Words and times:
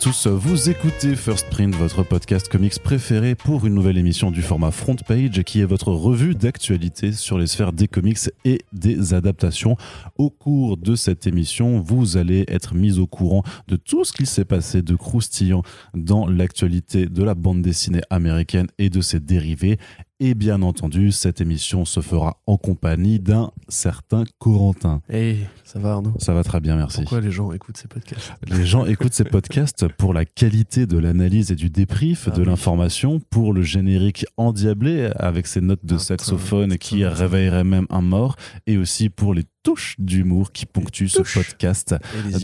Tous, 0.00 0.26
vous 0.26 0.70
écoutez 0.70 1.14
First 1.14 1.48
Print, 1.50 1.74
votre 1.76 2.02
podcast 2.02 2.48
comics 2.48 2.78
préféré 2.82 3.34
pour 3.34 3.64
une 3.64 3.74
nouvelle 3.74 3.96
émission 3.96 4.30
du 4.30 4.42
format 4.42 4.70
Front 4.70 4.96
Page 4.96 5.42
qui 5.44 5.60
est 5.60 5.64
votre 5.64 5.92
revue 5.92 6.34
d'actualité 6.34 7.12
sur 7.12 7.38
les 7.38 7.46
sphères 7.46 7.72
des 7.72 7.86
comics 7.86 8.18
et 8.44 8.62
des 8.72 9.14
adaptations. 9.14 9.76
Au 10.16 10.30
cours 10.30 10.78
de 10.78 10.96
cette 10.96 11.26
émission, 11.26 11.80
vous 11.80 12.16
allez 12.16 12.44
être 12.48 12.74
mis 12.74 12.98
au 12.98 13.06
courant 13.06 13.44
de 13.68 13.76
tout 13.76 14.04
ce 14.04 14.12
qui 14.12 14.26
s'est 14.26 14.44
passé 14.44 14.82
de 14.82 14.96
croustillant 14.96 15.62
dans 15.94 16.26
l'actualité 16.26 17.06
de 17.06 17.22
la 17.22 17.34
bande 17.34 17.62
dessinée 17.62 18.02
américaine 18.10 18.66
et 18.78 18.90
de 18.90 19.00
ses 19.00 19.20
dérivés 19.20 19.78
et 20.20 20.34
bien 20.34 20.62
entendu, 20.62 21.12
cette 21.12 21.40
émission 21.40 21.84
se 21.84 22.00
fera 22.00 22.36
en 22.46 22.56
compagnie 22.56 23.18
d'un 23.18 23.50
certain 23.68 24.24
Corentin. 24.38 25.02
Hey, 25.08 25.46
ça 25.64 25.78
va 25.78 25.92
Arnaud? 25.94 26.14
Ça 26.18 26.32
va 26.34 26.44
très 26.44 26.60
bien, 26.60 26.76
merci. 26.76 27.00
Pourquoi 27.00 27.20
les 27.20 27.30
gens 27.32 27.52
écoutent 27.52 27.76
ces 27.76 27.88
podcasts? 27.88 28.32
Les 28.46 28.64
gens 28.64 28.86
écoutent 28.86 29.12
ces 29.14 29.24
podcasts 29.24 29.88
pour 29.88 30.14
la 30.14 30.24
qualité 30.24 30.86
de 30.86 30.98
l'analyse 30.98 31.50
et 31.50 31.56
du 31.56 31.68
débrief 31.70 32.28
Ah 32.30 32.34
de 32.34 32.40
oui. 32.42 32.46
l'information, 32.46 33.20
pour 33.30 33.52
le 33.52 33.62
générique 33.62 34.24
endiablé 34.36 35.10
avec 35.16 35.46
ses 35.46 35.60
notes 35.60 35.84
de 35.84 35.96
Ah, 35.96 35.98
saxophone 35.98 36.70
putain, 36.70 36.76
qui 36.76 36.94
putain, 36.96 37.10
réveilleraient 37.10 37.64
même 37.64 37.86
un 37.90 38.02
mort, 38.02 38.36
et 38.66 38.76
aussi 38.78 39.08
pour 39.10 39.34
les 39.34 39.44
touches 39.64 39.96
d'humour 39.98 40.52
qui 40.52 40.66
ponctuent 40.66 41.08
ce 41.08 41.22
podcast 41.22 41.94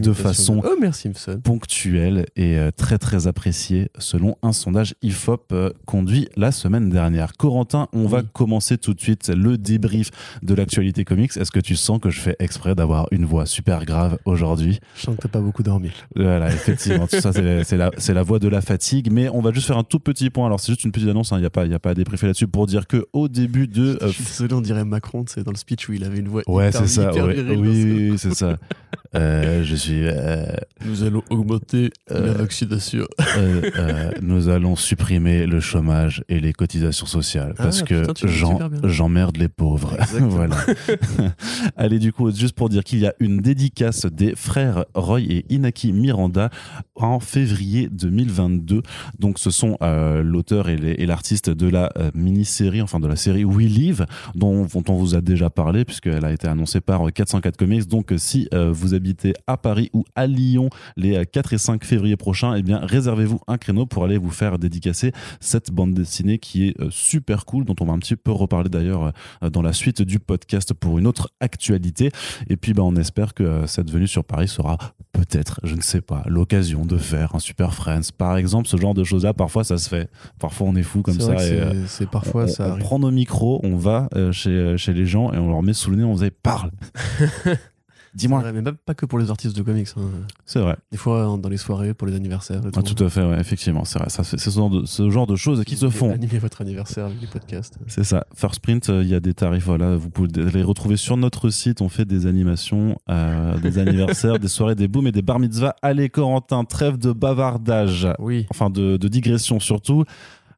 De 0.01 0.13
façon- 0.13 0.61
Homer 0.65 0.93
Simpson. 0.93 1.41
ponctuel 1.45 2.27
et 2.35 2.59
euh, 2.59 2.71
très 2.75 2.99
très 2.99 3.27
apprécié 3.27 3.91
selon 3.99 4.37
un 4.43 4.53
sondage 4.53 4.95
IFOP 5.03 5.53
euh, 5.53 5.71
conduit 5.87 6.29
la 6.37 6.51
semaine 6.51 6.89
dernière. 6.89 7.35
Corentin, 7.37 7.89
on 7.93 8.07
va 8.07 8.23
commencer 8.23 8.79
tout 8.79 8.95
de 8.95 9.01
suite 9.01 9.29
le 9.29 9.59
débrief 9.59 10.11
de 10.43 10.55
l'actualité 10.55 11.05
comics. 11.05 11.37
Est-ce 11.37 11.51
que 11.53 11.61
tu 11.61 11.77
sens 11.77 12.01
que 12.01 12.09
je 12.11 12.21
fais 12.21 12.37
exprès 12.39 12.75
d'avoir 12.75 13.07
une 13.11 13.27
voix 13.27 13.45
super 13.47 13.85
grave 13.85 14.19
aujourd'hui? 14.25 14.81
Je 14.97 15.03
sens 15.03 15.15
que 15.17 15.21
t'as 15.23 15.29
pas 15.29 15.41
beaucoup 15.41 15.63
dormi. 15.63 15.91
Voilà, 16.17 16.49
effectivement, 16.49 17.07
tout 17.07 17.21
ça 17.21 17.33
c'est 17.33 18.13
la, 18.15 18.23
voix 18.23 18.39
de 18.39 18.49
la 18.49 18.63
fatigue, 18.63 19.13
mais 19.13 19.29
on 19.29 19.43
va 19.43 19.53
juste 19.53 19.67
faire 19.67 19.79
un 19.79 19.85
tout 19.85 20.01
petit 20.01 20.31
point. 20.31 20.47
Alors 20.47 20.59
c'est 20.59 20.73
juste 20.73 20.85
une 20.85 20.93
petite 20.93 21.09
annonce, 21.09 21.31
il 21.33 21.39
n'y 21.39 21.45
a, 21.45 21.51
pas- 21.51 21.67
y 21.67 21.75
a 21.75 21.79
pas 21.79 21.91
à 21.91 21.95
débriefer 21.95 22.27
là-dessus 22.27 22.49
pour 22.49 22.67
dire 22.67 22.87
que 22.87 23.07
au 23.13 23.29
début 23.29 23.69
de... 23.69 23.99
euh, 24.03 24.07
Je 24.09 24.13
suis 24.13 24.25
désolé, 24.25 24.55
on 24.55 24.63
dirait 24.63 24.85
Macron, 24.87 25.25
c'est 25.29 25.45
dans 25.45 25.51
le 25.53 25.57
speech 25.59 25.87
où 25.89 25.93
il 25.93 26.05
avait 26.05 26.19
une 26.19 26.29
voix 26.29 26.43
Ouais, 26.47 26.73
c'est 26.73 26.87
ça. 26.87 27.10
Hyper 27.13 27.59
oui, 27.59 28.15
c'est 28.17 28.35
ça. 28.35 28.57
Euh, 29.17 29.65
je 29.65 29.75
suis. 29.75 30.03
euh, 30.05 30.45
Nous 30.87 31.03
allons 31.03 31.23
augmenter 31.31 31.91
Euh, 32.13 32.27
la 32.29 32.33
vaccination. 32.35 33.07
euh, 33.39 33.63
euh, 33.77 34.11
nous 34.23 34.49
allons 34.49 34.77
supprimer 34.77 35.47
le 35.47 35.59
chômage 35.59 36.23
et 36.29 36.39
les 36.39 36.53
cotisations 36.53 37.07
sociales 37.07 37.55
Ah, 37.59 37.65
parce 37.65 37.83
que 37.83 38.07
putain, 38.07 38.29
j'emmerde 38.85 39.37
les 39.37 39.49
pauvres. 39.49 39.97
Voilà. 40.21 40.57
Allez, 41.77 41.99
du 41.99 42.13
coup, 42.13 42.31
juste 42.33 42.55
pour 42.55 42.69
dire 42.69 42.85
qu'il 42.85 43.01
y 43.01 43.07
a 43.07 43.15
une 43.21 43.39
dédicace 43.39 44.07
des 44.07 44.35
frères 44.37 44.85
Roy 44.95 45.21
et 45.23 45.45
Inaki 45.49 45.93
Miranda 45.93 46.51
en 46.95 47.19
février 47.21 47.89
2022. 47.91 48.83
Donc, 49.19 49.39
ce 49.41 49.51
sont 49.51 49.77
euh, 49.83 50.23
l'auteur 50.23 50.69
et 50.69 51.07
l'artiste 51.07 51.51
de 51.51 51.69
la 51.69 51.91
euh, 51.99 52.11
mini-série, 52.15 52.83
enfin 52.83 53.01
de 53.01 53.09
la 53.09 53.17
série 53.17 53.45
We 53.45 53.67
Live, 53.69 54.07
dont, 54.37 54.67
dont 54.67 54.85
on 54.89 54.95
vous 54.95 55.15
a 55.17 55.21
déjà 55.21 55.51
parlé, 55.51 55.85
puisqu'elle 55.85 56.25
a 56.25 56.33
été 56.33 56.47
annoncée 56.47 56.81
par 56.81 57.00
euh, 57.07 57.11
404 57.11 57.57
Comics. 57.57 57.87
Donc, 57.87 58.13
euh, 58.13 58.19
si 58.19 58.49
euh, 58.55 58.71
vous 58.73 58.95
habitez 58.95 59.35
à 59.47 59.57
Paris 59.57 59.91
ou 59.93 60.05
à 60.15 60.27
Lyon 60.27 60.71
les 60.97 61.17
euh, 61.17 61.25
4 61.25 61.53
et 61.53 61.59
5 61.59 61.85
février 61.85 62.17
prochains, 62.17 62.55
eh 62.55 62.63
bien, 62.63 62.79
réservez-vous 62.83 63.41
un 63.47 63.59
créneau 63.59 63.87
pour 63.87 64.05
aller 64.05 64.19
vous 64.19 64.31
faire 64.31 64.59
dédicacer 64.59 65.13
cette 65.41 65.71
bande 65.71 65.95
dessinée 65.95 66.39
qui 66.39 66.69
est 66.69 66.81
euh, 66.81 66.89
super 66.91 67.45
cool, 67.45 67.65
dont 67.65 67.77
on 67.81 67.87
va 67.87 67.93
un 67.93 67.99
petit 67.99 68.17
peu 68.17 68.31
reparler 68.31 68.69
d'ailleurs 68.69 69.13
euh, 69.43 69.51
dans 69.51 69.63
la 69.63 69.73
suite 69.73 70.03
du 70.03 70.19
podcast 70.19 70.75
pour 70.75 70.99
une 70.99 71.07
autre 71.07 71.31
actualité. 71.41 72.11
Et 72.49 72.57
puis, 72.57 72.73
bah, 72.73 72.83
on 72.83 72.97
espère 72.97 73.35
que 73.35 73.43
euh, 73.43 73.67
cette 73.67 73.91
venue 73.91 74.09
sur 74.09 74.25
Paris 74.25 74.49
sera 74.49 74.79
peut-être, 75.21 75.61
je 75.65 75.75
ne 75.75 75.81
sais 75.83 76.01
pas, 76.01 76.23
l'occasion 76.27 76.85
de 76.85 76.97
faire 76.97 77.35
un 77.35 77.39
Super 77.39 77.75
Friends. 77.75 78.01
Par 78.17 78.37
exemple, 78.37 78.69
ce 78.69 78.77
genre 78.77 78.95
de 78.95 79.05
choses-là, 79.05 79.35
parfois 79.35 79.65
ça 79.65 79.77
se 79.79 79.89
fait. 79.89 80.09
Parfois 80.39 80.67
on 80.69 80.77
est 80.77 80.83
fou 80.83 81.03
comme 81.03 81.21
ça. 81.21 81.35
et, 81.35 81.53
euh, 81.61 81.73
c'est- 81.87 81.99
c'est 82.05 82.11
parfois 82.11 82.45
on, 82.45 82.49
ça 82.49 82.67
on 82.67 82.71
arrive. 82.73 82.83
prend 82.85 82.99
nos 82.99 83.11
micros, 83.11 83.61
on 83.63 83.77
va 83.77 84.09
euh, 84.17 84.33
chez, 84.33 84.51
euh, 84.51 84.77
chez 84.77 84.93
les 84.95 85.07
gens 85.07 85.33
et 85.33 85.39
on 85.39 85.49
leur 85.51 85.63
met 85.63 85.73
sous 85.75 85.91
le 85.91 85.97
nez, 85.99 86.05
on 86.05 86.15
dit 86.15 86.31
parle. 86.43 86.71
Dis-moi. 88.15 88.43
Mais 88.53 88.63
pas, 88.63 88.73
pas 88.73 88.95
que 88.95 89.07
pour 89.07 89.19
les 89.19 89.31
artistes 89.31 89.57
de 89.57 89.63
comics. 89.63 89.89
hein. 89.97 90.01
C'est 90.45 90.59
vrai. 90.61 90.77
Des 90.91 90.99
fois, 90.99 91.23
hein, 91.25 91.39
dans 91.39 91.49
les 91.49 91.57
soirées, 91.57 91.95
pour 91.95 92.07
les 92.09 92.15
anniversaires. 92.17 92.61
Ah, 92.77 92.83
tout 92.83 93.05
à 93.05 93.09
fait, 93.09 93.25
ouais, 93.25 93.39
effectivement. 93.41 93.85
C'est 93.85 93.99
vrai. 93.99 94.09
C'est 94.11 94.39
ce 94.39 94.51
genre 94.51 94.71
de, 94.71 94.85
ce 94.85 95.09
genre 95.11 95.27
de 95.27 95.37
choses 95.37 95.63
qui 95.65 95.77
se 95.77 95.89
font. 95.91 96.13
Animez 96.13 96.39
votre 96.39 96.61
anniversaire 96.61 97.07
avec 97.07 97.21
des 97.21 97.27
podcasts. 97.27 97.79
C'est 97.87 98.05
ça. 98.05 98.27
First 98.35 98.61
Print, 98.61 98.89
euh, 98.91 99.03
il 99.03 99.09
y 99.09 99.15
a 99.15 99.21
des 99.21 99.35
tarifs. 99.35 99.65
Voilà, 99.65 99.97
vous 99.97 100.11
pouvez 100.11 100.29
les 100.29 100.63
retrouver 100.63 100.97
sur 100.97 101.17
notre 101.17 101.51
site. 101.51 101.81
On 101.81 101.89
fait 101.89 102.05
des 102.05 102.27
animations, 102.27 102.99
euh, 103.09 103.57
des 103.59 103.79
anniversaires, 103.79 104.39
des 104.39 104.49
soirées, 104.49 104.75
des 104.75 104.89
booms 104.89 105.07
et 105.07 105.13
des 105.13 105.23
bar 105.23 105.39
mitzvahs. 105.39 105.77
Allez, 105.83 106.09
Corentin, 106.09 106.65
trêve 106.65 106.99
de 106.99 107.13
bavardage. 107.13 108.09
Oui. 108.19 108.47
Enfin, 108.51 108.71
de, 108.71 108.97
de 108.97 109.09
digression 109.09 109.61
surtout. 109.61 110.05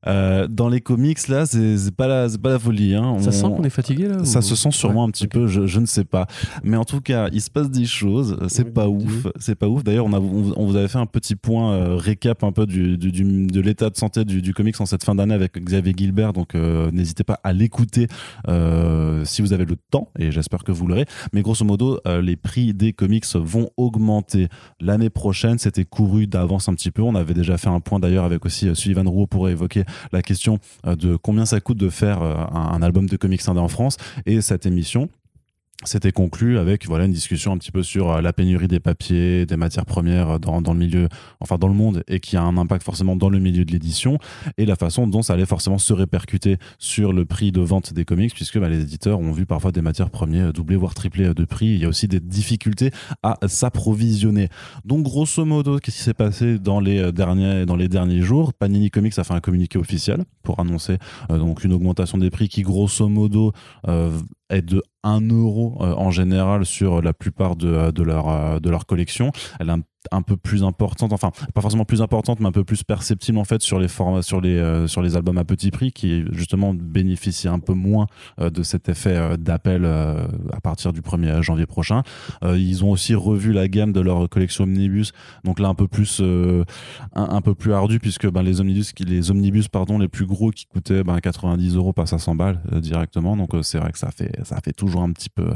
Euh, 0.08 0.48
dans 0.48 0.68
les 0.68 0.80
comics, 0.80 1.28
là, 1.28 1.46
c'est 1.46 1.78
c'est 1.78 1.94
pas 1.94 2.06
la, 2.08 2.28
c'est 2.28 2.40
pas 2.40 2.50
la 2.50 2.58
folie. 2.58 2.94
Hein. 2.94 3.16
Ça 3.20 3.30
sent 3.30 3.46
qu'on 3.56 3.62
est 3.62 3.70
fatigué 3.70 4.08
là 4.08 4.24
Ça 4.24 4.40
ou- 4.40 4.42
se 4.42 4.56
sent 4.56 4.70
sûrement 4.72 5.02
Ouais, 5.04 5.08
un 5.08 5.10
petit 5.12 5.28
peu, 5.28 5.46
je, 5.46 5.66
je 5.66 5.78
ne 5.80 5.86
sais 5.86 6.04
pas. 6.04 6.26
Mais 6.64 6.76
en 6.76 6.84
tout 6.84 7.00
cas, 7.00 7.28
il 7.32 7.40
se 7.40 7.50
passe 7.50 7.70
des 7.70 7.84
choses, 7.86 8.36
c'est 8.48 8.64
Oui, 8.64 8.70
pas 8.72 8.88
ouf, 8.88 9.26
c'est 9.38 9.54
pas 9.54 9.68
ouf. 9.68 9.84
D'ailleurs, 9.84 10.06
on, 10.06 10.12
a- 10.12 10.18
on, 10.18 10.52
on 10.56 10.66
vous 10.66 10.76
avait 10.76 10.88
fait 10.88 10.98
un 10.98 11.06
petit 11.06 11.36
point 11.36 11.72
euh, 11.74 11.96
récap 11.96 12.42
un 12.42 12.50
peu 12.52 12.66
du, 12.66 12.98
du- 12.98 13.12
du- 13.12 13.46
de 13.46 13.60
l'état 13.60 13.90
de 13.90 13.96
santé 13.96 14.24
du, 14.24 14.42
du 14.42 14.52
comics 14.54 14.80
en 14.80 14.86
cette 14.86 15.04
fin 15.04 15.14
d'année 15.14 15.34
avec 15.34 15.56
Xavier 15.62 15.94
Gilbert, 15.96 16.32
donc 16.32 16.54
euh, 16.54 16.90
n'hésitez 16.90 17.22
pas 17.24 17.38
à 17.44 17.52
l'écouter 17.52 18.08
euh, 18.48 19.24
si 19.24 19.42
vous 19.42 19.52
avez 19.52 19.64
le 19.64 19.76
temps, 19.90 20.08
et 20.18 20.30
j'espère 20.30 20.64
que 20.64 20.72
vous 20.72 20.86
l'aurez. 20.86 21.06
Mais 21.32 21.42
grosso 21.42 21.64
modo, 21.64 21.98
euh, 22.06 22.20
les 22.20 22.36
prix 22.36 22.74
des 22.74 22.92
comics 22.92 23.24
vont 23.34 23.70
augmenter 23.76 24.48
l'année 24.80 25.10
prochaine. 25.10 25.58
C'était 25.58 25.84
couru 25.84 26.26
d'avance 26.26 26.68
un 26.68 26.74
petit 26.74 26.90
peu. 26.90 27.02
On 27.02 27.14
avait 27.14 27.34
déjà 27.34 27.56
fait 27.58 27.68
un 27.68 27.80
point 27.80 27.98
d'ailleurs 28.00 28.24
avec 28.24 28.44
aussi 28.44 28.68
euh, 28.68 28.74
Sullivan 28.74 29.08
Roux 29.08 29.26
pour 29.26 29.48
évoquer 29.48 29.84
la 30.12 30.22
question 30.22 30.58
euh, 30.86 30.96
de 30.96 31.16
combien 31.16 31.46
ça 31.46 31.60
coûte 31.60 31.78
de 31.78 31.88
faire 31.88 32.22
euh, 32.22 32.34
un, 32.52 32.82
album 32.82 33.08
de 33.08 33.16
comics 33.16 33.46
indé 33.48 33.60
en 33.60 33.68
France. 33.68 33.96
Et 34.26 34.40
cette 34.40 34.66
émission, 34.66 35.08
c'était 35.84 36.12
conclu 36.12 36.58
avec 36.58 36.86
voilà 36.86 37.04
une 37.04 37.12
discussion 37.12 37.52
un 37.52 37.58
petit 37.58 37.72
peu 37.72 37.82
sur 37.82 38.10
euh, 38.10 38.20
la 38.20 38.32
pénurie 38.32 38.68
des 38.68 38.80
papiers, 38.80 39.46
des 39.46 39.56
matières 39.56 39.86
premières 39.86 40.38
dans, 40.40 40.62
dans 40.62 40.72
le 40.72 40.78
milieu, 40.78 41.08
enfin 41.40 41.58
dans 41.58 41.68
le 41.68 41.74
monde, 41.74 42.02
et 42.08 42.20
qui 42.20 42.36
a 42.36 42.42
un 42.42 42.56
impact 42.56 42.84
forcément 42.84 43.16
dans 43.16 43.28
le 43.28 43.38
milieu 43.38 43.64
de 43.64 43.72
l'édition, 43.72 44.18
et 44.58 44.66
la 44.66 44.76
façon 44.76 45.06
dont 45.06 45.22
ça 45.22 45.34
allait 45.34 45.46
forcément 45.46 45.78
se 45.78 45.92
répercuter 45.92 46.58
sur 46.78 47.12
le 47.12 47.24
prix 47.24 47.52
de 47.52 47.60
vente 47.60 47.92
des 47.92 48.04
comics, 48.04 48.34
puisque 48.34 48.58
bah, 48.58 48.68
les 48.68 48.80
éditeurs 48.80 49.20
ont 49.20 49.32
vu 49.32 49.46
parfois 49.46 49.72
des 49.72 49.82
matières 49.82 50.10
premières 50.10 50.52
doubler 50.52 50.76
voire 50.76 50.94
tripler 50.94 51.34
de 51.34 51.44
prix. 51.44 51.66
Il 51.66 51.78
y 51.78 51.84
a 51.84 51.88
aussi 51.88 52.08
des 52.08 52.20
difficultés 52.20 52.90
à 53.22 53.38
s'approvisionner. 53.46 54.48
Donc 54.84 55.02
grosso 55.02 55.44
modo, 55.44 55.78
qu'est-ce 55.78 55.96
qui 55.96 56.02
s'est 56.02 56.14
passé 56.14 56.58
dans 56.58 56.80
les 56.80 56.98
euh, 56.98 57.12
derniers 57.12 57.66
dans 57.66 57.76
les 57.76 57.88
derniers 57.88 58.22
jours? 58.22 58.52
Panini 58.54 58.90
Comics 58.90 59.18
a 59.18 59.24
fait 59.24 59.34
un 59.34 59.40
communiqué 59.40 59.78
officiel 59.78 60.24
pour 60.42 60.60
annoncer 60.60 60.98
euh, 61.30 61.38
donc 61.38 61.64
une 61.64 61.72
augmentation 61.72 62.18
des 62.18 62.30
prix 62.30 62.48
qui 62.48 62.62
grosso 62.62 63.08
modo 63.08 63.52
euh, 63.88 64.10
de 64.60 64.82
1 65.02 65.20
euro 65.30 65.78
euh, 65.80 65.94
en 65.94 66.10
général 66.10 66.66
sur 66.66 67.00
la 67.00 67.14
plupart 67.14 67.56
de, 67.56 67.68
euh, 67.68 67.90
euh, 67.98 68.60
leur 68.62 68.86
collection. 68.86 69.32
Elle 69.58 69.68
est 69.68 69.72
un, 69.72 69.82
un 70.10 70.22
peu 70.22 70.36
plus 70.36 70.64
importante, 70.64 71.12
enfin 71.12 71.30
pas 71.54 71.60
forcément 71.60 71.84
plus 71.84 72.02
importante, 72.02 72.40
mais 72.40 72.48
un 72.48 72.52
peu 72.52 72.64
plus 72.64 72.82
perceptible 72.82 73.38
en 73.38 73.44
fait 73.44 73.62
sur 73.62 73.78
les 73.78 73.88
formats, 73.88 74.22
sur 74.22 74.40
les, 74.40 74.56
euh, 74.56 74.86
sur 74.88 75.00
les 75.02 75.16
albums 75.16 75.38
à 75.38 75.44
petit 75.44 75.70
prix 75.70 75.92
qui 75.92 76.24
justement 76.32 76.74
bénéficient 76.74 77.48
un 77.48 77.60
peu 77.60 77.72
moins 77.74 78.06
euh, 78.40 78.50
de 78.50 78.62
cet 78.62 78.88
effet 78.88 79.14
euh, 79.16 79.36
d'appel 79.36 79.84
à 79.84 80.60
partir 80.60 80.92
du 80.92 81.00
1er 81.02 81.40
janvier 81.42 81.66
prochain. 81.66 82.02
Ils 82.42 82.84
ont 82.84 82.90
aussi 82.90 83.14
revu 83.14 83.52
la 83.52 83.68
gamme 83.68 83.92
de 83.92 84.00
leur 84.00 84.28
collection 84.28 84.64
omnibus, 84.64 85.12
donc 85.44 85.58
là 85.60 85.68
un 85.68 85.74
peu 85.74 85.86
plus 85.88 86.20
un, 86.20 86.64
un 87.14 87.40
peu 87.40 87.54
plus 87.54 87.72
ardu 87.72 87.98
puisque 88.00 88.28
ben, 88.30 88.42
les 88.42 88.60
omnibus, 88.60 88.92
qui- 88.92 89.04
les 89.04 89.30
omnibus 89.30 89.68
pardon, 89.68 89.98
les 89.98 90.08
plus 90.08 90.26
gros 90.26 90.50
qui 90.50 90.66
coûtaient 90.66 91.04
ben, 91.04 91.18
90 91.20 91.76
euros 91.76 91.92
passent 91.92 92.12
à 92.12 92.18
100 92.18 92.34
balles 92.34 92.60
directement. 92.80 93.36
Donc 93.36 93.50
c'est 93.62 93.78
vrai 93.78 93.92
que 93.92 93.98
ça 93.98 94.10
fait 94.10 94.32
ça 94.44 94.58
fait 94.64 94.72
toujours 94.72 95.02
un 95.02 95.12
petit 95.12 95.28
peu 95.28 95.48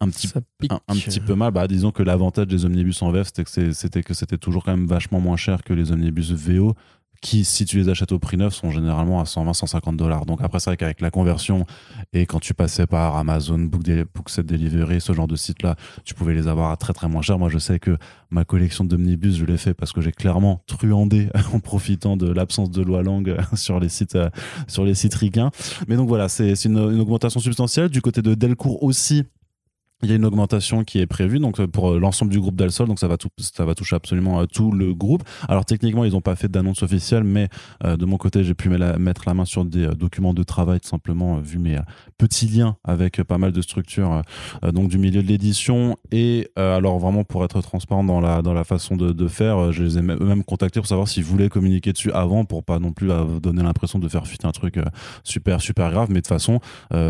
un 0.00 0.08
petit 0.08 0.28
un, 0.70 0.80
un 0.88 0.94
petit 1.10 1.20
peu 1.20 1.34
mal. 1.34 1.52
Bah, 1.52 1.66
disons 1.68 1.90
que 1.90 2.02
l'avantage 2.02 2.46
des 2.46 2.64
omnibus 2.64 3.00
en 3.02 3.10
VF, 3.10 3.26
c'était 3.26 3.44
que 3.44 3.50
c'est- 3.50 3.71
c'était 3.74 4.02
que 4.02 4.14
c'était 4.14 4.38
toujours 4.38 4.64
quand 4.64 4.76
même 4.76 4.86
vachement 4.86 5.20
moins 5.20 5.36
cher 5.36 5.62
que 5.62 5.72
les 5.72 5.92
omnibus 5.92 6.32
VO 6.32 6.74
qui, 7.22 7.44
si 7.44 7.64
tu 7.64 7.78
les 7.78 7.88
achètes 7.88 8.10
au 8.10 8.18
prix 8.18 8.36
neuf, 8.36 8.52
sont 8.52 8.70
généralement 8.70 9.20
à 9.20 9.24
120, 9.24 9.54
150 9.54 9.96
dollars. 9.96 10.26
Donc 10.26 10.40
après, 10.42 10.58
c'est 10.58 10.70
vrai 10.70 10.76
qu'avec 10.76 11.00
la 11.00 11.10
conversion 11.10 11.64
et 12.12 12.26
quand 12.26 12.40
tu 12.40 12.52
passais 12.52 12.86
par 12.86 13.16
Amazon, 13.16 13.60
Book, 13.60 13.84
Bookset 14.12 14.42
Delivery, 14.42 15.00
ce 15.00 15.12
genre 15.12 15.28
de 15.28 15.36
site-là, 15.36 15.76
tu 16.04 16.14
pouvais 16.14 16.34
les 16.34 16.48
avoir 16.48 16.72
à 16.72 16.76
très 16.76 16.92
très 16.92 17.08
moins 17.08 17.22
cher. 17.22 17.38
Moi, 17.38 17.48
je 17.48 17.58
sais 17.58 17.78
que 17.78 17.96
ma 18.30 18.44
collection 18.44 18.84
d'omnibus, 18.84 19.36
je 19.36 19.44
l'ai 19.44 19.56
fait 19.56 19.72
parce 19.72 19.92
que 19.92 20.00
j'ai 20.00 20.10
clairement 20.10 20.62
truandé 20.66 21.28
en 21.54 21.60
profitant 21.60 22.16
de 22.16 22.30
l'absence 22.30 22.70
de 22.70 22.82
loi 22.82 23.02
langue 23.04 23.36
sur 23.54 23.78
les 23.78 23.88
sites, 23.88 24.16
euh, 24.16 24.28
sur 24.66 24.84
les 24.84 24.94
sites. 24.94 25.16
Mais 25.86 25.96
donc 25.96 26.08
voilà, 26.08 26.28
c'est 26.28 26.64
une 26.64 26.78
augmentation 26.78 27.38
substantielle. 27.38 27.88
Du 27.88 28.02
côté 28.02 28.20
de 28.22 28.34
Delcourt 28.34 28.82
aussi, 28.82 29.24
Il 30.04 30.10
y 30.10 30.12
a 30.12 30.16
une 30.16 30.24
augmentation 30.24 30.82
qui 30.82 30.98
est 30.98 31.06
prévue 31.06 31.38
donc 31.38 31.60
euh, 31.60 31.68
pour 31.68 31.92
euh, 31.92 31.98
l'ensemble 32.00 32.32
du 32.32 32.40
groupe 32.40 32.56
d'Alsol, 32.56 32.88
donc 32.88 32.98
ça 32.98 33.06
va 33.06 33.16
tout, 33.16 33.28
ça 33.38 33.64
va 33.64 33.76
toucher 33.76 33.94
absolument 33.94 34.40
euh, 34.40 34.46
tout 34.46 34.72
le 34.72 34.94
groupe. 34.94 35.22
Alors 35.48 35.64
techniquement, 35.64 36.04
ils 36.04 36.10
n'ont 36.10 36.20
pas 36.20 36.34
fait 36.34 36.48
d'annonce 36.50 36.82
officielle, 36.82 37.22
mais 37.22 37.48
euh, 37.84 37.96
de 37.96 38.04
mon 38.04 38.16
côté, 38.16 38.42
j'ai 38.42 38.54
pu 38.54 38.68
mettre 38.68 39.22
la 39.26 39.34
main 39.34 39.44
sur 39.44 39.64
des 39.64 39.86
documents 39.94 40.34
de 40.34 40.42
travail, 40.42 40.80
tout 40.80 40.88
simplement 40.88 41.36
vu 41.38 41.58
mes 41.58 41.78
petits 42.18 42.48
liens 42.48 42.76
avec 42.82 43.22
pas 43.22 43.38
mal 43.38 43.52
de 43.52 43.62
structures 43.62 44.22
euh, 44.64 44.72
donc 44.72 44.88
du 44.88 44.98
milieu 44.98 45.22
de 45.22 45.28
l'édition. 45.28 45.96
Et 46.10 46.48
euh, 46.58 46.76
alors 46.76 46.98
vraiment 46.98 47.22
pour 47.22 47.44
être 47.44 47.60
transparent 47.62 48.02
dans 48.02 48.20
la 48.20 48.42
dans 48.42 48.54
la 48.54 48.64
façon 48.64 48.96
de, 48.96 49.12
de 49.12 49.28
faire, 49.28 49.70
je 49.70 49.84
les 49.84 49.98
ai 49.98 50.02
même- 50.02 50.18
eux-mêmes 50.20 50.42
contactés 50.42 50.80
pour 50.80 50.88
savoir 50.88 51.06
s'ils 51.06 51.22
voulaient 51.22 51.48
communiquer 51.48 51.92
dessus 51.92 52.10
avant, 52.10 52.44
pour 52.44 52.64
pas 52.64 52.80
non 52.80 52.90
plus 52.90 53.08
donner 53.40 53.62
l'impression 53.62 54.00
de 54.00 54.08
faire 54.08 54.26
fuiter 54.26 54.48
un 54.48 54.52
truc 54.52 54.80
super 55.22 55.60
super 55.60 55.92
grave. 55.92 56.08
Mais 56.08 56.16
de 56.16 56.20
toute 56.22 56.26
façon, 56.26 56.58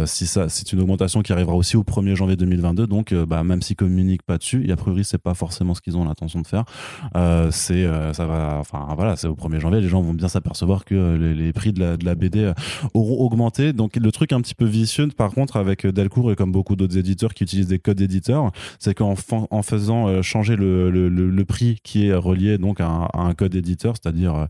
si 0.04 0.26
ça 0.26 0.50
c'est 0.50 0.74
une 0.74 0.80
augmentation 0.82 1.22
qui 1.22 1.32
arrivera 1.32 1.54
aussi 1.56 1.78
au 1.78 1.84
1er 1.84 2.16
janvier 2.16 2.36
2022 2.36 2.81
donc 2.86 3.12
euh, 3.12 3.26
bah, 3.26 3.44
même 3.44 3.62
s'ils 3.62 3.76
communiquent 3.76 4.22
pas 4.22 4.38
dessus 4.38 4.64
et 4.66 4.72
a 4.72 4.76
priori 4.76 5.04
c'est 5.04 5.18
pas 5.18 5.34
forcément 5.34 5.74
ce 5.74 5.80
qu'ils 5.80 5.96
ont 5.96 6.04
l'intention 6.04 6.40
de 6.40 6.46
faire. 6.46 6.64
Euh, 7.16 7.50
c'est 7.50 7.84
euh, 7.84 8.12
ça 8.12 8.26
va 8.26 8.56
enfin 8.58 8.86
voilà 8.96 9.16
c'est 9.16 9.26
au 9.26 9.34
1er 9.34 9.60
janvier 9.60 9.80
les 9.80 9.88
gens 9.88 10.02
vont 10.02 10.14
bien 10.14 10.28
s'apercevoir 10.28 10.84
que 10.84 11.16
les, 11.16 11.52
prix 11.52 11.72
de 11.72 11.80
la, 11.80 11.96
de 11.96 12.04
la 12.04 12.14
BD 12.14 12.52
auront 12.94 13.24
augmenté. 13.24 13.72
Donc 13.72 13.96
le 13.96 14.12
truc 14.12 14.32
un 14.32 14.40
petit 14.40 14.54
peu 14.54 14.64
vicieux 14.64 15.08
par 15.08 15.32
contre 15.32 15.56
avec 15.56 15.86
Delcourt 15.86 16.32
et 16.32 16.36
comme 16.36 16.52
beaucoup 16.52 16.76
d'autres 16.76 16.96
éditeurs 16.96 17.34
qui 17.34 17.44
utilisent 17.44 17.68
des 17.68 17.78
codes 17.78 18.00
éditeurs 18.00 18.50
c'est 18.78 18.94
qu'en 18.94 19.14
en 19.50 19.62
faisant 19.62 20.22
changer 20.22 20.56
le, 20.56 20.90
le, 20.90 21.44
prix 21.44 21.78
qui 21.82 22.06
est 22.06 22.14
relié 22.14 22.58
donc 22.58 22.80
à 22.80 23.08
un, 23.14 23.34
code 23.34 23.54
éditeur 23.54 23.94
c'est-à-dire 24.00 24.46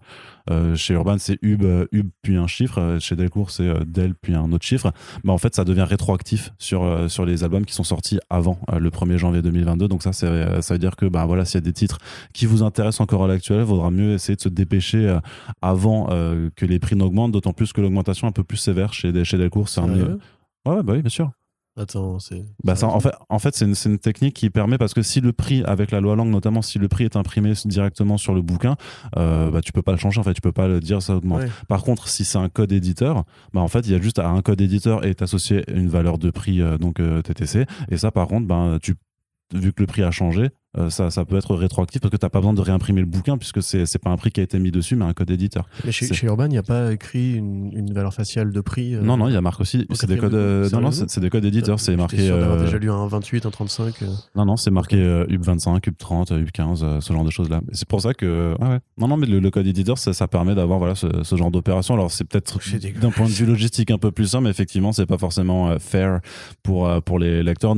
chez 0.74 0.94
Urban 0.94 1.16
c'est 1.18 1.38
UB, 1.42 1.64
UB 1.92 2.08
puis 2.22 2.36
un 2.36 2.46
chiffre. 2.46 2.98
Chez 3.00 3.16
Delcourt 3.16 3.50
c'est 3.50 3.86
Del 3.86 4.14
puis 4.14 4.34
un 4.34 4.50
autre 4.52 4.64
chiffre. 4.64 4.92
Bah 5.24 5.32
en 5.32 5.38
fait 5.38 5.54
ça 5.54 5.64
devient 5.64 5.86
rétroactif 5.88 6.52
sur 6.58 7.10
sur 7.10 7.24
les 7.24 7.44
albums 7.44 7.64
qui 7.64 7.74
sont 7.74 7.84
sortis 7.84 8.18
avant 8.30 8.58
euh, 8.70 8.78
le 8.78 8.90
1er 8.90 9.16
janvier 9.16 9.42
2022 9.42 9.88
donc 9.88 10.02
ça 10.02 10.10
euh, 10.24 10.60
ça 10.60 10.74
veut 10.74 10.78
dire 10.78 10.96
que 10.96 11.06
bah 11.06 11.24
voilà 11.26 11.44
s'il 11.44 11.56
y 11.56 11.58
a 11.58 11.60
des 11.62 11.72
titres 11.72 11.98
qui 12.32 12.46
vous 12.46 12.62
intéressent 12.62 13.00
encore 13.00 13.24
à 13.24 13.28
l'actuel 13.28 13.60
il 13.60 13.64
vaudra 13.64 13.90
mieux 13.90 14.14
essayer 14.14 14.36
de 14.36 14.40
se 14.40 14.48
dépêcher 14.48 15.08
euh, 15.08 15.20
avant 15.60 16.06
que 16.56 16.66
les 16.66 16.78
prix 16.78 16.96
n'augmentent 16.96 17.32
d'autant 17.32 17.52
plus 17.52 17.72
que 17.72 17.80
l'augmentation 17.80 18.26
est 18.26 18.30
un 18.30 18.32
peu 18.32 18.44
plus 18.44 18.56
sévère 18.56 18.92
chez 18.92 19.24
chez 19.24 19.38
Delcourt. 19.38 19.68
C'est 19.68 19.80
un 19.80 19.88
ouais 19.88 20.16
ouais, 20.66 20.82
bah 20.82 20.94
oui 20.94 21.02
bien 21.02 21.10
sûr 21.10 21.30
Attends, 21.74 22.18
c'est. 22.18 22.44
bah 22.64 22.76
ça, 22.76 22.86
en 22.86 23.00
fait, 23.00 23.14
en 23.30 23.38
fait 23.38 23.54
c'est 23.56 23.64
une, 23.64 23.98
technique 23.98 24.34
qui 24.34 24.50
permet 24.50 24.76
parce 24.76 24.92
que 24.92 25.00
si 25.00 25.22
le 25.22 25.32
prix, 25.32 25.62
avec 25.64 25.90
la 25.90 26.00
loi 26.00 26.14
langue 26.14 26.28
notamment, 26.28 26.60
si 26.60 26.78
le 26.78 26.86
prix 26.86 27.04
est 27.04 27.16
imprimé 27.16 27.54
directement 27.64 28.18
sur 28.18 28.34
le 28.34 28.42
bouquin, 28.42 28.76
euh, 29.16 29.50
bah 29.50 29.62
tu 29.62 29.72
peux 29.72 29.80
pas 29.80 29.92
le 29.92 29.98
changer. 29.98 30.20
En 30.20 30.22
fait, 30.22 30.34
tu 30.34 30.42
peux 30.42 30.52
pas 30.52 30.68
le 30.68 30.80
dire 30.80 31.00
ça 31.00 31.16
augmente. 31.16 31.40
Ouais. 31.40 31.50
Par 31.68 31.82
contre, 31.82 32.08
si 32.08 32.26
c'est 32.26 32.36
un 32.36 32.50
code 32.50 32.72
éditeur, 32.72 33.24
bah 33.54 33.62
en 33.62 33.68
fait, 33.68 33.86
il 33.86 33.92
y 33.92 33.94
a 33.94 34.00
juste 34.00 34.18
à 34.18 34.28
un 34.28 34.42
code 34.42 34.60
éditeur 34.60 35.04
est 35.06 35.22
associé 35.22 35.64
une 35.72 35.88
valeur 35.88 36.18
de 36.18 36.30
prix 36.30 36.60
euh, 36.60 36.76
donc 36.76 37.00
euh, 37.00 37.22
TTC. 37.22 37.64
Et 37.90 37.96
ça, 37.96 38.10
par 38.10 38.28
contre, 38.28 38.46
ben 38.46 38.78
tu 38.82 38.94
vu 39.54 39.72
que 39.72 39.80
le 39.82 39.86
prix 39.86 40.02
a 40.02 40.10
changé, 40.10 40.50
euh, 40.78 40.88
ça, 40.90 41.10
ça 41.10 41.24
peut 41.24 41.36
être 41.36 41.54
rétroactif 41.54 42.00
parce 42.00 42.10
que 42.12 42.16
t'as 42.16 42.30
pas 42.30 42.38
besoin 42.40 42.54
de 42.54 42.60
réimprimer 42.60 43.00
le 43.00 43.06
bouquin 43.06 43.36
puisque 43.36 43.62
c'est 43.62 43.84
c'est 43.84 43.98
pas 43.98 44.10
un 44.10 44.16
prix 44.16 44.30
qui 44.30 44.40
a 44.40 44.42
été 44.42 44.58
mis 44.58 44.70
dessus, 44.70 44.96
mais 44.96 45.04
un 45.04 45.12
code 45.12 45.30
éditeur. 45.30 45.66
Mais 45.84 45.92
chez, 45.92 46.06
c'est- 46.06 46.14
chez 46.14 46.26
Urban, 46.26 46.46
il 46.46 46.50
n'y 46.52 46.58
a 46.58 46.62
pas 46.62 46.92
écrit 46.92 47.34
une, 47.34 47.70
une 47.76 47.92
valeur 47.92 48.14
faciale 48.14 48.52
de 48.52 48.60
prix. 48.62 48.94
euh, 48.94 49.02
non, 49.02 49.16
non, 49.18 49.28
il 49.28 49.34
y 49.34 49.36
a 49.36 49.40
marqué 49.42 49.60
aussi. 49.62 49.86
au 49.90 49.94
C'est 49.94 50.06
des 50.06 50.16
codes. 50.16 50.32
euh, 50.34 50.68
de- 50.68 50.74
non, 50.74 50.80
non, 50.80 50.90
c'est 50.90 51.10
c'est 51.10 51.20
des 51.20 51.28
codes 51.30 51.44
éditeurs. 51.44 51.78
C'est 51.78 51.92
J'étais 51.92 51.96
marqué. 52.02 52.26
sûr 52.26 52.38
d'avoir 52.38 52.58
déjà 52.58 52.78
lu 52.78 52.90
un 52.90 53.06
28, 53.06 53.44
un 53.46 53.50
35. 53.50 54.02
euh. 54.02 54.06
Non, 54.34 54.44
non, 54.46 54.56
c'est 54.56 54.70
marqué 54.70 54.96
euh, 54.96 55.26
UB25, 55.26 55.80
UB30, 55.88 56.32
euh, 56.32 56.42
UB15, 56.44 56.80
euh, 56.82 57.00
ce 57.00 57.12
genre 57.12 57.24
de 57.24 57.30
choses-là. 57.30 57.60
C'est 57.72 57.86
pour 57.88 58.00
ça 58.00 58.14
que. 58.14 58.54
ouais. 58.60 58.78
Non, 58.98 59.08
non, 59.08 59.16
mais 59.18 59.26
le, 59.26 59.40
le 59.40 59.50
code 59.50 59.66
éditeur, 59.66 59.98
ça, 59.98 60.12
ça 60.14 60.26
permet 60.26 60.54
d'avoir 60.54 60.78
voilà, 60.78 60.94
ce, 60.94 61.06
ce 61.22 61.36
genre 61.36 61.50
d'opération. 61.50 61.94
Alors, 61.94 62.10
c'est 62.10 62.24
peut-être 62.24 62.62
C'est 62.62 62.98
d'un 62.98 63.10
point 63.10 63.26
de 63.26 63.30
vue 63.32 63.44
logistique 63.46 63.90
un 63.90 63.98
peu 63.98 64.10
plus 64.10 64.26
simple, 64.28 64.44
mais 64.44 64.50
effectivement, 64.50 64.92
c'est 64.92 65.06
pas 65.06 65.18
forcément 65.18 65.78
fair 65.78 66.20
pour, 66.62 66.88
pour 67.02 67.18
les 67.18 67.42
lecteurs, 67.42 67.74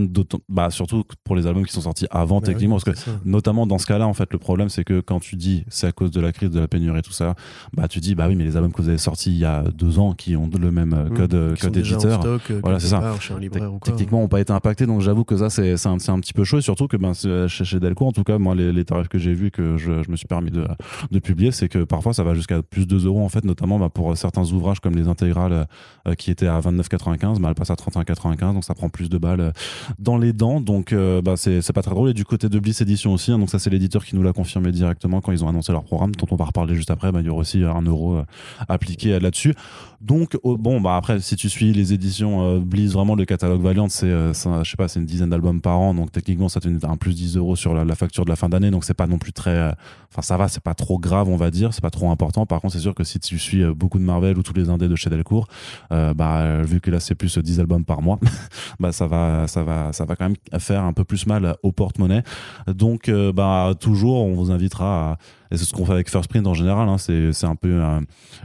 bah, 0.49 0.71
surtout 0.71 1.05
pour 1.25 1.35
les 1.37 1.47
albums 1.47 1.65
qui 1.67 1.73
sont 1.73 1.81
sortis 1.81 2.07
avant, 2.11 2.41
Bah 2.41 2.47
techniquement. 2.47 2.77
oui, 2.77 2.84
parce 2.85 3.05
que. 3.05 3.11
Notamment 3.25 3.67
dans 3.67 3.79
ce 3.79 3.87
cas-là, 3.87 4.07
en 4.07 4.15
fait, 4.15 4.33
le 4.33 4.39
problème, 4.39 4.69
c'est 4.69 4.85
que 4.85 5.01
quand 5.01 5.21
tu 5.21 5.37
dis 5.37 5.65
c'est 5.69 5.87
à 5.87 5.93
cause 5.93 6.11
de 6.11 6.21
la 6.21 6.33
crise, 6.33 6.51
de 6.51 6.61
la 6.61 6.69
pénurie 6.69 6.99
et 6.99 7.03
tout 7.03 7.13
ça, 7.13 7.35
bah 7.73 7.89
tu 7.89 8.01
dis 8.01 8.15
bah 8.15 8.27
oui, 8.29 8.35
mais 8.37 8.45
les 8.45 8.57
albums 8.57 8.73
que 8.73 8.83
vous 8.83 8.89
avez 8.89 8.99
sortis 8.99 9.31
il 9.33 9.39
y 9.39 9.45
a 9.45 9.63
deux 9.75 9.99
ans 9.99 10.13
qui 10.13 10.37
ont 10.37 10.51
le 10.59 10.71
même 10.71 10.93
euh, 10.93 11.05
Mmh. 11.05 11.17
code, 11.17 11.59
sont 11.59 11.67
code 11.67 11.77
éditeur, 11.77 12.21
stock, 12.21 12.43
euh, 12.51 12.61
Voilà, 12.63 12.81
c'est 12.81 12.89
ça. 12.89 13.15
ou 13.31 13.79
techniquement 13.83 14.21
n'ont 14.21 14.29
pas 14.29 14.41
été 14.41 14.53
impactés 14.53 14.87
donc 14.87 15.01
j'avoue 15.01 15.25
que 15.25 15.37
ça 15.37 15.51
c'est 15.51 15.75
un, 15.87 15.97
un 16.09 16.21
petit 16.21 16.33
peu 16.33 16.45
chaud 16.45 16.59
et 16.59 16.63
surtout 16.63 16.89
que 16.89 16.97
ben 16.97 17.13
chez, 17.15 17.47
chez 17.49 17.81
Delcourt 17.81 18.09
en 18.09 18.13
tout 18.13 18.25
cas 18.25 18.39
moi 18.39 18.55
les, 18.55 18.73
les 18.73 18.85
tarifs 18.85 19.09
que 19.09 19.19
j'ai 19.19 19.35
vus 19.35 19.51
que 19.51 19.77
je, 19.77 20.03
je 20.03 20.11
me 20.11 20.17
suis 20.17 20.27
permis 20.27 20.51
de, 20.51 20.67
de 21.11 21.19
publier 21.19 21.53
c'est 21.53 21.69
que 21.69 21.85
parfois 21.85 22.13
ça 22.15 22.23
va 22.25 22.35
jusqu'à 22.35 22.63
plus 22.63 22.87
de 22.87 22.97
2 22.99 23.07
euros 23.07 23.23
en 23.25 23.29
fait 23.29 23.45
notamment 23.45 23.79
bah, 23.79 23.89
pour 23.91 24.17
certains 24.17 24.45
ouvrages 24.53 24.81
comme 24.81 24.95
les 24.97 25.09
intégrales 25.09 25.67
euh, 26.09 26.15
qui 26.15 26.31
étaient 26.31 26.47
à 26.47 26.61
29,95 26.61 27.41
bah, 27.41 27.49
elles 27.49 27.55
passent 27.55 27.71
à 27.71 27.75
31,95 27.75 28.55
donc 28.55 28.65
ça 28.65 28.75
prend 28.75 28.89
plus 28.89 29.09
de 29.09 29.19
balles 29.19 29.53
dans 29.99 30.17
les 30.17 30.33
dents 30.33 30.61
donc 30.61 30.93
euh, 30.93 31.21
bah, 31.23 31.35
c'est 31.37 31.61
c'est 31.63 31.73
pas 31.73 31.83
très 31.83 31.95
drôle 31.95 32.11
et 32.11 32.15
du 32.15 32.25
côté 32.25 32.49
de 32.49 32.59
Bliss 32.59 32.74
Edition 32.81 33.13
aussi 33.13 33.33
hein, 33.33 33.39
donc 33.39 33.51
ça 33.51 33.59
c'est 33.59 33.71
l'éditeur 33.71 34.05
qui 34.05 34.17
nous 34.17 34.23
l'a 34.23 34.33
confirmé 34.33 34.73
directement 34.73 35.21
quand 35.21 35.33
ils 35.33 35.45
ont 35.45 35.49
annoncé 35.49 35.73
leur 35.73 35.85
programme 35.85 36.13
dont 36.15 36.27
on 36.31 36.37
va 36.37 36.45
reparler 36.47 36.75
juste 36.75 36.91
après. 36.91 37.13
Bah, 37.13 37.21
il 37.21 37.27
y 37.27 37.29
aura 37.29 37.41
aussi 37.41 37.63
un 37.63 37.83
euro 37.83 38.17
euh, 38.17 38.25
appliqué 38.69 39.15
euh, 39.15 39.21
là-dessus. 39.21 39.55
Donc 40.01 40.37
oh, 40.43 40.59
bon 40.59 40.83
bah 40.83 40.97
après 40.97 41.19
si 41.21 41.35
tu 41.35 41.49
suis 41.49 41.73
les 41.73 41.95
éditions 41.95 42.43
euh, 42.43 42.59
Bliss 42.59 42.93
vraiment 42.93 43.15
le 43.15 43.25
catalogue 43.25 43.63
Valiant 43.63 43.89
c'est 43.89 44.11
je 44.11 44.35
sais 44.35 44.77
pas 44.77 44.87
c'est 44.87 45.01
une 45.01 45.07
dizaine 45.07 45.31
d'albums 45.31 45.61
par 45.61 45.79
an. 45.79 45.95
Donc 45.95 46.13
techniquement 46.13 46.49
ça 46.49 46.61
te 46.61 46.69
fait 46.69 46.87
un 46.87 46.97
plus 46.97 47.15
10 47.15 47.37
euros 47.37 47.57
sur 47.57 47.75
la, 47.75 47.95
facture 47.95 48.25
de 48.25 48.31
la 48.31 48.37
fin 48.37 48.49
d'année. 48.49 48.71
Donc 48.71 48.85
c'est 48.85 48.95
pas 48.95 49.07
non 49.07 49.19
plus 49.19 49.33
très 49.33 49.75
enfin 50.11 50.23
ça 50.23 50.37
va 50.37 50.49
c'est 50.49 50.63
pas 50.63 50.75
trop 50.75 50.99
grave 50.99 51.29
on 51.29 51.37
va 51.37 51.51
dire. 51.51 51.73
C'est 51.73 51.83
pas 51.83 51.91
trop 51.91 52.11
important. 52.11 52.45
Par 52.45 52.61
contre 52.61 52.75
c'est 52.75 52.81
sûr 52.81 52.95
que 52.95 53.05
si 53.05 53.19
tu 53.19 53.39
suis 53.39 53.65
beaucoup 53.65 53.99
de 53.99 54.05
Marvel 54.05 54.37
ou 54.37 54.43
tous 54.43 54.55
les 54.55 54.69
indés 54.69 54.89
de 54.89 54.97
chez 54.97 55.09
Delcourt 55.09 55.49
bah 55.91 56.63
vu 56.63 56.81
que 56.81 56.91
là 56.91 57.01
c'est 57.01 57.15
plus 57.15 57.37
euh, 57.39 57.43
10 57.43 57.61
albums 57.61 57.85
par 57.85 58.03
mois 58.03 58.19
bah 58.81 58.93
ça 58.93 59.07
va 59.07 59.47
ça 59.47 59.63
va 59.63 59.93
ça 59.93 60.05
va 60.05 60.17
quand 60.17 60.29
même 60.29 60.61
faire 60.61 60.83
un 60.83 60.93
peu 60.93 61.05
plus 61.05 61.27
mal 61.27 61.57
au 61.63 61.73
porte-monnaie 61.73 62.23
donc 62.67 63.09
euh, 63.09 63.33
bah 63.33 63.75
toujours 63.79 64.25
on 64.25 64.35
vous 64.35 64.51
invitera 64.51 65.13
à 65.13 65.19
et 65.51 65.57
c'est 65.57 65.65
ce 65.65 65.73
qu'on 65.73 65.85
fait 65.85 65.93
avec 65.93 66.11
First 66.11 66.29
Print 66.29 66.47
en 66.47 66.55
général 66.55 66.89
hein, 66.89 66.99
c'est 66.99 67.33
c'est 67.33 67.47
un 67.47 67.57
peu 67.57 67.83
euh, 67.83 68.01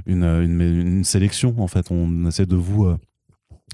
une, 0.06 0.24
une, 0.24 1.04
sélection 1.04 1.56
en 1.58 1.68
fait 1.68 1.92
on 1.92 2.26
essaie 2.28 2.46
de 2.46 2.56
vous 2.56 2.86
euh, 2.86 2.98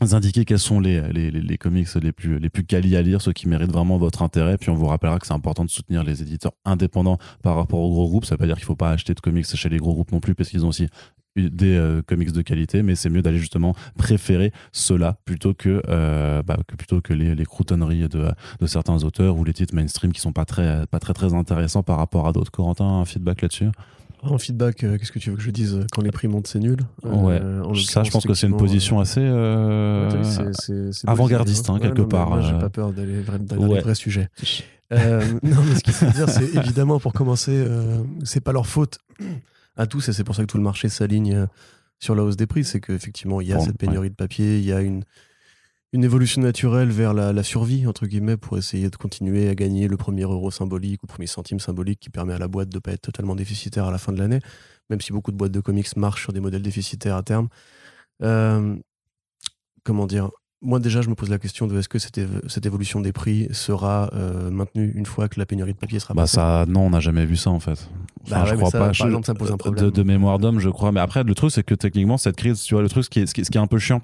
indiquer 0.01 0.45
quels 0.45 0.59
sont 0.59 0.79
les, 0.79 1.01
les, 1.13 1.31
les, 1.31 1.57
comics 1.57 1.87
les 1.95 2.11
plus, 2.11 2.37
les 2.39 2.49
plus 2.49 2.63
quali 2.63 2.95
à 2.95 3.01
lire, 3.01 3.21
ceux 3.21 3.31
qui 3.33 3.47
méritent 3.47 3.71
vraiment 3.71 3.97
votre 3.97 4.21
intérêt. 4.21 4.57
Puis 4.57 4.69
on 4.69 4.75
vous 4.75 4.87
rappellera 4.87 5.19
que 5.19 5.27
c'est 5.27 5.33
important 5.33 5.63
de 5.63 5.69
soutenir 5.69 6.03
les 6.03 6.21
éditeurs 6.21 6.51
indépendants 6.65 7.17
par 7.41 7.55
rapport 7.55 7.79
aux 7.79 7.89
gros 7.89 8.07
groupes. 8.07 8.25
Ça 8.25 8.35
veut 8.35 8.39
pas 8.39 8.45
dire 8.45 8.55
qu'il 8.55 8.65
faut 8.65 8.75
pas 8.75 8.91
acheter 8.91 9.13
de 9.13 9.19
comics 9.19 9.45
chez 9.45 9.69
les 9.69 9.77
gros 9.77 9.93
groupes 9.93 10.11
non 10.11 10.19
plus, 10.19 10.35
parce 10.35 10.49
qu'ils 10.49 10.65
ont 10.65 10.69
aussi 10.69 10.87
des 11.35 11.75
euh, 11.75 12.01
comics 12.01 12.31
de 12.31 12.41
qualité, 12.41 12.81
mais 12.81 12.95
c'est 12.95 13.09
mieux 13.09 13.21
d'aller 13.21 13.39
justement 13.39 13.75
préférer 13.97 14.53
ceux-là 14.71 15.17
plutôt 15.25 15.53
que, 15.53 15.81
euh, 15.89 16.41
bah, 16.41 16.57
que 16.67 16.75
plutôt 16.75 17.01
que 17.01 17.13
les, 17.13 17.35
les 17.35 17.45
croutonneries 17.45 18.07
de, 18.07 18.29
de 18.59 18.67
certains 18.67 19.03
auteurs 19.03 19.35
ou 19.37 19.43
les 19.43 19.53
titres 19.53 19.75
mainstream 19.75 20.13
qui 20.13 20.21
sont 20.21 20.31
pas 20.31 20.45
très, 20.45 20.85
pas 20.87 20.99
très, 20.99 21.13
très 21.13 21.33
intéressants 21.33 21.83
par 21.83 21.97
rapport 21.97 22.27
à 22.27 22.31
d'autres. 22.31 22.51
Corentin, 22.51 22.85
un 22.85 23.05
feedback 23.05 23.41
là-dessus? 23.41 23.67
En 24.23 24.37
feedback, 24.37 24.83
euh, 24.83 24.97
qu'est-ce 24.97 25.11
que 25.11 25.19
tu 25.19 25.29
veux 25.29 25.35
que 25.35 25.41
je 25.41 25.51
dise 25.51 25.85
Quand 25.91 26.01
les 26.01 26.11
prix 26.11 26.27
montent, 26.27 26.47
c'est 26.47 26.59
nul? 26.59 26.77
Ouais. 27.03 27.41
Ça, 27.85 28.03
je 28.03 28.11
pense 28.11 28.25
que 28.25 28.33
c'est 28.33 28.47
une 28.47 28.57
position 28.57 28.99
assez 28.99 29.21
avant-gardiste, 31.05 31.67
positif, 31.67 31.69
hein, 31.69 31.79
quelque 31.79 32.01
non, 32.01 32.07
part, 32.07 32.29
Moi, 32.29 32.41
j'ai 32.41 32.57
pas 32.57 32.69
peur 32.69 32.91
d'aller 32.93 33.21
dans 33.41 33.57
Ouais. 33.67 33.75
les 33.75 33.81
vrais 33.81 33.95
sujets. 33.95 34.29
Non, 34.91 35.63
mais 35.67 35.75
ce 35.75 35.83
qu'il 35.83 35.93
faut 35.93 36.05
dire, 36.11 36.29
c'est 36.29 36.55
évidemment, 36.55 36.99
pour 36.99 37.11
commencer, 37.11 37.65
c'est 38.23 38.39
pas 38.41 38.53
leur 38.53 38.67
faute 38.67 38.99
à 39.77 39.87
tous, 39.87 40.09
et 40.09 40.13
c'est 40.13 40.23
pour 40.23 40.35
ça 40.35 40.41
que 40.43 40.47
tout 40.47 40.57
le 40.57 40.63
marché 40.63 40.89
s'aligne 40.89 41.33
euh, 41.33 41.47
sur 41.99 42.15
la 42.15 42.23
hausse 42.23 42.37
des 42.37 42.47
prix. 42.47 42.63
C'est 42.63 42.79
qu'effectivement, 42.79 43.41
il 43.41 43.47
y 43.47 43.53
a 43.53 43.57
Bon, 43.57 43.65
cette 43.65 43.77
pénurie 43.77 44.09
de 44.09 44.15
papier, 44.15 44.57
il 44.59 44.65
y 44.65 44.71
a 44.71 44.81
une, 44.81 45.03
une 45.93 46.03
évolution 46.03 46.41
naturelle 46.41 46.89
vers 46.89 47.13
la, 47.13 47.33
la 47.33 47.43
survie, 47.43 47.87
entre 47.87 48.05
guillemets, 48.05 48.37
pour 48.37 48.57
essayer 48.57 48.89
de 48.89 48.95
continuer 48.95 49.49
à 49.49 49.55
gagner 49.55 49.87
le 49.87 49.97
premier 49.97 50.23
euro 50.23 50.51
symbolique 50.51 51.03
ou 51.03 51.07
le 51.07 51.11
premier 51.11 51.27
centime 51.27 51.59
symbolique 51.59 51.99
qui 51.99 52.09
permet 52.09 52.33
à 52.33 52.37
la 52.37 52.47
boîte 52.47 52.69
de 52.69 52.79
pas 52.79 52.91
être 52.91 53.01
totalement 53.01 53.35
déficitaire 53.35 53.85
à 53.85 53.91
la 53.91 53.97
fin 53.97 54.11
de 54.11 54.17
l'année, 54.19 54.39
même 54.89 55.01
si 55.01 55.11
beaucoup 55.11 55.31
de 55.31 55.37
boîtes 55.37 55.51
de 55.51 55.61
comics 55.61 55.95
marchent 55.95 56.23
sur 56.23 56.33
des 56.33 56.39
modèles 56.41 56.63
déficitaires 56.63 57.15
à 57.15 57.23
terme. 57.23 57.47
Euh, 58.21 58.75
comment 59.83 60.07
dire? 60.07 60.31
Moi 60.61 60.79
déjà 60.79 61.01
je 61.01 61.09
me 61.09 61.15
pose 61.15 61.29
la 61.29 61.37
question 61.37 61.67
de 61.67 61.77
est-ce 61.77 61.89
que 61.89 61.99
cette, 61.99 62.65
évolution 62.65 63.01
des 63.01 63.11
prix 63.11 63.47
sera 63.51 64.09
euh, 64.13 64.49
maintenue 64.49 64.91
une 64.95 65.05
fois 65.05 65.27
que 65.29 65.39
la 65.39 65.45
pénurie 65.45 65.73
de 65.73 65.77
papier 65.77 65.99
sera 65.99 66.13
Bah 66.13 66.23
passée? 66.23 66.35
ça, 66.35 66.65
non, 66.67 66.81
on 66.81 66.89
n'a 66.89 66.99
jamais 66.99 67.25
vu 67.25 67.35
ça 67.35 67.49
en 67.51 67.59
fait. 67.59 67.87
Bah 68.29 68.43
ouais, 68.43 68.49
je 68.49 68.55
crois 68.55 68.71
ça, 68.71 68.79
pas. 68.79 68.85
par 68.85 68.93
Je- 68.93 69.05
exemple, 69.05 69.25
ça 69.27 69.33
pose 69.35 69.51
un 69.51 69.57
problème. 69.57 69.85
De, 69.85 69.89
de 69.91 70.03
mémoire 70.03 70.39
d'homme, 70.39 70.59
je 70.59 70.69
crois. 70.69 70.91
Mais 70.91 70.99
après, 70.99 71.23
le 71.23 71.35
truc, 71.35 71.51
c'est 71.51 71.63
que 71.63 71.75
techniquement, 71.75 72.17
cette 72.17 72.35
crise, 72.37 72.61
tu 72.63 72.73
vois, 72.73 72.81
le 72.81 72.89
truc, 72.89 73.03
ce 73.03 73.09
qui 73.09 73.19
est, 73.19 73.25
ce 73.27 73.33
qui 73.33 73.41
est 73.41 73.57
un 73.57 73.67
peu 73.67 73.77
chiant 73.79 74.01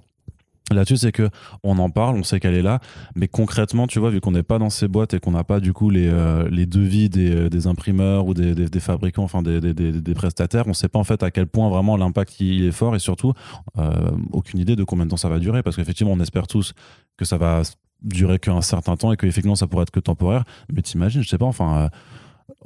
là-dessus, 0.74 0.98
c'est 0.98 1.12
que 1.12 1.30
on 1.64 1.78
en 1.78 1.90
parle, 1.90 2.18
on 2.18 2.24
sait 2.24 2.40
qu'elle 2.40 2.56
est 2.56 2.62
là, 2.62 2.80
mais 3.16 3.28
concrètement, 3.28 3.88
tu 3.88 4.00
vois, 4.00 4.10
vu 4.10 4.22
qu'on 4.22 4.32
n'est 4.32 4.44
pas 4.44 4.60
dans 4.60 4.70
ces 4.70 4.88
boîtes 4.88 5.14
et 5.14 5.20
qu'on 5.20 5.32
n'a 5.32 5.44
pas 5.44 5.60
du 5.60 5.74
coup 5.74 5.90
les, 5.90 6.08
euh, 6.08 6.50
devis 6.66 7.10
des, 7.10 7.36
euh, 7.36 7.50
des 7.50 7.68
imprimeurs 7.68 8.26
ou 8.26 8.34
des, 8.34 8.80
fabricants, 8.80 9.24
enfin 9.24 9.42
des, 9.42 10.14
prestataires, 10.14 10.68
on 10.68 10.74
sait 10.74 10.90
pas 10.90 11.00
en 11.00 11.04
fait 11.04 11.24
à 11.24 11.32
quel 11.32 11.48
point 11.48 11.70
vraiment 11.70 11.98
l'impact 11.98 12.36
est 12.42 12.72
fort 12.72 12.96
et 12.96 13.00
surtout 13.00 13.34
euh, 13.78 14.12
aucune 14.32 14.60
idée 14.60 14.76
de 14.76 14.84
combien 14.84 15.06
de 15.06 15.12
temps 15.12 15.18
ça 15.18 15.30
va 15.30 15.40
durer, 15.40 15.64
parce 15.64 15.76
qu'effectivement, 15.76 16.14
on 16.14 16.20
espère 16.20 16.48
tous 16.48 16.74
que 17.18 17.26
ça 17.26 17.38
va 17.38 17.62
durer 18.02 18.40
qu'un 18.40 18.62
certain 18.62 18.96
temps 18.98 19.12
et 19.12 19.18
qu'effectivement 19.18 19.56
ça 19.56 19.68
pourrait 19.68 19.84
être 19.84 19.92
que 19.92 20.00
temporaire. 20.00 20.44
Mais 20.74 20.82
t'imagines, 20.82 21.22
je 21.22 21.30
sais 21.30 21.38
pas, 21.38 21.46
enfin. 21.46 21.90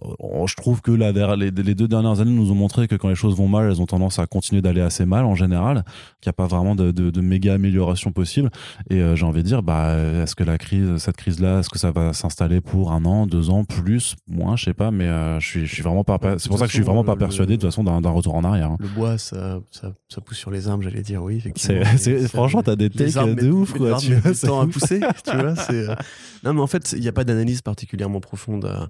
Je 0.01 0.55
trouve 0.55 0.81
que 0.81 0.91
là, 0.91 1.11
les, 1.35 1.51
deux 1.51 1.87
dernières 1.87 2.19
années 2.19 2.31
nous 2.31 2.51
ont 2.51 2.55
montré 2.55 2.87
que 2.87 2.95
quand 2.95 3.07
les 3.07 3.15
choses 3.15 3.35
vont 3.35 3.47
mal, 3.47 3.69
elles 3.69 3.81
ont 3.81 3.85
tendance 3.85 4.19
à 4.19 4.27
continuer 4.27 4.61
d'aller 4.61 4.81
assez 4.81 5.05
mal 5.05 5.25
en 5.25 5.35
général, 5.35 5.85
qu'il 6.21 6.29
n'y 6.29 6.31
a 6.31 6.33
pas 6.33 6.47
vraiment 6.47 6.75
de, 6.75 6.91
de, 6.91 7.09
de, 7.09 7.21
méga 7.21 7.53
amélioration 7.53 8.11
possible. 8.11 8.49
Et 8.89 9.01
euh, 9.01 9.15
j'ai 9.15 9.25
envie 9.25 9.41
de 9.41 9.47
dire, 9.47 9.63
bah, 9.63 9.95
est-ce 9.95 10.35
que 10.35 10.43
la 10.43 10.57
crise, 10.57 10.97
cette 10.97 11.17
crise-là, 11.17 11.59
est-ce 11.59 11.69
que 11.69 11.79
ça 11.79 11.91
va 11.91 12.13
s'installer 12.13 12.61
pour 12.61 12.91
un 12.91 13.05
an, 13.05 13.25
deux 13.25 13.49
ans, 13.49 13.63
plus, 13.63 14.15
moins, 14.27 14.55
je 14.55 14.65
sais 14.65 14.73
pas, 14.73 14.91
mais 14.91 15.07
euh, 15.07 15.39
je 15.39 15.47
suis, 15.47 15.65
je 15.65 15.73
suis 15.73 15.83
vraiment 15.83 16.03
pas. 16.03 16.19
C'est 16.37 16.49
pour 16.49 16.59
ça 16.59 16.65
que 16.65 16.71
je 16.71 16.75
suis 16.75 16.83
vraiment 16.83 17.03
pas 17.03 17.15
persuadé 17.15 17.55
de 17.55 17.61
toute 17.61 17.69
façon 17.69 17.83
d'un 17.83 18.09
retour 18.09 18.35
en 18.35 18.43
arrière. 18.43 18.71
Hein. 18.71 18.77
Le 18.79 18.87
bois, 18.89 19.17
ça, 19.17 19.59
ça, 19.71 19.93
ça, 20.09 20.21
pousse 20.21 20.37
sur 20.37 20.51
les 20.51 20.67
arbres, 20.67 20.83
j'allais 20.83 21.03
dire, 21.03 21.23
oui. 21.23 21.41
C'est, 21.55 22.27
franchement, 22.27 22.63
t'as 22.63 22.75
des 22.75 22.89
takes 22.89 23.35
de 23.35 23.49
ouf, 23.49 23.73
quoi. 23.73 23.97
Tu 24.05 24.13
vois, 24.13 24.33
temps 24.33 24.61
à 24.61 24.67
pousser, 24.67 24.99
tu 25.25 25.35
vois. 25.35 25.53
Euh, 25.71 25.95
non, 26.43 26.53
mais 26.53 26.61
en 26.61 26.67
fait, 26.67 26.93
il 26.95 27.01
n'y 27.01 27.07
a 27.07 27.11
pas 27.11 27.23
d'analyse 27.23 27.61
particulièrement 27.61 28.19
profonde 28.19 28.65
à 28.65 28.89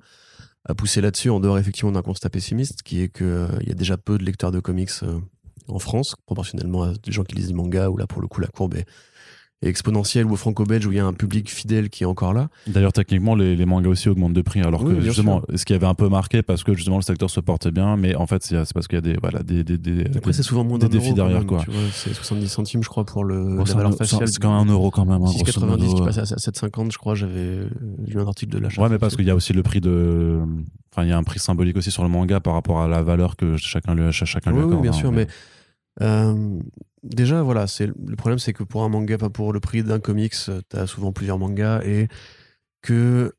à 0.66 0.74
pousser 0.74 1.02
là-dessus, 1.02 1.30
en 1.30 1.40
dehors 1.40 1.58
effectivement 1.58 1.92
d'un 1.92 2.02
constat 2.02 2.30
pessimiste, 2.30 2.82
qui 2.84 3.02
est 3.02 3.10
qu'il 3.10 3.26
euh, 3.26 3.48
y 3.66 3.72
a 3.72 3.76
déjà 3.76 3.98
peu 3.98 4.18
de 4.18 4.24
lecteurs 4.24 4.52
de 4.52 4.60
comics 4.60 4.90
euh, 5.04 5.20
en 5.68 5.80
France, 5.80 6.16
proportionnellement 6.26 6.84
à 6.84 6.94
des 6.94 7.12
gens 7.12 7.24
qui 7.24 7.36
lisent 7.36 7.48
des 7.48 7.54
mangas, 7.54 7.90
où 7.90 7.98
là 7.98 8.08
pour 8.08 8.22
le 8.22 8.28
coup 8.28 8.42
la 8.42 8.48
courbe 8.48 8.76
est, 8.76 8.86
exponentielle 9.62 10.26
ou 10.26 10.34
au 10.34 10.36
franco-belge 10.36 10.86
où 10.86 10.92
il 10.92 10.98
y 10.98 11.00
a 11.00 11.06
un 11.06 11.14
public 11.14 11.50
fidèle 11.50 11.90
qui 11.90 12.04
est 12.04 12.06
encore 12.06 12.34
là. 12.34 12.50
D'ailleurs, 12.68 12.94
techniquement, 12.94 13.36
les, 13.36 13.56
les, 13.56 13.66
mangas 13.66 13.90
aussi 13.90 14.10
augmentent 14.10 14.34
de 14.34 14.42
prix, 14.42 14.62
alors 14.62 14.84
que 14.84 15.00
justement, 15.02 15.42
ce 15.54 15.66
qui 15.66 15.74
avait 15.74 15.86
un 15.86 15.94
peu 15.94 16.10
marqué 16.10 16.44
parce 16.44 16.64
que 16.64 16.74
justement 16.74 16.98
le 16.98 17.02
secteur 17.02 17.30
se 17.30 17.40
portait 17.40 17.72
bien, 17.72 17.98
mais 17.98 18.16
en 18.16 18.28
fait, 18.28 18.44
c'est 18.44 18.74
parce 18.74 18.88
qu'il 18.88 18.98
y 18.98 19.00
a 19.00 19.02
des, 19.02 19.18
voilà, 19.20 19.44
des, 19.44 19.64
des, 19.64 19.78
des, 19.78 20.06
Après, 20.16 20.34
c'est 20.34 20.44
souvent 20.44 20.64
moins 20.64 20.78
des 20.78 20.90
défis 20.90 21.14
derrière. 21.14 21.46
quoi. 21.46 21.64
C'est 21.94 22.14
70 22.14 22.48
centimes, 22.48 22.84
je 22.84 22.90
crois, 22.90 23.06
pour 23.06 23.24
le, 23.24 23.58
la 23.58 23.64
valeur 23.64 23.96
faciale. 23.96 24.28
C'est 24.28 24.40
quand 24.40 24.58
même 24.58 24.68
un 24.68 24.72
euro 24.72 24.92
quand 24.92 25.06
même. 25.06 25.22
6,90 25.22 25.72
hein, 25.72 25.96
qui 25.96 26.02
passe 26.02 26.18
à 26.18 26.24
7,50, 26.24 26.92
je 26.92 26.98
crois, 26.98 27.16
j'avais 27.16 27.60
lu 28.08 28.20
un 28.20 28.28
article 28.28 28.54
de 28.54 28.60
l'achat. 28.60 28.82
Ouais, 28.82 28.90
mais 28.90 29.00
parce 29.00 29.16
qu'il 29.16 29.26
y 29.26 29.32
a 29.32 29.36
aussi 29.36 29.54
le 29.54 29.64
prix 29.64 29.82
de. 29.82 30.40
Enfin, 30.92 31.04
il 31.06 31.10
y 31.10 31.12
a 31.12 31.18
un 31.18 31.24
prix 31.24 31.40
symbolique 31.40 31.76
aussi 31.76 31.92
sur 31.92 32.04
le 32.04 32.10
manga 32.10 32.40
par 32.40 32.54
rapport 32.54 32.82
à 32.82 32.88
la 32.88 33.02
valeur 33.02 33.36
que 33.36 33.58
chacun 33.58 33.96
lui, 33.96 34.12
chacun 34.12 34.52
lui 34.52 34.60
accorde. 34.60 34.76
Oui, 34.76 34.82
bien 34.82 34.92
hein, 34.92 34.94
sûr, 34.94 35.12
mais. 35.12 35.28
Euh, 36.02 36.60
déjà, 37.04 37.42
voilà, 37.42 37.68
c'est 37.68 37.88
le 37.88 38.16
problème, 38.16 38.40
c'est 38.40 38.54
que 38.54 38.64
pour 38.64 38.84
un 38.84 38.90
manga, 38.90 39.18
pour 39.18 39.54
le 39.54 39.60
prix 39.60 39.84
d'un 39.84 40.00
comics, 40.00 40.34
euh, 40.50 40.62
t'as 40.70 40.88
souvent 40.88 41.12
plusieurs 41.12 41.40
mangas 41.40 41.82
et 41.84 42.08
que 42.82 43.34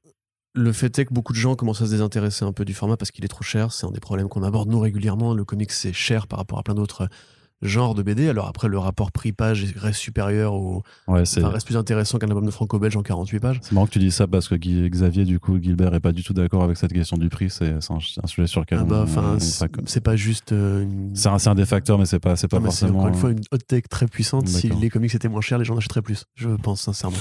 le 0.55 0.73
fait 0.73 0.99
est 0.99 1.05
que 1.05 1.13
beaucoup 1.13 1.33
de 1.33 1.39
gens 1.39 1.55
commencent 1.55 1.83
à 1.83 1.87
se 1.87 1.91
désintéresser 1.91 2.45
un 2.45 2.53
peu 2.53 2.65
du 2.65 2.73
format 2.73 2.97
parce 2.97 3.11
qu'il 3.11 3.25
est 3.25 3.29
trop 3.29 3.43
cher. 3.43 3.73
C'est 3.73 3.87
un 3.87 3.91
des 3.91 4.01
problèmes 4.01 4.29
qu'on 4.29 4.43
aborde 4.43 4.71
nous 4.71 4.81
régulièrement. 4.81 5.35
Le 5.35 5.45
comics, 5.45 5.71
c'est 5.71 5.93
cher 5.93 6.27
par 6.27 6.39
rapport 6.39 6.59
à 6.59 6.63
plein 6.63 6.75
d'autres 6.75 7.09
genre 7.63 7.95
de 7.95 8.03
BD. 8.03 8.29
Alors 8.29 8.47
après, 8.47 8.69
le 8.69 8.79
rapport 8.79 9.13
prix-page 9.13 9.67
reste 9.77 10.01
supérieur 10.01 10.55
au. 10.55 10.83
Ouais, 11.09 11.23
enfin, 11.23 11.49
reste 11.49 11.67
plus 11.67 11.77
intéressant 11.77 12.19
qu'un 12.19 12.29
album 12.29 12.47
de 12.47 12.51
franco-belge 12.51 12.97
en 12.97 13.03
48 13.03 13.41
pages. 13.41 13.59
C'est 13.63 13.73
marrant 13.73 13.87
que 13.87 13.93
tu 13.93 13.99
dis 13.99 14.11
ça 14.11 14.27
parce 14.27 14.49
que 14.49 14.55
Xavier, 14.55 15.25
du 15.25 15.41
coup, 15.41 15.61
Gilbert 15.61 15.95
est 15.95 16.01
pas 16.01 16.13
du 16.13 16.23
tout 16.23 16.35
d'accord 16.35 16.63
avec 16.63 16.77
cette 16.77 16.93
question 16.93 17.17
du 17.17 17.29
prix. 17.29 17.51
C'est 17.51 17.75
un, 17.91 18.27
sujet 18.27 18.47
sur 18.47 18.61
lequel. 18.61 18.79
Ah 18.81 18.85
bah, 18.85 19.07
c'est 19.87 20.01
pas 20.01 20.17
juste. 20.17 20.53
Euh, 20.53 20.87
c'est 21.15 21.29
un, 21.29 21.37
un, 21.45 21.55
des 21.55 21.67
facteurs, 21.67 21.99
mais 21.99 22.07
c'est 22.07 22.21
pas, 22.21 22.37
c'est 22.37 22.49
pas 22.49 22.61
forcément. 22.61 22.99
encore 22.99 23.09
une 23.09 23.15
fois 23.15 23.31
une 23.31 23.41
hot 23.53 23.59
tech 23.59 23.85
très 23.89 24.07
puissante. 24.07 24.49
Si 24.49 24.69
les 24.69 24.91
comics 24.91 25.15
étaient 25.15 25.29
moins 25.29 25.41
chers, 25.41 25.59
les 25.59 25.65
gens 25.65 25.77
achèteraient 25.77 26.03
plus. 26.03 26.25
Je 26.35 26.51
pense 26.51 26.83
sincèrement. 26.83 27.17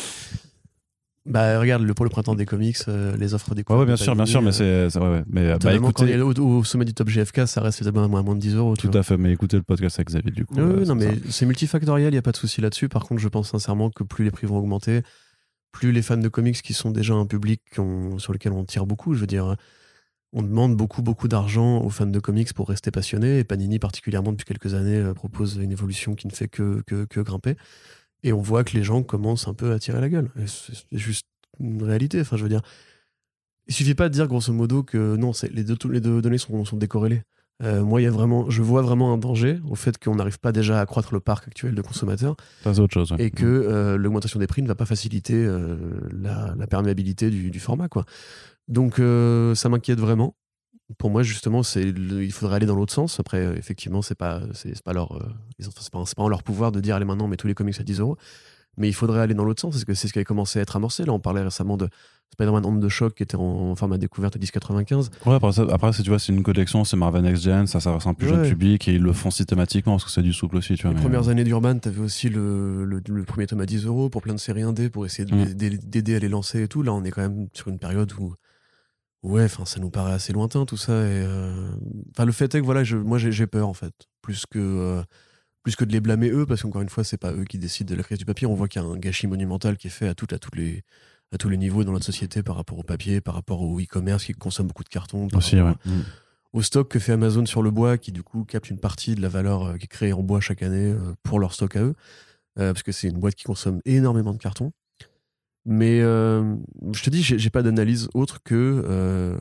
Bah 1.25 1.59
regarde 1.59 1.81
le 1.81 1.93
pour 1.95 2.05
le 2.05 2.11
printemps 2.11 2.35
des 2.35 2.45
comics, 2.45 2.77
euh, 2.87 3.17
les 3.17 3.33
offres 3.33 3.55
des 3.55 3.63
Ouais, 3.67 3.75
ouais 3.75 3.85
bien 3.85 3.95
sûr, 3.95 4.15
bien 4.15 4.27
sûr, 4.27 4.43
mais 4.43 4.51
c'est 4.51 4.87
ouais, 4.95 5.07
ouais. 5.07 5.23
mais 5.27 5.57
bah 5.57 5.73
écoutez, 5.73 6.21
au, 6.21 6.31
au, 6.33 6.63
sommet 6.63 6.85
du 6.85 6.93
top 6.93 7.09
GFK, 7.09 7.47
ça 7.47 7.61
reste 7.61 7.85
à 7.85 7.91
moins 7.91 8.35
de 8.35 8.39
10 8.39 8.55
euros. 8.55 8.75
Tout 8.75 8.91
à 8.93 9.01
fait, 9.01 9.17
mais 9.17 9.31
écoutez 9.31 9.57
le 9.57 9.63
podcast 9.63 9.97
avec 9.97 10.09
Xavier 10.09 10.31
du 10.31 10.45
coup. 10.45 10.55
Oui, 10.57 10.85
non 10.85 10.93
mais 10.93 11.17
c'est 11.29 11.47
multifactoriel, 11.47 12.13
il 12.13 12.15
y 12.15 12.19
a 12.19 12.21
pas 12.21 12.31
de 12.31 12.37
souci 12.37 12.61
là-dessus. 12.61 12.89
Par 12.89 13.05
contre, 13.05 13.21
je 13.21 13.27
pense 13.27 13.49
sincèrement 13.49 13.89
que 13.89 14.03
plus 14.03 14.23
les 14.23 14.31
prix 14.31 14.45
vont 14.45 14.57
augmenter, 14.57 15.01
plus 15.71 15.91
les 15.91 16.03
fans 16.03 16.17
de 16.17 16.29
comics 16.29 16.61
qui 16.61 16.73
sont 16.73 16.91
déjà 16.91 17.15
un 17.15 17.25
public 17.25 17.61
sur 18.17 18.31
lequel 18.31 18.51
on 18.51 18.63
tire 18.63 18.85
beaucoup, 18.85 19.15
je 19.15 19.19
veux 19.19 19.27
dire, 19.27 19.55
on 20.35 20.43
demande 20.43 20.75
beaucoup 20.75 21.01
beaucoup 21.01 21.27
d'argent 21.27 21.81
aux 21.81 21.89
fans 21.89 22.05
de 22.05 22.19
comics 22.19 22.53
pour 22.53 22.67
rester 22.67 22.91
passionnés. 22.91 23.39
Et 23.39 23.43
Panini 23.43 23.79
particulièrement 23.79 24.31
depuis 24.31 24.45
quelques 24.45 24.73
années 24.73 24.97
euh, 24.97 25.13
propose 25.13 25.55
une 25.55 25.71
évolution 25.71 26.13
qui 26.13 26.27
ne 26.27 26.33
fait 26.33 26.49
que, 26.49 26.83
que, 26.85 27.05
que 27.05 27.21
grimper. 27.21 27.55
Et 28.23 28.33
on 28.33 28.41
voit 28.41 28.63
que 28.63 28.75
les 28.75 28.83
gens 28.83 29.03
commencent 29.03 29.47
un 29.47 29.53
peu 29.53 29.71
à 29.71 29.79
tirer 29.79 30.01
la 30.01 30.09
gueule. 30.09 30.31
C'est 30.47 30.97
juste 30.97 31.27
une 31.59 31.83
réalité. 31.83 32.21
Enfin, 32.21 32.37
je 32.37 32.43
veux 32.43 32.49
dire, 32.49 32.61
il 33.67 33.73
suffit 33.73 33.95
pas 33.95 34.09
de 34.09 34.13
dire 34.13 34.27
grosso 34.27 34.51
modo 34.51 34.83
que 34.83 35.15
non, 35.15 35.31
les 35.51 35.63
deux, 35.63 35.77
les 35.89 36.01
deux 36.01 36.21
données 36.21 36.37
sont, 36.37 36.65
sont 36.65 36.77
décorrélées. 36.77 37.23
Euh, 37.63 37.83
moi, 37.83 38.01
y 38.01 38.05
a 38.05 38.11
vraiment, 38.11 38.49
je 38.49 38.61
vois 38.61 38.81
vraiment 38.81 39.13
un 39.13 39.17
danger 39.17 39.59
au 39.69 39.75
fait 39.75 39.97
qu'on 39.97 40.15
n'arrive 40.15 40.39
pas 40.39 40.51
déjà 40.51 40.79
à 40.79 40.81
accroître 40.81 41.13
le 41.13 41.21
parc 41.21 41.47
actuel 41.47 41.73
de 41.73 41.81
consommateurs. 41.81 42.35
autre 42.65 42.93
chose. 42.93 43.13
Et 43.17 43.31
que 43.31 43.45
euh, 43.45 43.97
l'augmentation 43.97 44.39
des 44.39 44.47
prix 44.47 44.61
ne 44.61 44.67
va 44.67 44.75
pas 44.75 44.85
faciliter 44.85 45.35
euh, 45.35 45.77
la, 46.11 46.67
perméabilité 46.67 47.29
du, 47.29 47.51
du, 47.51 47.59
format, 47.59 47.87
quoi. 47.87 48.05
Donc, 48.67 48.95
ça 48.97 49.69
m'inquiète 49.69 49.99
vraiment. 49.99 50.35
Pour 50.97 51.09
moi, 51.09 51.23
justement, 51.23 51.63
c'est 51.63 51.83
il 51.83 52.31
faudrait 52.31 52.57
aller 52.57 52.65
dans 52.65 52.75
l'autre 52.75 52.93
sens. 52.93 53.19
Après, 53.19 53.57
effectivement, 53.57 54.01
c'est 54.01 54.15
pas, 54.15 54.41
c'est 54.53 54.81
pas 54.83 54.93
leur, 54.93 55.19
c'est 55.59 55.91
pas, 55.91 56.03
pas 56.15 56.23
en 56.23 56.29
leur 56.29 56.43
pouvoir 56.43 56.71
de 56.71 56.79
dire 56.79 56.95
allez 56.95 57.05
maintenant, 57.05 57.27
met 57.27 57.37
tous 57.37 57.47
les 57.47 57.55
comics 57.55 57.79
à 57.79 57.83
10 57.83 57.99
euros 57.99 58.17
mais 58.77 58.89
il 58.89 58.93
faudrait 58.93 59.21
aller 59.21 59.33
dans 59.33 59.45
l'autre 59.45 59.61
sens, 59.61 59.73
parce 59.73 59.85
que 59.85 59.93
c'est 59.93 60.07
ce 60.07 60.13
qui 60.13 60.19
a 60.19 60.23
commencé 60.23 60.59
à 60.59 60.61
être 60.61 60.75
amorcé. 60.75 61.05
Là, 61.05 61.13
on 61.13 61.19
parlait 61.19 61.41
récemment 61.41 61.77
de 61.77 61.87
Spider-Man 62.33 62.65
Onde 62.65 62.79
de 62.81 62.89
choc 62.89 63.15
qui 63.15 63.23
était 63.23 63.37
en, 63.37 63.75
format 63.75 63.97
découverte 63.97 64.35
à 64.35 64.39
10,95. 64.39 65.09
Ouais, 65.25 65.35
après, 65.35 65.59
après 65.59 65.91
tu 65.91 66.09
vois, 66.09 66.19
c'est 66.19 66.33
une 66.33 66.43
collection, 66.43 66.83
c'est 66.83 66.97
Marvel 66.97 67.21
Next 67.21 67.43
Gen, 67.43 67.67
ça 67.67 67.79
s'adresse 67.79 68.05
à 68.05 68.09
un 68.09 68.13
plus 68.13 68.27
jeune 68.27 68.47
public 68.47 68.87
et 68.87 68.93
ils 68.93 69.01
le 69.01 69.13
font 69.13 69.31
systématiquement 69.31 69.93
parce 69.93 70.05
que 70.05 70.11
c'est 70.11 70.21
du 70.21 70.33
souple 70.33 70.57
aussi. 70.57 70.75
Tu 70.75 70.83
vois, 70.83 70.93
Les 70.93 71.01
premières 71.01 71.29
années 71.29 71.43
d'Urban, 71.43 71.77
t'avais 71.77 72.01
aussi 72.01 72.29
le, 72.29 72.85
le, 72.85 73.23
premier 73.23 73.47
tome 73.47 73.61
à 73.61 73.65
10 73.65 73.85
euros 73.85 74.09
pour 74.09 74.21
plein 74.21 74.33
de 74.33 74.39
séries 74.39 74.63
indé 74.63 74.89
pour 74.89 75.05
essayer 75.05 75.29
mm. 75.31 75.53
d'aider 75.53 76.15
à 76.15 76.19
les 76.19 76.29
lancer 76.29 76.63
et 76.63 76.67
tout. 76.67 76.81
Là, 76.81 76.93
on 76.93 77.03
est 77.03 77.11
quand 77.11 77.21
même 77.21 77.47
sur 77.53 77.69
une 77.69 77.79
période 77.79 78.11
où. 78.19 78.33
Ouais, 79.25 79.43
enfin, 79.43 79.65
ça 79.65 79.79
nous 79.79 79.89
paraît 79.89 80.13
assez 80.13 80.33
lointain 80.33 80.65
tout 80.65 80.77
ça. 80.77 80.93
Et 80.93 81.23
euh, 81.25 81.71
enfin, 82.11 82.25
le 82.25 82.31
fait 82.31 82.53
est 82.53 82.59
que 82.59 82.65
voilà, 82.65 82.83
je, 82.83 82.95
moi 82.95 83.17
j'ai 83.17 83.47
peur 83.47 83.67
en 83.67 83.73
fait, 83.73 83.93
plus 84.21 84.45
que. 84.45 84.59
Euh, 84.59 85.03
plus 85.63 85.75
que 85.75 85.83
de 85.83 85.91
les 85.91 85.99
blâmer 85.99 86.29
eux, 86.29 86.45
parce 86.45 86.61
qu'encore 86.61 86.83
une 86.83 86.89
fois, 86.89 87.03
c'est 87.03 87.17
pas 87.17 87.33
eux 87.33 87.43
qui 87.43 87.57
décident 87.57 87.89
de 87.89 87.95
la 87.95 88.03
crise 88.03 88.19
du 88.19 88.25
papier. 88.25 88.45
On 88.45 88.53
voit 88.53 88.67
qu'il 88.67 88.79
y 88.79 88.85
a 88.85 88.87
un 88.87 88.97
gâchis 88.97 89.25
monumental 89.25 89.77
qui 89.77 89.87
est 89.87 89.89
fait 89.89 90.07
à, 90.07 90.13
tout, 90.13 90.27
à, 90.29 90.37
toutes 90.37 90.55
les, 90.55 90.83
à 91.31 91.39
tous 91.39 91.49
les 91.49 91.57
niveaux 91.57 91.83
dans 91.83 91.91
notre 91.91 92.05
société 92.05 92.43
par 92.43 92.55
rapport 92.55 92.77
au 92.77 92.83
papier, 92.83 93.19
par 93.19 93.33
rapport 93.33 93.61
au 93.61 93.79
e-commerce 93.79 94.25
qui 94.25 94.33
consomme 94.33 94.67
beaucoup 94.67 94.83
de 94.83 94.89
carton. 94.89 95.27
Aussi, 95.33 95.59
ouais. 95.59 95.73
Au 96.53 96.61
stock 96.61 96.87
que 96.87 96.99
fait 96.99 97.13
Amazon 97.13 97.47
sur 97.47 97.63
le 97.63 97.71
bois, 97.71 97.97
qui 97.97 98.11
du 98.11 98.21
coup 98.21 98.43
capte 98.43 98.69
une 98.69 98.77
partie 98.77 99.15
de 99.15 99.23
la 99.23 99.27
valeur 99.27 99.63
euh, 99.63 99.77
qui 99.77 99.85
est 99.85 99.87
créée 99.87 100.13
en 100.13 100.21
bois 100.21 100.39
chaque 100.39 100.61
année 100.61 100.93
pour 101.23 101.39
leur 101.39 101.51
stock 101.51 101.75
à 101.75 101.81
eux, 101.81 101.95
euh, 102.59 102.71
parce 102.71 102.83
que 102.83 102.91
c'est 102.91 103.07
une 103.07 103.17
boîte 103.17 103.33
qui 103.33 103.45
consomme 103.45 103.81
énormément 103.85 104.33
de 104.33 104.37
carton. 104.37 104.71
Mais 105.65 105.99
je 106.01 107.03
te 107.03 107.09
dis, 107.09 107.23
j'ai 107.23 107.49
pas 107.49 107.63
d'analyse 107.63 108.07
autre 108.13 108.41
que, 108.43 109.35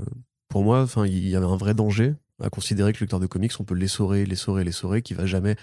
pour 0.49 0.65
moi, 0.65 0.87
il 1.05 1.29
y 1.29 1.37
avait 1.37 1.47
un 1.47 1.57
vrai 1.57 1.75
danger 1.75 2.15
à 2.43 2.51
considérer 2.51 2.93
que 2.93 2.99
le 2.99 3.05
lecteur 3.05 3.21
de 3.21 3.27
comics, 3.27 3.53
on 3.61 3.65
peut 3.65 3.75
l'essorer, 3.75 4.27
l'essorer, 4.27 4.65
l'essorer, 4.65 5.03
qui 5.03 5.15
va 5.15 5.27
jamais 5.27 5.57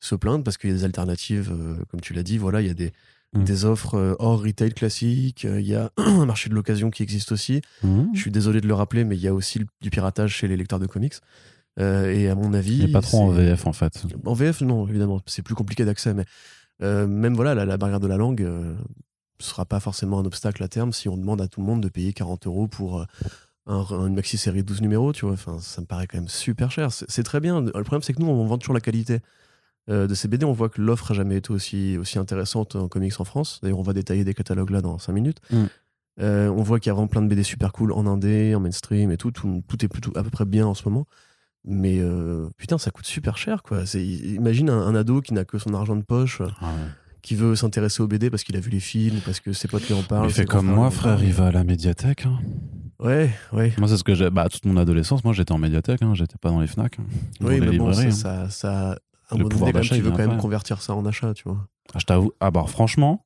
se 0.00 0.14
plaindre 0.14 0.44
parce 0.44 0.56
qu'il 0.56 0.70
y 0.70 0.72
a 0.72 0.76
des 0.76 0.84
alternatives, 0.84 1.50
euh, 1.52 1.76
comme 1.90 2.00
tu 2.00 2.12
l'as 2.12 2.22
dit, 2.22 2.38
voilà, 2.38 2.60
il 2.60 2.66
y 2.66 2.70
a 2.70 2.74
des, 2.74 2.92
mm. 3.32 3.44
des 3.44 3.64
offres 3.64 3.94
euh, 3.94 4.14
hors 4.18 4.42
retail 4.42 4.72
classique, 4.72 5.44
euh, 5.44 5.60
il 5.60 5.66
y 5.66 5.74
a 5.74 5.90
un 5.96 6.26
marché 6.26 6.48
de 6.48 6.54
l'occasion 6.54 6.90
qui 6.90 7.02
existe 7.02 7.32
aussi. 7.32 7.62
Mm. 7.82 8.04
Je 8.14 8.20
suis 8.20 8.30
désolé 8.30 8.60
de 8.60 8.66
le 8.66 8.74
rappeler, 8.74 9.04
mais 9.04 9.16
il 9.16 9.22
y 9.22 9.28
a 9.28 9.34
aussi 9.34 9.60
du 9.80 9.90
piratage 9.90 10.34
chez 10.34 10.48
les 10.48 10.56
lecteurs 10.56 10.78
de 10.78 10.86
comics. 10.86 11.14
et 11.78 12.28
à 12.28 12.34
mon 12.34 12.52
avis. 12.52 12.84
Il 12.84 12.92
pas 12.92 13.00
trop 13.00 13.22
en 13.22 13.28
VF 13.28 13.66
en 13.66 13.72
fait. 13.72 14.04
En 14.24 14.34
VF, 14.34 14.60
non, 14.60 14.86
évidemment, 14.86 15.20
c'est 15.26 15.42
plus 15.42 15.54
compliqué 15.54 15.84
d'accès, 15.84 16.14
mais 16.14 16.26
même 16.80 17.34
voilà, 17.34 17.54
la, 17.54 17.76
barrière 17.76 18.00
de 18.00 18.06
la 18.06 18.16
langue 18.16 18.46
ne 19.40 19.44
sera 19.44 19.64
pas 19.64 19.80
forcément 19.80 20.18
un 20.18 20.24
obstacle 20.24 20.62
à 20.62 20.68
terme 20.68 20.92
si 20.92 21.08
on 21.08 21.16
demande 21.16 21.40
à 21.40 21.48
tout 21.48 21.60
le 21.60 21.66
monde 21.66 21.82
de 21.82 21.88
payer 21.88 22.12
40 22.12 22.46
euros 22.46 22.68
pour. 22.68 23.06
Un, 23.66 23.82
une 24.06 24.14
maxi 24.14 24.36
série 24.36 24.62
de 24.62 24.68
12 24.68 24.82
numéros, 24.82 25.14
tu 25.14 25.24
vois, 25.24 25.32
enfin, 25.32 25.58
ça 25.58 25.80
me 25.80 25.86
paraît 25.86 26.06
quand 26.06 26.18
même 26.18 26.28
super 26.28 26.70
cher. 26.70 26.92
C'est 26.92 27.22
très 27.22 27.40
bien. 27.40 27.62
Le 27.62 27.70
problème, 27.70 28.02
c'est 28.02 28.12
que 28.12 28.20
nous, 28.20 28.28
on 28.28 28.44
vend 28.44 28.58
toujours 28.58 28.74
la 28.74 28.82
qualité. 28.82 29.20
Euh, 29.90 30.06
de 30.06 30.14
ces 30.14 30.28
BD, 30.28 30.44
on 30.44 30.52
voit 30.52 30.68
que 30.68 30.80
l'offre 30.80 31.12
n'a 31.12 31.16
jamais 31.16 31.36
été 31.36 31.50
aussi, 31.50 31.98
aussi 31.98 32.18
intéressante 32.18 32.76
en 32.76 32.88
comics 32.88 33.20
en 33.20 33.24
France. 33.24 33.60
D'ailleurs, 33.62 33.78
on 33.78 33.82
va 33.82 33.92
détailler 33.92 34.24
des 34.24 34.34
catalogues 34.34 34.70
là 34.70 34.80
dans 34.80 34.98
5 34.98 35.12
minutes. 35.12 35.40
Mm. 35.50 35.64
Euh, 36.20 36.48
on 36.48 36.62
voit 36.62 36.78
qu'il 36.78 36.88
y 36.88 36.90
a 36.90 36.94
vraiment 36.94 37.08
plein 37.08 37.22
de 37.22 37.28
BD 37.28 37.42
super 37.42 37.72
cool 37.72 37.92
en 37.92 38.06
indé, 38.06 38.54
en 38.54 38.60
mainstream 38.60 39.10
et 39.10 39.16
tout. 39.16 39.30
Tout, 39.30 39.62
est 39.82 39.88
plutôt 39.88 40.12
à 40.16 40.22
peu 40.22 40.30
près 40.30 40.44
bien 40.44 40.66
en 40.66 40.74
ce 40.74 40.88
moment. 40.88 41.06
Mais 41.64 41.98
euh, 41.98 42.48
putain, 42.56 42.78
ça 42.78 42.90
coûte 42.90 43.06
super 43.06 43.38
cher 43.38 43.62
quoi. 43.62 43.84
Imagine 43.94 44.68
un, 44.68 44.94
ado 44.94 45.22
qui 45.22 45.32
n'a 45.32 45.46
que 45.46 45.58
son 45.58 45.72
argent 45.72 45.96
de 45.96 46.02
poche. 46.02 46.42
Ah 46.60 46.72
qui 47.24 47.34
veut 47.34 47.56
s'intéresser 47.56 48.02
aux 48.02 48.06
BD 48.06 48.28
parce 48.28 48.44
qu'il 48.44 48.54
a 48.54 48.60
vu 48.60 48.70
les 48.70 48.80
films, 48.80 49.20
parce 49.24 49.40
que 49.40 49.54
ses 49.54 49.66
potes 49.66 49.88
lui 49.88 49.94
en 49.94 50.02
parlent. 50.02 50.28
Il 50.28 50.32
fait 50.32 50.44
comme 50.44 50.66
moi, 50.66 50.90
frère, 50.90 51.24
il 51.24 51.32
va 51.32 51.46
à 51.46 51.50
la 51.50 51.64
médiathèque. 51.64 52.26
Hein. 52.26 52.38
Ouais, 53.00 53.30
ouais. 53.52 53.72
Moi, 53.78 53.88
c'est 53.88 53.96
ce 53.96 54.04
que 54.04 54.14
j'ai. 54.14 54.28
Bah, 54.28 54.48
toute 54.50 54.66
mon 54.66 54.76
adolescence, 54.76 55.24
moi, 55.24 55.32
j'étais 55.32 55.52
en 55.52 55.58
médiathèque, 55.58 56.02
hein. 56.02 56.12
j'étais 56.14 56.36
pas 56.38 56.50
dans 56.50 56.60
les 56.60 56.66
Fnac. 56.66 56.98
Hein. 56.98 57.04
Oui, 57.40 57.60
mais 57.60 57.78
bon, 57.78 57.92
ça, 57.94 58.50
ça, 58.50 58.98
un 59.30 59.38
le 59.38 59.48
pouvoir 59.48 59.72
d'achat, 59.72 59.96
tu 59.96 60.02
veux 60.02 60.10
quand 60.10 60.18
même 60.18 60.36
convertir 60.36 60.82
ça 60.82 60.94
en 60.94 61.04
achat, 61.06 61.32
tu 61.32 61.44
vois. 61.44 61.66
Ah, 61.94 61.98
je 61.98 62.04
t'avoue, 62.04 62.32
ah 62.40 62.50
bah 62.50 62.64
franchement, 62.66 63.24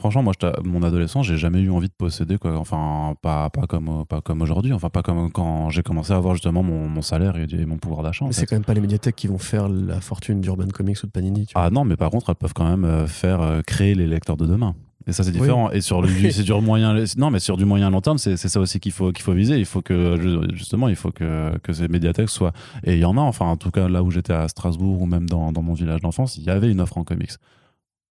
franchement, 0.00 0.22
moi, 0.22 0.32
mon 0.64 0.82
adolescence, 0.82 1.26
j'ai 1.26 1.36
jamais 1.36 1.60
eu 1.60 1.70
envie 1.70 1.88
de 1.88 1.94
posséder, 1.96 2.38
quoi. 2.38 2.58
Enfin, 2.58 3.14
pas, 3.22 3.50
pas 3.50 3.66
comme, 3.66 4.04
pas 4.08 4.20
comme 4.20 4.42
aujourd'hui, 4.42 4.72
enfin, 4.72 4.88
pas 4.88 5.02
comme 5.02 5.30
quand 5.30 5.70
j'ai 5.70 5.82
commencé 5.82 6.12
à 6.12 6.16
avoir 6.16 6.34
justement 6.34 6.62
mon, 6.62 6.88
mon 6.88 7.02
salaire 7.02 7.36
et, 7.36 7.64
mon 7.66 7.76
pouvoir 7.76 8.02
d'achat. 8.02 8.24
Mais 8.24 8.32
c'est 8.32 8.46
quand 8.46 8.56
même 8.56 8.64
pas 8.64 8.74
les 8.74 8.80
médiathèques 8.80 9.16
qui 9.16 9.28
vont 9.28 9.38
faire 9.38 9.68
la 9.68 10.00
fortune 10.00 10.40
d'Urban 10.40 10.66
Comics 10.68 11.02
ou 11.02 11.06
de 11.06 11.12
Panini. 11.12 11.46
Tu 11.46 11.52
ah 11.54 11.70
non, 11.70 11.84
mais 11.84 11.96
par 11.96 12.10
contre, 12.10 12.30
elles 12.30 12.36
peuvent 12.36 12.54
quand 12.54 12.68
même 12.68 12.84
euh, 12.84 13.06
faire 13.06 13.40
euh, 13.42 13.60
créer 13.62 13.94
les 13.94 14.06
lecteurs 14.06 14.36
de 14.36 14.46
demain. 14.46 14.74
Et 15.06 15.12
ça, 15.12 15.22
c'est 15.22 15.32
différent. 15.32 15.70
Et 15.70 15.80
sur 15.80 16.02
le, 16.02 16.08
c'est 16.30 16.42
du 16.42 16.52
moyen, 16.52 16.94
non, 17.16 17.30
mais 17.30 17.38
sur 17.38 17.56
du 17.56 17.64
moyen 17.64 17.90
long 17.90 18.00
terme, 18.00 18.18
c'est 18.18 18.36
ça 18.36 18.60
aussi 18.60 18.80
qu'il 18.80 18.92
faut, 18.92 19.12
qu'il 19.12 19.22
faut 19.22 19.32
viser. 19.32 19.58
Il 19.58 19.64
faut 19.64 19.82
que, 19.82 20.46
justement, 20.54 20.88
il 20.88 20.96
faut 20.96 21.10
que, 21.10 21.56
que 21.58 21.72
ces 21.72 21.88
médiathèques 21.88 22.28
soient, 22.28 22.52
et 22.84 22.94
il 22.94 23.00
y 23.00 23.04
en 23.04 23.16
a, 23.16 23.20
enfin, 23.20 23.46
en 23.46 23.56
tout 23.56 23.70
cas, 23.70 23.88
là 23.88 24.02
où 24.02 24.10
j'étais 24.10 24.32
à 24.32 24.48
Strasbourg 24.48 25.00
ou 25.00 25.06
même 25.06 25.28
dans, 25.28 25.52
dans 25.52 25.62
mon 25.62 25.72
village 25.72 26.00
d'enfance, 26.00 26.36
il 26.36 26.44
y 26.44 26.50
avait 26.50 26.70
une 26.70 26.80
offre 26.80 26.98
en 26.98 27.04
comics. 27.04 27.32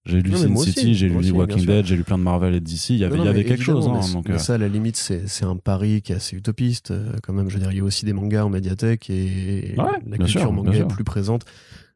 J'ai 0.10 0.22
lu 0.22 0.36
Sin 0.36 0.56
City, 0.58 0.96
j'ai 0.96 1.10
lu 1.10 1.32
Walking 1.32 1.66
Dead, 1.66 1.86
j'ai 1.86 1.96
lu 1.96 2.04
plein 2.04 2.18
de 2.18 2.24
Marvel 2.24 2.56
et 2.56 2.60
DC. 2.60 2.90
Il 2.90 2.98
y 2.98 3.06
avait, 3.06 3.18
il 3.18 3.24
y 3.24 3.28
avait 3.28 3.44
quelque 3.44 3.64
chose. 3.64 3.88
Hein, 3.88 4.02
donc, 4.14 4.30
euh. 4.30 4.38
ça, 4.38 4.56
à 4.56 4.58
la 4.58 4.68
limite, 4.68 4.98
c'est 4.98 5.46
un 5.46 5.56
pari 5.56 6.02
qui 6.02 6.12
est 6.12 6.16
assez 6.16 6.36
utopiste. 6.36 6.92
Euh, 6.92 7.14
quand 7.24 7.34
même, 7.34 7.50
je 7.50 7.56
veux 7.56 7.60
dire, 7.60 7.72
il 7.72 7.78
y 7.78 7.82
a 7.82 7.84
aussi 7.84 8.06
des 8.06 8.14
mangas 8.14 8.44
en 8.44 8.50
médiathèque 8.50 9.10
et 9.10 9.76
la 10.06 10.18
culture 10.18 10.52
manga 10.52 10.74
est 10.74 10.88
plus 10.88 11.04
présente. 11.04 11.46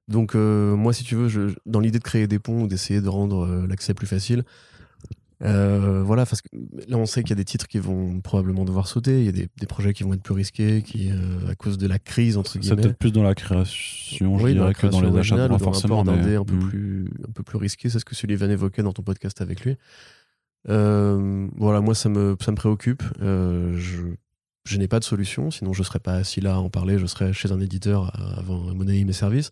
Donc, 0.08 0.36
euh, 0.36 0.76
moi, 0.76 0.94
si 0.94 1.04
tu 1.04 1.16
veux, 1.16 1.30
je, 1.30 1.54
dans 1.66 1.80
l'idée 1.80 2.00
de 2.00 2.04
créer 2.04 2.28
des 2.28 2.40
ponts 2.40 2.64
ou 2.64 2.68
d'essayer 2.68 3.02
de 3.02 3.08
rendre 3.10 3.66
l'accès 3.68 3.94
plus 3.94 4.08
facile, 4.08 4.44
euh, 5.46 6.02
voilà, 6.04 6.26
parce 6.26 6.42
que 6.42 6.48
là, 6.88 6.98
on 6.98 7.06
sait 7.06 7.22
qu'il 7.22 7.32
y 7.32 7.34
a 7.34 7.36
des 7.36 7.44
titres 7.44 7.68
qui 7.68 7.80
vont 7.80 8.22
probablement 8.22 8.64
devoir 8.64 8.88
sauter. 8.88 9.20
Il 9.20 9.26
y 9.26 9.30
a 9.30 9.34
des, 9.34 9.50
des 9.58 9.66
projets 9.66 9.94
qui 9.94 10.04
vont 10.04 10.14
être 10.14 10.24
plus 10.24 10.34
risqués, 10.34 10.82
qui, 10.82 11.10
euh, 11.12 11.52
à 11.52 11.56
cause 11.56 11.78
de 11.78 11.88
la 11.88 12.00
crise 12.00 12.38
entre 12.38 12.58
guillemets. 12.58 12.76
C'est 12.76 12.82
peut-être 12.82 12.98
plus 12.98 13.12
dans 13.12 13.24
la 13.24 13.36
création, 13.36 14.38
je 14.38 14.48
dirais, 14.48 14.74
que 14.74 14.88
dans 14.88 15.02
les 15.02 15.18
achats 15.18 15.48
droits, 15.48 15.60
forcément. 15.60 16.02
Un, 16.02 16.06
peu 16.06 16.56
hmm. 16.56 16.70
plus, 16.70 17.10
un 17.28 17.32
peu 17.32 17.44
plus 17.44 17.58
risqué. 17.58 17.90
C'est 17.90 18.00
ce 18.00 18.06
que 18.06 18.16
Sullivan 18.16 18.50
évoquait 18.50 18.84
dans 18.84 18.94
ton 18.94 19.04
podcast 19.04 19.42
avec 19.42 19.66
lui. 19.66 19.76
Euh, 20.70 21.48
voilà, 21.58 21.82
moi, 21.82 21.94
ça 21.94 22.08
me, 22.08 22.38
ça 22.40 22.52
me 22.52 22.56
préoccupe. 22.56 23.04
je, 23.20 24.14
je 24.66 24.78
n'ai 24.78 24.88
pas 24.88 25.00
de 25.00 25.04
solution, 25.04 25.52
sinon 25.52 25.74
je 25.74 25.84
serais 25.84 26.00
pas 26.00 26.14
assis 26.14 26.40
là 26.40 26.56
à 26.56 26.58
en 26.58 26.70
parler. 26.70 26.98
Je 27.00 27.06
serais 27.06 27.34
chez 27.34 27.52
un 27.52 27.60
éditeur 27.60 28.18
avant 28.38 28.74
monnaie 28.74 29.04
mes 29.04 29.14
services. 29.14 29.52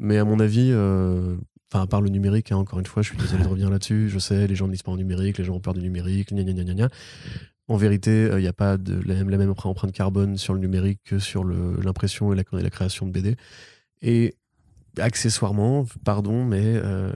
Mais 0.00 0.18
à 0.18 0.24
mon 0.24 0.40
avis, 0.40 0.72
Enfin, 1.72 1.84
à 1.84 1.86
part 1.86 2.00
le 2.00 2.10
numérique, 2.10 2.50
hein, 2.50 2.56
encore 2.56 2.80
une 2.80 2.86
fois, 2.86 3.02
je 3.02 3.10
suis 3.10 3.18
désolé 3.18 3.44
de 3.44 3.48
revenir 3.48 3.70
là-dessus. 3.70 4.08
Je 4.08 4.18
sais, 4.18 4.48
les 4.48 4.56
gens 4.56 4.66
ne 4.66 4.72
lisent 4.72 4.82
pas 4.82 4.90
en 4.90 4.96
numérique, 4.96 5.38
les 5.38 5.44
gens 5.44 5.54
ont 5.54 5.60
peur 5.60 5.74
du 5.74 5.80
numérique, 5.80 6.32
gna 6.32 6.42
gna 6.42 6.52
gna 6.52 6.74
gna. 6.74 6.88
En 7.68 7.76
vérité, 7.76 8.10
il 8.10 8.32
euh, 8.32 8.40
n'y 8.40 8.48
a 8.48 8.52
pas 8.52 8.76
de, 8.76 9.00
la, 9.06 9.14
même, 9.14 9.30
la 9.30 9.38
même 9.38 9.54
empreinte 9.56 9.92
carbone 9.92 10.36
sur 10.36 10.52
le 10.54 10.58
numérique 10.58 10.98
que 11.04 11.20
sur 11.20 11.44
l'impression 11.44 12.32
et 12.32 12.36
la, 12.36 12.42
la, 12.50 12.70
création 12.70 13.06
de 13.06 13.12
BD. 13.12 13.36
Et 14.02 14.34
accessoirement, 14.98 15.86
pardon, 16.04 16.44
mais 16.44 16.72
il 16.72 16.80
euh, 16.82 17.12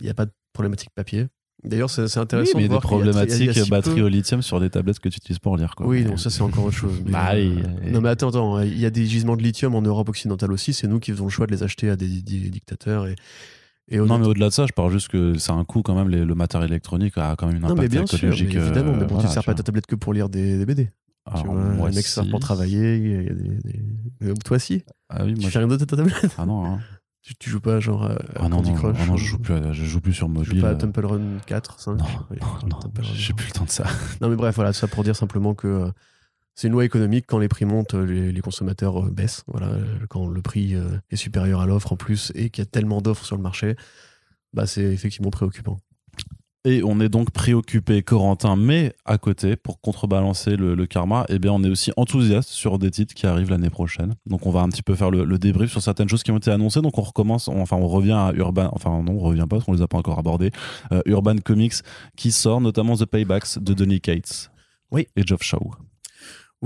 n'y 0.00 0.08
a 0.08 0.14
pas 0.14 0.26
de 0.26 0.32
problématique 0.52 0.90
papier. 0.94 1.26
D'ailleurs, 1.64 1.90
c'est 1.90 2.02
intéressant. 2.18 2.52
Oui, 2.56 2.62
mais 2.62 2.66
il 2.66 2.70
y 2.70 2.72
a 2.72 2.78
des 2.78 2.80
problématiques 2.80 3.68
batterie 3.68 4.02
au 4.02 4.08
lithium 4.08 4.40
sur 4.42 4.60
des 4.60 4.70
tablettes 4.70 5.00
que 5.00 5.08
tu 5.08 5.16
utilises 5.16 5.40
pour 5.40 5.56
lire. 5.56 5.74
Quoi. 5.74 5.86
Oui, 5.86 6.04
non, 6.04 6.16
ça 6.16 6.30
c'est 6.30 6.42
encore 6.42 6.66
autre 6.66 6.76
chose. 6.76 7.00
bah, 7.00 7.34
euh, 7.34 7.60
Non, 7.90 8.00
mais 8.00 8.10
attends, 8.10 8.28
attends, 8.28 8.60
il 8.60 8.78
y 8.78 8.86
a 8.86 8.90
des 8.90 9.06
gisements 9.06 9.36
de 9.36 9.42
lithium 9.42 9.74
en 9.74 9.82
Europe 9.82 10.08
occidentale 10.08 10.52
aussi. 10.52 10.72
C'est 10.72 10.86
nous 10.86 11.00
qui 11.00 11.10
faisons 11.10 11.24
le 11.24 11.30
choix 11.30 11.48
de 11.48 11.52
les 11.52 11.64
acheter 11.64 11.90
à 11.90 11.96
des, 11.96 12.06
des 12.06 12.38
dictateurs 12.50 13.08
et, 13.08 13.16
non, 13.92 14.18
mais 14.18 14.26
au-delà 14.26 14.48
de 14.48 14.52
ça, 14.52 14.66
je 14.66 14.72
parle 14.72 14.92
juste 14.92 15.08
que 15.08 15.38
c'est 15.38 15.52
un 15.52 15.64
coût 15.64 15.82
quand 15.82 15.94
même. 15.94 16.08
le 16.08 16.34
matériel 16.34 16.70
électronique 16.70 17.16
a 17.16 17.36
quand 17.36 17.46
même 17.46 17.56
une 17.56 17.64
impact 17.64 17.76
non, 17.76 17.82
mais 17.82 17.88
bien 17.88 18.04
écologique. 18.04 18.50
Sûr, 18.50 18.62
évidemment, 18.62 18.92
mais 18.92 19.04
bon, 19.04 19.16
euh, 19.16 19.20
tu 19.20 19.26
ne 19.26 19.30
sers 19.30 19.44
pas 19.44 19.54
ta 19.54 19.62
tablette 19.62 19.86
que 19.86 19.94
pour 19.94 20.12
lire 20.12 20.28
des, 20.28 20.64
BD. 20.64 20.90
Alors, 21.24 21.42
tu 21.42 21.48
vois, 21.48 21.56
moi, 21.56 21.90
mecs 21.90 22.06
servent 22.06 22.30
pour 22.30 22.40
travailler. 22.40 22.96
Il 22.96 23.22
y 24.22 24.28
a 24.28 24.32
des, 24.32 24.40
Toi, 24.44 24.58
si 24.58 24.84
ah 25.08 25.24
oui, 25.24 25.34
Tu 25.34 25.50
fais 25.50 25.58
rien 25.58 25.68
d'autre 25.68 25.84
à 25.84 25.86
ta 25.86 25.96
tablette 25.96 26.34
Ah 26.38 26.46
non. 26.46 26.64
Hein. 26.64 26.80
Tu, 27.22 27.34
tu, 27.34 27.50
joues 27.50 27.58
pas 27.58 27.80
genre 27.80 28.04
à 28.04 28.18
ah 28.36 28.48
non, 28.48 28.58
Candy 28.58 28.70
non, 28.70 28.76
Crush 28.76 28.96
ah 29.00 29.06
non, 29.06 29.16
je 29.16 29.24
joue 29.24 29.38
plus, 29.40 29.56
je 29.72 29.84
joue 29.84 30.00
plus 30.00 30.12
sur 30.12 30.28
mobile. 30.28 30.48
Tu 30.48 30.56
joues 30.58 30.62
pas 30.62 30.70
à 30.70 30.74
Temple 30.76 31.06
Run 31.06 31.38
4, 31.44 31.80
5 31.80 31.94
Non, 31.94 32.04
non, 32.62 32.68
non 32.68 32.78
j'ai 33.02 33.32
plus 33.32 33.48
le 33.48 33.52
temps 33.52 33.64
de 33.64 33.70
ça. 33.70 33.82
non, 34.20 34.28
mais 34.28 34.36
bref, 34.36 34.54
voilà, 34.54 34.72
ça 34.72 34.86
pour 34.86 35.02
dire 35.02 35.16
simplement 35.16 35.52
que 35.52 35.66
euh, 35.66 35.90
c'est 36.56 36.66
une 36.66 36.72
loi 36.72 36.84
économique. 36.84 37.26
Quand 37.28 37.38
les 37.38 37.48
prix 37.48 37.64
montent, 37.64 37.94
les, 37.94 38.32
les 38.32 38.40
consommateurs 38.40 39.04
euh, 39.04 39.10
baissent. 39.10 39.44
Voilà, 39.46 39.70
quand 40.08 40.26
le 40.26 40.42
prix 40.42 40.74
est 41.10 41.16
supérieur 41.16 41.60
à 41.60 41.66
l'offre 41.66 41.92
en 41.92 41.96
plus 41.96 42.32
et 42.34 42.50
qu'il 42.50 42.62
y 42.62 42.66
a 42.66 42.70
tellement 42.70 43.00
d'offres 43.00 43.24
sur 43.24 43.36
le 43.36 43.42
marché, 43.42 43.76
bah, 44.52 44.66
c'est 44.66 44.82
effectivement 44.82 45.30
préoccupant. 45.30 45.78
Et 46.66 46.82
on 46.82 46.98
est 46.98 47.08
donc 47.08 47.30
préoccupé, 47.30 48.02
Corentin, 48.02 48.56
mais 48.56 48.92
à 49.04 49.18
côté, 49.18 49.54
pour 49.54 49.80
contrebalancer 49.80 50.56
le, 50.56 50.84
karma, 50.86 51.24
eh 51.28 51.38
bien, 51.38 51.52
on 51.52 51.62
est 51.62 51.70
aussi 51.70 51.92
enthousiaste 51.96 52.48
sur 52.48 52.80
des 52.80 52.90
titres 52.90 53.14
qui 53.14 53.24
arrivent 53.24 53.50
l'année 53.50 53.70
prochaine. 53.70 54.16
Donc, 54.26 54.46
on 54.46 54.50
va 54.50 54.62
un 54.62 54.68
petit 54.68 54.82
peu 54.82 54.96
faire 54.96 55.12
le, 55.12 55.38
débrief 55.38 55.70
sur 55.70 55.80
certaines 55.80 56.08
choses 56.08 56.24
qui 56.24 56.32
ont 56.32 56.38
été 56.38 56.50
annoncées. 56.50 56.82
Donc, 56.82 56.98
on 56.98 57.02
recommence, 57.02 57.46
enfin, 57.46 57.76
on 57.76 57.86
revient 57.86 58.18
à 58.18 58.32
Urban, 58.34 58.68
enfin, 58.72 59.00
non, 59.04 59.12
on 59.12 59.20
revient 59.20 59.46
pas 59.48 59.56
parce 59.56 59.64
qu'on 59.64 59.74
les 59.74 59.82
a 59.82 59.86
pas 59.86 59.98
encore 59.98 60.18
abordés. 60.18 60.50
Euh, 60.90 61.02
Urban 61.06 61.36
Comics 61.36 61.74
qui 62.16 62.32
sort 62.32 62.60
notamment 62.60 62.96
The 62.96 63.06
Paybacks 63.06 63.60
de 63.60 63.72
Donny 63.72 64.00
Cates. 64.00 64.50
Oui. 64.90 65.06
Et 65.14 65.22
Geoff 65.24 65.44
Shaw. 65.44 65.70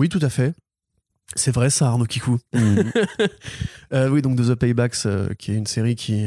Oui, 0.00 0.08
tout 0.08 0.20
à 0.22 0.30
fait. 0.30 0.54
C'est 1.36 1.54
vrai, 1.54 1.68
ça, 1.68 1.88
Arnaud 1.88 2.06
Kikou. 2.06 2.38
Mhm. 2.54 2.90
Euh, 3.92 4.08
oui, 4.08 4.22
donc 4.22 4.38
The 4.38 4.54
Paybacks, 4.54 5.04
euh, 5.04 5.34
qui 5.34 5.50
est 5.50 5.56
une 5.56 5.66
série 5.66 5.96
qui 5.96 6.24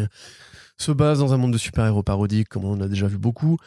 se 0.78 0.92
base 0.92 1.20
dans 1.20 1.34
un 1.34 1.38
monde 1.38 1.54
de 1.54 1.58
super-héros 1.58 2.04
parodiques, 2.04 2.50
comme 2.50 2.66
on 2.66 2.82
a 2.82 2.90
déjà 2.90 3.08
vu 3.08 3.18
beaucoup, 3.18 3.58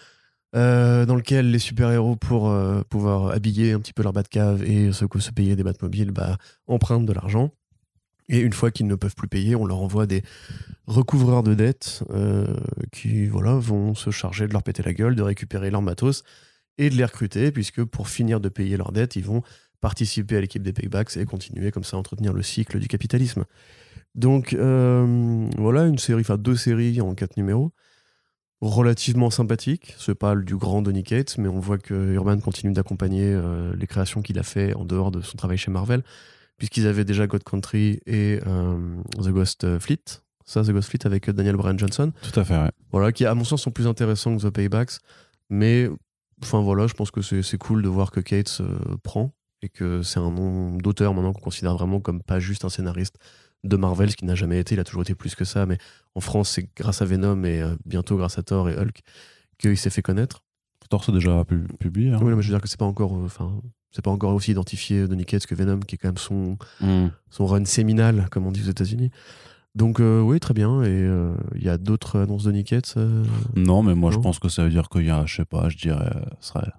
euh, 0.54 1.06
dans 1.06 1.16
lequel 1.16 1.50
les 1.50 1.58
super-héros, 1.58 2.14
pour 2.14 2.54
pouvoir 2.90 3.32
habiller 3.32 3.72
un 3.72 3.80
petit 3.80 3.94
peu 3.94 4.02
leur 4.02 4.12
cave 4.30 4.62
et 4.64 4.92
se, 4.92 5.06
se 5.18 5.30
payer 5.30 5.56
des 5.56 5.62
Batmobiles, 5.64 6.10
bah, 6.10 6.36
empruntent 6.66 7.06
de 7.06 7.12
l'argent. 7.14 7.52
Et 8.28 8.40
une 8.40 8.52
fois 8.52 8.70
qu'ils 8.70 8.86
ne 8.86 8.96
peuvent 8.96 9.16
plus 9.16 9.28
payer, 9.28 9.56
on 9.56 9.64
leur 9.64 9.80
envoie 9.80 10.06
des 10.06 10.22
recouvreurs 10.86 11.42
de 11.42 11.54
dettes 11.54 12.04
qui 12.92 13.26
voilà, 13.26 13.54
vont 13.54 13.94
se 13.94 14.10
charger 14.10 14.46
de 14.46 14.52
leur 14.52 14.62
péter 14.62 14.82
la 14.82 14.92
gueule, 14.92 15.16
de 15.16 15.22
récupérer 15.22 15.70
leur 15.70 15.80
matos 15.80 16.22
et 16.76 16.90
de 16.90 16.96
les 16.96 17.04
recruter, 17.04 17.50
puisque 17.50 17.82
pour 17.82 18.08
finir 18.08 18.40
de 18.40 18.50
payer 18.50 18.76
leurs 18.76 18.92
dettes, 18.92 19.16
ils 19.16 19.24
vont 19.24 19.42
participer 19.80 20.36
à 20.36 20.40
l'équipe 20.40 20.62
des 20.62 20.72
paybacks 20.72 21.16
et 21.16 21.24
continuer 21.24 21.70
comme 21.70 21.84
ça 21.84 21.96
à 21.96 22.00
entretenir 22.00 22.32
le 22.32 22.42
cycle 22.42 22.78
du 22.78 22.88
capitalisme. 22.88 23.44
Donc 24.16 24.54
euh, 24.54 25.48
voilà, 25.58 25.86
une 25.86 25.98
série, 25.98 26.22
enfin 26.22 26.38
deux 26.38 26.56
séries 26.56 27.00
en 27.00 27.14
quatre 27.14 27.36
numéros, 27.36 27.72
relativement 28.60 29.30
sympathiques. 29.30 29.94
C'est 29.98 30.14
pas 30.14 30.34
du 30.34 30.56
grand 30.56 30.82
Donny 30.82 31.04
Cates, 31.04 31.36
mais 31.38 31.48
on 31.48 31.60
voit 31.60 31.78
que 31.78 32.14
Urban 32.14 32.38
continue 32.38 32.72
d'accompagner 32.72 33.32
euh, 33.32 33.74
les 33.76 33.86
créations 33.86 34.22
qu'il 34.22 34.38
a 34.38 34.42
fait 34.42 34.74
en 34.74 34.84
dehors 34.84 35.10
de 35.10 35.20
son 35.20 35.36
travail 35.36 35.58
chez 35.58 35.70
Marvel, 35.70 36.02
puisqu'ils 36.56 36.86
avaient 36.86 37.04
déjà 37.04 37.26
God 37.26 37.44
Country 37.44 38.00
et 38.06 38.40
euh, 38.46 38.96
The 39.18 39.28
Ghost 39.28 39.78
Fleet. 39.78 40.22
Ça, 40.46 40.62
The 40.62 40.70
Ghost 40.70 40.88
Fleet 40.88 41.04
avec 41.04 41.28
Daniel 41.28 41.56
Bryan 41.56 41.78
Johnson. 41.78 42.12
Tout 42.22 42.40
à 42.40 42.44
fait, 42.44 42.56
ouais. 42.56 42.70
Voilà, 42.92 43.12
qui 43.12 43.26
à 43.26 43.34
mon 43.34 43.44
sens 43.44 43.62
sont 43.62 43.72
plus 43.72 43.86
intéressants 43.86 44.34
que 44.36 44.42
The 44.42 44.50
Paybacks, 44.50 44.98
mais 45.50 45.90
enfin 46.42 46.62
voilà, 46.62 46.86
je 46.86 46.94
pense 46.94 47.10
que 47.10 47.20
c'est 47.20 47.58
cool 47.58 47.82
de 47.82 47.88
voir 47.88 48.10
que 48.10 48.20
Cates 48.20 48.62
prend 49.02 49.35
et 49.62 49.68
que 49.68 50.02
c'est 50.02 50.20
un 50.20 50.30
nom 50.30 50.76
d'auteur 50.76 51.14
maintenant 51.14 51.32
qu'on 51.32 51.40
considère 51.40 51.76
vraiment 51.76 52.00
comme 52.00 52.22
pas 52.22 52.40
juste 52.40 52.64
un 52.64 52.68
scénariste 52.68 53.16
de 53.64 53.76
Marvel, 53.76 54.10
ce 54.10 54.16
qui 54.16 54.24
n'a 54.24 54.34
jamais 54.34 54.58
été. 54.58 54.74
Il 54.74 54.80
a 54.80 54.84
toujours 54.84 55.02
été 55.02 55.14
plus 55.14 55.34
que 55.34 55.44
ça, 55.44 55.66
mais 55.66 55.78
en 56.14 56.20
France, 56.20 56.50
c'est 56.50 56.68
grâce 56.76 57.02
à 57.02 57.04
Venom 57.04 57.44
et 57.44 57.62
euh, 57.62 57.74
bientôt 57.84 58.16
grâce 58.16 58.38
à 58.38 58.42
Thor 58.42 58.68
et 58.68 58.76
Hulk 58.76 59.00
qu'il 59.58 59.76
s'est 59.76 59.90
fait 59.90 60.02
connaître. 60.02 60.42
Thor, 60.88 61.02
c'est 61.02 61.12
déjà 61.12 61.44
publié. 61.80 62.12
Hein. 62.12 62.18
Oui, 62.22 62.32
mais 62.34 62.42
je 62.42 62.48
veux 62.48 62.54
dire 62.54 62.60
que 62.60 62.68
c'est 62.68 62.78
pas 62.78 62.84
encore, 62.84 63.16
euh, 63.16 63.24
enfin, 63.24 63.60
c'est 63.90 64.04
pas 64.04 64.10
encore 64.10 64.34
aussi 64.34 64.52
identifié 64.52 65.08
de 65.08 65.14
Nickets 65.14 65.46
que 65.46 65.54
Venom, 65.54 65.80
qui 65.80 65.96
est 65.96 65.98
quand 65.98 66.08
même 66.08 66.18
son, 66.18 66.58
hmm. 66.80 67.08
son 67.30 67.46
run 67.46 67.64
séminal, 67.64 68.28
comme 68.30 68.46
on 68.46 68.52
dit 68.52 68.62
aux 68.62 68.70
États-Unis. 68.70 69.10
Donc 69.74 70.00
euh, 70.00 70.20
oui, 70.20 70.38
très 70.38 70.54
bien. 70.54 70.82
Et 70.84 71.06
il 71.54 71.62
y 71.62 71.68
a 71.68 71.76
d'autres 71.76 72.20
annonces 72.20 72.44
de 72.44 72.52
Nickets 72.52 72.94
Non, 73.56 73.82
mais 73.82 73.94
moi 73.94 74.10
je 74.10 74.18
pense 74.18 74.38
que 74.38 74.48
ça 74.48 74.62
veut 74.62 74.70
dire 74.70 74.88
qu'il 74.88 75.04
y 75.04 75.10
a, 75.10 75.26
je 75.26 75.36
sais 75.36 75.44
pas, 75.44 75.68
je 75.68 75.76
dirais, 75.76 76.12
ce 76.40 76.48
serait 76.48 76.70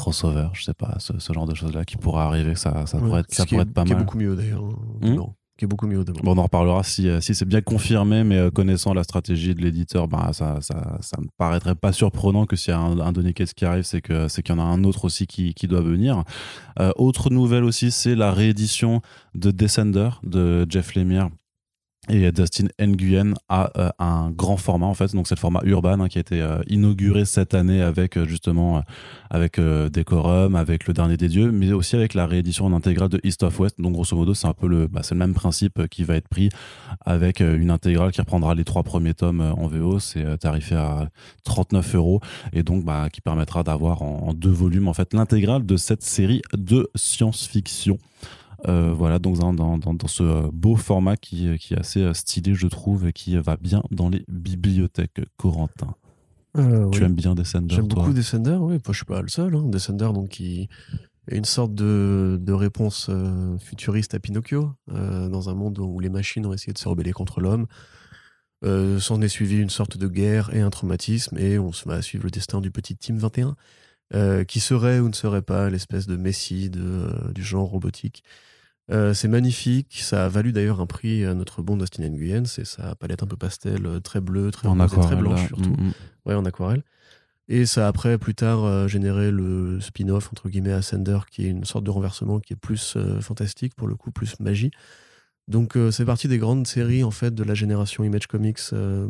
crossover, 0.00 0.48
je 0.54 0.64
sais 0.64 0.74
pas, 0.74 0.96
ce, 0.98 1.32
genre 1.32 1.46
de 1.46 1.54
choses-là 1.54 1.84
qui 1.84 1.96
pourrait 1.96 2.22
arriver, 2.22 2.54
ça, 2.54 2.86
ça 2.86 2.98
pourrait 2.98 3.20
être, 3.20 3.32
ça 3.32 3.44
pourrait 3.44 3.62
être 3.62 3.74
pas 3.74 3.84
mal. 3.84 3.88
Qui 3.88 3.92
est 3.94 4.04
beaucoup 4.04 4.18
mieux 4.18 4.34
d'ailleurs. 4.34 4.64
Hein. 4.64 5.14
Hmm 5.14 5.16
qui 5.60 5.66
est 5.66 5.68
beaucoup 5.68 5.86
mieux 5.86 6.02
demain. 6.04 6.20
Bon, 6.22 6.32
on 6.32 6.38
en 6.38 6.44
reparlera 6.44 6.82
si, 6.82 7.06
euh, 7.06 7.20
si 7.20 7.34
c'est 7.34 7.44
bien 7.44 7.60
confirmé, 7.60 8.24
mais 8.24 8.38
euh, 8.38 8.50
connaissant 8.50 8.94
la 8.94 9.02
stratégie 9.02 9.54
de 9.54 9.60
l'éditeur, 9.60 10.08
bah, 10.08 10.30
ça, 10.32 10.62
ça, 10.62 10.96
ça 11.02 11.20
me 11.20 11.26
paraîtrait 11.36 11.74
pas 11.74 11.92
surprenant 11.92 12.46
que 12.46 12.56
s'il 12.56 12.72
y 12.72 12.74
a 12.74 12.80
un, 12.80 12.98
un 12.98 13.12
Donny 13.12 13.34
qui 13.34 13.64
arrive, 13.66 13.82
c'est 13.82 14.00
que 14.00 14.26
c'est 14.28 14.42
qu'il 14.42 14.54
y 14.54 14.58
en 14.58 14.62
a 14.62 14.64
un 14.64 14.84
autre 14.84 15.04
aussi 15.04 15.26
qui, 15.26 15.52
qui 15.52 15.68
doit 15.68 15.82
venir. 15.82 16.24
Euh, 16.78 16.92
autre 16.96 17.28
nouvelle 17.28 17.64
aussi, 17.64 17.90
c'est 17.90 18.14
la 18.14 18.32
réédition 18.32 19.02
de 19.34 19.50
Descender 19.50 20.08
de 20.22 20.64
Jeff 20.66 20.94
Lemire 20.94 21.28
et 22.08 22.32
Dustin 22.32 22.68
Nguyen 22.80 23.34
a 23.48 23.70
euh, 23.76 23.90
un 23.98 24.30
grand 24.30 24.56
format 24.56 24.86
en 24.86 24.94
fait. 24.94 25.14
Donc 25.14 25.28
c'est 25.28 25.34
le 25.34 25.40
format 25.40 25.60
urbain 25.64 26.00
hein, 26.00 26.08
qui 26.08 26.18
a 26.18 26.22
été 26.22 26.40
euh, 26.40 26.60
inauguré 26.66 27.26
cette 27.26 27.52
année 27.52 27.82
avec 27.82 28.16
euh, 28.16 28.26
justement 28.26 28.82
avec 29.28 29.60
Decorum 29.60 30.56
avec 30.56 30.86
le 30.86 30.94
dernier 30.94 31.16
des 31.16 31.28
dieux 31.28 31.52
mais 31.52 31.72
aussi 31.72 31.96
avec 31.96 32.14
la 32.14 32.26
réédition 32.26 32.66
en 32.66 32.72
intégrale 32.72 33.10
de 33.10 33.20
East 33.22 33.42
of 33.42 33.60
West. 33.60 33.80
Donc 33.80 33.92
grosso 33.92 34.16
modo 34.16 34.34
c'est 34.34 34.46
un 34.46 34.54
peu 34.54 34.66
le 34.66 34.88
bah, 34.88 35.02
même 35.14 35.34
principe 35.34 35.86
qui 35.88 36.04
va 36.04 36.16
être 36.16 36.28
pris 36.28 36.48
avec 37.04 37.40
une 37.40 37.70
intégrale 37.70 38.12
qui 38.12 38.20
reprendra 38.20 38.54
les 38.54 38.64
trois 38.64 38.82
premiers 38.82 39.14
tomes 39.14 39.40
en 39.40 39.66
VO 39.66 39.98
c'est 39.98 40.38
tarifé 40.38 40.76
à 40.76 41.10
39 41.44 41.94
euros 41.96 42.20
et 42.52 42.62
donc 42.62 42.84
bah, 42.84 43.08
qui 43.12 43.20
permettra 43.20 43.62
d'avoir 43.62 44.02
en, 44.02 44.28
en, 44.28 44.34
deux 44.34 44.50
volumes 44.50 44.88
en 44.88 44.94
fait 44.94 45.12
l'intégrale 45.12 45.66
de 45.66 45.76
cette 45.76 46.02
série 46.02 46.42
de 46.56 46.90
science-fiction 46.94 47.98
euh, 48.68 48.92
voilà, 48.92 49.18
donc 49.18 49.38
dans, 49.38 49.52
dans, 49.52 49.78
dans, 49.78 50.08
ce 50.08 50.22
euh, 50.22 50.50
beau 50.52 50.76
format 50.76 51.16
qui, 51.16 51.56
qui, 51.58 51.74
est 51.74 51.78
assez 51.78 52.02
euh, 52.02 52.14
stylé, 52.14 52.54
je 52.54 52.66
trouve, 52.66 53.06
et 53.06 53.12
qui 53.12 53.36
va 53.36 53.56
bien 53.56 53.82
dans 53.90 54.08
les 54.08 54.24
bibliothèques. 54.28 55.20
Corentin. 55.36 55.94
tu 56.54 57.04
aimes 57.04 57.14
bien 57.14 57.34
Descender 57.34 57.74
J'aime 57.74 57.88
beaucoup 57.88 58.12
Descender, 58.12 58.56
oui. 58.60 58.78
je 58.86 58.92
suis 58.92 59.04
pas 59.04 59.22
le 59.22 59.28
seul. 59.28 59.54
Hein. 59.54 59.64
Descender, 59.66 60.12
donc, 60.12 60.30
qui 60.30 60.68
est 61.28 61.36
une 61.36 61.44
sorte 61.44 61.74
de, 61.74 62.38
de 62.40 62.52
réponse 62.52 63.10
futuriste 63.60 64.14
à 64.14 64.18
Pinocchio, 64.18 64.72
dans 64.88 65.48
un 65.48 65.54
monde 65.54 65.78
où 65.78 66.00
les 66.00 66.08
machines 66.08 66.44
ont 66.46 66.52
essayé 66.52 66.72
de 66.72 66.78
se 66.78 66.88
rebeller 66.88 67.12
contre 67.12 67.40
l'homme. 67.40 67.66
Euh, 68.64 69.00
S'en 69.00 69.20
est 69.22 69.28
suivi 69.28 69.58
une 69.58 69.70
sorte 69.70 69.96
de 69.96 70.06
guerre 70.06 70.54
et 70.54 70.60
un 70.60 70.70
traumatisme, 70.70 71.38
et 71.38 71.58
on 71.58 71.72
se 71.72 71.88
va 71.88 72.02
suivre 72.02 72.24
le 72.24 72.30
destin 72.30 72.60
du 72.60 72.70
petit 72.70 72.96
Team 72.96 73.16
21, 73.16 73.56
euh, 74.14 74.44
qui 74.44 74.60
serait 74.60 75.00
ou 75.00 75.08
ne 75.08 75.14
serait 75.14 75.42
pas 75.42 75.70
l'espèce 75.70 76.06
de 76.06 76.16
messie 76.16 76.68
de, 76.68 76.82
euh, 76.82 77.32
du 77.32 77.42
genre 77.42 77.68
robotique. 77.68 78.22
Euh, 78.90 79.14
c'est 79.14 79.28
magnifique, 79.28 80.00
ça 80.02 80.24
a 80.24 80.28
valu 80.28 80.52
d'ailleurs 80.52 80.80
un 80.80 80.86
prix 80.86 81.24
à 81.24 81.34
notre 81.34 81.62
bon 81.62 81.76
Dustin 81.76 82.08
Nguyen, 82.08 82.44
c'est 82.44 82.66
sa 82.66 82.94
palette 82.96 83.22
un 83.22 83.26
peu 83.26 83.36
pastel, 83.36 83.86
euh, 83.86 84.00
très 84.00 84.20
bleue, 84.20 84.50
très, 84.50 84.66
En 84.66 84.74
rose 84.74 84.92
et 84.94 85.00
très 85.00 85.16
blanche 85.16 85.42
là. 85.42 85.46
surtout. 85.46 85.70
Mm, 85.70 85.86
mm. 85.88 85.92
Ouais, 86.26 86.34
en 86.34 86.44
aquarelle. 86.44 86.82
Et 87.52 87.66
ça 87.66 87.86
a 87.86 87.88
après, 87.88 88.16
plus 88.16 88.36
tard, 88.36 88.64
euh, 88.64 88.86
généré 88.86 89.32
le 89.32 89.80
spin-off, 89.80 90.28
entre 90.32 90.48
guillemets, 90.48 90.72
Ascender, 90.72 91.18
qui 91.28 91.46
est 91.46 91.50
une 91.50 91.64
sorte 91.64 91.82
de 91.84 91.90
renversement 91.90 92.38
qui 92.38 92.52
est 92.52 92.56
plus 92.56 92.94
euh, 92.96 93.20
fantastique, 93.20 93.74
pour 93.74 93.88
le 93.88 93.96
coup, 93.96 94.12
plus 94.12 94.38
magie. 94.38 94.70
Donc, 95.48 95.76
euh, 95.76 95.90
c'est 95.90 96.04
partie 96.04 96.28
des 96.28 96.38
grandes 96.38 96.68
séries, 96.68 97.02
en 97.02 97.10
fait, 97.10 97.34
de 97.34 97.42
la 97.42 97.54
génération 97.54 98.04
Image 98.04 98.28
Comics 98.28 98.60
euh, 98.72 99.04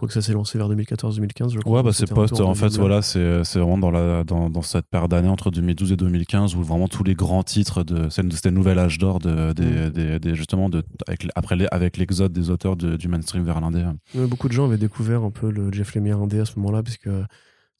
moderne. 0.00 0.08
Quoique 0.08 0.12
ça 0.14 0.22
s'est 0.22 0.32
lancé 0.32 0.56
vers 0.58 0.68
2014-2015, 0.70 1.52
je 1.52 1.58
crois. 1.60 1.76
Ouais, 1.78 1.82
bah 1.82 1.92
c'est 1.92 2.08
post. 2.08 2.40
En 2.40 2.54
fait, 2.54 2.68
voilà, 2.78 3.02
c'est 3.02 3.44
c'est 3.44 3.58
vraiment 3.58 3.78
dans, 3.78 3.90
la, 3.90 4.24
dans, 4.24 4.48
dans 4.50 4.62
cette 4.62 4.86
paire 4.86 5.08
d'années 5.08 5.28
entre 5.28 5.50
2012 5.50 5.92
et 5.92 5.96
2015 5.96 6.56
où 6.56 6.62
vraiment 6.62 6.88
tous 6.88 7.04
les 7.04 7.14
grands 7.14 7.42
titres 7.42 7.84
de. 7.84 8.08
C'était 8.08 8.48
le 8.50 8.54
nouvel 8.56 8.78
âge 8.78 8.98
d'or 8.98 9.18
de, 9.18 9.52
des, 9.52 9.64
Mm. 9.64 9.90
des, 9.90 10.18
des- 10.18 10.34
justement 10.34 10.68
de, 10.68 10.82
avec, 11.06 11.26
après 11.34 11.56
les- 11.56 11.68
avec 11.70 11.96
l'exode 11.96 12.32
des 12.32 12.50
auteurs 12.50 12.76
de- 12.76 12.96
du 12.96 13.08
mainstream 13.08 13.44
vers 13.44 13.60
l'indé. 13.60 13.84
Ouais, 14.14 14.26
beaucoup 14.26 14.48
de 14.48 14.52
gens 14.52 14.64
avaient 14.66 14.78
découvert 14.78 15.22
un 15.22 15.30
peu 15.30 15.50
le 15.50 15.72
Jeff 15.72 15.94
Lemire 15.94 16.18
indé 16.18 16.40
à 16.40 16.44
ce 16.44 16.58
moment-là, 16.58 16.82
parce 16.82 16.96
que 16.96 17.24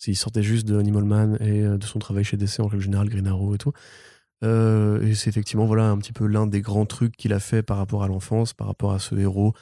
il 0.06 0.16
sortait 0.16 0.42
juste 0.42 0.66
de 0.66 0.78
Animal 0.78 1.04
Man 1.04 1.37
et 1.40 1.62
euh, 1.62 1.76
de 1.76 1.85
son 1.85 1.98
travail 1.98 2.24
chez 2.24 2.37
DC 2.38 2.61
en 2.61 2.66
règle 2.68 2.83
générale, 2.83 3.09
Green 3.09 3.26
Arrow 3.26 3.54
et 3.54 3.59
tout. 3.59 3.72
Euh, 4.42 5.02
et 5.06 5.14
c'est 5.14 5.28
effectivement 5.28 5.66
voilà 5.66 5.90
un 5.90 5.98
petit 5.98 6.12
peu 6.14 6.26
l'un 6.26 6.46
des 6.46 6.62
grands 6.62 6.87
trucs 6.87 7.14
qu'il 7.16 7.35
a 7.35 7.40
fait 7.40 7.62
par 7.62 7.76
rapport 7.76 8.02
à 8.02 8.09
l'enfance, 8.09 8.54
par 8.54 8.66
rapport 8.68 8.92
à 8.92 8.98
ce 8.98 9.14
héros 9.14 9.52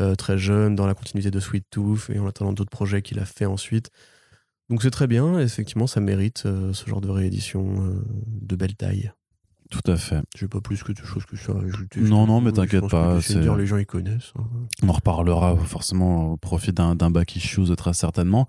euh, 0.00 0.14
très 0.14 0.38
jeune, 0.38 0.74
dans 0.76 0.86
la 0.86 0.94
continuité 0.94 1.30
de 1.30 1.40
Sweet 1.40 1.64
Tooth 1.70 2.10
et 2.10 2.18
en 2.18 2.26
attendant 2.26 2.52
d'autres 2.52 2.70
projets 2.70 3.02
qu'il 3.02 3.18
a 3.18 3.24
fait 3.24 3.46
ensuite. 3.46 3.90
Donc 4.70 4.82
c'est 4.82 4.90
très 4.90 5.06
bien, 5.06 5.38
et 5.40 5.42
effectivement 5.44 5.86
ça 5.86 6.00
mérite 6.00 6.44
euh, 6.46 6.72
ce 6.72 6.88
genre 6.88 7.00
de 7.00 7.08
réédition 7.08 7.82
euh, 7.86 8.04
de 8.26 8.54
belle 8.56 8.74
taille. 8.76 9.10
Tout 9.70 9.80
à 9.90 9.96
fait. 9.96 10.22
J'ai 10.36 10.48
pas 10.48 10.60
plus 10.62 10.82
que 10.82 10.92
de 10.92 10.98
choses 10.98 11.26
que 11.26 11.36
ça. 11.36 11.52
à 11.52 11.62
ajouter. 11.62 12.00
Non, 12.00 12.22
Je 12.24 12.28
non, 12.28 12.40
mais 12.40 12.52
t'inquiète 12.52 12.88
pas, 12.88 13.20
c'est- 13.20 13.38
dire, 13.40 13.54
les 13.56 13.66
gens 13.66 13.76
ils 13.76 13.84
connaissent. 13.86 14.32
hein. 14.38 14.44
On 14.82 14.88
en 14.88 14.92
reparlera 14.92 15.56
forcément 15.58 16.32
au 16.32 16.36
profit 16.38 16.72
d'un 16.72 16.94
d'un 16.94 17.10
back 17.10 17.36
issues 17.36 17.74
très 17.76 17.92
certainement. 17.92 18.46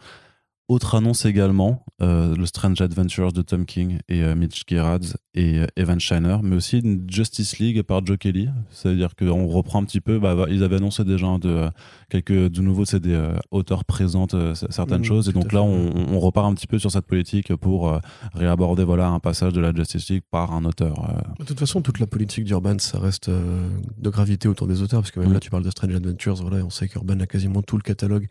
Autre 0.70 0.94
annonce 0.94 1.26
également, 1.26 1.84
euh, 2.00 2.36
le 2.36 2.46
Strange 2.46 2.80
Adventures 2.80 3.34
de 3.34 3.42
Tom 3.42 3.66
King 3.66 3.98
et 4.08 4.22
euh, 4.22 4.36
Mitch 4.36 4.62
Gerads 4.68 5.16
et 5.34 5.58
euh, 5.58 5.66
Evan 5.76 6.00
Shiner, 6.00 6.38
mais 6.44 6.56
aussi 6.56 6.78
une 6.78 7.10
Justice 7.10 7.58
League 7.58 7.82
par 7.82 8.06
Joe 8.06 8.20
Kelly. 8.20 8.50
C'est-à-dire 8.70 9.16
qu'on 9.16 9.48
reprend 9.48 9.82
un 9.82 9.86
petit 9.86 10.00
peu, 10.00 10.20
bah, 10.20 10.46
ils 10.48 10.64
avaient 10.64 10.76
annoncé 10.76 11.04
déjà 11.04 11.26
hein, 11.26 11.40
de, 11.40 11.70
quelques, 12.12 12.50
de 12.50 12.62
nouveau, 12.62 12.86
c'est 12.86 13.00
des 13.00 13.20
auteurs 13.50 13.84
présentent 13.84 14.36
certaines 14.54 15.00
Mhm, 15.00 15.06
choses, 15.06 15.30
et 15.30 15.34
donc 15.34 15.54
là, 15.54 15.64
on, 15.64 15.92
on 16.14 16.20
repart 16.20 16.46
un 16.46 16.54
petit 16.54 16.68
peu 16.68 16.78
sur 16.78 16.92
cette 16.92 17.08
politique 17.08 17.56
pour 17.56 18.00
réaborder 18.36 18.84
voilà, 18.84 19.08
un 19.08 19.20
passage 19.20 19.54
de 19.54 19.62
la 19.62 19.74
Justice 19.74 20.08
League 20.10 20.24
par 20.30 20.54
un 20.54 20.66
auteur. 20.66 21.24
De 21.40 21.46
toute 21.46 21.60
façon, 21.60 21.82
toute 21.82 22.00
la 22.00 22.06
politique 22.06 22.46
d'Urban, 22.46 22.78
ça 22.78 23.00
reste 23.00 23.30
de 23.32 24.10
gravité 24.12 24.48
autour 24.48 24.68
des 24.68 24.84
auteurs, 24.84 25.02
parce 25.02 25.10
que 25.10 25.20
même 25.20 25.30
Mm. 25.30 25.34
là, 25.34 25.40
tu 25.40 25.50
parles 25.50 25.64
de 25.64 25.72
Strange 25.72 25.96
Adventures, 25.96 26.36
voilà, 26.36 26.64
on 26.64 26.70
sait 26.70 26.88
qu'Urban 26.88 27.20
a 27.22 27.26
quasiment 27.26 27.64
tout 27.64 27.76
le 27.76 27.82
catalogue. 27.82 28.28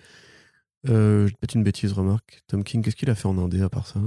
Euh, 0.88 1.26
je 1.26 1.32
vais 1.32 1.36
peut-être 1.40 1.54
une 1.54 1.64
bêtise, 1.64 1.92
remarque. 1.92 2.42
Tom 2.48 2.64
King, 2.64 2.82
qu'est-ce 2.82 2.96
qu'il 2.96 3.10
a 3.10 3.14
fait 3.14 3.26
en 3.28 3.38
Indé 3.38 3.60
à 3.62 3.68
part 3.68 3.86
ça? 3.86 4.00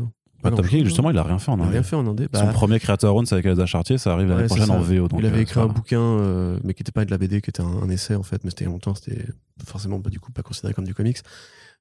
Bah, 0.43 0.49
Pas 0.49 0.57
Tom 0.57 0.67
King, 0.67 0.83
justement, 0.85 1.11
il 1.11 1.17
a 1.17 1.23
rien 1.23 1.37
fait 1.37 1.51
en 1.51 1.57
Il 1.57 1.61
a 1.61 1.63
Indé. 1.65 1.73
rien 1.73 1.83
fait 1.83 1.95
en 1.95 2.07
Indé. 2.07 2.27
Son 2.33 2.45
Bah, 2.45 2.51
premier 2.53 2.79
créateur 2.79 3.15
own, 3.15 3.25
c'est 3.25 3.35
avec 3.35 3.45
Elsa 3.45 3.65
Chartier, 3.65 3.97
ça 3.97 4.13
arrive 4.13 4.27
l'année 4.29 4.41
ouais, 4.41 4.47
prochaine 4.47 4.71
en 4.71 4.79
VO. 4.81 5.07
Donc, 5.07 5.19
il 5.19 5.25
avait 5.25 5.37
euh, 5.37 5.41
écrit 5.41 5.59
un 5.59 5.67
bouquin, 5.67 6.01
euh, 6.01 6.57
mais 6.63 6.73
qui 6.73 6.81
n'était 6.81 6.91
pas 6.91 7.05
de 7.05 7.11
la 7.11 7.17
BD, 7.17 7.41
qui 7.41 7.49
était 7.51 7.61
un, 7.61 7.65
un 7.83 7.89
essai 7.89 8.15
en 8.15 8.23
fait, 8.23 8.43
mais 8.43 8.49
c'était 8.49 8.63
il 8.65 8.67
y 8.67 8.69
a 8.69 8.73
longtemps, 8.73 8.95
c'était 8.95 9.25
forcément 9.65 9.99
pas, 10.01 10.09
du 10.09 10.19
coup 10.19 10.31
pas 10.31 10.41
considéré 10.41 10.73
comme 10.73 10.85
du 10.85 10.93
comics. 10.95 11.19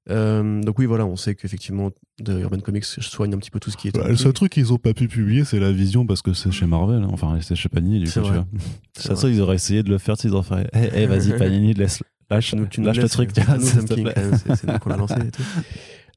Euh, 0.08 0.62
donc 0.62 0.78
oui, 0.78 0.86
voilà, 0.86 1.04
on 1.04 1.14
sait 1.16 1.34
qu'effectivement, 1.34 1.90
de 2.20 2.38
Urban 2.40 2.58
Comics 2.60 2.84
soigne 2.86 3.34
un 3.34 3.38
petit 3.38 3.50
peu 3.50 3.60
tout 3.60 3.70
ce 3.70 3.76
qui 3.76 3.88
est. 3.88 3.94
Bah, 3.96 4.08
le 4.08 4.16
seul 4.16 4.32
truc 4.32 4.52
qu'ils 4.52 4.72
ont 4.72 4.78
pas 4.78 4.94
pu 4.94 5.08
publier, 5.08 5.44
c'est 5.44 5.60
la 5.60 5.72
vision 5.72 6.06
parce 6.06 6.22
que 6.22 6.32
c'est 6.32 6.50
chez 6.50 6.64
Marvel, 6.66 7.02
hein. 7.02 7.08
enfin 7.12 7.38
c'est 7.42 7.54
chez 7.54 7.68
Panini. 7.68 7.98
Du 7.98 8.04
coup, 8.06 8.10
C'est 8.12 8.22
tu 8.22 8.28
vrai. 8.28 8.38
vois. 8.38 8.46
C'est 8.96 9.08
Ça, 9.08 9.16
ça, 9.16 9.28
ils 9.28 9.40
auraient 9.40 9.54
essayé 9.56 9.82
de 9.82 9.90
le 9.90 9.98
faire, 9.98 10.14
ils 10.24 10.32
auraient 10.34 10.42
fait 10.64 10.70
Eh, 10.74 11.02
eh, 11.02 11.06
vas-y, 11.06 11.36
Panini, 11.38 11.74
laisse, 11.74 12.02
lâche, 12.30 12.50
Tu 12.50 12.56
nous- 12.56 12.66
tu 12.66 12.80
nous 12.80 12.86
lâche 12.86 12.96
le 12.98 13.08
truc, 13.08 13.36
même, 13.36 13.60
c'est 13.60 14.64
nous 14.66 14.78
qu'on 14.78 14.88
l'a 14.90 14.96
lancé 14.96 15.14
et 15.14 15.30
tout. 15.30 15.42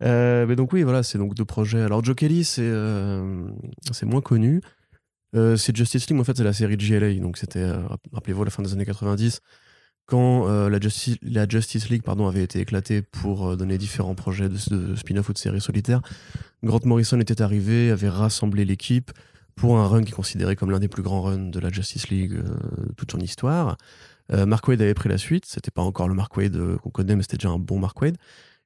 Euh, 0.01 0.45
mais 0.47 0.55
donc 0.55 0.73
oui, 0.73 0.83
voilà, 0.83 1.03
c'est 1.03 1.17
donc 1.17 1.33
deux 1.35 1.45
projets. 1.45 1.81
Alors 1.81 2.03
Joe 2.03 2.15
Kelly, 2.15 2.43
c'est 2.43 2.61
euh, 2.63 3.45
c'est 3.91 4.05
moins 4.05 4.21
connu. 4.21 4.61
Euh, 5.35 5.55
c'est 5.55 5.75
Justice 5.75 6.07
League, 6.07 6.15
mais 6.15 6.21
en 6.21 6.25
fait, 6.25 6.37
c'est 6.37 6.43
la 6.43 6.53
série 6.53 6.77
de 6.77 6.81
JLA. 6.81 7.13
Donc 7.15 7.37
c'était, 7.37 7.71
rappelez-vous, 8.11 8.43
la 8.43 8.51
fin 8.51 8.61
des 8.63 8.73
années 8.73 8.85
90, 8.85 9.39
quand 10.05 10.47
la, 10.67 10.79
Justice, 10.79 11.17
la 11.21 11.47
Justice 11.47 11.89
League 11.89 12.03
pardon, 12.03 12.27
avait 12.27 12.43
été 12.43 12.59
éclatée 12.59 13.01
pour 13.01 13.55
donner 13.55 13.77
différents 13.77 14.15
projets 14.15 14.49
de, 14.49 14.57
de 14.75 14.95
spin-off 14.95 15.29
ou 15.29 15.33
de 15.33 15.37
séries 15.37 15.61
solitaires. 15.61 16.01
Grant 16.63 16.81
Morrison 16.85 17.19
était 17.19 17.41
arrivé, 17.41 17.89
avait 17.91 18.09
rassemblé 18.09 18.65
l'équipe 18.65 19.11
pour 19.55 19.79
un 19.79 19.87
run 19.87 20.03
qui 20.03 20.09
est 20.09 20.15
considéré 20.15 20.55
comme 20.55 20.71
l'un 20.71 20.79
des 20.79 20.87
plus 20.89 21.03
grands 21.03 21.21
runs 21.21 21.49
de 21.49 21.59
la 21.59 21.69
Justice 21.69 22.09
League 22.09 22.41
toute 22.97 23.11
son 23.11 23.19
histoire. 23.19 23.77
Euh, 24.31 24.45
Mark 24.45 24.67
Wade 24.67 24.81
avait 24.81 24.93
pris 24.93 25.09
la 25.09 25.17
suite. 25.17 25.45
C'était 25.45 25.71
pas 25.71 25.81
encore 25.81 26.07
le 26.07 26.15
Mark 26.15 26.35
Wade 26.37 26.55
euh, 26.55 26.77
qu'on 26.77 26.89
connaît, 26.89 27.15
mais 27.15 27.23
c'était 27.23 27.37
déjà 27.37 27.49
un 27.49 27.59
bon 27.59 27.79
Mark 27.79 28.01
Wade. 28.01 28.17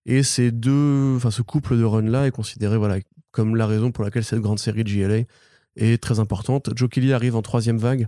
Et 0.06 0.24
ces 0.24 0.52
deux, 0.52 1.16
enfin 1.18 1.32
ce 1.32 1.42
couple 1.42 1.78
de 1.78 1.84
runs 1.84 2.10
là 2.10 2.28
est 2.28 2.32
considéré 2.32 2.78
voilà 2.78 3.00
comme 3.32 3.56
la 3.56 3.68
raison 3.68 3.92
pour 3.92 4.04
laquelle 4.04 4.24
cette 4.24 4.40
grande 4.40 4.60
série 4.60 4.84
de 4.84 4.90
JLA 4.90 5.24
est 5.76 6.02
très 6.02 6.20
importante. 6.20 6.70
Joe 6.76 6.90
Kelly 6.90 7.12
arrive 7.12 7.36
en 7.36 7.42
troisième 7.42 7.78
vague, 7.78 8.08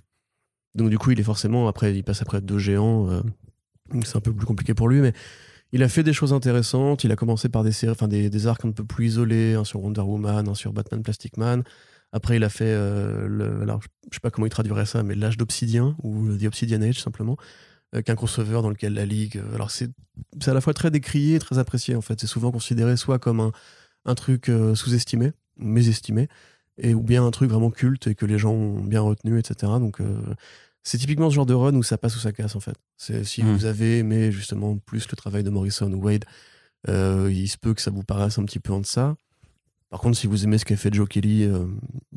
donc 0.75 0.89
du 0.89 0.97
coup 0.97 1.11
il 1.11 1.19
est 1.19 1.23
forcément 1.23 1.67
après 1.67 1.93
il 1.93 2.03
passe 2.03 2.21
après 2.21 2.39
deux 2.39 2.57
géants. 2.57 3.09
euh, 3.09 3.21
donc 3.93 4.05
c'est 4.05 4.15
un 4.15 4.21
peu 4.21 4.33
plus 4.33 4.45
compliqué 4.45 4.73
pour 4.73 4.87
lui, 4.87 5.01
mais 5.01 5.13
il 5.71 5.83
a 5.83 5.89
fait 5.89 6.03
des 6.03 6.13
choses 6.13 6.33
intéressantes. 6.33 7.03
Il 7.03 7.11
a 7.11 7.15
commencé 7.15 7.49
par 7.49 7.63
des 7.63 7.71
séries, 7.71 7.91
enfin 7.91 8.07
des, 8.07 8.29
des 8.29 8.47
arcs 8.47 8.63
un 8.65 8.71
peu 8.71 8.83
plus 8.83 9.07
isolés, 9.07 9.55
un 9.55 9.63
sur 9.63 9.83
Wonder 9.83 10.01
Woman, 10.01 10.47
un 10.47 10.55
sur 10.55 10.73
Batman 10.73 11.03
Plastic 11.03 11.37
Man. 11.37 11.63
Après, 12.11 12.37
il 12.37 12.43
a 12.43 12.49
fait, 12.49 12.65
euh, 12.65 13.27
le, 13.27 13.61
alors 13.61 13.81
je 14.09 14.15
sais 14.15 14.19
pas 14.19 14.31
comment 14.31 14.47
il 14.47 14.49
traduirait 14.49 14.85
ça, 14.87 15.03
mais 15.03 15.15
l'âge 15.15 15.37
d'Obsidian 15.37 15.95
ou 16.03 16.35
The 16.37 16.45
Obsidian 16.45 16.81
Age 16.81 16.99
simplement, 17.01 17.37
euh, 17.95 18.01
qu'un 18.01 18.15
crossover 18.15 18.61
dans 18.61 18.69
lequel 18.69 18.93
la 18.93 19.05
Ligue. 19.05 19.37
euh, 19.37 19.55
alors 19.55 19.69
c'est 19.71 19.89
c'est 20.41 20.51
à 20.51 20.53
la 20.53 20.61
fois 20.61 20.73
très 20.73 20.91
décrié 20.91 21.35
et 21.35 21.39
très 21.39 21.59
apprécié 21.59 21.95
en 21.95 22.01
fait. 22.01 22.19
C'est 22.19 22.27
souvent 22.27 22.51
considéré 22.51 22.97
soit 22.97 23.19
comme 23.19 23.39
un, 23.39 23.51
un 24.05 24.15
truc 24.15 24.51
sous-estimé, 24.75 25.31
mésestimé, 25.57 26.27
et 26.77 26.93
ou 26.93 27.01
bien 27.01 27.25
un 27.25 27.31
truc 27.31 27.49
vraiment 27.51 27.71
culte 27.71 28.07
et 28.07 28.15
que 28.15 28.25
les 28.25 28.37
gens 28.39 28.51
ont 28.53 28.83
bien 28.83 29.01
retenu, 29.01 29.37
etc. 29.39 29.73
Donc 29.79 30.01
euh, 30.01 30.19
c'est 30.83 30.97
typiquement 30.97 31.29
ce 31.29 31.35
genre 31.35 31.45
de 31.45 31.53
run 31.53 31.75
où 31.75 31.83
ça 31.83 31.97
passe 31.97 32.15
ou 32.15 32.19
ça 32.19 32.31
casse 32.31 32.55
en 32.55 32.59
fait. 32.59 32.75
C'est 32.97 33.23
si 33.23 33.43
Mm. 33.43 33.51
vous 33.53 33.65
avez 33.65 33.99
aimé 33.99 34.31
justement 34.31 34.77
plus 34.77 35.07
le 35.09 35.15
travail 35.15 35.43
de 35.43 35.49
Morrison 35.49 35.91
ou 35.93 36.01
Wade, 36.03 36.25
euh, 36.87 37.29
il 37.31 37.47
se 37.49 37.57
peut 37.57 37.73
que 37.73 37.81
ça 37.81 37.91
vous 37.91 38.03
paraisse 38.03 38.37
un 38.39 38.45
petit 38.45 38.59
peu 38.59 38.73
en 38.73 38.79
deçà. 38.79 39.15
Par 39.89 39.99
contre, 40.01 40.17
si 40.17 40.27
vous 40.27 40.43
aimez 40.43 40.57
ce 40.59 40.65
qu'a 40.65 40.75
fait 40.75 40.93
Joe 40.93 41.07
Kelly 41.07 41.43
euh, 41.45 41.65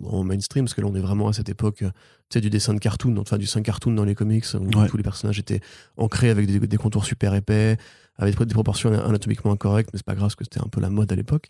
en 0.04 0.24
mainstream, 0.24 0.64
parce 0.66 0.74
que 0.74 0.82
là 0.82 0.88
on 0.90 0.94
est 0.94 1.00
vraiment 1.00 1.28
à 1.28 1.32
cette 1.32 1.48
époque, 1.48 1.82
euh, 1.82 1.90
tu 2.28 2.34
sais, 2.34 2.40
du 2.42 2.50
dessin 2.50 2.74
de 2.74 2.78
cartoon, 2.78 3.16
enfin 3.18 3.38
du 3.38 3.44
dessin 3.46 3.62
cartoon 3.62 3.92
dans 3.92 4.04
les 4.04 4.14
comics, 4.14 4.44
où 4.54 4.78
Ouais. 4.78 4.88
tous 4.88 4.96
les 4.98 5.02
personnages 5.02 5.38
étaient 5.38 5.60
ancrés 5.96 6.28
avec 6.30 6.46
des, 6.46 6.60
des 6.60 6.76
contours 6.76 7.04
super 7.06 7.34
épais, 7.34 7.78
avec 8.16 8.38
des 8.38 8.52
proportions 8.54 8.92
anatomiquement 8.92 9.52
incorrectes, 9.52 9.90
mais 9.92 9.98
c'est 9.98 10.04
pas 10.06 10.14
grave 10.14 10.26
parce 10.28 10.34
que 10.36 10.44
c'était 10.44 10.60
un 10.60 10.68
peu 10.68 10.80
la 10.82 10.90
mode 10.90 11.10
à 11.10 11.16
l'époque. 11.16 11.48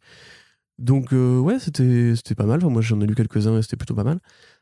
Donc 0.79 1.13
euh, 1.13 1.39
ouais, 1.41 1.59
c'était 1.59 2.15
pas 2.37 2.47
mal. 2.47 2.59
Enfin, 2.59 2.71
moi 2.73 2.83
j'en 2.83 3.01
ai 3.01 3.07
lu 3.07 3.15
quelques-uns 3.17 3.59
et 3.59 3.63
c'était 3.63 3.77
plutôt 3.77 3.95
pas 3.95 4.05
mal. 4.05 4.21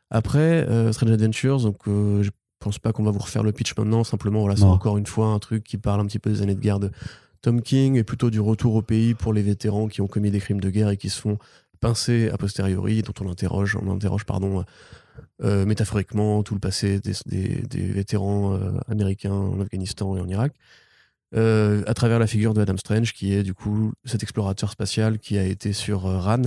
Après, 0.09 0.67
euh, 0.67 0.91
Strange 0.91 1.11
Adventures, 1.11 1.61
donc 1.61 1.77
je 1.85 2.29
pense 2.59 2.79
pas 2.79 2.91
qu'on 2.91 3.03
va 3.03 3.11
vous 3.11 3.19
refaire 3.19 3.43
le 3.43 3.51
pitch 3.51 3.75
maintenant, 3.77 4.03
simplement 4.03 4.41
voilà, 4.41 4.55
c'est 4.55 4.63
encore 4.63 4.97
une 4.97 5.05
fois 5.07 5.27
un 5.27 5.39
truc 5.39 5.63
qui 5.63 5.77
parle 5.77 6.01
un 6.01 6.05
petit 6.05 6.19
peu 6.19 6.29
des 6.31 6.41
années 6.41 6.53
de 6.55 6.59
guerre 6.59 6.79
de 6.79 6.91
Tom 7.41 7.61
King 7.61 7.95
et 7.95 8.03
plutôt 8.03 8.29
du 8.29 8.39
retour 8.39 8.75
au 8.75 8.81
pays 8.81 9.13
pour 9.13 9.33
les 9.33 9.41
vétérans 9.41 9.87
qui 9.87 10.01
ont 10.01 10.07
commis 10.07 10.31
des 10.31 10.39
crimes 10.39 10.59
de 10.59 10.69
guerre 10.69 10.89
et 10.89 10.97
qui 10.97 11.09
se 11.09 11.19
font 11.19 11.37
pincer 11.79 12.29
a 12.29 12.37
posteriori, 12.37 13.01
dont 13.01 13.13
on 13.21 13.29
interroge, 13.29 13.75
on 13.75 13.91
interroge 13.91 14.23
pardon, 14.25 14.63
euh, 15.43 15.65
métaphoriquement 15.65 16.43
tout 16.43 16.53
le 16.53 16.59
passé 16.59 16.99
des, 16.99 17.65
vétérans 17.73 18.53
euh, 18.53 18.71
américains 18.87 19.33
en 19.33 19.59
Afghanistan 19.59 20.15
et 20.15 20.21
en 20.21 20.27
Irak, 20.27 20.53
euh, 21.35 21.83
à 21.87 21.93
travers 21.93 22.19
la 22.19 22.27
figure 22.27 22.53
de 22.53 22.61
Adam 22.61 22.77
Strange, 22.77 23.13
qui 23.13 23.33
est 23.33 23.43
du 23.43 23.55
coup 23.55 23.91
cet 24.05 24.21
explorateur 24.21 24.69
spatial 24.69 25.17
qui 25.17 25.37
a 25.37 25.43
été 25.43 25.73
sur 25.73 26.01
Ran 26.01 26.43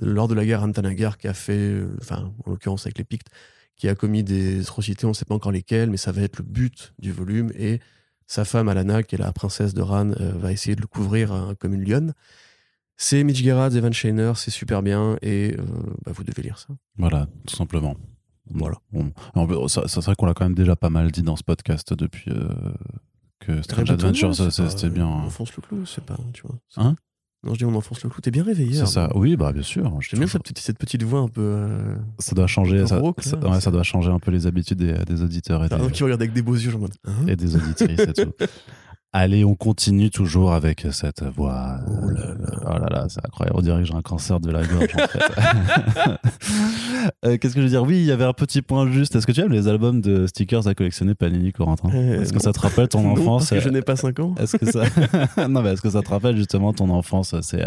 lors 0.00 0.28
de 0.28 0.34
la 0.34 0.46
guerre 0.46 0.62
Antanagar, 0.62 1.18
qui 1.18 1.28
a 1.28 1.34
fait, 1.34 1.82
enfin 2.00 2.32
en 2.46 2.50
l'occurrence 2.50 2.86
avec 2.86 2.96
les 2.96 3.04
Pictes, 3.04 3.28
qui 3.76 3.88
a 3.88 3.94
commis 3.94 4.24
des 4.24 4.60
atrocités, 4.60 5.04
on 5.04 5.10
ne 5.10 5.14
sait 5.14 5.26
pas 5.26 5.34
encore 5.34 5.52
lesquelles, 5.52 5.90
mais 5.90 5.98
ça 5.98 6.12
va 6.12 6.22
être 6.22 6.38
le 6.38 6.44
but 6.44 6.94
du 6.98 7.12
volume 7.12 7.52
et 7.54 7.80
sa 8.30 8.44
femme 8.44 8.68
Alana, 8.68 9.02
qui 9.02 9.16
est 9.16 9.18
la 9.18 9.32
princesse 9.32 9.74
de 9.74 9.82
Ran, 9.82 10.10
euh, 10.12 10.30
va 10.36 10.52
essayer 10.52 10.76
de 10.76 10.80
le 10.80 10.86
couvrir 10.86 11.32
hein, 11.32 11.56
comme 11.58 11.74
une 11.74 11.82
lionne. 11.84 12.14
C'est 12.96 13.24
Mitch 13.24 13.42
Gerads, 13.42 13.70
Evan 13.74 13.92
Shiner, 13.92 14.32
c'est 14.36 14.52
super 14.52 14.82
bien 14.84 15.16
et 15.20 15.56
euh, 15.58 15.62
bah, 16.04 16.12
vous 16.14 16.22
devez 16.22 16.42
lire 16.42 16.56
ça. 16.56 16.68
Voilà, 16.96 17.26
tout 17.44 17.56
simplement. 17.56 17.96
Voilà. 18.52 18.76
Ça, 19.66 19.88
ça 19.88 20.00
serait 20.00 20.14
qu'on 20.14 20.26
l'a 20.26 20.34
quand 20.34 20.44
même 20.44 20.54
déjà 20.54 20.76
pas 20.76 20.90
mal 20.90 21.10
dit 21.10 21.22
dans 21.22 21.34
ce 21.34 21.42
podcast 21.42 21.92
depuis 21.92 22.30
euh, 22.30 22.48
que 23.40 23.62
Strange 23.62 23.90
Adventures, 23.90 24.34
c'est 24.36 24.50
c'était 24.68 24.90
bien. 24.90 25.08
On 25.08 25.26
enfonce 25.26 25.56
le 25.56 25.62
clou, 25.62 25.84
c'est 25.84 26.04
pas, 26.04 26.16
tu 26.32 26.42
vois. 26.46 26.54
c'est- 26.68 26.80
Hein? 26.80 26.94
Non, 27.42 27.54
je 27.54 27.58
dis 27.58 27.64
on 27.64 27.74
enfonce 27.74 28.02
le 28.04 28.10
clou. 28.10 28.20
T'es 28.20 28.30
bien 28.30 28.42
réveillé. 28.42 28.72
C'est 28.74 28.78
Arnaud. 28.80 28.90
ça. 28.92 29.10
Oui, 29.16 29.34
bah 29.36 29.52
bien 29.52 29.62
sûr. 29.62 29.82
J'aime 29.84 29.92
bien 30.20 30.26
toujours- 30.26 30.30
cette 30.32 30.42
petite, 30.42 30.58
cette 30.58 30.78
petite 30.78 31.02
voix 31.02 31.20
un 31.20 31.28
peu. 31.28 31.40
euh, 31.42 31.94
Ça 32.18 32.34
doit 32.34 32.46
changer. 32.46 32.86
Ça, 32.86 33.00
ouais, 33.02 33.60
doit 33.70 33.82
changer 33.82 34.10
un 34.10 34.18
peu 34.18 34.30
les 34.30 34.46
habitudes 34.46 34.78
des, 34.78 34.92
des 35.06 35.22
auditeurs 35.22 35.64
et 35.64 35.68
des, 35.68 35.90
qui 35.90 36.02
regarde 36.04 36.20
avec 36.20 36.34
des 36.34 36.42
beaux 36.42 36.54
yeux, 36.54 36.70
genre 36.70 36.86
hein 37.06 37.12
et 37.28 37.36
des 37.36 37.56
auditrices 37.56 37.98
et 38.00 38.12
tout. 38.12 38.32
Allez, 39.12 39.44
on 39.44 39.56
continue 39.56 40.08
toujours 40.08 40.52
avec 40.52 40.86
cette 40.92 41.24
voix. 41.24 41.78
Oh 41.88 42.10
là 42.10 42.26
là. 42.26 42.50
Oh 42.62 42.78
là 42.78 42.86
là, 42.88 43.06
c'est 43.08 43.24
incroyable. 43.26 43.58
On 43.58 43.62
dirait 43.62 43.80
que 43.80 43.88
j'ai 43.88 43.94
un 43.94 44.02
cancer 44.02 44.38
de 44.38 44.52
la 44.52 44.64
gorge, 44.64 44.94
en 44.94 45.06
fait. 45.08 46.18
Euh, 47.24 47.38
Qu'est-ce 47.38 47.54
que 47.54 47.60
je 47.60 47.64
veux 47.64 47.70
dire? 47.70 47.82
Oui, 47.82 47.96
il 47.96 48.04
y 48.04 48.12
avait 48.12 48.24
un 48.24 48.34
petit 48.34 48.60
point 48.60 48.90
juste. 48.90 49.16
Est-ce 49.16 49.26
que 49.26 49.32
tu 49.32 49.40
aimes 49.40 49.52
les 49.52 49.68
albums 49.68 50.00
de 50.02 50.26
stickers 50.26 50.66
à 50.66 50.74
collectionner 50.74 51.14
Panini, 51.14 51.50
Corentin? 51.50 51.88
Euh, 51.94 52.20
Est-ce 52.20 52.32
que 52.32 52.40
ça 52.40 52.52
te 52.52 52.60
rappelle 52.60 52.88
ton 52.88 53.02
Non, 53.02 53.12
enfance 53.12 53.48
parce 53.48 53.50
que 53.50 53.60
je 53.60 53.68
n'ai 53.70 53.80
pas 53.80 53.96
5 53.96 54.20
ans. 54.20 54.34
Est-ce 54.38 54.56
que 54.58 54.70
ça 54.70 54.84
non 55.48 55.62
mais 55.62 55.72
est-ce 55.72 55.80
que 55.82 55.90
ça 55.90 56.02
te 56.02 56.10
rappelle 56.10 56.36
justement 56.36 56.72
ton 56.72 56.90
enfance? 56.90 57.34
C'est 57.40 57.64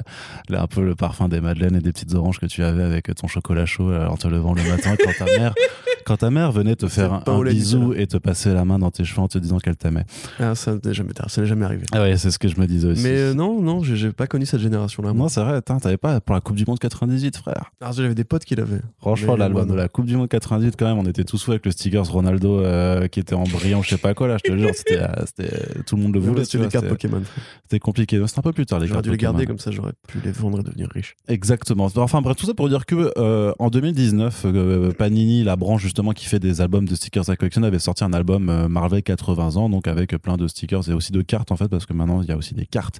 là, 0.49 0.61
un 0.61 0.67
peu 0.67 0.83
le 0.83 0.95
parfum 0.95 1.29
des 1.29 1.41
madeleines 1.41 1.75
et 1.75 1.81
des 1.81 1.91
petites 1.91 2.13
oranges 2.13 2.39
que 2.39 2.45
tu 2.45 2.63
avais 2.63 2.83
avec 2.83 3.13
ton 3.15 3.27
chocolat 3.27 3.65
chaud 3.65 3.89
euh, 3.89 4.07
en 4.07 4.17
te 4.17 4.27
levant 4.27 4.53
le 4.53 4.63
matin 4.63 4.95
quand 5.03 5.25
ta 5.25 5.25
mère 5.25 5.53
quand 6.05 6.17
ta 6.17 6.29
mère 6.29 6.51
venait 6.51 6.75
te 6.75 6.87
faire 6.87 7.21
un, 7.27 7.43
bisou 7.43 7.93
et 7.93 8.07
te 8.07 8.17
passer 8.17 8.53
la 8.53 8.65
main 8.65 8.79
dans 8.79 8.91
tes 8.91 9.03
cheveux 9.03 9.21
en 9.21 9.27
te 9.27 9.37
disant 9.37 9.57
qu'elle 9.59 9.77
t'aimait. 9.77 10.05
Ah, 10.39 10.55
ça 10.55 10.75
n'est 10.83 10.93
jamais, 10.93 11.13
ça 11.33 11.41
n'est 11.41 11.47
jamais 11.47 11.65
arrivé. 11.65 11.83
Ah 11.91 12.01
ouais, 12.01 12.15
c'est 12.17 12.31
ce 12.31 12.37
que 12.37 12.47
je 12.47 12.59
me 12.59 12.67
disais 12.67 12.87
aussi. 12.87 13.03
Mais 13.03 13.17
euh, 13.17 13.33
non, 13.33 13.61
non, 13.61 13.83
j'ai 13.83 14.11
pas 14.11 14.27
connu 14.27 14.45
cette 14.45 14.59
génération-là. 14.59 15.13
moi. 15.13 15.23
non, 15.23 15.29
c'est 15.29 15.41
vrai, 15.41 15.55
attends, 15.55 15.79
t'avais 15.79 15.97
pas 15.97 16.21
pour 16.21 16.35
la 16.35 16.41
Coupe 16.41 16.55
du 16.55 16.65
Monde 16.65 16.79
98, 16.79 17.37
frère. 17.37 17.71
Alors, 17.81 17.93
j'avais 17.93 18.13
des 18.13 18.23
potes 18.23 18.45
qui 18.45 18.55
l'avaient. 18.55 18.81
Franchement, 18.99 19.35
l'album 19.35 19.67
de 19.67 19.73
la 19.73 19.87
Coupe 19.87 20.05
du 20.05 20.15
Monde 20.15 20.29
98, 20.29 20.75
quand 20.77 20.85
même, 20.85 20.99
on 20.99 21.05
était 21.05 21.23
tous 21.23 21.43
fous 21.43 21.51
avec 21.51 21.65
le 21.65 21.71
stickers 21.71 22.05
Ronaldo 22.05 22.61
euh, 22.61 23.07
qui 23.07 23.19
était 23.19 23.33
en 23.33 23.43
brillant, 23.43 23.81
je 23.81 23.89
sais 23.89 23.97
pas 23.97 24.13
quoi, 24.13 24.27
là, 24.27 24.37
je 24.43 24.51
te 24.51 24.57
jure, 24.57 24.69
c'était, 24.75 24.99
euh, 24.99 25.81
tout 25.85 25.95
le 25.95 26.03
monde 26.03 26.13
le 26.13 26.19
voulait. 26.19 26.45
C'était 26.45 26.65
des 26.65 26.69
cartes 26.69 26.87
Pokémon. 26.87 27.21
c'était 27.63 27.79
compliqué. 27.79 28.21
C'était 28.27 28.39
un 28.39 28.41
peu 28.43 28.53
plus 28.53 28.65
tard, 28.65 28.79
les 28.79 28.87
J'aurais 28.87 28.97
cartes 28.97 29.05
dû 29.05 29.11
les 29.11 29.17
garder 29.17 29.45
comme 29.45 29.59
ça, 29.59 29.71
j'aurais 29.71 29.93
pu 30.07 30.19
les 30.23 30.31
vendre 30.31 30.59
et 30.59 30.63
devenir 30.63 30.87
riche. 30.93 31.15
Exactement. 31.27 31.89
Enfin 31.95 32.21
bref, 32.21 32.37
tout 32.37 32.45
ça 32.45 32.53
pour 32.53 32.69
dire 32.69 32.85
que 32.85 33.11
euh, 33.17 33.53
en 33.57 33.69
2019, 33.69 34.43
euh, 34.45 34.91
Panini, 34.91 35.43
la 35.43 35.55
branche 35.55 35.81
justement 35.81 36.11
qui 36.11 36.25
fait 36.25 36.39
des 36.39 36.61
albums 36.61 36.87
de 36.87 36.95
stickers 36.95 37.29
à 37.29 37.35
collectionner, 37.35 37.67
avait 37.67 37.79
sorti 37.79 38.03
un 38.03 38.13
album 38.13 38.67
Marvel 38.67 39.01
80 39.01 39.55
ans, 39.55 39.69
donc 39.69 39.87
avec 39.87 40.15
plein 40.17 40.37
de 40.37 40.47
stickers 40.47 40.89
et 40.89 40.93
aussi 40.93 41.11
de 41.11 41.22
cartes 41.25 41.51
en 41.51 41.55
fait, 41.55 41.67
parce 41.67 41.85
que 41.85 41.93
maintenant 41.93 42.21
il 42.21 42.27
y 42.27 42.31
a 42.31 42.37
aussi 42.37 42.53
des 42.53 42.65
cartes 42.65 42.99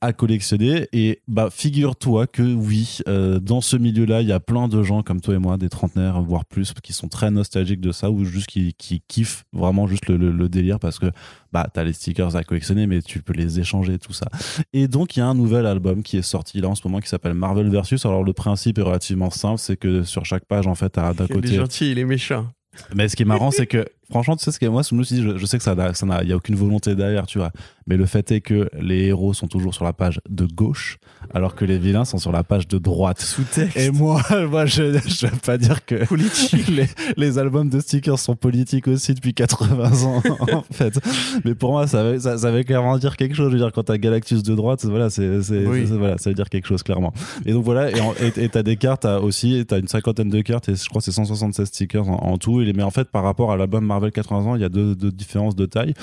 à 0.00 0.12
collectionner. 0.12 0.88
Et 0.92 1.20
bah 1.28 1.48
figure-toi 1.50 2.26
que 2.26 2.42
oui, 2.42 2.98
euh, 3.08 3.38
dans 3.40 3.60
ce 3.60 3.76
milieu-là, 3.76 4.20
il 4.22 4.28
y 4.28 4.32
a 4.32 4.40
plein 4.40 4.68
de 4.68 4.82
gens 4.82 5.02
comme 5.02 5.20
toi 5.20 5.34
et 5.34 5.38
moi, 5.38 5.56
des 5.56 5.68
trentenaires 5.68 6.20
voire 6.22 6.44
plus, 6.44 6.72
qui 6.82 6.92
sont 6.92 7.08
très 7.08 7.30
nostalgiques 7.30 7.80
de 7.80 7.92
ça 7.92 8.10
ou 8.10 8.24
juste 8.24 8.46
qui, 8.46 8.74
qui 8.74 9.02
kiffent 9.08 9.44
vraiment 9.52 9.86
juste 9.86 10.08
le, 10.08 10.16
le- 10.16 10.32
le 10.32 10.48
délire 10.48 10.78
parce 10.78 10.98
que 10.98 11.06
bah 11.52 11.68
t'as 11.72 11.84
les 11.84 11.92
stickers 11.92 12.34
à 12.36 12.44
collectionner, 12.44 12.86
mais 12.86 13.02
tu 13.02 13.22
peux 13.22 13.32
les 13.34 13.60
échanger 13.60 13.98
tout 13.98 14.12
ça. 14.12 14.26
Et 14.72 14.88
donc, 14.88 15.16
il 15.16 15.20
y 15.20 15.22
a 15.22 15.26
un 15.26 15.34
nouvel 15.34 15.66
album 15.66 16.02
qui 16.02 16.16
est 16.16 16.22
sorti 16.22 16.60
là 16.60 16.68
en 16.68 16.74
ce 16.74 16.80
moment 16.86 17.00
qui 17.00 17.08
s'appelle 17.08 17.34
Marvel 17.34 17.68
Versus. 17.68 18.04
Alors, 18.06 18.24
le 18.24 18.32
principe 18.32 18.78
est 18.78 18.82
relativement 18.82 19.30
simple 19.30 19.58
c'est 19.58 19.76
que 19.76 20.02
sur 20.02 20.24
chaque 20.24 20.44
page, 20.46 20.66
en 20.66 20.74
fait, 20.74 20.90
t'as 20.90 21.12
d'un 21.14 21.26
Il 21.26 21.30
est 21.30 21.34
côté. 21.34 21.54
gentil, 21.54 21.90
il 21.92 21.98
est 21.98 22.04
méchant. 22.04 22.46
Mais 22.94 23.06
ce 23.08 23.16
qui 23.16 23.22
est 23.22 23.26
marrant, 23.26 23.50
c'est 23.50 23.66
que, 23.66 23.84
franchement, 24.10 24.36
tu 24.36 24.44
sais 24.44 24.52
ce 24.52 24.58
que 24.58 24.66
moi, 24.66 24.82
dit, 24.82 25.22
je, 25.22 25.36
je 25.38 25.46
sais 25.46 25.58
que 25.58 25.64
ça 25.64 25.74
n'a- 25.74 25.94
ça 25.94 26.06
n'a- 26.06 26.22
il 26.22 26.28
y 26.28 26.32
a 26.32 26.36
aucune 26.36 26.54
volonté 26.54 26.94
derrière, 26.94 27.26
tu 27.26 27.38
vois. 27.38 27.50
Mais 27.86 27.96
le 27.96 28.06
fait 28.06 28.30
est 28.30 28.40
que 28.40 28.68
les 28.80 29.06
héros 29.06 29.34
sont 29.34 29.48
toujours 29.48 29.74
sur 29.74 29.84
la 29.84 29.92
page 29.92 30.20
de 30.28 30.46
gauche, 30.46 30.98
alors 31.34 31.54
que 31.56 31.64
les 31.64 31.78
vilains 31.78 32.04
sont 32.04 32.18
sur 32.18 32.30
la 32.30 32.44
page 32.44 32.68
de 32.68 32.78
droite. 32.78 33.20
Sous-texte. 33.20 33.76
Et 33.76 33.90
moi, 33.90 34.22
moi 34.50 34.66
je, 34.66 34.98
je 35.06 35.26
veux 35.26 35.36
pas 35.44 35.58
dire 35.58 35.84
que 35.84 35.96
les, 36.70 36.86
les 37.16 37.38
albums 37.38 37.68
de 37.68 37.80
stickers 37.80 38.18
sont 38.18 38.36
politiques 38.36 38.86
aussi 38.88 39.14
depuis 39.14 39.34
80 39.34 40.04
ans, 40.04 40.22
en 40.52 40.62
fait. 40.70 40.98
Mais 41.44 41.54
pour 41.54 41.72
moi, 41.72 41.86
ça 41.86 42.02
veut, 42.04 42.18
ça, 42.20 42.38
ça 42.38 42.50
veut 42.50 42.62
clairement 42.62 42.98
dire 42.98 43.16
quelque 43.16 43.34
chose. 43.34 43.48
Je 43.48 43.52
veux 43.56 43.58
dire, 43.62 43.72
quand 43.72 43.82
t'as 43.84 43.98
Galactus 43.98 44.42
de 44.42 44.54
droite, 44.54 44.84
voilà, 44.84 45.10
c'est, 45.10 45.42
c'est, 45.42 45.66
Oui. 45.66 45.86
c'est- 45.88 45.94
voilà, 45.96 46.18
ça 46.18 46.30
veut 46.30 46.34
dire 46.34 46.48
quelque 46.48 46.66
chose, 46.66 46.82
clairement. 46.82 47.12
Et 47.46 47.52
donc 47.52 47.64
voilà, 47.64 47.90
et 47.90 47.94
et 48.36 48.48
t'as 48.48 48.62
des 48.62 48.76
cartes 48.76 49.04
aussi, 49.04 49.64
t'as 49.66 49.78
une 49.78 49.88
cinquantaine 49.88 50.28
de 50.28 50.40
cartes 50.40 50.68
et 50.68 50.74
je 50.74 50.88
crois 50.88 51.00
que 51.00 51.04
c'est 51.04 51.12
176 51.12 51.66
stickers 51.66 52.08
en, 52.08 52.14
en 52.32 52.38
tout. 52.38 52.60
Et 52.62 52.72
mais 52.72 52.82
en 52.82 52.90
fait, 52.90 53.08
par 53.08 53.24
rapport 53.24 53.50
à 53.52 53.56
l'album 53.56 53.84
Marvel 53.84 54.01
80 54.10 54.38
ans, 54.46 54.54
il 54.56 54.62
y 54.62 54.64
a 54.64 54.68
deux, 54.68 54.94
deux 54.94 55.12
différences 55.12 55.54
de 55.56 55.66
taille. 55.66 55.94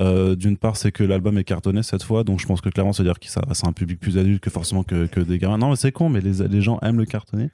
Euh, 0.00 0.34
d'une 0.36 0.56
part, 0.56 0.76
c'est 0.76 0.92
que 0.92 1.02
l'album 1.04 1.36
est 1.38 1.44
cartonné 1.44 1.82
cette 1.82 2.02
fois, 2.02 2.24
donc 2.24 2.40
je 2.40 2.46
pense 2.46 2.60
que 2.60 2.68
clairement, 2.68 2.92
ça 2.92 3.02
veut 3.02 3.08
dire 3.08 3.18
que 3.18 3.28
ça, 3.28 3.42
c'est 3.52 3.66
un 3.66 3.72
public 3.72 3.98
plus 4.00 4.18
adulte 4.18 4.42
que 4.42 4.50
forcément 4.50 4.82
que, 4.82 5.06
que 5.06 5.20
des 5.20 5.38
gamins. 5.38 5.58
Non, 5.58 5.70
mais 5.70 5.76
c'est 5.76 5.92
con, 5.92 6.08
mais 6.08 6.20
les, 6.20 6.46
les 6.48 6.60
gens 6.60 6.78
aiment 6.82 6.98
le 6.98 7.04
cartonné. 7.06 7.50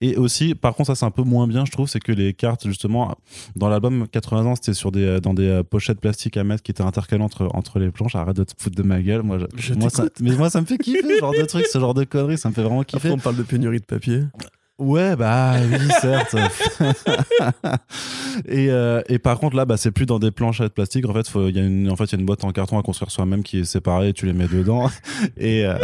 Et 0.00 0.16
aussi, 0.16 0.54
par 0.54 0.74
contre, 0.74 0.88
ça 0.88 0.94
c'est 0.94 1.06
un 1.06 1.10
peu 1.10 1.22
moins 1.22 1.46
bien, 1.46 1.64
je 1.64 1.70
trouve, 1.72 1.88
c'est 1.88 2.00
que 2.00 2.12
les 2.12 2.32
cartes, 2.34 2.66
justement, 2.66 3.16
dans 3.54 3.68
l'album 3.68 4.06
80 4.10 4.46
ans, 4.46 4.54
c'était 4.56 4.74
sur 4.74 4.92
des, 4.92 5.20
dans 5.20 5.34
des 5.34 5.48
euh, 5.48 5.62
pochettes 5.62 6.00
plastiques 6.00 6.36
à 6.36 6.44
mettre 6.44 6.62
qui 6.62 6.70
étaient 6.70 6.82
intercalées 6.82 7.22
entre, 7.22 7.48
entre 7.54 7.78
les 7.78 7.90
planches. 7.90 8.14
Arrête 8.16 8.36
de 8.36 8.44
te 8.44 8.52
foutre 8.58 8.76
de 8.76 8.82
ma 8.82 9.00
gueule. 9.02 9.22
Moi, 9.22 9.38
je- 9.38 9.46
Je 9.56 9.74
moi 9.74 9.90
ça, 9.90 10.06
mais 10.20 10.34
moi, 10.36 10.48
ça 10.50 10.60
me 10.60 10.66
fait 10.66 10.78
kiffer, 10.78 11.02
ce 11.02 11.20
genre 11.20 11.32
de 11.32 11.44
trucs, 11.44 11.66
ce 11.66 11.78
genre 11.78 11.94
de 11.94 12.04
conneries, 12.04 12.38
ça 12.38 12.48
me 12.48 12.54
fait 12.54 12.62
vraiment 12.62 12.80
Après, 12.80 12.98
kiffer. 12.98 13.10
on 13.10 13.18
parle 13.18 13.36
de 13.36 13.42
pénurie 13.42 13.80
de 13.80 13.84
papier. 13.84 14.22
Ouais, 14.78 15.16
bah 15.16 15.54
oui, 15.70 15.88
certes. 16.02 16.36
et, 18.46 18.68
euh, 18.70 19.00
et 19.08 19.18
par 19.18 19.38
contre, 19.38 19.56
là, 19.56 19.64
bah, 19.64 19.78
c'est 19.78 19.90
plus 19.90 20.04
dans 20.04 20.18
des 20.18 20.30
planchettes 20.30 20.74
plastiques. 20.74 21.08
En 21.08 21.14
fait, 21.14 21.26
il 21.34 21.56
y 21.56 21.58
a 21.58 21.62
une, 21.62 21.90
en 21.90 21.96
fait, 21.96 22.04
il 22.04 22.12
y 22.12 22.16
a 22.16 22.18
une 22.18 22.26
boîte 22.26 22.44
en 22.44 22.52
carton 22.52 22.78
à 22.78 22.82
construire 22.82 23.10
soi-même 23.10 23.42
qui 23.42 23.60
est 23.60 23.64
séparée. 23.64 24.12
Tu 24.12 24.26
les 24.26 24.34
mets 24.34 24.48
dedans. 24.48 24.90
Et, 25.38 25.64
euh, 25.64 25.78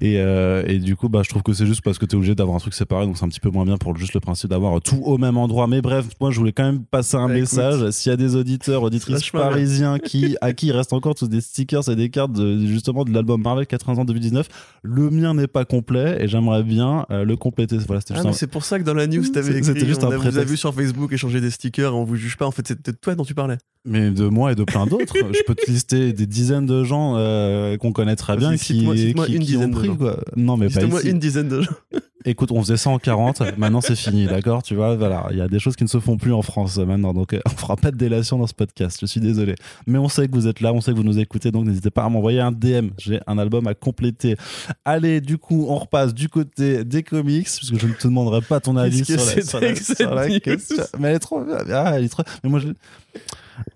et, 0.00 0.18
euh, 0.18 0.62
et 0.66 0.78
du 0.78 0.96
coup, 0.96 1.08
bah, 1.08 1.22
je 1.24 1.28
trouve 1.30 1.42
que 1.42 1.52
c'est 1.52 1.66
juste 1.66 1.82
parce 1.82 1.98
que 1.98 2.06
tu 2.06 2.12
es 2.12 2.16
obligé 2.16 2.34
d'avoir 2.34 2.56
un 2.56 2.60
truc 2.60 2.74
séparé. 2.74 3.06
Donc, 3.06 3.16
c'est 3.18 3.24
un 3.24 3.28
petit 3.28 3.40
peu 3.40 3.50
moins 3.50 3.64
bien 3.64 3.76
pour 3.76 3.96
juste 3.96 4.14
le 4.14 4.20
principe 4.20 4.50
d'avoir 4.50 4.80
tout 4.80 5.00
au 5.04 5.18
même 5.18 5.36
endroit. 5.36 5.66
Mais 5.66 5.80
bref, 5.80 6.06
moi, 6.20 6.30
je 6.30 6.38
voulais 6.38 6.52
quand 6.52 6.64
même 6.64 6.84
passer 6.84 7.16
un 7.16 7.28
Bah, 7.28 7.34
message. 7.34 7.90
S'il 7.90 8.10
y 8.10 8.12
a 8.12 8.16
des 8.16 8.36
auditeurs, 8.36 8.82
auditrices 8.82 9.30
parisiens 9.30 9.98
qui, 9.98 10.36
à 10.40 10.52
qui 10.52 10.66
il 10.66 10.72
reste 10.72 10.92
encore 10.92 11.14
tous 11.14 11.28
des 11.28 11.40
stickers 11.40 11.88
et 11.88 11.96
des 11.96 12.10
cartes 12.10 12.32
de, 12.32 12.58
justement 12.66 13.04
de 13.04 13.12
l'album 13.12 13.42
Marvel 13.42 13.66
80 13.66 13.98
ans 14.00 14.04
2019, 14.04 14.48
le 14.82 15.10
mien 15.10 15.34
n'est 15.34 15.46
pas 15.46 15.64
complet 15.64 16.18
et 16.22 16.28
j'aimerais 16.28 16.62
bien 16.62 17.06
euh, 17.10 17.24
le 17.24 17.36
compléter. 17.36 17.76
Voilà, 17.86 18.00
c'était 18.00 18.14
Ah, 18.16 18.28
un- 18.28 18.32
c'est 18.32 18.46
pour 18.46 18.64
ça 18.64 18.78
que 18.78 18.84
dans 18.84 18.94
la 18.94 19.06
news, 19.06 19.22
t'avais 19.32 19.58
écrit, 19.58 19.86
juste 19.86 20.04
on 20.04 20.08
un 20.08 20.12
a- 20.12 20.16
vous 20.16 20.22
prétexte. 20.22 20.48
vu 20.50 20.56
sur 20.56 20.74
Facebook 20.74 21.12
échanger 21.12 21.40
des 21.40 21.50
stickers 21.50 21.92
et 21.92 21.94
on 21.94 22.04
vous 22.04 22.16
juge 22.16 22.36
pas. 22.36 22.46
En 22.46 22.50
fait, 22.50 22.66
c'était 22.66 22.92
de 22.92 22.96
toi 22.96 23.14
dont 23.14 23.24
tu 23.24 23.34
parlais. 23.34 23.56
Mais 23.86 24.10
de 24.10 24.28
moi 24.28 24.52
et 24.52 24.54
de 24.54 24.64
plein 24.64 24.86
d'autres. 24.86 25.14
je 25.32 25.42
peux 25.46 25.54
te 25.54 25.70
lister 25.70 26.12
des 26.14 26.26
dizaines 26.26 26.64
de 26.64 26.84
gens 26.84 27.14
euh, 27.16 27.76
qu'on 27.76 27.92
connaît 27.92 28.16
très 28.16 28.36
bien 28.36 28.50
Vas-y, 28.50 28.58
qui, 28.58 28.84
qui, 29.26 29.34
une 29.34 29.42
dizaine 29.42 29.70
de 29.70 29.84
gens. 29.84 29.96
Quoi. 29.96 30.20
Non, 30.36 30.56
mais 30.56 30.68
pas 30.68 30.82
ici. 30.82 31.08
une 31.10 31.18
dizaine 31.18 31.48
de 31.48 31.62
gens. 31.62 31.72
Écoute, 32.26 32.52
on 32.52 32.60
faisait 32.62 32.78
ça 32.78 32.88
en 32.88 32.98
40, 32.98 33.42
maintenant 33.58 33.82
c'est 33.82 33.94
fini, 33.96 34.24
d'accord 34.26 34.62
Tu 34.62 34.74
vois, 34.74 34.96
voilà, 34.96 35.26
il 35.30 35.36
y 35.36 35.42
a 35.42 35.48
des 35.48 35.58
choses 35.58 35.76
qui 35.76 35.84
ne 35.84 35.88
se 35.88 36.00
font 36.00 36.16
plus 36.16 36.32
en 36.32 36.40
France 36.40 36.78
euh, 36.78 36.86
maintenant, 36.86 37.12
donc 37.12 37.34
euh, 37.34 37.40
on 37.46 37.50
fera 37.50 37.76
pas 37.76 37.90
de 37.90 37.96
délation 37.98 38.38
dans 38.38 38.46
ce 38.46 38.54
podcast, 38.54 38.96
je 39.02 39.06
suis 39.06 39.20
désolé. 39.20 39.54
Mais 39.86 39.98
on 39.98 40.08
sait 40.08 40.26
que 40.26 40.32
vous 40.32 40.46
êtes 40.46 40.60
là, 40.62 40.72
on 40.72 40.80
sait 40.80 40.92
que 40.92 40.96
vous 40.96 41.02
nous 41.04 41.18
écoutez, 41.18 41.50
donc 41.50 41.66
n'hésitez 41.66 41.90
pas 41.90 42.04
à 42.04 42.08
m'envoyer 42.08 42.40
un 42.40 42.50
DM, 42.50 42.88
j'ai 42.96 43.20
un 43.26 43.36
album 43.36 43.66
à 43.66 43.74
compléter. 43.74 44.36
Allez, 44.86 45.20
du 45.20 45.36
coup, 45.36 45.66
on 45.68 45.76
repasse 45.76 46.14
du 46.14 46.30
côté 46.30 46.82
des 46.84 47.02
comics, 47.02 47.44
puisque 47.44 47.78
je 47.78 47.86
ne 47.86 47.92
te 47.92 48.08
demanderai 48.08 48.40
pas 48.40 48.58
ton 48.60 48.76
avis 48.78 49.04
sur 49.04 49.16
la, 49.16 49.42
sur 49.42 49.60
la- 49.60 49.72
que 49.74 49.78
cette 49.82 49.96
sur 49.98 50.14
la 50.14 50.26
news 50.28 50.40
question. 50.40 50.82
Mais 50.98 51.08
elle 51.08 51.16
est 51.16 51.18
trop 51.18 51.42
bien, 51.42 51.58
ah, 51.74 51.92
elle 51.98 52.04
est 52.04 52.08
trop... 52.08 52.22
Mais 52.42 52.48
moi, 52.48 52.58
je... 52.58 52.68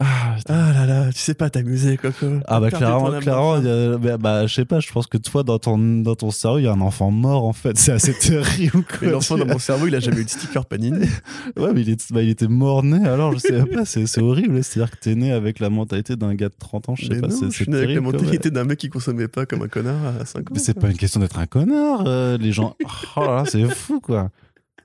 Ah. 0.01 0.35
Ah 0.49 0.73
là 0.73 0.87
là, 0.87 1.13
tu 1.13 1.19
sais 1.21 1.35
pas 1.35 1.51
t'amuser, 1.51 1.97
Coco. 1.97 2.27
Ah 2.49 2.59
bah 2.59 2.69
clairement, 2.71 3.13
clairement, 3.21 3.55
a- 3.55 3.97
bah, 3.99 4.17
bah, 4.19 4.47
je 4.49 4.55
sais 4.55 4.65
pas, 4.65 4.81
je 4.81 4.91
pense 4.91 5.07
que 5.07 5.19
toi 5.19 5.45
dans 5.45 5.61
ton 5.61 5.79
dans 5.79 6.17
ton 6.17 6.33
cerveau 6.33 6.59
il 6.59 6.65
y 6.65 6.67
a 6.67 6.73
un 6.73 6.81
enfant 6.81 7.13
mort 7.13 7.45
en 7.45 7.53
fait, 7.53 7.79
c'est 7.79 7.93
assez 7.93 8.13
terrible. 8.42 8.85
quoi. 8.85 8.98
Mais 9.03 9.11
l'enfant 9.11 9.37
dans 9.37 9.46
mon 9.46 9.59
cerveau, 9.59 9.87
il 9.87 9.94
a 9.94 10.01
jamais 10.01 10.20
eu 10.20 10.24
de 10.24 10.31
sticker 10.31 10.64
Panini. 10.66 11.07
Ouais, 11.57 11.72
mais 11.74 11.81
il, 11.83 11.90
est- 11.90 12.12
bah, 12.12 12.22
il 12.22 12.29
était 12.29 12.48
mort 12.48 12.83
né, 12.83 13.07
alors 13.07 13.33
je 13.33 13.38
sais 13.38 13.64
pas, 13.66 13.85
c'est 13.85 14.20
horrible. 14.20 14.62
C'est-à-dire 14.62 14.90
que 14.92 14.96
t'es 14.98 15.14
né 15.14 15.33
avec 15.33 15.59
la 15.61 15.70
mentalité 15.70 16.16
d'un 16.16 16.35
gars 16.35 16.48
de 16.48 16.55
30 16.59 16.88
ans, 16.90 16.94
je 16.96 17.07
sais 17.07 17.14
Mais 17.14 17.20
pas, 17.20 17.29
non, 17.29 17.37
je 17.42 17.48
suis 17.51 17.68
né 17.68 17.77
avec 17.77 17.94
la 17.94 18.01
mentalité 18.01 18.51
d'un 18.51 18.64
mec 18.64 18.79
qui 18.79 18.88
consommait 18.88 19.29
pas 19.29 19.46
comme 19.46 19.62
un 19.62 19.68
connard 19.68 19.96
à 20.20 20.24
5 20.24 20.40
ans. 20.40 20.55
Mais 20.55 20.59
c'est 20.61 20.74
pas 20.74 20.88
une 20.90 20.96
question 20.96 21.20
d'être 21.20 21.38
un 21.38 21.46
connard, 21.46 22.05
euh, 22.07 22.37
les 22.38 22.53
gens. 22.53 22.77
Oh 23.16 23.20
là 23.20 23.37
là, 23.37 23.44
c'est 23.46 23.64
fou 23.68 24.01
quoi. 24.01 24.31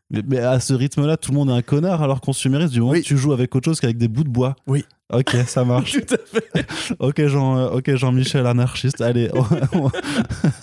Mais, 0.09 0.21
mais 0.27 0.37
à 0.39 0.59
ce 0.59 0.73
rythme-là, 0.73 1.17
tout 1.17 1.31
le 1.31 1.37
monde 1.37 1.49
est 1.49 1.53
un 1.53 1.61
connard 1.61 2.01
alors 2.03 2.21
consumériste 2.21 2.73
du 2.73 2.79
moment 2.81 2.91
Oui. 2.93 3.01
que 3.01 3.07
tu 3.07 3.17
joues 3.17 3.33
avec 3.33 3.55
autre 3.55 3.65
chose 3.65 3.79
qu'avec 3.79 3.97
des 3.97 4.07
bouts 4.07 4.23
de 4.23 4.29
bois. 4.29 4.55
Oui. 4.67 4.85
Ok, 5.11 5.35
ça 5.47 5.65
marche. 5.65 5.93
Tout 5.93 6.15
à 6.15 6.17
fait. 6.39 6.65
Ok 6.99 7.25
Jean, 7.27 7.57
euh, 7.57 7.69
ok 7.71 7.95
Jean-Michel 7.95 8.45
anarchiste. 8.45 9.01
Allez, 9.01 9.29
on- 9.33 9.89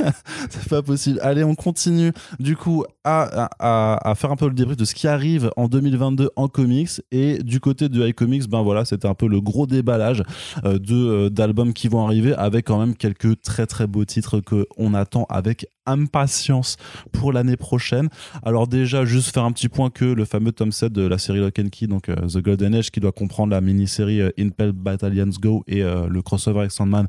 c'est 0.50 0.68
pas 0.68 0.82
possible. 0.82 1.18
Allez, 1.22 1.44
on 1.44 1.54
continue 1.54 2.12
du 2.38 2.56
coup 2.56 2.84
à, 3.04 3.48
à, 3.58 4.10
à 4.10 4.14
faire 4.14 4.30
un 4.32 4.36
peu 4.36 4.46
le 4.48 4.54
débrief 4.54 4.76
de 4.76 4.84
ce 4.84 4.94
qui 4.94 5.08
arrive 5.08 5.50
en 5.56 5.68
2022 5.68 6.30
en 6.36 6.48
comics 6.48 6.90
et 7.10 7.38
du 7.42 7.60
côté 7.60 7.88
de 7.88 8.06
iComics, 8.06 8.48
ben 8.48 8.62
voilà, 8.62 8.84
c'était 8.84 9.08
un 9.08 9.14
peu 9.14 9.26
le 9.28 9.40
gros 9.40 9.66
déballage 9.66 10.22
euh, 10.64 10.78
de 10.78 10.94
euh, 10.94 11.30
d'albums 11.30 11.72
qui 11.72 11.88
vont 11.88 12.04
arriver 12.04 12.34
avec 12.34 12.66
quand 12.66 12.78
même 12.78 12.94
quelques 12.96 13.40
très 13.42 13.66
très 13.66 13.86
beaux 13.86 14.04
titres 14.04 14.40
que 14.40 14.66
on 14.76 14.94
attend 14.94 15.26
avec 15.28 15.66
impatience 15.86 16.76
pour 17.12 17.32
l'année 17.32 17.56
prochaine. 17.56 18.08
Alors 18.44 18.68
déjà 18.68 19.04
juste 19.04 19.32
faire 19.34 19.44
un 19.44 19.52
petit 19.52 19.68
point 19.68 19.90
que 19.90 20.04
le 20.04 20.24
fameux 20.24 20.52
tome 20.52 20.72
7 20.72 20.92
de 20.92 21.02
la 21.06 21.18
série 21.18 21.40
Lock 21.40 21.58
and 21.58 21.68
Key 21.72 21.86
donc 21.86 22.08
euh, 22.08 22.14
The 22.28 22.38
Golden 22.38 22.74
Age 22.74 22.90
qui 22.90 23.00
doit 23.00 23.12
comprendre 23.12 23.50
la 23.52 23.60
mini-série 23.60 24.20
Impel 24.38 24.72
Battalions 24.72 25.30
Go 25.40 25.62
et 25.66 25.82
euh, 25.82 26.08
le 26.08 26.22
crossover 26.22 26.60
avec 26.60 26.72
Sandman 26.72 27.06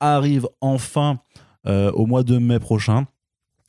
arrive 0.00 0.46
enfin 0.60 1.20
euh, 1.66 1.90
au 1.92 2.06
mois 2.06 2.22
de 2.22 2.38
mai 2.38 2.58
prochain. 2.58 3.06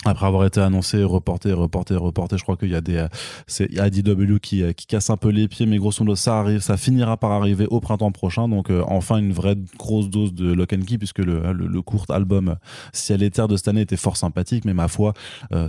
Après 0.06 0.28
avoir 0.28 0.46
été 0.46 0.62
annoncé, 0.62 1.04
reporté, 1.04 1.52
reporté, 1.54 1.96
reporté, 1.96 2.38
je 2.38 2.44
crois 2.44 2.56
qu'il 2.56 2.70
y 2.70 2.76
a 2.76 2.82
des, 2.82 2.98
euh, 2.98 3.08
c'est 3.48 3.68
IDW 3.72 4.38
qui, 4.40 4.62
euh, 4.62 4.72
qui 4.72 4.86
casse 4.86 5.10
un 5.10 5.18
peu 5.18 5.30
les 5.30 5.48
pieds, 5.48 5.66
mais 5.66 5.78
grosso 5.78 6.04
modo, 6.04 6.16
ça 6.16 6.38
arrive, 6.38 6.60
ça 6.60 6.78
finira 6.78 7.18
par 7.18 7.32
arriver 7.32 7.66
au 7.66 7.80
printemps 7.80 8.12
prochain. 8.12 8.48
Donc, 8.48 8.70
euh, 8.70 8.84
enfin, 8.88 9.18
une 9.18 9.34
vraie 9.34 9.56
grosse 9.78 10.10
dose 10.10 10.36
de 10.36 10.54
Lock 10.54 10.74
and 10.74 10.86
Key, 10.86 11.00
puisque 11.00 11.18
le, 11.18 11.52
le, 11.52 11.82
court 11.82 12.06
album 12.10 12.58
Ciel 12.94 13.24
et 13.24 13.32
Terre 13.32 13.48
de 13.48 13.58
cette 13.58 13.70
année 13.70 13.82
était 13.82 13.98
fort 13.98 14.18
sympathique, 14.18 14.66
mais 14.66 14.74
ma 14.74 14.88
foi, 14.88 15.14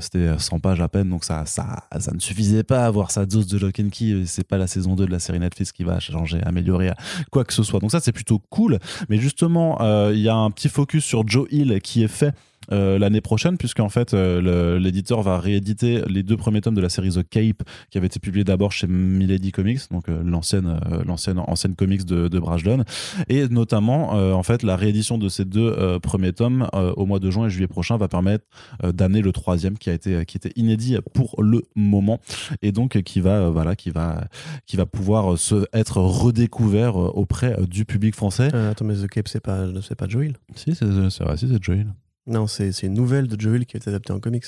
c'était 0.01 0.38
100 0.38 0.59
pages 0.59 0.81
à 0.81 0.88
peine, 0.88 1.09
donc 1.09 1.25
ça, 1.25 1.47
ça, 1.47 1.85
ça 1.99 2.12
ne 2.12 2.19
suffisait 2.19 2.64
pas 2.64 2.83
à 2.83 2.87
avoir 2.87 3.11
sa 3.11 3.25
dose 3.25 3.47
de 3.47 3.59
Lock 3.59 3.81
and 3.81 3.88
Key. 3.91 4.25
C'est 4.27 4.47
pas 4.47 4.59
la 4.59 4.67
saison 4.67 4.95
2 4.95 5.07
de 5.07 5.11
la 5.11 5.21
série 5.21 5.38
Netflix 5.38 5.73
qui 5.73 5.85
va 5.85 6.01
changer, 6.01 6.41
améliorer 6.45 6.91
quoi 7.31 7.45
que 7.45 7.53
ce 7.53 7.62
soit. 7.62 7.81
Donc 7.81 7.93
ça, 7.93 8.01
c'est 8.01 8.12
plutôt 8.12 8.41
cool. 8.51 8.79
Mais 9.09 9.19
justement, 9.19 9.79
il 10.11 10.21
y 10.21 10.29
a 10.29 10.35
un 10.35 10.51
petit 10.51 10.69
focus 10.69 11.05
sur 11.05 11.27
Joe 11.27 11.47
Hill 11.51 11.81
qui 11.83 12.03
est 12.03 12.09
fait 12.09 12.35
euh, 12.73 12.99
l'année 12.99 13.21
prochaine, 13.21 13.57
puisqu'en 13.57 13.89
fait, 13.89 14.15
euh, 14.15 14.79
l'éditeur 14.79 15.23
va 15.23 15.39
rééditer 15.39 16.03
les 16.07 16.23
deux 16.23 16.37
premiers 16.37 16.61
tomes 16.61 16.75
de 16.75 16.81
la 16.81 16.89
série 16.89 17.11
The 17.11 17.29
Cape, 17.29 17.63
qui 17.91 17.99
avait 17.99 18.07
été 18.07 18.21
publié 18.21 18.45
d'abord 18.45 18.73
chez 18.73 18.87
Milady 18.87 19.53
Comics, 19.53 19.81
donc 19.91 20.09
euh, 20.09 20.23
l'ancienne, 20.25 20.79
l'ancienne 21.07 21.39
ancienne 21.39 21.75
comics 21.75 22.05
de, 22.05 22.29
de 22.29 22.39
Brajlon, 22.39 22.85
et 23.29 23.49
notamment, 23.49 24.11
en 24.11 24.43
fait, 24.43 24.63
la 24.63 24.77
réédition 24.77 25.19
de 25.19 25.29
ces 25.29 25.45
deux 25.45 25.99
premiers 26.01 26.33
tomes 26.33 26.69
au 26.73 27.07
mois 27.07 27.19
de 27.19 27.31
juin 27.31 27.47
et 27.47 27.51
juillet 27.51 27.67
prochain 27.67 27.97
va 27.97 28.09
permettre 28.09 28.45
d'amener 28.83 29.23
le 29.23 29.33
troisième 29.33 29.79
qui 29.79 29.91
a 29.91 29.93
été, 29.93 30.25
qui 30.25 30.37
était 30.37 30.53
inédit 30.57 30.97
pour 31.15 31.43
le 31.43 31.63
moment, 31.75 32.21
et 32.63 32.73
donc 32.73 33.01
qui 33.03 33.21
va, 33.21 33.51
voilà, 33.51 33.77
qui 33.77 33.91
va, 33.91 34.27
qui 34.67 34.77
va 34.77 34.87
pouvoir 34.87 35.39
se, 35.39 35.67
être 35.73 35.99
redécouvert 35.99 36.97
auprès 36.97 37.57
du 37.69 37.85
public 37.85 38.15
français. 38.15 38.55
attends, 38.55 38.85
mais 38.85 38.95
The 38.95 39.09
Cape, 39.09 39.29
c'est 39.29 39.41
pas, 39.41 39.67
c'est 39.83 39.97
pas 39.97 40.09
Joel? 40.09 40.37
Si, 40.55 40.75
c'est 40.75 40.85
vrai, 40.85 41.37
si, 41.37 41.49
c'est 41.49 41.63
Joel. 41.63 41.87
Non, 42.29 42.47
c'est 42.47 42.83
une 42.83 42.95
nouvelle 42.95 43.27
de 43.27 43.41
Joel 43.41 43.64
qui 43.64 43.77
a 43.77 43.79
été 43.79 43.88
adaptée 43.88 44.12
en 44.12 44.21
comics. 44.21 44.45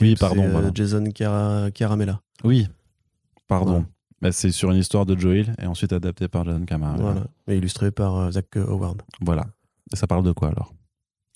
oui, 0.00 0.16
pardon. 0.16 0.44
Euh, 0.44 0.70
Jason 0.74 1.04
Caramella. 1.12 2.22
Oui, 2.42 2.68
pardon. 3.46 3.84
Bah, 4.22 4.32
c'est 4.32 4.50
sur 4.50 4.70
une 4.70 4.78
histoire 4.78 5.04
de 5.06 5.16
Joel 5.16 5.54
et 5.60 5.66
ensuite 5.66 5.92
adapté 5.92 6.26
par 6.26 6.44
Jason 6.44 6.64
Caramella. 6.64 7.02
Voilà, 7.02 7.26
et 7.46 7.56
illustré 7.56 7.90
par 7.90 8.16
euh, 8.16 8.30
Zach 8.30 8.56
Howard. 8.56 9.02
Voilà. 9.20 9.46
Et 9.92 9.96
ça 9.96 10.06
parle 10.06 10.24
de 10.24 10.32
quoi 10.32 10.48
alors? 10.48 10.74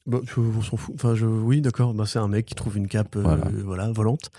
Bah, 0.07 0.21
On 0.37 0.63
s'en 0.63 0.79
fout. 0.79 0.95
Enfin, 0.95 1.15
je... 1.15 1.27
Oui, 1.27 1.61
d'accord. 1.61 1.93
Bah, 1.93 2.07
c'est 2.07 2.19
un 2.19 2.29
mec 2.29 2.47
qui 2.47 2.55
trouve 2.55 2.79
une 2.79 2.89
cape 2.89 3.15
euh, 3.17 3.37
voilà. 3.65 3.93
volante. 3.93 4.31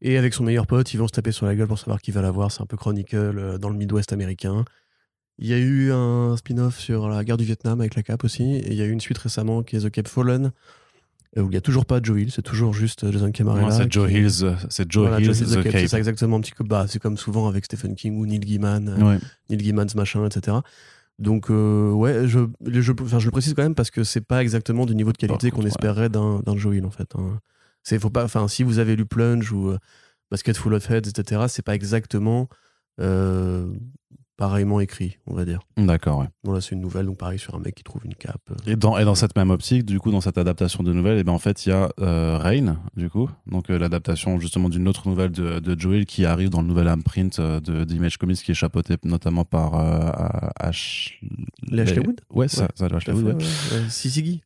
Et 0.00 0.16
avec 0.16 0.32
son 0.32 0.44
meilleur 0.44 0.66
pote, 0.66 0.92
ils 0.94 0.96
vont 0.96 1.08
se 1.08 1.12
taper 1.12 1.30
sur 1.30 1.44
la 1.44 1.54
gueule 1.54 1.68
pour 1.68 1.78
savoir 1.78 2.00
qui 2.00 2.10
va 2.10 2.22
l'avoir. 2.22 2.50
C'est 2.50 2.62
un 2.62 2.66
peu 2.66 2.76
Chronicle 2.78 3.58
dans 3.58 3.68
le 3.68 3.76
Midwest 3.76 4.12
américain. 4.12 4.64
Il 5.38 5.46
y 5.46 5.52
a 5.52 5.58
eu 5.58 5.92
un 5.92 6.36
spin-off 6.36 6.78
sur 6.78 7.08
la 7.08 7.22
guerre 7.22 7.36
du 7.36 7.44
Vietnam 7.44 7.80
avec 7.80 7.94
la 7.94 8.02
cape 8.02 8.24
aussi. 8.24 8.56
Et 8.56 8.72
il 8.72 8.74
y 8.74 8.82
a 8.82 8.86
eu 8.86 8.90
une 8.90 9.00
suite 9.00 9.18
récemment 9.18 9.62
qui 9.62 9.76
est 9.76 9.80
The 9.80 9.90
Cape 9.90 10.08
Fallen, 10.08 10.46
euh, 10.46 10.50
où 11.42 11.46
il 11.46 11.50
n'y 11.50 11.56
a 11.56 11.60
toujours 11.60 11.86
pas 11.86 12.00
Joe 12.02 12.20
Hill, 12.20 12.30
c'est 12.30 12.42
toujours 12.42 12.72
juste 12.72 13.04
euh, 13.04 13.12
Jason 13.12 13.30
Camarella. 13.30 13.70
c'est 13.70 13.92
Joe 13.92 14.10
Hills, 14.10 14.42
euh, 14.42 14.54
c'est 14.68 14.90
Joe 14.90 15.20
Hills, 15.20 15.32
The 15.32 15.62
Cape. 15.62 15.88
C'est 15.88 15.98
exactement 15.98 16.36
un 16.36 16.40
petit 16.40 16.52
peu, 16.52 16.64
bah, 16.64 16.86
c'est 16.88 16.98
comme 16.98 17.16
souvent 17.16 17.48
avec 17.48 17.64
Stephen 17.64 17.94
King 17.94 18.16
ou 18.18 18.26
Neil 18.26 18.40
Gaiman, 18.40 19.18
Neil 19.50 19.62
Gaiman's 19.62 19.94
machin, 19.94 20.24
etc. 20.26 20.58
Donc 21.18 21.48
ouais, 21.48 22.26
je, 22.26 22.40
je, 22.66 22.80
je, 22.80 22.92
le 22.92 23.30
précise 23.30 23.54
quand 23.54 23.62
même 23.62 23.74
parce 23.74 23.90
que 23.90 24.04
c'est 24.04 24.20
pas 24.20 24.42
exactement 24.42 24.86
du 24.86 24.94
niveau 24.94 25.12
de 25.12 25.16
qualité 25.16 25.50
qu'on 25.50 25.64
espérait 25.66 26.08
d'un 26.08 26.56
Joe 26.56 26.76
Hill 26.76 26.86
en 26.86 26.90
fait. 26.90 27.14
Hein. 27.16 27.40
C'est 27.82 27.98
faut 27.98 28.10
pas, 28.10 28.24
enfin 28.24 28.48
si 28.48 28.62
vous 28.62 28.78
avez 28.78 28.96
lu 28.96 29.06
Plunge 29.06 29.52
ou 29.52 29.74
Basket 30.30 30.56
Full 30.56 30.74
of 30.74 30.90
Heads, 30.90 31.08
etc. 31.08 31.44
C'est 31.48 31.64
pas 31.64 31.74
exactement 31.74 32.48
pareillement 34.36 34.80
écrit, 34.80 35.18
on 35.26 35.34
va 35.34 35.44
dire. 35.44 35.60
D'accord, 35.76 36.20
ouais. 36.20 36.26
Bon, 36.44 36.52
là, 36.52 36.60
c'est 36.60 36.74
une 36.74 36.80
nouvelle, 36.80 37.06
donc 37.06 37.18
pareil, 37.18 37.38
sur 37.38 37.54
un 37.54 37.58
mec 37.58 37.74
qui 37.74 37.84
trouve 37.84 38.04
une 38.04 38.14
cape. 38.14 38.40
Euh. 38.50 38.72
Et 38.72 38.76
dans, 38.76 38.98
et 38.98 39.04
dans 39.04 39.14
cette 39.14 39.36
même 39.36 39.50
optique, 39.50 39.84
du 39.84 39.98
coup, 39.98 40.10
dans 40.10 40.20
cette 40.20 40.38
adaptation 40.38 40.82
de 40.82 40.92
nouvelle, 40.92 41.16
et 41.16 41.20
eh 41.20 41.24
ben, 41.24 41.32
en 41.32 41.38
fait, 41.38 41.66
il 41.66 41.70
y 41.70 41.72
a 41.72 41.90
euh, 42.00 42.38
Rain, 42.38 42.78
du 42.96 43.08
coup, 43.08 43.28
donc 43.46 43.70
euh, 43.70 43.78
l'adaptation 43.78 44.38
justement 44.38 44.68
d'une 44.68 44.88
autre 44.88 45.08
nouvelle 45.08 45.30
de, 45.30 45.58
de 45.58 45.80
Joel 45.80 46.06
qui 46.06 46.24
arrive 46.24 46.50
dans 46.50 46.60
le 46.60 46.68
nouvel 46.68 46.88
imprint 46.88 47.40
de 47.40 47.84
d'Image 47.84 48.18
Comics 48.18 48.38
qui 48.38 48.50
est 48.50 48.54
chapeauté 48.54 48.96
notamment 49.04 49.44
par 49.44 49.74
Ash... 50.58 51.20
Ashley 51.72 52.06
Wood? 52.06 52.20
Ouais, 52.30 52.48
ça, 52.48 52.68
ça, 52.74 52.86
Ashley 52.86 53.14
Wood, 53.14 53.26
ouais. 53.26 53.34
ouais. 53.34 54.40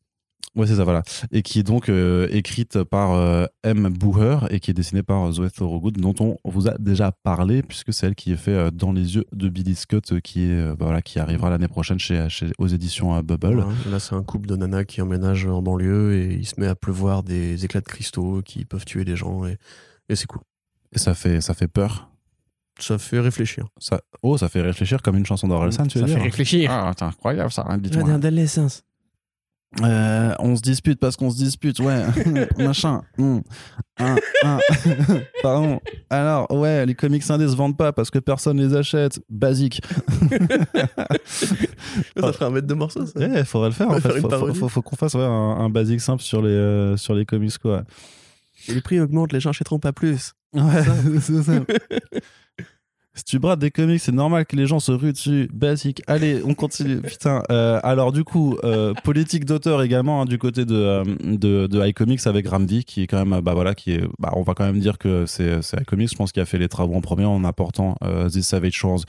Ouais, 0.56 0.66
c'est 0.66 0.74
ça, 0.74 0.84
voilà. 0.84 1.02
Et 1.30 1.42
qui 1.42 1.60
est 1.60 1.62
donc 1.62 1.88
euh, 1.88 2.26
écrite 2.30 2.82
par 2.82 3.12
euh, 3.12 3.46
M. 3.62 3.88
Booher 3.88 4.38
et 4.50 4.58
qui 4.58 4.72
est 4.72 4.74
dessinée 4.74 5.04
par 5.04 5.30
Zoé 5.30 5.48
Thorogood, 5.48 5.98
dont 5.98 6.14
on 6.18 6.36
vous 6.44 6.66
a 6.66 6.76
déjà 6.78 7.12
parlé, 7.12 7.62
puisque 7.62 7.92
c'est 7.92 8.08
elle 8.08 8.16
qui 8.16 8.32
est 8.32 8.36
fait 8.36 8.54
euh, 8.54 8.70
dans 8.72 8.90
les 8.90 9.14
yeux 9.14 9.24
de 9.32 9.48
Billy 9.48 9.76
Scott, 9.76 10.20
qui, 10.20 10.50
est, 10.50 10.66
bah, 10.70 10.86
voilà, 10.86 11.02
qui 11.02 11.20
arrivera 11.20 11.50
l'année 11.50 11.68
prochaine 11.68 12.00
chez, 12.00 12.28
chez, 12.28 12.50
aux 12.58 12.66
éditions 12.66 13.20
Bubble. 13.22 13.64
là, 13.90 14.00
c'est 14.00 14.14
un 14.16 14.24
couple 14.24 14.48
de 14.48 14.56
nanas 14.56 14.84
qui 14.84 15.00
emménage 15.00 15.46
en 15.46 15.62
banlieue 15.62 16.14
et 16.14 16.34
il 16.34 16.46
se 16.46 16.58
met 16.58 16.66
à 16.66 16.74
pleuvoir 16.74 17.22
des 17.22 17.64
éclats 17.64 17.80
de 17.80 17.86
cristaux 17.86 18.42
qui 18.44 18.64
peuvent 18.64 18.84
tuer 18.84 19.04
des 19.04 19.16
gens 19.16 19.46
et, 19.46 19.56
et 20.08 20.16
c'est 20.16 20.26
cool. 20.26 20.42
Et 20.92 20.98
ça 20.98 21.14
fait, 21.14 21.40
ça 21.40 21.54
fait 21.54 21.68
peur 21.68 22.10
ça 22.82 22.98
fait 22.98 23.20
réfléchir. 23.20 23.66
Ça... 23.78 24.00
Oh, 24.22 24.38
ça 24.38 24.48
fait 24.48 24.62
réfléchir 24.62 25.02
comme 25.02 25.16
une 25.16 25.26
chanson 25.26 25.48
d'Orelsan, 25.48 25.86
tu 25.86 25.98
veux 25.98 26.04
dire 26.04 26.14
Ça 26.14 26.18
fait 26.18 26.24
réfléchir. 26.24 26.70
Ah, 26.70 26.92
c'est 26.98 27.04
incroyable 27.04 27.52
ça. 27.52 27.66
D'adolescence. 27.78 28.84
Euh, 29.83 30.35
on 30.40 30.56
se 30.56 30.62
dispute 30.62 30.98
parce 30.98 31.16
qu'on 31.16 31.30
se 31.30 31.37
dispute, 31.37 31.78
ouais, 31.78 32.04
machin. 32.59 33.02
Hmm. 33.16 33.38
Pardon. 35.42 35.80
Alors, 36.09 36.50
ouais, 36.50 36.87
les 36.87 36.94
comics 36.94 37.28
indés 37.30 37.48
se 37.48 37.54
vendent 37.54 37.76
pas 37.76 37.92
parce 37.92 38.11
que 38.11 38.18
personne 38.18 38.59
les 38.59 38.74
achète. 38.74 39.20
Basique. 39.28 39.80
ça 42.16 42.33
ferait 42.33 42.46
un 42.46 42.50
mètre 42.50 42.66
de 42.66 42.74
morceau, 42.74 43.06
ça. 43.06 43.18
Ouais, 43.20 43.44
faudrait 43.44 43.68
le 43.68 43.74
faire. 43.74 43.90
En 43.90 44.00
fait. 44.00 44.20
faut, 44.54 44.68
faut, 44.68 44.83
qu'on 44.83 44.96
fasse 44.96 45.14
un, 45.14 45.68
basique 45.68 46.00
simple 46.00 46.22
sur 46.22 46.42
les, 46.42 46.48
euh, 46.48 46.96
sur 46.96 47.14
les 47.14 47.24
comics, 47.24 47.56
quoi. 47.59 47.85
Et 48.68 48.74
les 48.74 48.80
prix 48.80 48.98
augmentent, 49.00 49.33
les 49.33 49.40
gens 49.40 49.50
achèteront 49.50 49.78
pas 49.78 49.92
plus. 49.92 50.33
Ouais, 50.52 50.83
c'est 51.20 51.42
ça. 51.42 51.52
Si 53.20 53.24
tu 53.24 53.38
brades 53.38 53.59
des 53.59 53.70
comics, 53.70 54.00
c'est 54.00 54.12
normal 54.12 54.46
que 54.46 54.56
les 54.56 54.64
gens 54.64 54.80
se 54.80 54.92
ruent 54.92 55.12
dessus. 55.12 55.50
Basique. 55.52 56.02
Allez, 56.06 56.40
on 56.42 56.54
continue. 56.54 57.00
Putain. 57.02 57.42
Euh, 57.50 57.78
alors, 57.83 58.12
du 58.12 58.24
coup, 58.24 58.56
euh, 58.64 58.94
politique 59.04 59.44
d'auteur 59.44 59.83
également 59.83 60.22
hein, 60.22 60.24
du 60.24 60.38
côté 60.38 60.64
de, 60.64 60.74
euh, 60.74 61.04
de, 61.22 61.66
de 61.66 61.87
iComics 61.87 62.26
avec 62.26 62.48
Ramdi, 62.48 62.83
qui 62.85 63.02
est 63.02 63.06
quand 63.06 63.22
même, 63.22 63.42
bah 63.42 63.52
voilà, 63.52 63.74
qui 63.74 63.92
est, 63.92 64.04
bah, 64.18 64.33
on 64.37 64.42
va 64.42 64.54
quand 64.54 64.64
même 64.64 64.78
dire 64.78 64.96
que 64.96 65.26
c'est 65.26 65.61
iComics, 65.83 66.12
je 66.12 66.16
pense, 66.16 66.33
qui 66.33 66.40
a 66.40 66.46
fait 66.46 66.56
les 66.56 66.68
travaux 66.68 66.94
en 66.94 67.02
premier 67.02 67.26
en 67.26 67.44
apportant 67.44 67.96
The 68.00 68.40
Savage 68.40 68.72
Shores, 68.72 69.04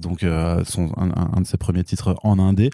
donc 0.00 0.24
son, 0.64 0.90
un, 0.96 1.40
de 1.42 1.46
ses 1.46 1.58
premiers 1.58 1.84
titres 1.84 2.16
en 2.22 2.38
indé. 2.38 2.70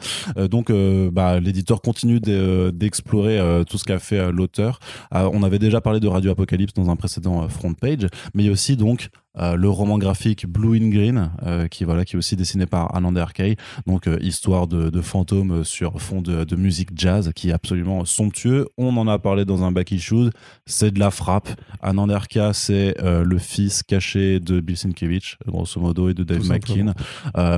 donc, 0.48 0.70
bah, 1.12 1.40
l'éditeur 1.40 1.82
continue 1.82 2.20
d'explorer 2.20 3.64
tout 3.68 3.78
ce 3.78 3.84
qu'a 3.84 3.98
fait 3.98 4.30
l'auteur. 4.30 4.78
on 5.10 5.42
avait 5.42 5.58
déjà 5.58 5.80
parlé 5.80 5.98
de 5.98 6.06
Radio 6.06 6.30
Apocalypse 6.30 6.74
dans 6.74 6.88
un 6.88 6.94
précédent 6.94 7.48
front 7.48 7.74
page, 7.74 8.06
mais 8.34 8.44
il 8.44 8.46
y 8.46 8.48
a 8.48 8.52
aussi 8.52 8.76
donc 8.76 9.10
euh, 9.38 9.56
le 9.56 9.70
roman 9.70 9.96
graphique 9.96 10.46
Blue 10.46 10.76
in 10.76 10.90
Green, 10.90 11.30
euh, 11.42 11.66
qui 11.66 11.84
voilà, 11.84 12.04
qui 12.04 12.16
est 12.16 12.18
aussi 12.18 12.36
dessiné 12.36 12.66
par 12.66 12.94
Anand 12.94 13.14
Kay, 13.32 13.56
donc 13.86 14.06
euh, 14.06 14.18
histoire 14.20 14.66
de, 14.66 14.90
de, 14.90 15.00
fantômes 15.00 15.64
sur 15.64 16.00
fond 16.02 16.20
de, 16.20 16.44
de, 16.44 16.56
musique 16.56 16.90
jazz, 16.94 17.32
qui 17.34 17.48
est 17.48 17.52
absolument 17.52 18.04
somptueux. 18.04 18.68
On 18.76 18.94
en 18.98 19.08
a 19.08 19.18
parlé 19.18 19.46
dans 19.46 19.64
un 19.64 19.72
back 19.72 19.90
issue, 19.90 20.28
c'est 20.66 20.90
de 20.90 20.98
la 20.98 21.10
frappe. 21.10 21.48
Anand 21.80 22.08
Kay, 22.28 22.50
c'est 22.52 22.94
le 23.02 23.38
fils 23.38 23.82
caché 23.82 24.38
de 24.38 24.60
Bill 24.60 24.76
Sienkiewicz, 24.76 25.36
grosso 25.46 25.80
modo, 25.80 26.08
et 26.10 26.14
de 26.14 26.24
Dave 26.24 26.46
McKean. 26.46 26.92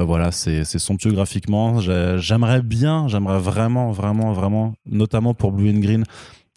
voilà, 0.05 0.31
c'est 0.31 0.65
somptueux 0.65 1.13
graphiquement. 1.13 1.81
J'aimerais 1.81 2.63
bien, 2.63 3.09
j'aimerais 3.09 3.41
vraiment, 3.41 3.91
vraiment, 3.91 4.33
vraiment, 4.33 4.75
notamment 4.87 5.35
pour 5.35 5.53
Blue 5.53 5.69
in 5.69 5.81
Green 5.81 6.05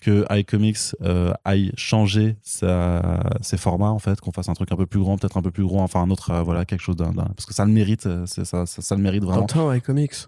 que 0.02 0.26
iComics 0.32 0.96
euh, 1.02 1.34
aille 1.44 1.72
changer 1.76 2.38
sa, 2.44 3.20
ses 3.42 3.58
formats 3.58 3.92
en 3.92 4.00
fait, 4.00 4.20
qu'on 4.22 4.32
fasse 4.32 4.50
un 4.50 4.54
truc 4.54 4.72
un 4.72 4.76
peu 4.76 4.86
plus 4.86 5.00
grand, 5.00 5.18
peut-être 5.18 5.38
un 5.38 5.42
peu 5.42 5.52
plus 5.52 5.64
gros, 5.64 5.80
enfin 5.80 6.02
un 6.02 6.10
autre, 6.10 6.32
euh, 6.32 6.44
voilà, 6.44 6.66
quelque 6.66 6.82
chose 6.82 6.96
d'un, 6.96 7.14
parce 7.14 7.46
que 7.46 7.54
ça 7.54 7.66
le 7.66 7.72
mérite, 7.72 8.06
euh, 8.06 8.26
c'est 8.26 8.46
ça, 8.46 8.66
ça, 8.66 8.96
le 8.96 9.02
mérite 9.02 9.24
vraiment. 9.24 9.46
Tintin 9.46 9.76
iComics. 9.76 10.28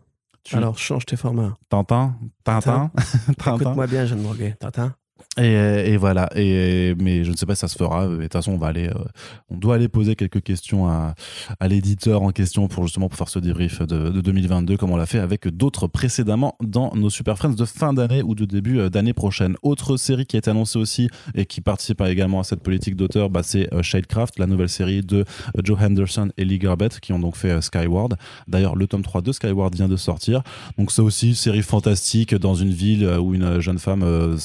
Alors 0.52 0.78
change 0.80 1.06
tes 1.06 1.16
formats. 1.16 1.58
Tintin, 1.70 2.16
Tintin, 2.44 2.92
Tintin. 3.38 3.56
Écoute-moi 3.56 3.88
bien, 3.88 4.06
jeune 4.06 4.22
Morguet. 4.22 4.56
Tintin? 4.60 4.96
Et, 5.40 5.98
voilà. 5.98 6.30
Et, 6.36 6.96
mais 7.00 7.24
je 7.24 7.32
ne 7.32 7.36
sais 7.36 7.46
pas 7.46 7.56
si 7.56 7.62
ça 7.62 7.68
se 7.68 7.78
fera. 7.78 8.08
De 8.08 8.22
toute 8.22 8.34
façon, 8.34 8.52
on 8.52 8.58
va 8.58 8.68
aller, 8.68 8.88
euh, 8.88 9.04
on 9.50 9.58
doit 9.58 9.76
aller 9.76 9.88
poser 9.88 10.16
quelques 10.16 10.42
questions 10.42 10.88
à, 10.88 11.16
à 11.60 11.68
l'éditeur 11.68 12.22
en 12.22 12.32
question 12.32 12.68
pour 12.68 12.84
justement 12.84 13.10
pour 13.10 13.18
faire 13.18 13.30
ce 13.30 13.40
débrief 13.40 13.82
de, 13.82 14.10
de 14.10 14.22
2022, 14.22 14.78
comme 14.78 14.92
on 14.92 14.98
l'a 14.98 15.06
fait 15.06 15.20
avec 15.20 15.48
d'autres 15.48 15.88
précédemment 15.88 16.56
dans 16.62 16.94
nos 16.96 17.10
Super 17.10 17.38
Friends 17.38 17.54
de 17.54 17.66
fin 17.66 17.94
d'année 17.94 18.22
ou 18.22 18.36
de 18.36 18.46
début 18.46 18.80
euh, 18.80 18.90
d'année 18.90 19.14
prochaine. 19.14 19.56
Autre 19.64 19.98
série 19.98 20.26
qui 20.26 20.38
été 20.38 20.50
annoncée 20.50 20.80
aussi 20.80 21.10
et 21.36 21.46
qui 21.46 21.62
participe 21.62 22.02
également 22.02 22.40
à 22.40 22.44
cette 22.44 22.62
politique 22.62 22.96
d'auteur, 22.96 23.30
bah, 23.30 23.42
c'est 23.44 23.74
euh, 23.74 23.82
Shadecraft, 23.82 24.40
la 24.40 24.48
nouvelle 24.48 24.70
série 24.70 25.02
de 25.02 25.26
Joe 25.64 25.78
Henderson 25.82 26.30
et 26.38 26.46
Lee 26.46 26.60
Garbett 26.60 27.00
qui 27.00 27.14
ont 27.14 27.20
donc 27.20 27.36
fait 27.36 27.62
Skyward. 27.62 28.16
D'ailleurs, 28.48 28.76
le 28.76 28.88
tome 28.88 29.04
3 29.04 29.22
de 29.22 29.32
Skyward 29.32 29.76
vient 29.76 29.88
de 29.88 29.96
sortir. 29.96 30.44
Donc 30.78 30.92
c'est 30.92 31.02
aussi 31.02 31.30
une 31.30 31.36
série 31.36 31.62
fantastique 31.62 32.36
dans 32.36 32.56
une 32.56 32.72
ville 32.72 33.06
où 33.20 33.34
une 33.34 33.60
jeune 33.60 33.80
femme 33.80 34.04
euh, 34.04 34.38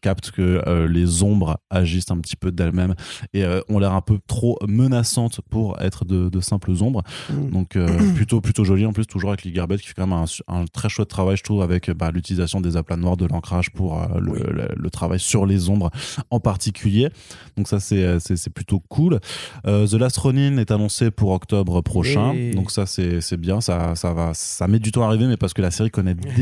captent 0.00 0.30
que 0.30 0.62
euh, 0.66 0.88
les 0.88 1.22
ombres 1.22 1.58
agissent 1.70 2.10
un 2.10 2.18
petit 2.18 2.36
peu 2.36 2.50
d'elles-mêmes 2.52 2.94
et 3.32 3.44
euh, 3.44 3.60
ont 3.68 3.78
l'air 3.78 3.92
un 3.92 4.00
peu 4.00 4.18
trop 4.26 4.58
menaçantes 4.66 5.40
pour 5.50 5.80
être 5.80 6.04
de, 6.04 6.28
de 6.28 6.40
simples 6.40 6.72
ombres. 6.80 7.02
Mm. 7.30 7.50
Donc 7.50 7.76
euh, 7.76 7.86
plutôt 8.14 8.40
plutôt 8.40 8.64
joli 8.64 8.86
en 8.86 8.92
plus 8.92 9.06
toujours 9.06 9.30
avec 9.30 9.44
Lee 9.44 9.52
Garbett 9.52 9.80
qui 9.80 9.88
fait 9.88 9.94
quand 9.96 10.06
même 10.06 10.24
un, 10.48 10.64
très 10.72 10.88
chouette 10.88 11.08
travail 11.08 11.36
je 11.36 11.42
trouve 11.42 11.62
avec 11.62 11.90
bah, 11.90 12.10
l'utilisation 12.10 12.60
des 12.60 12.76
aplats 12.76 12.96
noirs 12.96 13.16
de 13.16 13.26
l'ancrage 13.26 13.70
pour 13.70 14.00
euh, 14.00 14.06
le, 14.20 14.30
Oui. 14.32 14.38
le- 14.50 14.68
le 14.76 14.90
travail 14.90 15.18
sur 15.20 15.46
les 15.46 15.68
ombres 15.68 15.90
en 16.30 16.40
particulier. 16.40 17.08
Donc 17.56 17.68
ça 17.68 17.80
c'est 17.80 18.02
euh, 18.04 18.18
c'est 18.20 18.50
plutôt 18.52 18.80
cool. 18.88 19.20
Euh, 19.66 19.86
The 19.86 19.94
Last 19.94 20.16
Ronin 20.18 20.56
est 20.58 20.70
annoncé 20.70 21.10
pour 21.10 21.30
octobre 21.32 21.80
prochain. 21.80 22.34
Donc 22.54 22.70
ça 22.70 22.86
c'est 22.86 23.20
c'est 23.20 23.36
bien 23.36 23.60
ça 23.60 23.94
ça 23.94 24.12
va 24.12 24.32
ça 24.34 24.68
met 24.68 24.78
du 24.78 24.92
temps 24.92 25.02
à 25.02 25.06
arriver 25.06 25.26
mais 25.26 25.36
parce 25.36 25.52
que 25.54 25.62
la 25.62 25.70
série 25.70 25.90
connaît 25.90 26.14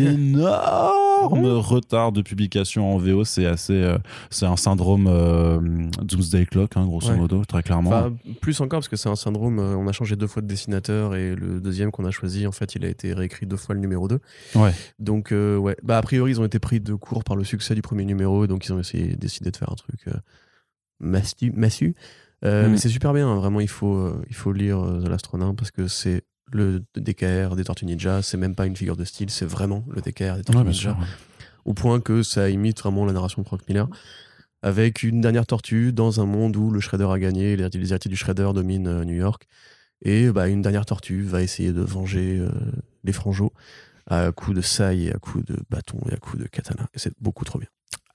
d'énormes 0.52 1.46
retards 1.46 2.12
de 2.12 2.22
publication 2.22 2.94
en 2.94 2.98
VO 2.98 3.17
c'est 3.24 3.46
assez 3.46 3.72
euh, 3.74 3.98
c'est 4.30 4.46
un 4.46 4.56
syndrome 4.56 5.06
euh, 5.08 5.60
Doomsday 6.02 6.46
Clock 6.46 6.76
hein, 6.76 6.84
grosso 6.86 7.10
Ouais. 7.10 7.16
modo 7.16 7.44
très 7.44 7.62
clairement. 7.62 7.90
Enfin, 7.90 8.12
plus 8.40 8.60
encore 8.60 8.78
parce 8.80 8.88
que 8.88 8.96
c'est 8.96 9.08
un 9.08 9.16
syndrome. 9.16 9.58
euh, 9.58 9.76
on 9.76 9.86
a 9.88 9.92
changé 9.92 10.16
deux 10.16 10.26
fois 10.26 10.42
de 10.42 10.46
dessinateur 10.46 11.14
et 11.14 11.34
le 11.34 11.60
deuxième 11.60 11.90
qu'on 11.90 12.04
a 12.04 12.10
choisi, 12.10 12.46
en 12.46 12.52
fait, 12.52 12.74
il 12.74 12.84
a 12.84 12.88
été 12.88 13.12
réécrit 13.14 13.46
deux 13.46 13.56
fois 13.56 13.74
le 13.74 13.80
numéro 13.80 14.08
2. 14.08 14.20
Ouais. 14.56 14.72
Donc, 14.98 15.32
euh, 15.32 15.56
ouais. 15.56 15.76
Bah, 15.82 15.98
a 15.98 16.02
priori, 16.02 16.32
ils 16.32 16.40
ont 16.40 16.44
été 16.44 16.58
pris 16.58 16.80
de 16.80 16.94
court 16.94 17.24
par 17.24 17.36
le 17.36 17.44
succès 17.44 17.74
du 17.74 17.82
premier 17.82 18.04
numéro, 18.04 18.46
donc 18.46 18.66
ils 18.66 18.72
ont 18.72 18.78
essayé, 18.80 19.16
décidé 19.16 19.50
de 19.50 19.56
faire 19.56 19.70
un 19.72 19.76
truc 19.76 20.00
massu. 21.00 21.52
massu. 21.54 21.94
Euh, 22.44 22.68
Mm. 22.68 22.72
Mais 22.72 22.76
c'est 22.78 22.88
super 22.88 23.12
bien, 23.12 23.28
hein, 23.28 23.36
vraiment, 23.36 23.60
il 23.60 23.68
faut, 23.68 23.96
euh, 23.96 24.22
il 24.28 24.34
faut 24.36 24.52
lire 24.52 24.78
euh, 24.78 25.00
The 25.02 25.08
Last 25.08 25.26
Ronin 25.26 25.54
parce 25.54 25.70
que 25.72 25.88
c'est 25.88 26.22
le 26.52 26.82
DKR 26.96 27.56
des 27.56 27.64
Tortues 27.64 27.84
Ninja, 27.84 28.22
c'est 28.22 28.36
même 28.36 28.54
pas 28.54 28.66
une 28.66 28.76
figure 28.76 28.96
de 28.96 29.04
style, 29.04 29.28
c'est 29.28 29.44
vraiment 29.44 29.84
le 29.90 30.00
DKR 30.00 30.36
des 30.36 30.44
Tortues 30.44 30.56
Ouais, 30.58 30.62
bien 30.62 30.64
Ninja 30.64 30.90
sûr. 30.90 30.96
Au 31.68 31.74
point 31.74 32.00
que 32.00 32.22
ça 32.22 32.48
imite 32.48 32.80
vraiment 32.80 33.04
la 33.04 33.12
narration 33.12 33.42
de 33.42 33.46
Frank 33.46 33.60
Miller. 33.68 33.88
Avec 34.62 35.02
une 35.02 35.20
dernière 35.20 35.46
tortue 35.46 35.92
dans 35.92 36.20
un 36.20 36.24
monde 36.24 36.56
où 36.56 36.70
le 36.70 36.80
Shredder 36.80 37.08
a 37.12 37.18
gagné, 37.18 37.56
les, 37.56 37.64
héritiers 37.64 38.08
du 38.08 38.16
Shredder 38.16 38.48
dominent 38.54 38.88
euh, 38.88 39.04
New 39.04 39.14
York. 39.14 39.46
Et 40.00 40.30
bah, 40.30 40.48
une 40.48 40.62
dernière 40.62 40.86
tortue 40.86 41.22
va 41.22 41.42
essayer 41.42 41.72
de 41.72 41.82
venger 41.82 42.38
euh, 42.38 42.48
les 43.04 43.12
frangeaux 43.12 43.52
à 44.06 44.32
coups 44.32 44.56
de 44.56 44.62
saille 44.62 45.08
et 45.08 45.12
à 45.12 45.18
coups 45.18 45.44
de 45.44 45.58
bâton 45.68 45.98
et 46.10 46.14
à 46.14 46.16
coups 46.16 46.42
de 46.42 46.48
katana. 46.48 46.86
Et 46.94 46.98
c'est 46.98 47.12
beaucoup 47.20 47.44
trop 47.44 47.58
bien. 47.58 47.68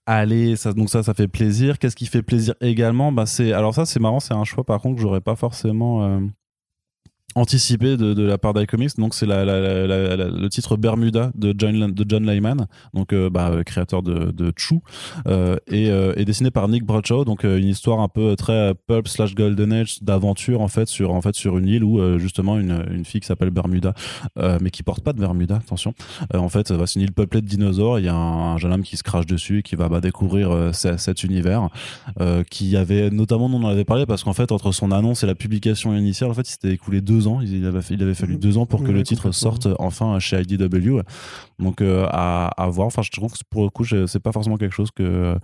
Allez, 0.08 0.56
ça, 0.56 0.74
donc 0.74 0.90
ça, 0.90 1.04
ça 1.04 1.14
fait 1.14 1.28
plaisir. 1.28 1.78
Qu'est-ce 1.78 1.96
qui 1.96 2.08
fait 2.08 2.24
plaisir 2.24 2.56
également? 2.60 3.12
Bah, 3.12 3.28
c'est, 3.28 3.54
Alors 3.54 3.76
ça, 3.76 3.86
c'est 3.86 4.00
marrant, 4.00 4.20
c'est 4.20 4.34
un 4.34 4.46
choix 4.46 4.64
par 4.64 4.82
contre 4.82 4.96
que 4.96 5.02
j'aurais 5.02 5.22
pas 5.22 5.36
forcément 5.36 6.04
euh, 6.04 6.20
anticipé 7.36 7.98
de, 7.98 8.22
la 8.24 8.38
part 8.38 8.54
d'iComics. 8.54 8.98
Donc 8.98 9.14
c'est 9.14 9.26
le 9.26 10.48
titre 10.50 10.78
Bermuda 10.78 11.32
de 11.36 11.54
John, 11.58 11.92
de 11.92 12.06
John 12.08 12.26
Layman, 12.26 12.68
donc 12.94 13.14
euh, 13.14 13.30
bah, 13.30 13.50
euh, 13.52 13.64
créateur 13.64 14.04
de, 14.04 14.32
de 14.32 14.54
euh, 15.28 15.58
et, 15.68 16.26
dessiné 16.26 16.52
par 16.52 16.68
Nick 16.68 16.86
Bradshaw. 16.86 17.26
Donc 17.26 17.44
une 17.44 17.68
histoire 17.68 18.00
un 18.00 18.08
peu 18.08 18.36
très 18.36 18.74
pulp 18.88 19.08
slash 19.08 19.36
golden 19.36 19.74
age 19.74 20.02
d'aventure 20.02 20.62
en 20.62 20.68
fait 20.68 20.88
sur 20.88 21.14
en 21.14 21.22
fait 21.22 21.36
sur 21.36 21.58
une 21.58 21.68
île 21.68 21.84
où 21.84 22.20
justement 22.20 22.58
une, 22.60 22.86
une 22.92 23.06
fille 23.06 23.22
qui 23.22 23.28
s'appelle 23.28 23.50
Bermuda, 23.50 23.94
mais 24.62 24.70
qui 24.70 24.84
porte 24.84 25.04
pas 25.04 25.14
de 25.14 25.20
Bermuda, 25.20 25.56
attention. 25.56 25.94
En 26.34 26.50
fait, 26.50 26.74
c'est 26.86 26.96
une 26.96 27.02
île 27.04 27.14
peuplée 27.14 27.42
de 27.42 27.48
dinosaures. 27.48 28.00
Il 28.00 28.06
y 28.06 28.10
a 28.10 28.16
un, 28.16 28.54
un 28.54 28.58
jeune 28.58 28.74
homme 28.74 28.84
qui 28.84 28.98
se 28.98 29.04
crache 29.04 29.26
dessus 29.26 29.60
et 29.60 29.64
qui 29.64 29.76
va 29.76 29.90
bah, 29.90 30.02
découvrir 30.02 30.74
ce- 30.74 30.98
cet 30.98 31.24
univers 31.24 31.70
qui 32.50 32.78
avait 32.78 33.10
notamment, 33.10 33.46
on 33.46 33.64
en 33.64 33.68
avait 33.68 33.86
parlé 33.86 34.06
parce 34.06 34.24
qu'en 34.24 34.34
fait, 34.34 34.52
entre 34.52 34.72
son 34.72 34.92
annonce 34.92 35.24
et 35.24 35.28
la 35.28 35.36
publication 35.36 35.96
initiale, 35.96 36.30
en 36.30 36.34
fait, 36.34 36.48
il 36.48 36.52
s'était 36.52 36.72
écoulé 36.72 37.02
deux 37.02 37.23
ans. 37.28 37.42
Il 37.42 37.66
avait, 37.66 37.80
il 37.90 38.02
avait 38.04 38.14
fallu 38.14 38.34
Mhm. 38.34 38.40
deux 38.40 38.58
ans 38.58 38.66
pour 38.66 38.84
que 38.84 38.92
le 38.92 39.04
titre 39.04 39.32
sorte 39.32 39.68
enfin 39.80 40.20
chez 40.20 40.42
IDW. 40.42 41.02
Donc, 41.60 41.82
euh, 41.82 42.06
à, 42.10 42.48
à 42.62 42.68
voir. 42.68 42.88
Enfin, 42.88 43.02
je 43.02 43.12
trouve 43.12 43.32
que 43.34 43.38
pour 43.50 43.64
le 43.64 43.70
coup, 43.70 43.84
c'est 43.86 44.20
pas 44.20 44.32
forcément 44.32 44.58
quelque 44.58 44.76
chose 44.76 44.92
que. 44.92 45.38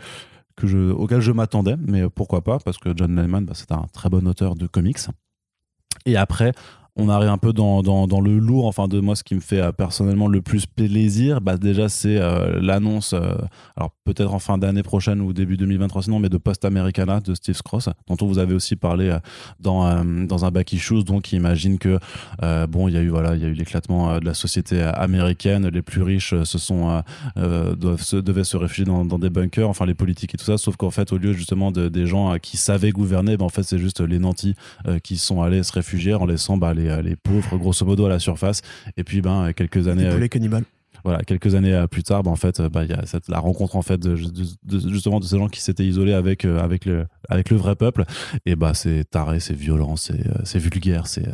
Que 0.56 0.68
je, 0.68 0.92
auquel 0.92 1.22
je 1.22 1.32
m'attendais, 1.32 1.76
mais 1.80 2.10
pourquoi 2.10 2.42
pas, 2.44 2.60
parce 2.60 2.78
que 2.78 2.90
John 2.94 3.16
Layman, 3.16 3.46
bah, 3.46 3.54
c'est 3.56 3.72
un 3.72 3.86
très 3.94 4.10
bon 4.10 4.28
auteur 4.28 4.56
de 4.56 4.68
comics. 4.68 4.98
Et 6.06 6.18
après, 6.18 6.52
on 7.00 7.10
arrive 7.10 7.30
un 7.30 7.38
peu 7.38 7.54
dans, 7.54 7.82
le 8.22 8.40
lourd, 8.40 8.66
enfin 8.66 8.88
de 8.88 9.00
moi 9.00 9.16
ce 9.16 9.24
qui 9.24 9.36
me 9.36 9.40
fait 9.40 9.62
euh, 9.62 9.72
personnellement 9.72 10.28
le 10.28 10.42
plus 10.42 10.66
plaisir, 10.66 11.42
bah 11.42 11.58
déjà 11.58 11.90
c'est 11.90 12.18
euh, 12.18 12.60
l'annonce, 12.62 13.14
euh, 13.14 13.36
alors 13.78 13.92
peut-être 14.04 14.34
en 14.34 14.40
fin 14.40 14.58
d'année 14.58 14.84
prochaine 14.84 15.22
ou 15.22 15.34
début 15.34 15.58
2023 15.58 16.04
sinon, 16.04 16.20
mais 16.20 16.30
de 16.30 16.38
Post 16.38 16.66
Americana 16.66 17.22
de 17.22 17.34
Steve 17.34 17.62
Cross, 17.64 17.90
dont 18.08 18.18
on 18.22 18.28
vous 18.28 18.40
avez 18.40 18.54
aussi 18.54 18.76
parlé 18.76 19.18
dans, 19.60 19.86
un 19.86 20.52
back 20.52 20.74
issues, 20.74 21.04
donc 21.04 21.32
imagine 21.32 21.78
que 21.78 22.00
bon 22.68 22.88
il 22.88 22.94
y 22.94 22.98
a 22.98 23.02
eu 23.02 23.10
voilà 23.10 23.36
il 23.36 23.42
y 23.42 23.46
a 23.46 23.48
eu 23.48 23.54
l'éclatement 23.54 24.20
de 24.20 24.26
la 24.26 24.34
société 24.34 24.82
américaine, 24.82 25.68
les 25.68 25.82
plus 25.82 26.02
riches 26.02 26.34
se 26.44 26.58
sont 26.58 27.02
doivent 27.36 28.02
se, 28.02 28.18
devaient 28.18 28.44
se 28.44 28.58
réfugier 28.58 28.86
dans, 28.86 29.06
des 29.06 29.30
bunkers, 29.30 29.70
enfin 29.70 29.86
les 29.86 29.94
politiques 29.94 30.34
et 30.36 30.38
tout 30.38 30.46
ça, 30.46 30.58
sauf 30.58 30.76
qu'en 30.76 30.92
fait 30.92 31.12
au 31.14 31.18
lieu 31.18 31.34
justement 31.34 31.72
de, 31.72 31.88
des 31.88 32.06
gens 32.06 32.38
qui 32.40 32.58
savaient 32.58 32.92
gouverner, 32.92 33.38
ben 33.38 33.46
en 33.46 33.50
fait 33.50 33.64
c'est 33.64 33.80
juste 33.80 34.02
les 34.02 34.20
nantis 34.20 34.56
qui 35.04 35.18
sont 35.18 35.42
allés 35.42 35.64
se 35.64 35.72
réfugier 35.72 36.14
en 36.14 36.26
laissant 36.26 36.58
bah, 36.58 36.74
les, 36.74 36.89
les 37.02 37.16
pauvres 37.16 37.58
grosso 37.58 37.86
modo 37.86 38.06
à 38.06 38.10
la 38.10 38.20
surface 38.20 38.62
et 38.98 39.04
puis 39.04 39.22
ben 39.22 39.54
quelques 39.54 39.88
années 39.88 40.04
Les 40.18 40.26
euh, 40.26 40.28
cannibales. 40.28 40.64
voilà 41.04 41.20
quelques 41.24 41.56
années 41.56 41.74
euh, 41.74 41.88
plus 41.88 42.04
tard 42.04 42.24
ben, 42.24 42.32
en 42.32 42.36
fait 42.36 42.60
euh, 42.60 42.70
bah, 42.70 42.84
il 42.84 42.90
y 42.90 42.94
a 42.94 43.06
cette, 43.06 43.28
la 43.30 43.40
rencontre 43.40 43.76
en 43.76 43.82
fait 43.82 43.98
de, 44.00 44.16
de- 44.16 44.46
de- 44.80 44.90
justement 44.90 45.20
de 45.20 45.26
ces 45.26 45.38
gens 45.38 45.48
qui 45.48 45.62
s'étaient 45.62 45.86
isolés 45.86 46.14
avec 46.14 46.46
euh, 46.46 46.60
avec 46.60 46.86
le 46.86 47.06
avec 47.30 47.50
le 47.50 47.58
vrai 47.58 47.76
peuple 47.76 48.04
et 48.46 48.56
bah 48.56 48.74
c'est 48.74 49.04
taré 49.10 49.40
c'est 49.40 49.54
violent 49.56 49.96
c'est 49.96 50.26
euh, 50.28 50.60
vulgaire 50.60 51.08
c'est 51.08 51.28
euh, 51.28 51.32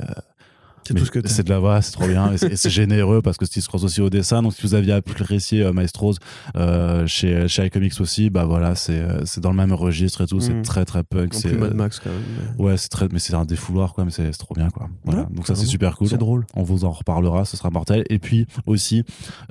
C'est 0.88 0.93
mais 0.93 0.99
tout 0.99 1.05
ce 1.05 1.11
que 1.11 1.19
t'aimes. 1.19 1.31
c'est 1.31 1.43
de 1.43 1.49
la 1.49 1.59
voix, 1.59 1.81
c'est 1.81 1.91
trop 1.91 2.07
bien. 2.07 2.31
Et 2.33 2.38
c'est- 2.38 2.69
généreux 2.69 3.21
parce 3.21 3.38
que 3.38 3.45
Steve 3.45 3.65
Cross 3.67 3.83
aussi 3.83 4.01
au 4.01 4.09
dessin. 4.09 4.41
Donc, 4.41 4.53
si 4.53 4.61
vous 4.61 4.73
aviez 4.75 4.93
apprécié 4.93 5.63
euh, 5.63 5.73
Maestros 5.73 6.15
euh, 6.55 7.07
chez, 7.07 7.47
chez 7.47 7.65
iComics 7.65 7.99
aussi, 8.01 8.29
bah 8.29 8.45
voilà, 8.45 8.75
c'est 8.75 8.99
euh, 8.99 9.23
dans 9.38 9.49
le 9.51 9.57
même 9.57 9.73
registre 9.73 10.21
et 10.21 10.27
tout. 10.27 10.39
C'est 10.39 10.53
Mhm. 10.53 10.61
très, 10.63 10.86
très 10.86 11.03
punk. 11.03 11.33
C'est 11.33 11.53
Mad 11.53 11.71
euh, 11.71 11.75
Max 11.75 11.99
quand 11.99 12.09
même. 12.09 12.19
mais- 12.57 12.63
Ouais, 12.63 12.77
c'est 12.77 12.89
très, 12.89 13.07
mais 13.11 13.19
c'est 13.19 13.33
un 13.33 13.45
défouloir, 13.45 13.93
quoi. 13.93 14.05
Mais 14.05 14.11
c'est 14.11 14.29
trop 14.31 14.53
bien, 14.55 14.69
quoi. 14.69 14.89
Voilà. 15.03 15.21
Ouais, 15.21 15.27
Donc, 15.31 15.47
ça, 15.47 15.55
c'est 15.55 15.65
super 15.65 15.97
cool. 15.97 16.07
C'est 16.07 16.17
drôle. 16.17 16.45
On 16.55 16.63
vous 16.63 16.86
en 16.86 16.91
reparlera, 16.91 17.45
ce 17.45 17.57
sera 17.57 17.69
mortel. 17.69 18.03
Et 18.09 18.19
puis 18.19 18.45
aussi, 18.65 19.03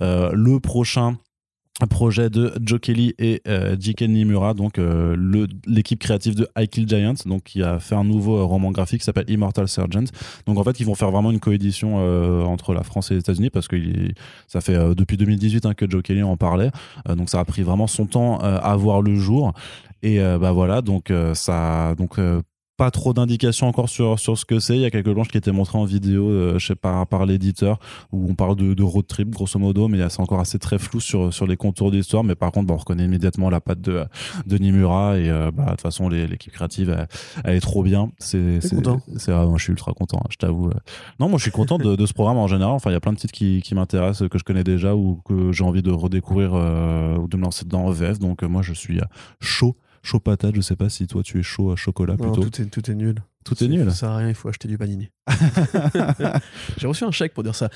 euh, 0.02 0.30
le 0.32 0.60
prochain 0.60 1.16
projet 1.88 2.30
de 2.30 2.52
Joe 2.62 2.80
Kelly 2.80 3.14
et 3.18 3.42
euh, 3.48 3.76
Jiken 3.78 4.12
Nimura, 4.12 4.54
donc 4.54 4.78
euh, 4.78 5.16
l'équipe 5.66 5.98
créative 5.98 6.36
de 6.36 6.48
I 6.56 6.68
Kill 6.68 6.88
Giants, 6.88 7.14
donc 7.26 7.42
qui 7.44 7.62
a 7.62 7.80
fait 7.80 7.96
un 7.96 8.04
nouveau 8.04 8.38
euh, 8.38 8.44
roman 8.44 8.70
graphique 8.70 9.00
qui 9.00 9.04
s'appelle 9.04 9.28
Immortal 9.28 9.68
Sergeant. 9.68 10.04
Donc 10.46 10.58
en 10.58 10.64
fait, 10.64 10.78
ils 10.78 10.86
vont 10.86 10.94
faire 10.94 11.10
vraiment 11.10 11.32
une 11.32 11.40
coédition 11.40 11.96
euh, 11.98 12.42
entre 12.42 12.74
la 12.74 12.84
France 12.84 13.10
et 13.10 13.14
les 13.14 13.20
États-Unis 13.20 13.50
parce 13.50 13.66
que 13.66 13.76
ça 14.46 14.60
fait 14.60 14.94
depuis 14.94 15.16
2018 15.16 15.66
hein, 15.66 15.74
que 15.74 15.90
Joe 15.90 16.02
Kelly 16.02 16.22
en 16.22 16.36
parlait. 16.36 16.70
Donc 17.08 17.28
ça 17.28 17.40
a 17.40 17.44
pris 17.44 17.62
vraiment 17.62 17.86
son 17.86 18.06
temps 18.06 18.38
à 18.38 18.76
voir 18.76 19.02
le 19.02 19.16
jour. 19.16 19.52
Et 20.02 20.18
bah 20.18 20.52
voilà, 20.52 20.82
donc 20.82 21.12
ça, 21.34 21.94
donc 21.96 22.18
pas 22.76 22.90
trop 22.90 23.12
d'indications 23.12 23.68
encore 23.68 23.88
sur, 23.88 24.18
sur 24.18 24.36
ce 24.36 24.44
que 24.44 24.58
c'est. 24.58 24.74
Il 24.74 24.80
y 24.80 24.84
a 24.84 24.90
quelques 24.90 25.12
planches 25.12 25.28
qui 25.28 25.38
étaient 25.38 25.52
montrées 25.52 25.78
en 25.78 25.84
vidéo 25.84 26.28
euh, 26.28 26.58
je 26.58 26.66
sais 26.66 26.74
pas, 26.74 27.06
par 27.06 27.24
l'éditeur 27.24 27.78
où 28.10 28.26
on 28.28 28.34
parle 28.34 28.56
de, 28.56 28.74
de 28.74 28.82
road 28.82 29.06
trip 29.06 29.30
grosso 29.30 29.58
modo, 29.60 29.86
mais 29.86 29.98
c'est 30.08 30.20
encore 30.20 30.40
assez 30.40 30.58
très 30.58 30.78
flou 30.78 30.98
sur, 30.98 31.32
sur 31.32 31.46
les 31.46 31.56
contours 31.56 31.90
de 31.92 31.96
l'histoire. 31.98 32.24
Mais 32.24 32.34
par 32.34 32.50
contre, 32.50 32.66
bah, 32.66 32.74
on 32.74 32.78
reconnaît 32.78 33.04
immédiatement 33.04 33.48
la 33.48 33.60
patte 33.60 33.80
de, 33.80 34.04
de 34.46 34.58
Nimura 34.58 35.18
et 35.18 35.30
euh, 35.30 35.50
bah, 35.52 35.64
de 35.66 35.70
toute 35.70 35.82
façon, 35.82 36.08
l'équipe 36.08 36.52
créative, 36.52 36.90
elle, 36.90 37.06
elle 37.44 37.56
est 37.56 37.60
trop 37.60 37.82
bien. 37.84 38.10
C'est, 38.18 38.58
content? 38.74 39.00
c'est- 39.16 39.32
ah, 39.32 39.46
je 39.56 39.62
suis 39.62 39.70
ultra 39.72 39.92
content, 39.92 40.18
hein, 40.18 40.28
je 40.30 40.36
t'avoue. 40.36 40.68
euh. 40.68 40.74
Non, 41.20 41.28
moi, 41.28 41.38
je 41.38 41.42
suis 41.42 41.52
content 41.52 41.78
de, 41.78 41.94
de 41.94 42.06
ce 42.06 42.12
programme 42.12 42.38
en 42.38 42.48
général. 42.48 42.74
Enfin, 42.74 42.90
il 42.90 42.94
y 42.94 42.96
a 42.96 43.00
plein 43.00 43.12
de 43.12 43.18
titres 43.18 43.32
qui, 43.34 43.62
qui 43.62 43.74
m'intéressent, 43.76 44.28
que 44.28 44.38
je 44.38 44.44
connais 44.44 44.64
déjà 44.64 44.96
ou 44.96 45.20
que 45.24 45.52
j'ai 45.52 45.62
envie 45.64 45.82
de 45.82 45.92
redécouvrir 45.92 46.50
euh, 46.54 47.16
ou 47.18 47.28
de 47.28 47.36
me 47.36 47.42
lancer 47.42 47.64
dedans 47.64 47.84
en 47.86 47.90
VF. 47.90 48.18
Donc, 48.18 48.42
moi, 48.42 48.62
je 48.62 48.72
suis 48.72 48.98
chaud. 49.40 49.76
Chaud 50.04 50.20
patate, 50.20 50.54
je 50.54 50.60
sais 50.60 50.76
pas 50.76 50.88
si 50.90 51.06
toi 51.08 51.22
tu 51.22 51.40
es 51.40 51.42
chaud 51.42 51.72
à 51.72 51.76
chocolat 51.76 52.14
Non, 52.18 52.30
plutôt. 52.32 52.48
tout, 52.48 52.62
est, 52.62 52.66
tout 52.66 52.90
est 52.90 52.94
nul. 52.94 53.16
Tout 53.44 53.62
est 53.64 53.68
nul. 53.68 53.84
Ça 53.90 53.96
sert 53.96 54.10
à 54.10 54.16
rien, 54.18 54.28
il 54.28 54.34
faut 54.34 54.48
acheter 54.48 54.68
du 54.68 54.78
panini. 54.78 55.08
J'ai 56.76 56.86
reçu 56.86 57.04
un 57.04 57.10
chèque 57.10 57.34
pour 57.34 57.42
dire 57.42 57.54
ça. 57.54 57.68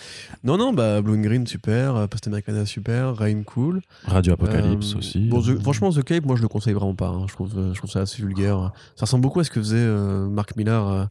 Non, 0.45 0.57
non, 0.57 0.73
bah 0.73 1.01
Blue 1.03 1.15
and 1.17 1.23
Green, 1.23 1.47
super. 1.47 1.97
euh, 1.97 2.07
Post 2.07 2.27
Americana, 2.27 2.65
super. 2.67 3.17
Rain, 3.17 3.43
cool. 3.45 3.81
Radio 4.05 4.35
Apocalypse 4.35 4.95
Euh, 4.95 4.99
aussi. 4.99 5.29
bon, 5.29 5.43
The- 5.43 5.61
franchement, 5.63 5.91
The 5.91 6.03
Cape, 6.03 6.25
moi, 6.25 6.37
je 6.37 6.43
le 6.43 6.49
conseille 6.49 6.75
vraiment 6.75 6.95
pas. 6.95 7.09
hein. 7.09 7.25
Je, 7.29 7.33
trouve, 7.35 7.53
euh, 7.59 7.73
je 7.75 7.79
trouve 7.79 7.91
ça 7.91 8.01
assez 8.01 8.23
vulgaire. 8.23 8.73
Ça 8.97 9.07
ressemble 9.07 9.23
beaucoup 9.23 9.41
à 9.41 9.45
ce 9.45 9.51
que 9.51 9.61
faisait 9.61 9.77
euh, 9.79 10.29
Mark 10.29 10.57
Millar 10.57 11.09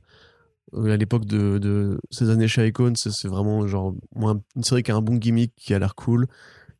euh, 0.76 0.92
à 0.94 0.98
l'époque 0.98 1.26
de, 1.26 1.58
de 1.60 2.00
ces 2.12 2.30
années 2.30 2.48
chez 2.48 2.66
Icon. 2.68 2.94
C'est 2.96 3.28
vraiment 3.28 3.68
genre 3.68 3.94
moi, 4.16 4.38
une 4.56 4.64
série 4.64 4.84
qui 4.84 4.92
a 4.92 4.96
un 4.96 5.02
bon 5.02 5.16
gimmick, 5.16 5.54
qui 5.56 5.74
a 5.74 5.80
l'air 5.80 5.96
cool, 5.96 6.28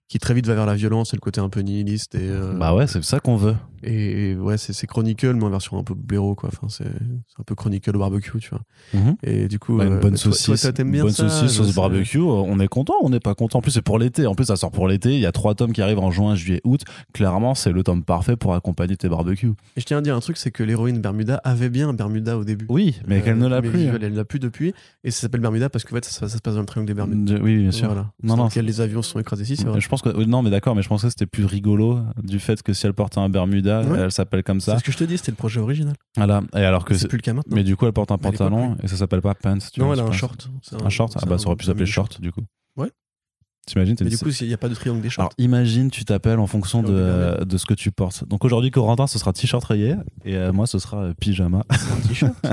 qui 0.08 0.20
très 0.20 0.34
vite 0.34 0.48
va 0.48 0.56
vers 0.56 0.66
la 0.66 0.76
violence 0.76 1.14
et 1.14 1.18
le 1.18 1.22
côté 1.22 1.42
un 1.42 1.50
peu 1.50 1.60
nihiliste. 1.62 2.16
Et, 2.16 2.30
Bah 2.58 2.74
ouais, 2.74 2.88
c'est 2.88 3.04
ça 3.04 3.20
qu'on 3.20 3.36
veut. 3.36 3.56
Et 3.84 4.36
ouais, 4.36 4.58
c'est 4.58 4.88
Chronicle, 4.88 5.34
mais 5.34 5.44
en 5.44 5.50
version 5.50 5.78
un 5.78 5.84
peu 5.84 5.94
blaireau, 5.94 6.36
quoi. 6.36 6.50
Enfin, 6.52 6.68
c'est 6.70 6.86
un 6.86 7.44
peu 7.46 7.56
Chronicle 7.56 7.96
au 7.96 8.00
barbecue, 8.00 8.40
tu 8.40 8.50
vois. 8.50 8.62
Mhm. 8.94 9.16
Et 9.24 9.48
du 9.48 9.60
coup, 9.60 9.78
Bah, 9.78 9.86
une 9.86 9.94
euh, 9.94 10.00
bonne 10.00 10.18
saucisse, 10.18 10.62
toi, 10.62 10.72
t'aimes 10.72 10.92
bien 10.92 11.04
bonne 11.04 11.12
ça, 11.14 11.30
saucisse 11.30 11.52
je 11.58 11.64
sauce 11.64 11.76
barbecue. 11.76 12.18
euh, 12.20 12.24
On 12.24 12.60
est 12.60 12.68
content, 12.68 12.94
on 13.02 13.10
n'est 13.10 13.20
pas 13.20 13.36
content. 13.36 13.60
En 13.60 13.62
plus, 13.62 13.72
c'est 13.72 13.82
pour 13.82 14.00
l'été. 14.00 14.26
En 14.26 14.36
plus, 14.36 14.46
ça 14.46 14.56
sort 14.56 14.72
pour 14.72 14.88
l'été. 14.88 15.14
Il 15.14 15.20
y 15.20 15.26
a 15.26 15.32
trois 15.32 15.56
tomes 15.56 15.74
qui 15.74 15.82
arrivent 15.82 16.00
en 16.00 16.12
juin, 16.12 16.36
juillet, 16.36 16.62
août. 16.64 16.82
Clairement, 17.14 17.56
c'est 17.56 17.72
le 17.72 17.84
tome 17.84 18.04
parfait 18.04 18.36
pour 18.36 18.54
accompagner 18.56 18.98
tes 18.98 19.10
barbecues. 19.10 19.54
Et 19.76 19.82
je 19.82 19.86
tiens 19.86 19.98
à 19.98 20.02
dire 20.02 20.16
un 20.16 20.20
truc, 20.20 20.38
c'est 20.38 20.52
que 20.52 20.64
l'héroïne 20.64 21.00
Bermuda 21.00 21.42
avait 21.44 21.70
bien 21.70 21.90
un 21.90 21.94
Bermuda 21.94 22.38
au 22.38 22.44
début. 22.44 22.66
Oui, 22.70 22.96
mais 23.08 23.20
Euh, 23.20 23.22
qu'elle 23.24 23.38
ne 23.38 23.48
l'a 23.48 23.62
plus. 23.62 23.70
visuel, 23.72 24.04
Elle 24.04 24.12
ne 24.14 24.18
l'a 24.18 24.26
plus 24.26 24.40
depuis. 24.40 24.74
Et 25.04 25.12
ça 25.12 25.22
s'appelle 25.22 25.42
Bermuda 25.42 25.70
parce 25.70 25.84
que 25.84 25.92
en 25.94 25.96
fait, 25.96 26.06
ça, 26.06 26.28
ça 26.28 26.36
se 26.38 26.42
passe 26.42 26.56
dans 26.56 26.62
le 26.62 26.66
triangle 26.66 26.88
des 26.88 26.94
Bermudes. 26.94 27.26
De- 27.26 27.40
Oui, 27.42 27.60
bien 27.60 27.72
sûr. 27.72 27.88
Voilà. 27.88 28.12
Non, 28.24 28.36
non, 28.38 28.50
les 28.56 28.82
avions 28.82 29.02
sont 29.02 29.20
écrasés 29.20 29.44
ici, 29.44 29.56
c'est 29.56 29.66
vrai. 29.66 29.80
Je 29.80 29.88
pense 29.88 30.02
que 30.02 30.10
non, 30.26 30.42
mais 30.42 30.50
d'accord, 30.50 30.76
mais 30.76 30.82
je 30.82 30.90
pensais 30.90 31.08
que 31.08 31.12
c'était 31.12 31.26
plus 31.26 31.46
rigolo 31.46 32.00
du 32.24 32.40
fait 32.40 32.62
que 32.64 32.74
si 32.74 32.86
elle 32.86 32.94
portait 32.94 33.20
un 33.20 33.30
Bermuda, 33.30 33.77
Ouais. 33.86 34.00
elle 34.00 34.12
s'appelle 34.12 34.44
comme 34.44 34.60
ça. 34.60 34.74
C'est 34.74 34.80
ce 34.80 34.84
que 34.84 34.92
je 34.92 34.98
te 34.98 35.04
dis, 35.04 35.18
c'était 35.18 35.32
le 35.32 35.38
projet 35.38 35.60
original. 35.60 35.96
Voilà. 36.16 36.42
Et 36.56 36.64
alors 36.64 36.86
que 36.86 36.94
C'est 36.94 37.08
plus 37.08 37.18
le 37.18 37.22
cas 37.22 37.34
maintenant. 37.34 37.56
mais 37.56 37.64
du 37.64 37.76
coup, 37.76 37.86
elle 37.86 37.94
porte 37.94 38.12
un 38.12 38.18
pantalon 38.18 38.78
et 38.84 38.88
ça 38.88 38.98
s'appelle 38.98 39.22
pas 39.22 39.36
pants. 39.36 39.58
Tu 39.74 39.80
non, 39.80 39.88
vois, 39.88 39.96
elle 39.96 40.02
a 40.02 40.06
un 40.06 40.12
short. 40.12 40.50
Un 40.84 40.90
short? 40.90 41.14
Ah 41.22 41.26
bah 41.26 41.38
ça 41.38 41.48
aurait 41.48 41.56
pu 41.56 41.66
s'appeler 41.66 41.86
short 41.86 42.22
du 42.22 42.32
coup. 42.32 42.42
Ouais. 42.76 42.92
T'imagines 43.68 43.98
Mais 44.00 44.10
du 44.10 44.18
coup, 44.18 44.30
il 44.30 44.48
n'y 44.48 44.54
a 44.54 44.58
pas 44.58 44.70
de 44.70 44.76
triangle 44.76 45.02
des 45.02 45.10
shorts. 45.10 45.24
Alors 45.24 45.34
imagine, 45.38 45.92
tu 45.92 46.06
t'appelles 46.06 46.40
en 46.40 46.48
fonction 46.48 46.84
de, 46.84 46.94
euh, 46.94 47.44
de 47.44 47.58
ce 47.58 47.66
que 47.66 47.74
tu 47.74 47.92
portes. 47.92 48.26
Donc 48.26 48.46
aujourd'hui, 48.46 48.72
Corentin, 48.72 49.08
ce 49.08 49.20
sera 49.20 49.34
t-shirt 49.34 49.62
rayé 49.66 49.96
et 50.24 50.38
euh, 50.38 50.54
moi, 50.54 50.68
ce 50.68 50.80
sera 50.80 51.00
euh, 51.04 51.14
pyjama. 51.20 51.66
c'est 51.72 51.92
un 51.92 52.08
t-shirt. 52.08 52.34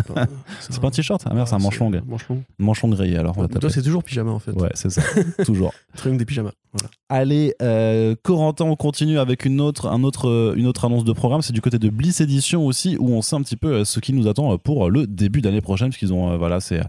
C'est 0.61 0.81
pas, 0.81 0.89
un 0.89 0.91
t-shirt, 0.91 1.23
ah 1.27 1.33
merde, 1.35 1.47
c'est 1.47 1.55
un 1.55 1.59
manche 1.59 1.79
longue. 1.79 2.03
Manche 2.05 2.29
longue. 2.29 2.43
Manche 2.59 2.83
longue 2.83 2.95
rayé 2.95 3.17
alors. 3.17 3.39
On 3.39 3.43
va 3.43 3.49
Toi, 3.49 3.71
c'est 3.71 3.83
toujours 3.83 4.03
pyjama 4.03 4.33
en 4.33 4.41
fait. 4.41 4.53
Ouais, 4.53 4.71
c'est 4.75 4.91
ça. 4.91 5.03
Toujours. 5.45 5.73
Triangle 5.97 6.19
des 6.19 6.25
pyjamas. 6.25 6.53
Allez, 7.09 7.55
euh, 7.63 8.17
Corentin, 8.23 8.65
on 8.65 8.75
continue 8.75 9.19
avec 9.19 9.45
une 9.45 9.61
autre, 9.61 9.89
un 9.89 10.03
autre, 10.03 10.29
euh, 10.29 10.55
une 10.57 10.67
autre 10.67 10.85
annonce 10.85 11.05
de 11.05 11.13
programme. 11.13 11.43
C'est 11.43 11.53
du 11.53 11.61
côté 11.61 11.79
de 11.79 11.89
Bliss 11.89 12.21
Edition 12.21 12.67
aussi, 12.67 12.97
où 12.99 13.11
on 13.11 13.23
sait 13.23 13.37
un 13.37 13.43
petit 13.43 13.57
peu 13.57 13.69
euh, 13.69 13.85
ce 13.85 14.01
qui 14.01 14.13
nous 14.13 14.27
attend 14.27 14.59
pour 14.59 14.91
le 14.91 15.07
début 15.07 15.41
d'année 15.41 15.61
prochaine, 15.61 15.91
puisqu'ils 15.91 16.13
ont, 16.13 16.37
voilà, 16.37 16.59
c'est 16.59 16.81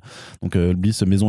donc 0.42 0.58
Bliss 0.58 1.04
maison, 1.04 1.28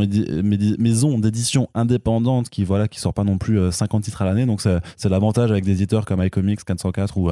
d'édition 1.18 1.68
indépendante 1.74 2.48
qui, 2.48 2.64
voilà, 2.64 2.88
qui 2.88 2.98
sort 2.98 3.12
pas 3.12 3.24
non 3.24 3.36
plus 3.36 3.58
euh, 3.58 3.70
50 3.70 4.04
titres 4.04 4.22
à 4.22 4.24
l'année. 4.24 4.46
Donc 4.46 4.62
c'est 4.62 5.08
l'avantage 5.08 5.50
avec 5.50 5.64
des 5.64 5.72
éditeurs 5.72 6.06
comme 6.06 6.22
iComics 6.22 6.64
404 6.64 7.18
ou, 7.18 7.30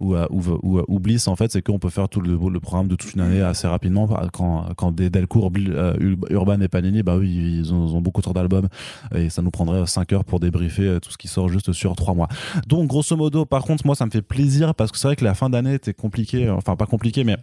ou, 0.00 0.16
ou, 0.16 0.42
ou, 0.62 0.82
ou 0.86 1.00
Bliss 1.00 1.28
en 1.28 1.36
fait, 1.36 1.50
c'est 1.50 1.62
qu'on 1.62 1.78
peut 1.78 1.88
faire 1.88 2.10
tout 2.10 2.20
le, 2.20 2.60
programme 2.60 2.88
de 2.88 2.96
toute 2.96 3.14
une 3.14 3.22
année 3.22 3.40
assez 3.40 3.66
rapidement. 3.66 4.06
Quand, 4.32 4.66
quand 4.76 4.92
des 4.92 5.08
Delcourt, 5.08 5.50
Urban 6.30 6.60
et 6.60 6.68
Panini, 6.68 7.02
bah 7.02 7.16
oui, 7.16 7.58
ils 7.60 7.72
ont, 7.72 7.86
ils 7.86 7.94
ont 7.94 8.02
beaucoup 8.02 8.20
trop 8.20 8.34
d'albums 8.34 8.68
et 9.14 9.30
ça 9.30 9.40
nous 9.40 9.50
prendrait 9.50 9.86
5 9.86 10.12
heures 10.12 10.24
pour 10.24 10.40
débriefer 10.40 10.65
euh, 10.80 11.00
tout 11.00 11.10
ce 11.10 11.18
qui 11.18 11.28
sort 11.28 11.48
juste 11.48 11.72
sur 11.72 11.94
3 11.96 12.14
mois. 12.14 12.28
Donc 12.66 12.88
grosso 12.88 13.16
modo, 13.16 13.44
par 13.44 13.62
contre, 13.62 13.86
moi 13.86 13.94
ça 13.94 14.06
me 14.06 14.10
fait 14.10 14.22
plaisir 14.22 14.74
parce 14.74 14.92
que 14.92 14.98
c'est 14.98 15.08
vrai 15.08 15.16
que 15.16 15.24
la 15.24 15.34
fin 15.34 15.50
d'année 15.50 15.74
était 15.74 15.94
compliquée, 15.94 16.48
enfin 16.50 16.76
pas 16.76 16.86
compliquée, 16.86 17.24
mais 17.24 17.36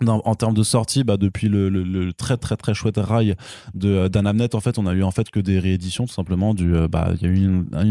dans- 0.00 0.22
en 0.24 0.34
termes 0.34 0.54
de 0.54 0.62
sortie, 0.62 1.04
bah, 1.04 1.16
depuis 1.16 1.48
le, 1.48 2.12
très 2.12 2.36
très 2.36 2.56
très 2.56 2.74
chouette 2.74 2.96
rail 2.96 3.34
de 3.74 3.88
euh, 3.88 4.08
d'Anamnet, 4.08 4.54
en 4.54 4.60
fait, 4.60 4.78
on 4.78 4.86
a 4.86 4.92
eu 4.92 5.02
en 5.02 5.10
fait 5.10 5.30
que 5.30 5.40
des 5.40 5.58
rééditions 5.58 6.06
tout 6.06 6.12
simplement. 6.12 6.54
Du, 6.54 6.74
euh, 6.74 6.88
bah, 6.88 7.12
il 7.14 7.22
y 7.22 7.26
a 7.26 7.32
eu 7.32 7.44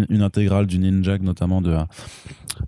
une, 0.09 0.21
intégrale 0.21 0.67
du 0.67 0.79
Ninja 0.79 1.17
notamment 1.19 1.61
de 1.61 1.77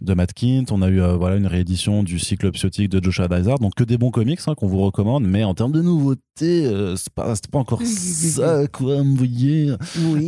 de 0.01 0.13
Matt 0.13 0.33
Kint. 0.33 0.65
On 0.71 0.81
a 0.81 0.89
eu 0.89 1.01
euh, 1.01 1.15
voilà 1.15 1.35
une 1.35 1.47
réédition 1.47 2.03
du 2.03 2.17
cycle 2.19 2.51
psiotique 2.51 2.89
de 2.89 3.03
Joshua 3.03 3.27
Dysart. 3.27 3.59
Donc 3.59 3.75
que 3.75 3.83
des 3.83 3.97
bons 3.97 4.11
comics 4.11 4.39
hein, 4.47 4.55
qu'on 4.55 4.67
vous 4.67 4.81
recommande. 4.81 5.25
Mais 5.25 5.43
en 5.43 5.53
termes 5.53 5.71
de 5.71 5.81
nouveautés, 5.81 6.21
euh, 6.41 6.95
c'est 6.97 7.13
pas 7.13 7.33
c'est 7.35 7.47
pas 7.49 7.59
encore 7.59 7.81
ça 7.85 8.67
quoi, 8.67 9.01
vous 9.01 9.15
voyez. 9.15 9.71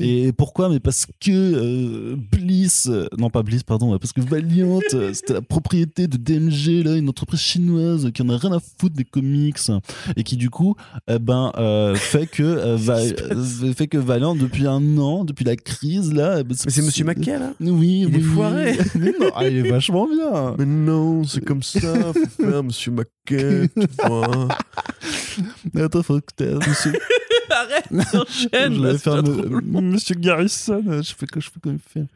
Et 0.01 0.31
pourquoi? 0.31 0.69
Mais 0.69 0.79
parce 0.79 1.05
que 1.19 1.31
euh, 1.31 2.15
Bliss, 2.31 2.87
euh, 2.89 3.07
non 3.17 3.29
pas 3.29 3.43
Bliss, 3.43 3.63
pardon, 3.63 3.97
parce 3.99 4.13
que 4.13 4.21
Valiant, 4.21 4.79
euh, 4.93 5.11
c'était 5.13 5.33
la 5.33 5.41
propriété 5.41 6.07
de 6.07 6.15
DMG, 6.15 6.85
là, 6.85 6.95
une 6.95 7.09
entreprise 7.09 7.41
chinoise 7.41 8.09
qui 8.13 8.21
en 8.21 8.29
a 8.29 8.37
rien 8.37 8.53
à 8.53 8.59
foutre 8.59 8.95
des 8.95 9.03
comics 9.03 9.57
et 10.15 10.23
qui 10.23 10.37
du 10.37 10.49
coup, 10.49 10.75
eh 11.09 11.19
ben, 11.19 11.51
euh, 11.57 11.93
fait 11.95 12.25
que 12.27 12.43
euh, 12.43 12.77
Va- 12.77 12.99
euh, 12.99 13.73
fait 13.73 13.87
que 13.87 13.97
Valiant 13.97 14.35
depuis 14.35 14.65
un 14.65 14.97
an, 14.97 15.25
depuis 15.25 15.43
la 15.43 15.57
crise 15.57 16.13
là, 16.13 16.37
eh 16.39 16.43
ben, 16.43 16.55
Mais 16.65 16.71
c'est 16.71 16.81
Monsieur 16.83 17.03
Mackay 17.03 17.37
là 17.37 17.51
Oui, 17.59 18.05
Il 18.07 18.07
oui. 18.07 18.15
est 18.15 18.21
foiré. 18.21 18.77
Mais 18.95 19.11
non, 19.19 19.27
ah, 19.35 19.45
il 19.45 19.57
est 19.57 19.69
vachement 19.69 20.07
bien. 20.07 20.55
Mais 20.57 20.65
non, 20.65 21.25
c'est 21.25 21.43
comme 21.43 21.63
ça, 21.63 22.13
faut 22.13 22.43
faire 22.45 22.63
Monsieur 22.63 22.91
Mackay, 22.93 23.67
tu 23.75 23.87
vois. 24.07 24.47
Attends, 25.75 25.96
Monsieur, 26.67 26.93
Arrête, 27.49 27.85
enchaîne. 28.13 28.73
je 28.75 28.81
vais 28.81 28.97
faire 28.97 29.23
me- 29.23 29.81
Monsieur 29.81 30.15
Garrison. 30.15 30.83
Je 30.87 31.13
fais 31.17 31.25
que 31.25 31.39
je 31.39 31.49
fais 31.49 31.59
comme 31.61 31.73
il 31.75 31.79
fait. 31.79 32.07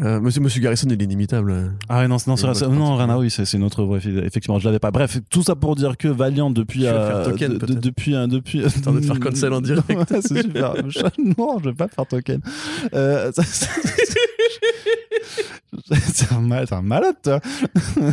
Euh, 0.00 0.20
monsieur, 0.20 0.40
Monsieur 0.40 0.60
Garrison, 0.60 0.86
il 0.90 1.00
est 1.00 1.04
inimitable. 1.04 1.72
Ah 1.88 1.98
ouais, 2.00 2.08
non, 2.08 2.18
c'est- 2.18 2.30
non, 2.30 2.36
c'est 2.36 2.68
non. 2.68 2.94
Rana, 2.96 3.18
oui, 3.18 3.30
c'est 3.30 3.60
autre 3.62 3.82
voix. 3.84 3.98
Effectivement, 3.98 4.58
je 4.60 4.64
l'avais 4.66 4.78
pas. 4.78 4.90
Bref, 4.92 5.18
tout 5.30 5.42
ça 5.42 5.56
pour 5.56 5.74
dire 5.76 5.96
que 5.96 6.06
Valiant 6.08 6.50
depuis, 6.50 6.86
euh, 6.86 7.08
faire 7.22 7.22
token, 7.32 7.48
de- 7.48 7.54
de- 7.58 7.66
peut-être. 7.66 7.80
depuis, 7.80 8.14
un 8.14 8.28
depuis. 8.28 8.62
Envie 8.86 9.00
de 9.00 9.06
faire 9.06 9.18
cancel 9.20 9.52
en 9.52 9.60
direct. 9.60 9.88
Ouais, 9.88 10.04
c'est 10.22 10.42
super. 10.42 10.74
Non, 11.38 11.58
je 11.62 11.68
vais 11.70 11.74
pas 11.74 11.88
faire 11.88 12.06
token. 12.06 12.40
Euh, 12.94 13.32
ça- 13.32 13.42
c'est- 13.42 13.68
c'est 16.12 16.32
un, 16.32 16.40
mal, 16.40 16.66
un 16.70 16.82
malade, 16.82 17.16
toi. 17.22 17.40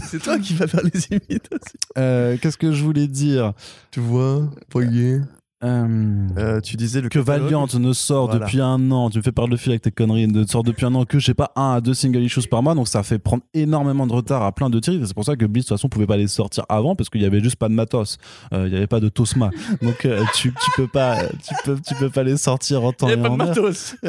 C'est 0.08 0.22
toi 0.22 0.38
qui 0.40 0.54
vas 0.56 0.68
faire 0.68 0.82
les 0.84 1.06
imitations. 1.08 1.80
Euh, 1.98 2.38
Qu'est-ce 2.42 2.58
que 2.58 2.72
je 2.72 2.84
voulais 2.84 3.08
dire? 3.08 3.54
Tu 3.92 4.00
vois, 4.00 4.50
voyez. 4.72 5.20
Euh, 5.66 6.28
Euh, 6.38 6.62
tu 6.62 6.76
disais 6.76 7.02
le 7.02 7.10
que 7.10 7.20
catalogue. 7.20 7.44
Valiant 7.44 7.68
ne 7.80 7.92
sort 7.94 8.28
Voilà. 8.30 8.46
depuis 8.46 8.62
un 8.62 8.92
an, 8.92 9.10
tu 9.10 9.18
me 9.18 9.24
fais 9.24 9.32
perdre 9.32 9.50
le 9.52 9.58
fil 9.58 9.72
avec 9.72 9.82
tes 9.82 9.92
conneries, 9.92 10.28
ne 10.28 10.46
sort 10.46 10.64
depuis 10.64 10.86
un 10.86 10.94
an 10.96 11.06
que, 11.06 11.18
je 11.20 11.26
sais 11.26 11.34
pas, 11.34 11.52
un 11.56 11.74
à 11.74 11.82
deux 11.82 11.94
single 11.94 12.22
issues 12.24 12.48
par 12.48 12.62
mois, 12.62 12.76
donc 12.76 12.88
ça 12.88 13.02
fait 13.04 13.18
prendre 13.20 13.44
énormément 13.54 14.06
de 14.06 14.14
retard 14.14 14.44
à 14.44 14.52
plein 14.52 14.70
de 14.70 14.80
titres, 14.80 15.02
et 15.04 15.06
c'est 15.08 15.14
pour 15.16 15.26
ça 15.26 15.36
que 15.36 15.46
Bliss, 15.46 15.66
de 15.66 15.70
toute 15.70 15.78
façon, 15.78 15.90
pouvait 15.90 16.06
pas 16.06 16.18
les 16.18 16.28
sortir 16.28 16.66
avant, 16.70 16.96
parce 16.96 17.10
qu'il 17.10 17.22
y 17.22 17.26
avait 17.26 17.42
juste 17.42 17.56
pas 17.56 17.70
de 17.70 17.74
matos, 17.74 18.18
Euh, 18.54 18.66
il 18.68 18.74
y 18.74 18.78
avait 18.78 18.88
pas 18.88 19.00
de 19.00 19.10
Tosma, 19.10 19.50
donc 19.82 20.06
euh, 20.06 20.24
tu, 20.36 20.52
tu 20.54 20.72
peux 20.76 20.88
pas, 20.88 21.18
tu 21.24 21.54
peux, 21.64 21.78
tu 21.86 21.96
peux 21.96 22.10
pas 22.10 22.24
les 22.24 22.38
sortir 22.38 22.84
en 22.84 22.92
temps 22.92 23.08
Il 23.08 23.12
y 23.12 23.14
et 23.16 23.20
a 23.20 23.22
pas 23.24 23.30
de 23.30 23.34
en 23.34 23.40
heure. 23.40 23.48
matos. 23.48 23.96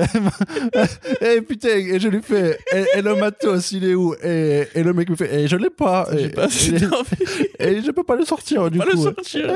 Eh 1.23 1.41
putain, 1.43 1.69
et 1.77 1.99
je 2.01 2.09
lui 2.09 2.21
fais, 2.23 2.59
et, 2.75 2.99
et 2.99 3.03
le 3.03 3.15
matos, 3.17 3.73
il 3.73 3.85
est 3.85 3.95
où? 3.95 4.15
Et, 4.23 4.67
et 4.75 4.83
le 4.83 4.93
mec 4.93 5.09
me 5.11 5.17
fait, 5.17 5.43
et 5.43 5.49
je 5.49 5.57
l'ai 5.57 5.71
pas, 5.71 6.07
et, 6.17 6.29
pas 6.29 6.47
et- 6.47 7.77
et 7.79 7.83
je 7.83 7.91
peux 7.91 8.03
pas 8.05 8.17
le 8.17 8.25
sortir, 8.25 8.71
du 8.71 8.79
Pas 8.79 8.85
coup. 8.85 8.91
le 8.97 9.03
sortir. 9.03 9.51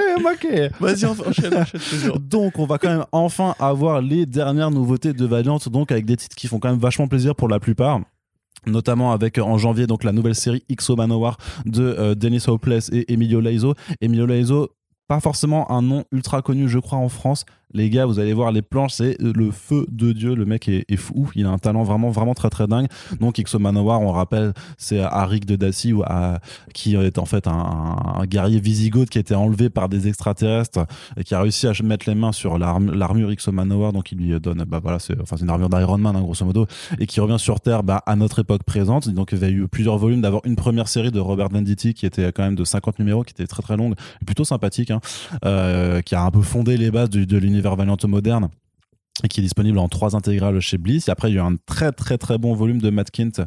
Eh. 0.52 0.68
Vas-y, 0.80 1.04
enchaîne, 1.04 1.54
enchaîne. 1.54 1.80
Donc, 2.20 2.58
on 2.58 2.66
va 2.66 2.78
quand 2.78 2.88
même 2.88 3.06
enfin 3.12 3.54
avoir 3.58 4.00
les 4.00 4.26
dernières 4.26 4.70
nouveautés 4.70 5.12
de 5.12 5.26
Valiant, 5.26 5.58
donc 5.70 5.92
avec 5.92 6.06
des 6.06 6.16
titres 6.16 6.36
qui 6.36 6.46
font 6.46 6.58
quand 6.58 6.70
même 6.70 6.78
vachement 6.78 7.08
plaisir 7.08 7.34
pour 7.34 7.48
la 7.48 7.60
plupart 7.60 8.00
notamment 8.66 9.12
avec 9.12 9.38
euh, 9.38 9.42
en 9.42 9.56
janvier 9.56 9.86
donc 9.86 10.04
la 10.04 10.12
nouvelle 10.12 10.34
série 10.34 10.62
XO 10.70 10.96
Manowar 10.96 11.38
de 11.64 11.82
euh, 11.82 12.14
Dennis 12.14 12.44
Hopeless 12.46 12.90
et 12.92 13.10
Emilio 13.12 13.40
Laizo. 13.40 13.74
Emilio 14.02 14.26
Laizo, 14.26 14.68
pas 15.08 15.20
forcément 15.20 15.70
un 15.70 15.82
nom 15.82 16.04
ultra 16.12 16.42
connu, 16.42 16.68
je 16.68 16.78
crois, 16.78 16.98
en 16.98 17.08
France. 17.08 17.44
Les 17.72 17.88
gars, 17.90 18.04
vous 18.06 18.18
allez 18.18 18.32
voir 18.32 18.52
les 18.52 18.62
planches, 18.62 18.92
c'est 18.94 19.16
le 19.20 19.50
feu 19.50 19.86
de 19.90 20.12
Dieu. 20.12 20.34
Le 20.34 20.44
mec 20.44 20.68
est, 20.68 20.96
fou. 20.96 21.30
Il 21.34 21.46
a 21.46 21.50
un 21.50 21.58
talent 21.58 21.82
vraiment, 21.84 22.10
vraiment 22.10 22.34
très, 22.34 22.50
très 22.50 22.66
dingue. 22.66 22.88
Donc, 23.20 23.40
XO 23.40 23.58
Manowar, 23.58 24.00
on 24.00 24.10
rappelle, 24.10 24.52
c'est 24.76 25.00
Arik 25.00 25.46
de 25.46 25.56
Daci, 25.56 25.92
ou 25.92 26.02
à- 26.02 26.40
qui 26.74 26.96
est 26.96 27.18
en 27.18 27.24
fait 27.24 27.46
un, 27.46 28.24
guerrier 28.24 28.60
visigoth 28.60 29.08
qui 29.08 29.18
a 29.18 29.20
été 29.20 29.34
enlevé 29.34 29.70
par 29.70 29.88
des 29.88 30.08
extraterrestres 30.08 30.80
et 31.16 31.24
qui 31.24 31.34
a 31.34 31.40
réussi 31.40 31.66
à 31.66 31.72
mettre 31.84 32.08
les 32.08 32.14
mains 32.14 32.32
sur 32.32 32.58
l'arm- 32.58 32.92
l'armure 32.92 33.30
XO 33.34 33.52
Manowar. 33.52 33.92
Donc, 33.92 34.12
il 34.12 34.18
lui 34.18 34.38
donne, 34.40 34.64
bah 34.66 34.80
voilà, 34.82 34.98
c'est 34.98 35.20
enfin, 35.20 35.36
une 35.36 35.48
armure 35.50 35.68
d'Iron 35.68 35.98
Man, 35.98 36.16
hein, 36.16 36.20
grosso 36.22 36.44
modo, 36.44 36.66
et 36.98 37.06
qui 37.06 37.20
revient 37.20 37.38
sur 37.38 37.60
Terre 37.60 37.82
bah, 37.82 38.02
à 38.06 38.16
notre 38.16 38.40
époque 38.40 38.64
présente. 38.64 39.08
Donc, 39.08 39.30
il 39.32 39.38
y 39.38 39.44
a 39.44 39.48
eu 39.50 39.68
plusieurs 39.68 39.98
volumes 39.98 40.20
d'avoir 40.20 40.42
une 40.44 40.56
première 40.56 40.88
série 40.88 41.10
de 41.10 41.20
Robert 41.20 41.48
Venditti 41.48 41.94
qui 41.94 42.06
était 42.06 42.32
quand 42.32 42.42
même 42.42 42.56
de 42.56 42.64
50 42.64 42.98
numéros, 42.98 43.22
qui 43.22 43.32
était 43.32 43.46
très, 43.46 43.62
très 43.62 43.76
longue, 43.76 43.94
et 44.20 44.24
plutôt 44.24 44.44
sympathique, 44.44 44.90
hein, 44.90 45.00
euh, 45.44 46.00
qui 46.02 46.14
a 46.14 46.22
un 46.22 46.30
peu 46.30 46.42
fondé 46.42 46.76
les 46.76 46.90
bases 46.90 47.10
de 47.10 47.36
l'univers 47.38 47.59
Valiant 47.68 48.04
moderne 48.06 48.50
qui 49.28 49.40
est 49.40 49.42
disponible 49.42 49.78
en 49.78 49.88
trois 49.88 50.16
intégrales 50.16 50.60
chez 50.60 50.78
Bliss. 50.78 51.08
Après, 51.08 51.30
il 51.30 51.34
y 51.34 51.38
a 51.38 51.42
eu 51.42 51.44
un 51.44 51.56
très 51.66 51.92
très 51.92 52.18
très 52.18 52.38
bon 52.38 52.54
volume 52.54 52.80
de 52.80 52.90
Matt 52.90 53.10
Kint 53.10 53.42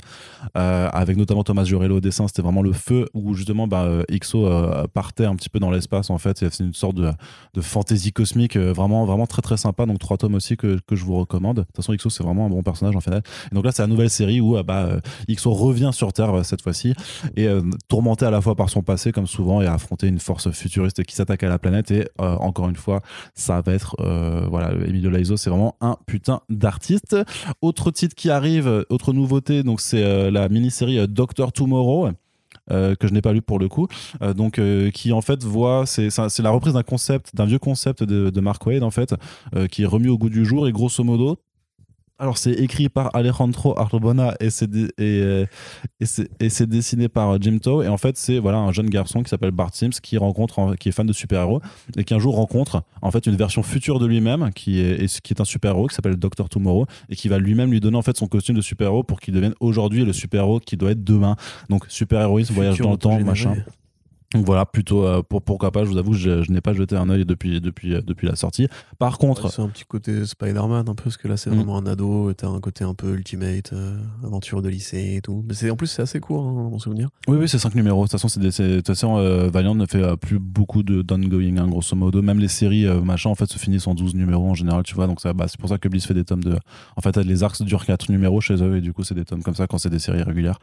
euh, 0.56 0.90
avec 0.92 1.18
notamment 1.18 1.44
Thomas 1.44 1.64
Jurello 1.64 1.98
au 1.98 2.00
dessin. 2.00 2.28
C'était 2.28 2.42
vraiment 2.42 2.62
le 2.62 2.74
feu 2.74 3.08
où 3.14 3.34
justement 3.34 3.68
bah, 3.68 3.84
euh, 3.84 4.04
XO 4.12 4.46
euh, 4.46 4.86
partait 4.94 5.26
un 5.26 5.36
petit 5.36 5.50
peu 5.50 5.60
dans 5.60 5.72
l'espace 5.72 6.10
en 6.10 6.18
fait. 6.18 6.38
C'est 6.38 6.60
une 6.60 6.74
sorte 6.74 6.96
de, 6.96 7.12
de 7.54 7.62
fantaisie 7.62 8.14
cosmique 8.14 8.58
vraiment 8.58 9.06
vraiment 9.06 9.28
très 9.28 9.42
très 9.42 9.58
sympa. 9.58 9.86
Donc 9.86 10.00
trois 10.00 10.18
tomes 10.18 10.36
aussi 10.36 10.58
que, 10.58 10.80
que 10.86 10.96
je 10.96 11.04
vous 11.04 11.16
recommande. 11.16 11.58
De 11.58 11.62
toute 11.64 11.76
façon, 11.76 11.94
XO 11.96 12.10
c'est 12.10 12.24
vraiment 12.24 12.46
un 12.46 12.50
bon 12.50 12.62
personnage 12.62 12.96
en 12.96 13.02
final. 13.02 13.24
Et 13.52 13.56
donc 13.56 13.66
là, 13.66 13.72
c'est 13.72 13.82
la 13.82 13.88
nouvelle 13.88 14.10
série 14.10 14.42
où 14.42 14.62
bah, 14.64 15.00
XO 15.30 15.54
revient 15.54 15.92
sur 15.94 16.14
Terre 16.14 16.46
cette 16.46 16.62
fois-ci 16.62 16.94
et 17.36 17.48
tourmenté 17.88 18.26
à 18.26 18.32
la 18.32 18.42
fois 18.42 18.56
par 18.56 18.70
son 18.70 18.82
passé 18.82 19.12
comme 19.12 19.28
souvent 19.28 19.62
et 19.62 19.68
affronter 19.68 20.08
une 20.08 20.20
force 20.20 20.52
futuriste 20.52 21.04
qui 21.04 21.16
s'attaque 21.16 21.44
à 21.44 21.50
la 21.50 21.60
planète. 21.60 21.92
Et 21.92 22.08
encore 22.18 22.70
une 22.70 22.76
fois, 22.76 23.02
ça 23.34 23.62
va 23.62 23.74
être 23.74 23.96
voilà 24.50 24.72
Emilio 24.86 25.10
Laizo 25.10 25.38
c'est 25.38 25.50
vraiment 25.54 25.76
un 25.82 25.98
putain 26.06 26.42
d'artiste. 26.50 27.16
Autre 27.62 27.92
titre 27.92 28.16
qui 28.16 28.30
arrive 28.30 28.86
autre 28.90 29.14
nouveauté 29.14 29.64
donc 29.64 29.82
c'est 29.82 30.04
euh, 30.04 30.32
la 30.32 30.50
mini-série 30.50 31.00
euh, 31.00 31.08
Doctor 31.08 31.52
Tomorrow 31.52 32.10
euh, 32.72 32.96
que 32.96 33.08
je 33.08 33.14
n'ai 33.14 33.22
pas 33.22 33.34
lu 33.34 33.42
pour 33.42 33.60
le 33.60 33.68
coup, 33.68 33.88
donc 34.38 34.62
qui 34.94 35.12
en 35.12 35.20
fait 35.20 35.44
voit, 35.44 35.86
c'est 35.86 36.40
la 36.40 36.50
reprise 36.50 36.74
d'un 36.74 36.84
concept, 36.84 37.36
d'un 37.36 37.46
vieux 37.46 37.60
concept 37.60 38.04
de, 38.04 38.30
de 38.30 38.42
Mark 38.42 38.66
Wade 38.66 38.84
en 38.84 38.92
fait, 38.92 39.16
qui 39.70 39.84
est 39.84 39.86
remis 39.86 40.08
au 40.08 40.18
goût 40.18 40.30
du 40.30 40.46
jour 40.46 40.66
et 40.66 40.72
grosso 40.72 41.04
modo, 41.04 41.38
alors 42.20 42.38
c'est 42.38 42.52
écrit 42.54 42.90
par 42.90 43.14
Alejandro 43.16 43.78
Arbona 43.78 44.36
et 44.40 44.50
c'est 44.50 44.74
et, 44.76 44.92
euh, 45.00 45.46
et 46.00 46.06
c'est 46.06 46.30
et 46.40 46.50
c'est 46.50 46.68
dessiné 46.68 47.10
par 47.10 47.32
euh, 47.32 47.38
Jim 47.42 47.58
Tow 47.62 47.82
et 47.82 47.88
en 47.88 47.98
fait 47.98 48.18
c'est 48.18 48.38
voilà 48.40 48.60
un 48.60 48.72
jeune 48.72 48.90
garçon 48.90 49.24
qui 49.24 49.30
s'appelle 49.30 49.52
Bart 49.52 49.74
Sims 49.74 49.90
qui 50.02 50.18
rencontre 50.18 50.60
en- 50.60 50.74
qui 50.76 50.90
est 50.90 50.92
fan 50.92 51.08
de 51.08 51.12
super-héros 51.14 51.60
et 51.98 52.04
qui 52.04 52.14
un 52.14 52.20
jour 52.20 52.36
rencontre 52.36 52.84
en 53.02 53.12
fait 53.12 53.26
une 53.26 53.36
version 53.36 53.64
future 53.64 54.00
de 54.00 54.06
lui-même 54.06 54.52
qui 54.54 54.80
est 54.80 55.04
et- 55.04 55.08
qui 55.08 55.34
est 55.34 55.42
un 55.42 55.46
super-héros 55.46 55.88
qui 55.88 55.96
s'appelle 55.96 56.16
Doctor 56.16 56.50
Tomorrow 56.50 56.86
et 57.10 57.16
qui 57.16 57.28
va 57.30 57.40
lui-même 57.40 57.72
lui 57.72 57.80
donner 57.80 57.98
en 57.98 58.02
fait 58.04 58.16
son 58.16 58.28
costume 58.28 58.56
de 58.56 58.62
super-héros 58.62 59.04
pour 59.04 59.20
qu'il 59.20 59.34
devienne 59.34 59.56
aujourd'hui 59.60 60.06
le 60.06 60.14
super-héros 60.14 60.60
qui 60.60 60.78
doit 60.78 60.92
être 60.92 61.04
demain. 61.04 61.36
Donc 61.70 61.86
super-héroïsme, 61.90 62.54
voyage 62.54 62.78
dans 62.84 62.92
le 62.92 62.98
temps, 62.98 63.10
machin. 63.26 63.56
Donc 64.34 64.46
voilà, 64.46 64.66
plutôt 64.66 65.06
euh, 65.06 65.22
pour 65.22 65.42
pourquoi 65.44 65.72
pas, 65.72 65.84
je 65.84 65.90
vous 65.90 65.98
avoue, 65.98 66.14
je, 66.14 66.42
je 66.42 66.52
n'ai 66.52 66.62
pas 66.62 66.74
jeté 66.74 66.96
un 66.96 67.10
œil 67.10 67.26
depuis 67.26 67.62
depuis 67.62 67.94
euh, 67.94 68.02
depuis 68.02 68.28
la 68.28 68.36
sortie. 68.36 68.68
Par 69.00 69.18
contre, 69.18 69.46
Ouais, 69.46 69.52
C'est 69.54 69.62
un 69.62 69.68
petit 69.70 69.84
côté 69.86 70.26
Spider-Man 70.26 70.90
un 70.90 70.96
peu, 70.96 71.04
parce 71.04 71.18
que 71.18 71.28
là 71.28 71.38
c'est 71.38 71.50
Mm. 71.52 71.56
vraiment 71.56 71.78
un 71.78 71.86
ado, 71.86 72.34
t'as 72.34 72.48
un 72.48 72.60
côté 72.60 72.84
un 72.84 72.94
peu 72.94 73.14
ultimate, 73.14 73.74
euh, 73.74 73.98
aventure 74.24 74.62
de 74.62 74.70
lycée 74.70 75.16
et 75.18 75.22
tout. 75.22 75.44
Mais 75.48 75.54
c'est 75.54 75.70
en 75.70 75.76
plus 75.76 75.88
c'est 75.88 76.02
assez 76.02 76.20
court, 76.20 76.44
hein, 76.46 76.70
mon 76.72 76.80
souvenir. 76.80 77.10
Oui, 77.28 77.38
oui, 77.40 77.48
c'est 77.48 77.60
cinq 77.60 77.76
numéros. 77.76 78.02
De 78.04 78.08
toute 78.10 78.14
façon, 78.20 78.28
c'est 78.28 78.40
de 78.40 78.76
toute 78.78 78.88
façon, 78.88 79.18
euh, 79.18 79.50
Valiant 79.50 79.76
ne 79.76 79.86
fait 79.86 80.18
plus 80.18 80.40
beaucoup 80.40 80.82
de 80.84 81.02
d'ongoing, 81.02 81.58
hein, 81.60 81.68
grosso 81.68 81.96
modo. 81.96 82.22
Même 82.22 82.40
les 82.40 82.48
séries, 82.48 82.86
machin, 83.04 83.30
en 83.30 83.36
fait, 83.36 83.46
se 83.46 83.58
finissent 83.60 83.88
en 83.88 83.94
12 83.96 84.16
numéros 84.16 84.50
en 84.50 84.54
général, 84.56 84.84
tu 84.84 84.96
vois. 84.96 85.06
Donc, 85.08 85.22
ça, 85.22 85.34
bah, 85.34 85.46
c'est 85.48 85.60
pour 85.60 85.70
ça 85.70 85.78
que 85.78 85.88
Bliss 85.90 86.06
fait 86.08 86.14
des 86.14 86.24
tomes 86.24 86.44
de. 86.44 86.58
En 86.96 87.02
fait, 87.02 87.18
les 87.18 87.44
arcs 87.44 87.62
durent 87.64 87.86
4 87.86 88.10
numéros 88.12 88.42
chez 88.42 88.56
eux, 88.64 88.78
et 88.78 88.82
du 88.82 88.94
coup, 88.94 89.04
c'est 89.04 89.16
des 89.16 89.26
tomes 89.26 89.44
comme 89.44 89.56
ça 89.56 89.68
quand 89.68 89.78
c'est 89.78 89.90
des 89.90 90.00
séries 90.00 90.24
régulières. 90.24 90.58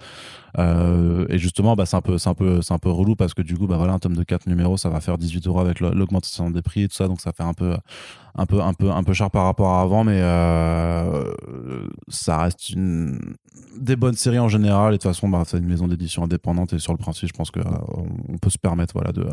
Et 0.58 1.38
justement, 1.38 1.76
bah, 1.76 1.86
c'est 1.86 1.96
un 1.96 2.00
peu, 2.00 2.18
c'est 2.18 2.28
un 2.28 2.34
peu, 2.34 2.62
c'est 2.62 2.74
un 2.74 2.78
peu 2.78 2.90
relou 2.90 3.14
parce 3.16 3.34
que 3.34 3.42
du 3.42 3.54
bah 3.66 3.76
voilà, 3.76 3.92
un 3.92 3.98
tome 3.98 4.16
de 4.16 4.22
4 4.22 4.46
numéros, 4.46 4.76
ça 4.76 4.88
va 4.88 5.00
faire 5.00 5.18
18 5.18 5.46
euros 5.46 5.60
avec 5.60 5.80
l'augmentation 5.80 6.50
des 6.50 6.62
prix 6.62 6.82
et 6.84 6.88
tout 6.88 6.94
ça, 6.94 7.08
donc 7.08 7.20
ça 7.20 7.32
fait 7.32 7.42
un 7.42 7.54
peu, 7.54 7.76
un 8.34 8.46
peu, 8.46 8.60
un 8.60 8.74
peu, 8.74 8.90
un 8.90 9.02
peu 9.02 9.12
cher 9.12 9.30
par 9.30 9.44
rapport 9.44 9.74
à 9.74 9.82
avant, 9.82 10.04
mais 10.04 10.20
euh, 10.20 11.24
ça 12.08 12.38
reste 12.38 12.70
une 12.70 13.18
des 13.78 13.96
bonnes 13.96 14.14
séries 14.14 14.38
en 14.38 14.48
général. 14.48 14.94
Et 14.94 14.96
de 14.96 15.02
toute 15.02 15.10
façon, 15.10 15.28
bah, 15.28 15.42
c'est 15.46 15.58
une 15.58 15.66
maison 15.66 15.88
d'édition 15.88 16.24
indépendante 16.24 16.72
et 16.72 16.78
sur 16.78 16.92
le 16.92 16.98
principe, 16.98 17.28
je 17.28 17.34
pense 17.34 17.50
que 17.50 17.60
euh, 17.60 17.64
on 18.28 18.38
peut 18.38 18.50
se 18.50 18.58
permettre, 18.58 18.94
voilà, 18.94 19.12
de, 19.12 19.26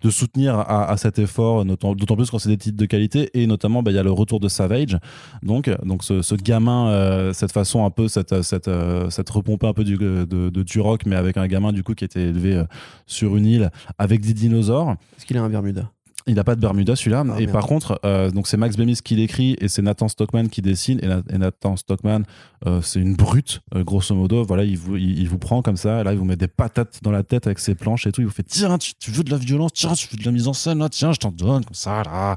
de 0.00 0.10
soutenir 0.10 0.58
à, 0.58 0.96
cet 0.96 1.18
effort, 1.18 1.64
d'autant 1.64 2.16
plus 2.16 2.30
quand 2.30 2.38
c'est 2.38 2.48
des 2.48 2.56
titres 2.56 2.76
de 2.76 2.86
qualité 2.86 3.30
et 3.34 3.46
notamment, 3.46 3.82
bah, 3.82 3.90
il 3.90 3.94
y 3.94 3.98
a 3.98 4.02
le 4.02 4.12
retour 4.12 4.40
de 4.40 4.48
Savage, 4.48 4.96
donc, 5.42 5.70
donc 5.84 6.02
ce, 6.04 6.34
gamin, 6.34 6.88
euh, 6.88 7.32
cette 7.32 7.52
façon 7.52 7.84
un 7.84 7.90
peu, 7.90 8.08
cette, 8.08 8.42
cette, 8.42 8.70
cette 9.10 9.30
repompée 9.30 9.66
un 9.66 9.72
peu 9.72 9.84
du, 9.84 9.96
de, 9.96 10.24
de 10.24 10.62
Turok, 10.62 11.06
mais 11.06 11.16
avec 11.16 11.36
un 11.36 11.46
gamin 11.46 11.72
du 11.72 11.82
coup 11.82 11.94
qui 11.94 12.04
était 12.04 12.22
élevé 12.22 12.62
sur 13.06 13.36
une 13.36 13.46
île 13.46 13.70
avec 13.98 14.20
des 14.20 14.34
dinosaures. 14.34 14.94
Est-ce 15.16 15.26
qu'il 15.26 15.36
a 15.36 15.42
un 15.42 15.48
Bermuda? 15.48 15.90
Il 16.28 16.38
a 16.38 16.44
pas 16.44 16.54
de 16.54 16.60
Bermuda 16.60 16.94
celui-là. 16.94 17.24
Ah, 17.26 17.34
et 17.38 17.46
merde. 17.46 17.52
par 17.52 17.66
contre, 17.66 17.98
euh, 18.04 18.30
donc 18.30 18.46
c'est 18.46 18.56
Max 18.56 18.76
Bemis 18.76 18.98
qui 19.02 19.16
l'écrit 19.16 19.56
et 19.60 19.66
c'est 19.68 19.82
Nathan 19.82 20.08
Stockman 20.08 20.48
qui 20.48 20.62
dessine. 20.62 21.00
Et, 21.02 21.06
Na- 21.08 21.22
et 21.30 21.38
Nathan 21.38 21.76
Stockman, 21.76 22.22
euh, 22.66 22.80
c'est 22.82 23.00
une 23.00 23.14
brute, 23.16 23.60
euh, 23.74 23.82
grosso 23.82 24.14
modo. 24.14 24.44
Voilà, 24.44 24.64
il 24.64 24.76
vous, 24.78 24.96
il, 24.96 25.18
il 25.18 25.28
vous 25.28 25.38
prend 25.38 25.62
comme 25.62 25.76
ça. 25.76 26.04
Là, 26.04 26.12
il 26.12 26.18
vous 26.18 26.24
met 26.24 26.36
des 26.36 26.48
patates 26.48 27.00
dans 27.02 27.10
la 27.10 27.22
tête 27.22 27.46
avec 27.46 27.58
ses 27.58 27.74
planches 27.74 28.06
et 28.06 28.12
tout. 28.12 28.20
Il 28.20 28.26
vous 28.26 28.32
fait 28.32 28.42
tiens, 28.42 28.78
tu, 28.78 28.92
tu 28.94 29.10
veux 29.10 29.24
de 29.24 29.30
la 29.30 29.38
violence, 29.38 29.72
tiens, 29.74 29.94
tu 29.94 30.06
veux 30.12 30.18
de 30.18 30.24
la 30.24 30.32
mise 30.32 30.46
en 30.48 30.52
scène, 30.52 30.78
là, 30.78 30.88
tiens, 30.88 31.12
je 31.12 31.18
t'en 31.18 31.32
donne 31.32 31.64
comme 31.64 31.74
ça, 31.74 32.02
là. 32.04 32.36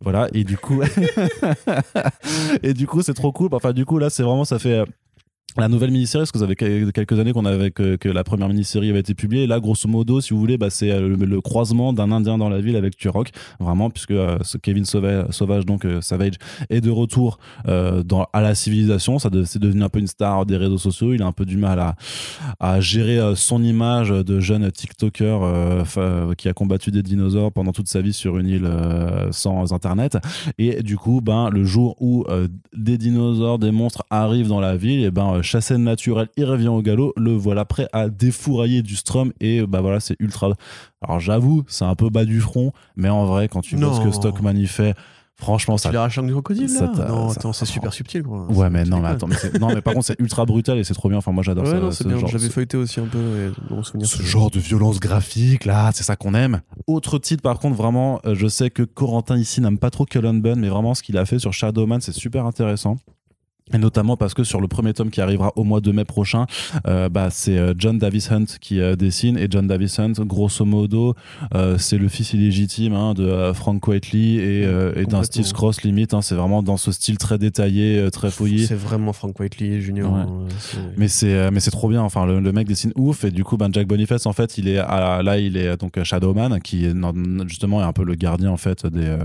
Voilà, 0.00 0.28
et 0.34 0.42
du 0.44 0.58
coup, 0.58 0.82
et 2.62 2.74
du 2.74 2.86
coup, 2.86 3.02
c'est 3.02 3.14
trop 3.14 3.32
cool. 3.32 3.48
Enfin, 3.52 3.72
du 3.72 3.84
coup, 3.84 3.98
là, 3.98 4.10
c'est 4.10 4.22
vraiment, 4.22 4.44
ça 4.44 4.58
fait. 4.58 4.82
La 5.58 5.68
nouvelle 5.68 5.90
mini-série, 5.90 6.22
parce 6.22 6.32
que 6.32 6.38
ça 6.38 6.46
fait 6.46 6.56
quel- 6.56 6.92
quelques 6.92 7.18
années 7.18 7.32
qu'on 7.32 7.44
avait 7.44 7.70
que, 7.70 8.08
la 8.08 8.24
première 8.24 8.48
mini-série 8.48 8.90
avait 8.90 9.00
été 9.00 9.14
publiée. 9.14 9.46
Là, 9.46 9.60
grosso 9.60 9.88
modo, 9.88 10.20
si 10.20 10.32
vous 10.32 10.40
voulez, 10.40 10.58
bah, 10.58 10.70
c'est 10.70 10.90
euh, 10.90 11.16
le, 11.16 11.40
croisement 11.40 11.92
d'un 11.92 12.12
Indien 12.12 12.38
dans 12.38 12.48
la 12.48 12.60
ville 12.60 12.76
avec 12.76 12.96
Turok, 12.96 13.30
vraiment, 13.60 13.90
puisque 13.90 14.12
euh, 14.12 14.38
Kevin 14.62 14.84
Sauvage, 14.84 15.66
donc 15.66 15.84
euh, 15.84 16.00
Savage, 16.00 16.34
est 16.70 16.80
de 16.80 16.90
retour 16.90 17.38
dans, 17.66 18.26
à 18.32 18.40
la 18.40 18.54
civilisation. 18.54 19.18
Ça 19.18 19.30
c'est 19.44 19.58
devenu 19.58 19.82
un 19.82 19.88
peu 19.88 19.98
une 19.98 20.06
star 20.06 20.46
des 20.46 20.56
réseaux 20.56 20.78
sociaux. 20.78 21.12
Il 21.14 21.22
a 21.22 21.26
un 21.26 21.32
peu 21.32 21.44
du 21.44 21.56
mal 21.56 21.78
à, 21.78 21.96
à 22.60 22.80
gérer 22.80 23.18
son 23.34 23.62
image 23.62 24.10
de 24.10 24.40
jeune 24.40 24.70
TikToker 24.70 25.84
qui 26.36 26.48
a 26.48 26.52
combattu 26.52 26.90
des 26.90 27.02
dinosaures 27.02 27.52
pendant 27.52 27.72
toute 27.72 27.88
sa 27.88 28.00
vie 28.00 28.12
sur 28.12 28.38
une 28.38 28.48
île 28.48 28.70
sans 29.30 29.72
Internet. 29.72 30.18
Et 30.58 30.82
du 30.82 30.96
coup, 30.96 31.20
ben, 31.20 31.50
le 31.50 31.64
jour 31.64 31.96
où 32.00 32.24
des 32.76 32.98
dinosaures, 32.98 33.58
des 33.58 33.70
monstres 33.72 34.04
arrivent 34.10 34.48
dans 34.48 34.60
la 34.60 34.76
ville, 34.76 35.04
et 35.04 35.10
ben, 35.10 35.42
chassé 35.46 35.78
naturel, 35.78 36.28
il 36.36 36.44
revient 36.44 36.68
au 36.68 36.82
galop, 36.82 37.12
le 37.16 37.32
voilà 37.32 37.64
prêt 37.64 37.88
à 37.92 38.08
défourailler 38.08 38.82
du 38.82 38.96
strum 38.96 39.32
et 39.40 39.66
bah 39.66 39.80
voilà, 39.80 40.00
c'est 40.00 40.16
ultra. 40.20 40.50
Alors 41.02 41.20
j'avoue, 41.20 41.64
c'est 41.68 41.84
un 41.84 41.94
peu 41.94 42.10
bas 42.10 42.24
du 42.24 42.40
front, 42.40 42.72
mais 42.96 43.08
en 43.08 43.24
vrai, 43.24 43.48
quand 43.48 43.60
tu 43.62 43.76
vois 43.76 43.94
ce 43.94 44.00
que 44.00 44.06
Non. 44.06 44.12
Stockman 44.12 44.52
y 44.56 44.66
fait, 44.66 44.94
franchement, 45.38 45.76
ça. 45.76 45.90
Il 45.90 45.96
arrache 45.96 46.18
un 46.18 46.26
crocodile 46.28 46.72
là 46.72 46.92
Non, 47.08 47.28
attends, 47.30 47.52
c'est 47.52 47.66
super 47.66 47.92
subtil 47.92 48.22
quoi. 48.22 48.46
Ouais, 48.50 48.70
mais 48.70 48.84
Tu 48.84 48.90
non, 48.90 49.00
mais 49.00 49.08
attends, 49.08 49.26
mais 49.26 49.36
non, 49.60 49.68
mais 49.74 49.82
par 49.82 49.92
contre, 49.94 50.06
c'est 50.06 50.18
ultra 50.18 50.46
brutal 50.46 50.78
et 50.78 50.84
c'est 50.84 50.94
trop 50.94 51.08
bien. 51.10 51.18
Enfin, 51.18 51.32
moi, 51.32 51.42
j'adore 51.42 51.64
Ouais, 51.64 51.70
ça. 51.72 51.78
non, 51.78 51.90
ce 51.90 51.98
c'est 51.98 52.08
bien. 52.08 52.18
genre- 52.18 52.28
J'avais 52.30 52.48
feuilleté 52.48 52.76
aussi 52.78 53.00
un 53.00 53.06
peu 53.06 53.18
et 53.18 53.68
dans 53.70 53.76
mon 53.76 53.82
souvenir. 53.82 54.06
ce 54.08 54.22
genre 54.22 54.50
de 54.50 54.58
violence 54.58 54.98
graphique 54.98 55.64
là, 55.66 55.90
c'est 55.94 56.04
ça 56.04 56.16
qu'on 56.16 56.32
aime. 56.34 56.60
Autre 56.86 57.18
titre 57.18 57.42
par 57.42 57.58
contre 57.58 57.76
vraiment, 57.76 58.20
euh, 58.24 58.34
je 58.34 58.46
sais 58.46 58.70
que 58.70 58.82
Corentin 58.82 59.36
ici 59.36 59.60
n'aime 59.60 59.78
pas 59.78 59.90
trop 59.90 60.06
Cullen 60.06 60.40
Bunn, 60.40 60.58
mais 60.58 60.68
vraiment 60.70 60.94
ce 60.94 61.02
qu'il 61.02 61.18
a 61.18 61.26
fait 61.26 61.38
sur 61.38 61.52
Shadowman 61.52 62.00
c'est 62.00 62.12
super 62.12 62.46
intéressant. 62.46 62.96
Et 63.74 63.78
notamment 63.78 64.16
parce 64.16 64.32
que 64.32 64.44
sur 64.44 64.60
le 64.60 64.68
premier 64.68 64.92
tome 64.92 65.10
qui 65.10 65.20
arrivera 65.20 65.52
au 65.56 65.64
mois 65.64 65.80
de 65.80 65.90
mai 65.90 66.04
prochain, 66.04 66.46
euh, 66.86 67.08
bah, 67.08 67.30
c'est 67.30 67.58
euh, 67.58 67.74
John 67.76 67.98
Davis 67.98 68.30
Hunt 68.30 68.44
qui 68.60 68.78
euh, 68.80 68.94
dessine. 68.94 69.36
Et 69.36 69.48
John 69.50 69.66
Davis 69.66 69.98
Hunt, 69.98 70.12
grosso 70.20 70.64
modo, 70.64 71.14
euh, 71.52 71.76
c'est 71.76 71.98
le 71.98 72.06
fils 72.06 72.32
illégitime 72.32 72.92
hein, 72.94 73.12
de 73.14 73.50
Frank 73.54 73.84
Whiteley 73.88 74.34
et, 74.36 74.62
et 75.00 75.06
d'un. 75.06 75.24
Steve 75.24 75.50
Cross 75.52 75.82
limite. 75.82 76.14
hein. 76.14 76.22
c'est 76.22 76.36
vraiment 76.36 76.62
dans 76.62 76.76
ce 76.76 76.92
style 76.92 77.18
très 77.18 77.38
détaillé, 77.38 78.08
très 78.12 78.30
fouillé. 78.30 78.66
C'est 78.66 78.76
vraiment 78.76 79.12
Frank 79.12 79.38
Whiteley 79.40 79.80
Junior. 79.80 80.12
Ouais. 80.12 80.20
hein, 80.20 80.46
Mais 80.96 81.08
c'est 81.08 81.50
mais 81.50 81.58
c'est 81.58 81.72
trop 81.72 81.88
bien. 81.88 82.02
Enfin, 82.02 82.24
le, 82.24 82.38
le 82.38 82.52
mec 82.52 82.68
dessine 82.68 82.92
ouf 82.94 83.24
et 83.24 83.32
du 83.32 83.42
coup, 83.42 83.56
ben 83.56 83.68
Jack 83.72 83.88
Boniface 83.88 84.26
en 84.26 84.32
fait, 84.32 84.58
il 84.58 84.68
est 84.68 84.78
à- 84.78 85.22
là, 85.24 85.38
il 85.40 85.56
est 85.56 85.76
donc 85.76 86.00
Shadowman 86.00 86.60
qui 86.60 86.84
est 86.86 86.94
justement 87.48 87.80
est 87.80 87.84
un 87.84 87.92
peu 87.92 88.04
le 88.04 88.14
gardien 88.14 88.52
en 88.52 88.56
fait 88.56 88.86
des 88.86 89.16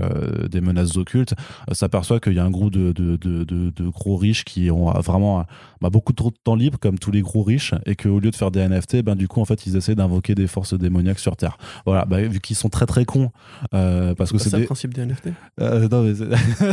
des 0.50 0.60
menaces 0.60 0.96
occultes. 0.96 1.34
S'aperçoit 1.70 2.18
qu'il 2.18 2.32
y 2.34 2.40
a 2.40 2.44
un 2.44 2.50
groupe 2.50 2.72
de 2.72 2.90
de, 2.90 3.16
de, 3.16 3.44
de, 3.44 3.70
de 3.70 3.88
gros 3.88 4.16
riches 4.16 4.31
qui 4.44 4.70
ont 4.70 4.88
euh, 4.94 5.00
vraiment 5.00 5.40
euh, 5.40 5.42
bah, 5.80 5.90
beaucoup 5.90 6.12
trop 6.12 6.30
de 6.30 6.36
temps 6.42 6.54
libre 6.54 6.78
comme 6.80 6.98
tous 6.98 7.10
les 7.10 7.20
gros 7.20 7.42
riches 7.42 7.74
et 7.86 7.94
qu'au 7.96 8.18
lieu 8.18 8.30
de 8.30 8.36
faire 8.36 8.50
des 8.50 8.66
NFT, 8.66 9.02
ben 9.02 9.14
du 9.14 9.28
coup 9.28 9.40
en 9.40 9.44
fait 9.44 9.66
ils 9.66 9.76
essaient 9.76 9.94
d'invoquer 9.94 10.34
des 10.34 10.46
forces 10.46 10.74
démoniaques 10.74 11.18
sur 11.18 11.36
Terre. 11.36 11.58
Voilà, 11.86 12.04
bah, 12.04 12.22
vu 12.22 12.40
qu'ils 12.40 12.56
sont 12.56 12.68
très 12.70 12.86
très 12.86 13.04
cons 13.04 13.30
euh, 13.74 14.14
parce 14.14 14.32
que 14.32 14.38
C'est 14.38 14.44
c'est 14.44 14.50
ça 14.50 14.56
des 14.56 14.62
le 14.62 14.66
principe 14.66 14.94
des 14.94 15.04
NFT 15.06 15.28
euh, 15.60 15.88
non, 15.88 16.02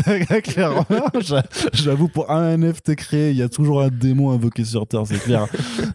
mais 0.08 0.42
clairement, 0.42 0.86
j'a- 1.20 1.44
j'avoue, 1.74 2.08
pour 2.08 2.32
un 2.32 2.58
NFT 2.58 2.96
créé, 2.96 3.32
il 3.32 3.38
y 3.38 3.42
a 3.44 3.50
toujours 3.50 3.82
un 3.82 3.90
démon 3.90 4.32
invoqué 4.32 4.64
sur 4.64 4.88
Terre, 4.88 5.04
c'est 5.06 5.20
clair. 5.22 5.46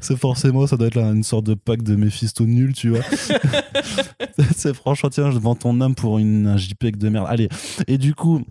c'est 0.00 0.18
forcément, 0.18 0.66
ça 0.66 0.76
doit 0.76 0.88
être 0.88 0.94
là, 0.96 1.10
une 1.10 1.22
sorte 1.22 1.46
de 1.46 1.54
pack 1.54 1.82
de 1.82 1.96
Mephisto 1.96 2.44
nul, 2.44 2.74
tu 2.74 2.90
vois. 2.90 3.00
c'est 4.56 4.74
franchement, 4.74 5.08
tiens, 5.10 5.30
je 5.30 5.38
vends 5.38 5.54
ton 5.54 5.80
âme 5.80 5.94
pour 5.94 6.18
une, 6.18 6.46
un 6.46 6.56
JPEG 6.56 6.96
de 6.96 7.08
merde. 7.08 7.26
Allez, 7.28 7.48
et 7.86 7.98
du 7.98 8.14
coup. 8.14 8.42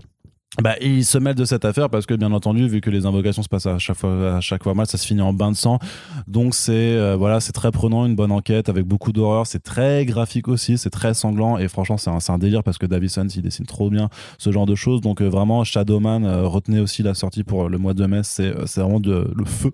Bah, 0.62 0.76
il 0.82 1.04
se 1.04 1.18
mêle 1.18 1.34
de 1.34 1.46
cette 1.46 1.66
affaire 1.66 1.90
parce 1.90 2.06
que 2.06 2.14
bien 2.14 2.32
entendu, 2.32 2.68
vu 2.68 2.80
que 2.80 2.92
les 2.92 3.08
invocations 3.08 3.42
se 3.42 3.50
passent 3.50 3.66
à 3.66 3.80
chaque 3.80 3.98
fois, 3.98 4.36
à 4.36 4.40
chaque 4.40 4.62
fois 4.62 4.76
mal, 4.76 4.86
ça 4.86 5.00
se 5.00 5.08
finit 5.08 5.22
en 5.22 5.34
bain 5.34 5.50
de 5.52 5.56
sang. 5.56 5.80
Donc 6.28 6.54
c'est 6.54 6.72
euh, 6.74 7.16
voilà, 7.16 7.40
c'est 7.40 7.54
très 7.54 7.72
prenant, 7.72 8.06
une 8.06 8.16
bonne 8.16 8.32
enquête 8.32 8.70
avec 8.70 8.86
beaucoup 8.86 9.12
d'horreur. 9.12 9.48
C'est 9.48 9.64
très 9.64 10.06
graphique 10.06 10.48
aussi, 10.48 10.78
c'est 10.78 10.92
très 10.92 11.16
sanglant 11.16 11.58
et 11.58 11.68
franchement 11.68 11.98
c'est 11.98 12.12
un, 12.12 12.20
un 12.28 12.38
délire 12.38 12.62
parce 12.62 12.78
que 12.78 12.86
Davison 12.86 13.28
il 13.36 13.42
dessine 13.42 13.66
trop 13.66 13.90
bien 13.90 14.10
ce 14.38 14.52
genre 14.52 14.68
de 14.68 14.76
choses. 14.76 15.02
Donc 15.02 15.22
euh, 15.22 15.28
vraiment 15.28 15.64
Shadowman, 15.64 16.24
euh, 16.24 16.48
retenez 16.48 16.80
aussi 16.80 17.02
la 17.02 17.16
sortie 17.16 17.44
pour 17.44 17.68
le 17.68 17.78
mois 17.80 17.96
de 17.96 18.06
mai, 18.06 18.22
c'est 18.24 18.56
euh, 18.56 18.66
vraiment 18.76 19.00
de, 19.00 19.32
le 19.36 19.46
feu. 19.46 19.72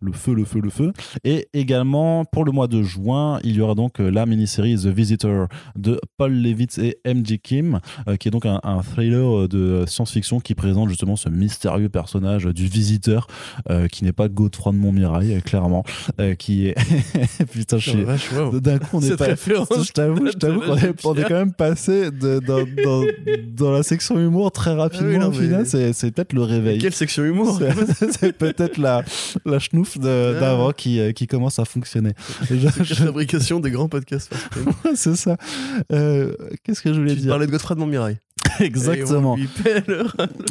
Le 0.00 0.12
feu, 0.12 0.34
le 0.34 0.44
feu, 0.44 0.60
le 0.62 0.70
feu. 0.70 0.92
Et 1.24 1.48
également, 1.54 2.24
pour 2.24 2.44
le 2.44 2.52
mois 2.52 2.68
de 2.68 2.82
juin, 2.82 3.40
il 3.44 3.56
y 3.56 3.60
aura 3.60 3.74
donc 3.74 4.00
euh, 4.00 4.10
la 4.10 4.26
mini-série 4.26 4.76
The 4.76 4.86
Visitor 4.86 5.48
de 5.76 6.00
Paul 6.16 6.32
Levitz 6.32 6.78
et 6.78 6.98
M.J. 7.04 7.38
Kim, 7.40 7.80
euh, 8.08 8.16
qui 8.16 8.28
est 8.28 8.30
donc 8.30 8.46
un, 8.46 8.60
un 8.62 8.82
thriller 8.82 9.48
de 9.48 9.84
science-fiction 9.86 10.40
qui 10.40 10.54
présente 10.54 10.88
justement 10.88 11.16
ce 11.16 11.28
mystérieux 11.28 11.88
personnage 11.88 12.44
du 12.46 12.66
visiteur, 12.66 13.26
euh, 13.70 13.88
qui 13.88 14.04
n'est 14.04 14.12
pas 14.12 14.28
Godefroy 14.28 14.72
de 14.72 14.78
Montmirail, 14.78 15.34
euh, 15.34 15.40
clairement, 15.40 15.84
euh, 16.20 16.34
qui 16.34 16.68
est... 16.68 16.74
Putain, 17.52 17.78
je 17.78 17.90
suis... 17.90 18.04
D'un 18.60 18.78
coup, 18.78 18.98
on 18.98 19.00
est 19.00 19.16
pas... 19.16 19.34
Je 19.34 19.92
t'avoue, 19.92 20.26
je 20.26 20.32
t'avoue 20.38 20.60
qu'on 20.60 20.76
est, 20.76 21.04
on 21.06 21.14
est 21.14 21.22
quand 21.24 21.34
même 21.34 21.52
passé 21.52 22.10
de- 22.10 22.38
dans, 22.40 22.64
dans, 22.84 23.04
dans 23.56 23.70
la 23.72 23.82
section 23.82 24.18
humour 24.18 24.52
très 24.52 24.74
rapidement. 24.74 25.08
Ah 25.22 25.28
oui, 25.30 25.48
non, 25.48 25.58
mais- 25.72 25.92
c'est, 25.92 26.10
peut-être 26.12 26.32
le 26.32 26.42
réveil. 26.42 26.78
Quelle 26.78 26.92
section 26.92 27.24
humour? 27.24 27.58
C'est, 27.58 28.12
c'est 28.18 28.32
peut-être 28.36 28.78
la, 28.78 29.02
la 29.44 29.58
Ah. 29.96 30.40
d'avant 30.40 30.72
qui, 30.72 31.00
euh, 31.00 31.12
qui 31.12 31.26
commence 31.26 31.58
à 31.58 31.64
fonctionner. 31.64 32.12
La 32.50 32.70
fabrication 32.70 33.60
des 33.60 33.70
grands 33.70 33.88
podcasts. 33.88 34.34
c'est 34.94 35.16
ça. 35.16 35.36
Euh, 35.92 36.32
qu'est-ce 36.64 36.82
que 36.82 36.92
je 36.92 36.98
voulais 36.98 37.14
Tu 37.14 37.22
dire 37.22 37.30
parlais 37.30 37.46
de 37.46 37.50
Godfrey 37.50 37.74
de 37.74 37.80
Montmirail. 37.80 38.18
Exactement. 38.60 39.36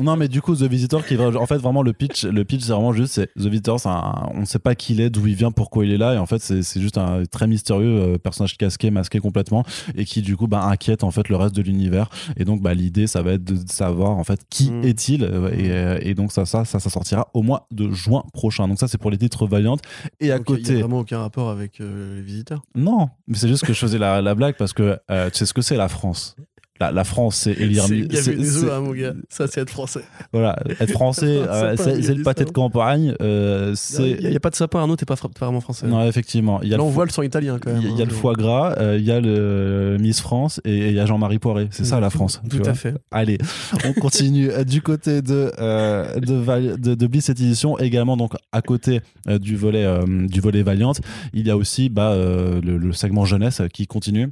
Non, 0.02 0.16
mais 0.18 0.28
du 0.28 0.42
coup, 0.42 0.56
The 0.56 0.64
Visitor, 0.64 1.06
qui 1.06 1.16
va, 1.16 1.28
en 1.36 1.46
fait, 1.46 1.58
vraiment, 1.58 1.82
le 1.82 1.94
pitch, 1.94 2.26
le 2.26 2.44
pitch, 2.46 2.62
c'est 2.64 2.72
vraiment 2.72 2.94
juste, 2.94 3.14
c'est 3.14 3.28
The 3.36 3.46
Visitor, 3.48 3.80
un- 3.88 4.30
on 4.34 4.42
ne 4.42 4.46
sait 4.46 4.60
pas 4.60 4.76
qui 4.76 4.94
il 4.94 5.02
est, 5.02 5.10
d'où 5.10 5.26
il 5.28 5.36
vient, 5.36 5.52
pourquoi 5.52 5.86
il 5.86 5.92
est 5.92 5.98
là, 5.98 6.14
et 6.14 6.18
en 6.18 6.26
fait, 6.26 6.40
c'est 6.40 6.82
juste 6.82 6.98
un 6.98 7.24
très 7.30 7.48
mystérieux 7.48 8.14
euh, 8.14 8.18
personnage 8.18 8.58
casqué, 8.58 8.90
masqué 8.92 9.20
complètement, 9.20 9.64
et 9.96 10.06
qui, 10.06 10.22
du 10.22 10.36
coup, 10.38 10.48
bah, 10.48 10.64
inquiète, 10.64 11.04
en 11.04 11.12
fait, 11.12 11.30
le 11.30 11.36
reste 11.36 11.56
de 11.56 11.62
l'univers. 11.62 12.10
Et 12.38 12.46
donc, 12.46 12.62
bah, 12.62 12.74
l'idée, 12.74 13.08
ça 13.08 13.22
va 13.22 13.34
être 13.34 13.44
de 13.44 13.58
savoir, 13.70 14.12
en 14.12 14.24
fait, 14.24 14.40
qui 14.50 14.72
Mm. 14.72 14.84
est-il, 14.84 15.24
euh, 15.24 15.50
et, 15.52 15.72
euh, 15.72 16.00
et 16.02 16.14
donc, 16.14 16.32
ça, 16.32 16.46
ça, 16.46 16.66
ça, 16.66 16.80
ça 16.80 16.90
sortira 16.90 17.30
au 17.34 17.42
mois 17.44 17.68
de 17.72 17.92
juin 17.92 18.24
prochain. 18.34 18.68
Donc, 18.68 18.80
ça, 18.80 18.88
c'est 18.88 18.98
pour 18.98 19.12
les 19.12 19.18
titres 19.18 19.48
Valiant. 19.48 19.78
Et 20.20 20.32
à 20.32 20.38
Donc, 20.38 20.50
Il 20.50 20.56
n'y 20.56 20.62
côté. 20.64 20.76
a 20.76 20.80
vraiment 20.80 21.00
aucun 21.00 21.20
rapport 21.20 21.50
avec 21.50 21.80
euh, 21.82 22.18
les 22.18 22.22
visiteurs? 22.22 22.64
Non, 22.76 23.10
mais 23.28 23.38
c'est 23.38 23.48
juste 23.48 23.66
que 23.66 23.74
je 23.74 23.80
faisais 23.80 23.98
la, 23.98 24.22
la 24.22 24.36
blague 24.36 24.56
parce 24.58 24.74
que 24.74 24.98
euh, 25.12 25.30
tu 25.30 25.38
sais 25.38 25.46
ce 25.46 25.54
que 25.54 25.62
c'est 25.62 25.78
la 25.78 25.88
France? 25.88 26.36
La, 26.80 26.92
la 26.92 27.04
France, 27.04 27.36
c'est 27.38 27.54
élire. 27.54 27.84
C'est 27.88 28.38
œufs, 28.38 28.70
hein, 28.72 28.82
mon 28.82 28.92
gars. 28.94 29.14
Ça, 29.30 29.48
c'est 29.48 29.62
être 29.62 29.70
français. 29.70 30.02
Voilà, 30.32 30.56
être 30.80 30.92
français, 30.92 31.40
C'est 31.44 31.50
euh, 31.50 31.76
c'est 32.02 32.14
le 32.16 32.24
pâté 32.24 32.44
de 32.44 32.50
égalisme. 32.50 32.54
campagne. 32.54 33.14
euh, 33.22 33.76
Il 34.00 34.30
n'y 34.30 34.36
a, 34.36 34.40
pas 34.40 34.50
de 34.50 34.56
sapin, 34.56 34.80
Arnaud, 34.80 34.96
t'es 34.96 35.06
pas, 35.06 35.16
pas 35.16 35.28
vraiment 35.46 35.62
français. 35.62 35.88
non, 35.88 36.06
effectivement. 36.08 36.62
Y 36.62 36.74
a 36.74 36.78
Là, 36.78 36.84
on 36.84 36.90
voit 36.90 37.06
le 37.06 37.12
sang 37.12 37.24
italien 37.24 37.58
quand 37.60 37.72
il 37.72 37.74
même. 37.78 37.84
y 37.84 37.88
a- 37.88 37.90
il 37.90 37.98
y 37.98 38.02
a 38.02 38.04
hein. 38.04 38.08
le 38.10 38.14
foie 38.14 38.34
gras, 38.34 38.76
euh, 38.78 38.98
il 39.00 39.06
y 39.06 39.12
a 39.12 39.20
le 39.20 39.98
Miss 40.00 40.22
France 40.22 40.62
et 40.66 40.90
il 40.90 40.94
y 40.94 41.00
a 41.00 41.06
Jean-Marie 41.06 41.40
Poiré. 41.40 41.68
C'est 41.72 41.86
ça 41.86 42.00
la 42.00 42.10
France. 42.10 42.42
Tout 42.50 42.62
à 42.66 42.74
fait. 42.74 42.94
Allez, 43.12 43.38
on 43.86 43.94
continue 43.94 44.50
Euh, 44.52 44.64
du 44.64 44.82
côté 44.82 45.22
de 45.22 45.52
euh, 45.60 46.20
de, 46.20 46.34
Val- 46.36 46.80
de, 46.80 46.96
de 46.96 47.08
Bliss 47.08 47.26
cette 47.26 47.40
édition 47.40 47.78
également 47.80 48.18
donc 48.18 48.34
à 48.52 48.62
côté 48.62 49.02
euh, 49.28 49.40
du 49.40 49.56
volet 49.56 49.84
euh, 49.86 50.06
du 50.28 50.40
volet 50.42 50.64
Valiant, 50.64 50.94
il 51.34 51.46
y 51.48 51.52
a 51.52 51.58
aussi 51.58 51.90
bah, 51.90 52.12
euh, 52.12 52.62
le, 52.62 52.78
le 52.78 52.94
segment 52.94 53.26
jeunesse 53.26 53.62
euh, 53.62 53.68
qui 53.68 53.88
continue. 53.88 54.30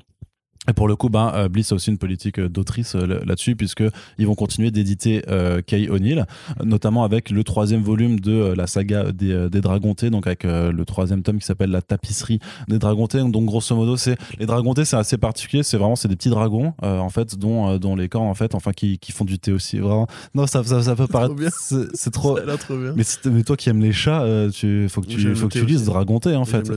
Et 0.69 0.73
pour 0.73 0.87
le 0.87 0.95
coup, 0.95 1.09
ben, 1.09 1.31
euh, 1.35 1.49
Bliss 1.49 1.71
a 1.71 1.75
aussi 1.75 1.89
une 1.91 1.97
politique 1.97 2.39
euh, 2.39 2.49
d'autrice 2.49 2.95
euh, 2.95 3.19
là-dessus, 3.25 3.55
puisque 3.55 3.83
ils 4.17 4.25
vont 4.27 4.35
continuer 4.35 4.71
d'éditer 4.71 5.23
euh, 5.29 5.61
Kay 5.61 5.89
O'Neill, 5.89 6.25
notamment 6.63 7.03
avec 7.03 7.29
le 7.29 7.43
troisième 7.43 7.81
volume 7.81 8.19
de 8.19 8.31
euh, 8.31 8.55
la 8.55 8.67
saga 8.67 9.11
des, 9.11 9.49
des 9.49 9.61
Dragontés, 9.61 10.09
donc 10.09 10.27
avec 10.27 10.45
euh, 10.45 10.71
le 10.71 10.85
troisième 10.85 11.21
tome 11.23 11.39
qui 11.39 11.45
s'appelle 11.45 11.71
La 11.71 11.81
tapisserie 11.81 12.39
des 12.67 12.79
Dragontés. 12.79 13.19
Donc 13.19 13.45
grosso 13.45 13.75
modo, 13.75 13.97
c'est 13.97 14.17
les 14.39 14.45
Dragontés, 14.45 14.85
c'est 14.85 14.97
assez 14.97 15.17
particulier. 15.17 15.63
C'est 15.63 15.77
vraiment 15.77 15.95
c'est 15.95 16.07
des 16.07 16.15
petits 16.15 16.29
dragons, 16.29 16.73
en 16.81 17.09
fait, 17.09 17.37
dont 17.37 17.77
dont 17.77 17.95
les 17.95 18.09
cornes, 18.09 18.27
en 18.27 18.33
fait, 18.33 18.55
enfin 18.55 18.71
qui, 18.71 18.97
qui 18.99 19.11
font 19.11 19.25
du 19.25 19.39
thé 19.39 19.51
aussi. 19.51 19.79
Vraiment, 19.79 20.07
non, 20.33 20.47
ça 20.47 20.63
ça, 20.63 20.81
ça 20.81 20.95
peut 20.95 21.07
paraître, 21.07 21.35
bien. 21.35 21.49
c'est 21.93 22.11
trop. 22.11 22.37
L'air 22.39 22.57
trop 22.57 22.77
bien. 22.77 22.93
Mais, 22.95 23.43
toi 23.43 23.55
qui 23.57 23.69
aimes 23.69 23.81
les 23.81 23.91
chats, 23.93 24.25
tu 24.53 24.87
faut 24.89 25.01
que 25.01 25.07
tu 25.07 25.35
faut 25.35 25.47
que 25.47 25.53
tu 25.59 25.65
lises. 25.65 25.85
Dragonté 25.85 26.35
en 26.35 26.45
fait. 26.45 26.67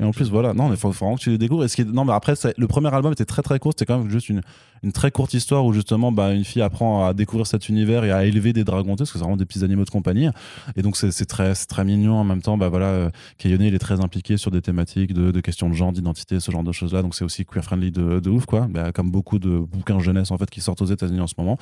Et 0.00 0.04
en 0.04 0.12
plus, 0.12 0.30
voilà, 0.30 0.54
non, 0.54 0.68
mais 0.68 0.76
faut, 0.76 0.90
faut 0.92 1.04
vraiment 1.04 1.16
que 1.16 1.22
tu 1.22 1.30
les 1.30 1.38
découvres. 1.38 1.64
Et 1.64 1.68
ce 1.68 1.76
qui 1.76 1.82
est- 1.82 1.92
non, 1.92 2.04
mais 2.04 2.12
après, 2.12 2.34
le 2.56 2.66
premier 2.66 2.92
album 2.94 3.12
était 3.12 3.24
très 3.24 3.33
très 3.42 3.58
court. 3.58 3.72
C'était 3.72 3.86
quand 3.86 3.98
même 3.98 4.10
juste 4.10 4.28
une, 4.28 4.42
une 4.84 4.92
très 4.92 5.10
courte 5.10 5.32
histoire 5.34 5.64
où 5.64 5.72
justement, 5.72 6.12
bah, 6.12 6.32
une 6.32 6.44
fille 6.44 6.62
apprend 6.62 7.06
à 7.06 7.14
découvrir 7.14 7.46
cet 7.46 7.68
univers 7.68 8.04
et 8.04 8.12
à 8.12 8.24
élever 8.26 8.52
des 8.52 8.64
dragontés, 8.64 8.98
parce 8.98 9.12
que 9.12 9.18
c'est 9.18 9.24
vraiment 9.24 9.38
des 9.38 9.46
petits 9.46 9.64
animaux 9.64 9.84
de 9.84 9.90
compagnie. 9.90 10.28
Et 10.76 10.82
donc, 10.82 10.96
c'est 10.96 11.24
très, 11.24 11.54
très 11.54 11.84
mignon. 11.84 12.16
En 12.16 12.24
même 12.24 12.42
temps, 12.42 12.58
bah 12.58 12.68
voilà, 12.68 12.86
euh, 12.86 13.10
Kayone, 13.38 13.62
il 13.62 13.74
est 13.74 13.78
très 13.78 14.00
impliqué 14.00 14.36
sur 14.36 14.50
des 14.50 14.60
thématiques 14.60 15.14
de, 15.14 15.40
questions 15.40 15.70
de 15.70 15.74
genre, 15.74 15.90
d'identité, 15.90 16.38
ce 16.38 16.50
genre 16.50 16.62
de 16.62 16.72
choses-là. 16.72 17.00
Donc, 17.00 17.14
c'est 17.14 17.24
aussi 17.24 17.46
queer 17.46 17.64
friendly 17.64 17.90
de, 17.90 18.28
ouf, 18.28 18.44
quoi. 18.44 18.66
Bah, 18.68 18.92
comme 18.92 19.10
beaucoup 19.10 19.38
de 19.38 19.58
bouquins 19.58 19.98
jeunesse 20.00 20.30
en 20.30 20.38
fait 20.38 20.50
qui 20.50 20.60
sortent 20.60 20.82
aux 20.82 20.86
États-Unis 20.86 21.20
en 21.20 21.26
ce 21.26 21.34
moment. 21.38 21.56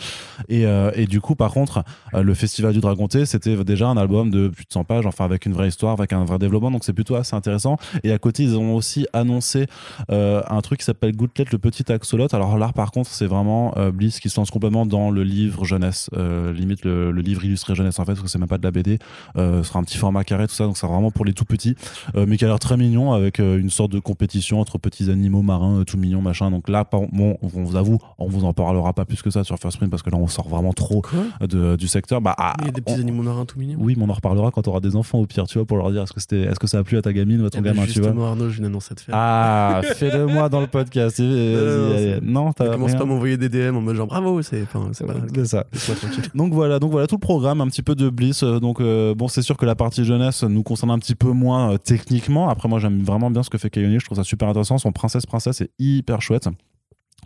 Et, 0.49 0.66
euh, 0.66 0.91
et 0.95 1.07
du 1.07 1.20
coup, 1.20 1.37
par 1.37 1.53
contre, 1.53 1.85
euh, 2.14 2.23
le 2.23 2.35
Festival 2.35 2.73
du 2.73 2.81
Dragonté, 2.81 3.25
c'était 3.25 3.62
déjà 3.64 3.89
un 3.89 3.97
album 3.97 4.31
de 4.31 4.49
plus 4.49 4.64
de 4.64 4.73
100 4.73 4.85
pages, 4.85 5.07
enfin 5.07 5.25
avec 5.25 5.47
une 5.47 5.53
vraie 5.53 5.68
histoire, 5.68 5.93
avec 5.93 6.12
un 6.12 6.25
vrai 6.25 6.39
développement. 6.39 6.73
Donc, 6.73 6.83
c'est 6.83 6.93
plutôt 6.93 7.14
assez 7.14 7.37
intéressant. 7.37 7.77
Et 8.03 8.11
à 8.11 8.18
côté, 8.18 8.43
ils 8.43 8.57
ont 8.57 8.75
aussi 8.75 9.07
annoncé 9.12 9.66
un 10.09 10.61
truc 10.61 10.81
qui 10.81 10.85
s'appelle 10.85 11.14
Gouttelette, 11.14 11.53
le 11.53 11.59
petit 11.59 11.91
axolote. 11.93 12.35
Alors 12.35 12.59
là, 12.59 12.73
par 12.75 12.91
contre, 12.91 13.12
c'est 13.13 13.27
vraiment 13.27 13.75
euh, 13.77 13.91
Bliss 13.93 14.21
qui 14.21 14.29
se 14.29 14.39
lance 14.41 14.51
complètement 14.51 14.87
dans 14.87 15.11
le 15.11 15.23
livre 15.23 15.65
jeunesse, 15.65 16.11
euh, 16.17 16.53
limite 16.53 16.85
le, 16.85 17.11
le 17.13 17.23
livre 17.23 17.45
illustré 17.45 17.75
jeunesse 17.75 17.99
en 17.99 18.05
fait, 18.05 18.13
parce 18.13 18.23
que 18.23 18.29
c'est 18.29 18.39
même 18.39 18.49
pas 18.49 18.59
de 18.59 18.65
la 18.65 18.71
BD. 18.71 18.99
Euh, 19.37 19.63
ce 19.63 19.69
sera 19.69 19.79
un 19.79 19.85
petit 19.85 19.99
format 19.99 20.25
carré, 20.25 20.47
tout 20.47 20.55
ça, 20.55 20.65
donc 20.65 20.77
c'est 20.77 20.87
vraiment 20.87 21.11
pour 21.11 21.25
les 21.25 21.33
tout 21.33 21.45
petits, 21.45 21.75
mais 22.17 22.37
qui 22.37 22.45
a 22.45 22.49
l'air 22.49 22.59
très 22.59 22.77
mignon 22.77 23.13
avec 23.13 23.39
une 23.39 23.71
sorte 23.71 23.93
de 23.93 23.99
compétition 23.99 24.61
entre 24.61 24.79
petits 24.79 25.11
animaux 25.11 25.43
marins, 25.43 25.85
tout 25.87 25.97
mignons, 25.97 26.23
machin. 26.23 26.51
Donc 26.51 26.69
là, 26.69 26.85
bon, 27.13 27.37
on 27.43 27.49
vous 27.49 27.77
avoue, 27.77 27.99
on 28.19 28.27
vous 28.29 28.45
en 28.45 28.53
parlera 28.53 28.93
pas 28.93 29.05
plus 29.05 29.23
que 29.23 29.31
ça 29.31 29.45
sur 29.45 29.59
First 29.59 29.79
Print 29.79 29.91
parce 29.91 30.03
que 30.03 30.11
là, 30.11 30.17
on 30.19 30.27
sort 30.27 30.49
vraiment 30.49 30.73
trop 30.73 31.03
de, 31.41 31.77
du 31.77 31.89
secteur. 31.89 32.21
Bah, 32.21 32.35
ah, 32.39 32.55
Il 32.61 32.67
y 32.67 32.69
a 32.69 32.73
des 32.73 32.81
petits 32.81 32.97
on- 32.99 33.01
animaux 33.03 33.23
marins 33.23 33.45
tout 33.45 33.59
mignons. 33.59 33.79
oui, 33.81 33.95
mais 33.97 34.05
on 34.05 34.09
en 34.11 34.15
reparlera 34.15 34.51
quand 34.51 34.67
on 34.69 34.71
aura 34.73 34.81
des 34.81 34.97
enfants 34.97 35.19
au 35.19 35.27
pire, 35.27 35.47
tu 35.47 35.59
vois, 35.59 35.67
pour 35.67 35.77
leur 35.77 35.91
dire 35.93 36.03
est-ce 36.03 36.13
que 36.13 36.21
c'était, 36.21 36.43
est-ce 36.43 36.59
que 36.59 36.67
ça 36.67 36.79
a 36.79 36.85
plu 36.85 36.97
à 36.97 37.03
ta 37.03 37.13
gamine 37.13 37.41
ou 37.43 37.47
à 37.47 37.51
ton 37.51 37.59
Eh 37.59 37.63
ben, 37.63 37.75
gamin, 37.75 37.87
tu 37.87 38.01
vois? 38.01 38.29
Arnaud, 38.29 38.49
j'ai 38.51 38.59
une 38.61 38.65
annonce 38.67 38.91
à 38.91 38.95
te 38.95 39.01
faire. 39.01 39.15
Ah, 39.17 39.81
fais-le 39.97 40.27
moi 40.27 40.49
dans 40.49 40.61
le 40.61 40.67
podcast. 40.67 41.21
Non, 42.23 42.45
Non, 42.47 42.53
t'as 42.53 42.65
rien. 42.71 42.79
Pas 43.03 43.09
m'envoyer 43.09 43.37
des 43.37 43.49
DM 43.49 43.77
en 43.77 43.81
mode 43.81 43.97
genre 43.97 44.07
bravo, 44.07 44.43
c'est 44.43 44.65
c'est 44.93 45.45
ça. 45.47 45.67
Donc 46.35 46.53
voilà, 46.53 46.79
donc 46.79 46.91
voilà 46.91 47.07
tout 47.07 47.17
le 47.17 47.21
programme, 47.21 47.61
un 47.61 47.67
petit 47.67 47.83
peu 47.83 47.95
de 47.95 48.09
Bliss. 48.11 48.43
Euh, 48.43 48.61
Donc 48.61 48.81
euh, 48.81 49.15
bon, 49.15 49.29
c'est 49.29 49.43
sûr 49.43 49.57
que 49.57 49.67
la 49.67 49.75
partie 49.75 50.05
jeunesse 50.05 50.43
nous 50.45 50.63
concerne 50.63 50.91
un 50.91 50.99
petit 50.99 51.15
peu 51.15 51.31
moins 51.33 51.73
euh, 51.73 51.79
techniquement. 51.79 52.49
Après, 52.49 52.69
moi, 52.69 52.79
j'aime 52.79 53.03
vraiment 53.03 53.31
bien 53.31 53.43
ce 53.43 53.51
que 53.51 53.59
fait 53.59 53.71
Kayoni. 53.71 53.99
Je 53.99 54.05
trouve 54.05 54.17
ça 54.17 54.25
super 54.25 54.49
intéressant. 54.49 54.79
Son 54.79 54.93
princesse 54.93 55.27
princesse 55.27 55.61
est 55.61 55.71
hyper 55.79 56.23
chouette. 56.23 56.49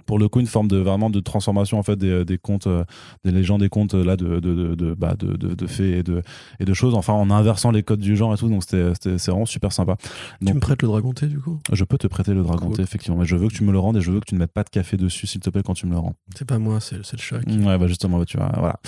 Pour 0.07 0.19
le 0.19 0.29
coup, 0.29 0.41
une 0.41 0.47
forme 0.47 0.69
de 0.69 0.77
vraiment 0.79 1.11
de 1.11 1.21
transformation 1.21 1.79
en 1.79 1.83
fait 1.83 1.97
des, 1.97 2.25
des 2.25 2.39
contes, 2.39 2.67
euh, 2.67 2.85
des 3.25 3.33
légendes, 3.33 3.61
des 3.61 3.69
contes 3.69 3.95
euh, 3.95 4.05
là 4.05 4.17
de 4.17 4.39
de 4.41 4.55
de 4.55 4.75
de, 4.75 4.95
bah, 4.95 5.15
de, 5.19 5.37
de, 5.37 5.55
de 5.55 5.67
fées 5.67 5.99
et 5.99 6.03
de 6.03 6.23
et 6.61 6.65
de 6.65 6.75
choses. 6.75 6.95
Enfin, 6.95 7.13
en 7.13 7.31
inversant 7.31 7.71
les 7.71 7.83
codes 7.83 8.01
du 8.01 8.17
genre 8.17 8.33
et 8.33 8.37
tout. 8.37 8.49
Donc 8.49 8.63
c'était 8.65 8.93
c'est 9.19 9.31
vraiment 9.31 9.47
super 9.47 9.73
sympa. 9.73 9.97
Tu 10.45 10.55
me 10.55 10.61
prêtes 10.61 10.83
le 10.83 10.89
dragon 10.89 11.13
thé 11.13 11.27
du 11.27 11.39
coup? 11.41 11.59
Je 11.73 11.85
peux 11.85 11.99
te 11.99 12.07
prêter 12.07 12.33
le 12.35 12.43
dragon 12.43 12.71
Cool. 12.71 12.81
effectivement, 12.81 13.19
mais 13.19 13.27
je 13.27 13.37
veux 13.37 13.49
que 13.49 13.55
tu 13.55 13.65
me 13.65 13.73
le 13.73 13.79
rendes 13.79 13.97
et 13.97 14.01
je 14.01 14.11
veux 14.11 14.21
que 14.21 14.27
tu 14.27 14.35
ne 14.35 14.39
mettes 14.41 14.53
pas 14.53 14.63
de 14.65 14.71
café 14.71 14.97
dessus, 14.97 15.27
s'il 15.27 15.41
te 15.41 15.51
plaît, 15.51 15.63
quand 15.65 15.75
tu 15.75 15.87
me 15.87 15.93
le 15.93 15.99
rends. 15.99 16.15
C'est 16.37 16.47
pas 16.47 16.59
moi, 16.59 16.81
c'est 16.81 16.97
le 16.97 17.03
chat. 17.19 17.41
qui- 17.41 17.59
Ouais, 17.59 17.77
bah 17.79 17.87
justement, 17.87 18.19
bah, 18.19 18.25
tu 18.25 18.37
vois, 18.37 18.51
voilà. 18.57 18.81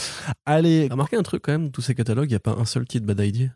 Allez, 0.47 0.87
T'as 0.89 0.95
remarqué 0.95 1.17
un 1.17 1.23
truc 1.23 1.43
quand 1.43 1.53
même, 1.53 1.71
tous 1.71 1.81
ces 1.83 1.95
catalogues, 1.95 2.29
il 2.31 2.33
n'y 2.33 2.37
a 2.37 2.41
pas 2.41 2.53
un 2.59 2.65
seul 2.65 2.87
titre 2.87 3.07
Bad 3.07 3.21
Idea. 3.21 3.49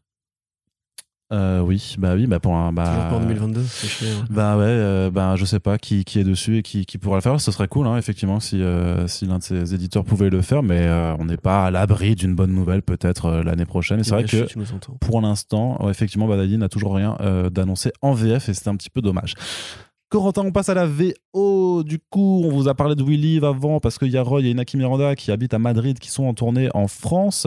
Euh, 1.32 1.60
oui, 1.60 1.94
bah 1.98 2.14
oui, 2.14 2.26
bah 2.26 2.40
pour 2.40 2.54
un, 2.54 2.72
bah, 2.72 3.10
en 3.12 3.20
2022, 3.20 3.62
c'est 3.62 3.86
chier. 3.86 4.08
hein. 4.10 4.24
bah 4.30 4.56
ouais, 4.56 4.64
euh, 4.66 5.10
bah 5.10 5.34
je 5.36 5.44
sais 5.44 5.60
pas 5.60 5.78
qui, 5.78 6.04
qui 6.04 6.18
est 6.18 6.24
dessus 6.24 6.58
et 6.58 6.62
qui, 6.62 6.84
qui 6.84 6.98
pourra 6.98 7.16
le 7.16 7.22
faire. 7.22 7.40
Ce 7.40 7.50
serait 7.50 7.68
cool, 7.68 7.86
hein, 7.86 7.96
effectivement, 7.96 8.38
si, 8.38 8.62
euh, 8.62 9.06
si 9.06 9.26
l'un 9.26 9.38
de 9.38 9.42
ces 9.42 9.74
éditeurs 9.74 10.04
pouvait 10.04 10.30
le 10.30 10.42
faire, 10.42 10.62
mais 10.62 10.88
on 11.18 11.24
n'est 11.24 11.36
pas 11.36 11.66
à 11.66 11.70
l'abri 11.70 12.14
d'une 12.14 12.34
bonne 12.34 12.52
nouvelle 12.52 12.82
peut-être 12.82 13.42
l'année 13.44 13.64
prochaine. 13.66 14.00
Et 14.00 14.04
c'est 14.04 14.12
vrai 14.12 14.24
que 14.24 14.46
pour 15.00 15.20
l'instant, 15.20 15.82
ouais, 15.84 15.90
effectivement, 15.90 16.28
Badadi 16.28 16.58
n'a 16.58 16.68
toujours 16.68 16.94
rien 16.94 17.16
d'annoncé 17.50 17.92
en 18.02 18.12
VF 18.12 18.48
et 18.48 18.54
c'est 18.54 18.68
un 18.68 18.76
petit 18.76 18.90
peu 18.90 19.00
dommage. 19.00 19.34
Corentin, 20.10 20.42
on 20.44 20.52
passe 20.52 20.68
à 20.68 20.74
la 20.74 20.86
VO. 20.86 21.82
Du 21.84 21.98
coup, 21.98 22.42
on 22.44 22.50
vous 22.50 22.68
a 22.68 22.74
parlé 22.74 22.94
de 22.94 23.02
We 23.02 23.16
Live 23.18 23.44
avant 23.44 23.80
parce 23.80 23.98
qu'il 23.98 24.08
y 24.10 24.18
a 24.18 24.22
Roy 24.22 24.42
et 24.42 24.50
Inaki 24.50 24.76
Miranda 24.76 25.16
qui 25.16 25.32
habitent 25.32 25.54
à 25.54 25.58
Madrid, 25.58 25.98
qui 25.98 26.10
sont 26.10 26.24
en 26.24 26.34
tournée 26.34 26.68
en 26.74 26.86
France. 26.86 27.46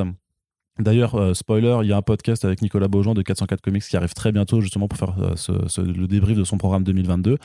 D'ailleurs, 0.77 1.15
euh, 1.15 1.33
spoiler, 1.33 1.77
il 1.83 1.87
y 1.87 1.93
a 1.93 1.97
un 1.97 2.01
podcast 2.01 2.43
avec 2.43 2.61
Nicolas 2.61 2.89
Beaujean 2.89 3.13
de 3.13 3.21
404 3.21 3.61
Comics 3.61 3.83
qui 3.83 3.95
arrive 3.95 4.13
très 4.13 4.33
bientôt 4.33 4.59
justement 4.59 4.89
pour 4.89 4.99
faire 4.99 5.15
euh, 5.19 5.83
le 5.85 6.05
débrief 6.05 6.37
de 6.37 6.43
son 6.43 6.57
programme 6.57 6.83
2022. 6.83 7.37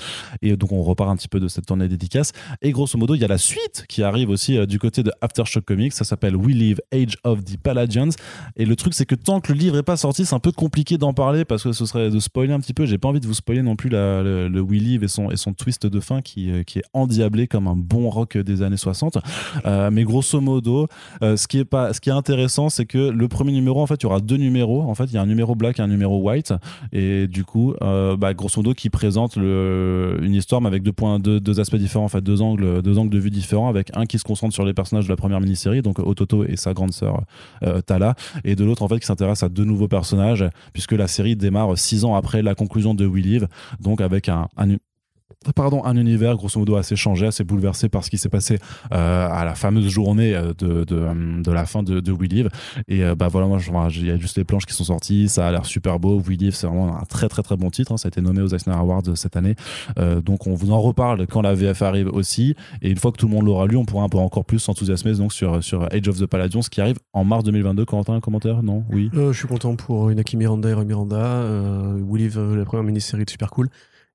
Et 0.43 0.57
donc 0.57 0.73
on 0.73 0.83
repart 0.83 1.09
un 1.11 1.15
petit 1.15 1.29
peu 1.29 1.39
de 1.39 1.47
cette 1.47 1.65
tournée 1.65 1.87
dédicace. 1.87 2.33
Et 2.61 2.73
grosso 2.73 2.99
modo, 2.99 3.15
il 3.15 3.21
y 3.21 3.25
a 3.25 3.29
la 3.29 3.39
suite 3.39 3.85
qui 3.89 4.03
arrive 4.03 4.31
aussi 4.31 4.59
euh, 4.59 4.67
du 4.67 4.81
côté 4.81 5.05
de 5.05 5.13
Aftershock 5.21 5.65
Comics. 5.65 5.93
Ça 5.93 6.03
s'appelle 6.03 6.35
We 6.35 6.57
Live 6.57 6.81
Age 6.93 7.19
of 7.23 7.45
the 7.45 7.57
Palladians. 7.57 8.11
Et 8.57 8.65
le 8.65 8.75
truc, 8.75 8.95
c'est 8.95 9.07
que 9.07 9.15
tant 9.15 9.41
que 9.41 9.53
le 9.53 9.59
livre 9.61 9.79
est 9.79 9.85
pas 9.85 9.97
sorti, 9.97 10.27
c'est 10.27 10.35
un 10.35 10.41
peu 10.41 10.51
compliqué 10.51 10.99
d'en 10.99 11.15
parler 11.15 11.45
parce 11.45 11.63
que 11.63 11.71
ce 11.71 11.87
serait 11.87 12.11
de 12.11 12.19
spoiler 12.19 12.53
un 12.53 12.59
petit 12.59 12.75
peu. 12.75 12.85
J'ai 12.85 12.99
pas 12.99 13.07
envie 13.07 13.21
de 13.21 13.29
vous 13.29 13.35
spoiler 13.35 13.63
non 13.63 13.77
plus 13.77 13.91
le, 13.91 14.49
le 14.49 14.61
We 14.61 14.83
Live 14.83 15.05
et 15.05 15.09
son, 15.09 15.31
et 15.31 15.37
son 15.37 15.53
twist 15.53 15.87
de 15.87 16.01
fin 16.01 16.21
qui, 16.21 16.51
qui 16.65 16.81
est 16.81 16.85
endiablé 16.95 17.47
comme 17.47 17.69
un 17.69 17.77
bon 17.77 18.11
rock 18.11 18.37
des 18.37 18.63
années 18.63 18.77
60. 18.77 19.19
Euh, 19.67 19.91
mais 19.93 20.03
grosso 20.03 20.41
modo, 20.41 20.89
ce 21.23 21.47
qui 21.47 21.59
est 21.59 21.65
pas, 21.65 21.93
ce 21.93 22.01
qui 22.01 22.09
est 22.09 22.13
intéressant, 22.13 22.71
c'est 22.71 22.87
que 22.87 23.20
le 23.21 23.29
premier 23.29 23.53
numéro, 23.53 23.81
en 23.83 23.87
fait, 23.87 23.97
il 23.97 24.05
y 24.05 24.07
aura 24.07 24.21
deux 24.21 24.37
numéros. 24.37 24.83
En 24.83 24.95
fait, 24.95 25.05
il 25.05 25.13
y 25.13 25.19
a 25.19 25.23
un 25.23 25.27
numéro 25.27 25.55
black 25.55 25.79
et 25.79 25.83
un 25.83 25.89
numéro 25.89 26.19
white, 26.21 26.55
et 26.93 27.29
du 27.29 27.45
coup, 27.45 27.75
euh, 27.83 28.17
bah, 28.17 28.35
grosso 28.35 28.61
modo, 28.61 28.75
qui 28.75 28.91
présente 28.91 29.37
une 29.37 30.35
histoire 30.35 30.61
mais 30.61 30.69
avec 30.69 30.83
deux 30.83 30.93
points, 30.93 31.19
deux, 31.19 31.61
aspects 31.61 31.77
différents, 31.77 32.05
en 32.05 32.09
fait, 32.09 32.23
deux 32.23 32.43
angles, 32.43 32.83
deux 32.83 32.99
angles 32.99 33.11
de 33.11 33.19
vue 33.19 33.31
différents, 33.31 33.69
avec 33.69 33.91
un 33.95 34.07
qui 34.07 34.19
se 34.19 34.25
concentre 34.25 34.55
sur 34.55 34.65
les 34.65 34.73
personnages 34.73 35.05
de 35.05 35.11
la 35.11 35.17
première 35.17 35.41
mini-série, 35.41 35.83
donc 35.83 35.99
Ototo 35.99 36.45
et 36.45 36.57
sa 36.57 36.73
grande 36.73 36.93
sœur 36.93 37.23
euh, 37.63 37.81
Tala, 37.83 38.15
et 38.45 38.57
de 38.57 38.65
l'autre, 38.65 38.83
en 38.83 38.89
fait, 38.89 38.99
qui 38.99 39.07
s'intéresse 39.07 39.43
à 39.43 39.49
deux 39.49 39.65
nouveaux 39.65 39.89
personnages, 39.89 40.45
puisque 40.73 40.93
la 40.93 41.07
série 41.07 41.37
démarre 41.37 41.77
six 41.77 42.05
ans 42.05 42.15
après 42.15 42.43
la 42.43 42.55
conclusion 42.55 42.95
de 42.95 43.07
We 43.07 43.23
Live, 43.23 43.49
donc 43.81 44.01
avec 44.01 44.29
un 44.29 44.49
pardon, 45.55 45.85
un 45.85 45.97
univers 45.97 46.37
grosso 46.37 46.59
modo 46.59 46.77
assez 46.77 46.97
changé, 46.97 47.27
assez 47.27 47.45
bouleversé 47.45 47.89
par 47.89 48.05
ce 48.05 48.11
qui 48.11 48.19
s'est 48.19 48.29
passé 48.29 48.59
euh, 48.93 49.29
à 49.31 49.45
la 49.45 49.55
fameuse 49.55 49.89
journée 49.89 50.35
euh, 50.35 50.53
de, 50.59 50.85
euh, 50.93 51.43
de 51.43 51.51
la 51.51 51.65
fin 51.67 51.83
de, 51.83 52.01
de 52.01 52.13
We 52.13 52.29
Live. 52.31 52.49
Et 52.89 53.03
bah 53.15 53.29
voilà, 53.29 53.47
moi, 53.47 53.59
il 53.91 54.07
y 54.07 54.11
a 54.11 54.17
juste 54.19 54.37
les 54.37 54.45
planches 54.45 54.67
qui 54.67 54.75
sont 54.75 54.85
sorties, 54.85 55.29
ça 55.29 55.49
a 55.49 55.51
l'air 55.51 55.65
super 55.67 55.99
beau. 55.99 56.21
We 56.21 56.39
Live, 56.39 56.55
c'est 56.55 56.67
vraiment 56.67 56.97
un 56.97 57.05
très 57.05 57.29
très 57.29 57.43
très 57.43 57.57
bon 57.57 57.71
titre. 57.71 57.93
hein. 57.93 57.97
Ça 57.97 58.09
a 58.09 58.11
été 58.11 58.21
nommé 58.21 58.43
aux 58.43 58.49
Eisner 58.49 58.75
Awards 58.75 59.03
cette 59.17 59.37
année. 59.37 59.55
Donc 60.25 60.47
on 60.47 60.55
vous 60.55 60.73
en 60.73 60.81
reparle 60.81 61.27
quand 61.27 61.43
la 61.43 61.55
VF 61.55 61.83
arrive 61.83 62.09
aussi. 62.09 62.55
Et 62.83 62.91
une 62.91 62.97
fois 62.99 63.13
que 63.13 63.17
tout 63.17 63.27
le 63.29 63.35
monde 63.35 63.47
l'aura 63.47 63.67
lu, 63.67 63.77
on 63.77 63.85
pourra 63.85 64.05
un 64.05 64.09
peu 64.09 64.19
encore 64.19 64.45
plus 64.45 64.59
s'enthousiasmer 64.59 65.15
donc 65.15 65.33
sur, 65.33 65.63
sur 65.65 65.85
Age 65.93 66.09
of 66.09 66.19
the 66.19 66.27
Palladions, 66.27 66.61
qui 66.61 66.81
arrive 66.81 66.99
en 67.13 67.25
mars 67.25 67.45
2022. 67.45 67.85
Corentin, 67.85 68.15
un 68.15 68.21
commentaire? 68.21 68.63
Non? 68.63 68.85
Oui 68.91 69.11
je 69.15 69.33
suis 69.33 69.49
content 69.49 69.75
pour 69.77 70.11
Inaki 70.13 70.37
Miranda 70.37 70.69
et 70.71 70.85
Miranda. 70.85 71.45
We 72.07 72.23
Live, 72.23 72.39
la 72.57 72.65
première 72.65 72.85
mini-série 72.85 73.25
de 73.25 73.31
super 73.31 73.51
cool. 73.51 73.69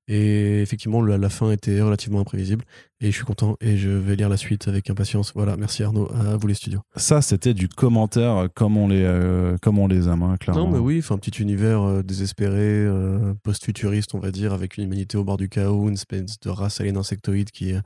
Et 0.08 0.62
effectivement, 0.62 1.02
la, 1.02 1.18
la 1.18 1.28
fin 1.28 1.50
était 1.50 1.80
relativement 1.80 2.20
imprévisible. 2.20 2.64
Et 3.00 3.10
je 3.10 3.16
suis 3.16 3.24
content 3.24 3.56
et 3.60 3.76
je 3.76 3.90
vais 3.90 4.14
lire 4.14 4.28
la 4.28 4.36
suite 4.36 4.68
avec 4.68 4.88
impatience. 4.88 5.32
Voilà, 5.34 5.56
merci 5.56 5.82
Arnaud, 5.82 6.08
à 6.14 6.36
vous 6.36 6.46
les 6.46 6.54
studios. 6.54 6.80
Ça, 6.94 7.20
c'était 7.22 7.54
du 7.54 7.68
commentaire 7.68 8.48
comme 8.54 8.76
on 8.76 8.86
les, 8.88 9.02
euh, 9.02 9.56
comme 9.60 9.78
on 9.78 9.88
les 9.88 10.08
aime, 10.08 10.22
hein, 10.22 10.36
clairement. 10.38 10.66
Non, 10.66 10.70
mais 10.70 10.78
oui, 10.78 11.04
un 11.10 11.18
petit 11.18 11.42
univers 11.42 11.82
euh, 11.82 12.02
désespéré, 12.02 12.56
euh, 12.60 13.34
post-futuriste, 13.42 14.14
on 14.14 14.20
va 14.20 14.30
dire, 14.30 14.52
avec 14.52 14.76
une 14.76 14.84
humanité 14.84 15.18
au 15.18 15.24
bord 15.24 15.36
du 15.38 15.48
chaos, 15.48 15.88
une 15.88 15.94
espèce 15.94 16.38
de 16.40 16.50
race 16.50 16.80
alien 16.80 16.96
insectoïde 16.96 17.50
qui 17.50 17.74
euh, 17.74 17.80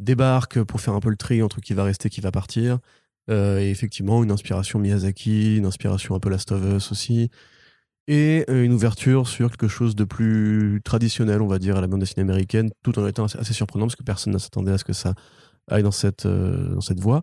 débarque 0.00 0.62
pour 0.64 0.80
faire 0.80 0.94
un 0.94 1.00
peu 1.00 1.10
le 1.10 1.16
tri 1.16 1.42
entre 1.42 1.60
qui 1.60 1.72
va 1.72 1.84
rester, 1.84 2.10
qui 2.10 2.20
va 2.20 2.32
partir. 2.32 2.78
Euh, 3.30 3.60
et 3.60 3.70
effectivement, 3.70 4.24
une 4.24 4.30
inspiration 4.30 4.78
Miyazaki, 4.78 5.58
une 5.58 5.66
inspiration 5.66 6.14
un 6.14 6.20
peu 6.20 6.30
Last 6.30 6.50
of 6.50 6.62
Us 6.64 6.90
aussi. 6.90 7.30
Et 8.10 8.46
euh, 8.48 8.64
une 8.64 8.72
ouverture 8.72 9.28
sur 9.28 9.50
quelque 9.50 9.68
chose 9.68 9.94
de 9.94 10.04
plus 10.04 10.80
traditionnel, 10.82 11.42
on 11.42 11.46
va 11.46 11.58
dire, 11.58 11.76
à 11.76 11.82
la 11.82 11.86
bande 11.86 12.00
dessinée 12.00 12.22
américaine, 12.22 12.70
tout 12.82 12.98
en 12.98 13.06
étant 13.06 13.26
assez, 13.26 13.52
surprenant 13.52 13.84
parce 13.84 13.96
que 13.96 14.02
personne 14.02 14.32
ne 14.32 14.38
s'attendait 14.38 14.72
à 14.72 14.78
ce 14.78 14.84
que 14.84 14.94
ça 14.94 15.12
aille 15.70 15.82
dans 15.82 15.90
cette, 15.90 16.24
euh, 16.24 16.74
dans 16.74 16.80
cette 16.80 17.00
voie. 17.00 17.22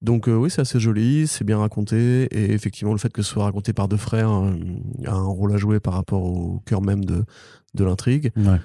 Donc 0.00 0.26
euh, 0.26 0.34
oui, 0.34 0.50
c'est 0.50 0.62
assez 0.62 0.80
joli, 0.80 1.26
c'est 1.26 1.44
bien 1.44 1.58
raconté, 1.58 2.24
et 2.24 2.52
effectivement, 2.52 2.92
le 2.92 2.98
fait 2.98 3.12
que 3.12 3.20
ce 3.20 3.30
soit 3.32 3.44
raconté 3.44 3.74
par 3.74 3.86
deux 3.86 3.98
frères 3.98 4.30
a 4.30 5.12
un 5.12 5.26
rôle 5.26 5.52
à 5.52 5.58
jouer 5.58 5.78
par 5.78 5.92
rapport 5.92 6.24
au 6.24 6.60
cœur 6.66 6.80
même 6.80 7.04
de, 7.04 7.24
de 7.74 7.84
l'intrigue. 7.84 8.32
Ouais. 8.36 8.60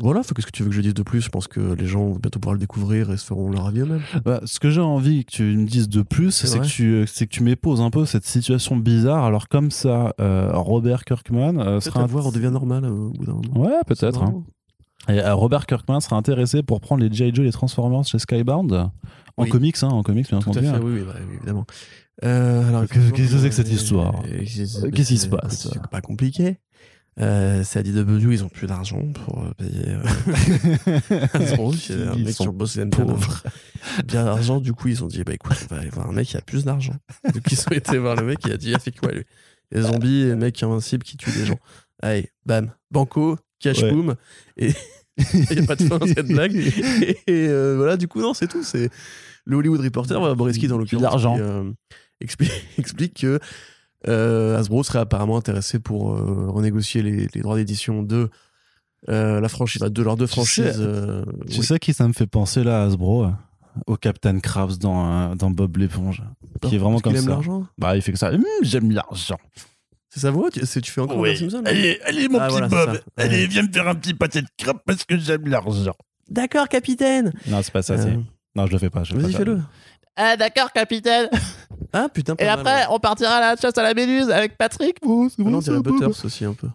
Voilà, 0.00 0.22
qu'est-ce 0.22 0.46
que 0.46 0.50
tu 0.50 0.62
veux 0.62 0.70
que 0.70 0.74
je 0.74 0.80
dise 0.80 0.94
de 0.94 1.02
plus 1.02 1.20
Je 1.20 1.28
pense 1.28 1.46
que 1.46 1.60
les 1.60 1.86
gens 1.86 2.00
vont 2.06 2.16
bientôt 2.16 2.40
pouvoir 2.40 2.54
le 2.54 2.60
découvrir 2.60 3.10
et 3.10 3.16
se 3.16 3.24
feront 3.24 3.50
leur 3.50 3.66
avis 3.66 3.80
eux-mêmes. 3.80 4.00
Bah, 4.24 4.40
ce 4.44 4.58
que 4.58 4.70
j'ai 4.70 4.80
envie 4.80 5.24
que 5.24 5.30
tu 5.32 5.42
me 5.42 5.66
dises 5.66 5.88
de 5.88 6.02
plus, 6.02 6.30
C'est 6.30 6.46
c'est 6.46 6.58
que 6.60 6.64
tu, 6.66 7.04
c'est 7.06 7.26
que 7.26 7.32
tu 7.32 7.42
m'époses 7.42 7.80
un 7.80 7.90
peu 7.90 8.06
cette 8.06 8.24
situation 8.24 8.76
bizarre. 8.76 9.24
Alors 9.24 9.48
comme 9.48 9.70
ça, 9.70 10.14
euh, 10.20 10.50
Robert 10.54 11.04
Kirkman 11.04 11.58
euh, 11.58 11.80
sera 11.80 12.00
la 12.00 12.06
int- 12.06 12.08
voix 12.08 12.22
redevient 12.22 12.50
normale 12.50 12.84
euh, 12.86 12.90
au 12.90 13.10
bout 13.10 13.26
d'un 13.26 13.34
moment. 13.34 13.60
Ouais, 13.60 13.78
peut-être. 13.86 14.22
hein. 14.22 14.42
Et 15.08 15.18
euh, 15.20 15.34
Robert 15.34 15.66
Kirkman 15.66 16.00
sera 16.00 16.16
intéressé 16.16 16.62
pour 16.62 16.80
prendre 16.80 17.02
les 17.02 17.12
G.I. 17.12 17.30
Joe 17.34 17.42
et 17.44 17.46
les 17.46 17.52
Transformers 17.52 18.04
chez 18.04 18.18
Skybound 18.18 18.72
en 18.72 18.90
Oui. 19.38 19.48
comics, 19.48 19.76
hein, 19.82 19.88
en 19.88 20.02
comics 20.02 20.28
bien 20.28 20.38
à 20.38 20.40
entendu. 20.40 20.66
hein. 20.66 20.80
oui, 20.82 20.92
oui, 20.98 21.00
bah, 21.06 21.14
évidemment. 21.36 21.64
Euh, 22.22 22.68
alors, 22.68 22.82
Qu'est-ce 22.86 23.10
que 23.12 23.38
c'est 23.38 23.48
que 23.48 23.54
cette 23.54 23.68
euh, 23.68 23.72
histoire? 23.72 24.22
euh, 24.26 24.38
Qu'est-ce 24.92 25.08
qui 25.08 25.16
se 25.18 25.26
passe? 25.28 25.68
C'est 25.72 25.86
pas 25.88 26.02
compliqué. 26.02 26.58
Euh, 27.20 27.62
c'est 27.64 27.80
ADW, 27.80 28.32
ils 28.32 28.44
ont 28.44 28.48
plus 28.48 28.66
d'argent 28.66 29.02
pour 29.12 29.44
euh, 29.44 29.50
payer. 29.58 29.88
Euh, 29.88 31.26
un 31.34 32.14
Ils 32.16 32.24
mec 32.24 32.34
sont 32.34 32.44
sur 32.44 32.52
Boss 32.52 32.78
and 32.78 32.90
pauvres. 32.90 33.42
bien 34.06 34.24
d'argent. 34.24 34.60
Du 34.60 34.72
coup, 34.72 34.88
ils 34.88 35.04
ont 35.04 35.06
dit 35.06 35.22
bah 35.22 35.34
écoute, 35.34 35.56
on 35.70 35.74
va 35.74 35.80
aller 35.80 35.90
voir 35.90 36.08
un 36.08 36.12
mec 36.12 36.28
qui 36.28 36.36
a 36.36 36.40
plus 36.40 36.64
d'argent. 36.64 36.96
Donc, 37.24 37.42
ils 37.50 37.60
ont 37.60 37.72
été 37.72 37.98
voir 37.98 38.16
le 38.16 38.24
mec 38.24 38.38
qui 38.38 38.50
a 38.50 38.56
dit 38.56 38.72
ah, 38.74 38.78
fait 38.78 38.96
quoi 38.96 39.12
lui? 39.12 39.24
Les 39.70 39.82
zombies, 39.82 40.24
les 40.24 40.34
mecs 40.34 40.62
invincibles 40.62 41.04
qui 41.04 41.16
tuent 41.16 41.32
des 41.32 41.44
gens. 41.46 41.58
Allez, 42.02 42.30
bam, 42.46 42.72
banco, 42.90 43.36
cash 43.58 43.82
Ouais. 43.82 43.92
boom. 43.92 44.16
Et 44.56 44.72
il 45.50 45.56
n'y 45.56 45.62
a 45.62 45.66
pas 45.66 45.76
de 45.76 45.84
fin 45.84 45.98
à 45.98 46.06
cette 46.06 46.26
blague. 46.28 46.56
Et, 46.56 47.18
et, 47.26 47.48
euh, 47.48 47.76
voilà, 47.76 47.96
du 47.96 48.08
coup, 48.08 48.20
non, 48.20 48.34
c'est 48.34 48.48
tout. 48.48 48.62
C'est 48.62 48.90
le 49.44 49.56
Hollywood 49.56 49.80
Reporter, 49.80 50.36
Boriski 50.36 50.68
dans 50.68 50.78
l'occurrence, 50.78 51.02
l'argent. 51.02 51.34
qui, 51.36 51.42
euh, 51.42 51.70
explique, 52.20 52.52
explique 52.78 53.20
que 53.20 53.38
euh, 54.08 54.56
Hasbro 54.58 54.82
serait 54.82 54.98
apparemment 55.00 55.36
intéressé 55.36 55.78
pour 55.78 56.12
euh, 56.14 56.46
renégocier 56.48 57.02
les, 57.02 57.26
les 57.34 57.40
droits 57.40 57.56
d'édition 57.56 58.02
de 58.02 58.30
euh, 59.08 59.40
la 59.40 59.48
franchise, 59.48 59.80
de 59.82 60.02
leurs 60.02 60.16
deux 60.16 60.26
Tu 60.26 60.32
franchises. 60.32 60.64
sais- 60.72 60.74
euh, 60.78 61.22
Tu 61.50 61.60
oui. 61.60 61.64
sais 61.66 61.78
qui 61.78 61.92
ça 61.94 62.06
me 62.08 62.12
fait 62.12 62.26
penser 62.26 62.64
là, 62.64 62.82
Hasbro 62.84 63.24
euh, 63.24 63.30
Au 63.86 63.96
Captain 63.96 64.38
Krabs 64.40 64.76
dans, 64.78 65.34
dans 65.36 65.50
Bob 65.50 65.76
l'éponge. 65.78 66.22
Qui 66.62 66.74
est 66.74 66.78
vraiment 66.78 66.98
comme 67.00 67.14
aime 67.16 67.22
ça. 67.24 67.30
l'argent. 67.30 67.66
Bah, 67.78 67.96
il 67.96 68.02
fait 68.02 68.12
que 68.12 68.18
ça. 68.18 68.30
Hum, 68.32 68.42
J'aime 68.62 68.90
l'argent. 68.90 69.38
C'est 70.12 70.20
sa 70.20 70.30
voix 70.32 70.50
tu, 70.50 70.64
c'est- 70.66 70.80
tu 70.80 70.90
fais 70.90 71.00
encore 71.00 71.18
Oui. 71.18 71.36
Simpson 71.36 71.62
Allez, 71.64 72.00
allez, 72.04 72.28
mon 72.28 72.38
Ah, 72.40 72.46
petit 72.48 72.52
voilà, 72.52 72.68
Bob. 72.68 73.00
Allez, 73.16 73.42
Ouais. 73.42 73.46
viens 73.46 73.62
me 73.62 73.72
faire 73.72 73.86
un 73.88 73.94
petit 73.94 74.12
pâté 74.14 74.42
de 74.42 74.48
crabe 74.58 74.78
parce 74.84 75.04
que 75.04 75.16
j'aime 75.18 75.46
l'argent. 75.46 75.94
D'accord, 76.28 76.68
capitaine 76.68 77.32
Non, 77.48 77.60
c'est 77.62 77.72
pas 77.72 77.82
ça. 77.82 77.96
Non, 78.56 78.66
je 78.66 78.72
le 78.72 78.78
fais 78.78 78.90
pas. 78.90 79.04
je 79.04 79.14
Vas-y, 79.16 79.32
fais-le. 79.32 79.60
Ah 80.22 80.36
d'accord 80.36 80.70
capitaine. 80.72 81.28
Ah 81.92 82.08
putain, 82.12 82.36
pas 82.36 82.44
Et 82.44 82.46
mal, 82.46 82.58
après 82.60 82.74
ouais. 82.82 82.86
on 82.90 82.98
partira 83.00 83.36
à 83.36 83.40
la 83.40 83.56
chasse 83.56 83.76
à 83.78 83.82
la 83.82 83.94
méduse 83.94 84.30
avec 84.30 84.56
Patrick. 84.58 84.98
Vous, 85.02 85.28
Ah 85.38 85.42
non, 85.42 85.46
on 85.46 85.50
vous, 85.52 85.60
dirait. 85.62 85.80
Butters 85.80 86.24
aussi 86.24 86.44
un 86.44 86.52
peu. 86.52 86.68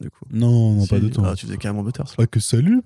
Du 0.00 0.10
coup. 0.10 0.24
Non, 0.30 0.74
non, 0.74 0.82
Si. 0.82 0.88
pas 0.90 0.98
de 0.98 1.08
temps. 1.08 1.22
Ah, 1.24 1.34
tu 1.36 1.46
faisais 1.46 1.56
carrément 1.56 1.82
Butters. 1.82 2.04
là. 2.06 2.12
Ah, 2.18 2.26
que 2.26 2.40
salut, 2.40 2.82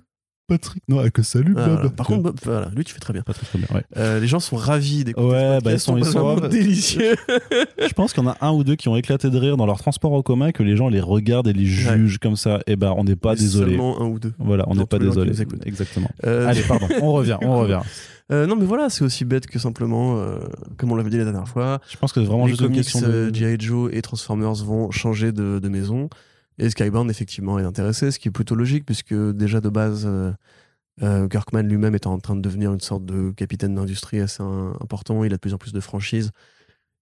Patrick. 0.47 0.83
Non, 0.87 1.07
que 1.09 1.23
salut, 1.23 1.53
Ah, 1.57 1.65
Bob. 1.65 1.73
voilà. 1.75 1.89
Par 1.89 2.05
contre, 2.05 2.21
Bob, 2.23 2.35
voilà, 2.43 2.69
lui, 2.75 2.83
tu 2.83 2.93
fais 2.93 2.99
très 2.99 3.13
bien. 3.13 3.23
pas 3.23 3.33
très, 3.33 3.45
très 3.47 3.57
bien. 3.57 3.67
Ouais. 3.73 3.83
Euh, 3.97 4.19
les 4.19 4.27
gens 4.27 4.39
sont 4.39 4.55
ravis 4.57 5.03
d'écouter 5.03 5.27
Ouais, 5.27 5.57
ce 5.59 5.63
bah, 5.63 5.71
ils 5.73 5.79
sont- 5.79 5.93
on 5.93 5.97
ils 5.97 6.05
sont 6.05 6.35
délicieux. 6.49 7.15
Je 7.79 7.93
pense 7.93 8.13
qu'il 8.13 8.23
y 8.23 8.27
en 8.27 8.29
a 8.29 8.37
un 8.41 8.51
ou 8.51 8.63
deux 8.63 8.75
qui 8.75 8.87
ont 8.87 8.95
éclaté 8.95 9.29
de 9.29 9.37
rire 9.37 9.57
dans 9.57 9.65
leur 9.65 9.79
transport 9.79 10.13
en 10.13 10.21
commun 10.21 10.47
et 10.47 10.53
que 10.53 10.61
les 10.63 10.75
gens 10.75 10.87
les 10.89 10.99
regardent 11.01 11.47
et 11.47 11.53
les 11.53 11.65
jugent 11.65 12.19
comme 12.19 12.35
ça. 12.35 12.59
Et 12.67 12.75
ben, 12.75 12.93
on 12.95 13.03
n'est 13.03 13.15
pas 13.15 13.35
désolé. 13.35 13.71
Seulement 13.71 13.99
un 14.01 14.05
ou 14.05 14.19
deux. 14.19 14.33
Voilà, 14.37 14.65
on 14.67 14.75
n'est 14.75 14.85
pas 14.85 14.99
désolé. 14.99 15.31
Exactement. 15.65 16.09
Euh, 16.25 16.47
Allez, 16.47 16.61
pardon. 16.61 16.87
On 17.01 17.11
revient, 17.13 17.37
on 17.41 17.59
revient. 17.61 17.79
euh, 18.31 18.45
non, 18.45 18.55
mais 18.55 18.65
voilà, 18.65 18.89
c'est 18.89 19.03
aussi 19.03 19.25
bête 19.25 19.47
que 19.47 19.57
simplement, 19.57 20.17
euh, 20.19 20.37
comme 20.77 20.91
on 20.91 20.95
l'avait 20.95 21.09
dit 21.09 21.17
la 21.17 21.23
dernière 21.23 21.47
fois, 21.47 21.79
Je 21.89 21.97
pense 21.97 22.13
que 22.13 22.21
c'est 22.21 22.27
vraiment 22.27 22.45
les 22.45 22.51
juste 22.51 22.61
une 22.61 22.67
comics 22.67 22.83
question 22.83 23.01
euh, 23.03 23.31
de. 23.31 23.35
G.I. 23.35 23.55
Joe 23.59 23.89
et 23.93 24.01
Transformers 24.03 24.53
vont 24.63 24.91
changer 24.91 25.31
de, 25.31 25.57
de 25.59 25.69
maison. 25.69 26.09
Et 26.57 26.69
Skybound, 26.69 27.09
effectivement, 27.09 27.59
est 27.59 27.63
intéressé, 27.63 28.11
ce 28.11 28.19
qui 28.19 28.29
est 28.29 28.31
plutôt 28.31 28.55
logique, 28.55 28.85
puisque 28.85 29.13
déjà 29.13 29.61
de 29.61 29.69
base, 29.69 30.05
euh, 30.05 30.31
euh, 31.03 31.27
Kirkman 31.27 31.63
lui-même 31.63 31.95
est 31.95 32.07
en 32.07 32.17
train 32.19 32.35
de 32.35 32.41
devenir 32.41 32.73
une 32.73 32.79
sorte 32.79 33.05
de 33.05 33.31
capitaine 33.31 33.75
d'industrie 33.75 34.21
assez 34.21 34.41
important. 34.41 35.23
Il 35.23 35.33
a 35.33 35.35
de 35.35 35.41
plus 35.41 35.53
en 35.53 35.57
plus 35.57 35.73
de 35.73 35.79
franchises. 35.79 36.31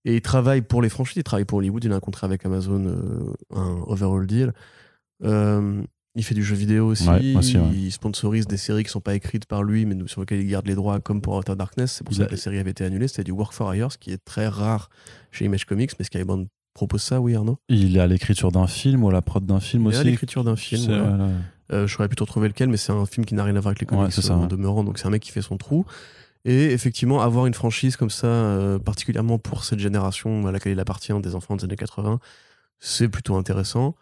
Et 0.05 0.15
il 0.15 0.21
travaille 0.21 0.61
pour 0.61 0.81
les 0.81 0.89
franchises, 0.89 1.17
il 1.17 1.23
travaille 1.23 1.45
pour 1.45 1.59
Hollywood. 1.59 1.83
Il 1.83 1.91
a 1.93 1.95
un 1.95 1.99
contrat 1.99 2.25
avec 2.25 2.45
Amazon, 2.45 2.85
euh, 2.85 3.33
un 3.55 3.83
overall 3.87 4.25
deal. 4.27 4.53
Euh, 5.23 5.81
il 6.15 6.23
fait 6.23 6.35
du 6.35 6.43
jeu 6.43 6.55
vidéo 6.55 6.87
aussi. 6.87 7.07
Ouais, 7.07 7.35
aussi, 7.35 7.57
ouais. 7.57 7.69
Il 7.73 7.91
sponsorise 7.91 8.45
des 8.45 8.57
séries 8.57 8.83
qui 8.83 8.89
sont 8.89 9.01
pas 9.01 9.15
écrites 9.15 9.45
par 9.45 9.63
lui, 9.63 9.85
mais 9.85 9.95
sur 10.07 10.21
lesquelles 10.21 10.41
il 10.41 10.47
garde 10.47 10.67
les 10.67 10.75
droits, 10.75 10.99
comme 10.99 11.21
pour 11.21 11.35
Outer 11.35 11.55
Darkness. 11.55 11.93
C'est 11.93 12.03
pour 12.03 12.13
ça 12.13 12.25
que 12.25 12.31
la 12.31 12.37
série 12.37 12.59
avait 12.59 12.71
été 12.71 12.83
annulée. 12.83 13.07
C'était 13.07 13.23
du 13.23 13.31
Work 13.31 13.53
for 13.53 13.73
Hire, 13.73 13.91
ce 13.91 13.97
qui 13.97 14.11
est 14.11 14.23
très 14.23 14.47
rare 14.47 14.89
chez 15.31 15.45
Image 15.45 15.65
Comics, 15.65 15.91
mais 15.97 16.05
Skybound 16.05 16.47
propose 16.73 17.01
ça, 17.01 17.21
oui, 17.21 17.35
Arnaud? 17.35 17.57
Il 17.69 17.97
est 17.97 17.99
à 17.99 18.07
l'écriture 18.07 18.51
d'un 18.51 18.67
film 18.67 19.03
ou 19.03 19.09
à 19.09 19.13
la 19.13 19.21
prod 19.21 19.45
d'un 19.45 19.59
film 19.59 19.83
Il 19.85 19.93
est 19.93 19.95
à 19.95 19.99
aussi. 19.99 20.09
l'écriture 20.09 20.43
d'un 20.43 20.55
film. 20.55 20.85
Voilà. 20.85 21.29
Euh, 21.71 21.87
je 21.87 21.93
saurais 21.93 22.07
plutôt 22.07 22.25
trouver 22.25 22.47
lequel, 22.49 22.69
mais 22.69 22.77
c'est 22.77 22.91
un 22.91 23.05
film 23.05 23.25
qui 23.25 23.35
n'a 23.35 23.43
rien 23.43 23.55
à 23.55 23.59
voir 23.59 23.67
avec 23.69 23.79
les 23.79 23.85
comics 23.85 24.05
Ouais, 24.05 24.11
c'est 24.11 24.21
ça, 24.21 24.33
euh, 24.33 24.37
en 24.37 24.47
demeurant. 24.47 24.83
Donc 24.83 24.97
c'est 24.97 25.07
un 25.07 25.11
mec 25.11 25.21
qui 25.21 25.31
fait 25.31 25.41
son 25.41 25.57
trou. 25.57 25.85
Et 26.45 26.71
effectivement, 26.71 27.21
avoir 27.21 27.45
une 27.45 27.53
franchise 27.53 27.95
comme 27.95 28.09
ça, 28.09 28.27
euh, 28.27 28.77
particulièrement 28.77 29.39
pour 29.39 29.63
cette 29.63 29.79
génération 29.79 30.45
à 30.45 30.51
laquelle 30.51 30.73
il 30.73 30.79
appartient, 30.79 31.13
des 31.21 31.35
enfants 31.35 31.55
des 31.55 31.63
années 31.63 31.77
80, 31.77 32.19
c'est 32.79 33.07
plutôt 33.07 33.35
intéressant. 33.37 33.95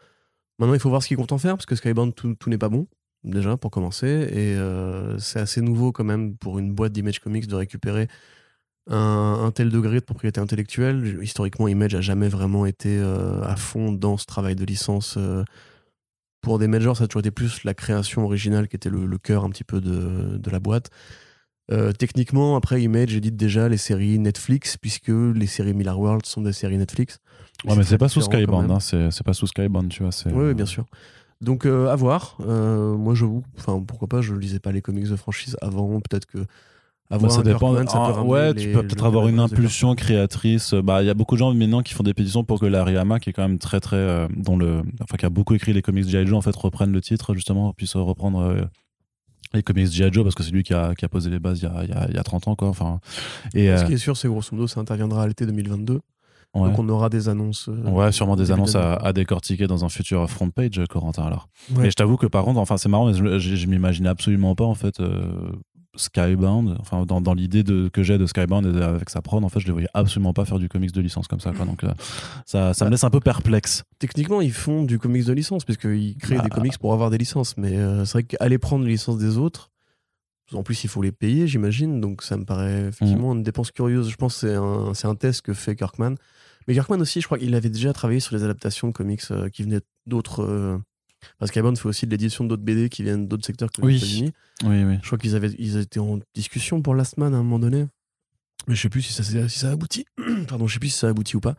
Maintenant, 0.58 0.74
il 0.74 0.80
faut 0.80 0.90
voir 0.90 1.04
ce 1.04 1.08
qu'il 1.08 1.18
compte 1.18 1.32
en 1.32 1.38
faire, 1.38 1.56
parce 1.56 1.68
que 1.68 1.76
Skybound, 1.76 2.16
tout, 2.16 2.34
tout 2.34 2.50
n'est 2.50 2.58
pas 2.58 2.70
bon, 2.70 2.88
déjà, 3.24 3.58
pour 3.58 3.70
commencer. 3.70 4.08
Et 4.08 4.56
euh, 4.56 5.20
c'est 5.20 5.40
assez 5.40 5.62
nouveau 5.62 5.92
quand 5.92 6.04
même 6.04 6.36
pour 6.36 6.58
une 6.58 6.72
boîte 6.74 6.94
d'Image 6.94 7.20
Comics 7.20 7.46
de 7.48 7.56
récupérer 7.56 8.08
un, 8.90 9.42
un 9.46 9.52
tel 9.52 9.70
degré 9.70 10.00
de 10.00 10.06
propriété 10.06 10.40
intellectuelle. 10.42 11.20
Historiquement, 11.22 11.68
Image 11.68 11.96
a 11.96 12.02
jamais 12.02 12.28
vraiment 12.30 12.66
été 12.66 12.98
euh, 12.98 13.42
à 13.44 13.56
fond 13.56 13.92
dans 13.92 14.18
ce 14.18 14.26
travail 14.26 14.56
de 14.56 14.66
licence. 14.66 15.16
euh, 15.18 15.44
pour 16.42 16.58
des 16.58 16.68
majors, 16.68 16.98
ça 16.98 17.04
a 17.04 17.08
toujours 17.08 17.20
été 17.20 17.30
plus 17.32 17.64
la 17.64 17.74
création 17.76 18.24
originale 18.26 18.68
qui 18.68 18.76
était 18.76 18.90
le, 18.90 19.06
le 19.06 19.18
cœur 19.20 19.44
un 19.44 19.50
petit 19.50 19.64
peu 19.64 19.80
de, 19.80 20.38
de 20.38 20.50
la 20.50 20.60
boîte. 20.60 20.90
Euh, 21.72 21.92
techniquement, 21.94 22.56
après 22.56 22.82
Image 22.82 23.16
édite 23.16 23.38
déjà 23.38 23.70
les 23.70 23.78
séries 23.78 24.18
Netflix, 24.18 24.76
puisque 24.76 25.10
les 25.10 25.46
séries 25.46 25.74
Miller 25.76 25.98
World 25.98 26.26
sont 26.26 26.42
des 26.42 26.52
séries 26.52 26.78
Netflix. 26.78 27.20
Ouais, 27.66 27.76
mais 27.76 27.84
c'est 27.84 28.00
pas 28.00 28.10
sous 28.10 28.22
Skybound. 28.22 28.72
hein, 28.72 28.80
C'est 28.80 29.24
pas 29.24 29.34
sous 29.34 29.46
Skybound, 29.48 29.90
tu 29.90 30.02
vois. 30.04 30.12
Oui, 30.34 30.54
bien 30.56 30.66
sûr. 30.66 30.86
Donc, 31.40 31.66
euh, 31.66 31.88
à 31.90 31.96
voir. 31.96 32.38
Euh, 32.42 32.96
moi, 32.98 33.14
j'avoue, 33.16 33.44
enfin, 33.58 33.82
pourquoi 33.88 34.08
pas, 34.08 34.22
je 34.22 34.34
lisais 34.34 34.60
pas 34.60 34.72
les 34.72 34.82
comics 34.82 35.08
de 35.08 35.16
franchise 35.16 35.56
avant. 35.62 36.02
Peut-être 36.02 36.26
que. 36.26 36.40
Bah, 37.12 37.16
Avoir 37.18 37.32
ça 37.32 37.44
dépend. 37.44 37.74
Kirkman, 37.76 37.88
ça 37.88 37.98
peut 38.14 38.20
Ah, 38.20 38.24
ouais, 38.24 38.54
les- 38.54 38.62
tu 38.62 38.72
peux 38.72 38.82
peut-être 38.84 39.06
avoir 39.06 39.28
une 39.28 39.40
impulsion 39.40 39.94
créatrice. 39.96 40.74
Bah, 40.74 41.04
il 41.04 41.08
y 41.08 41.10
a 41.10 41.14
beaucoup 41.14 41.36
de 41.36 41.40
gens 41.40 41.54
maintenant 41.54 41.82
qui 41.82 41.94
font 41.94 42.04
des 42.04 42.14
pétitions 42.14 42.44
pour 42.44 42.60
que 42.60 42.66
Larry 42.66 42.96
Hama, 42.98 43.20
qui 43.20 43.30
est 43.30 43.34
quand 43.34 43.42
même 43.48 43.60
très 43.60 43.80
très, 43.80 43.98
euh, 43.98 44.28
dont 44.36 44.56
le, 44.58 44.82
enfin, 45.02 45.18
qui 45.18 45.26
a 45.26 45.30
beaucoup 45.30 45.54
écrit 45.54 45.74
les 45.74 45.82
comics 45.82 46.08
G.I. 46.08 46.26
Joe, 46.26 46.38
en 46.38 46.42
fait, 46.42 46.56
reprenne 46.56 46.92
le 46.92 47.02
titre 47.02 47.34
justement, 47.36 47.74
puisse 47.74 47.96
reprendre 47.96 48.40
euh, 48.40 48.62
les 49.54 49.62
comics 49.64 49.88
G.I. 49.92 50.12
Joe 50.14 50.24
parce 50.24 50.36
que 50.36 50.44
c'est 50.44 50.52
lui 50.52 50.64
qui 50.64 50.74
a, 50.74 50.96
qui 50.96 51.04
a 51.06 51.10
posé 51.10 51.30
les 51.30 51.40
bases 51.40 51.60
il 51.60 51.66
y 51.66 51.68
a, 51.68 51.84
il 51.84 51.90
y 51.90 51.94
a, 51.94 52.08
il 52.10 52.16
y 52.16 52.18
a 52.18 52.24
30 52.24 52.48
ans, 52.48 52.56
quoi. 52.56 52.70
Enfin, 52.70 53.00
et 53.54 53.68
Ce 53.68 53.84
euh, 53.84 53.88
qui 53.88 53.94
est 53.94 53.98
sûr, 53.98 54.16
c'est 54.16 54.28
grosso 54.30 54.50
modo, 54.56 54.68
ça 54.68 54.80
interviendra 54.80 55.24
à 55.24 55.28
l'été 55.28 55.46
2022. 55.46 55.96
ouais. 55.96 56.00
Donc, 56.54 56.80
on 56.80 56.88
aura 56.88 57.10
des 57.10 57.28
annonces. 57.28 57.68
euh, 57.68 57.90
Ouais, 57.90 58.12
sûrement 58.14 58.38
des 58.38 58.52
annonces 58.54 58.76
à, 58.76 59.12
décortiquer 59.12 59.68
dans 59.68 59.84
un 59.84 59.90
futur 59.90 60.30
front 60.30 60.50
page, 60.50 60.80
Corentin. 60.90 61.24
Alors, 61.24 61.50
Ouais. 61.76 61.84
mais 61.84 61.90
je 61.92 61.96
t'avoue 61.96 62.16
que 62.16 62.28
par 62.28 62.46
contre, 62.46 62.60
enfin, 62.62 62.78
c'est 62.78 62.88
marrant, 62.90 63.08
mais 63.08 63.14
je, 63.14 63.40
je, 63.40 63.56
je 63.56 63.68
m'imaginais 63.68 64.08
absolument 64.10 64.56
pas 64.56 64.66
en 64.66 64.76
fait 64.76 65.00
euh, 65.02 65.52
Skybound. 65.96 66.78
Enfin, 66.80 67.06
dans, 67.06 67.22
dans 67.22 67.34
l'idée 67.34 67.64
de 67.64 67.90
que 67.90 68.04
j'ai 68.04 68.18
de 68.18 68.26
Skybound 68.26 68.66
et 68.66 68.72
de- 68.72 68.82
avec 68.82 69.10
sa 69.10 69.22
prod, 69.22 69.44
en 69.44 69.50
fait, 69.50 69.60
je 69.60 69.66
les 69.68 69.72
voyais 69.72 69.88
absolument 69.94 70.34
pas 70.34 70.46
faire 70.46 70.60
du 70.60 70.70
comics 70.70 70.92
de 70.92 71.02
licence 71.02 71.28
comme 71.28 71.40
ça. 71.40 71.52
Quoi. 71.52 71.66
Donc, 71.66 71.84
euh, 71.84 71.94
ça, 72.46 72.74
ça 72.74 72.86
me 72.86 72.90
Bah, 72.90 72.92
laisse 72.92 73.04
un 73.04 73.10
peu 73.10 73.20
perplexe. 73.20 73.84
Techniquement, 74.00 74.42
ils 74.42 74.54
font 74.54 74.84
du 74.84 75.00
comics 75.00 75.26
de 75.26 75.34
licence, 75.34 75.66
puisqu'ils 75.66 76.18
créent 76.18 76.38
Bah. 76.38 76.44
des 76.44 76.50
comics 76.50 76.78
pour 76.78 76.94
avoir 76.94 77.10
des 77.10 77.18
licences. 77.18 77.58
Mais 77.58 77.78
euh, 77.78 78.06
c'est 78.06 78.14
vrai 78.14 78.24
qu'aller 78.24 78.58
prendre 78.58 78.86
les 78.86 78.92
licences 78.92 79.18
des 79.18 79.38
autres, 79.38 79.70
en 80.54 80.64
plus, 80.64 80.84
il 80.84 80.90
faut 80.90 81.02
les 81.02 81.12
payer, 81.14 81.48
j'imagine. 81.48 82.02
Donc, 82.02 82.24
ça 82.24 82.36
me 82.38 82.44
paraît 82.46 82.88
effectivement 82.88 83.34
une 83.34 83.44
dépense 83.44 83.72
curieuse. 83.72 84.10
Je 84.10 84.16
pense 84.18 84.42
que 84.42 84.48
c'est 84.48 84.56
un, 85.08 85.12
un 85.12 85.16
test 85.16 85.42
que 85.42 85.54
fait 85.54 85.76
Kirkman. 85.76 86.16
Mais 86.68 86.74
Kirkman 86.74 87.02
aussi, 87.02 87.22
je 87.22 87.26
crois 87.26 87.38
qu'il 87.40 87.56
avait 87.56 87.70
déjà 87.70 87.92
travaillé 87.94 88.20
sur 88.20 88.36
les 88.36 88.44
adaptations 88.44 88.88
de 88.90 88.94
comics 88.94 89.22
euh, 89.32 89.50
qui 89.50 89.64
venaient 89.64 89.80
d'autres 90.08 90.44
Parce 91.40 91.52
qu'Aborn 91.52 91.76
fait 91.76 91.88
aussi 91.88 92.06
de 92.06 92.12
l'édition 92.12 92.44
d'autres 92.46 92.64
BD 92.64 92.90
qui 92.90 93.04
viennent 93.04 93.28
d'autres 93.28 93.46
secteurs 93.46 93.72
que 93.72 93.82
Oui. 93.82 93.94
les 93.94 93.98
États-Unis. 94.00 94.32
Oui, 94.64 94.84
oui. 94.84 94.98
Je 95.02 95.06
crois 95.08 95.18
qu'ils 95.18 95.36
avaient, 95.36 95.52
ils 95.60 95.78
étaient 95.78 96.00
en 96.00 96.20
discussion 96.36 96.82
pour 96.82 96.96
Last 96.96 97.18
Man 97.18 97.34
à 97.34 97.38
un 97.38 97.44
moment 97.44 97.60
donné. 97.60 97.86
Mais 98.68 98.76
je 98.76 98.82
sais 98.82 98.90
plus 98.90 99.02
si 99.02 99.14
ça, 99.14 99.24
si 99.24 99.60
ça 99.60 99.70
a 99.70 99.72
abouti. 99.72 100.06
Pardon, 100.48 100.68
je 100.68 100.74
sais 100.74 100.80
plus 100.80 100.90
si 100.90 100.98
ça 101.00 101.08
a 101.08 101.10
abouti 101.12 101.36
ou 101.36 101.40
pas. 101.40 101.56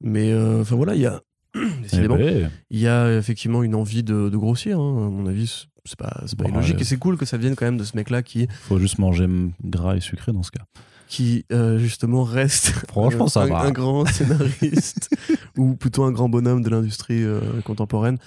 Mais 0.00 0.32
euh, 0.32 0.62
enfin 0.62 0.76
voilà, 0.76 0.94
il 0.94 1.00
y 1.02 1.06
a. 1.06 1.20
décidément, 1.82 2.16
Eh 2.18 2.24
ben, 2.42 2.50
il 2.70 2.78
y 2.80 2.88
a 2.88 3.16
effectivement 3.16 3.62
une 3.62 3.74
envie 3.74 4.02
de, 4.02 4.28
de 4.28 4.36
grossir. 4.36 4.78
hein. 4.80 5.06
À 5.06 5.10
mon 5.10 5.26
avis, 5.26 5.46
c'est- 5.84 5.96
pas, 5.96 6.22
c'est 6.26 6.38
pas 6.38 6.44
Bon, 6.44 6.50
illogique. 6.50 6.76
ouais. 6.76 6.82
Et 6.82 6.84
c'est 6.84 6.96
cool 6.96 7.16
que 7.18 7.26
ça 7.26 7.36
vienne 7.36 7.54
quand 7.56 7.64
même 7.66 7.76
de 7.76 7.84
ce 7.84 7.96
mec-là 7.96 8.22
qui, 8.22 8.46
faut 8.62 8.78
juste 8.78 8.98
manger 8.98 9.26
gras 9.64 9.96
et 9.96 10.00
sucré 10.00 10.32
dans 10.32 10.42
ce 10.44 10.50
cas. 10.52 10.64
qui 11.08 11.44
euh, 11.52 11.78
justement 11.78 12.22
reste 12.24 12.66
Franchement, 12.88 13.26
un, 13.26 13.28
ça 13.28 13.42
un- 13.42 13.46
va. 13.48 13.60
un 13.62 13.70
grand 13.72 14.06
scénariste 14.06 15.10
ou 15.58 15.74
plutôt 15.74 16.04
un 16.04 16.12
grand 16.12 16.28
bonhomme 16.28 16.62
de 16.62 16.70
l'industrie 16.70 17.22
euh, 17.22 17.60
contemporaine. 17.64 18.18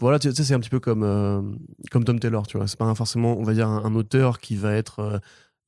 Voilà, 0.00 0.18
tu 0.18 0.32
sais, 0.32 0.44
c'est 0.44 0.54
un 0.54 0.60
petit 0.60 0.70
peu 0.70 0.80
comme, 0.80 1.02
euh, 1.02 1.42
comme 1.90 2.04
Tom 2.04 2.18
Taylor, 2.18 2.46
tu 2.46 2.56
vois. 2.56 2.66
C'est 2.66 2.78
pas 2.78 2.94
forcément, 2.94 3.36
on 3.38 3.42
va 3.42 3.52
dire, 3.54 3.68
un, 3.68 3.84
un 3.84 3.94
auteur 3.94 4.38
qui 4.40 4.56
va 4.56 4.72
être 4.74 4.98
euh, 5.00 5.18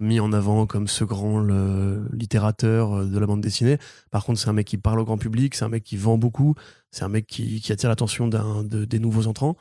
mis 0.01 0.20
en 0.20 0.33
avant 0.33 0.66
comme 0.66 0.89
ce 0.89 1.05
grand 1.05 1.39
le- 1.39 2.09
littérateur 2.12 2.93
euh, 2.95 3.05
de 3.05 3.18
la 3.18 3.26
bande 3.26 3.41
dessinée. 3.43 3.78
Par 4.11 4.24
contre, 4.24 4.41
c'est 4.41 4.49
un 4.49 4.55
mec 4.55 4.66
qui 4.66 4.78
parle 4.78 5.01
au 5.01 5.05
grand 5.05 5.18
public, 5.18 5.55
c'est 5.55 5.64
un 5.64 5.68
mec 5.68 5.85
qui 5.85 5.97
vend 5.97 6.16
beaucoup, 6.18 6.55
c'est 6.91 7.05
un 7.05 7.09
mec 7.09 7.26
qui, 7.26 7.61
qui 7.61 7.72
attire 7.72 7.89
l'attention 7.91 8.26
de- 8.28 8.85
des 8.85 8.99
nouveaux 8.99 9.26
entrants. 9.26 9.57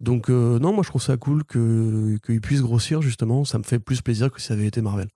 Donc, 0.00 0.28
euh, 0.30 0.58
non, 0.58 0.72
moi, 0.72 0.82
je 0.84 0.88
trouve 0.90 1.02
ça 1.02 1.16
cool 1.16 1.42
que- 1.44 2.18
qu'il 2.24 2.40
puisse 2.40 2.60
grossir, 2.62 3.02
justement. 3.02 3.44
Ça 3.44 3.58
me 3.58 3.64
fait 3.64 3.78
plus 3.78 4.02
plaisir 4.02 4.30
que 4.30 4.40
si 4.40 4.46
ça 4.48 4.54
avait 4.54 4.66
été 4.66 4.82
Marvel. 4.82 5.08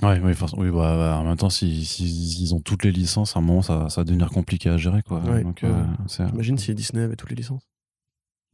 Ouais, 0.00 0.18
oui, 0.24 0.32
oui 0.56 0.70
bah, 0.70 0.96
bah, 0.96 1.18
en 1.18 1.24
même 1.24 1.36
temps, 1.36 1.50
si, 1.50 1.84
si- 1.84 2.38
ils 2.42 2.54
ont 2.54 2.60
toutes 2.60 2.82
les 2.82 2.92
licences, 2.92 3.36
à 3.36 3.40
un 3.40 3.42
moment, 3.42 3.60
ça, 3.62 3.88
ça 3.90 4.00
va 4.00 4.04
devenir 4.04 4.30
compliqué 4.30 4.70
à 4.70 4.78
gérer, 4.78 5.02
quoi. 5.02 5.20
Ouais, 5.20 5.42
Donc, 5.44 5.60
ouais. 5.62 5.68
euh, 5.68 5.84
c'est 6.06 6.26
Imagine 6.30 6.56
si 6.56 6.74
Disney 6.74 7.02
avait 7.04 7.14
toutes 7.16 7.28
les 7.30 7.36
licences. 7.36 7.62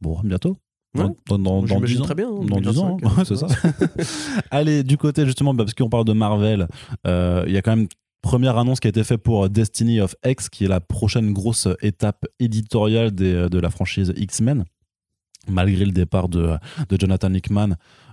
Bon, 0.01 0.19
bientôt. 0.23 0.57
Ouais. 0.97 1.03
Dans, 1.27 1.37
dans, 1.37 1.61
dans 1.61 1.67
j'imagine 1.67 1.97
10 1.97 2.01
ans. 2.01 2.05
très 2.05 2.15
bien, 2.15 2.29
hein, 2.29 2.45
Dans 2.47 2.59
10 2.61 2.79
ans, 2.79 2.97
2025, 2.97 3.17
ouais, 3.19 3.25
c'est 3.25 3.35
ça. 3.35 3.47
Allez, 4.51 4.83
du 4.83 4.97
côté, 4.97 5.25
justement, 5.25 5.53
bah, 5.53 5.63
parce 5.63 5.75
qu'on 5.75 5.89
parle 5.89 6.05
de 6.05 6.13
Marvel, 6.13 6.67
euh, 7.05 7.43
il 7.47 7.53
y 7.53 7.57
a 7.57 7.61
quand 7.61 7.75
même 7.75 7.87
première 8.21 8.57
annonce 8.57 8.79
qui 8.79 8.87
a 8.87 8.89
été 8.89 9.03
faite 9.03 9.21
pour 9.21 9.49
Destiny 9.49 10.01
of 10.01 10.15
X, 10.25 10.49
qui 10.49 10.65
est 10.65 10.67
la 10.67 10.79
prochaine 10.81 11.31
grosse 11.31 11.67
étape 11.81 12.25
éditoriale 12.39 13.11
des- 13.11 13.49
de 13.49 13.59
la 13.59 13.69
franchise 13.69 14.13
X-Men. 14.17 14.65
Malgré 15.47 15.85
le 15.85 15.91
départ 15.91 16.27
de, 16.27 16.57
de 16.89 16.97
Jonathan 16.99 17.33
Hickman, 17.33 17.69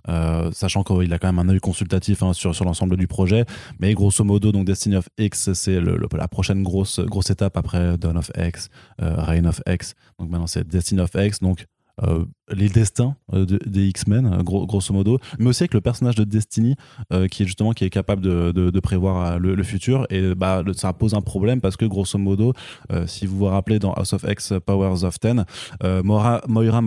euh, 0.09 0.51
sachant 0.53 0.85
qu'il 0.85 1.13
a 1.13 1.19
quand 1.19 1.33
même 1.33 1.39
un 1.41 1.53
œil 1.53 1.59
consultatif 1.59 2.23
hein, 2.23 2.33
sur, 2.33 2.55
sur 2.55 2.65
l'ensemble 2.65 2.97
du 2.97 3.09
projet, 3.09 3.45
mais 3.81 3.93
grosso 3.95 4.23
modo, 4.23 4.53
donc 4.53 4.65
Destiny 4.65 4.97
of 4.97 5.09
X, 5.19 5.53
c'est 5.53 5.81
le- 5.81 5.97
le- 5.97 6.09
la 6.17 6.29
prochaine 6.29 6.63
grosse, 6.63 7.01
grosse 7.01 7.29
étape 7.31 7.57
après 7.57 7.99
Dawn 7.99 8.17
of 8.17 8.31
X, 8.39 8.69
euh, 9.03 9.17
Reign 9.17 9.47
of 9.47 9.61
X. 9.69 9.95
Donc 10.21 10.31
maintenant, 10.31 10.47
c'est 10.47 10.67
Destiny 10.67 11.01
of 11.01 11.11
X. 11.15 11.41
Donc 11.41 11.67
euh, 12.03 12.25
les 12.53 12.69
destins 12.69 13.17
euh, 13.33 13.47
de- 13.47 13.59
des 13.67 13.87
X-Men, 13.89 14.27
euh, 14.27 14.43
gros- 14.43 14.67
grosso 14.67 14.93
modo, 14.93 15.19
mais 15.39 15.47
aussi 15.47 15.63
avec 15.63 15.75
le 15.75 15.81
personnage 15.81 16.15
de 16.15 16.25
Destiny, 16.25 16.77
euh, 17.13 17.27
qui 17.27 17.43
est 17.43 17.47
justement 17.47 17.73
qui 17.73 17.85
est 17.85 17.91
capable 17.91 18.23
de, 18.23 18.53
de- 18.53 18.71
de 18.71 18.81
prévoir 18.81 19.39
le, 19.39 19.55
le 19.55 19.63
futur. 19.63 20.07
Et 20.11 20.35
bah, 20.35 20.63
ça 20.75 20.93
pose 20.93 21.15
un 21.15 21.23
problème 21.23 21.61
parce 21.61 21.77
que 21.77 21.85
grosso 21.87 22.19
modo, 22.19 22.53
euh, 22.93 23.07
si 23.07 23.27
vous 23.27 23.37
vous 23.37 23.47
rappelez 23.47 23.79
dans 23.79 23.93
House 23.95 24.13
of 24.13 24.25
X, 24.29 24.53
Powers 24.65 25.05
of 25.05 25.19
Ten, 25.19 25.45
Moira, 25.83 26.43
Moira 26.49 26.83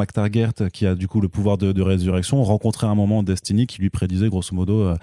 qui 0.72 0.86
a 0.86 0.96
du 0.96 1.08
coup 1.08 1.22
le 1.22 1.30
pouvoir 1.30 1.58
de, 1.58 1.72
résurrection, 1.82 2.44
rencontrait 2.44 2.88
un 2.88 2.96
moment 2.96 3.24
Destiny 3.24 3.68
qui 3.68 3.82
lui 3.82 3.90
prédisait 3.90 4.30
grosso 4.30 4.56
modo. 4.56 4.94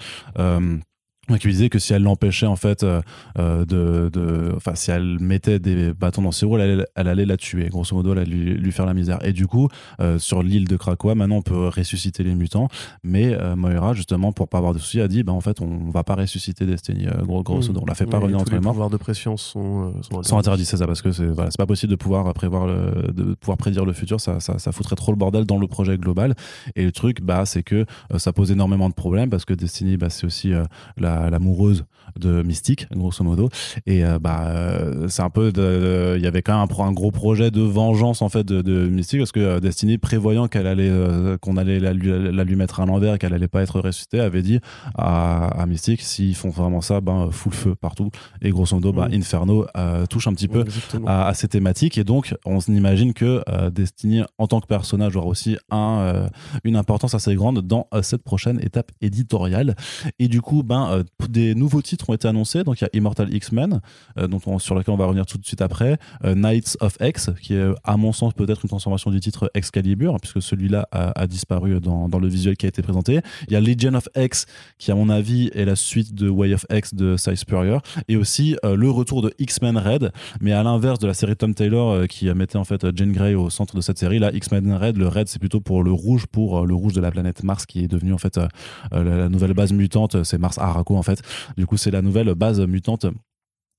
Qui 1.39 1.47
lui 1.49 1.53
disait 1.55 1.69
que 1.69 1.79
si 1.81 1.93
elle 1.93 2.03
l'empêchait 2.05 2.47
en 2.47 2.55
fait 2.57 2.85
euh, 2.85 3.01
euh, 3.39 3.65
de, 3.65 4.09
de 4.13 4.53
enfin 4.57 4.75
si 4.77 4.91
elle 4.93 5.19
mettait 5.21 5.59
des 5.59 5.93
bâtons 5.93 6.23
dans 6.23 6.31
ses 6.31 6.47
roues 6.47 6.57
elle, 6.59 6.71
allait- 6.71 6.87
elle 6.95 7.09
allait 7.09 7.27
la 7.27 7.37
tuer. 7.37 7.69
Grosso 7.69 7.97
modo 7.97 8.13
elle 8.13 8.19
allait 8.21 8.31
lui, 8.31 8.55
lui 8.55 8.71
faire 8.73 8.87
la 8.87 8.95
misère. 8.95 9.19
Et 9.25 9.33
du 9.33 9.47
coup 9.49 9.69
euh, 10.01 10.19
sur 10.21 10.43
l'île 10.43 10.69
de 10.69 10.77
Krakoa 10.77 11.15
maintenant 11.17 11.37
on 11.37 11.43
peut 11.43 11.69
ressusciter 11.69 12.23
les 12.23 12.35
mutants. 12.35 12.69
Mais 13.03 13.35
euh, 13.35 13.57
Moira 13.57 13.93
justement 13.93 14.33
pour 14.33 14.49
pas 14.49 14.59
avoir 14.59 14.73
de 14.73 14.79
soucis 14.79 15.01
a 15.01 15.09
dit 15.09 15.23
bah 15.25 15.33
en 15.33 15.41
fait 15.41 15.61
on 15.61 15.91
va 15.91 16.05
pas 16.05 16.15
ressusciter 16.15 16.65
Destiny 16.67 17.07
gros, 17.23 17.43
grosso 17.43 17.69
modo. 17.69 17.81
On 17.83 17.87
la 17.87 17.95
fait 17.95 18.07
pas 18.07 18.19
Oui, 18.19 18.23
revenir 18.25 18.41
entre 18.41 18.51
les 18.53 18.59
les 18.59 18.63
morts 18.63 18.73
pouvoirs 18.75 18.91
de 18.91 18.97
pression 18.97 19.37
sont, 19.37 19.93
sont 20.03 20.23
sans 20.23 20.39
interdit, 20.39 20.65
c'est 20.65 20.77
ça, 20.77 20.87
parce 20.87 21.03
que 21.03 21.11
c'est 21.13 21.27
voilà, 21.27 21.51
c'est 21.51 21.59
pas 21.59 21.67
possible 21.67 21.91
de 21.91 21.97
pouvoir 21.97 22.33
prévoir 22.35 22.67
le, 22.67 23.13
de 23.13 23.35
pouvoir 23.35 23.59
prédire 23.59 23.85
le 23.85 23.93
futur, 23.93 24.21
ça, 24.21 24.39
ça, 24.41 24.59
ça 24.59 24.73
foutrait 24.73 24.97
trop 24.97 25.11
le 25.13 25.17
bordel 25.19 25.45
dans 25.45 25.59
le 25.59 25.67
projet 25.67 25.99
global. 25.99 26.35
Et 26.77 26.85
le 26.85 26.93
truc, 26.93 27.21
bah, 27.21 27.45
c'est 27.47 27.63
que 27.63 27.85
ça 28.17 28.33
pose 28.33 28.51
énormément 28.53 28.89
de 28.89 28.95
problèmes 28.95 29.29
parce 29.31 29.45
que 29.45 29.55
Destiny, 29.55 29.97
bah, 29.97 30.09
c'est 30.11 30.25
aussi 30.27 30.53
la- 30.97 31.16
l'amoureuse 31.31 31.85
de 32.19 32.43
Mystique, 32.43 32.87
grosso 32.95 33.23
modo. 33.25 33.49
Et 33.85 34.05
euh, 34.05 34.19
bah, 34.19 34.47
euh, 34.49 35.07
c'est 35.09 35.23
un 35.23 35.31
peu, 35.31 35.53
il 36.17 36.23
y 36.23 36.27
avait 36.27 36.43
quand 36.43 36.59
même 36.59 36.69
un, 36.87 36.93
gros 36.93 37.11
projet 37.11 37.51
de 37.51 37.61
vengeance 37.61 38.23
en 38.23 38.29
fait 38.29 38.45
de, 38.45 38.63
de 38.63 38.87
Mystique 38.89 39.19
parce 39.21 39.33
que 39.33 39.41
euh, 39.41 39.61
Destiny, 39.61 39.99
prévoyant 39.99 40.49
qu'elle 40.49 40.67
allait, 40.67 40.91
qu'on 41.41 41.57
allait 41.57 41.81
la, 41.81 41.93
lui- 41.93 42.33
la 42.33 42.45
lui 42.45 42.57
mettre 42.57 42.81
à 42.81 42.87
l'envers 42.87 43.15
et 43.15 43.19
qu'elle 43.19 43.35
allait 43.35 43.49
pas 43.49 43.63
être 43.63 43.81
ressuscitée, 43.81 44.21
avait 44.21 44.43
dit 44.43 44.61
à, 44.97 45.49
à 45.61 45.67
Mystique, 45.67 46.01
s'ils 46.03 46.35
font 46.35 46.51
vraiment 46.51 46.81
ça, 46.81 47.01
ben, 47.01 47.29
full 47.31 47.53
feu 47.53 47.75
partout. 47.75 48.11
Et 48.43 48.51
grosso 48.51 48.75
modo, 48.77 48.93
bah, 48.93 49.09
Mm. 49.09 49.15
Inferno 49.15 49.67
touche 50.09 50.27
un 50.27 50.33
petit 50.33 50.49
peu 50.49 50.65
à, 51.07 51.29
à 51.29 51.35
ces 51.35 51.49
thématiques 51.49 51.99
et 51.99 52.05
donc 52.05 52.35
on 52.45 52.59
imagine 52.61 53.13
que 53.15 53.43
Destiny 53.71 54.23
en 54.39 54.47
tant 54.47 54.61
que 54.61 54.67
personnage 54.67 55.15
aura 55.17 55.27
aussi 55.27 55.57
un, 55.71 56.29
une 56.65 56.77
importance 56.77 57.15
assez 57.15 57.35
grande 57.35 57.61
dans 57.61 57.87
cette 58.03 58.23
prochaine 58.23 58.59
étape 58.63 58.91
éditoriale 59.01 59.75
et 60.19 60.29
du 60.29 60.41
coup 60.41 60.63
ben 60.63 61.05
des 61.29 61.55
nouveaux 61.55 61.83
titres 61.83 62.11
ont 62.11 62.15
été 62.15 62.29
annoncés. 62.29 62.65
Donc 62.65 62.81
il 62.81 62.85
y 62.85 62.87
a 62.87 62.91
Immortal 62.93 63.33
X-Men 63.33 63.81
euh, 64.19 64.27
dont 64.27 64.41
on- 64.47 64.59
sur 64.59 64.75
lequel 64.75 64.95
on 64.95 64.97
va 64.97 65.07
revenir 65.07 65.27
tout 65.27 65.39
de 65.39 65.45
suite 65.45 65.63
après 65.63 65.99
euh, 66.25 66.35
Knights 66.35 66.77
of 66.81 66.97
X 67.01 67.31
qui 67.41 67.55
est 67.55 67.67
à 67.85 67.97
mon 67.97 68.13
sens 68.13 68.33
peut-être 68.35 68.65
une 68.65 68.69
transformation 68.69 69.11
du 69.11 69.21
titre 69.21 69.51
Excalibur 69.55 70.17
puisque 70.21 70.43
celui-là 70.43 70.89
a, 70.93 71.27
disparu 71.27 71.81
dans, 71.81 72.09
le 72.19 72.29
visuel 72.29 72.57
qui 72.57 72.67
a 72.67 72.69
été 72.69 72.83
présenté. 72.83 73.21
Il 73.49 73.53
y 73.53 73.57
a 73.57 73.61
Legion 73.61 73.95
of 73.95 74.09
X 74.17 74.47
qui 74.79 74.91
à 74.91 74.95
mon 74.95 75.09
avis 75.09 75.51
est 75.55 75.65
la 75.65 75.77
suite 75.77 76.15
de 76.15 76.29
Way 76.29 76.55
of 76.55 76.67
X 76.71 76.95
de 76.95 77.17
Cy 77.17 77.37
Spurrier 77.37 77.79
et 78.09 78.17
aussi 78.17 78.57
euh, 78.65 78.77
le 78.77 78.91
retour 78.91 79.23
de 79.23 79.33
X-Men 79.39 79.77
Red 79.79 80.13
mais 80.41 80.53
à 80.53 80.63
l'inverse 80.63 80.99
de 80.99 81.07
la 81.07 81.15
série 81.15 81.37
Tom 81.37 81.55
Taylor 81.55 82.07
qui 82.09 82.33
mettait 82.35 82.57
en 82.57 82.65
fait 82.65 82.87
Jane 82.97 83.13
Grey 83.13 83.35
au 83.35 83.51
centre 83.51 83.77
de 83.77 83.81
cette 83.81 83.99
série, 83.99 84.19
là 84.19 84.33
X-Men 84.33 84.73
Red, 84.75 84.97
le 84.97 85.09
Red 85.09 85.29
c'est 85.29 85.39
plutôt 85.39 85.61
pour 85.61 85.83
le 85.83 85.93
rouge, 85.93 86.27
pour 86.27 86.67
le 86.67 86.75
rouge 86.75 86.93
de 86.93 87.01
la 87.01 87.11
planète 87.11 87.43
Mars 87.43 87.67
qui 87.67 87.85
est 87.85 87.89
devenu 87.89 88.13
en 88.13 88.19
fait 88.19 88.37
la, 88.37 88.49
la 89.03 89.29
nouvelle 89.29 89.55
base 89.55 89.73
mutante, 89.73 90.23
c'est 90.25 90.39
Mars 90.39 90.59
Araco 90.59 90.96
en 90.99 91.03
fait. 91.03 91.23
Du 91.57 91.67
coup 91.67 91.77
c'est 91.77 91.91
la 91.91 92.03
nouvelle 92.03 92.35
base 92.35 92.61
mutante 92.61 93.07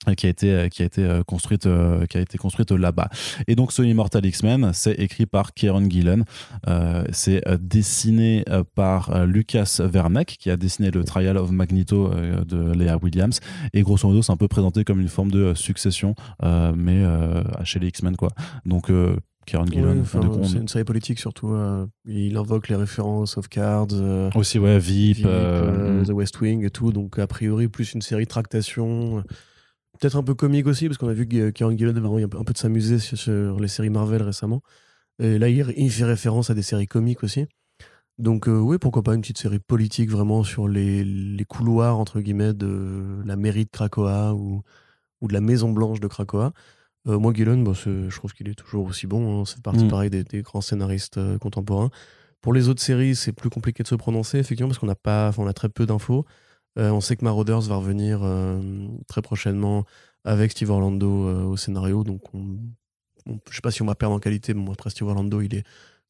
euh, 0.07 0.13
qui 0.13 0.27
a 0.27 0.29
été 0.29 0.51
euh, 0.51 0.69
qui 0.69 0.83
a 0.83 0.85
été 0.85 2.37
construite 2.37 2.71
là-bas. 2.71 3.09
Et 3.47 3.55
donc 3.55 3.71
ce 3.71 3.81
Immortal 3.81 4.25
X-Men 4.25 4.71
c'est 4.73 4.93
écrit 4.93 5.25
par 5.25 5.53
Kieron 5.53 5.89
Gillen 5.89 6.23
euh, 6.67 7.03
c'est 7.11 7.43
dessiné 7.59 8.45
par 8.75 9.25
Lucas 9.25 9.79
Verneck 9.79 10.37
qui 10.39 10.51
a 10.51 10.57
dessiné 10.57 10.91
le 10.91 11.03
Trial 11.03 11.37
of 11.37 11.51
Magneto 11.51 12.11
de 12.45 12.73
Leah 12.73 12.97
Williams. 13.01 13.39
Et 13.73 13.81
grosso 13.81 14.07
modo 14.07 14.21
c'est 14.21 14.31
un 14.31 14.37
peu 14.37 14.47
présenté 14.47 14.83
comme 14.83 15.01
une 15.01 15.09
forme 15.09 15.31
de 15.31 15.53
succession 15.55 16.13
mais 16.43 17.03
chez 17.63 17.79
les 17.79 17.87
X-Men 17.87 18.15
quoi. 18.15 18.29
Donc 18.65 18.91
Ouais, 19.53 19.99
enfin, 20.01 20.19
on- 20.19 20.43
c'est 20.43 20.57
une 20.57 20.67
série 20.67 20.83
politique 20.83 21.19
surtout. 21.19 21.53
euh, 21.53 21.85
il 22.05 22.35
invoque 22.37 22.67
les 22.67 22.75
références 22.75 23.37
of 23.37 23.47
Cards, 23.47 23.87
euh, 23.93 24.29
aussi 24.35 24.59
ouais 24.59 24.77
VIP, 24.79 25.17
Veep, 25.17 25.25
euh, 25.25 26.01
euh, 26.01 26.05
The 26.05 26.09
West 26.09 26.39
Wing 26.41 26.65
et 26.65 26.69
tout. 26.69 26.91
Donc 26.91 27.17
a 27.19 27.27
priori 27.27 27.67
plus 27.67 27.93
une 27.93 28.01
série 28.01 28.25
de 28.25 28.29
tractation. 28.29 29.23
Peut-être 29.99 30.17
un 30.17 30.23
peu 30.23 30.35
comique 30.35 30.67
aussi 30.67 30.87
parce 30.87 30.97
qu'on 30.97 31.07
a 31.07 31.13
vu 31.13 31.27
que 31.27 31.49
Kieran 31.49 31.75
Gillen 31.75 31.97
avait 31.97 32.23
un 32.23 32.43
peu 32.43 32.53
de 32.53 32.57
s'amuser 32.57 32.99
sur, 32.99 33.59
les 33.59 33.67
séries 33.67 33.89
Marvel 33.89 34.21
récemment. 34.21 34.61
Et 35.19 35.39
là 35.39 35.49
il, 35.49 35.91
fait 35.91 36.03
référence 36.03 36.49
à 36.49 36.53
des 36.53 36.61
séries 36.61 36.87
comiques 36.87 37.23
aussi. 37.23 37.45
Donc 38.19 38.47
oui, 38.47 38.77
pourquoi 38.79 39.01
pas 39.01 39.15
une 39.15 39.21
petite 39.21 39.37
série 39.37 39.59
politique 39.59 40.09
vraiment 40.09 40.43
sur 40.43 40.67
les, 40.67 41.03
les 41.03 41.45
couloirs 41.45 41.97
entre 41.97 42.19
guillemets 42.19 42.53
de 42.53 43.21
la 43.25 43.35
mairie 43.35 43.65
de 43.65 43.69
Krakoa 43.71 44.33
ou, 44.33 44.61
ou 45.21 45.27
de 45.27 45.33
la 45.33 45.41
Maison 45.41 45.71
Blanche 45.71 45.99
de 45.99 46.07
Krakoa. 46.07 46.53
Euh, 47.07 47.17
moi, 47.19 47.33
Gillen, 47.33 47.63
bah, 47.63 47.71
je 47.73 48.13
trouve 48.15 48.33
qu'il 48.33 48.49
est 48.49 48.55
toujours 48.55 48.85
aussi 48.85 49.07
bon. 49.07 49.41
hein. 49.41 49.45
C'est 49.45 49.61
partie 49.61 49.85
Mm. 49.85 49.89
pareil 49.89 50.09
des, 50.09 50.23
des 50.23 50.41
grands 50.41 50.61
scénaristes 50.61 51.17
euh, 51.17 51.37
contemporains. 51.37 51.89
Pour 52.41 52.53
les 52.53 52.67
autres 52.69 52.81
séries, 52.81 53.15
c'est 53.15 53.31
plus 53.31 53.49
compliqué 53.49 53.81
de 53.83 53.87
se 53.87 53.95
prononcer, 53.95 54.37
effectivement, 54.39 54.69
parce 54.69 54.79
qu'on 54.79 54.93
pas, 54.93 55.31
on 55.37 55.47
a 55.47 55.53
très 55.53 55.69
peu 55.69 55.85
d'infos. 55.85 56.25
Euh, 56.77 56.91
on 56.91 57.01
sait 57.01 57.15
que 57.15 57.23
Marauders 57.25 57.61
va 57.61 57.75
revenir 57.77 58.21
très 59.07 59.21
prochainement 59.21 59.85
avec 60.23 60.51
Steve 60.51 60.69
Orlando 60.69 61.47
au 61.49 61.57
scénario. 61.57 62.03
Donc, 62.03 62.21
on, 62.33 62.57
on- 63.25 63.39
je 63.49 63.55
sais 63.55 63.61
pas 63.61 63.71
si 63.71 63.81
on 63.81 63.85
va 63.85 63.95
perdre 63.95 64.13
en 64.15 64.19
qualité. 64.19 64.53
mais 64.53 64.63
Bon, 64.63 64.73
après, 64.73 64.89
Steve 64.91 65.07
Orlando, 65.07 65.41
il 65.41 65.55
est 65.55 65.63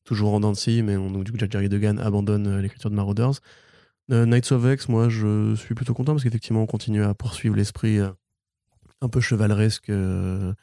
toujours 0.04 0.34
en 0.34 0.40
dents 0.42 0.52
de 0.52 0.58
scie, 0.58 0.82
mais 0.84 0.98
on, 0.98 1.10
donc, 1.12 1.24
du 1.24 1.32
coup, 1.32 1.38
Jerry 1.40 1.70
Degan 1.70 1.98
abandonne 2.00 2.60
l'écriture 2.60 2.90
de 2.90 2.96
Marauders. 2.96 3.40
Knights 4.10 4.52
of 4.52 4.66
X, 4.66 4.90
moi, 4.90 5.10
je 5.10 5.56
suis 5.56 5.76
plutôt 5.76 5.94
content 5.94 6.14
parce 6.14 6.24
qu'effectivement, 6.24 6.64
on 6.64 6.68
continue 6.68 7.04
à 7.04 7.14
poursuivre 7.14 7.56
l'esprit 7.56 8.00
un 8.00 9.10
peu 9.10 9.20
chevaleresque 9.22 9.90
euh, 9.90 10.54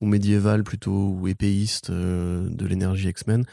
ou 0.00 0.06
médiéval 0.06 0.62
plutôt, 0.64 1.08
ou 1.18 1.28
épéiste 1.28 1.90
euh, 1.90 2.48
de 2.50 2.66
l'énergie 2.66 3.08
X-Men. 3.08 3.44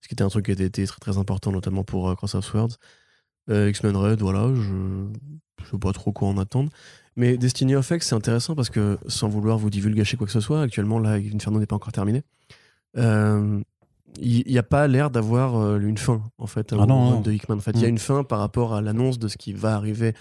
Ce 0.00 0.08
qui 0.08 0.14
était 0.14 0.24
un 0.24 0.28
truc 0.28 0.46
qui 0.46 0.52
était, 0.52 0.64
été 0.64 0.84
très 0.86 0.98
très 0.98 1.18
important, 1.18 1.52
notamment 1.52 1.84
pour 1.84 2.08
euh, 2.10 2.14
Cross 2.14 2.34
of 2.34 2.44
Swords. 2.44 2.76
Euh, 3.50 3.68
X-Men 3.70 3.96
Red, 3.96 4.20
voilà, 4.20 4.52
je 4.54 5.06
je 5.64 5.70
sais 5.70 5.78
pas 5.78 5.92
trop 5.92 6.10
quoi 6.12 6.28
en 6.28 6.38
attendre. 6.38 6.70
Mais 7.14 7.36
Destiny 7.36 7.76
of 7.76 7.88
X, 7.90 8.08
c'est 8.08 8.14
intéressant 8.16 8.54
parce 8.56 8.68
que, 8.70 8.98
sans 9.06 9.28
vouloir 9.28 9.58
vous 9.58 9.70
divulgacher 9.70 10.16
quoi 10.16 10.26
que 10.26 10.32
ce 10.32 10.40
soit, 10.40 10.60
actuellement, 10.62 10.98
là, 10.98 11.12
Inferno 11.12 11.60
n'est 11.60 11.66
pas 11.66 11.76
encore 11.76 11.92
terminé. 11.92 12.22
Il 14.20 14.44
n'y 14.46 14.58
a 14.58 14.62
pas 14.62 14.86
l'air 14.88 15.10
d'avoir 15.10 15.76
une 15.78 15.96
fin 15.98 16.22
en 16.38 16.46
fait 16.46 16.72
Ah 16.72 16.84
non, 16.86 17.10
non. 17.12 17.20
de 17.20 17.32
Hickman. 17.32 17.56
En 17.56 17.60
fait, 17.60 17.72
il 17.72 17.80
y 17.80 17.84
a 17.84 17.88
Mm. 17.88 17.90
une 17.90 17.98
fin 17.98 18.24
par 18.24 18.40
rapport 18.40 18.74
à 18.74 18.80
l'annonce 18.82 19.18
de 19.18 19.28
ce 19.28 19.36
qui 19.38 19.52
va 19.52 19.74
arriver 19.74 20.14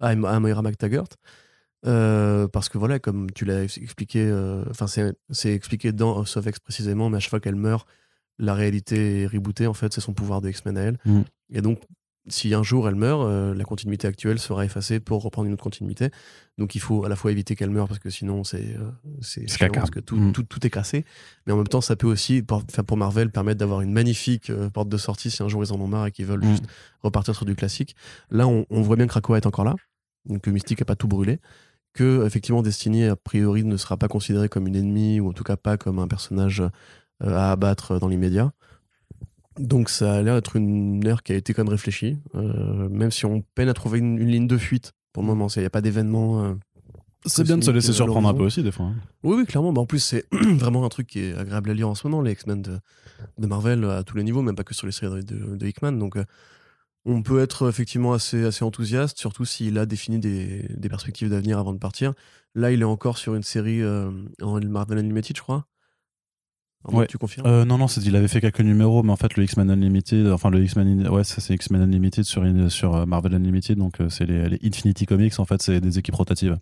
à, 0.00 0.08
à 0.08 0.40
Moira 0.40 0.62
McTaggart. 0.62 1.08
Euh, 1.86 2.48
parce 2.48 2.68
que 2.68 2.78
voilà, 2.78 2.98
comme 2.98 3.30
tu 3.32 3.44
l'as 3.44 3.62
expliqué, 3.62 4.20
euh, 4.26 4.64
enfin 4.70 4.86
c'est 4.86 5.14
c'est 5.30 5.52
expliqué 5.52 5.92
dans 5.92 6.16
House 6.18 6.36
of 6.36 6.46
X 6.46 6.58
précisément, 6.58 7.08
mais 7.10 7.18
à 7.18 7.20
chaque 7.20 7.30
fois 7.30 7.40
qu'elle 7.40 7.54
meurt, 7.56 7.86
la 8.38 8.54
réalité 8.54 9.22
est 9.22 9.26
rebootée. 9.26 9.66
En 9.66 9.74
fait, 9.74 9.92
c'est 9.92 10.00
son 10.00 10.12
pouvoir 10.12 10.40
de 10.40 10.48
X-Men 10.48 10.76
à 10.78 10.82
elle. 10.82 10.98
Mm. 11.04 11.20
Et 11.52 11.60
donc, 11.62 11.80
si 12.28 12.52
un 12.54 12.64
jour 12.64 12.88
elle 12.88 12.96
meurt, 12.96 13.22
euh, 13.22 13.54
la 13.54 13.62
continuité 13.62 14.08
actuelle 14.08 14.40
sera 14.40 14.64
effacée 14.64 14.98
pour 14.98 15.22
reprendre 15.22 15.46
une 15.46 15.52
autre 15.54 15.62
continuité. 15.62 16.10
Donc, 16.58 16.74
il 16.74 16.80
faut 16.80 17.04
à 17.04 17.08
la 17.08 17.14
fois 17.14 17.30
éviter 17.30 17.54
qu'elle 17.54 17.70
meure 17.70 17.86
parce 17.86 18.00
que 18.00 18.10
sinon 18.10 18.42
c'est 18.42 18.76
c'est 19.20 19.46
parce 19.72 19.90
que 19.90 20.00
tout, 20.00 20.16
Mm. 20.16 20.32
tout, 20.32 20.42
tout 20.42 20.66
est 20.66 20.70
cassé. 20.70 21.04
Mais 21.46 21.52
en 21.52 21.56
même 21.56 21.68
temps, 21.68 21.80
ça 21.80 21.94
peut 21.94 22.08
aussi, 22.08 22.42
pour, 22.42 22.64
pour 22.64 22.96
Marvel, 22.96 23.30
permettre 23.30 23.58
d'avoir 23.60 23.80
une 23.80 23.92
magnifique 23.92 24.50
porte 24.74 24.88
de 24.88 24.96
sortie 24.96 25.30
si 25.30 25.40
un 25.44 25.48
jour 25.48 25.62
ils 25.62 25.72
en 25.72 25.80
ont 25.80 25.86
marre 25.86 26.06
et 26.06 26.10
qu'ils 26.10 26.26
veulent 26.26 26.44
Mm. 26.44 26.50
juste 26.50 26.64
repartir 27.00 27.36
sur 27.36 27.44
du 27.44 27.54
classique. 27.54 27.94
Là, 28.30 28.48
on, 28.48 28.66
on 28.70 28.82
voit 28.82 28.96
bien 28.96 29.06
que 29.06 29.12
Krakoa 29.12 29.36
est 29.36 29.46
encore 29.46 29.64
là, 29.64 29.76
donc 30.24 30.40
que 30.42 30.50
Mystique 30.50 30.80
n'a 30.80 30.84
pas 30.86 30.96
tout 30.96 31.06
brûlé, 31.06 31.38
que 31.96 32.24
effectivement 32.24 32.62
Destiny 32.62 33.04
a 33.06 33.16
priori 33.16 33.64
ne 33.64 33.76
sera 33.76 33.96
pas 33.96 34.06
considéré 34.08 34.48
comme 34.48 34.68
une 34.68 34.76
ennemie 34.76 35.18
ou 35.18 35.28
en 35.30 35.32
tout 35.32 35.42
cas 35.44 35.56
pas 35.56 35.76
comme 35.76 35.98
un 35.98 36.06
personnage 36.08 36.60
euh, 36.60 36.68
à 37.36 37.50
abattre 37.50 37.98
dans 37.98 38.06
l'immédiat. 38.08 38.52
Donc 39.58 39.88
ça 39.88 40.14
a 40.16 40.22
l'air 40.22 40.34
d'être 40.34 40.56
une 40.56 41.04
ère 41.06 41.22
qui 41.22 41.32
a 41.32 41.34
été 41.36 41.54
quand 41.54 41.64
même 41.64 41.70
réfléchie, 41.72 42.18
euh, 42.34 42.88
même 42.90 43.10
si 43.10 43.24
on 43.24 43.42
peine 43.54 43.68
à 43.70 43.74
trouver 43.74 43.98
une, 43.98 44.18
une 44.18 44.28
ligne 44.28 44.46
de 44.46 44.58
fuite 44.58 44.92
pour 45.12 45.22
le 45.22 45.26
moment. 45.28 45.48
Il 45.56 45.60
n'y 45.60 45.64
a 45.66 45.70
pas 45.70 45.80
d'événement. 45.80 46.44
euh, 46.44 46.54
C'est 47.24 47.42
bien 47.42 47.56
de 47.56 47.64
se 47.64 47.70
laisser 47.70 47.94
surprendre 47.94 48.28
un 48.28 48.34
peu 48.34 48.44
aussi, 48.44 48.62
des 48.62 48.70
fois. 48.70 48.86
hein. 48.86 48.94
Oui, 49.22 49.36
oui, 49.38 49.46
clairement. 49.46 49.72
Bah, 49.72 49.80
en 49.80 49.86
plus, 49.86 50.00
c'est 50.00 50.26
vraiment 50.32 50.84
un 50.84 50.90
truc 50.90 51.06
qui 51.06 51.20
est 51.20 51.34
agréable 51.34 51.70
à 51.70 51.74
lire 51.74 51.88
en 51.88 51.94
ce 51.94 52.06
moment, 52.06 52.20
les 52.20 52.32
X-Men 52.32 52.60
de, 52.60 52.78
de 53.38 53.46
Marvel 53.46 53.82
à 53.86 54.02
tous 54.04 54.18
les 54.18 54.24
niveaux, 54.24 54.42
même 54.42 54.56
pas 54.56 54.64
que 54.64 54.74
sur 54.74 54.86
les 54.86 54.92
séries 54.92 55.24
de, 55.24 55.56
de 55.56 55.66
Hickman. 55.66 55.92
Donc, 55.92 56.16
euh, 56.16 56.24
on 57.06 57.22
peut 57.22 57.40
être 57.40 57.68
effectivement 57.68 58.12
assez, 58.12 58.44
assez 58.44 58.64
enthousiaste, 58.64 59.18
surtout 59.18 59.44
s'il 59.44 59.78
a 59.78 59.86
défini 59.86 60.18
des, 60.18 60.66
des 60.76 60.88
perspectives 60.88 61.30
d'avenir 61.30 61.58
avant 61.58 61.72
de 61.72 61.78
partir. 61.78 62.12
Là, 62.54 62.72
il 62.72 62.82
est 62.82 62.84
encore 62.84 63.16
sur 63.16 63.34
une 63.34 63.42
série 63.42 63.80
euh, 63.80 64.10
en 64.42 64.60
Marvel 64.60 64.98
Unlimited, 64.98 65.36
je 65.36 65.42
crois. 65.42 65.66
Ouais. 66.88 67.06
Tu 67.06 67.18
confirmes? 67.18 67.46
Euh, 67.46 67.64
non, 67.64 67.78
non, 67.78 67.88
c'est, 67.88 68.00
il 68.02 68.14
avait 68.14 68.28
fait 68.28 68.40
quelques 68.40 68.60
numéros, 68.60 69.02
mais 69.02 69.12
en 69.12 69.16
fait, 69.16 69.36
le 69.36 69.44
X-Men 69.44 69.70
Unlimited, 69.70 70.28
enfin, 70.28 70.50
le 70.50 70.62
X-Men, 70.62 71.08
ouais, 71.08 71.24
c'est 71.24 71.54
X-Men 71.54 71.82
Unlimited 71.82 72.24
sur, 72.24 72.44
sur 72.70 72.94
euh, 72.94 73.06
Marvel 73.06 73.34
Unlimited, 73.34 73.78
donc 73.78 74.00
euh, 74.00 74.08
c'est 74.08 74.26
les, 74.26 74.48
les 74.48 74.58
Infinity 74.64 75.06
Comics, 75.06 75.38
en 75.38 75.44
fait, 75.44 75.62
c'est 75.62 75.80
des 75.80 75.98
équipes 75.98 76.14
rotatives. 76.16 76.58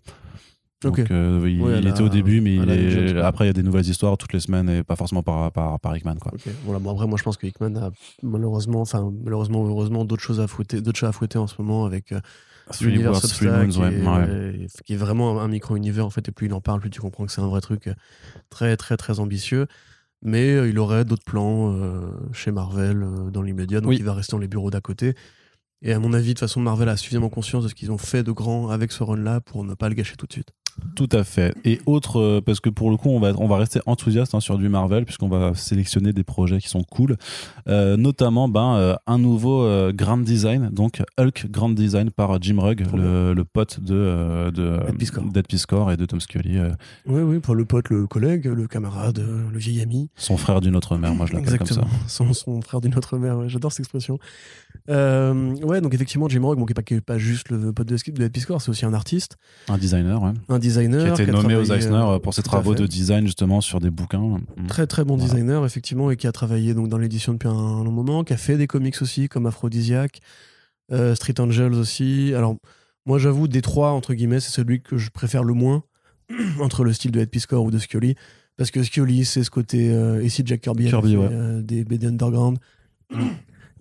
Donc, 0.81 0.99
euh, 0.99 1.41
il, 1.49 1.61
Ouais, 1.61 1.73
à 1.73 1.77
il 1.77 1.83
la- 1.85 1.89
était 1.91 2.01
au 2.03 2.09
début, 2.09 2.41
mais 2.41 2.55
il 2.55 2.69
est- 2.69 3.17
après, 3.21 3.45
il 3.45 3.47
y 3.47 3.49
a 3.49 3.53
des 3.53 3.63
nouvelles 3.63 3.87
histoires 3.87 4.17
toutes 4.17 4.33
les 4.33 4.39
semaines 4.39 4.69
et 4.69 4.83
pas 4.83 4.95
forcément 4.95 5.23
par, 5.23 5.51
par, 5.51 5.79
par 5.79 5.95
Hickman, 5.95 6.15
quoi. 6.15 6.31
Ok. 6.35 6.41
Voilà, 6.65 6.79
bon, 6.79 6.91
après, 6.91 7.07
moi, 7.07 7.17
je 7.17 7.23
pense 7.23 7.37
que 7.37 7.47
Hickman 7.47 7.75
a 7.77 7.91
malheureusement, 8.21 8.81
enfin, 8.81 9.11
malheureusement 9.23 9.63
ou 9.63 9.67
heureusement, 9.67 10.05
d'autres 10.05 10.21
choses 10.21 10.39
à 10.39 10.47
fouetter, 10.47 10.81
d'autres 10.81 10.99
chats 10.99 11.07
à 11.07 11.11
fouetter 11.11 11.37
en 11.39 11.47
ce 11.47 11.55
moment 11.59 11.85
avec 11.85 12.11
euh, 12.11 12.19
l'univers 12.81 13.15
Substack, 13.15 13.67
Moons, 13.75 13.81
ouais. 13.83 13.93
et, 13.93 14.01
ouais. 14.01 14.07
euh, 14.27 14.67
qui 14.85 14.93
est 14.93 14.97
vraiment 14.97 15.41
un 15.41 15.47
micro-univers 15.47 16.05
en 16.05 16.09
fait 16.09 16.27
et 16.27 16.31
plus 16.31 16.47
il 16.47 16.53
en 16.53 16.61
parle 16.61 16.79
plus 16.81 16.89
tu 16.89 16.99
comprends 16.99 17.25
que 17.25 17.31
c'est 17.31 17.41
un 17.41 17.47
vrai 17.47 17.61
truc 17.61 17.87
euh, 17.87 17.93
très 18.49 18.75
très 18.75 18.97
très 18.97 19.19
ambitieux 19.19 19.67
mais 20.23 20.67
il 20.67 20.79
aurait 20.79 21.05
d'autres 21.05 21.23
plans 21.23 21.77
chez 22.33 22.51
Marvel 22.51 23.05
dans 23.31 23.43
l'immédiat 23.43 23.81
donc 23.81 23.89
Oui. 23.91 23.97
il 23.99 24.03
va 24.03 24.15
rester 24.15 24.31
dans 24.31 24.39
les 24.39 24.47
bureaux 24.47 24.71
d'à 24.71 24.81
côté 24.81 25.13
et 25.85 25.93
à 25.93 25.99
mon 25.99 26.11
avis 26.13 26.29
de 26.29 26.33
toute 26.33 26.39
façon 26.39 26.59
Marvel 26.59 26.89
a 26.89 26.97
suffisamment 26.97 27.29
conscience 27.29 27.63
de 27.63 27.69
ce 27.69 27.75
qu'ils 27.75 27.91
ont 27.91 27.97
fait 27.97 28.23
de 28.23 28.31
grand 28.31 28.69
avec 28.69 28.91
ce 28.91 29.03
run 29.03 29.17
là 29.17 29.39
pour 29.39 29.63
ne 29.63 29.75
pas 29.75 29.87
le 29.87 29.95
gâcher 29.95 30.15
tout 30.17 30.25
de 30.25 30.33
suite 30.33 30.49
Tout 30.95 31.07
à 31.11 31.23
fait. 31.23 31.53
Et 31.63 31.79
autre, 31.85 32.19
euh, 32.19 32.41
parce 32.41 32.59
que 32.59 32.69
pour 32.69 32.89
le 32.89 32.97
coup, 32.97 33.09
on 33.09 33.19
va, 33.19 33.31
on 33.37 33.47
va 33.47 33.57
rester 33.57 33.79
enthousiaste 33.85 34.35
hein, 34.35 34.41
sur 34.41 34.57
du 34.57 34.67
Marvel, 34.67 35.05
puisqu'on 35.05 35.29
va 35.29 35.53
sélectionner 35.55 36.11
des 36.11 36.23
projets 36.25 36.57
qui 36.57 36.67
sont 36.67 36.83
cool. 36.83 37.15
Euh, 37.67 37.95
notamment, 37.95 38.49
ben, 38.49 38.75
euh, 38.75 38.95
un 39.07 39.17
nouveau 39.17 39.65
Grand 39.93 40.17
Design, 40.17 40.69
donc 40.71 41.01
Hulk 41.17 41.47
Grand 41.49 41.69
Design 41.69 42.11
par 42.11 42.41
Jim 42.41 42.57
Rugg, 42.59 42.85
le, 42.93 43.33
le 43.33 43.45
pote 43.45 43.79
de, 43.79 44.49
de 44.51 44.79
et 45.91 45.97
de 45.97 46.05
Tom 46.05 46.19
Scully, 46.19 46.59
oui 47.05 47.21
oui 47.21 47.39
pour 47.39 47.55
le 47.55 47.65
pote 47.65 47.89
le 47.89 48.07
collègue 48.07 48.45
le 48.45 48.67
camarade 48.67 49.19
le 49.19 49.57
vieil 49.57 49.81
ami 49.81 50.09
son 50.15 50.37
frère 50.37 50.61
d'une 50.61 50.75
autre 50.75 50.97
mère, 50.97 51.13
moi 51.13 51.25
je 51.25 51.33
l'appelle 51.33 51.57
comme 51.57 51.67
ça. 51.67 51.81
Son, 52.07 52.33
son 52.33 52.61
frère 52.61 52.81
d'une 52.81 52.95
autre 52.95 53.17
mère, 53.17 53.37
ouais, 53.37 53.49
j'adore 53.49 53.71
cette 53.71 53.81
expression. 53.81 54.17
Euh, 54.89 55.55
ouais, 55.75 55.81
donc 55.81 55.93
effectivement, 55.93 56.27
Jim 56.27 56.41
Rock, 56.43 56.57
bon, 56.57 56.65
qui 56.65 56.93
n'est 56.93 57.01
pas, 57.01 57.17
juste 57.17 57.49
le 57.49 57.71
pote 57.73 57.87
de, 57.87 57.95
de 58.11 58.27
Piscor, 58.27 58.61
c'est 58.61 58.69
aussi 58.69 58.85
un 58.85 58.93
artiste, 58.93 59.37
Un 59.69 59.77
designer, 59.77 60.21
ouais. 60.23 60.31
un 60.49 60.59
designer. 60.59 61.13
qui 61.13 61.21
a 61.21 61.23
été 61.23 61.31
nommé 61.31 61.55
aux 61.55 61.63
Eisner 61.63 61.95
euh, 61.95 62.19
pour 62.19 62.33
ses 62.33 62.43
travaux 62.43 62.73
de 62.75 62.87
design 62.87 63.25
justement 63.25 63.61
sur 63.61 63.79
des 63.79 63.89
bouquins. 63.89 64.39
Mm. 64.57 64.67
Très 64.67 64.87
très 64.87 65.03
bon 65.03 65.15
Voilà. 65.17 65.31
designer, 65.33 65.65
effectivement, 65.65 66.11
et 66.11 66.17
qui 66.17 66.27
a 66.27 66.31
travaillé 66.31 66.73
donc, 66.73 66.89
dans 66.89 66.97
l'édition 66.97 67.33
depuis 67.33 67.47
un 67.49 67.83
long 67.83 67.91
moment, 67.91 68.23
qui 68.23 68.33
a 68.33 68.37
fait 68.37 68.57
des 68.57 68.67
comics 68.67 69.01
aussi, 69.01 69.29
comme 69.29 69.45
Aphrodisiac, 69.45 70.19
euh, 70.91 71.15
Street 71.15 71.39
Angels 71.39 71.73
aussi. 71.73 72.33
Alors, 72.35 72.55
moi 73.05 73.19
j'avoue, 73.19 73.47
des 73.47 73.61
trois, 73.61 73.91
entre 73.91 74.13
guillemets, 74.13 74.39
c'est 74.39 74.51
celui 74.51 74.81
que 74.81 74.97
je 74.97 75.09
préfère 75.11 75.43
le 75.43 75.53
moins 75.53 75.83
entre 76.61 76.83
le 76.83 76.93
style 76.93 77.11
de 77.11 77.19
Ed 77.19 77.29
Piscor 77.29 77.63
ou 77.63 77.71
de 77.71 77.77
Scully. 77.79 78.15
Parce 78.57 78.71
que 78.71 78.81
Scully, 78.83 79.25
c'est 79.25 79.43
ce 79.43 79.49
côté. 79.51 79.91
euh, 79.91 80.23
et 80.23 80.29
si 80.29 80.41
Jack 80.45 80.61
Kirby, 80.61 80.83
avait 80.83 80.91
Kirby, 80.91 81.11
fait, 81.11 81.17
ouais. 81.17 81.27
euh, 81.29 81.61
des 81.61 81.83
BD 81.83 82.07
underground. 82.07 82.57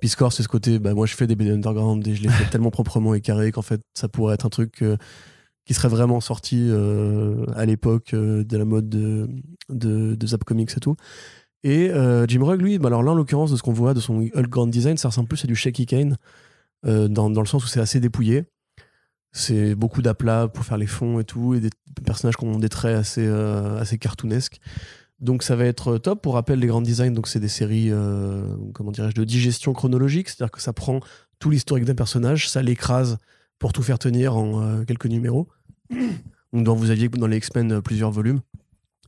Piscor, 0.01 0.32
c'est 0.32 0.42
ce 0.42 0.49
côté. 0.49 0.78
Bah, 0.78 0.95
moi, 0.95 1.07
je 1.07 1.14
fais 1.14 1.26
des 1.26 1.36
BD 1.36 1.51
underground 1.51 2.07
et 2.07 2.14
je 2.14 2.22
les 2.22 2.28
fais 2.28 2.45
tellement 2.51 2.70
proprement 2.70 3.14
et 3.14 3.20
carré 3.20 3.53
qu'en 3.53 3.62
fait, 3.62 3.80
ça 3.95 4.09
pourrait 4.09 4.34
être 4.34 4.47
un 4.47 4.51
truc 4.51 4.82
euh, 4.82 4.97
qui 5.64 5.74
serait 5.74 5.88
vraiment 5.88 6.20
sorti 6.20 6.68
euh, 6.70 7.47
à 7.55 7.64
l'époque 7.64 8.14
euh, 8.14 8.45
de 8.45 8.57
la 8.57 8.64
mode 8.64 8.88
de, 8.88 9.28
de, 9.68 10.14
de 10.14 10.26
Zap 10.26 10.45
Comics 10.45 10.70
et 10.76 10.80
tout. 10.80 10.97
Et 11.66 11.88
Jim 12.28 12.45
Rugg, 12.45 12.61
lui, 12.61 12.78
bah, 12.78 12.88
alors 12.88 13.03
là, 13.03 13.12
en 13.12 13.14
l'occurrence, 13.14 13.51
de 13.51 13.57
ce 13.57 13.62
qu'on 13.62 13.72
voit 13.72 13.95
de 13.95 14.01
son 14.01 14.28
Grand 14.34 14.66
Design, 14.66 14.99
ça 14.99 15.09
ressemble 15.09 15.28
plus 15.28 15.42
à 15.45 15.47
du 15.47 15.57
Shaky 15.57 15.86
Kane, 15.86 16.18
dans, 16.84 17.30
dans 17.30 17.40
le 17.40 17.47
sens 17.47 17.64
où 17.64 17.66
c'est 17.66 17.80
assez 17.80 18.01
dépouillé. 18.01 18.45
C'est 19.32 19.74
beaucoup 19.74 20.03
d'aplats 20.03 20.47
pour 20.49 20.66
faire 20.66 20.76
les 20.76 20.86
fonds 20.86 21.20
et 21.20 21.24
tout, 21.24 21.55
et 21.55 21.61
des 21.61 21.70
personnages 22.05 22.36
qui 22.36 22.45
ont 22.45 22.59
des 22.59 22.68
traits 22.68 22.95
assez, 22.95 23.26
assez 23.26 23.97
cartoonesques. 23.97 24.61
Donc 25.25 25.43
ça 25.43 25.57
va 25.57 25.64
être 25.64 25.97
top. 25.97 26.20
Pour 26.20 26.35
rappel, 26.35 26.59
les 26.59 26.66
Grand 26.66 26.83
Designs, 26.83 27.12
donc 27.12 27.29
c'est 27.29 27.41
des 27.41 27.49
séries, 27.49 27.89
euh, 27.91 28.47
comment 28.75 28.93
dirais-je, 28.93 29.14
de 29.14 29.25
digestion 29.25 29.72
chronologique, 29.72 30.29
c'est-à-dire 30.29 30.51
que 30.51 30.61
ça 30.61 30.75
prend 30.75 31.01
tout 31.39 31.49
l'historique 31.49 31.87
d'un 31.87 31.95
personnage, 31.95 32.47
ça 32.51 32.61
l'écrase 32.61 33.16
pour 33.59 33.72
tout 33.72 33.83
faire 33.83 33.99
tenir 33.99 34.37
en 34.37 34.61
euh, 34.61 34.85
quelques 34.85 35.07
numéros. 35.07 35.49
Donc 36.53 36.77
vous 36.77 36.91
aviez 36.91 37.09
dans 37.09 37.27
les 37.27 37.39
X-Men 37.39 37.72
euh, 37.72 37.81
plusieurs 37.81 38.11
volumes 38.11 38.41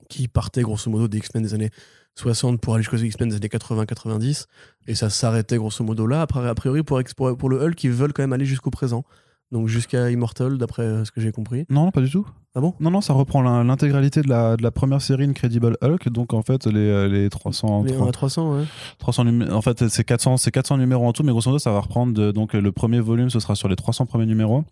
qui 0.09 0.27
partaient 0.27 0.63
grosso 0.63 0.91
modo 0.91 1.07
des 1.07 1.19
X-Men 1.19 1.43
des 1.43 1.53
années 1.53 1.71
60 2.15 2.63
pour 2.63 2.75
aller 2.75 2.83
jusqu'aux 2.83 2.97
X-Men 2.97 3.29
des 3.29 3.37
années 3.37 3.49
80-90 3.49 4.47
et 4.87 4.95
ça 4.95 5.11
s'arrêtait 5.11 5.59
grosso 5.59 5.85
modo 5.85 6.07
là. 6.07 6.23
Après, 6.23 6.49
a 6.49 6.55
priori 6.55 6.83
pour 6.83 6.99
le 6.99 7.63
Hulk, 7.63 7.85
ils 7.85 7.91
veulent 7.91 8.15
quand 8.15 8.23
même 8.23 8.33
aller 8.33 8.47
jusqu'au 8.47 8.71
présent. 8.71 9.05
Donc 9.53 9.69
jusqu'à 9.69 10.11
Immortal, 10.11 10.59
d'après 10.59 10.83
euh, 10.83 11.05
ce 11.05 11.13
que 11.13 11.21
j'ai 11.21 11.31
compris. 11.33 11.67
Non, 11.71 11.85
non, 11.85 11.91
pas 11.93 12.01
du 12.01 12.11
tout. 12.11 12.27
Ah 12.55 12.61
bon? 12.61 12.75
Non, 12.81 12.91
non, 12.91 13.01
ça 13.01 13.13
reprend 13.13 13.43
l'in- 13.43 13.63
l'intégralité 13.65 14.23
de 14.23 14.29
la, 14.29 14.57
de 14.57 14.63
la 14.63 14.71
première 14.71 15.01
série 15.03 15.25
Incredible 15.25 15.77
Hulk, 15.83 16.09
donc 16.09 16.33
en 16.35 16.43
fait 16.43 16.67
les, 16.67 16.81
euh, 16.81 17.07
les 17.07 17.29
300, 17.31 17.85
Les 17.85 17.95
1 17.95 18.07
à 18.07 18.11
300, 18.13 18.57
ouais. 18.57 18.65
300 18.99 19.25
numé- 19.25 19.51
en 19.51 19.61
fait 19.63 19.89
c'est 19.89 20.05
400 20.05 20.37
c'est 20.39 20.51
400 20.51 20.79
numéros 20.79 21.07
en 21.07 21.13
tout 21.13 21.23
mais 21.23 21.33
grosso 21.33 21.51
modo 21.51 21.59
ça 21.59 21.71
va 21.71 21.81
reprendre 21.81 22.15
de- 22.15 22.33
donc 22.33 22.55
le 22.55 22.73
premier 22.73 22.99
volume 23.01 23.29
ce 23.31 23.41
sera 23.41 23.55
sur 23.55 23.69
les 23.69 23.77
300 23.77 24.07
premiers 24.07 24.25
numéros 24.27 24.65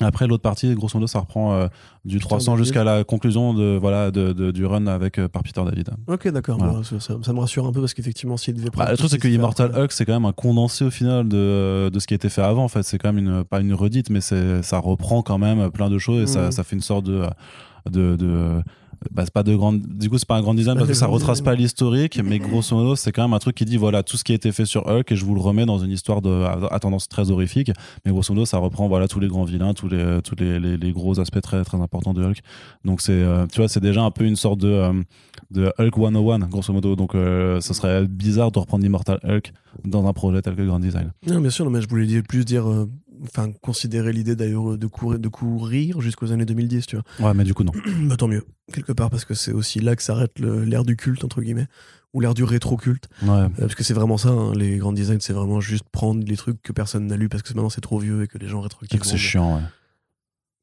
après 0.00 0.26
l'autre 0.26 0.42
partie 0.42 0.74
grosso 0.74 0.92
modo 0.98 1.06
ça 1.06 1.20
reprend 1.20 1.52
euh, 1.52 1.68
du 2.04 2.16
Peter 2.16 2.28
300 2.28 2.52
David. 2.52 2.64
jusqu'à 2.64 2.82
la 2.82 3.04
conclusion 3.04 3.52
de 3.52 3.76
voilà 3.80 4.10
de, 4.10 4.32
de- 4.32 4.50
du 4.50 4.64
run 4.64 4.86
avec 4.86 5.18
euh, 5.18 5.28
par 5.28 5.42
Peter 5.42 5.62
David 5.64 5.90
Ok, 6.06 6.28
d'accord. 6.28 6.56
Voilà. 6.58 6.82
Ça, 6.82 6.98
ça- 6.98 7.18
ça 7.22 7.32
me 7.34 7.38
rassure 7.40 7.66
un 7.66 7.72
peu 7.72 7.80
parce 7.80 7.92
qu'effectivement, 7.92 8.36
s'il 8.38 8.54
devait 8.54 8.66
Bah, 8.66 8.72
prendre 8.72 8.90
le 8.92 8.96
truc 8.96 9.10
c'est 9.10 9.16
ce 9.16 9.20
que 9.20 9.28
Immortal 9.28 9.66
après- 9.70 9.82
Hulk 9.82 9.92
c'est 9.92 10.04
quand 10.06 10.14
même 10.14 10.24
un 10.24 10.32
condensé 10.32 10.84
au 10.86 10.90
final 10.90 11.28
de, 11.28 11.90
de 11.92 11.98
ce 12.00 12.06
qui 12.06 12.14
a 12.14 12.16
été 12.16 12.30
fait 12.30 12.42
avant 12.42 12.64
en 12.64 12.68
fait 12.68 12.82
c'est 12.84 12.96
quand 12.98 13.12
même 13.12 13.24
une 13.24 13.44
pas 13.44 13.60
une 13.60 13.74
redite 13.74 14.08
mais 14.08 14.20
ça 14.22 14.78
reprend 14.78 15.22
quand 15.22 15.38
même 15.38 15.70
plein 15.70 15.90
de 15.90 15.98
choses 15.98 16.22
et 16.22 16.26
ça, 16.26 16.50
ça 16.50 16.64
fait 16.64 16.74
une 16.76 16.82
sorte 16.82 17.04
de 17.04 17.26
de, 17.90 18.16
de 18.16 18.62
bah, 19.10 19.22
c'est 19.24 19.32
pas 19.32 19.42
de 19.42 19.54
grande 19.54 19.82
du 19.82 20.08
coup 20.08 20.18
c'est 20.18 20.28
pas 20.28 20.36
un 20.36 20.42
grand 20.42 20.54
design 20.54 20.76
parce 20.76 20.88
que 20.88 20.94
ça 20.94 21.06
retrace 21.16 21.40
pas 21.40 21.54
l'historique 21.54 22.20
mais 22.22 22.38
grosso 22.38 22.76
modo 22.76 22.96
c'est 22.96 23.12
quand 23.12 23.22
même 23.22 23.32
un 23.32 23.38
truc 23.38 23.56
qui 23.56 23.64
dit 23.64 23.76
voilà 23.76 24.02
tout 24.02 24.16
ce 24.16 24.24
qui 24.24 24.32
a 24.32 24.34
été 24.34 24.52
fait 24.52 24.64
sur 24.64 24.86
Hulk 24.86 25.10
et 25.10 25.16
je 25.16 25.24
vous 25.24 25.34
le 25.34 25.40
remets 25.40 25.66
dans 25.66 25.78
une 25.78 25.90
histoire 25.90 26.22
de 26.22 26.30
à, 26.30 26.58
à 26.70 26.78
tendance 26.78 27.08
très 27.08 27.30
horrifique. 27.30 27.70
Mais 28.04 28.12
grosso 28.12 28.32
modo 28.34 28.46
ça 28.46 28.58
reprend 28.58 28.88
voilà 28.88 29.08
tous 29.08 29.20
les 29.20 29.28
grands 29.28 29.44
vilains 29.44 29.74
tous 29.74 29.88
les 29.88 30.20
tous 30.22 30.36
les, 30.36 30.60
les, 30.60 30.76
les 30.76 30.92
gros 30.92 31.20
aspects 31.20 31.40
très 31.40 31.64
très 31.64 31.80
importants 31.80 32.14
de 32.14 32.22
Hulk. 32.22 32.38
Donc 32.84 33.00
c'est 33.00 33.12
euh, 33.12 33.46
tu 33.46 33.58
vois 33.58 33.68
c'est 33.68 33.80
déjà 33.80 34.02
un 34.02 34.10
peu 34.10 34.24
une 34.24 34.36
sorte 34.36 34.60
de 34.60 34.68
euh, 34.68 34.92
de 35.50 35.72
Hulk 35.78 35.96
101 35.96 36.38
grosso 36.48 36.72
modo. 36.72 36.96
Donc 36.96 37.14
euh, 37.14 37.60
ce 37.60 37.74
serait 37.74 38.06
bizarre 38.06 38.52
de 38.52 38.58
reprendre 38.58 38.84
Immortal 38.84 39.18
Hulk 39.24 39.52
dans 39.84 40.06
un 40.06 40.12
projet 40.12 40.42
tel 40.42 40.54
que 40.56 40.62
Grand 40.62 40.80
Design 40.80 41.12
Non, 41.26 41.40
bien 41.40 41.50
sûr, 41.50 41.64
non, 41.64 41.70
mais 41.70 41.80
je 41.80 41.88
voulais 41.88 42.06
dire- 42.06 42.22
plus 42.22 42.44
dire, 42.44 42.68
euh, 42.70 42.88
enfin, 43.24 43.50
considérer 43.62 44.12
l'idée 44.12 44.36
d'ailleurs 44.36 44.76
de 44.78 44.86
courir, 44.86 45.18
de 45.18 45.28
courir 45.28 46.00
jusqu'aux 46.00 46.32
années 46.32 46.44
2010, 46.44 46.86
tu 46.86 46.96
vois. 46.96 47.28
ouais 47.28 47.34
mais 47.34 47.44
du 47.44 47.54
coup 47.54 47.64
non 47.64 47.72
bah, 48.08 48.16
tant 48.16 48.28
mieux, 48.28 48.44
quelque 48.72 48.92
part, 48.92 49.10
parce 49.10 49.24
que 49.24 49.34
c'est 49.34 49.52
aussi 49.52 49.80
là 49.80 49.96
que 49.96 50.02
s'arrête 50.02 50.38
l'ère 50.38 50.84
du 50.84 50.96
culte, 50.96 51.24
entre 51.24 51.40
guillemets, 51.42 51.66
ou 52.14 52.20
l'ère 52.20 52.34
du 52.34 52.44
rétro-culte. 52.44 53.08
ouais 53.22 53.28
Euh, 53.30 53.48
parce 53.58 53.74
que 53.74 53.82
c'est 53.84 53.94
vraiment 53.94 54.18
ça, 54.18 54.28
hein, 54.30 54.52
les 54.54 54.76
grands 54.78 54.92
designs, 54.92 55.20
c'est 55.20 55.32
vraiment 55.32 55.60
juste 55.60 55.84
prendre 55.92 56.24
les 56.26 56.36
trucs 56.36 56.60
que 56.62 56.72
personne 56.72 57.06
n'a 57.06 57.16
lu 57.16 57.28
parce 57.28 57.42
que 57.42 57.48
maintenant 57.54 57.70
c'est 57.70 57.80
trop 57.80 57.98
vieux 57.98 58.22
et 58.22 58.26
que 58.28 58.38
les 58.38 58.48
gens 58.48 58.62
Et 58.90 58.98
que 58.98 59.06
c'est 59.06 59.16
chiant 59.16 59.56
ouais. 59.56 59.62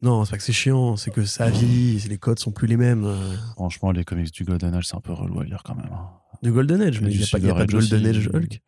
Non, 0.01 0.24
c'est 0.24 0.32
pas 0.32 0.38
que 0.38 0.43
c'est 0.43 0.53
chiant, 0.53 0.95
c'est 0.95 1.12
que 1.12 1.26
ça 1.26 1.49
vieillit, 1.49 1.99
les 2.07 2.18
codes 2.18 2.39
sont 2.39 2.51
plus 2.51 2.68
les 2.68 2.78
mêmes. 2.78 3.03
euh. 3.03 3.36
franchement 3.55 3.91
les 3.91 4.05
comics 4.05 4.32
du 4.32 4.45
Golden 4.45 4.74
Age 4.74 4.88
c'est 4.88 4.95
un 4.95 5.01
peu 5.01 5.12
relou 5.12 5.39
à 5.41 5.43
lire 5.43 5.62
quand 5.66 5.76
même 5.76 5.89
hein. 5.91 6.07
Du 6.41 6.51
Golden 6.53 6.82
Age, 6.82 7.01
mais 7.01 7.12
il 7.12 7.18
n'y 7.18 7.24
a, 7.24 7.28
pas- 7.30 7.39
y 7.39 7.49
a 7.49 7.53
pas 7.53 7.66
de 7.66 7.72
Golden 7.74 7.99
aussi. 8.07 8.10
Age 8.18 8.30
Hulk. 8.34 8.62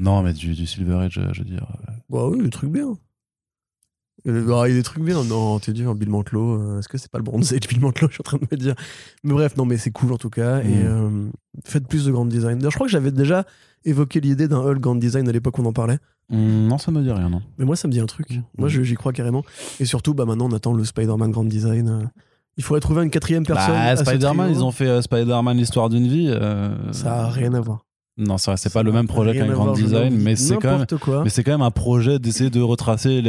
Non, 0.00 0.22
mais 0.22 0.32
du, 0.32 0.54
du 0.54 0.66
Silver 0.66 0.94
Age, 0.96 1.18
euh, 1.18 1.28
je 1.32 1.40
veux 1.40 1.48
dire. 1.48 1.66
euh, 1.88 1.92
Bah 2.08 2.26
oui, 2.28 2.42
des 2.42 2.50
trucs 2.50 2.70
bien. 2.70 2.96
Il 4.24 4.32
y 4.34 4.36
a 4.36 4.40
des- 4.40 4.52
ah, 4.52 4.62
il 4.66 4.70
y 4.70 4.74
a 4.74 4.76
des 4.76 4.82
trucs 4.82 5.02
bien. 5.04 5.22
Non, 5.24 5.58
t'es 5.58 5.72
dur, 5.72 5.94
Bill 5.94 6.10
Mantlo. 6.10 6.54
euh, 6.60 6.78
Est-ce 6.78 6.88
que 6.88 6.98
c'est 6.98 7.10
pas 7.10 7.18
le 7.18 7.24
Bronze 7.24 7.52
Age, 7.52 7.68
Bill 7.68 7.80
Mantlo 7.80 8.06
Je 8.08 8.14
suis 8.14 8.20
en 8.22 8.24
train 8.24 8.38
de 8.38 8.46
me 8.50 8.56
dire. 8.56 8.74
Mais 9.24 9.32
bref, 9.32 9.56
non, 9.56 9.64
mais 9.64 9.76
c'est 9.78 9.90
cool 9.90 10.12
en 10.12 10.18
tout 10.18 10.30
cas. 10.30 10.60
Et 10.62 10.68
Mm. 10.68 10.86
euh, 10.86 11.28
faites 11.64 11.86
plus 11.88 12.04
de 12.04 12.12
grand 12.12 12.26
design. 12.26 12.58
D'ailleurs, 12.58 12.70
je 12.72 12.76
crois 12.76 12.86
que 12.86 12.92
j'avais 12.92 13.12
déjà 13.12 13.44
évoqué 13.84 14.20
l'idée 14.20 14.46
d'un 14.48 14.58
Hulk 14.60 14.78
grand 14.80 14.94
design 14.96 15.28
à 15.28 15.32
l'époque 15.32 15.58
où 15.58 15.62
on 15.62 15.66
en 15.66 15.72
parlait. 15.72 15.98
hum, 16.30 16.66
non, 16.68 16.76
ça 16.78 16.90
me 16.92 17.02
dit 17.02 17.10
rien, 17.10 17.28
non. 17.30 17.40
Mais 17.58 17.64
moi, 17.64 17.76
ça 17.76 17.88
me 17.88 17.92
dit 17.92 18.00
un 18.00 18.06
truc. 18.06 18.30
Mm. 18.30 18.42
Moi, 18.58 18.68
j'y 18.68 18.94
crois 18.94 19.12
carrément. 19.12 19.42
Et 19.80 19.84
surtout, 19.86 20.12
bah, 20.14 20.24
maintenant, 20.26 20.48
on 20.50 20.52
attend 20.54 20.74
le 20.74 20.84
Spider-Man 20.84 21.30
grand 21.30 21.44
design. 21.44 22.10
Il 22.58 22.62
faudrait 22.64 22.80
trouver 22.80 23.02
une 23.04 23.10
quatrième 23.10 23.46
personne. 23.46 23.72
Bah, 23.72 23.80
à 23.84 23.96
ce 23.96 24.04
Spider-Man, 24.04 24.50
ils 24.50 24.62
ont 24.62 24.70
fait 24.70 24.86
euh, 24.88 25.00
Spider-Man 25.02 25.56
l'histoire 25.56 25.88
d'une 25.88 26.06
vie. 26.08 26.30
Ça 26.92 27.22
a 27.24 27.30
rien 27.30 27.54
à 27.54 27.60
voir. 27.60 27.86
Non, 28.18 28.36
c'est 28.36 28.50
vrai, 28.50 28.56
c'est 28.58 28.72
pas 28.72 28.82
le 28.82 28.92
même 28.92 29.06
projet 29.06 29.32
qu'un 29.34 29.46
grand 29.50 29.72
design, 29.72 30.14
mais 30.18 30.36
c'est 30.36 30.56
quand 30.56 30.64
même. 30.70 30.80
N'importe 30.80 31.00
quoi. 31.00 31.24
Mais 31.24 31.30
c'est 31.30 31.42
quand 31.42 31.52
même 31.52 31.62
un 31.62 31.70
projet 31.70 32.18
d'essayer 32.18 32.50
de 32.50 32.60
retracer 32.60 33.22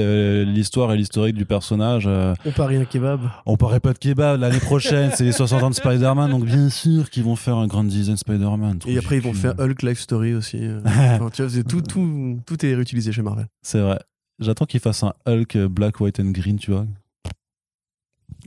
l'histoire 0.45 0.91
et 0.91 0.97
l'historique 0.97 1.35
du 1.37 1.45
personnage. 1.45 2.05
euh. 2.07 2.33
On 2.45 2.51
parie 2.51 2.75
un 2.75 2.83
kebab. 2.85 3.21
On 3.45 3.55
paraît 3.55 3.79
pas 3.79 3.93
de 3.93 3.99
kebab 3.99 4.39
l'année 4.41 4.59
prochaine, 4.59 5.11
c'est 5.15 5.23
les 5.23 5.31
60 5.31 5.63
ans 5.63 5.69
de 5.69 5.75
Spider-Man, 5.75 6.31
donc 6.31 6.45
bien 6.45 6.69
sûr 6.69 7.09
qu'ils 7.09 7.23
vont 7.23 7.37
faire 7.37 7.55
un 7.57 7.67
grand 7.67 7.83
design 7.85 8.17
Spider-Man. 8.17 8.79
Et 8.87 8.97
après, 8.97 9.17
ils 9.17 9.21
vont 9.23 9.33
faire 9.33 9.53
Hulk 9.59 9.81
Life 9.83 9.99
Story 10.01 10.33
aussi. 10.33 10.57
euh. 10.61 10.81
Enfin, 10.85 11.29
tu 11.31 11.41
vois, 11.43 11.51
c'est 11.51 11.63
tout, 11.63 11.81
tout, 11.81 12.39
tout 12.45 12.65
est 12.65 12.75
réutilisé 12.75 13.11
chez 13.13 13.21
Marvel. 13.21 13.47
C'est 13.61 13.79
vrai. 13.79 13.99
J'attends 14.39 14.65
qu'ils 14.65 14.79
fassent 14.81 15.03
un 15.03 15.13
Hulk 15.27 15.55
euh, 15.55 15.69
Black, 15.69 15.99
White 16.01 16.19
and 16.19 16.31
Green, 16.31 16.57
tu 16.57 16.71
vois. 16.71 16.85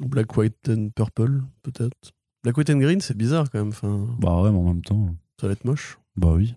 Black, 0.01 0.37
White 0.37 0.69
and 0.69 0.89
Purple, 0.95 1.43
peut-être. 1.63 2.13
Black, 2.43 2.57
White 2.59 2.71
and 2.71 2.79
Green, 2.79 3.01
c'est 3.01 3.17
bizarre 3.17 3.47
quand 3.51 3.59
même. 3.61 3.69
Enfin, 3.69 4.07
Bah 4.19 4.43
ouais, 4.43 4.51
mais 4.51 4.59
en 4.59 4.65
même 4.65 4.83
temps. 4.83 5.09
ça 5.41 5.47
va 5.47 5.53
être 5.53 5.65
moche. 5.65 5.99
Bah 6.17 6.33
oui. 6.35 6.55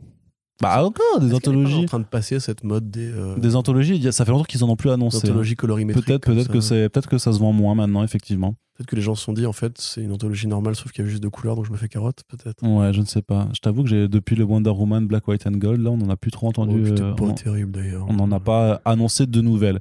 Bah 0.61 0.83
encore, 0.83 1.19
des 1.19 1.25
qu'elle 1.27 1.31
est 1.31 1.35
anthologies. 1.35 1.75
en 1.83 1.85
train 1.85 1.99
de 1.99 2.05
passer 2.05 2.39
cette 2.39 2.63
mode 2.63 2.89
des, 2.89 3.11
euh, 3.11 3.37
Des 3.37 3.55
anthologies, 3.55 4.07
a- 4.07 4.11
ça 4.11 4.25
fait 4.25 4.31
longtemps 4.31 4.43
qu'ils 4.45 4.63
en 4.63 4.69
ont 4.69 4.75
plus 4.75 4.87
des 4.89 4.93
annoncé. 4.95 5.17
hein. 5.17 5.29
anthologies 5.29 5.55
colorimétriques. 5.55 6.05
Peut-être 6.05 6.23
comme 6.25 6.33
peut-être 6.35 6.47
ça. 6.47 6.53
que 6.53 6.61
c'est 6.61 6.89
peut-être 6.89 7.07
que 7.09 7.17
ça 7.19 7.31
se 7.31 7.37
vend 7.39 7.53
moins 7.53 7.75
maintenant 7.75 8.03
effectivement. 8.03 8.55
Peut-être 8.75 8.89
que 8.89 8.95
les 8.95 9.01
gens 9.03 9.13
se 9.15 9.23
sont 9.23 9.33
dit, 9.33 9.45
en 9.47 9.53
fait, 9.53 9.77
c'est 9.79 10.01
une 10.03 10.11
anthologie 10.11 10.47
normale, 10.47 10.75
sauf 10.75 10.91
qu'il 10.91 10.99
y 10.99 11.01
avait 11.03 11.09
juste 11.11 11.21
deux 11.23 11.29
couleurs, 11.31 11.55
donc 11.55 11.65
je 11.65 11.71
me 11.71 11.77
fais 11.77 11.87
carotte, 11.87 12.21
peut-être. 12.27 12.63
Ouais, 12.63 12.93
je 12.93 13.01
ne 13.01 13.05
sais 13.05 13.21
pas. 13.23 13.49
Je 13.53 13.59
t'avoue 13.59 13.81
que 13.83 13.89
j'ai 13.89 14.07
depuis 14.07 14.35
le 14.35 14.43
Wonder 14.43 14.69
Woman 14.71 15.05
Black 15.07 15.27
White 15.27 15.45
and 15.47 15.51
Gold 15.57 15.81
là, 15.81 15.89
on 15.91 15.97
n'en 15.97 16.09
a 16.09 16.17
plus 16.17 16.29
trop 16.31 16.47
Oh, 16.47 16.49
entendu. 16.49 16.85
c'était 16.87 17.01
euh, 17.01 17.13
pas 17.13 17.23
on- 17.25 17.33
terrible 17.33 17.71
d'ailleurs. 17.71 18.05
on 18.09 18.13
n'en 18.13 18.31
a 18.31 18.39
pas 18.39 18.81
annoncé 18.85 19.25
de 19.27 19.41
nouvelles. 19.41 19.79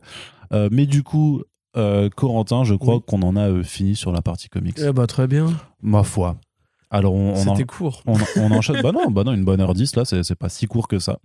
Euh, 0.53 0.69
mais 0.73 0.85
du 0.87 1.03
coup, 1.03 1.43
Corentin, 2.17 2.65
je 2.65 2.75
crois 2.75 2.97
Oui. 2.97 3.03
qu'on 3.07 3.21
en 3.23 3.37
a 3.37 3.63
fini 3.63 3.97
sur 3.97 4.13
la 4.13 4.23
partie 4.23 4.49
comics. 4.49 4.79
Eh 4.79 4.93
bah, 4.93 5.07
très 5.07 5.27
bien. 5.27 5.49
Ma 5.83 6.03
foi. 6.03 6.37
Alors 6.91 7.15
on, 7.15 7.33
on 7.33 7.37
C'était 7.37 7.65
court. 7.65 8.03
on, 8.07 8.15
on 8.37 8.51
enchaîne. 8.53 8.81
bah 8.83 8.93
non, 8.93 9.11
bah 9.11 9.25
non, 9.25 9.33
une 9.33 9.45
bonne 9.45 9.61
heure 9.61 9.75
10 9.75 9.97
là, 9.97 10.05
c'est 10.05 10.23
c'est 10.23 10.35
pas 10.37 10.49
si 10.49 10.67
court 10.67 10.87
que 10.89 10.99
ça. 10.99 11.19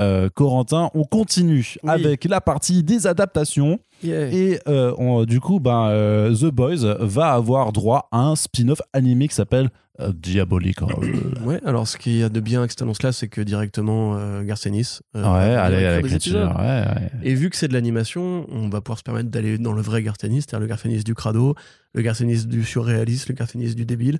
Euh, 0.00 0.28
Corentin, 0.34 0.90
on 0.94 1.04
continue 1.04 1.74
Oui. 1.82 1.90
avec 1.90 2.24
la 2.24 2.40
partie 2.40 2.82
des 2.82 3.06
adaptations. 3.06 3.78
Et 4.04 4.58
euh, 4.68 4.92
on- 4.98 5.24
du 5.24 5.38
coup, 5.38 5.60
ben, 5.60 5.88
euh, 5.90 6.34
The 6.34 6.46
Boys 6.46 6.96
va 6.98 7.32
avoir 7.32 7.72
droit 7.72 8.08
à 8.10 8.18
un 8.20 8.34
spin-off 8.36 8.80
animé 8.92 9.28
qui 9.28 9.34
s'appelle 9.34 9.70
Diabolical. 10.12 10.88
Ouais, 11.44 11.60
alors 11.64 11.86
ce 11.88 11.96
qu'il 11.98 12.16
y 12.16 12.22
a 12.22 12.28
de 12.28 12.40
bien 12.40 12.60
avec 12.60 12.70
cette 12.70 12.82
annonce-là, 12.82 13.12
c'est 13.12 13.28
que 13.28 13.40
directement 13.40 14.42
Garcenis. 14.42 15.00
ouais, 15.14 15.22
allez, 15.22 15.84
avec. 15.84 16.04
Ouais, 16.04 16.32
ouais. 16.34 17.10
Et 17.22 17.34
vu 17.34 17.50
que 17.50 17.56
c'est 17.56 17.68
de 17.68 17.72
l'animation, 17.74 18.46
on 18.50 18.68
va 18.68 18.80
pouvoir 18.80 18.98
se 18.98 19.02
permettre 19.02 19.28
d'aller 19.28 19.58
dans 19.58 19.72
le 19.72 19.82
vrai 19.82 20.02
Garcenis, 20.02 20.42
c'est-à-dire 20.42 20.60
le 20.60 20.66
Garcenis 20.66 21.02
du 21.04 21.14
crado, 21.14 21.54
le 21.94 22.02
Garcenis 22.02 22.46
du 22.46 22.64
surréaliste, 22.64 23.28
le 23.28 23.34
Garcenis 23.34 23.74
du 23.74 23.84
débile. 23.84 24.18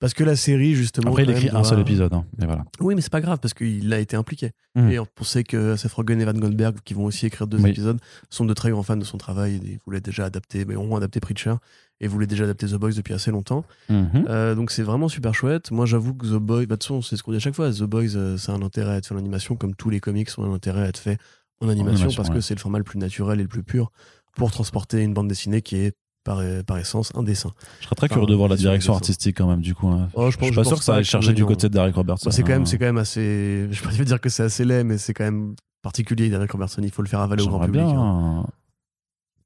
Parce 0.00 0.14
que 0.14 0.24
la 0.24 0.34
série, 0.34 0.74
justement. 0.74 1.10
Après, 1.10 1.24
il 1.24 1.30
écrit 1.30 1.50
un 1.50 1.62
seul 1.62 1.78
épisode. 1.80 2.12
hein, 2.14 2.24
mais 2.38 2.46
voilà. 2.46 2.64
Oui, 2.80 2.94
mais 2.94 3.02
c'est 3.02 3.12
pas 3.12 3.20
grave 3.20 3.38
parce 3.40 3.52
qu'il 3.54 3.92
a 3.92 3.98
été 3.98 4.16
impliqué. 4.16 4.52
Mhm. 4.74 4.90
Et 4.90 4.98
on 4.98 5.06
sait 5.20 5.44
que 5.44 5.76
Seth 5.76 5.92
Rogen 5.92 6.20
et 6.20 6.24
Van 6.24 6.32
Goldberg, 6.32 6.76
qui 6.84 6.94
vont 6.94 7.04
aussi 7.04 7.26
écrire 7.26 7.46
deux 7.46 7.58
Oui. 7.60 7.70
épisodes, 7.70 8.00
sont 8.30 8.46
de 8.46 8.54
très 8.54 8.70
grands 8.70 8.82
fans 8.82 8.96
de 8.96 9.04
son 9.04 9.18
travail. 9.18 9.60
Ils 9.62 9.78
voulaient 9.84 10.00
déjà 10.00 10.24
adapter, 10.24 10.64
mais 10.64 10.74
ont 10.76 10.96
adapté 10.96 11.20
Preacher 11.20 11.54
et 12.00 12.08
voulaient 12.08 12.26
déjà 12.26 12.44
adapter 12.44 12.66
The 12.66 12.76
Boys 12.76 12.92
depuis 12.92 13.12
assez 13.12 13.30
longtemps. 13.30 13.64
Mhm. 13.90 14.24
Euh, 14.28 14.54
donc 14.54 14.70
c'est 14.70 14.82
vraiment 14.82 15.08
super 15.08 15.34
chouette. 15.34 15.70
Moi, 15.70 15.84
j'avoue 15.84 16.14
que 16.14 16.26
The 16.26 16.38
Boys, 16.40 16.60
bah, 16.60 16.64
de 16.64 16.70
toute 16.76 16.84
façon, 16.84 17.02
c'est 17.02 17.16
ce 17.18 17.22
qu'on 17.22 17.32
dit 17.32 17.36
à 17.36 17.40
chaque 17.40 17.54
fois. 17.54 17.70
The 17.70 17.82
Boys, 17.82 18.16
euh, 18.16 18.38
c'est 18.38 18.52
un 18.52 18.62
intérêt 18.62 18.92
à 18.92 18.96
être 18.96 19.06
fait 19.06 19.14
en 19.14 19.18
animation, 19.18 19.54
comme 19.56 19.74
tous 19.74 19.90
les 19.90 20.00
comics 20.00 20.30
ont 20.38 20.44
un 20.50 20.54
intérêt 20.54 20.82
à 20.82 20.88
être 20.88 20.98
fait 20.98 21.18
en 21.60 21.68
animation, 21.68 21.96
animation, 21.98 22.16
parce 22.16 22.30
ouais. 22.30 22.36
que 22.36 22.40
c'est 22.40 22.54
le 22.54 22.60
format 22.60 22.78
le 22.78 22.84
plus 22.84 22.98
naturel 22.98 23.38
et 23.38 23.42
le 23.42 23.48
plus 23.50 23.62
pur 23.62 23.92
pour 24.34 24.50
transporter 24.50 25.02
une 25.02 25.12
bande 25.12 25.28
dessinée 25.28 25.60
qui 25.60 25.76
est 25.76 25.92
par, 26.24 26.40
par 26.66 26.78
essence 26.78 27.12
un 27.14 27.22
dessin. 27.22 27.50
Je 27.80 27.86
serais 27.86 27.94
très 27.94 28.06
Enfin, 28.06 28.14
curieux 28.16 28.26
de 28.28 28.34
voir 28.34 28.48
la 28.48 28.56
direction 28.56 28.94
artistique 28.94 29.36
quand 29.38 29.46
même, 29.48 29.60
du 29.62 29.74
coup. 29.74 29.88
hein. 29.88 30.08
Oh, 30.14 30.30
je 30.30 30.36
pense- 30.36 30.46
suis 30.48 30.54
pas 30.56 30.64
sûr 30.64 30.78
que 30.78 30.84
ça 30.84 30.96
aille 30.96 31.04
chercher 31.04 31.32
du 31.32 31.44
côté 31.44 31.68
de 31.68 31.72
Derek 31.74 31.94
Robertson. 31.94 32.28
Bah, 32.28 32.32
c'est 32.32 32.42
quand 32.42 32.48
hein. 32.52 32.56
même, 32.58 32.66
c'est 32.66 32.78
quand 32.78 32.84
même 32.86 32.98
assez. 32.98 33.68
Je 33.70 33.82
vais 33.82 33.96
pas 33.98 34.04
dire 34.04 34.20
que 34.20 34.28
c'est 34.28 34.42
assez 34.42 34.64
laid, 34.64 34.84
mais 34.84 34.98
c'est 34.98 35.14
quand 35.14 35.24
même 35.24 35.54
particulier. 35.82 36.28
Derek 36.28 36.50
Robertson, 36.52 36.82
il 36.82 36.90
faut 36.90 37.02
le 37.02 37.08
faire 37.08 37.20
avaler 37.20 37.42
au 37.42 37.48
grand 37.48 37.60
public. 37.60 37.82
bien. 37.84 37.98
hein. 37.98 38.46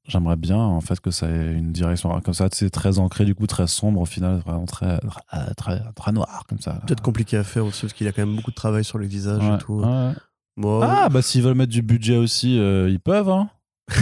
J'aimerais 0.07 0.35
bien 0.35 0.57
en 0.57 0.81
fait 0.81 0.99
que 0.99 1.09
ça 1.09 1.27
ait 1.27 1.53
une 1.53 1.71
direction 1.71 2.19
comme 2.21 2.35
ça, 2.35 2.47
c'est 2.51 2.69
très 2.69 2.99
ancré 2.99 3.25
du 3.25 3.33
coup 3.33 3.47
très 3.47 3.65
sombre 3.65 4.01
au 4.01 4.05
final, 4.05 4.37
vraiment 4.45 4.65
très 4.67 4.99
très 4.99 5.53
très, 5.55 5.81
très 5.95 6.11
noir 6.11 6.43
comme 6.47 6.59
ça. 6.59 6.73
Peut-être 6.85 7.01
compliqué 7.01 7.37
à 7.37 7.43
faire 7.43 7.65
aussi 7.65 7.81
parce 7.81 7.93
qu'il 7.93 8.05
y 8.05 8.07
a 8.07 8.11
quand 8.11 8.23
même 8.23 8.35
beaucoup 8.35 8.51
de 8.51 8.55
travail 8.55 8.83
sur 8.83 8.99
les 8.99 9.07
visages 9.07 9.41
Ouais, 9.41 9.55
et 9.55 9.57
tout. 9.57 9.79
ouais. 9.79 10.11
Moi, 10.57 10.87
Ah 10.87 11.09
bah 11.09 11.23
s'ils 11.23 11.41
veulent 11.41 11.55
mettre 11.55 11.71
du 11.71 11.81
budget 11.81 12.17
aussi, 12.17 12.59
euh, 12.59 12.87
ils 12.87 12.99
peuvent. 12.99 13.29
Hein. 13.29 13.49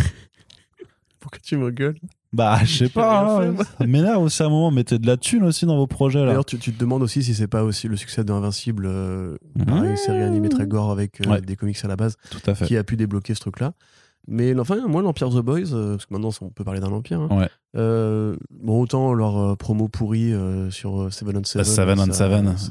pourquoi 1.22 1.40
tu 1.42 1.56
me 1.56 1.72
gueules? 1.72 1.98
Bah 2.34 2.60
je 2.66 2.78
sais 2.86 2.90
pas. 2.90 3.44
hein. 3.44 3.56
Ça 3.78 3.86
m'énerve 3.86 4.24
aussi 4.24 4.42
à 4.42 4.48
un 4.48 4.50
moment, 4.50 4.72
mettez 4.72 4.98
de 5.00 5.06
la 5.08 5.18
thune 5.18 5.44
aussi 5.44 5.66
dans 5.66 5.78
vos 5.78 5.88
projets 5.88 6.20
là. 6.20 6.26
D'ailleurs, 6.28 6.46
tu, 6.46 6.58
tu 6.58 6.74
te 6.74 6.80
demandes 6.80 7.04
aussi 7.04 7.24
si 7.24 7.34
c'est 7.36 7.48
pas 7.48 7.64
aussi 7.64 7.88
le 7.88 7.96
succès 7.96 8.24
de 8.24 8.32
Invincible, 8.34 8.86
euh, 8.88 9.38
Mmh. 9.56 9.66
pareil, 9.66 9.98
série 9.98 10.24
animée 10.24 10.50
très 10.50 10.66
gore 10.66 10.90
avec 10.92 11.22
euh, 11.26 11.30
Ouais. 11.30 11.42
des 11.42 11.56
comics 11.56 11.78
à 11.84 11.88
la 11.88 11.96
base, 11.96 12.18
Tout 12.32 12.40
à 12.50 12.56
fait. 12.56 12.66
qui 12.66 12.76
a 12.76 12.84
pu 12.84 12.98
débloquer 12.98 13.36
ce 13.36 13.40
truc-là. 13.42 13.74
Mais 14.28 14.58
enfin, 14.58 14.88
moi, 14.88 15.02
l'Empire 15.02 15.30
The 15.30 15.40
Boys, 15.42 15.74
euh, 15.74 15.92
parce 15.96 16.06
que 16.06 16.14
maintenant 16.14 16.30
on 16.42 16.50
peut 16.50 16.64
parler 16.64 16.80
d'un 16.80 16.92
empire. 16.94 17.20
hein, 17.20 17.38
Ouais. 17.38 17.50
euh, 17.76 18.36
bon, 18.52 18.80
autant 18.82 19.14
leur 19.14 19.38
euh, 19.38 19.56
promo 19.58 19.90
pourri 19.90 20.32
euh, 20.34 20.72
sur 20.72 21.02
euh, 21.02 21.10
Seven 21.10 21.36
on 21.38 21.44
Seven. 21.44 21.66
Seven 21.66 22.00
on 22.00 22.14
Seven. 22.14 22.58
ça- 22.58 22.70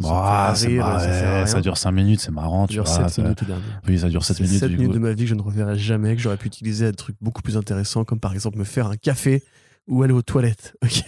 Bah, 1.54 1.60
dure 1.60 1.76
5 1.76 1.92
minutes, 1.92 2.20
c'est 2.20 2.30
marrant. 2.32 2.62
Ça 2.62 2.66
Tu 2.68 2.72
dure 2.74 2.84
vois, 2.84 2.94
7 2.94 3.08
ça- 3.10 3.22
minutes. 3.22 3.44
Oui, 3.86 3.98
ça 3.98 4.08
dure 4.08 4.24
7 4.24 4.36
C'est 4.38 4.42
minutes. 4.44 4.60
7 4.60 4.68
du 4.70 4.76
minutes 4.76 4.92
coup. 4.92 4.98
de 4.98 5.02
ma 5.02 5.12
vie 5.12 5.24
que 5.24 5.28
je 5.28 5.34
ne 5.34 5.42
reverrai 5.42 5.76
jamais, 5.78 6.16
que 6.16 6.22
j'aurais 6.22 6.36
pu 6.38 6.46
utiliser 6.46 6.86
à 6.86 6.90
des 6.90 6.96
trucs 6.96 7.16
beaucoup 7.20 7.42
plus 7.42 7.56
intéressants, 7.58 8.04
comme 8.04 8.20
par 8.20 8.32
exemple 8.32 8.58
me 8.58 8.64
faire 8.64 8.86
un 8.86 8.96
café 8.96 9.42
ou 9.88 10.02
aller 10.02 10.12
aux 10.12 10.22
toilettes. 10.22 10.74
Ok 10.82 11.04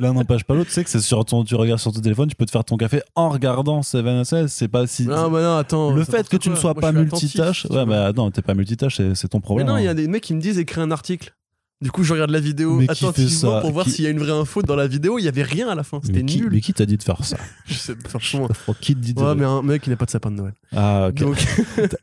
L'un 0.00 0.12
n'empêche 0.14 0.44
pas 0.44 0.54
l'autre. 0.54 0.68
Tu 0.68 0.74
sais 0.74 0.84
que 0.84 0.90
c'est 0.90 1.00
sur 1.00 1.24
ton, 1.24 1.44
tu 1.44 1.54
regardes 1.54 1.80
sur 1.80 1.92
ton 1.92 2.00
téléphone, 2.00 2.28
tu 2.28 2.36
peux 2.36 2.46
te 2.46 2.50
faire 2.50 2.64
ton 2.64 2.76
café 2.76 3.02
en 3.14 3.28
regardant 3.30 3.82
Seven 3.82 4.24
SL. 4.24 4.48
C'est 4.48 4.68
pas 4.68 4.86
si. 4.86 5.06
Non, 5.06 5.30
bah 5.30 5.42
non, 5.42 5.56
attends. 5.56 5.92
le 5.92 6.04
fait 6.04 6.28
que 6.28 6.36
tu 6.36 6.50
ne 6.50 6.54
sois 6.56 6.74
pas 6.74 6.92
multitâche, 6.92 7.66
ouais, 7.70 7.84
bah 7.86 8.12
non, 8.14 8.30
t'es 8.30 8.42
pas 8.42 8.54
multitâche, 8.54 9.00
c'est 9.14 9.28
ton 9.28 9.38
Mais 9.38 9.42
problème. 9.42 9.66
non, 9.68 9.76
il 9.78 9.84
y 9.84 9.88
a 9.88 9.90
hein. 9.90 9.94
des 9.94 10.08
mecs 10.08 10.22
qui 10.22 10.34
me 10.34 10.40
disent 10.40 10.58
écrire 10.58 10.82
un 10.82 10.90
article. 10.90 11.34
Du 11.80 11.90
coup, 11.90 12.04
je 12.04 12.12
regarde 12.12 12.30
la 12.30 12.38
vidéo 12.38 12.76
Mais 12.76 12.88
attentivement 12.88 13.60
pour 13.60 13.72
voir 13.72 13.84
Qui- 13.86 13.90
s'il 13.90 14.04
y 14.04 14.06
a 14.06 14.10
une 14.10 14.20
vraie 14.20 14.30
info 14.30 14.62
dans 14.62 14.76
la 14.76 14.86
vidéo. 14.86 15.18
Il 15.18 15.24
y 15.24 15.28
avait 15.28 15.42
rien 15.42 15.68
à 15.68 15.74
la 15.74 15.82
fin. 15.82 15.98
C'était 16.04 16.22
mais 16.22 16.32
nul. 16.34 16.48
mais 16.52 16.60
qui 16.60 16.72
t'a 16.72 16.86
dit 16.86 16.96
de 16.96 17.02
faire 17.02 17.24
ça 17.24 17.36
Je 17.66 17.74
sais, 17.74 17.94
franchement. 18.06 18.46
Qui 18.80 18.94
te 18.94 19.00
dit 19.00 19.14
de. 19.14 19.20
Ouais, 19.20 19.34
mais 19.34 19.44
un 19.44 19.62
mec 19.62 19.82
qui 19.82 19.90
n'a 19.90 19.96
pas 19.96 20.04
de 20.04 20.10
sapin 20.10 20.30
de 20.30 20.36
Noël. 20.36 20.54
Ah, 20.76 21.08
ok. 21.08 21.14
Donc, 21.16 21.44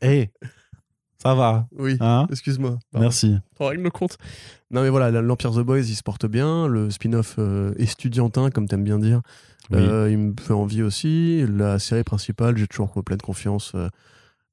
Hey, 0.02 0.28
ça 1.22 1.34
va. 1.34 1.66
oui. 1.78 1.96
Hein 2.00 2.26
Excuse-moi. 2.30 2.78
Merci. 2.94 3.36
On 3.58 3.66
règle 3.66 3.82
le 3.82 3.90
compte. 3.90 4.16
Non, 4.70 4.82
mais 4.82 4.88
voilà, 4.88 5.10
l'Empire 5.22 5.52
The 5.52 5.60
Boys, 5.60 5.80
il 5.80 5.94
se 5.96 6.02
porte 6.02 6.26
bien. 6.26 6.66
Le 6.68 6.90
spin-off 6.90 7.36
euh, 7.38 7.72
estudiantin, 7.76 8.50
comme 8.50 8.68
t'aimes 8.68 8.84
bien 8.84 8.98
dire, 8.98 9.20
Oui. 9.70 9.78
euh, 9.80 10.10
il 10.10 10.18
me 10.18 10.34
fait 10.40 10.52
envie 10.52 10.82
aussi. 10.82 11.44
La 11.48 11.78
série 11.78 12.04
principale, 12.04 12.56
j'ai 12.56 12.66
toujours 12.66 12.92
pleine 13.04 13.20
confiance. 13.20 13.72
euh, 13.74 13.88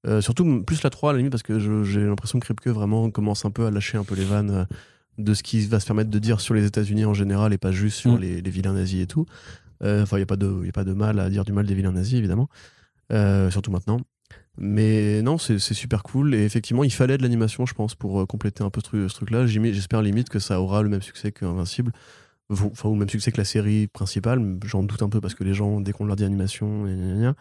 euh, 0.05 0.21
surtout 0.21 0.63
plus 0.63 0.83
la 0.83 0.89
3 0.89 1.09
à 1.09 1.13
la 1.13 1.17
limite 1.17 1.31
parce 1.31 1.43
que 1.43 1.83
j'ai 1.83 2.01
l'impression 2.05 2.39
que 2.39 2.45
Kripke 2.45 2.67
vraiment 2.67 3.09
commence 3.11 3.45
un 3.45 3.51
peu 3.51 3.65
à 3.65 3.71
lâcher 3.71 3.97
un 3.97 4.03
peu 4.03 4.15
les 4.15 4.23
vannes 4.25 4.67
de 5.17 5.33
ce 5.33 5.41
qu'il 5.43 5.67
va 5.67 5.79
se 5.79 5.85
permettre 5.87 6.09
de 6.11 6.19
dire 6.19 6.39
sur 6.39 6.53
les 6.53 6.65
États-Unis 6.65 7.03
en 7.05 7.13
général 7.15 7.51
et 7.51 7.57
pas 7.57 7.71
juste 7.71 7.97
sur 7.97 8.13
Mm. 8.13 8.19
les, 8.19 8.41
les 8.41 8.49
vilains 8.51 8.73
nazis 8.73 9.01
et 9.01 9.07
tout. 9.07 9.25
Euh, 9.83 10.03
Enfin, 10.03 10.17
il 10.17 10.19
n'y 10.19 10.23
a, 10.23 10.27
pas 10.27 10.35
de- 10.37 10.63
y 10.65 10.69
a 10.69 10.71
pas 10.71 10.83
de 10.83 10.93
mal 10.93 11.19
à 11.19 11.29
dire 11.29 11.43
du 11.45 11.51
mal 11.51 11.65
des 11.65 11.73
vilains 11.75 11.91
nazis 11.91 12.13
évidemment, 12.17 12.47
Euh, 13.11 13.49
surtout 13.51 13.71
maintenant. 13.71 13.99
Mais 14.59 15.21
non, 15.21 15.37
c'est 15.37 15.59
super 15.59 16.01
cool. 16.03 16.33
Et 16.33 16.43
effectivement, 16.43 16.83
il 16.83 16.91
fallait 16.91 17.17
de 17.17 17.21
l'animation, 17.23 17.65
je 17.65 17.73
pense, 17.73 17.93
pour 17.95 18.19
euh, 18.21 18.25
compléter 18.25 18.63
un 18.63 18.69
peu 18.69 18.81
ce, 18.81 18.87
truc- 18.87 19.09
ce 19.09 19.15
truc-là. 19.15 19.45
J'espère 19.45 20.01
limite 20.01 20.29
que 20.29 20.39
ça 20.39 20.59
aura 20.61 20.81
le 20.81 20.89
même 20.89 21.01
succès 21.01 21.31
qu'Invincible. 21.31 21.91
Enfin, 22.49 22.87
ou 22.89 22.93
le 22.93 22.99
même 22.99 23.09
succès 23.09 23.31
que 23.31 23.37
la 23.37 23.45
série 23.45 23.87
principale. 23.87 24.57
J'en 24.65 24.81
doute 24.83 25.03
un 25.03 25.09
peu 25.09 25.19
parce 25.21 25.35
que 25.35 25.43
les 25.43 25.53
gens, 25.53 25.81
dès 25.81 25.91
qu'on 25.91 26.05
leur 26.05 26.15
dit 26.15 26.23
animation, 26.23 26.87
et 26.87 26.95
gna 26.95 27.05
gna 27.13 27.15
gna. 27.21 27.35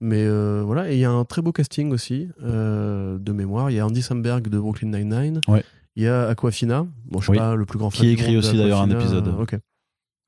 Mais 0.00 0.24
euh, 0.24 0.62
voilà, 0.64 0.90
et 0.90 0.94
il 0.94 0.98
y 1.00 1.04
a 1.04 1.10
un 1.10 1.24
très 1.24 1.42
beau 1.42 1.52
casting 1.52 1.90
aussi, 1.92 2.28
euh, 2.42 3.18
de 3.18 3.32
mémoire. 3.32 3.70
Il 3.70 3.74
y 3.74 3.80
a 3.80 3.86
Andy 3.86 4.02
Samberg 4.02 4.48
de 4.48 4.58
Brooklyn 4.58 4.88
Nine-Nine. 4.90 5.40
Ouais. 5.48 5.64
Il 5.96 6.02
y 6.02 6.08
a 6.08 6.28
Aquafina. 6.28 6.86
Bon, 7.06 7.18
je 7.20 7.24
suis 7.24 7.32
Oui. 7.32 7.38
pas 7.38 7.54
le 7.54 7.64
plus 7.64 7.78
grand 7.78 7.90
fan 7.90 8.00
Qui 8.00 8.10
écrit 8.10 8.36
aussi 8.36 8.56
d'ailleurs 8.56 8.80
un 8.82 8.90
épisode. 8.90 9.28
Ok. 9.38 9.56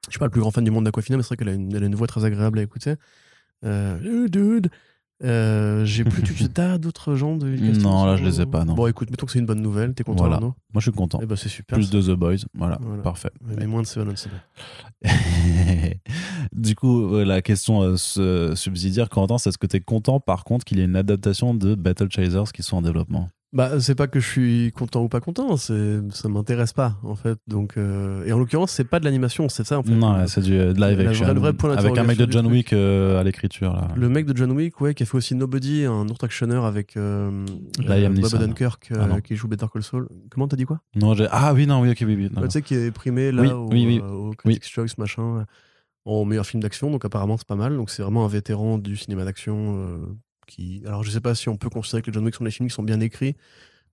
Je 0.06 0.10
suis 0.10 0.18
pas 0.18 0.26
le 0.26 0.30
plus 0.30 0.40
grand 0.40 0.50
fan 0.50 0.62
du 0.64 0.70
monde 0.70 0.84
d'Aquafina, 0.84 1.16
mais 1.16 1.22
c'est 1.22 1.28
vrai 1.28 1.36
qu'elle 1.38 1.48
a, 1.48 1.54
une- 1.54 1.74
elle 1.74 1.82
a 1.82 1.86
une 1.86 1.94
voix 1.94 2.06
très 2.06 2.24
agréable 2.24 2.58
à 2.58 2.62
écouter. 2.62 2.94
Euh, 3.64 4.28
dude. 4.28 4.68
Euh, 5.24 5.84
j'ai 5.84 6.04
plus. 6.04 6.22
tu 6.22 6.44
as 6.60 6.78
d'autres 6.78 7.14
gens 7.14 7.36
de 7.36 7.50
casting 7.56 7.82
Non, 7.82 8.04
là, 8.04 8.16
je 8.16 8.24
les 8.24 8.40
ai 8.42 8.46
pas, 8.46 8.64
non. 8.64 8.74
Bon, 8.74 8.86
écoute, 8.86 9.10
mettons 9.10 9.24
que 9.26 9.32
c'est 9.32 9.38
une 9.38 9.46
bonne 9.46 9.62
nouvelle. 9.62 9.94
T'es 9.94 10.04
content, 10.04 10.18
Voilà. 10.24 10.34
Arnaud 10.36 10.54
Moi, 10.72 10.80
je 10.80 10.90
suis 10.90 10.92
content. 10.92 11.18
Eh 11.22 11.26
ben, 11.26 11.34
c'est 11.36 11.48
super. 11.48 11.76
Plus 11.76 11.84
ça. 11.84 11.96
de 11.96 12.02
The 12.02 12.10
Boys, 12.18 12.36
voilà, 12.54 12.78
Voilà. 12.82 13.02
parfait. 13.02 13.30
Mais 13.56 13.66
moins 13.66 13.82
de 13.82 13.86
Seven 13.86 14.14
Seven. 14.16 14.38
du 16.52 16.74
coup, 16.74 17.14
euh, 17.14 17.24
la 17.24 17.42
question 17.42 17.82
euh, 17.82 17.96
se- 17.96 18.52
subsidiaire, 18.54 19.08
Corentin, 19.08 19.38
c'est 19.38 19.50
est-ce 19.50 19.58
que 19.58 19.66
tu 19.66 19.76
es 19.76 19.80
content 19.80 20.20
par 20.20 20.44
contre 20.44 20.64
qu'il 20.64 20.78
y 20.78 20.80
ait 20.82 20.84
une 20.84 20.96
adaptation 20.96 21.54
de 21.54 21.74
Battle 21.74 22.08
Chasers 22.10 22.52
qui 22.52 22.62
soit 22.62 22.78
en 22.78 22.82
développement? 22.82 23.28
Bah, 23.54 23.78
c'est 23.78 23.94
pas 23.94 24.08
que 24.08 24.18
je 24.18 24.28
suis 24.28 24.72
content 24.72 25.04
ou 25.04 25.08
pas 25.08 25.20
content, 25.20 25.56
c'est 25.56 26.00
ça 26.10 26.28
m'intéresse 26.28 26.72
pas 26.72 26.96
en 27.04 27.14
fait. 27.14 27.38
Donc, 27.46 27.76
euh, 27.76 28.24
et 28.26 28.32
en 28.32 28.38
l'occurrence, 28.40 28.72
c'est 28.72 28.82
pas 28.82 28.98
de 28.98 29.04
l'animation, 29.04 29.48
c'est 29.48 29.64
ça 29.64 29.78
en 29.78 29.84
fait. 29.84 29.92
Non, 29.92 30.26
c'est 30.26 30.40
du 30.40 30.54
euh, 30.58 30.72
de 30.72 30.80
live 30.80 30.98
action. 31.06 31.24
vraie- 31.24 31.34
le 31.34 31.40
vrai 31.40 31.52
point 31.52 31.76
avec 31.76 31.96
un 31.96 32.02
mec 32.02 32.18
de 32.18 32.30
John 32.30 32.46
Wick 32.48 32.72
euh, 32.72 33.20
à 33.20 33.22
l'écriture. 33.22 33.72
là. 33.72 33.88
le 33.94 34.08
mec 34.08 34.26
de 34.26 34.36
John 34.36 34.50
Wick, 34.50 34.80
ouais, 34.80 34.92
qui 34.92 35.04
a 35.04 35.06
fait 35.06 35.16
aussi 35.16 35.36
Nobody, 35.36 35.84
un 35.84 36.08
autre 36.08 36.24
actionneur 36.24 36.64
avec 36.64 36.96
euh, 36.96 37.46
Liam 37.78 38.12
Bob 38.18 38.34
euh, 38.34 38.96
Ah 39.00 39.06
non. 39.06 39.20
qui 39.20 39.36
joue 39.36 39.46
Better 39.46 39.66
Call 39.72 39.84
Saul. 39.84 40.08
Comment 40.30 40.48
t'as 40.48 40.56
dit 40.56 40.64
quoi? 40.64 40.80
Non, 40.96 41.14
ah 41.30 41.54
oui, 41.54 41.68
non, 41.68 41.80
oui, 41.80 41.90
ok, 41.90 41.98
oui, 42.06 42.16
oui. 42.16 42.30
Tu 42.30 42.50
sais 42.50 42.62
qui 42.62 42.74
est 42.74 42.90
primé 42.90 43.30
là 43.30 43.42
Oui, 43.42 43.48
au, 43.52 43.68
oui, 43.70 43.86
oui. 43.86 44.00
euh, 44.02 44.10
au 44.10 44.30
Critics' 44.32 44.68
Choice 44.68 44.94
machin 44.98 45.46
en 46.06 46.24
meilleur 46.24 46.44
film 46.44 46.60
d'action. 46.62 46.90
Donc 46.90 47.04
apparemment 47.04 47.36
c'est 47.36 47.46
pas 47.46 47.54
mal. 47.54 47.76
Donc 47.76 47.88
c'est 47.90 48.02
vraiment 48.02 48.24
un 48.24 48.28
vétéran 48.28 48.78
du 48.78 48.96
cinéma 48.96 49.24
d'action 49.24 49.76
euh, 49.78 49.98
qui. 50.46 50.82
Alors 50.86 51.02
je 51.04 51.10
sais 51.10 51.20
pas 51.20 51.34
si 51.34 51.48
on 51.48 51.56
peut 51.56 51.70
considérer 51.70 52.02
que 52.02 52.10
les 52.10 52.14
John 52.14 52.24
Wick 52.24 52.34
sont 52.34 52.44
des 52.44 52.50
films 52.50 52.68
qui 52.68 52.74
sont 52.74 52.82
bien 52.82 53.00
écrits. 53.00 53.34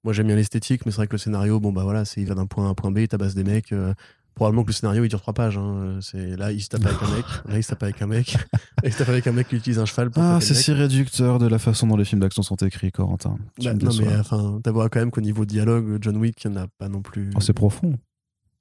Moi 0.03 0.14
j'aime 0.14 0.28
bien 0.28 0.36
l'esthétique, 0.36 0.86
mais 0.86 0.91
c'est 0.91 0.98
vrai 0.98 1.07
que 1.07 1.14
le 1.14 1.18
scénario, 1.19 1.60
bon 1.60 1.72
bah 1.72 1.84
voilà, 1.84 2.06
c'est 2.06 2.22
il 2.22 2.28
va 2.28 2.34
d'un 2.36 2.48
point 2.48 2.65
A 2.65 2.68
à 2.68 2.72
un 2.72 2.73
point 2.73 2.91
B, 2.91 2.99
il 2.99 3.07
tabasse 3.07 3.36
des 3.36 3.44
mecs. 3.44 3.72
euh, 3.72 3.94
Probablement 4.34 4.64
que 4.64 4.69
le 4.69 4.73
scénario 4.73 5.03
il 5.03 5.10
dure 5.10 5.19
trois 5.19 5.34
pages. 5.34 5.57
hein. 5.57 5.99
C'est 6.02 6.38
là 6.38 6.53
il 6.53 6.61
se 6.61 6.69
tape 6.69 6.86
avec 6.86 6.98
un 7.03 7.15
mec, 7.15 7.26
là 7.49 7.57
il 7.57 7.64
se 7.64 7.69
tape 7.69 7.84
avec 7.84 8.02
un 8.02 8.07
mec, 8.07 8.32
là 8.34 8.40
il 8.86 8.94
se 8.94 8.98
tape 8.98 9.10
avec 9.10 9.28
un 9.28 9.34
mec 9.34 9.49
qui 9.49 9.57
utilise 9.57 9.78
un 9.78 9.86
cheval 9.86 10.10
pour 10.10 10.23
Ah, 10.23 10.40
c'est 10.41 10.53
si 10.53 10.72
réducteur 10.72 11.38
de 11.38 11.48
la 11.48 11.60
façon 11.60 11.86
dont 11.86 11.98
les 11.98 12.06
films 12.06 12.22
d'action 12.22 12.41
sont 12.41 12.56
écrits, 12.56 12.91
Corentin. 12.94 13.38
Bah, 13.61 13.73
non 13.73 13.91
mais 13.99 14.15
enfin, 14.15 14.60
t'avoueras 14.64 14.88
quand 14.90 14.99
même 15.02 15.11
qu'au 15.11 15.19
niveau 15.22 15.44
dialogue, 15.45 15.98
John 16.02 16.15
Wick, 16.18 16.41
il 16.45 16.52
n'y 16.52 16.57
en 16.57 16.61
a 16.64 16.68
pas 16.78 16.88
non 16.88 17.02
plus. 17.02 17.30
Oh, 17.36 17.41
c'est 17.41 17.53
profond. 17.53 17.98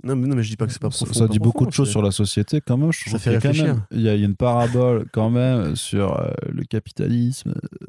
Non, 0.05 0.17
mais, 0.17 0.29
non 0.29 0.37
mais 0.37 0.43
je 0.43 0.51
dis 0.51 0.57
pas 0.57 0.67
que 0.67 0.73
c'est 0.73 0.81
pas 0.81 0.91
Ça, 0.91 0.99
profond. 1.05 1.15
ça 1.15 1.27
pas 1.27 1.33
dit 1.33 1.39
beaucoup 1.39 1.67
de 1.67 1.73
choses 1.73 1.91
sur 1.91 2.03
la 2.03 2.11
société 2.11 2.61
quand 2.61 2.77
même. 2.77 2.93
Je 2.93 3.11
Ça 3.11 3.19
fait 3.19 3.31
réfléchir. 3.31 3.65
même- 3.67 3.83
Il 3.91 4.01
y, 4.01 4.09
a 4.09 4.15
il 4.15 4.21
y 4.21 4.25
a 4.25 4.27
une 4.27 4.37
parabole 4.37 5.07
quand 5.13 5.31
même 5.31 5.77
sur 5.77 6.19
euh, 6.21 6.31
le 6.49 6.65
capitalisme 6.65 7.55
euh, 7.55 7.87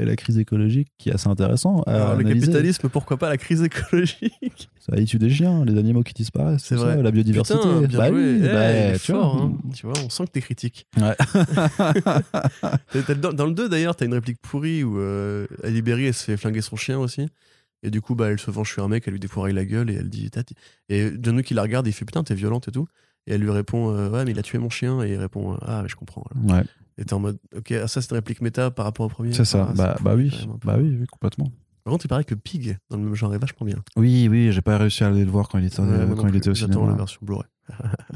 et 0.00 0.06
la 0.06 0.16
crise 0.16 0.38
écologique 0.38 0.88
qui 0.96 1.10
est 1.10 1.12
assez 1.12 1.28
intéressant. 1.28 1.82
à 1.82 1.92
Alors, 1.94 2.16
le 2.16 2.24
capitalisme, 2.24 2.88
pourquoi 2.88 3.18
pas 3.18 3.28
la 3.28 3.36
crise 3.36 3.62
écologique? 3.62 4.70
Ça 4.78 4.96
tue 5.04 5.18
des 5.18 5.28
chiens, 5.28 5.64
les 5.66 5.78
animaux 5.78 6.02
qui 6.02 6.14
disparaissent. 6.14 6.64
C'est 6.64 6.76
vrai. 6.76 6.94
ça, 6.96 7.02
la 7.02 7.10
biodiversité. 7.10 7.58
Putain, 7.58 7.82
bien 7.82 7.98
Bah 7.98 8.08
joué. 8.08 8.18
oui, 8.18 8.40
Eh, 8.42 8.48
bah, 8.48 8.72
est 8.72 8.92
tu 8.94 9.12
fort, 9.12 9.36
vois. 9.36 9.44
hein. 9.46 9.52
Tu 9.74 9.86
vois, 9.86 9.94
on 10.04 10.08
sent 10.08 10.24
que 10.26 10.30
t'es 10.30 10.40
critique. 10.40 10.86
Ouais. 10.98 11.14
Dans, 13.34 13.46
le 13.46 13.52
2, 13.52 13.68
d'ailleurs, 13.68 13.96
t'as 13.96 14.06
une 14.06 14.14
réplique 14.14 14.38
pourrie 14.40 14.82
où 14.82 14.98
euh, 14.98 15.46
Ali 15.62 15.82
Berry, 15.82 16.06
elle 16.06 16.14
se 16.14 16.24
fait 16.24 16.36
flinguer 16.36 16.62
son 16.62 16.76
chien 16.76 16.98
aussi. 16.98 17.28
Et 17.82 17.90
du 17.90 18.00
coup, 18.00 18.14
bah, 18.14 18.28
elle 18.30 18.38
se 18.38 18.50
venge 18.50 18.70
sur 18.72 18.84
un 18.84 18.88
mec, 18.88 19.04
elle 19.06 19.12
lui 19.14 19.20
défouraille 19.20 19.52
la 19.54 19.64
gueule 19.64 19.90
et 19.90 19.94
elle 19.94 20.08
dit. 20.08 20.30
Tati. 20.30 20.54
Et 20.88 21.10
John 21.20 21.36
Wick, 21.36 21.50
il 21.50 21.54
la 21.54 21.62
regarde 21.62 21.86
et 21.86 21.90
il 21.90 21.92
fait 21.92 22.04
Putain, 22.04 22.22
t'es 22.22 22.34
violente 22.34 22.68
et 22.68 22.72
tout. 22.72 22.86
Et 23.26 23.34
elle 23.34 23.40
lui 23.40 23.50
répond 23.50 23.90
euh, 23.94 24.08
Ouais, 24.10 24.24
mais 24.24 24.30
il 24.32 24.38
a 24.38 24.42
tué 24.42 24.58
mon 24.58 24.70
chien. 24.70 25.02
Et 25.02 25.12
il 25.12 25.16
répond 25.16 25.56
Ah, 25.62 25.80
mais 25.82 25.88
je 25.88 25.96
comprends. 25.96 26.24
voilà. 26.32 26.60
Ouais, 26.60 26.66
Et 26.98 27.04
t'es 27.04 27.14
en 27.14 27.20
mode 27.20 27.38
Ok, 27.56 27.72
ah, 27.72 27.88
ça, 27.88 28.00
c'est 28.02 28.10
une 28.10 28.16
réplique 28.16 28.40
méta 28.40 28.70
par 28.70 28.84
rapport 28.84 29.06
au 29.06 29.08
premier. 29.08 29.32
c'est 29.32 29.44
ça. 29.44 29.66
Ah, 29.70 29.74
bah, 29.76 29.96
bah 30.02 30.14
oui, 30.14 30.30
peu. 30.30 30.66
bah 30.66 30.76
oui, 30.78 30.96
oui, 31.00 31.06
complètement. 31.10 31.52
Par 31.84 31.90
contre, 31.92 32.04
il 32.04 32.08
paraît 32.08 32.24
que 32.24 32.34
Pig, 32.34 32.78
dans 32.90 32.96
le 32.96 33.02
même 33.04 33.14
genre, 33.14 33.34
est 33.34 33.38
vachement 33.38 33.66
bien. 33.66 33.76
Oui, 33.96 34.28
oui, 34.30 34.52
j'ai 34.52 34.60
pas 34.62 34.78
réussi 34.78 35.02
à 35.04 35.08
aller 35.08 35.24
le 35.24 35.30
voir 35.30 35.48
quand 35.48 35.58
il 35.58 35.64
était, 35.66 35.80
Ouais, 35.80 36.14
quand 36.16 36.28
il 36.28 36.36
était 36.36 36.50
au 36.50 36.54
J'attends 36.54 36.80
la 36.80 36.86
cinéma. 36.86 36.96
version 36.98 37.18
Blu-ray. 37.22 37.46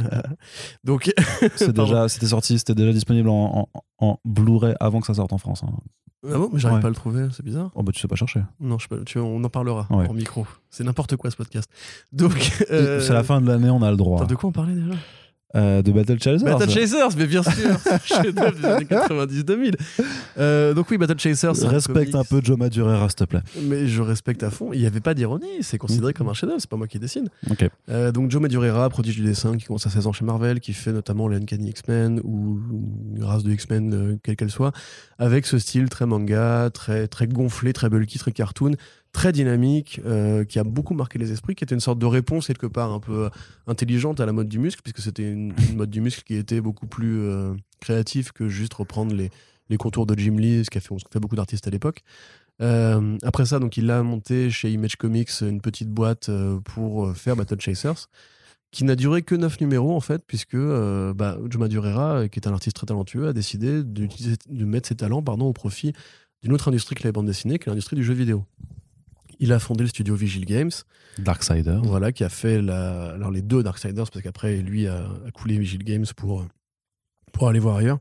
Donc, 0.85 1.13
C'est 1.57 1.73
Pardon. 1.73 1.83
déjà, 1.85 2.09
c'était 2.09 2.27
sorti, 2.27 2.59
c'était 2.59 2.75
déjà 2.75 2.93
disponible 2.93 3.29
en, 3.29 3.69
en, 3.73 4.07
en 4.07 4.19
Blu-ray 4.25 4.75
avant 4.81 5.01
que 5.01 5.07
ça 5.07 5.15
sorte 5.15 5.33
en 5.33 5.39
France. 5.39 5.63
hein. 5.65 5.71
ah 6.29 6.39
bon, 6.39 6.51
mais 6.53 6.59
j'arrive 6.59 6.77
Ouais. 6.77 6.83
pas 6.83 6.89
à 6.89 6.91
le 6.91 6.97
trouver, 6.97 7.27
c'est 7.33 7.45
bizarre. 7.45 7.71
Oh 7.75 7.83
bah 7.83 7.93
tu 7.93 8.01
sais 8.01 8.09
pas 8.09 8.17
chercher. 8.17 8.43
Non, 8.61 8.79
je 8.79 8.89
sais 8.89 8.97
pas, 8.97 9.05
tu, 9.05 9.19
on 9.19 9.43
en 9.43 9.49
parlera 9.49 9.87
Ouais. 9.91 10.09
en 10.09 10.15
micro. 10.15 10.47
C'est 10.71 10.85
n'importe 10.85 11.17
quoi 11.17 11.31
ce 11.31 11.37
podcast. 11.37 11.71
Donc, 12.13 12.53
euh, 12.71 13.01
C'est 13.01 13.13
la 13.15 13.25
fin 13.25 13.41
de 13.41 13.47
l'année, 13.47 13.71
on 13.71 13.83
a 13.83 13.91
le 13.91 13.97
droit. 13.97 14.19
Attends, 14.21 14.27
de 14.31 14.35
quoi 14.35 14.49
on 14.49 14.53
parlait 14.53 14.75
déjà? 14.75 14.95
Euh, 15.57 15.83
de 15.83 15.91
Battle 15.91 16.19
Chasers. 16.21 16.45
Battle 16.45 16.71
Chasers, 16.71 17.17
mais 17.17 17.27
bien 17.27 17.43
sûr, 17.43 17.53
chef-d'œuvre 18.05 18.59
des 18.59 18.65
années 18.67 18.85
90-2000. 18.91 19.75
Euh, 20.39 20.75
donc 20.75 20.91
oui, 20.91 20.99
Battle 20.99 21.19
Chasers, 21.19 21.65
un 21.65 21.69
Respecte 21.69 22.15
un 22.15 22.25
peu 22.25 22.41
Joe 22.43 22.59
Madureira, 22.59 23.09
s'il 23.09 23.17
te 23.17 23.25
plaît. 23.25 23.41
Mais 23.63 23.87
je 23.87 24.03
respecte 24.03 24.43
à 24.43 24.51
fond. 24.51 24.73
Il 24.73 24.81
n'y 24.81 24.87
avait 24.87 25.01
pas 25.01 25.15
d'ironie, 25.15 25.63
c'est 25.63 25.79
considéré 25.79 26.13
comme 26.13 26.29
un 26.29 26.35
chef-d'œuvre, 26.35 26.61
c'est 26.61 26.71
pas 26.71 26.77
moi 26.77 26.87
qui 26.87 26.99
dessine. 26.99 27.29
Euh, 27.89 28.13
donc 28.13 28.31
Joe 28.31 28.43
Madureira, 28.43 28.89
prodige 28.91 29.17
du 29.17 29.23
dessin, 29.23 29.57
qui 29.57 29.65
commence 29.65 29.87
à 29.87 29.91
16 29.91 30.07
ans 30.07 30.13
chez 30.13 30.25
Marvel, 30.25 30.61
qui 30.61 30.75
fait 30.75 30.93
notamment 30.93 31.29
les 31.29 31.39
Uncanny 31.39 31.71
X-Men 31.71 32.21
ou 32.23 32.59
une 33.17 33.25
race 33.25 33.43
de 33.43 33.53
X-Men, 33.53 33.95
euh, 33.95 34.17
quelle 34.23 34.37
qu'elle 34.37 34.51
soit, 34.51 34.73
avec 35.19 35.47
ce 35.47 35.59
style 35.59 35.89
très 35.89 36.07
manga, 36.07 36.69
très, 36.73 37.09
très 37.09 37.27
gonflé, 37.27 37.73
très 37.73 37.89
bulky, 37.89 38.19
très 38.19 38.33
cartoon, 38.33 38.73
très 39.17 39.33
dynamique, 39.33 39.99
euh, 40.05 40.45
qui 40.45 40.59
a 40.59 40.65
beaucoup 40.65 40.93
marqué 40.93 41.19
les 41.19 41.33
esprits, 41.33 41.55
qui 41.55 41.65
était 41.65 41.75
une 41.75 41.81
sorte 41.81 41.99
de 41.99 42.05
réponse 42.05 42.49
quelque 42.49 42.67
part 42.67 42.93
un 42.93 43.01
peu 43.01 43.25
euh, 43.25 43.29
intelligente 43.67 44.21
à 44.21 44.27
la 44.27 44.33
mode 44.33 44.47
du 44.47 44.59
muscle, 44.59 44.83
puisque 44.83 45.01
c'était 45.01 45.33
une, 45.33 45.55
mode 45.75 45.89
du 45.89 46.03
muscle 46.03 46.23
qui 46.23 46.35
était 46.35 46.61
beaucoup 46.61 46.87
plus 46.87 47.21
euh, 47.21 47.55
créative 47.81 48.33
que 48.33 48.51
juste 48.51 48.75
reprendre 48.75 49.15
les, 49.15 49.31
les 49.71 49.79
contours 49.79 50.05
de 50.05 50.15
Jim 50.19 50.37
Lee, 50.37 50.67
ce 50.67 50.69
qu'a 50.69 50.81
fait, 50.81 50.95
fait 51.11 51.19
beaucoup 51.19 51.35
d'artistes 51.35 51.67
à 51.67 51.71
l'époque. 51.71 52.03
Euh, 52.61 53.17
après 53.23 53.47
ça, 53.47 53.59
donc 53.59 53.79
il 53.79 53.91
a 53.91 54.03
monté 54.03 54.51
chez 54.51 54.71
Image 54.71 54.97
Comics 54.97 55.31
une 55.41 55.63
petite 55.63 55.89
boîte 55.89 56.31
pour 56.67 57.17
faire 57.17 57.37
Battle 57.37 57.59
Chasers, 57.59 58.09
qui 58.71 58.85
n'a 58.85 58.97
duré 58.97 59.23
que 59.23 59.35
9 59.35 59.63
numéros 59.63 59.97
en 59.97 60.01
fait, 60.01 60.23
puisque 60.27 60.59
bah, 60.59 61.39
Joe 61.49 61.59
Madureira, 61.59 62.17
euh, 62.17 62.29
qui 62.29 62.39
est 62.39 62.47
un 62.47 62.53
artiste 62.53 62.77
très 62.77 62.87
talentueux, 62.87 63.29
a 63.29 63.33
décidé 63.33 63.83
de 63.83 64.65
mettre 64.67 64.89
ses 64.89 64.97
talents 64.97 65.23
pardon, 65.23 65.47
au 65.47 65.55
profit 65.55 65.95
d'une 66.43 66.53
autre 66.53 66.69
industrie 66.69 66.97
que 66.97 67.05
la 67.05 67.13
bande 67.13 67.25
dessinée, 67.25 67.59
qui 67.59 67.71
est 67.71 67.71
l'industrie 67.71 67.97
du 67.97 68.05
jeu 68.05 68.13
vidéo. 68.13 68.45
Il 69.39 69.53
a 69.53 69.59
fondé 69.59 69.83
le 69.83 69.89
studio 69.89 70.15
Vigil 70.15 70.45
Games, 70.45 70.71
Darksider. 71.19 71.79
voilà, 71.83 72.13
qui 72.13 72.25
a 72.25 72.29
fait 72.29 72.61
la... 72.63 73.11
alors 73.13 73.31
les 73.31 73.43
deux 73.43 73.63
Darksiders, 73.63 74.11
parce 74.11 74.23
qu'après 74.23 74.57
lui 74.59 74.87
a, 74.87 75.07
a 75.27 75.31
coulé 75.33 75.59
Vigil 75.59 75.85
Games 75.85 76.07
pour, 76.17 76.47
pour 77.33 77.49
aller 77.49 77.59
voir 77.59 77.77
ailleurs. 77.77 77.99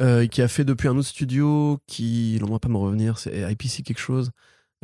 Euh, 0.00 0.26
qui 0.26 0.42
a 0.42 0.48
fait 0.48 0.64
depuis 0.64 0.88
un 0.88 0.96
autre 0.96 1.06
studio 1.08 1.78
qui, 1.86 2.38
on 2.42 2.46
ne 2.46 2.50
va 2.50 2.58
pas 2.58 2.68
me 2.68 2.76
revenir, 2.76 3.16
c'est 3.18 3.48
IPC 3.52 3.84
quelque 3.84 4.00
chose, 4.00 4.32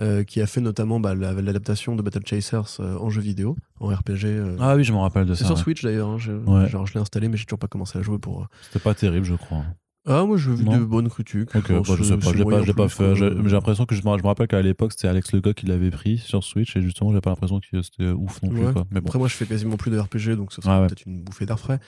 euh, 0.00 0.22
qui 0.22 0.40
a 0.40 0.46
fait 0.46 0.60
notamment 0.60 1.00
bah, 1.00 1.16
la- 1.16 1.32
l'adaptation 1.32 1.96
de 1.96 2.02
Battle 2.02 2.22
Chasers 2.24 2.78
euh, 2.78 2.96
en 2.96 3.10
jeu 3.10 3.20
vidéo, 3.20 3.56
en 3.80 3.88
RPG. 3.88 4.24
euh. 4.26 4.56
Ah 4.60 4.76
oui, 4.76 4.84
je 4.84 4.92
me 4.92 4.98
rappelle 4.98 5.26
de 5.26 5.34
c'est 5.34 5.40
ça. 5.40 5.46
sur 5.48 5.56
ouais. 5.56 5.62
Switch 5.62 5.82
d'ailleurs, 5.82 6.08
hein, 6.10 6.18
je, 6.18 6.30
Ouais. 6.32 6.68
je 6.68 6.94
l'ai 6.94 7.00
installé 7.00 7.28
mais 7.28 7.36
j'ai 7.36 7.44
toujours 7.44 7.58
pas 7.58 7.66
commencé 7.66 7.98
à 7.98 8.02
jouer 8.02 8.18
pour... 8.20 8.46
C'était 8.62 8.78
pas 8.78 8.94
terrible, 8.94 9.26
je 9.26 9.34
crois. 9.34 9.64
Ah 10.06 10.24
moi 10.24 10.38
je 10.38 10.50
vu 10.50 10.64
Non. 10.64 10.78
de 10.78 10.84
bonnes 10.84 11.10
critiques. 11.10 11.54
Ok, 11.54 11.70
Bon, 11.72 11.82
bah, 11.82 11.94
je 11.98 12.02
sais 12.04 12.16
pas, 12.16 12.32
l'ai 12.32 12.44
pas, 12.44 12.72
pas 12.72 12.88
fait. 12.88 13.14
J'ai 13.16 13.30
j'ai 13.44 13.50
l'impression 13.50 13.84
que 13.84 13.94
je 13.94 14.00
me, 14.02 14.16
je 14.16 14.22
me 14.22 14.26
rappelle 14.28 14.48
qu'à 14.48 14.62
l'époque 14.62 14.92
c'était 14.92 15.08
Alex 15.08 15.32
Lecoq 15.32 15.54
qui 15.54 15.66
l'avait 15.66 15.90
pris 15.90 16.16
sur 16.16 16.42
Switch 16.42 16.74
et 16.74 16.80
justement 16.80 17.12
j'ai 17.12 17.20
pas 17.20 17.28
l'impression 17.30 17.60
que 17.60 17.82
c'était 17.82 18.08
ouf 18.08 18.42
non 18.42 18.48
plus. 18.48 18.64
Ouais. 18.66 18.72
Quoi. 18.72 18.86
Mais 18.90 19.00
bon. 19.00 19.06
Après, 19.08 19.18
moi, 19.18 19.28
je 19.28 19.34
fais 19.34 19.44
quasiment 19.46 19.76
plus 19.76 19.90
de 19.90 19.98
RPG, 19.98 20.36
donc 20.36 20.52
ça 20.54 20.62
serait 20.62 20.72
Ah 20.74 20.80
ouais. 20.80 20.86
peut-être 20.86 21.04
une 21.04 21.22
bouffée 21.22 21.44
d'air 21.44 21.58
frais. 21.58 21.80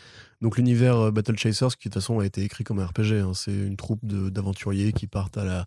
Donc, 0.42 0.58
l'univers 0.58 0.96
euh, 0.98 1.10
Battle 1.10 1.38
Chasers, 1.38 1.68
qui 1.78 1.88
de 1.88 1.94
toute 1.94 1.94
façon 1.94 2.18
a 2.18 2.26
été 2.26 2.42
écrit 2.42 2.64
comme 2.64 2.80
un 2.80 2.86
RPG, 2.86 3.12
hein, 3.22 3.32
c'est 3.34 3.52
une 3.54 3.76
troupe 3.76 4.04
d'aventuriers 4.04 4.92
qui 4.92 5.06
partent 5.06 5.38
à 5.38 5.44
la, 5.44 5.66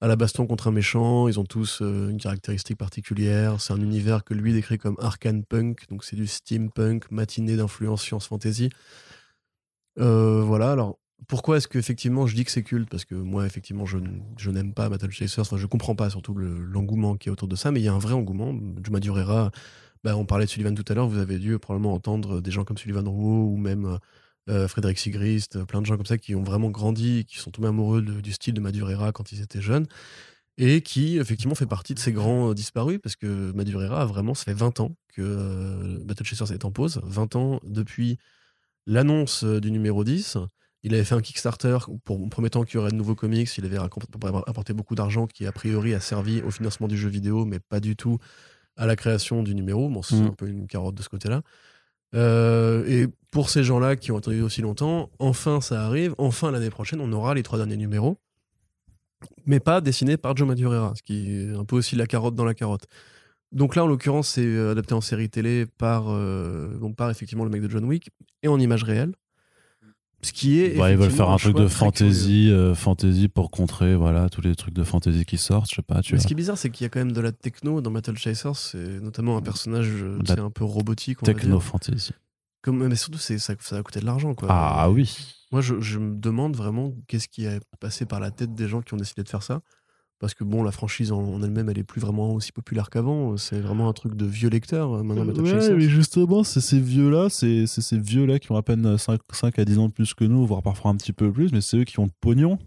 à 0.00 0.08
la 0.08 0.16
baston 0.16 0.46
contre 0.48 0.66
un 0.66 0.72
méchant. 0.72 1.28
Ils 1.28 1.38
ont 1.38 1.44
tous 1.44 1.82
euh, 1.82 2.08
une 2.08 2.18
caractéristique 2.18 2.78
particulière. 2.78 3.60
C'est 3.60 3.72
un 3.74 3.80
univers 3.80 4.24
que 4.24 4.34
lui 4.34 4.52
décrit 4.52 4.78
comme 4.78 4.96
arcane 4.98 5.44
punk, 5.44 5.88
donc 5.88 6.02
c'est 6.02 6.16
du 6.16 6.26
steampunk, 6.26 7.08
matinée 7.12 7.56
d'influence 7.56 8.02
science-fantasy. 8.02 8.70
Euh, 10.00 10.42
voilà, 10.42 10.72
alors. 10.72 10.98
Pourquoi 11.28 11.56
est-ce 11.56 11.66
que 11.66 11.78
effectivement 11.78 12.26
je 12.26 12.34
dis 12.36 12.44
que 12.44 12.50
c'est 12.50 12.62
culte? 12.62 12.88
Parce 12.88 13.04
que 13.04 13.14
moi 13.14 13.46
effectivement 13.46 13.86
je, 13.86 13.98
n'aime 14.50 14.74
pas 14.74 14.88
Battle 14.88 15.10
Chasers, 15.10 15.40
enfin 15.40 15.56
je 15.56 15.66
comprends 15.66 15.94
pas 15.96 16.10
surtout 16.10 16.34
le- 16.34 16.60
l'engouement 16.62 17.16
qui 17.16 17.28
est 17.28 17.32
autour 17.32 17.48
de 17.48 17.56
ça, 17.56 17.70
mais 17.72 17.80
il 17.80 17.84
y 17.84 17.88
a 17.88 17.92
un 17.94 17.98
vrai 17.98 18.12
engouement. 18.14 18.54
Juma 18.84 19.00
Durera, 19.00 19.50
bah, 20.04 20.16
on 20.16 20.26
parlait 20.26 20.44
de 20.44 20.50
Sullivan 20.50 20.74
tout 20.74 20.84
à 20.88 20.94
l'heure, 20.94 21.08
vous 21.08 21.18
avez 21.18 21.38
dû 21.38 21.58
probablement 21.58 21.94
entendre 21.94 22.40
des 22.40 22.50
gens 22.50 22.64
comme 22.64 22.78
Sullivan 22.78 23.08
Rouault 23.08 23.50
ou 23.52 23.56
même 23.56 23.98
euh, 24.48 24.68
Frédéric 24.68 24.98
Sigrist, 24.98 25.64
plein 25.64 25.80
de 25.80 25.86
gens 25.86 25.96
comme 25.96 26.06
ça 26.06 26.18
qui 26.18 26.34
ont 26.34 26.44
vraiment 26.44 26.70
grandi, 26.70 27.24
qui 27.26 27.38
sont 27.38 27.50
tombés 27.50 27.68
amoureux 27.68 28.02
du 28.02 28.32
style 28.32 28.54
de 28.54 28.60
Madureira 28.60 29.10
quand 29.12 29.32
ils 29.32 29.42
étaient 29.42 29.62
jeunes, 29.62 29.86
et 30.58 30.80
qui 30.82 31.18
effectivement 31.18 31.54
fait 31.54 31.66
partie 31.66 31.94
de 31.94 31.98
ces 31.98 32.12
grands 32.12 32.50
euh, 32.50 32.54
disparus, 32.54 32.98
parce 33.02 33.16
que 33.16 33.52
Madureira 33.52 34.02
a 34.02 34.06
vraiment, 34.06 34.34
ça 34.34 34.44
fait 34.44 34.54
20 34.54 34.80
ans 34.80 34.96
que 35.08 35.22
euh, 35.22 35.98
Battle 36.04 36.24
Chasers 36.24 36.52
est 36.52 36.64
en 36.64 36.70
pause, 36.70 37.00
20 37.04 37.36
ans 37.36 37.60
depuis 37.64 38.18
l'annonce 38.86 39.44
euh, 39.44 39.60
du 39.60 39.70
numéro 39.70 40.04
10. 40.04 40.38
Il 40.86 40.94
avait 40.94 41.02
fait 41.02 41.16
un 41.16 41.20
Kickstarter 41.20 41.78
pour 42.04 42.22
en 42.22 42.28
promettant 42.28 42.62
qu'il 42.62 42.76
y 42.76 42.78
aurait 42.78 42.92
de 42.92 42.96
nouveaux 42.96 43.16
comics. 43.16 43.48
Il 43.58 43.64
avait 43.64 43.76
apporté 44.46 44.72
beaucoup 44.72 44.94
d'argent 44.94 45.26
qui, 45.26 45.44
a 45.44 45.50
priori, 45.50 45.94
a 45.94 46.00
servi 46.00 46.42
au 46.42 46.52
financement 46.52 46.86
du 46.86 46.96
jeu 46.96 47.08
vidéo, 47.08 47.44
mais 47.44 47.58
pas 47.58 47.80
du 47.80 47.96
tout 47.96 48.18
à 48.76 48.86
la 48.86 48.94
création 48.94 49.42
du 49.42 49.56
numéro. 49.56 49.88
Bon, 49.88 50.02
c'est 50.02 50.14
Mm. 50.14 50.26
un 50.26 50.32
peu 50.32 50.46
une 50.48 50.66
carotte 50.68 50.94
de 50.94 51.02
ce 51.02 51.08
côté-là. 51.08 51.42
Euh, 52.14 52.84
et 52.86 53.08
pour 53.32 53.50
ces 53.50 53.64
gens-là 53.64 53.96
qui 53.96 54.12
ont 54.12 54.16
attendu 54.18 54.40
aussi 54.42 54.62
longtemps, 54.62 55.10
enfin 55.18 55.60
ça 55.60 55.84
arrive. 55.84 56.14
Enfin 56.18 56.52
l'année 56.52 56.70
prochaine, 56.70 57.00
on 57.00 57.12
aura 57.12 57.34
les 57.34 57.42
trois 57.42 57.58
derniers 57.58 57.76
numéros, 57.76 58.16
mais 59.44 59.58
pas 59.58 59.80
dessinés 59.80 60.16
par 60.16 60.36
Joe 60.36 60.46
Madureira, 60.46 60.92
ce 60.96 61.02
qui 61.02 61.32
est 61.32 61.52
un 61.54 61.64
peu 61.64 61.74
aussi 61.76 61.96
la 61.96 62.06
carotte 62.06 62.36
dans 62.36 62.44
la 62.44 62.54
carotte. 62.54 62.86
Donc 63.50 63.74
là, 63.74 63.84
en 63.84 63.86
l'occurrence, 63.88 64.28
c'est 64.28 64.44
euh, 64.46 64.70
adapté 64.70 64.94
en 64.94 65.00
série 65.00 65.28
télé 65.28 65.66
par, 65.78 66.04
euh, 66.10 66.78
donc 66.78 66.94
par 66.94 67.10
effectivement 67.10 67.44
le 67.44 67.50
mec 67.50 67.60
de 67.62 67.68
John 67.68 67.84
Wick 67.84 68.10
et 68.44 68.48
en 68.48 68.58
image 68.60 68.84
réelle. 68.84 69.12
Ce 70.22 70.32
qui 70.32 70.60
est. 70.60 70.76
Bah, 70.76 70.90
ils 70.90 70.96
veulent 70.96 71.10
faire 71.10 71.30
un 71.30 71.36
truc 71.36 71.56
de 71.56 71.68
fantasy, 71.68 72.50
euh, 72.50 72.74
fantasy 72.74 73.28
pour 73.28 73.50
contrer 73.50 73.94
voilà 73.94 74.28
tous 74.28 74.40
les 74.40 74.54
trucs 74.56 74.74
de 74.74 74.82
fantasy 74.82 75.24
qui 75.24 75.38
sortent. 75.38 75.68
Je 75.70 75.76
sais 75.76 75.82
pas, 75.82 76.00
tu 76.02 76.12
Mais 76.14 76.18
vois. 76.18 76.22
ce 76.22 76.26
qui 76.26 76.32
est 76.32 76.36
bizarre, 76.36 76.58
c'est 76.58 76.70
qu'il 76.70 76.84
y 76.84 76.86
a 76.86 76.88
quand 76.88 76.98
même 77.00 77.12
de 77.12 77.20
la 77.20 77.32
techno 77.32 77.80
dans 77.80 77.90
Battle 77.90 78.16
Chasers, 78.16 78.56
c'est 78.56 79.00
notamment 79.00 79.36
un 79.36 79.42
personnage 79.42 79.88
euh, 79.88 80.18
La 80.26 80.34
c'est 80.34 80.40
un 80.40 80.50
peu 80.50 80.64
robotique. 80.64 81.18
on 81.22 81.26
va 81.26 81.34
Techno 81.34 81.56
dire. 81.58 81.62
fantasy. 81.62 82.12
Comme, 82.62 82.84
mais 82.88 82.96
surtout, 82.96 83.18
c'est, 83.18 83.38
ça, 83.38 83.54
ça 83.60 83.76
a 83.76 83.82
coûté 83.82 84.00
de 84.00 84.06
l'argent. 84.06 84.34
Quoi. 84.34 84.48
Ah 84.50 84.90
oui. 84.90 85.16
Moi, 85.52 85.60
je, 85.60 85.80
je 85.80 85.98
me 86.00 86.16
demande 86.16 86.56
vraiment 86.56 86.92
qu'est-ce 87.06 87.28
qui 87.28 87.44
est 87.44 87.60
passé 87.78 88.06
par 88.06 88.18
la 88.18 88.32
tête 88.32 88.54
des 88.54 88.66
gens 88.66 88.82
qui 88.82 88.94
ont 88.94 88.96
décidé 88.96 89.22
de 89.22 89.28
faire 89.28 89.44
ça. 89.44 89.60
Parce 90.18 90.32
que 90.32 90.44
bon, 90.44 90.62
la 90.62 90.72
franchise 90.72 91.12
en, 91.12 91.42
elle-même, 91.42 91.68
elle 91.68 91.78
est 91.78 91.84
plus 91.84 92.00
vraiment 92.00 92.32
aussi 92.32 92.50
populaire 92.50 92.88
qu'avant. 92.88 93.36
C'est 93.36 93.60
vraiment 93.60 93.88
un 93.88 93.92
truc 93.92 94.14
de 94.14 94.24
vieux 94.24 94.48
lecteurs 94.48 94.94
euh, 94.94 95.02
maintenant, 95.02 95.26
Battle 95.26 95.42
Ouais, 95.42 95.74
mais 95.74 95.88
justement, 95.88 96.42
c'est 96.42 96.62
ces 96.62 96.80
vieux-là, 96.80 97.28
c'est 97.28 97.66
ces 97.66 97.98
vieux-là 97.98 98.38
qui 98.38 98.50
ont 98.50 98.56
à 98.56 98.62
peine 98.62 98.96
5, 98.96 99.20
5 99.30 99.58
à 99.58 99.64
10 99.64 99.78
ans 99.78 99.88
de 99.88 99.92
plus 99.92 100.14
que 100.14 100.24
nous, 100.24 100.46
voire 100.46 100.62
parfois 100.62 100.90
un 100.90 100.96
petit 100.96 101.12
peu 101.12 101.30
plus, 101.30 101.52
mais 101.52 101.60
c'est 101.60 101.78
eux 101.78 101.84
qui 101.84 102.00
ont 102.00 102.04
le 102.04 102.10
pognon. 102.20 102.58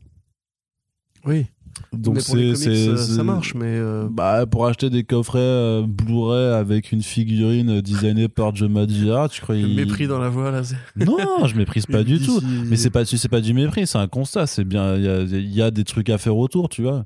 Oui, 1.25 1.45
Donc 1.91 2.21
c'est 2.21 2.37
euh, 2.37 2.95
ça 2.95 3.23
marche, 3.23 3.53
mais 3.53 3.65
euh, 3.65 4.07
Bah, 4.09 4.45
pour 4.45 4.65
acheter 4.67 4.89
des 4.89 5.03
coffrets 5.03 5.39
euh, 5.39 5.85
Blu-ray 5.85 6.53
avec 6.53 6.91
une 6.91 7.01
figurine 7.01 7.81
designée 7.81 8.29
par 8.29 8.55
Joe 8.55 8.69
Madureira, 8.69 9.27
tu 9.27 9.41
crois 9.41 9.55
le 9.55 9.61
il... 9.61 9.75
mépris 9.75 10.07
dans 10.07 10.19
la 10.19 10.29
voix, 10.29 10.51
là. 10.51 10.61
Non, 10.95 11.45
je 11.45 11.55
méprise 11.55 11.85
pas 11.85 12.03
du 12.03 12.19
tout. 12.19 12.41
Mais 12.67 12.77
c'est 12.77 12.89
pas, 12.89 13.05
c'est 13.05 13.29
pas 13.29 13.41
du 13.41 13.53
mépris, 13.53 13.87
c'est 13.87 13.97
un 13.97 14.07
constat. 14.07 14.47
C'est 14.47 14.63
bien, 14.63 14.95
il 14.95 15.03
y 15.03 15.09
a, 15.09 15.21
il 15.21 15.53
y 15.53 15.61
a 15.61 15.71
des 15.71 15.83
trucs 15.83 16.09
à 16.09 16.17
faire 16.17 16.37
autour, 16.37 16.69
tu 16.69 16.83
vois. 16.83 17.05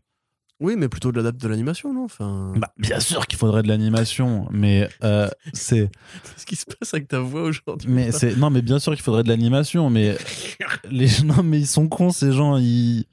Oui, 0.64 0.78
mais 0.78 0.88
plutôt 0.88 1.12
de 1.12 1.18
l'adapte 1.18 1.42
de 1.42 1.48
l'animation, 1.50 1.94
non 1.94 2.06
enfin... 2.06 2.54
Bah, 2.56 2.72
bien 2.78 3.02
sûr 3.02 3.28
qu'il 3.28 3.38
faudrait 3.38 3.64
de 3.64 3.68
l'animation, 3.68 4.48
mais 4.50 4.88
euh, 5.04 5.28
c'est, 5.54 5.92
Qu'est-ce 6.24 6.46
qui 6.46 6.56
se 6.56 6.66
passe 6.66 6.94
avec 6.94 7.10
ta 7.10 7.20
voix 7.20 7.44
aujourd'hui 7.44 7.92
mais 7.92 8.14
c'est, 8.14 8.38
non, 8.38 8.50
mais 8.50 8.62
bien 8.62 8.80
sûr 8.80 8.94
qu'il 8.94 9.02
faudrait 9.02 9.24
de 9.24 9.28
l'animation, 9.28 9.90
mais 9.90 10.18
les 10.90 11.10
non, 11.26 11.44
mais 11.44 11.60
ils 11.60 11.68
sont 11.68 11.90
cons 11.90 12.12
ces 12.12 12.32
gens, 12.32 12.56
ils. 12.56 13.04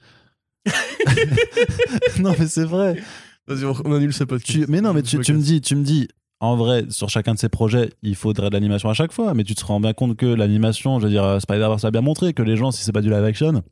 non, 2.21 2.37
mais 2.39 2.47
c'est 2.47 2.65
vrai. 2.65 3.03
Vas-y, 3.49 3.65
on, 3.65 3.93
annule 3.95 4.13
ce 4.13 4.23
podcast. 4.23 4.61
Tu- 4.61 4.71
mais 4.71 4.81
non, 4.81 4.95
mais 4.95 5.03
tu, 5.03 5.19
tu 5.19 5.33
me 5.33 5.43
dis, 5.43 5.61
tu 5.61 5.75
me 5.75 5.83
dis, 5.83 6.07
en 6.39 6.55
vrai, 6.55 6.85
sur 6.89 7.09
chacun 7.09 7.35
de 7.35 7.39
ces 7.41 7.49
projets, 7.49 7.91
il 8.03 8.15
faudrait 8.15 8.51
de 8.51 8.55
l'animation 8.55 8.91
à 8.91 8.95
chaque 8.95 9.11
fois, 9.11 9.35
mais 9.35 9.43
tu 9.43 9.57
te 9.57 9.65
rends 9.65 9.81
bien 9.81 9.93
compte 9.93 10.17
que 10.17 10.27
l'animation, 10.27 11.01
je 11.01 11.07
veux 11.07 11.11
dire, 11.11 11.25
euh, 11.25 11.41
Spider-Verse 11.41 11.85
a 11.85 11.91
bien 11.91 12.01
montré 12.01 12.33
que 12.33 12.43
les 12.43 12.57
gens, 12.57 12.71
si 12.71 12.85
c'est 12.85 12.93
pas 12.93 13.03
du 13.03 13.11
live 13.11 13.25
action, 13.25 13.65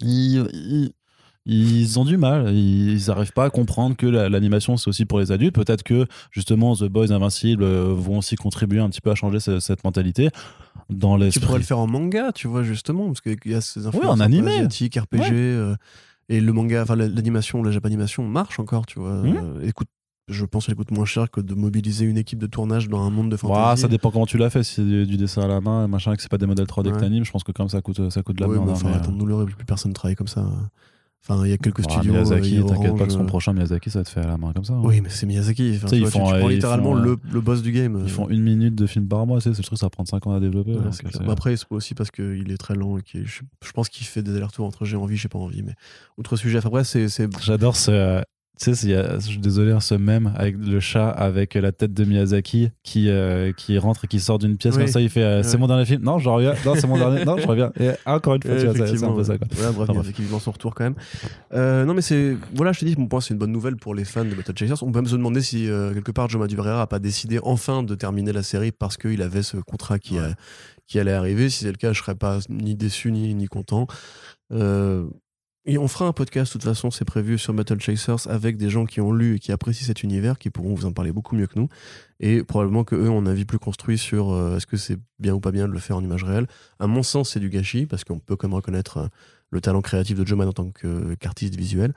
ils, 0.00 0.46
ils, 0.54 0.92
ils 1.48 1.98
ont 2.00 2.04
du 2.04 2.16
mal, 2.16 2.52
ils 2.54 3.06
n'arrivent 3.06 3.32
pas 3.32 3.44
à 3.44 3.50
comprendre 3.50 3.96
que 3.96 4.06
la- 4.06 4.28
l'animation 4.28 4.76
c'est 4.76 4.88
aussi 4.88 5.04
pour 5.04 5.20
les 5.20 5.30
adultes. 5.32 5.54
Peut-être 5.54 5.82
que 5.84 6.06
justement 6.32 6.74
The 6.74 6.84
Boys 6.84 7.12
Invincible 7.12 7.62
euh, 7.62 7.94
vont 7.94 8.18
aussi 8.18 8.34
contribuer 8.36 8.80
un 8.80 8.88
petit 8.90 9.00
peu 9.00 9.10
à 9.10 9.14
changer 9.14 9.38
ce- 9.40 9.60
cette 9.60 9.84
mentalité 9.84 10.30
dans 10.90 11.16
les. 11.16 11.30
Tu 11.30 11.40
pourrais 11.40 11.58
le 11.58 11.64
faire 11.64 11.78
en 11.78 11.86
manga, 11.86 12.32
tu 12.32 12.48
vois, 12.48 12.62
justement, 12.62 13.06
parce 13.06 13.20
qu'il 13.20 13.36
y 13.46 13.54
a 13.54 13.60
ces 13.60 13.86
influences 13.86 14.06
en 14.06 14.14
un 14.14 14.16
peu 14.18 14.22
animé. 14.24 14.52
asiatiques, 14.56 14.96
RPG, 14.96 15.18
Ouais. 15.20 15.30
euh, 15.32 15.74
et 16.28 16.40
le 16.40 16.52
manga, 16.52 16.82
enfin 16.82 16.96
la- 16.96 17.06
l'animation, 17.08 17.62
la 17.62 17.70
japanimation 17.70 18.26
marche 18.26 18.58
encore, 18.58 18.84
tu 18.86 18.98
vois. 18.98 19.22
Mhm. 19.22 19.36
Euh, 19.36 19.66
écoute, 19.68 19.88
je 20.28 20.44
pense 20.44 20.66
qu'elle 20.66 20.74
coûte 20.74 20.90
moins 20.90 21.04
cher 21.04 21.30
que 21.30 21.40
de 21.40 21.54
mobiliser 21.54 22.04
une 22.04 22.18
équipe 22.18 22.40
de 22.40 22.48
tournage 22.48 22.88
dans 22.88 23.00
un 23.02 23.10
monde 23.10 23.30
de 23.30 23.36
Ouah, 23.36 23.38
fantasy. 23.54 23.82
ça 23.82 23.86
dépend 23.88 24.10
comment 24.10 24.26
tu 24.26 24.36
l'as 24.38 24.50
fait. 24.50 24.64
Si 24.64 24.74
c'est 24.74 24.82
du, 24.84 25.06
du 25.06 25.16
dessin 25.16 25.42
à 25.42 25.46
la 25.46 25.60
main, 25.60 25.86
machin, 25.86 26.16
que 26.16 26.22
c'est 26.22 26.28
pas 26.30 26.38
des 26.38 26.46
modèles 26.46 26.66
3D 26.66 26.88
que 26.90 26.94
Ouais. 26.96 27.00
t'animes, 27.00 27.24
je 27.24 27.30
pense 27.30 27.44
que 27.44 27.52
quand 27.52 27.62
même 27.62 27.68
ça 27.70 27.80
coûte, 27.80 28.10
ça 28.10 28.22
coûte 28.24 28.34
de 28.36 28.40
la 28.42 28.48
Ouais, 28.48 28.56
merde. 28.56 28.68
hein, 28.68 28.72
enfin, 28.72 28.88
mais, 28.90 28.96
attends, 28.96 29.12
nous 29.12 29.24
le 29.24 29.44
plus 29.46 29.64
personne 29.64 29.90
ne 29.90 29.94
travaille 29.94 30.16
comme 30.16 30.26
ça. 30.26 30.44
Enfin, 31.28 31.44
il 31.44 31.50
y 31.50 31.52
a 31.52 31.58
quelques 31.58 31.80
Ah, 31.88 31.90
studios. 31.90 32.12
euh, 32.14 32.18
Miyazaki, 32.18 32.54
il 32.54 32.60
a 32.60 32.64
t'inquiète 32.64 32.96
pas 32.96 33.06
que 33.06 33.12
son 33.12 33.22
euh, 33.22 33.26
prochain 33.26 33.52
Miyazaki, 33.52 33.90
ça 33.90 33.98
va 33.98 34.04
te 34.04 34.10
fait 34.10 34.20
à 34.20 34.26
la 34.28 34.36
main 34.38 34.52
comme 34.52 34.64
ça. 34.64 34.74
hein. 34.74 34.80
Oui, 34.84 35.00
mais 35.00 35.08
c'est 35.08 35.26
Miyazaki. 35.26 35.72
Enfin, 35.76 35.88
Tu 35.88 35.98
vois, 36.00 36.10
font, 36.10 36.26
tu 36.28 36.34
euh, 36.34 36.38
prends 36.38 36.48
ils 36.50 36.54
littéralement 36.54 36.92
font, 36.92 36.98
euh, 36.98 37.04
le, 37.04 37.16
le 37.32 37.40
boss 37.40 37.62
du 37.62 37.72
game. 37.72 37.96
Ils 38.00 38.04
euh, 38.04 38.08
font 38.08 38.28
une 38.28 38.42
minute 38.42 38.74
de 38.76 38.86
film 38.86 39.08
par 39.08 39.26
mois, 39.26 39.40
sais, 39.40 39.52
ce 39.52 39.62
truc 39.62 39.78
ça 39.78 39.90
prend 39.90 40.04
5 40.04 40.24
ans 40.28 40.34
à 40.34 40.40
développer. 40.40 40.72
Ouais, 40.74 40.82
donc, 40.84 40.94
c'est 40.94 41.04
euh, 41.04 41.08
clair. 41.08 41.20
c'est- 41.22 41.26
Bah 41.26 41.32
après, 41.32 41.56
c'est 41.56 41.66
aussi 41.70 41.94
parce 41.94 42.10
qu'il 42.12 42.52
est 42.52 42.56
très 42.58 42.74
lent 42.76 42.96
et 42.98 43.02
je, 43.24 43.42
je 43.64 43.72
pense 43.72 43.88
qu'il 43.88 44.06
fait 44.06 44.22
des 44.22 44.36
allers-retours 44.36 44.66
entre 44.66 44.84
j'ai 44.84 44.96
envie, 44.96 45.16
j'ai 45.16 45.28
pas 45.28 45.38
envie. 45.40 45.62
Mais 45.64 45.74
autre 46.16 46.36
sujet. 46.36 46.58
Enfin, 46.64 46.84
c'est. 46.84 47.08
c'est- 47.08 47.28
J'adore 47.42 47.74
ce. 47.76 48.22
Tu 48.58 48.74
sais, 48.74 48.88
je 49.20 49.26
suis 49.26 49.38
désolé, 49.38 49.72
hein, 49.72 49.80
ce 49.80 49.94
même 49.94 50.32
avec 50.34 50.56
le 50.56 50.80
chat 50.80 51.10
avec 51.10 51.52
la 51.54 51.72
tête 51.72 51.92
de 51.92 52.04
Miyazaki 52.04 52.70
qui, 52.82 53.10
euh, 53.10 53.52
qui 53.52 53.76
rentre 53.76 54.06
et 54.06 54.08
qui 54.08 54.18
sort 54.18 54.38
d'une 54.38 54.56
pièce 54.56 54.74
Oui. 54.76 54.84
comme 54.84 54.90
ça. 54.92 55.00
Il 55.02 55.10
fait 55.10 55.22
euh, 55.22 55.42
C'est 55.42 55.52
Ouais. 55.54 55.58
mon 55.58 55.66
dernier 55.66 55.84
film. 55.84 56.02
Non, 56.02 56.18
je 56.18 56.26
reviens. 56.30 56.54
Non, 56.64 56.74
c'est 56.74 56.86
mon 56.86 56.96
dernier. 56.96 57.24
Non, 57.26 57.36
je 57.36 57.46
reviens. 57.46 57.70
Et 57.78 57.90
encore 58.06 58.34
une 58.36 58.42
fois, 58.42 58.52
Ouais, 58.52 58.58
tu 58.60 58.64
vois, 58.66 58.86
c'est- 58.86 59.04
un 59.04 59.12
peu 59.12 59.24
ça. 59.24 59.36
Quoi. 59.36 59.46
Ouais, 59.58 59.72
bref, 59.74 59.90
a 59.90 60.00
effectivement 60.00 60.38
son 60.38 60.52
retour 60.52 60.74
quand 60.74 60.84
même. 60.84 60.94
Euh, 61.52 61.84
non, 61.84 61.92
mais 61.92 62.00
c'est. 62.00 62.34
Voilà, 62.54 62.72
je 62.72 62.80
te 62.80 62.84
dis, 62.86 62.94
mon 62.96 63.08
point, 63.08 63.20
c'est 63.20 63.34
une 63.34 63.38
bonne 63.38 63.52
nouvelle 63.52 63.76
pour 63.76 63.94
les 63.94 64.06
fans 64.06 64.24
de 64.24 64.34
Battle 64.34 64.56
Chasers. 64.56 64.82
On 64.82 64.90
peut 64.90 65.00
même 65.00 65.06
se 65.06 65.16
demander 65.16 65.42
si, 65.42 65.68
quelque 65.92 66.12
part, 66.12 66.30
Joe 66.30 66.40
Madureira 66.40 66.80
a 66.80 66.86
pas 66.86 66.98
décidé 66.98 67.38
enfin 67.42 67.82
de 67.82 67.94
terminer 67.94 68.32
la 68.32 68.42
série 68.42 68.72
parce 68.72 68.96
qu'il 68.96 69.20
avait 69.20 69.42
ce 69.42 69.58
contrat 69.58 69.98
qui, 69.98 70.18
a- 70.18 70.34
qui 70.86 70.98
allait 70.98 71.12
arriver. 71.12 71.50
Si 71.50 71.64
c'est 71.64 71.70
le 71.72 71.76
cas, 71.76 71.92
je 71.92 72.00
serais 72.00 72.14
pas 72.14 72.38
ni 72.48 72.74
déçu 72.74 73.12
ni, 73.12 73.34
ni 73.34 73.48
content. 73.48 73.86
Euh, 74.52 75.04
on 75.78 75.88
fera 75.88 76.06
un 76.06 76.12
podcast, 76.12 76.52
de 76.52 76.52
toute 76.52 76.62
façon, 76.62 76.90
c'est 76.90 77.04
prévu 77.04 77.38
sur 77.38 77.52
Battle 77.52 77.80
Chasers 77.80 78.28
avec 78.28 78.56
des 78.56 78.70
gens 78.70 78.86
qui 78.86 79.00
ont 79.00 79.12
lu 79.12 79.36
et 79.36 79.38
qui 79.40 79.50
apprécient 79.50 79.86
cet 79.86 80.02
univers, 80.04 80.38
qui 80.38 80.50
pourront 80.50 80.74
vous 80.74 80.86
en 80.86 80.92
parler 80.92 81.10
beaucoup 81.12 81.34
mieux 81.34 81.46
que 81.48 81.58
nous. 81.58 81.68
Et 82.20 82.44
probablement 82.44 82.84
que 82.84 82.94
eux 82.94 83.10
ont 83.10 83.18
un 83.18 83.26
avis 83.26 83.44
plus 83.44 83.58
construit 83.58 83.98
sur 83.98 84.32
euh, 84.32 84.56
est-ce 84.56 84.66
que 84.66 84.76
c'est 84.76 84.98
bien 85.18 85.34
ou 85.34 85.40
pas 85.40 85.50
bien 85.50 85.66
de 85.66 85.72
le 85.72 85.78
faire 85.80 85.96
en 85.96 86.04
image 86.04 86.22
réelle. 86.24 86.46
À 86.78 86.86
mon 86.86 87.02
sens, 87.02 87.30
c'est 87.30 87.40
du 87.40 87.50
gâchis, 87.50 87.86
parce 87.86 88.04
qu'on 88.04 88.18
peut 88.20 88.36
quand 88.36 88.46
même 88.48 88.54
reconnaître 88.54 88.98
euh, 88.98 89.08
le 89.50 89.60
talent 89.60 89.82
créatif 89.82 90.16
de 90.16 90.24
Joe 90.24 90.38
Mann 90.38 90.48
en 90.48 90.52
tant 90.52 90.70
que- 90.70 91.14
qu'artiste 91.14 91.56
visuel. 91.56 91.92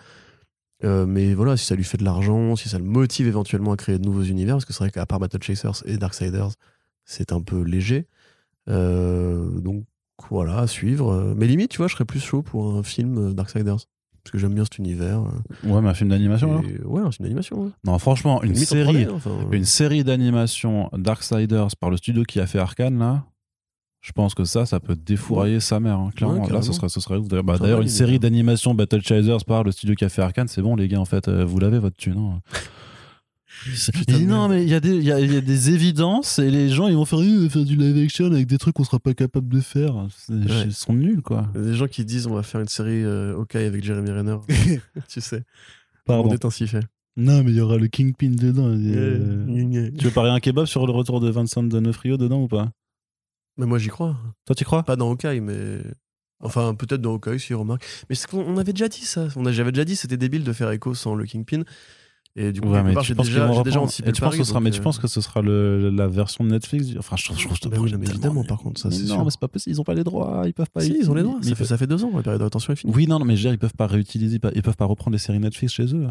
Euh, 0.84 1.06
mais 1.06 1.34
voilà, 1.34 1.58
si 1.58 1.66
ça 1.66 1.76
lui 1.76 1.84
fait 1.84 1.98
de 1.98 2.06
l'argent, 2.06 2.56
si 2.56 2.70
ça 2.70 2.78
le 2.80 2.86
motive 2.86 3.28
éventuellement 3.28 3.74
à 3.74 3.78
créer 3.78 4.00
de 4.00 4.06
nouveaux 4.06 4.24
univers, 4.24 4.56
parce 4.56 4.66
que 4.66 4.74
c'est 4.74 4.80
vrai 4.84 4.91
qu'à 4.91 5.06
part 5.06 5.20
Battle 5.20 5.44
Chasers 5.44 5.84
et 5.86 5.98
Darksiders, 5.98 6.52
c'est 7.06 7.34
un 7.34 7.41
peu 7.41 7.62
léger. 7.62 8.08
Euh, 8.70 9.60
donc 9.60 9.84
voilà, 10.30 10.60
à 10.60 10.68
suivre. 10.68 11.34
Mais 11.38 11.48
limite, 11.48 11.72
tu 11.72 11.78
vois, 11.78 11.88
je 11.88 11.94
serais 11.94 12.06
plus 12.06 12.20
chaud 12.20 12.41
pour 12.41 12.76
un 12.76 12.84
film 12.84 13.18
euh, 13.30 13.34
Darksiders. 13.34 13.78
Parce 14.22 14.32
que 14.34 14.38
j'aime 14.38 14.54
bien 14.54 14.66
cet 14.66 14.78
univers. 14.78 15.22
euh, 15.22 15.70
Ouais, 15.72 15.82
mais 15.82 15.90
un 15.90 15.94
film 15.94 16.10
d'animation, 16.10 16.62
Ouais, 16.86 17.02
un 17.02 17.10
film 17.12 17.24
d'animation. 17.26 17.64
ouais. 17.64 17.70
Non, 17.86 17.98
franchement, 18.00 18.44
une 18.44 18.54
série, 18.56 19.06
3D, 19.06 19.12
enfin, 19.12 19.32
une 19.52 19.64
série 19.66 20.04
d'animation 20.04 20.90
Darksiders 20.94 21.70
par 21.80 21.90
le 21.90 21.98
studio 21.98 22.24
qui 22.24 22.40
a 22.40 22.46
fait 22.46 22.60
Arkane, 22.60 23.00
là. 23.00 23.24
Je 24.02 24.12
pense 24.14 24.34
que 24.34 24.46
ça, 24.46 24.66
ça 24.66 24.80
peut 24.80 24.96
défourailler 24.96 25.60
sa 25.60 25.80
mère, 25.82 25.98
hein, 26.00 26.10
clairement. 26.16 26.44
Ouais, 26.46 26.54
Là, 26.54 26.62
ce 26.62 26.72
serait, 26.74 26.88
ce 26.88 27.00
serait 27.02 27.18
ouf. 27.18 27.28
D'ailleurs, 27.28 27.44
bah, 27.44 27.58
une 27.82 27.88
série 27.90 28.18
d'animation 28.20 28.74
Battle 28.74 29.02
Chasers 29.02 29.44
par 29.46 29.64
le 29.64 29.72
studio 29.74 29.94
qui 29.96 30.06
a 30.06 30.10
fait 30.10 30.22
Arkane, 30.22 30.48
c'est 30.48 30.62
bon, 30.62 30.76
les 30.78 30.88
gars, 30.88 31.00
en 31.02 31.06
fait, 31.06 31.28
euh, 31.28 31.44
vous 31.44 31.60
l'avez 31.60 31.80
votre 31.80 31.98
thune. 31.98 32.18
hein. 32.18 32.40
Putain 33.65 34.02
Il 34.07 34.18
dit, 34.19 34.26
non, 34.26 34.48
mais 34.48 34.64
il 34.64 34.69
y, 34.69 34.73
a 34.73 34.80
des- 34.80 34.95
il 34.95 35.03
y, 35.03 35.11
a, 35.11 35.19
il 35.19 35.34
y 35.34 35.38
a 35.38 35.41
des 35.41 35.69
évidences 35.72 36.40
et 36.40 36.49
les 36.49 36.69
gens, 36.69 36.88
ils 36.88 36.95
vont 36.95 37.06
faire, 37.06 37.19
on 37.19 37.41
va 37.44 37.49
faire 37.49 37.65
du 37.65 37.76
live 37.76 38.03
action 38.03 38.26
avec 38.26 38.48
des 38.48 38.57
trucs 38.57 38.76
qu'on 38.76 38.84
sera 38.84 38.99
pas 38.99 39.14
capable 39.14 39.49
de 39.49 39.60
faire. 39.60 40.07
C'est- 40.15 40.34
Ouais. 40.34 40.64
Ils 40.65 40.73
sont 40.73 40.94
nuls, 40.94 41.22
quoi. 41.22 41.49
Il 41.56 41.61
y 41.61 41.64
a 41.64 41.68
des 41.68 41.76
gens 41.76 41.88
qui 41.88 42.06
disent 42.06 42.27
on 42.27 42.36
va 42.36 42.44
faire 42.44 42.61
une 42.61 42.68
série 42.68 43.03
euh, 43.03 43.36
OK 43.36 43.56
avec 43.56 43.84
Jeremy 43.84 44.11
Renner. 44.11 44.38
tu 45.10 45.22
sais. 45.22 45.44
Pardon. 46.06 46.30
On 46.30 46.34
est 46.34 46.45
ainsi 46.45 46.68
fait. 46.68 46.84
Non, 47.18 47.44
mais 47.44 47.52
il 47.52 47.57
y 47.57 47.61
aura 47.61 47.77
le 47.77 47.88
Kingpin 47.88 48.30
dedans. 48.31 48.72
et, 48.73 48.94
euh, 48.95 49.45
Gna, 49.45 49.64
gna. 49.64 49.91
Tu 49.91 50.06
veux 50.06 50.11
parier 50.11 50.31
un 50.31 50.40
kebab 50.40 50.65
sur 50.65 50.86
le 50.86 50.94
retour 50.94 51.19
de 51.19 51.30
Vincent 51.30 51.64
D'Onofrio 51.64 52.18
dedans 52.18 52.41
ou 52.44 52.48
pas? 52.48 52.72
Mais 53.57 53.65
moi 53.65 53.77
j'y 53.77 53.90
crois. 53.90 54.15
Toi, 54.45 54.56
tu 54.56 54.64
crois? 54.64 54.84
Pas 54.84 54.95
dans 54.95 55.10
Hawkeye, 55.11 55.41
mais. 55.41 55.80
Enfin, 56.41 56.73
peut-être 56.76 57.02
dans 57.02 57.15
Hawkeye, 57.15 57.38
si, 57.40 57.53
remarque. 57.53 57.84
Mais 58.10 58.15
c'est 58.15 58.30
qu'on 58.30 58.40
on 58.40 58.57
avait 58.57 58.72
déjà 58.72 58.88
dit 58.88 59.02
ça. 59.03 59.27
On 59.36 59.45
a- 59.45 59.52
J'avais 59.52 59.73
déjà 59.73 59.84
dit 59.84 59.98
c'était 59.98 60.15
débile 60.15 60.45
de 60.45 60.53
faire 60.53 60.72
écho 60.72 60.94
sans 60.94 61.14
le 61.14 61.26
Kingpin. 61.26 61.64
Et 62.36 62.52
du 62.52 62.62
coup, 62.62 62.70
Ouais, 62.70 62.84
mais 62.84 62.94
part, 62.94 63.04
tu 63.04 63.16
penses 63.16 63.26
déjà, 63.26 63.48
vont 63.48 63.58
anticipé 63.58 64.12
tu 64.12 64.22
penses 64.22 64.32
que 64.32 64.36
pari, 64.38 64.46
ce 64.46 64.50
sera, 64.50 64.60
mais 64.62 64.72
tu 64.72 64.80
euh, 64.80 64.84
penses 64.84 65.00
que 65.00 65.08
ce 65.08 65.20
sera 65.20 65.42
le, 65.42 65.90
la 65.90 66.08
version 66.08 66.44
de 66.44 66.50
Netflix 66.52 66.88
Enfin, 66.98 67.16
je 67.18 67.24
je 67.24 67.46
trouve 67.46 67.58
ce 67.62 67.68
Bah 67.68 67.78
oui, 67.80 67.92
non, 67.92 68.02
évidemment, 68.02 68.44
par 68.44 68.60
contre, 68.60 68.80
ça, 68.80 68.92
c'est 68.92 69.02
non, 69.04 69.16
sûr. 69.16 69.26
mais 69.26 69.32
c'est 69.32 69.40
pas 69.40 69.48
possible. 69.48 69.76
Ils 69.76 69.82
ont 69.82 69.84
pas 69.84 69.96
les 69.96 70.04
droits. 70.04 70.44
Ils 70.46 70.54
peuvent 70.54 70.70
pas. 70.70 70.82
Si, 70.82 70.96
ils 71.02 71.10
ont 71.10 71.16
les 71.16 71.24
droits. 71.24 71.40
Ça 71.42 71.56
fait, 71.56 71.66
ça 71.66 71.78
fait 71.78 71.88
deux 71.88 72.04
ans, 72.06 72.12
la 72.16 72.22
période 72.22 72.40
de 72.40 72.44
rétention 72.46 72.72
est 72.74 72.76
finie. 72.78 72.94
Oui, 72.96 73.08
non, 73.08 73.20
non, 73.20 73.26
mais 73.26 73.36
je 73.36 73.42
veux 73.42 73.50
dire, 73.50 73.54
ils 73.54 73.60
peuvent 73.60 73.74
pas 73.76 73.88
réutiliser, 73.88 74.40
ils 74.56 74.62
peuvent- 74.62 74.76
pas 74.78 74.86
reprendre 74.86 75.14
les 75.14 75.20
séries 75.20 75.40
Netflix 75.40 75.74
chez 75.74 75.94
eux. 75.96 76.08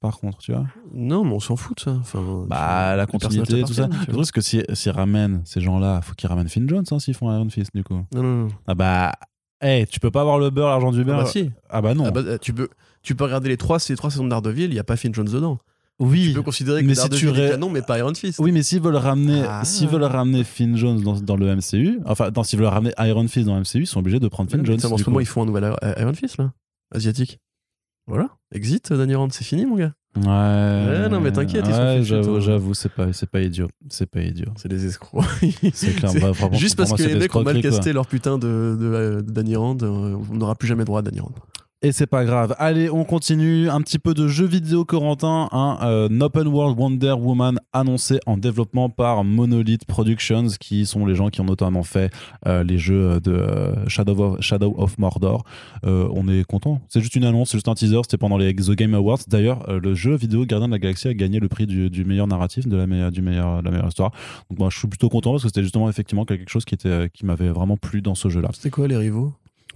Par 0.00 0.18
contre, 0.18 0.38
tu 0.38 0.52
vois. 0.52 0.64
Non, 0.94 1.24
mais 1.24 1.32
on 1.34 1.40
s'en 1.40 1.56
fout 1.56 1.76
de 1.76 1.82
ça. 1.82 1.90
Enfin, 2.00 2.46
Bah, 2.48 2.96
la 2.96 3.04
continuité, 3.06 3.62
tout 3.62 3.74
ça. 3.74 3.86
Le 4.08 4.14
truc, 4.14 4.24
c'est 4.24 4.32
que 4.32 4.40
si- 4.40 4.62
s'ils 4.72 4.92
ramènent 4.92 5.42
ces 5.44 5.60
gens-là, 5.60 6.00
faut 6.00 6.14
qu'ils 6.14 6.28
ramènent 6.30 6.48
Finn 6.48 6.66
Jones, 6.66 6.84
hein, 6.90 6.98
s'ils 6.98 7.12
font 7.14 7.30
Iron 7.30 7.50
Fist, 7.50 7.70
du 7.74 7.84
coup. 7.84 7.94
Non, 8.14 8.22
non, 8.22 8.36
non. 8.44 8.48
Ah 8.66 8.74
bah, 8.74 9.12
hey, 9.60 9.86
tu 9.86 10.00
peux 10.00 10.10
pas 10.10 10.22
avoir 10.22 10.38
le 10.38 10.48
beurre, 10.48 10.70
l'argent 10.70 10.90
du 10.90 11.02
Ah 11.02 11.04
beurre. 11.04 11.18
bah 11.24 11.26
si. 11.26 11.50
Ah 11.68 11.82
bah 11.82 11.92
non. 11.92 12.04
Ah 12.06 12.10
bah, 12.12 12.38
tu, 12.38 12.54
peux, 12.54 12.68
tu 13.02 13.14
peux 13.14 13.24
regarder 13.24 13.48
les 13.48 13.56
trois, 13.56 13.78
ces 13.78 13.96
trois 13.96 14.10
saisons 14.10 14.24
de 14.24 14.30
Daredevil, 14.30 14.64
il 14.64 14.70
n'y 14.72 14.78
a 14.78 14.84
pas 14.84 14.96
Finn 14.96 15.14
Jones 15.14 15.28
dedans. 15.28 15.58
oui. 15.98 16.28
Tu 16.28 16.34
peux 16.34 16.42
considérer 16.42 16.80
que 16.82 16.86
mais 16.86 16.94
si 16.94 17.00
Daredevil 17.08 17.20
tu 17.20 17.28
ré- 17.30 17.46
est 17.46 17.50
canon, 17.50 17.68
mais 17.70 17.82
pas 17.82 17.98
Iron 17.98 18.14
Fist. 18.14 18.38
Oui, 18.38 18.52
mais 18.52 18.62
s'ils 18.62 18.80
veulent 18.80 18.96
ramener, 18.96 19.42
Ah. 19.46 19.62
s'ils 19.64 19.88
veulent 19.88 20.02
ramener 20.04 20.44
Finn 20.44 20.76
Jones 20.76 21.00
dans, 21.02 21.20
dans 21.20 21.36
le 21.36 21.46
MCU, 21.56 22.00
enfin, 22.06 22.30
dans, 22.30 22.42
s'ils 22.42 22.58
veulent 22.58 22.68
ramener 22.68 22.92
Iron 22.98 23.26
Fist 23.28 23.46
dans 23.46 23.54
le 23.54 23.60
MCU, 23.60 23.80
ils 23.82 23.86
sont 23.86 24.00
obligés 24.00 24.18
de 24.20 24.28
prendre 24.28 24.50
Finn 24.50 24.60
Ouais, 24.60 24.66
Jones. 24.66 24.92
en 24.92 24.96
ce 24.98 25.04
moment, 25.04 25.20
ils 25.20 25.26
font 25.26 25.42
un 25.42 25.46
nouvel 25.46 25.74
Iron 25.98 26.14
Fist, 26.14 26.38
là. 26.38 26.52
Asiatique. 26.94 27.38
Voilà. 28.06 28.28
Exit, 28.54 28.92
Danny 28.92 29.14
Rand, 29.14 29.28
c'est 29.30 29.44
fini, 29.44 29.66
mon 29.66 29.76
gars. 29.76 29.92
Ouais. 30.16 30.22
Ouais, 30.24 31.08
non, 31.08 31.20
mais 31.20 31.30
t'inquiète, 31.30 31.66
Ouais, 31.66 32.00
j'avoue, 32.02 32.40
j'avoue, 32.40 32.74
c'est 32.74 32.88
pas, 32.88 33.12
c'est 33.12 33.30
pas 33.30 33.40
idiot. 33.42 33.68
C'est 33.90 34.06
pas 34.10 34.20
idiot. 34.22 34.48
C'est 34.56 34.68
des 34.68 34.84
escrocs. 34.86 35.24
C'est 35.72 35.94
clair. 35.94 36.12
Bah, 36.20 36.32
vraiment, 36.32 36.56
Juste 36.56 36.76
parce 36.76 36.88
moi, 36.90 36.98
que 36.98 37.02
les 37.04 37.14
mecs 37.14 37.36
ont 37.36 37.42
mal 37.44 37.60
quoi. 37.60 37.70
casté 37.70 37.92
leur 37.92 38.06
putain 38.08 38.36
de, 38.36 38.76
de, 38.80 38.86
euh, 38.86 39.22
de 39.22 39.30
Danny 39.30 39.54
Rand, 39.54 39.76
euh, 39.82 40.16
on 40.32 40.34
n'aura 40.34 40.56
plus 40.56 40.66
jamais 40.66 40.84
droit 40.84 40.98
à 40.98 41.02
Danny 41.02 41.20
Rand. 41.20 41.30
Et 41.82 41.92
c'est 41.92 42.06
pas 42.06 42.26
grave. 42.26 42.54
Allez, 42.58 42.90
on 42.90 43.04
continue. 43.04 43.70
Un 43.70 43.80
petit 43.80 43.98
peu 43.98 44.12
de 44.12 44.28
jeux 44.28 44.44
vidéo, 44.44 44.84
Corentin. 44.84 45.48
Un 45.50 45.78
euh, 45.80 46.20
Open 46.20 46.46
World 46.46 46.78
Wonder 46.78 47.12
Woman 47.12 47.58
annoncé 47.72 48.20
en 48.26 48.36
développement 48.36 48.90
par 48.90 49.24
Monolith 49.24 49.86
Productions, 49.86 50.48
qui 50.60 50.84
sont 50.84 51.06
les 51.06 51.14
gens 51.14 51.30
qui 51.30 51.40
ont 51.40 51.46
notamment 51.46 51.82
fait 51.82 52.12
euh, 52.46 52.62
les 52.64 52.76
jeux 52.76 53.18
de 53.20 53.32
euh, 53.32 53.88
Shadow, 53.88 54.74
of, 54.76 54.98
Mordor. 54.98 55.44
On 55.82 56.28
est 56.28 56.44
content. 56.44 56.82
C'est 56.90 57.00
juste 57.00 57.16
une 57.16 57.24
annonce, 57.24 57.48
c'est 57.52 57.56
juste 57.56 57.68
un 57.68 57.74
teaser. 57.74 58.02
C'était 58.02 58.18
pendant 58.18 58.36
les 58.36 58.54
The 58.54 58.72
Game 58.72 58.92
Awards. 58.92 59.20
D'ailleurs, 59.26 59.66
le 59.72 59.94
jeu 59.94 60.16
vidéo 60.16 60.44
Gardien 60.44 60.68
de 60.68 60.72
la 60.72 60.78
Galaxie 60.78 61.08
a 61.08 61.14
gagné 61.14 61.40
le 61.40 61.48
prix 61.48 61.66
du, 61.66 62.04
meilleur 62.04 62.26
narratif, 62.26 62.68
de 62.68 62.76
la 62.76 62.86
meilleure, 62.86 63.10
du 63.10 63.22
meilleur, 63.22 63.60
de 63.60 63.64
la 63.64 63.70
meilleure 63.70 63.88
histoire. 63.88 64.10
Donc 64.50 64.58
moi, 64.58 64.68
je 64.70 64.78
suis 64.78 64.88
plutôt 64.88 65.08
content 65.08 65.30
parce 65.30 65.44
que 65.44 65.48
c'était 65.48 65.62
justement 65.62 65.88
effectivement 65.88 66.26
quelque 66.26 66.50
chose 66.50 66.66
qui 66.66 66.76
qui 66.76 67.26
m'avait 67.26 67.48
vraiment 67.48 67.78
plu 67.78 68.02
dans 68.02 68.14
ce 68.14 68.28
jeu-là. 68.28 68.50
C'était 68.52 68.68
quoi 68.68 68.86
les 68.86 68.98
rivaux? 68.98 69.32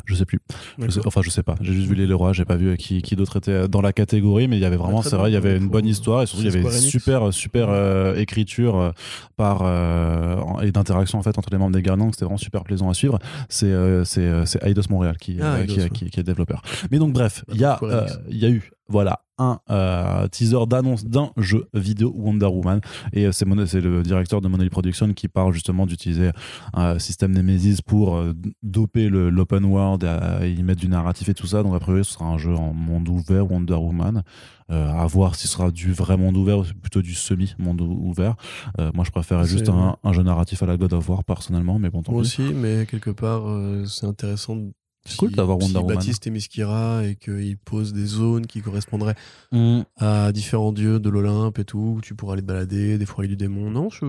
Je 0.06 0.14
sais 0.14 0.24
plus. 0.24 0.40
Je 0.78 0.82
sais- 0.90 0.96
D'accord. 0.96 1.04
enfin, 1.06 1.20
je 1.22 1.30
sais 1.30 1.42
pas. 1.42 1.54
J'ai 1.60 1.72
juste 1.72 1.88
vu 1.88 1.94
les 1.94 2.06
Leroy, 2.06 2.32
j'ai 2.32 2.44
pas 2.44 2.56
vu 2.56 2.76
qui, 2.76 3.00
qui 3.00 3.16
d'autre 3.16 3.36
était 3.36 3.68
dans 3.68 3.80
la 3.80 3.92
catégorie, 3.92 4.48
mais 4.48 4.56
il 4.56 4.60
y 4.60 4.64
avait 4.64 4.76
vraiment, 4.76 5.00
très 5.00 5.10
c'est 5.10 5.16
vrai, 5.16 5.30
il 5.30 5.34
y 5.34 5.36
avait 5.36 5.56
une 5.56 5.68
bonne 5.68 5.86
histoire 5.86 6.22
et 6.22 6.26
surtout 6.26 6.42
il 6.42 6.46
y 6.46 6.48
avait 6.48 6.60
une 6.62 6.70
super, 6.70 7.32
super 7.32 7.68
euh, 7.70 8.14
écriture 8.16 8.76
euh, 8.76 8.90
par 9.36 9.62
euh, 9.62 10.36
et 10.62 10.72
d'interaction 10.72 11.18
en 11.18 11.22
fait 11.22 11.38
entre 11.38 11.48
les 11.52 11.58
membres 11.58 11.74
des 11.74 11.82
Gardiens. 11.82 12.10
C'était 12.12 12.24
vraiment 12.24 12.36
super 12.38 12.64
plaisant 12.64 12.90
à 12.90 12.94
suivre. 12.94 13.18
C'est 13.48 13.66
euh, 13.66 14.04
c'est 14.04 14.26
euh, 14.26 14.44
Eidos 14.62 14.82
Montréal 14.90 15.16
qui, 15.18 15.38
Ah, 15.40 15.54
euh, 15.54 15.62
Eidos, 15.62 15.74
qui, 15.74 15.80
ouais. 15.80 15.90
qui, 15.90 16.10
qui 16.10 16.20
est 16.20 16.24
développeur. 16.24 16.62
Mais 16.90 16.98
donc 16.98 17.12
bref, 17.12 17.44
il 17.52 17.60
y 17.60 17.64
a 17.64 17.78
euh, 17.82 18.06
il 18.28 18.38
y 18.38 18.46
a 18.46 18.50
eu 18.50 18.70
voilà 18.88 19.20
un 19.38 19.58
euh, 19.70 20.28
teaser 20.28 20.64
d'annonce 20.68 21.04
d'un 21.06 21.30
jeu 21.36 21.66
vidéo 21.74 22.12
Wonder 22.14 22.46
Woman 22.46 22.80
et 23.12 23.26
euh, 23.26 23.32
c'est 23.32 23.44
le 23.80 24.02
directeur 24.04 24.40
de 24.40 24.46
Monolith 24.46 24.70
Production 24.70 25.12
qui 25.12 25.26
parle 25.26 25.52
justement 25.52 25.86
d'utiliser 25.86 26.30
un 26.72 26.98
système 27.00 27.32
Nemesis 27.32 27.80
pour 27.84 28.14
euh, 28.16 28.32
doper 28.62 29.08
le- 29.08 29.30
l'open 29.30 29.64
world 29.64 30.08
et, 30.42 30.52
y 30.52 30.62
mettre 30.62 30.80
du 30.80 30.88
narratif 30.88 31.28
et 31.30 31.34
tout 31.34 31.46
ça 31.48 31.62
donc 31.64 31.74
a 31.74 31.80
priori 31.80 32.04
ce 32.04 32.12
sera 32.12 32.26
un 32.26 32.38
jeu 32.38 32.54
en 32.54 32.72
monde 32.72 33.08
ouvert 33.08 33.50
Wonder 33.50 33.74
Woman 33.74 34.22
euh, 34.70 34.88
à 34.92 35.04
voir 35.06 35.34
si 35.34 35.48
ce 35.48 35.54
sera 35.54 35.70
du 35.72 35.92
vrai 35.92 36.16
monde 36.16 36.36
ouvert 36.36 36.58
ou 36.58 36.64
plutôt 36.80 37.02
du 37.02 37.14
semi 37.14 37.54
monde 37.58 37.80
ou- 37.80 38.08
ouvert 38.10 38.36
Euh, 38.78 38.92
moi 38.94 39.04
je 39.04 39.10
préférais 39.10 39.44
C'est- 39.44 39.50
juste 39.58 39.68
un, 39.68 39.96
un 40.04 40.12
jeu 40.12 40.22
narratif 40.22 40.62
à 40.62 40.66
la 40.66 40.76
God 40.76 40.92
of 40.92 41.08
War 41.08 41.24
personnellement 41.24 41.78
mais 41.80 41.90
bon 41.90 42.02
tant 42.02 42.12
Moi 42.12 42.22
pis. 42.22 42.28
aussi, 42.28 42.54
mais 42.54 42.86
quelque 42.86 43.10
part, 43.10 43.48
euh, 43.48 43.84
c'est 43.86 44.06
intéressant. 44.06 44.58
C'est 45.06 45.16
cool 45.18 45.30
si- 45.30 45.36
d'avoir 45.36 45.58
si 45.60 45.66
Wonder 45.66 45.78
Woman. 45.80 45.94
Baptiste 45.96 46.26
et 46.26 46.30
Miskira 46.30 47.04
et 47.04 47.16
qu'il 47.16 47.56
pose 47.58 47.92
des 47.92 48.06
zones 48.06 48.46
qui 48.46 48.62
correspondraient 48.62 49.14
Mm. 49.52 49.80
à 49.98 50.32
différents 50.32 50.72
dieux 50.72 50.98
de 50.98 51.10
l'Olympe 51.10 51.58
et 51.58 51.64
tout, 51.64 51.94
où 51.96 52.00
tu 52.00 52.14
pourras 52.14 52.32
aller 52.34 52.42
te 52.42 52.46
balader, 52.46 52.96
des 52.98 53.06
foyers 53.06 53.28
du 53.28 53.36
démon. 53.36 53.70
Non, 53.70 53.90
je... 53.90 54.04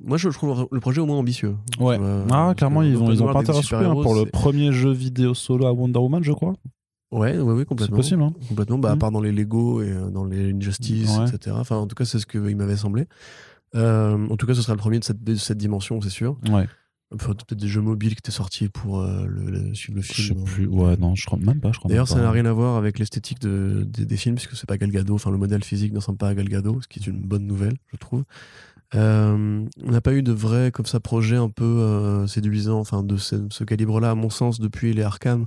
moi 0.00 0.16
je 0.16 0.28
trouve 0.30 0.66
le 0.72 0.80
projet 0.80 1.00
au 1.00 1.06
moins 1.06 1.18
ambitieux. 1.18 1.56
Ouais. 1.78 1.98
Vois, 1.98 2.24
Ah, 2.32 2.54
clairement, 2.56 2.80
que 2.80 2.86
ils 2.86 2.96
ont, 2.96 3.12
ils 3.12 3.22
ont 3.22 3.32
pas 3.32 3.44
souper, 3.44 3.76
hein, 3.76 3.92
pour 3.92 4.14
le 4.14 4.26
premier 4.26 4.72
jeu 4.72 4.90
vidéo 4.90 5.34
solo 5.34 5.66
à 5.66 5.72
Wonder 5.72 6.00
Woman, 6.00 6.22
je 6.24 6.32
crois. 6.32 6.54
Ouais, 7.12 7.38
ouais, 7.38 7.52
oui, 7.52 7.58
C'est 7.60 7.64
complètement. 7.66 7.96
possible, 7.96 8.22
hein. 8.22 8.32
Complètement, 8.48 8.78
bah, 8.78 8.92
à 8.92 8.94
Mm. 8.96 8.98
part 8.98 9.10
dans 9.12 9.20
les 9.20 9.32
Lego 9.32 9.82
et 9.82 9.90
euh, 9.90 10.10
dans 10.10 10.24
les 10.24 10.52
Injustice, 10.52 11.16
Ouais. 11.18 11.28
etc. 11.28 11.56
Enfin, 11.58 11.76
en 11.76 11.86
tout 11.86 11.94
cas, 11.96 12.04
c'est 12.04 12.18
ce 12.20 12.26
qu'il 12.26 12.56
m'avait 12.56 12.76
semblé. 12.76 13.06
Euh, 13.76 14.26
en 14.28 14.36
tout 14.36 14.46
cas, 14.46 14.54
ce 14.54 14.62
sera 14.62 14.74
le 14.74 14.78
premier 14.78 14.98
de 14.98 15.04
cette, 15.04 15.22
de 15.22 15.34
cette 15.36 15.58
dimension, 15.58 16.00
c'est 16.00 16.08
sûr. 16.10 16.38
Ouais. 16.50 16.66
Peut-être 17.18 17.54
des 17.56 17.66
jeux 17.66 17.80
mobiles 17.80 18.10
qui 18.12 18.18
étaient 18.20 18.30
sortis 18.30 18.68
pour 18.68 19.00
euh, 19.00 19.26
le, 19.26 19.50
le- 19.50 19.74
suivre 19.74 19.96
le 19.96 20.02
Je 20.02 20.12
film. 20.12 20.38
sais 20.38 20.44
plus. 20.44 20.66
Ouais, 20.68 20.96
non, 20.96 21.16
je 21.16 21.26
crois 21.26 21.38
même 21.40 21.60
pas. 21.60 21.72
Je 21.72 21.80
D'ailleurs, 21.88 22.06
ça 22.06 22.20
n'a 22.20 22.30
rien 22.30 22.46
à 22.46 22.52
voir 22.52 22.76
avec 22.76 23.00
l'esthétique 23.00 23.40
de, 23.40 23.84
des- 23.88 24.06
des 24.06 24.16
films, 24.16 24.36
puisque 24.36 24.54
c'est 24.56 24.66
pas 24.68 24.78
Gal 24.78 24.92
Gadot. 24.92 25.14
Enfin, 25.16 25.32
le 25.32 25.36
modèle 25.36 25.64
physique 25.64 25.92
ne 25.92 25.98
pas 26.14 26.28
à 26.28 26.34
Gal 26.34 26.48
Gadot, 26.48 26.80
ce 26.82 26.86
qui 26.86 27.00
est 27.00 27.06
une 27.08 27.20
bonne 27.20 27.46
nouvelle, 27.46 27.74
je 27.92 27.96
trouve. 27.96 28.22
Euh, 28.94 29.64
on 29.84 29.90
n'a 29.90 30.00
pas 30.00 30.12
eu 30.12 30.22
de 30.22 30.32
vrai 30.32 30.70
comme 30.72 30.86
ça 30.86 30.98
projet 31.00 31.36
un 31.36 31.48
peu 31.48 31.64
euh, 31.64 32.26
séduisant, 32.26 32.78
enfin 32.80 33.02
de 33.02 33.16
ce, 33.16 33.36
ce 33.50 33.64
calibre-là, 33.64 34.10
à 34.10 34.14
mon 34.14 34.30
sens, 34.30 34.58
depuis 34.60 34.92
les 34.92 35.02
Arkham, 35.02 35.46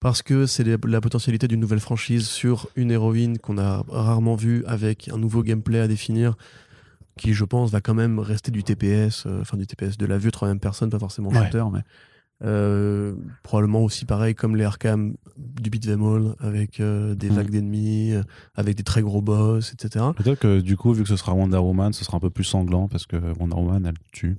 parce 0.00 0.22
que 0.22 0.46
c'est 0.46 0.64
la 0.86 1.00
potentialité 1.00 1.48
d'une 1.48 1.60
nouvelle 1.60 1.80
franchise 1.80 2.26
sur 2.28 2.68
une 2.76 2.90
héroïne 2.92 3.38
qu'on 3.38 3.58
a 3.58 3.84
rarement 3.88 4.36
vue 4.36 4.64
avec 4.66 5.08
un 5.08 5.18
nouveau 5.18 5.42
gameplay 5.42 5.80
à 5.80 5.88
définir, 5.88 6.36
qui, 7.18 7.34
je 7.34 7.44
pense, 7.44 7.70
va 7.70 7.80
quand 7.82 7.94
même 7.94 8.18
rester 8.18 8.50
du 8.50 8.62
TPS, 8.64 9.24
euh, 9.26 9.42
enfin 9.42 9.58
du 9.58 9.66
TPS 9.66 9.98
de 9.98 10.06
la 10.06 10.16
vue 10.16 10.30
troisième 10.32 10.60
personne, 10.60 10.88
pas 10.88 10.98
forcément 10.98 11.28
Ouais. 11.28 11.44
shooter, 11.44 11.64
mais 11.72 11.80
euh, 12.44 13.14
probablement 13.42 13.82
aussi 13.82 14.04
pareil 14.04 14.34
comme 14.34 14.54
les 14.54 14.62
Arkham 14.64 15.16
du 15.36 15.70
beat'em 15.70 16.02
all 16.04 16.34
avec 16.38 16.78
euh, 16.80 17.14
des 17.16 17.30
Mm. 17.30 17.34
vagues 17.34 17.50
d'ennemis, 17.50 18.12
euh, 18.12 18.22
avec 18.54 18.76
des 18.76 18.84
très 18.84 19.02
gros 19.02 19.20
boss, 19.20 19.72
etc. 19.72 20.04
Peut-être 20.16 20.38
que 20.38 20.60
du 20.60 20.76
coup, 20.76 20.92
vu 20.92 21.02
que 21.02 21.08
ce 21.08 21.16
sera 21.16 21.34
Wonder 21.34 21.56
Woman, 21.58 21.92
ce 21.92 22.04
sera 22.04 22.16
un 22.16 22.20
peu 22.20 22.30
plus 22.30 22.44
sanglant 22.44 22.86
parce 22.88 23.06
que 23.06 23.16
Wonder 23.40 23.56
Woman, 23.56 23.84
elle 23.86 23.98
tue. 24.12 24.38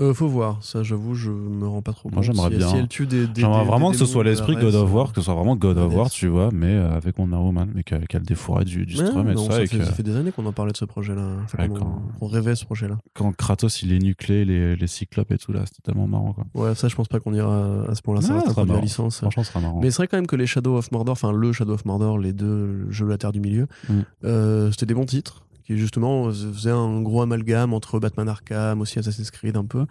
Euh, 0.00 0.14
faut 0.14 0.26
voir, 0.26 0.62
ça 0.64 0.82
j'avoue, 0.82 1.14
je 1.14 1.30
me 1.30 1.66
rends 1.68 1.82
pas 1.82 1.92
trop 1.92 2.08
Moi, 2.08 2.16
compte. 2.16 2.24
j'aimerais 2.24 2.50
si, 2.50 2.56
bien. 2.56 2.68
Si 2.68 2.76
elle 2.76 2.88
tue 2.88 3.06
des, 3.06 3.26
des- 3.26 3.42
J'aimerais 3.42 3.64
vraiment 3.64 3.90
des 3.90 3.98
que 3.98 3.98
ce 4.04 4.10
soit 4.10 4.24
l'esprit 4.24 4.56
God 4.56 4.74
of 4.74 4.92
War, 4.92 5.12
que 5.12 5.20
ce 5.20 5.24
soit 5.26 5.34
vraiment 5.34 5.54
God 5.54 5.76
of 5.76 5.94
War, 5.94 6.08
tu 6.10 6.28
vois, 6.28 6.48
mais 6.52 6.74
euh, 6.74 6.96
avec 6.96 7.18
Wonder 7.18 7.36
Woman, 7.36 7.70
mais 7.74 7.82
qu'elle 7.82 8.06
qu'elle 8.08 8.22
défouraille 8.22 8.64
du, 8.64 8.86
du 8.86 8.98
Ouais, 8.98 9.06
strum 9.06 9.28
et 9.28 9.34
non, 9.34 9.44
ça. 9.46 9.52
ça, 9.52 9.62
et 9.62 9.66
fait, 9.66 9.78
que 9.78 9.84
ça 9.84 9.92
fait 9.92 10.02
des 10.02 10.16
années 10.16 10.32
qu'on 10.32 10.46
en 10.46 10.52
parlait 10.52 10.72
de 10.72 10.76
ce 10.78 10.86
projet-là. 10.86 11.36
Ouais, 11.58 11.68
quand- 11.68 12.02
qu'on 12.18 12.26
rêvait 12.26 12.54
ce 12.56 12.64
projet-là. 12.64 12.96
quand 13.14 13.36
Kratos 13.36 13.82
il 13.82 13.92
est 13.92 13.98
nucléé, 13.98 14.44
les, 14.46 14.76
les 14.76 14.86
cyclopes 14.86 15.30
et 15.30 15.38
tout 15.38 15.52
là, 15.52 15.60
c'était 15.66 15.82
tellement 15.82 16.06
marrant 16.08 16.32
quoi. 16.32 16.46
Ouais, 16.54 16.74
ça 16.74 16.88
je 16.88 16.94
pense 16.96 17.08
pas 17.08 17.20
qu'on 17.20 17.34
ira 17.34 17.84
à 17.88 17.94
ce 17.94 18.00
point-là. 18.02 18.22
Ça 18.22 18.34
reste 18.34 18.52
ça 18.52 18.64
marrant. 18.64 18.80
licence. 18.80 19.18
Franchement, 19.20 19.42
ce 19.44 19.50
sera 19.50 19.60
marrant. 19.60 19.80
Mais 19.82 19.90
c'est 19.90 19.98
vrai 19.98 20.08
quand 20.08 20.16
même 20.16 20.26
que 20.26 20.36
les 20.36 20.46
Shadow 20.46 20.76
of 20.78 20.90
Mordor, 20.90 21.12
enfin 21.12 21.32
le 21.32 21.52
Shadow 21.52 21.74
of 21.74 21.84
Mordor, 21.84 22.18
les 22.18 22.32
deux 22.32 22.90
jeux 22.90 23.04
de 23.04 23.10
la 23.10 23.18
Terre 23.18 23.32
du 23.32 23.40
Milieu, 23.40 23.66
Mm. 23.90 23.92
euh, 24.24 24.70
c'était 24.70 24.86
des 24.86 24.94
bons 24.94 25.04
titres 25.04 25.44
qui 25.64 25.78
justement 25.78 26.30
faisaient 26.30 26.70
un 26.70 27.02
gros 27.02 27.22
amalgame 27.22 27.72
entre 27.74 27.98
Batman 27.98 28.28
Arkham, 28.28 28.80
aussi 28.80 28.98
Assassin's 28.98 29.30
Creed 29.30 29.56
un 29.56 29.64
peu. 29.64 29.86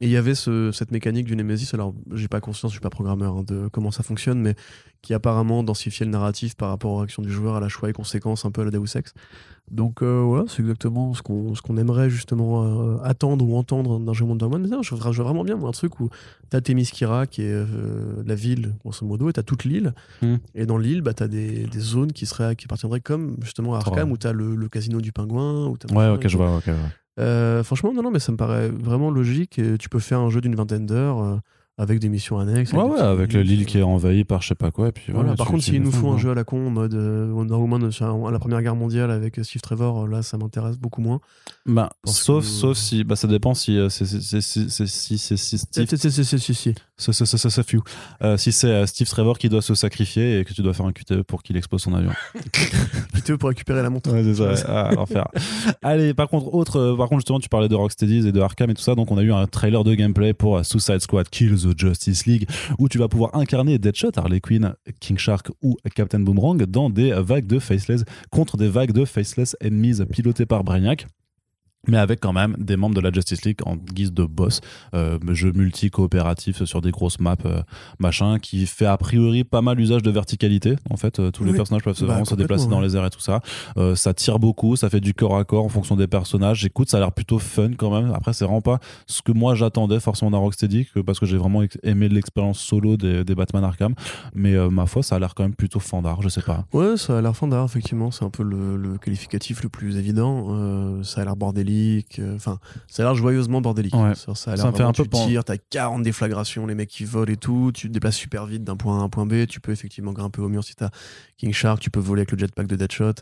Et 0.00 0.06
il 0.06 0.10
y 0.12 0.16
avait 0.16 0.34
ce- 0.36 0.70
cette 0.72 0.92
mécanique 0.92 1.26
du 1.26 1.34
Nemesis, 1.34 1.70
alors 1.74 1.92
j'ai 2.14 2.28
pas 2.28 2.40
conscience, 2.40 2.70
je 2.70 2.74
suis 2.76 2.80
pas 2.82 2.90
programmeur 2.90 3.38
hein, 3.38 3.44
de 3.46 3.68
comment 3.72 3.90
ça 3.90 4.02
fonctionne, 4.02 4.40
mais 4.40 4.54
qui 5.02 5.12
apparemment 5.14 5.62
densifiait 5.64 6.06
le 6.06 6.12
narratif 6.12 6.56
par 6.56 6.68
rapport 6.70 6.92
aux 6.92 6.96
réactions 6.98 7.22
du 7.22 7.30
joueur, 7.30 7.56
à 7.56 7.60
la 7.60 7.68
choix 7.68 7.90
et 7.90 7.92
conséquences 7.92 8.44
un 8.44 8.50
peu 8.50 8.60
à 8.62 8.64
la 8.64 8.70
Deus 8.70 8.96
Ex. 8.96 9.12
Donc 9.70 10.00
euh, 10.02 10.22
voilà, 10.24 10.44
c'est 10.48 10.62
exactement 10.62 11.12
ce 11.14 11.20
qu'on 11.22 11.54
ce 11.54 11.60
qu'on 11.60 11.76
aimerait 11.76 12.08
justement 12.08 12.64
euh, 12.64 12.96
attendre 13.04 13.44
ou 13.46 13.54
entendre 13.56 13.98
d'un 14.00 14.12
jeu 14.14 14.24
Wonder 14.24 14.46
Woman. 14.46 14.62
Mais 14.62 14.68
non, 14.68 14.82
je 14.82 14.94
voudrais 14.94 15.10
vraiment 15.12 15.44
bien 15.44 15.56
moi, 15.56 15.68
un 15.68 15.72
truc 15.72 16.00
où 16.00 16.08
t'as 16.48 16.60
Themyscira 16.62 17.26
qui 17.26 17.42
est 17.42 17.52
euh, 17.52 18.22
la 18.24 18.34
ville 18.34 18.74
grosso 18.80 19.04
modo 19.04 19.28
et 19.28 19.32
t'as 19.34 19.42
toute 19.42 19.64
l'île. 19.64 19.92
Hmm. 20.22 20.36
Et 20.54 20.64
dans 20.64 20.78
l'île, 20.78 21.02
bah, 21.02 21.12
t'as 21.12 21.28
des, 21.28 21.66
des 21.66 21.80
zones 21.80 22.12
qui 22.12 22.24
seraient 22.24 22.56
qui 22.56 22.64
appartiendraient 22.64 23.00
comme 23.02 23.36
justement 23.42 23.74
à 23.74 23.78
Arkham 23.78 24.10
où 24.12 24.16
t'as 24.16 24.32
le, 24.32 24.54
le 24.54 24.68
casino 24.70 25.00
du 25.02 25.12
pingouin. 25.12 25.66
Où 25.66 25.76
Ouais, 25.94 26.08
ok, 26.08 26.26
je 26.28 26.36
vois, 26.38 26.56
ok, 26.56 26.64
vois. 26.68 26.76
Euh, 27.18 27.64
franchement, 27.64 27.92
non, 27.92 28.02
non, 28.02 28.10
mais 28.10 28.20
ça 28.20 28.32
me 28.32 28.36
paraît 28.36 28.68
vraiment 28.68 29.10
logique. 29.10 29.60
Tu 29.78 29.88
peux 29.88 29.98
faire 29.98 30.20
un 30.20 30.30
jeu 30.30 30.40
d'une 30.40 30.54
vingtaine 30.54 30.86
d'heures 30.86 31.22
euh, 31.22 31.36
avec 31.78 32.00
des 32.00 32.08
missions 32.08 32.38
annexes. 32.38 32.72
Ouais, 32.72 32.82
des 32.84 32.90
ouais, 32.90 33.00
avec 33.00 33.32
le 33.32 33.40
euh. 33.40 33.64
qui 33.64 33.78
est 33.78 33.82
envahie 33.82 34.24
par 34.24 34.42
je 34.42 34.48
sais 34.48 34.54
pas 34.54 34.70
quoi, 34.70 34.88
et 34.88 34.92
puis 34.92 35.04
Voilà. 35.08 35.20
voilà. 35.28 35.36
Par 35.36 35.46
contre, 35.46 35.62
s'ils 35.62 35.80
nous 35.80 35.92
font 35.92 36.08
un 36.08 36.14
quoi. 36.14 36.18
jeu 36.20 36.30
à 36.32 36.34
la 36.34 36.44
con 36.44 36.66
en 36.66 36.70
mode 36.70 36.94
euh, 36.94 37.30
Wonder 37.30 37.54
Woman 37.54 37.84
à 38.00 38.30
la 38.30 38.38
Première 38.38 38.60
Guerre 38.62 38.74
mondiale 38.76 39.10
avec 39.10 39.38
euh, 39.38 39.44
Steve 39.44 39.62
Trevor, 39.62 40.04
euh, 40.04 40.08
là, 40.08 40.22
ça 40.22 40.36
m'intéresse 40.38 40.76
beaucoup 40.76 41.00
moins. 41.00 41.20
Bah, 41.66 41.90
sauf, 42.04 42.44
que- 42.44 42.50
sauf 42.50 42.76
si, 42.76 43.04
bah, 43.04 43.16
ça 43.16 43.28
dépend 43.28 43.54
si 43.54 43.78
euh, 43.78 43.88
c'est 43.88 44.04
si 44.06 44.20
c'est 44.20 44.86
Steve, 44.86 44.86
si, 48.36 48.52
c'est- 48.52 48.86
Steve 48.86 49.08
Trevor 49.08 49.38
qui 49.38 49.48
doit 49.48 49.62
se 49.62 49.74
sacrifier 49.74 50.40
et 50.40 50.44
que 50.44 50.52
tu 50.52 50.62
dois 50.62 50.74
faire 50.74 50.86
un 50.86 50.92
QTE 50.92 51.22
pour 51.22 51.42
qu'il 51.42 51.56
explose 51.56 51.82
son 51.82 51.94
avion. 51.94 52.10
Plutôt 53.12 53.38
pour 53.38 53.48
récupérer 53.50 53.82
la 53.82 53.90
montre. 53.90 54.10
Ouais, 54.12 54.24
c'est 54.24 54.34
ça. 54.56 54.64
Ah, 54.68 54.94
l'enfer. 54.94 55.26
Allez, 55.82 56.14
par 56.14 56.28
contre, 56.28 56.52
autre, 56.54 56.94
par 56.96 57.08
contre, 57.08 57.20
justement, 57.20 57.40
tu 57.40 57.48
parlais 57.48 57.68
de 57.68 57.74
Rocksteady 57.74 58.28
et 58.28 58.32
de 58.32 58.40
Arkham 58.40 58.70
et 58.70 58.74
tout 58.74 58.82
ça. 58.82 58.94
Donc, 58.94 59.10
on 59.12 59.18
a 59.18 59.22
eu 59.22 59.32
un 59.32 59.46
trailer 59.46 59.84
de 59.84 59.94
gameplay 59.94 60.32
pour 60.34 60.64
Suicide 60.64 61.00
Squad 61.00 61.28
Kill 61.28 61.54
Justice 61.76 62.26
League 62.26 62.48
où 62.78 62.88
tu 62.88 62.98
vas 62.98 63.08
pouvoir 63.08 63.34
incarner 63.34 63.78
Deadshot, 63.78 64.12
Harley 64.16 64.40
Quinn, 64.40 64.74
King 65.00 65.18
Shark 65.18 65.50
ou 65.62 65.76
Captain 65.94 66.20
Boomerang 66.20 66.58
dans 66.64 66.90
des 66.90 67.12
vagues 67.12 67.46
de 67.46 67.58
faceless 67.58 68.04
contre 68.30 68.56
des 68.56 68.68
vagues 68.68 68.92
de 68.92 69.04
faceless 69.04 69.56
enemies 69.62 70.04
pilotées 70.10 70.46
par 70.46 70.64
Brainiac. 70.64 71.06
Mais 71.86 71.96
avec 71.96 72.20
quand 72.20 72.32
même 72.32 72.56
des 72.58 72.76
membres 72.76 72.96
de 72.96 73.00
la 73.00 73.12
Justice 73.12 73.44
League 73.44 73.60
en 73.64 73.76
guise 73.76 74.12
de 74.12 74.24
boss, 74.24 74.60
euh, 74.94 75.18
jeu 75.28 75.52
multi-coopératif 75.52 76.64
sur 76.64 76.80
des 76.80 76.90
grosses 76.90 77.20
maps, 77.20 77.36
euh, 77.46 77.62
machin, 78.00 78.38
qui 78.40 78.66
fait 78.66 78.84
a 78.84 78.96
priori 78.96 79.44
pas 79.44 79.62
mal 79.62 79.78
usage 79.78 80.02
de 80.02 80.10
verticalité. 80.10 80.74
En 80.90 80.96
fait, 80.96 81.18
euh, 81.20 81.30
tous 81.30 81.44
les 81.44 81.52
personnages 81.56 81.82
peuvent 81.84 81.94
se, 81.96 82.04
Bah, 82.04 82.08
vraiment 82.14 82.24
se 82.24 82.34
déplacer 82.34 82.64
dans 82.68 82.80
les 82.80 82.96
airs 82.96 83.06
et 83.06 83.10
tout 83.10 83.20
ça. 83.20 83.40
Euh, 83.76 83.94
ça 83.94 84.12
tire 84.12 84.38
beaucoup, 84.40 84.74
ça 84.74 84.90
fait 84.90 85.00
du 85.00 85.14
corps 85.14 85.36
à 85.36 85.44
corps 85.44 85.64
en 85.64 85.68
fonction 85.68 85.94
des 85.96 86.08
personnages. 86.08 86.58
J'écoute, 86.60 86.90
ça 86.90 86.96
a 86.96 87.00
l'air 87.00 87.12
plutôt 87.12 87.38
fun 87.38 87.70
quand 87.78 87.92
même. 87.92 88.12
Après, 88.12 88.32
c'est 88.32 88.44
vraiment 88.44 88.60
pas 88.60 88.80
ce 89.06 89.22
que 89.22 89.30
moi 89.32 89.54
j'attendais 89.54 90.00
forcément 90.00 90.32
d'un 90.32 90.38
Rocksteady, 90.38 90.86
que- 90.92 91.00
parce 91.00 91.20
que 91.20 91.26
j'ai 91.26 91.36
vraiment 91.38 91.62
aimé 91.84 92.08
l'expérience 92.08 92.58
solo 92.58 92.96
des, 92.96 93.22
des 93.24 93.34
Batman 93.36 93.62
Arkham. 93.64 93.94
Mais 94.34 94.56
ma 94.68 94.86
foi, 94.86 95.02
ça 95.04 95.14
a 95.14 95.18
l'air 95.20 95.34
quand 95.34 95.44
même 95.44 95.54
plutôt 95.54 95.80
fandard, 95.80 96.22
je 96.22 96.28
sais 96.28 96.42
pas. 96.42 96.66
Ouais, 96.72 96.96
ça 96.96 97.18
a 97.18 97.22
l'air 97.22 97.36
fandard, 97.36 97.64
effectivement. 97.64 98.10
C'est 98.10 98.24
un 98.24 98.30
peu 98.30 98.42
le, 98.42 98.76
le 98.76 98.98
qualificatif 98.98 99.62
le 99.62 99.68
plus 99.68 99.96
évident. 99.96 101.02
Ça 101.04 101.20
a 101.20 101.24
l'air 101.24 101.36
bordélique. 101.36 101.67
Euh, 102.18 102.34
Enfin, 102.36 102.58
ça 102.86 103.02
a 103.02 103.06
l'air 103.06 103.14
joyeusement 103.14 103.60
bordélique. 103.60 103.94
Ouais. 103.94 104.14
Ça, 104.14 104.34
ça 104.34 104.52
a 104.52 104.56
Ça 104.56 104.62
l'air 104.64 104.72
me 104.72 104.76
fait 104.76 104.82
un 104.82 104.92
peu 104.92 105.04
tu 105.04 105.10
tires, 105.10 105.44
t'as 105.44 105.56
40 105.56 106.02
déflagrations, 106.02 106.66
les 106.66 106.74
mecs 106.74 106.88
qui 106.90 107.04
volent 107.04 107.32
et 107.32 107.36
tout. 107.36 107.70
Tu 107.74 107.88
te 107.88 107.92
déplaces 107.92 108.16
super 108.16 108.46
vite 108.46 108.64
d'un 108.64 108.76
point 108.76 108.98
A 108.98 109.00
à 109.00 109.04
un 109.04 109.08
point 109.08 109.26
B. 109.26 109.46
Tu 109.46 109.60
peux 109.60 109.72
effectivement 109.72 110.12
grimper 110.12 110.40
au 110.42 110.48
mur 110.48 110.64
si 110.64 110.74
t'as 110.74 110.90
King 111.36 111.52
Shark. 111.52 111.80
Tu 111.80 111.90
peux 111.90 112.00
voler 112.00 112.20
avec 112.20 112.32
le 112.32 112.38
jetpack 112.38 112.66
de 112.66 112.76
Deadshot. 112.76 113.12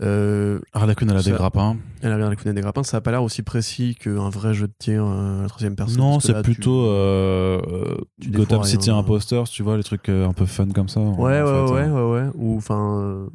Euh, 0.00 0.58
Harley 0.72 0.96
Quinn, 0.96 1.08
elle 1.10 1.16
a 1.18 1.22
des 1.22 1.30
Ça- 1.30 1.36
grappins. 1.36 1.76
elle 2.00 2.10
a 2.10 2.18
l'air 2.18 2.28
des 2.28 2.34
coups 2.34 2.52
des 2.52 2.60
grappins. 2.60 2.82
Ça 2.82 2.96
a 2.96 3.00
pas 3.00 3.12
l'air 3.12 3.22
aussi 3.22 3.42
précis 3.42 3.94
qu'un 3.94 4.30
vrai 4.30 4.52
jeu 4.52 4.66
de 4.66 4.72
tir 4.76 5.04
euh, 5.04 5.40
à 5.40 5.42
la 5.42 5.48
troisième 5.48 5.76
personne. 5.76 5.98
Non, 5.98 6.18
c'est 6.18 6.32
là, 6.32 6.42
tu- 6.42 6.50
plutôt 6.54 6.86
euh, 6.86 7.60
euh, 7.70 7.96
tu 8.20 8.30
Gotham 8.30 8.64
City 8.64 8.90
rien. 8.90 8.98
Imposters, 8.98 9.44
tu 9.48 9.62
vois, 9.62 9.76
les 9.76 9.84
trucs 9.84 10.08
euh, 10.08 10.26
un 10.26 10.32
peu 10.32 10.46
fun 10.46 10.66
comme 10.74 10.88
ça. 10.88 10.98
Ouais, 11.00 11.40
ouais, 11.42 11.44
fait, 11.44 11.72
ouais, 11.72 11.80
hein. 11.82 11.92
ouais, 11.92 12.10
ouais. 12.22 12.30
Ou 12.34 12.56
enfin, 12.56 13.28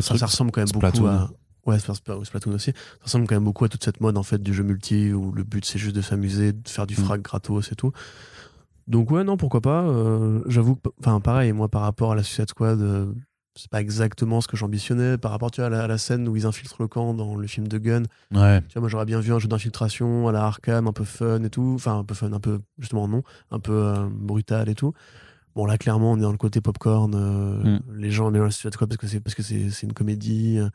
ça, 0.00 0.16
ça 0.16 0.26
ressemble 0.26 0.50
quand 0.50 0.62
même 0.62 0.70
beaucoup 0.72 1.06
à. 1.06 1.28
Ouais, 1.66 1.76
Spl- 1.78 2.24
Splatoon 2.24 2.52
aussi. 2.52 2.72
Ça 2.72 3.04
ressemble 3.04 3.26
quand 3.26 3.34
même 3.36 3.44
beaucoup 3.44 3.64
à 3.64 3.68
toute 3.68 3.82
cette 3.84 4.00
mode 4.00 4.16
en 4.18 4.22
fait 4.22 4.42
du 4.42 4.52
jeu 4.52 4.62
multi 4.64 5.12
où 5.12 5.32
le 5.32 5.44
but 5.44 5.64
c'est 5.64 5.78
juste 5.78 5.96
de 5.96 6.02
s'amuser, 6.02 6.52
de 6.52 6.68
faire 6.68 6.86
du 6.86 6.94
Mm. 6.94 7.04
frag 7.04 7.22
gratos 7.22 7.72
et 7.72 7.74
tout. 7.74 7.92
Donc 8.86 9.10
ouais, 9.10 9.24
non, 9.24 9.36
pourquoi 9.36 9.60
pas. 9.60 9.82
euh, 9.84 10.42
J'avoue 10.46 10.76
que, 10.76 10.88
enfin, 11.00 11.20
pareil, 11.20 11.52
moi 11.52 11.68
par 11.68 11.82
rapport 11.82 12.12
à 12.12 12.14
la 12.14 12.22
Suicide 12.22 12.50
Squad, 12.50 12.80
euh, 12.80 13.06
c'est 13.56 13.70
pas 13.70 13.80
exactement 13.80 14.40
ce 14.42 14.48
que 14.48 14.56
j'ambitionnais. 14.56 15.16
Par 15.16 15.30
rapport 15.30 15.50
tu 15.50 15.60
vois, 15.60 15.68
à, 15.68 15.70
la, 15.70 15.84
à 15.84 15.86
la 15.86 15.96
scène 15.96 16.28
où 16.28 16.36
ils 16.36 16.44
infiltrent 16.44 16.76
le 16.82 16.88
camp 16.88 17.14
dans 17.14 17.34
le 17.34 17.46
film 17.46 17.66
de 17.68 17.78
Gun, 17.78 18.02
Ouais. 18.34 18.60
tu 18.68 18.74
vois, 18.74 18.80
moi 18.80 18.88
j'aurais 18.90 19.06
bien 19.06 19.20
vu 19.20 19.32
un 19.32 19.38
jeu 19.38 19.48
d'infiltration 19.48 20.28
à 20.28 20.32
la 20.32 20.44
Arkham, 20.44 20.86
un 20.86 20.92
peu 20.92 21.04
fun 21.04 21.42
et 21.44 21.50
tout. 21.50 21.72
Enfin, 21.76 21.98
un 22.00 22.04
peu 22.04 22.14
fun, 22.14 22.32
un 22.32 22.40
peu, 22.40 22.60
justement, 22.78 23.08
non, 23.08 23.22
un 23.50 23.58
peu 23.60 23.72
euh, 23.72 24.06
brutal 24.10 24.68
et 24.68 24.74
tout. 24.74 24.92
Bon, 25.54 25.66
là, 25.66 25.78
clairement, 25.78 26.12
on 26.12 26.16
est 26.18 26.22
dans 26.22 26.32
le 26.32 26.36
côté 26.38 26.60
popcorn. 26.60 27.14
euh, 27.14 27.78
Les 27.96 28.10
gens 28.10 28.26
aiment 28.26 28.34
bien 28.34 28.44
la 28.44 28.50
Suicide 28.50 28.72
Squad 28.74 28.88
parce 28.88 28.98
que 28.98 29.06
c'est 29.06 29.20
parce 29.20 29.34
que 29.34 29.42
c'est 29.42 29.82
une 29.82 29.92
comédie. 29.92 30.58
euh, 30.58 30.68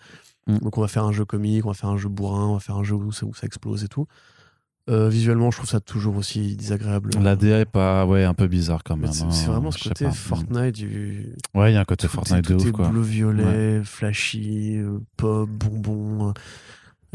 Mm. 0.47 0.59
Donc, 0.59 0.77
on 0.79 0.81
va 0.81 0.87
faire 0.87 1.03
un 1.03 1.11
jeu 1.11 1.25
comique, 1.25 1.65
on 1.65 1.69
va 1.69 1.75
faire 1.75 1.89
un 1.89 1.97
jeu 1.97 2.09
bourrin, 2.09 2.47
on 2.47 2.53
va 2.53 2.59
faire 2.59 2.75
un 2.77 2.83
jeu 2.83 2.95
où 2.95 3.11
ça, 3.11 3.25
où 3.25 3.35
ça 3.35 3.45
explose 3.45 3.83
et 3.83 3.87
tout. 3.87 4.07
Euh, 4.89 5.07
visuellement, 5.09 5.51
je 5.51 5.57
trouve 5.57 5.69
ça 5.69 5.79
toujours 5.79 6.15
aussi 6.17 6.55
désagréable. 6.55 7.11
La 7.21 7.35
DA 7.35 7.59
est 7.59 7.65
pas, 7.65 8.07
ouais, 8.07 8.23
un 8.23 8.33
peu 8.33 8.47
bizarre 8.47 8.83
quand 8.83 8.97
même. 8.97 9.11
C'est 9.11 9.23
hein, 9.25 9.29
c'est 9.31 9.45
vraiment 9.45 9.69
ce 9.69 9.87
côté. 9.87 10.09
Fortnite 10.09 10.73
du. 10.75 11.35
Ouais, 11.53 11.71
il 11.71 11.75
y 11.75 11.77
a 11.77 11.81
un 11.81 11.85
côté 11.85 12.07
tout 12.07 12.13
Fortnite 12.13 12.49
est, 12.49 12.53
de 12.53 12.57
tout 12.57 12.61
ouf, 12.63 12.67
est 12.69 12.71
quoi. 12.71 12.87
bleu-violet, 12.87 13.83
flashy, 13.83 14.77
euh, 14.77 14.97
pop, 15.17 15.47
bonbon. 15.47 16.33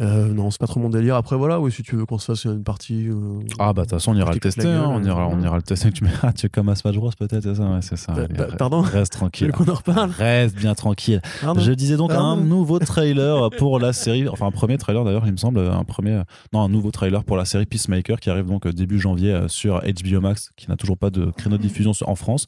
Euh, 0.01 0.27
non, 0.33 0.51
c'est 0.51 0.59
pas 0.59 0.67
trop 0.67 0.81
mon 0.81 0.91
délire. 0.91 1.15
Après, 1.15 1.37
voilà, 1.37 1.61
oui, 1.61 1.71
si 1.71 1.83
tu 1.85 1.95
veux 1.95 2.05
qu'on 2.05 2.19
se 2.19 2.27
fasse 2.27 2.45
une 2.47 2.65
partie. 2.65 3.07
euh, 3.09 3.15
Ah 3.61 3.73
bah 3.73 3.83
de 3.83 3.87
toute 3.87 3.91
façon 3.99 4.11
on 4.11 4.17
ira 4.17 4.33
le 4.33 4.41
tester, 4.41 4.67
hein, 4.67 4.87
on 4.91 5.03
ira, 5.05 5.29
on 5.29 5.41
ira 5.41 5.55
le 5.57 5.63
tester. 5.63 5.93
Tu 5.93 6.03
mets, 6.03 6.11
ah, 6.25 6.33
tu 6.33 6.47
es 6.47 6.49
comme 6.49 6.69
à 6.69 6.75
Smash 6.75 6.97
Bros 6.97 7.11
peut-être, 7.17 7.43
c'est 7.45 7.55
ça, 7.55 7.63
ouais, 7.63 7.79
c'est 7.81 7.97
ça. 7.97 8.13
bah, 8.13 8.23
Allez, 8.25 8.35
bah, 8.35 8.45
reste- 8.47 8.57
pardon 8.59 8.81
Reste 8.81 9.13
tranquille. 9.13 9.53
qu'on 9.53 9.69
en 9.69 9.75
reparle 9.75 10.11
Reste 10.11 10.57
bien 10.57 10.75
tranquille. 10.75 11.21
Pardon 11.41 11.61
Je 11.61 11.71
disais 11.73 11.97
donc 11.97 12.11
Pardon 12.11 12.25
un 12.27 12.37
nouveau 12.45 12.81
trailer 12.81 13.51
pour 13.57 13.79
la 13.79 13.93
série, 13.93 14.27
enfin 14.29 14.47
un 14.47 14.51
premier 14.51 14.79
trailer 14.79 15.05
d'ailleurs, 15.05 15.27
il 15.27 15.33
me 15.33 15.37
semble, 15.37 15.61
un 15.61 15.85
premier, 15.85 16.23
non 16.53 16.63
un 16.63 16.69
nouveau 16.69 16.91
trailer 16.91 17.23
pour 17.23 17.37
la 17.37 17.45
série 17.45 17.67
Peacemaker 17.67 18.19
qui 18.19 18.31
arrive 18.31 18.47
donc 18.47 18.67
euh, 18.67 18.73
début 18.73 18.99
janvier 18.99 19.43
sur 19.47 19.81
HBO 19.81 20.21
Max, 20.21 20.51
qui 20.57 20.69
n'a 20.69 20.77
toujours 20.77 20.99
pas 20.99 21.11
de 21.11 21.27
créneau 21.37 21.57
de 21.57 21.63
diffusion 21.63 21.93
en 22.07 22.17
France. 22.17 22.47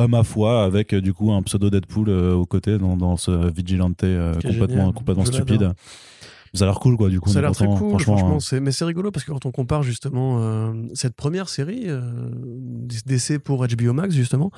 Euh, 0.00 0.08
ma 0.08 0.24
foi, 0.24 0.64
avec 0.64 0.92
du 0.94 1.14
coup 1.14 1.30
un 1.32 1.42
pseudo 1.42 1.70
Deadpool 1.70 2.08
euh, 2.08 2.34
aux 2.34 2.46
côtés 2.46 2.78
dans, 2.78 2.96
dans 2.96 3.16
ce 3.16 3.30
vigilante 3.52 4.04
complètement, 4.42 4.92
complètement 4.92 5.24
Je 5.24 5.32
stupide. 5.32 5.70
Ça 6.54 6.64
a 6.64 6.66
l'air 6.68 6.80
cool 6.80 6.96
quoi 6.96 7.08
du 7.08 7.20
coup. 7.20 7.30
Ça 7.30 7.38
a 7.38 7.42
l'air 7.42 7.52
très 7.52 7.66
cool, 7.78 7.90
franchement. 7.90 8.16
franchement. 8.16 8.36
hein. 8.36 8.40
c'est- 8.40 8.60
Mais 8.60 8.72
c'est 8.72 8.84
rigolo 8.84 9.10
parce 9.10 9.24
que 9.24 9.30
quand 9.32 9.46
on 9.46 9.52
compare 9.52 9.82
justement 9.82 10.38
euh, 10.40 10.72
cette 10.94 11.14
première 11.14 11.48
série 11.48 11.84
euh, 11.86 12.00
d'essai 13.06 13.38
pour 13.38 13.66
HBO 13.66 13.92
Max, 13.92 14.14
justement, 14.14 14.50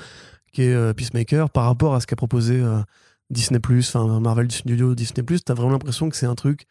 qui 0.53 0.63
est 0.63 0.73
euh, 0.75 0.93
Peacemaker, 0.95 1.51
par 1.51 1.65
rapport 1.65 1.95
à 1.95 2.01
ce 2.01 2.07
qu'a 2.07 2.17
proposé 2.17 2.61
euh, 2.61 2.81
Disney, 3.31 3.61
enfin 3.79 4.21
Marvel 4.21 4.51
Studios, 4.51 4.95
Disney, 4.95 5.25
t'as 5.45 5.55
vraiment 5.55 5.73
l'impression 5.73 6.09
que 6.09 6.17
c'est 6.17 6.27
un 6.27 6.35
truc 6.35 6.67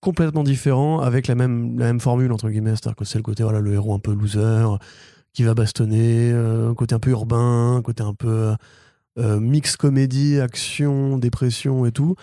complètement 0.00 0.44
différent 0.44 1.00
avec 1.00 1.26
la 1.26 1.34
même, 1.34 1.78
la 1.78 1.86
même 1.86 1.98
formule, 2.00 2.30
entre 2.32 2.48
guillemets. 2.50 2.70
C'est-à-dire 2.70 2.94
que 2.96 3.04
c'est 3.04 3.18
le 3.18 3.24
côté, 3.24 3.42
voilà, 3.42 3.60
le 3.60 3.72
héros 3.74 3.94
un 3.94 3.98
peu 3.98 4.12
loser, 4.14 4.76
qui 5.32 5.42
va 5.42 5.54
bastonner, 5.54 6.30
un 6.32 6.74
côté 6.74 6.94
un 6.94 7.00
peu 7.00 7.10
urbain, 7.10 7.76
un 7.76 7.82
côté 7.82 8.02
un 8.04 8.14
peu 8.14 8.54
mix 9.16 9.76
comédie, 9.76 10.38
action, 10.40 11.18
dépression 11.18 11.84
et 11.86 11.90
tout. 11.92 12.14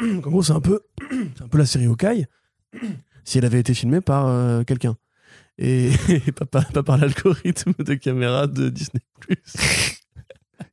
en 0.16 0.18
gros, 0.30 0.42
c'est 0.42 0.52
un 0.52 0.60
peu, 0.60 0.80
c'est 1.36 1.42
un 1.42 1.48
peu 1.48 1.58
la 1.58 1.66
série 1.66 1.86
Hawkeye 1.86 2.26
si 3.24 3.38
elle 3.38 3.44
avait 3.44 3.60
été 3.60 3.74
filmée 3.74 4.00
par 4.00 4.26
euh, 4.26 4.62
quelqu'un. 4.64 4.96
Et, 5.58 5.90
et 6.08 6.32
pas, 6.32 6.44
pas- 6.44 6.62
pas 6.62 6.82
par 6.82 6.98
l'algorithme 6.98 7.72
de 7.78 7.94
caméra 7.94 8.46
de 8.46 8.68
Disney. 8.68 9.00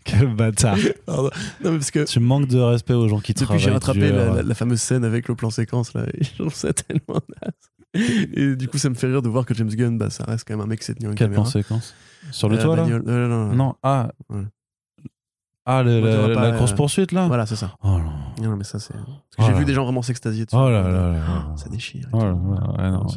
Quel 0.06 0.34
bâtard. 0.36 0.78
Pardon. 1.06 1.30
Non, 1.64 1.72
mais 1.72 1.78
parce 1.78 1.92
que 1.92 2.04
tu 2.06 2.20
manques 2.20 2.48
de 2.48 2.60
respect 2.60 2.94
aux 2.94 3.08
gens 3.08 3.20
qui 3.20 3.34
depuis 3.34 3.46
travaillent. 3.46 3.64
j'ai 3.64 3.72
rattrapé 3.72 4.12
la, 4.12 4.34
la- 4.36 4.44
la 4.44 4.56
fameuse 4.56 4.82
scène 4.82 5.06
avec 5.06 5.28
le 5.30 5.36
plan 5.36 5.50
séquence, 5.50 5.94
là, 5.94 6.06
et 6.14 6.24
je 6.24 6.34
trouve 6.36 6.54
ça 6.54 6.74
tellement 6.74 7.22
naze. 7.42 8.34
Et 8.36 8.56
du 8.56 8.68
coup, 8.68 8.78
ça 8.78 8.90
me 8.90 8.96
fait 8.96 9.08
rire 9.08 9.22
de 9.22 9.30
voir 9.30 9.46
que 9.46 9.54
James 9.54 9.70
Gunn, 9.70 9.98
bah, 9.98 10.10
ça 10.10 10.24
reste 10.26 10.46
quand 10.48 10.56
même 10.56 10.66
un 10.66 10.68
mec 10.68 10.80
qui 10.80 10.86
s'est 10.86 10.96
tenu 10.96 11.08
en 11.10 11.12
Quelle 11.14 11.28
caméra. 11.28 11.44
conséquence 11.44 11.94
Sur 12.32 12.50
le 12.50 12.58
Euh, 12.58 12.62
toit 12.64 12.76
là? 12.76 12.84
bagnole- 12.84 13.04
euh, 13.08 13.28
non, 13.28 13.48
non, 13.50 13.56
Non, 13.56 13.76
ah. 13.84 14.12
Ouais. 14.30 14.42
Ah, 15.66 15.82
le- 15.82 16.02
la, 16.02 16.28
la 16.28 16.34
pas, 16.36 16.58
course 16.58 16.74
euh, 16.74 16.76
poursuite 16.76 17.12
là 17.14 17.28
Voilà, 17.28 17.46
c'est 17.46 17.56
ça. 17.56 17.74
Oh 17.84 17.98
là 17.98 18.12
Non, 18.42 18.58
mais 18.58 18.66
ça, 18.66 18.80
c'est. 18.80 18.94
Oh 19.38 19.44
j'ai 19.48 19.54
vu 19.54 19.64
des 19.64 19.74
gens 19.74 19.86
vraiment 19.86 20.02
s'extasier 20.02 20.44
dessus. 20.46 20.56
Oh 20.58 20.70
là 20.70 20.90
là. 20.90 21.54
Ça 21.56 21.70
déchire. 21.70 22.10
Oh 22.12 22.20
là 22.20 22.36
là, 22.78 22.92
non. 22.92 23.08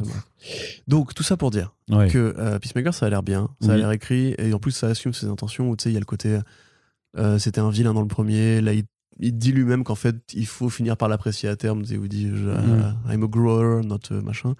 Donc, 0.87 1.13
tout 1.13 1.23
ça 1.23 1.35
pour 1.37 1.51
dire 1.51 1.73
Ouais. 1.91 2.07
que 2.07 2.35
euh, 2.37 2.57
Peacemaker, 2.59 2.93
ça 2.93 3.05
a 3.05 3.09
l'air 3.09 3.23
bien, 3.23 3.49
ça 3.59 3.73
a 3.73 3.77
l'air 3.77 3.91
écrit, 3.91 4.33
et 4.37 4.53
en 4.53 4.59
plus, 4.59 4.71
ça 4.71 4.87
assume 4.87 5.13
ses 5.13 5.27
intentions, 5.27 5.69
où 5.69 5.75
tu 5.75 5.83
sais, 5.83 5.89
il 5.89 5.93
y 5.93 5.97
a 5.97 5.99
le 5.99 6.05
côté. 6.05 6.39
euh, 7.17 7.37
C'était 7.39 7.59
un 7.61 7.69
vilain 7.69 7.93
dans 7.93 8.01
le 8.01 8.07
premier, 8.07 8.61
là, 8.61 8.71
il, 8.73 8.83
il 9.19 9.37
dit 9.37 9.51
lui-même 9.51 9.83
qu'en 9.83 9.95
fait, 9.95 10.15
il 10.33 10.45
faut 10.45 10.69
finir 10.69 10.95
par 10.95 11.09
l'apprécier 11.09 11.49
à 11.49 11.55
terme, 11.55 11.81
il 11.89 12.07
dit 12.07 12.29
je- 12.33 12.47
Mhm. 12.49 12.95
I'm 13.11 13.23
a 13.23 13.27
grower, 13.27 13.81
not 13.83 13.99
machin. 14.23 14.53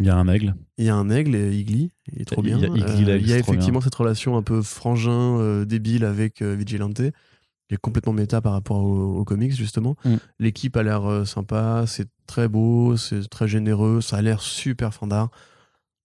Il 0.00 0.06
y 0.06 0.10
a 0.10 0.16
un 0.16 0.26
aigle. 0.28 0.54
Il 0.78 0.84
y 0.86 0.88
a 0.88 0.94
un 0.96 1.10
aigle, 1.10 1.34
et 1.36 1.54
Igly, 1.54 1.92
il 2.12 2.22
est 2.22 2.24
trop 2.24 2.42
Il 2.42 2.48
y 2.50 2.52
a 2.54 2.56
bien. 2.56 2.68
Igly, 2.74 2.82
Euh, 3.10 3.18
il 3.18 3.28
y 3.28 3.32
a 3.32 3.38
effectivement 3.38 3.80
cette 3.80 3.94
relation 3.94 4.36
un 4.36 4.42
peu 4.42 4.62
frangin, 4.62 5.38
euh, 5.38 5.64
débile 5.64 6.04
avec 6.04 6.40
euh, 6.42 6.54
Vigilante, 6.54 6.96
qui 7.68 7.74
est 7.74 7.76
complètement 7.76 8.12
méta 8.14 8.40
par 8.40 8.52
rapport 8.54 8.82
au- 8.82 9.18
aux 9.18 9.24
comics, 9.24 9.54
justement. 9.54 9.96
Mm. 10.04 10.14
L'équipe 10.38 10.76
a 10.76 10.82
l'air 10.82 11.26
sympa, 11.26 11.84
c'est 11.86 12.08
très 12.26 12.48
beau, 12.48 12.96
c'est 12.96 13.28
très 13.28 13.46
généreux, 13.48 14.00
ça 14.00 14.16
a 14.16 14.22
l'air 14.22 14.40
super 14.40 14.92
fandard. 14.94 15.30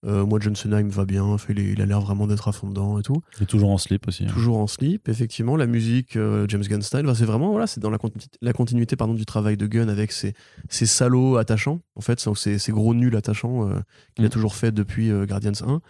Euh, 0.05 0.25
moi, 0.27 0.37
John 0.39 0.55
Cena, 0.55 0.79
il 0.79 0.85
me 0.85 0.91
va 0.91 1.05
bien, 1.05 1.35
il, 1.49 1.81
a 1.81 1.85
l'air 1.87 1.99
vraiment 2.01 2.27
d'être 2.27 2.47
à 2.47 2.51
fond 2.51 2.67
dedans 2.69 2.99
et 2.99 3.01
tout. 3.01 3.21
Il 3.39 3.43
est 3.43 3.47
toujours 3.47 3.71
en 3.71 3.79
slip 3.79 4.07
aussi. 4.07 4.25
hein. 4.25 4.29
Toujours 4.31 4.59
en 4.59 4.67
slip, 4.67 5.09
effectivement. 5.09 5.55
La 5.57 5.65
musique, 5.65 6.15
euh, 6.15 6.45
James 6.49 6.61
Gunn 6.61 6.83
style, 6.83 7.11
c'est 7.15 7.25
vraiment, 7.25 7.49
voilà, 7.49 7.65
c'est 7.65 7.79
dans 7.79 7.89
la 7.89 7.97
continuité, 7.97 8.37
la 8.41 8.53
continuité 8.53 8.95
pardon, 8.95 9.15
du 9.15 9.25
travail 9.25 9.57
de 9.57 9.65
Gunn 9.65 9.89
avec 9.89 10.11
ses, 10.11 10.33
ses 10.69 10.85
salauds 10.85 11.37
attachants, 11.37 11.81
en 11.95 12.01
fait, 12.01 12.19
ces, 12.35 12.59
ces 12.59 12.71
gros 12.71 12.93
nuls 12.93 13.15
attachants 13.15 13.67
euh, 13.69 13.79
qu'il 14.15 14.23
a 14.23 14.27
Mm. 14.27 14.31
toujours 14.31 14.55
fait 14.55 14.71
depuis 14.71 15.09
euh, 15.09 15.25
Guardians 15.25 15.51
1. 15.65 15.81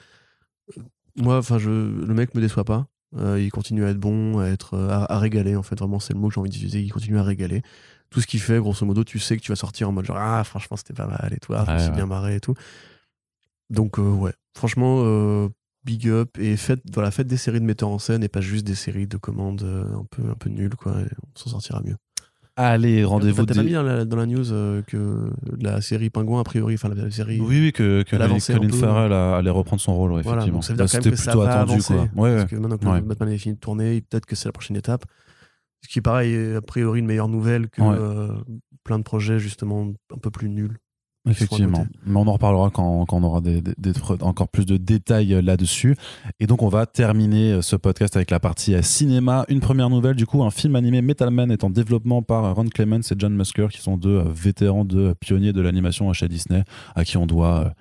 Moi, 1.17 1.37
enfin, 1.37 1.57
le 1.59 2.13
mec 2.13 2.33
me 2.35 2.41
déçoit 2.41 2.63
pas. 2.65 2.87
Euh, 3.17 3.39
il 3.41 3.51
continue 3.51 3.83
à 3.85 3.89
être 3.89 3.99
bon, 3.99 4.39
à 4.39 4.47
être 4.47 4.77
à, 4.77 5.11
à 5.11 5.19
régaler. 5.19 5.55
En 5.55 5.63
fait, 5.63 5.77
vraiment, 5.79 5.99
c'est 5.99 6.13
le 6.13 6.19
mot 6.19 6.27
que 6.29 6.33
j'ai 6.35 6.39
envie 6.39 6.49
d'utiliser. 6.49 6.81
Il 6.81 6.91
continue 6.91 7.17
à 7.17 7.23
régaler. 7.23 7.61
Tout 8.09 8.21
ce 8.21 8.27
qu'il 8.27 8.39
fait, 8.39 8.57
grosso 8.59 8.85
modo, 8.85 9.03
tu 9.03 9.19
sais 9.19 9.35
que 9.35 9.41
tu 9.41 9.51
vas 9.51 9.55
sortir 9.57 9.89
en 9.89 9.91
mode 9.91 10.05
genre 10.05 10.15
ah 10.17 10.41
franchement 10.45 10.77
c'était 10.77 10.93
pas 10.93 11.07
mal 11.07 11.29
et 11.35 11.39
tout, 11.39 11.53
ah, 11.53 11.65
ouais. 11.67 11.89
bien 11.91 12.05
marré 12.05 12.35
et 12.35 12.39
tout. 12.39 12.53
Donc 13.69 13.99
euh, 13.99 14.11
ouais, 14.11 14.33
franchement 14.55 15.01
euh, 15.03 15.49
big 15.83 16.07
up 16.09 16.37
et 16.39 16.55
faites 16.57 16.81
voilà 16.93 17.11
faites 17.11 17.27
des 17.27 17.37
séries 17.37 17.59
de 17.59 17.65
metteurs 17.65 17.89
en 17.89 17.99
scène 17.99 18.23
et 18.23 18.27
pas 18.29 18.41
juste 18.41 18.65
des 18.65 18.75
séries 18.75 19.07
de 19.07 19.17
commandes 19.17 19.61
euh, 19.63 19.83
un 19.95 20.05
peu 20.09 20.23
un 20.29 20.35
peu 20.35 20.49
nulles 20.49 20.75
quoi. 20.75 20.93
et 21.01 21.05
on 21.05 21.39
s'en 21.39 21.49
sortira 21.49 21.81
mieux. 21.83 21.95
Allez, 22.59 23.03
rendez-vous. 23.03 23.45
T'as 23.45 23.53
pas 23.53 23.61
des- 23.61 23.67
mis 23.67 23.73
dans 23.73 23.83
la, 23.83 24.03
dans 24.03 24.17
la 24.17 24.25
news 24.25 24.51
euh, 24.51 24.81
que 24.81 25.29
la 25.59 25.79
série 25.79 26.09
Pingouin 26.09 26.41
a 26.41 26.43
priori, 26.43 26.73
enfin 26.73 26.89
la 26.89 27.11
série. 27.11 27.39
Oui, 27.39 27.59
oui, 27.61 27.71
que, 27.71 28.01
que 28.01 28.15
Colin. 28.17 28.39
Farrell 28.71 29.13
a- 29.13 29.35
allait 29.37 29.51
reprendre 29.51 29.79
son 29.79 29.95
rôle, 29.95 30.13
ouais, 30.13 30.23
Voilà, 30.23 30.41
effectivement. 30.41 30.57
donc 30.57 30.63
ça 30.63 30.73
veut 30.73 30.77
dire 30.77 30.87
quand 30.91 31.05
même 31.05 31.11
que 31.11 31.17
ça 31.19 31.31
plutôt 31.31 31.45
va 31.45 31.51
attendu, 31.61 31.71
avancer. 31.73 31.93
quoi. 31.93 32.23
Ouais. 32.23 32.35
Parce 32.37 32.49
que 32.49 32.55
maintenant 32.55 32.77
que 32.79 32.85
Ouais. 32.87 33.01
Batman 33.01 33.29
est 33.29 33.37
fini 33.37 33.53
de 33.53 33.59
tourner, 33.59 34.01
peut-être 34.01 34.25
que 34.25 34.35
c'est 34.35 34.47
la 34.49 34.53
prochaine 34.53 34.75
étape. 34.75 35.05
Ce 35.83 35.87
qui 35.87 36.01
pareil 36.01 36.33
est 36.33 36.55
a 36.55 36.61
priori 36.61 36.99
une 36.99 37.05
meilleure 37.05 37.27
nouvelle 37.27 37.69
que 37.69 37.79
euh, 37.83 38.29
plein 38.83 38.97
de 38.97 39.03
projets 39.03 39.37
justement 39.37 39.93
un 40.11 40.17
peu 40.17 40.31
plus 40.31 40.49
nuls. 40.49 40.79
Effectivement. 41.31 41.85
Mais 42.05 42.17
on 42.19 42.27
en 42.27 42.33
reparlera 42.33 42.69
quand, 42.69 43.05
quand 43.05 43.17
on 43.17 43.23
aura 43.23 43.41
des, 43.41 43.61
des- 43.61 43.73
des- 43.77 43.93
encore 44.21 44.47
plus 44.47 44.65
de 44.65 44.77
détails 44.77 45.33
euh, 45.33 45.41
là-dessus. 45.41 45.95
Et 46.39 46.47
donc, 46.47 46.61
on 46.61 46.69
va 46.69 46.85
terminer 46.85 47.51
euh, 47.53 47.61
ce 47.61 47.75
podcast 47.75 48.15
avec 48.15 48.31
la 48.31 48.39
partie 48.39 48.73
euh, 48.75 48.81
cinéma. 48.81 49.45
Une 49.49 49.59
première 49.59 49.89
nouvelle, 49.89 50.15
du 50.15 50.25
coup, 50.25 50.43
un 50.43 50.51
film 50.51 50.75
animé 50.75 51.01
Metal 51.01 51.29
Man 51.31 51.51
est 51.51 51.63
en 51.63 51.69
développement 51.69 52.21
par 52.21 52.55
Ron 52.55 52.65
Clements 52.67 52.99
et 52.99 53.15
John 53.17 53.35
Musker, 53.35 53.67
qui 53.71 53.81
sont 53.81 53.97
deux 53.97 54.23
vétérans, 54.27 54.85
deux 54.85 55.13
pionniers 55.15 55.53
de 55.53 55.61
l'animation 55.61 56.11
chez 56.13 56.27
Disney, 56.27 56.63
à 56.95 57.03
qui 57.03 57.17
on 57.17 57.25
doit 57.25 57.73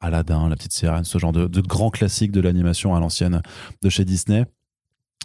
Aladdin, 0.00 0.48
La 0.48 0.56
Petite 0.56 0.72
Sirène, 0.72 1.04
ce 1.04 1.18
genre 1.18 1.32
de, 1.32 1.46
de 1.46 1.60
grands 1.62 1.90
classiques 1.90 2.30
de 2.32 2.40
l'animation 2.40 2.94
à 2.94 3.00
l'ancienne 3.00 3.40
de 3.82 3.88
chez 3.88 4.04
Disney. 4.04 4.44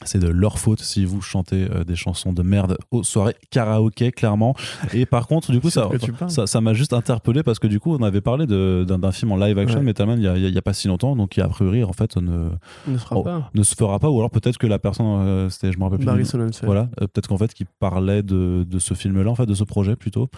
C'est 0.03 0.19
de 0.19 0.27
leur 0.27 0.57
faute 0.59 0.81
si 0.81 1.05
vous 1.05 1.21
chantez 1.21 1.67
euh, 1.69 1.83
des 1.83 1.95
chansons 1.95 2.33
de 2.33 2.41
merde 2.41 2.77
aux 2.89 3.03
soirées 3.03 3.35
karaoké, 3.51 4.11
clairement. 4.11 4.55
Et 4.93 5.05
par 5.05 5.27
contre, 5.27 5.51
du 5.51 5.59
coup, 5.61 5.69
ça, 5.69 5.87
ça, 6.29 6.47
ça 6.47 6.61
m'a 6.61 6.73
juste 6.73 6.93
interpellé 6.93 7.43
parce 7.43 7.59
que 7.59 7.67
du 7.67 7.79
coup, 7.79 7.93
on 7.95 8.01
avait 8.03 8.21
parlé 8.21 8.47
de- 8.47 8.83
d'un 8.87 8.97
d'un 8.99 9.11
film 9.11 9.31
en 9.31 9.37
live 9.37 9.57
action, 9.59 9.79
Ouais. 9.79 9.85
Metal 9.85 10.07
Man, 10.07 10.19
il 10.19 10.49
y 10.53 10.57
a, 10.57 10.61
pas 10.61 10.73
si 10.73 10.87
longtemps, 10.87 11.15
donc 11.15 11.29
qui 11.29 11.41
a 11.41 11.47
priori, 11.47 11.83
en 11.83 11.93
fait, 11.93 12.17
ne, 12.17 12.49
On 12.87 12.91
ne 12.91 12.97
fera 12.97 13.15
Oh, 13.17 13.23
pas. 13.23 13.49
ne 13.53 13.63
se 13.63 13.75
fera 13.75 13.99
pas, 13.99 14.09
ou 14.09 14.17
alors 14.17 14.29
peut-être 14.31 14.57
que 14.57 14.67
la 14.67 14.79
personne, 14.79 15.05
euh, 15.07 15.49
c'était, 15.49 15.71
je 15.71 15.77
me 15.77 15.83
rappelle 15.83 15.99
plus. 15.99 16.05
Barry. 16.05 16.23
Voilà, 16.63 16.89
euh, 17.01 17.07
peut-être 17.07 17.27
qu'en 17.27 17.37
fait, 17.37 17.53
qui 17.53 17.65
parlait 17.65 18.23
de, 18.23 18.65
de 18.67 18.79
ce 18.79 18.93
film-là, 18.93 19.29
en 19.29 19.35
fait, 19.35 19.45
de 19.45 19.53
ce 19.53 19.63
projet 19.63 19.95
plutôt. 19.95 20.29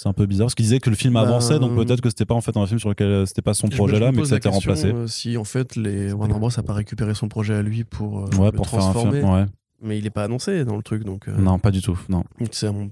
C'est 0.00 0.08
un 0.08 0.12
peu 0.12 0.26
bizarre 0.26 0.46
parce 0.46 0.54
qu'il 0.54 0.64
disait 0.64 0.78
que 0.78 0.90
le 0.90 0.96
film 0.96 1.14
Bah, 1.14 1.22
avançait, 1.22 1.58
donc 1.58 1.74
peut-être 1.74 2.00
que 2.00 2.08
c'était 2.08 2.24
pas 2.24 2.34
en 2.36 2.40
fait 2.40 2.56
un 2.56 2.64
film 2.66 2.78
sur 2.78 2.88
lequel 2.88 3.08
euh, 3.08 3.26
c'était 3.26 3.42
pas 3.42 3.52
son 3.54 3.68
projet 3.68 3.98
là, 3.98 4.12
mais 4.12 4.22
que 4.22 4.28
ça 4.28 4.34
a 4.34 4.38
été 4.38 4.48
remplacé. 4.48 4.86
euh, 4.92 5.06
si 5.08 5.36
en 5.36 5.42
fait 5.42 5.74
les 5.74 6.12
Warner 6.12 6.38
Bros 6.38 6.56
a 6.56 6.62
pas 6.62 6.72
récupéré 6.74 7.14
son 7.14 7.28
projet 7.28 7.54
à 7.54 7.62
lui 7.62 7.82
pour, 7.82 8.20
euh, 8.20 8.30
ouais, 8.38 8.46
le 8.46 8.52
pour 8.52 8.68
faire 8.68 8.78
un 8.78 8.92
transformer, 8.92 9.18
film. 9.20 9.32
Ouais. 9.32 9.46
mais 9.82 9.98
il 9.98 10.06
est 10.06 10.10
pas 10.10 10.22
annoncé 10.24 10.64
dans 10.64 10.76
le 10.76 10.82
truc 10.84 11.02
donc. 11.02 11.26
euh, 11.26 11.36
Non, 11.36 11.58
pas 11.58 11.72
du 11.72 11.82
tout. 11.82 11.98
Non. 12.08 12.22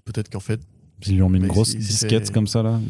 peut-être 0.04 0.30
qu'en 0.30 0.40
fait 0.40 0.60
Ils 1.06 1.14
lui 1.14 1.22
ont 1.22 1.28
mis 1.30 1.38
une 1.38 1.46
grosse 1.46 1.76
disquette 1.76 2.32
comme 2.32 2.48
ça 2.48 2.62
là. 2.64 2.80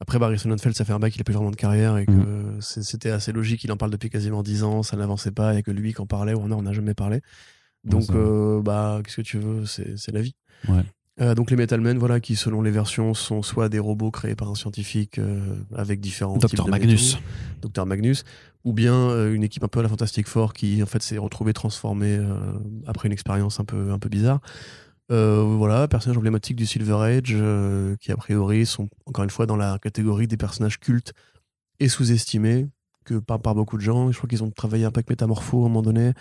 Après, 0.00 0.18
Barry 0.20 0.38
Sonnenfeld, 0.38 0.76
ça 0.76 0.84
fait 0.84 0.92
un 0.92 1.00
bac, 1.00 1.14
il 1.16 1.20
a 1.20 1.24
plus 1.24 1.34
vraiment 1.34 1.50
de 1.50 1.56
carrière 1.56 1.98
et 1.98 2.06
que 2.06 2.12
Mm. 2.12 2.60
c'était 2.60 3.10
assez 3.10 3.32
logique. 3.32 3.64
Il 3.64 3.72
en 3.72 3.76
parle 3.76 3.90
depuis 3.90 4.08
quasiment 4.10 4.42
10 4.44 4.62
ans, 4.62 4.82
ça 4.84 4.96
n'avançait 4.96 5.32
pas 5.32 5.56
et 5.58 5.62
que 5.64 5.72
lui 5.72 5.92
qui 5.92 6.00
en 6.00 6.06
parlait, 6.06 6.34
Warner, 6.34 6.54
on 6.54 6.62
n'a 6.62 6.72
jamais 6.72 6.94
parlé. 6.94 7.20
Donc, 7.84 8.04
euh, 8.10 8.62
bah, 8.62 9.00
qu'est-ce 9.04 9.16
que 9.16 9.22
tu 9.22 9.38
veux 9.38 9.66
C'est 9.66 9.98
c'est 9.98 10.12
la 10.12 10.20
vie. 10.22 10.34
Ouais. 10.68 10.82
Euh, 11.20 11.34
donc, 11.34 11.50
les 11.50 11.56
Metal 11.56 11.80
Men, 11.80 11.98
voilà, 11.98 12.20
qui 12.20 12.36
selon 12.36 12.62
les 12.62 12.70
versions 12.70 13.14
sont 13.14 13.42
soit 13.42 13.68
des 13.68 13.78
robots 13.78 14.10
créés 14.10 14.34
par 14.34 14.48
un 14.48 14.54
scientifique 14.54 15.18
euh, 15.18 15.56
avec 15.74 16.00
différents 16.00 16.38
types 16.38 16.54
Dr 16.54 16.66
de 16.66 16.70
Magnus. 16.70 17.18
Dr 17.60 17.86
Magnus, 17.86 18.24
ou 18.64 18.72
bien 18.72 18.94
euh, 18.94 19.34
une 19.34 19.42
équipe 19.42 19.64
un 19.64 19.68
peu 19.68 19.80
à 19.80 19.82
la 19.82 19.88
Fantastic 19.88 20.28
Four 20.28 20.52
qui 20.52 20.82
en 20.82 20.86
fait 20.86 21.02
s'est 21.02 21.18
retrouvée 21.18 21.52
transformée 21.52 22.18
après 22.86 23.08
une 23.08 23.12
expérience 23.12 23.58
un 23.60 23.64
peu, 23.64 23.90
un 23.90 23.98
peu 23.98 24.08
bizarre. 24.08 24.40
Voilà, 25.10 25.88
personnage 25.88 26.18
emblématique 26.18 26.56
du 26.56 26.66
Silver 26.66 26.98
Age, 27.02 27.36
qui 27.98 28.12
a 28.12 28.16
priori 28.16 28.66
sont 28.66 28.88
encore 29.06 29.24
une 29.24 29.30
fois 29.30 29.46
dans 29.46 29.56
la 29.56 29.78
catégorie 29.78 30.28
des 30.28 30.36
personnages 30.36 30.78
cultes 30.78 31.14
et 31.80 31.88
sous-estimés 31.88 32.66
que 33.04 33.14
par, 33.14 33.40
par 33.40 33.54
beaucoup 33.54 33.76
de 33.76 33.82
gens. 33.82 34.12
Je 34.12 34.18
crois 34.18 34.28
qu'ils 34.28 34.44
ont 34.44 34.50
travaillé 34.50 34.84
un 34.84 34.90
peu 34.90 34.98
avec 34.98 35.08
Métamorpho 35.08 35.62
à 35.62 35.66
un 35.66 35.68
moment 35.68 35.82
donné. 35.82 36.12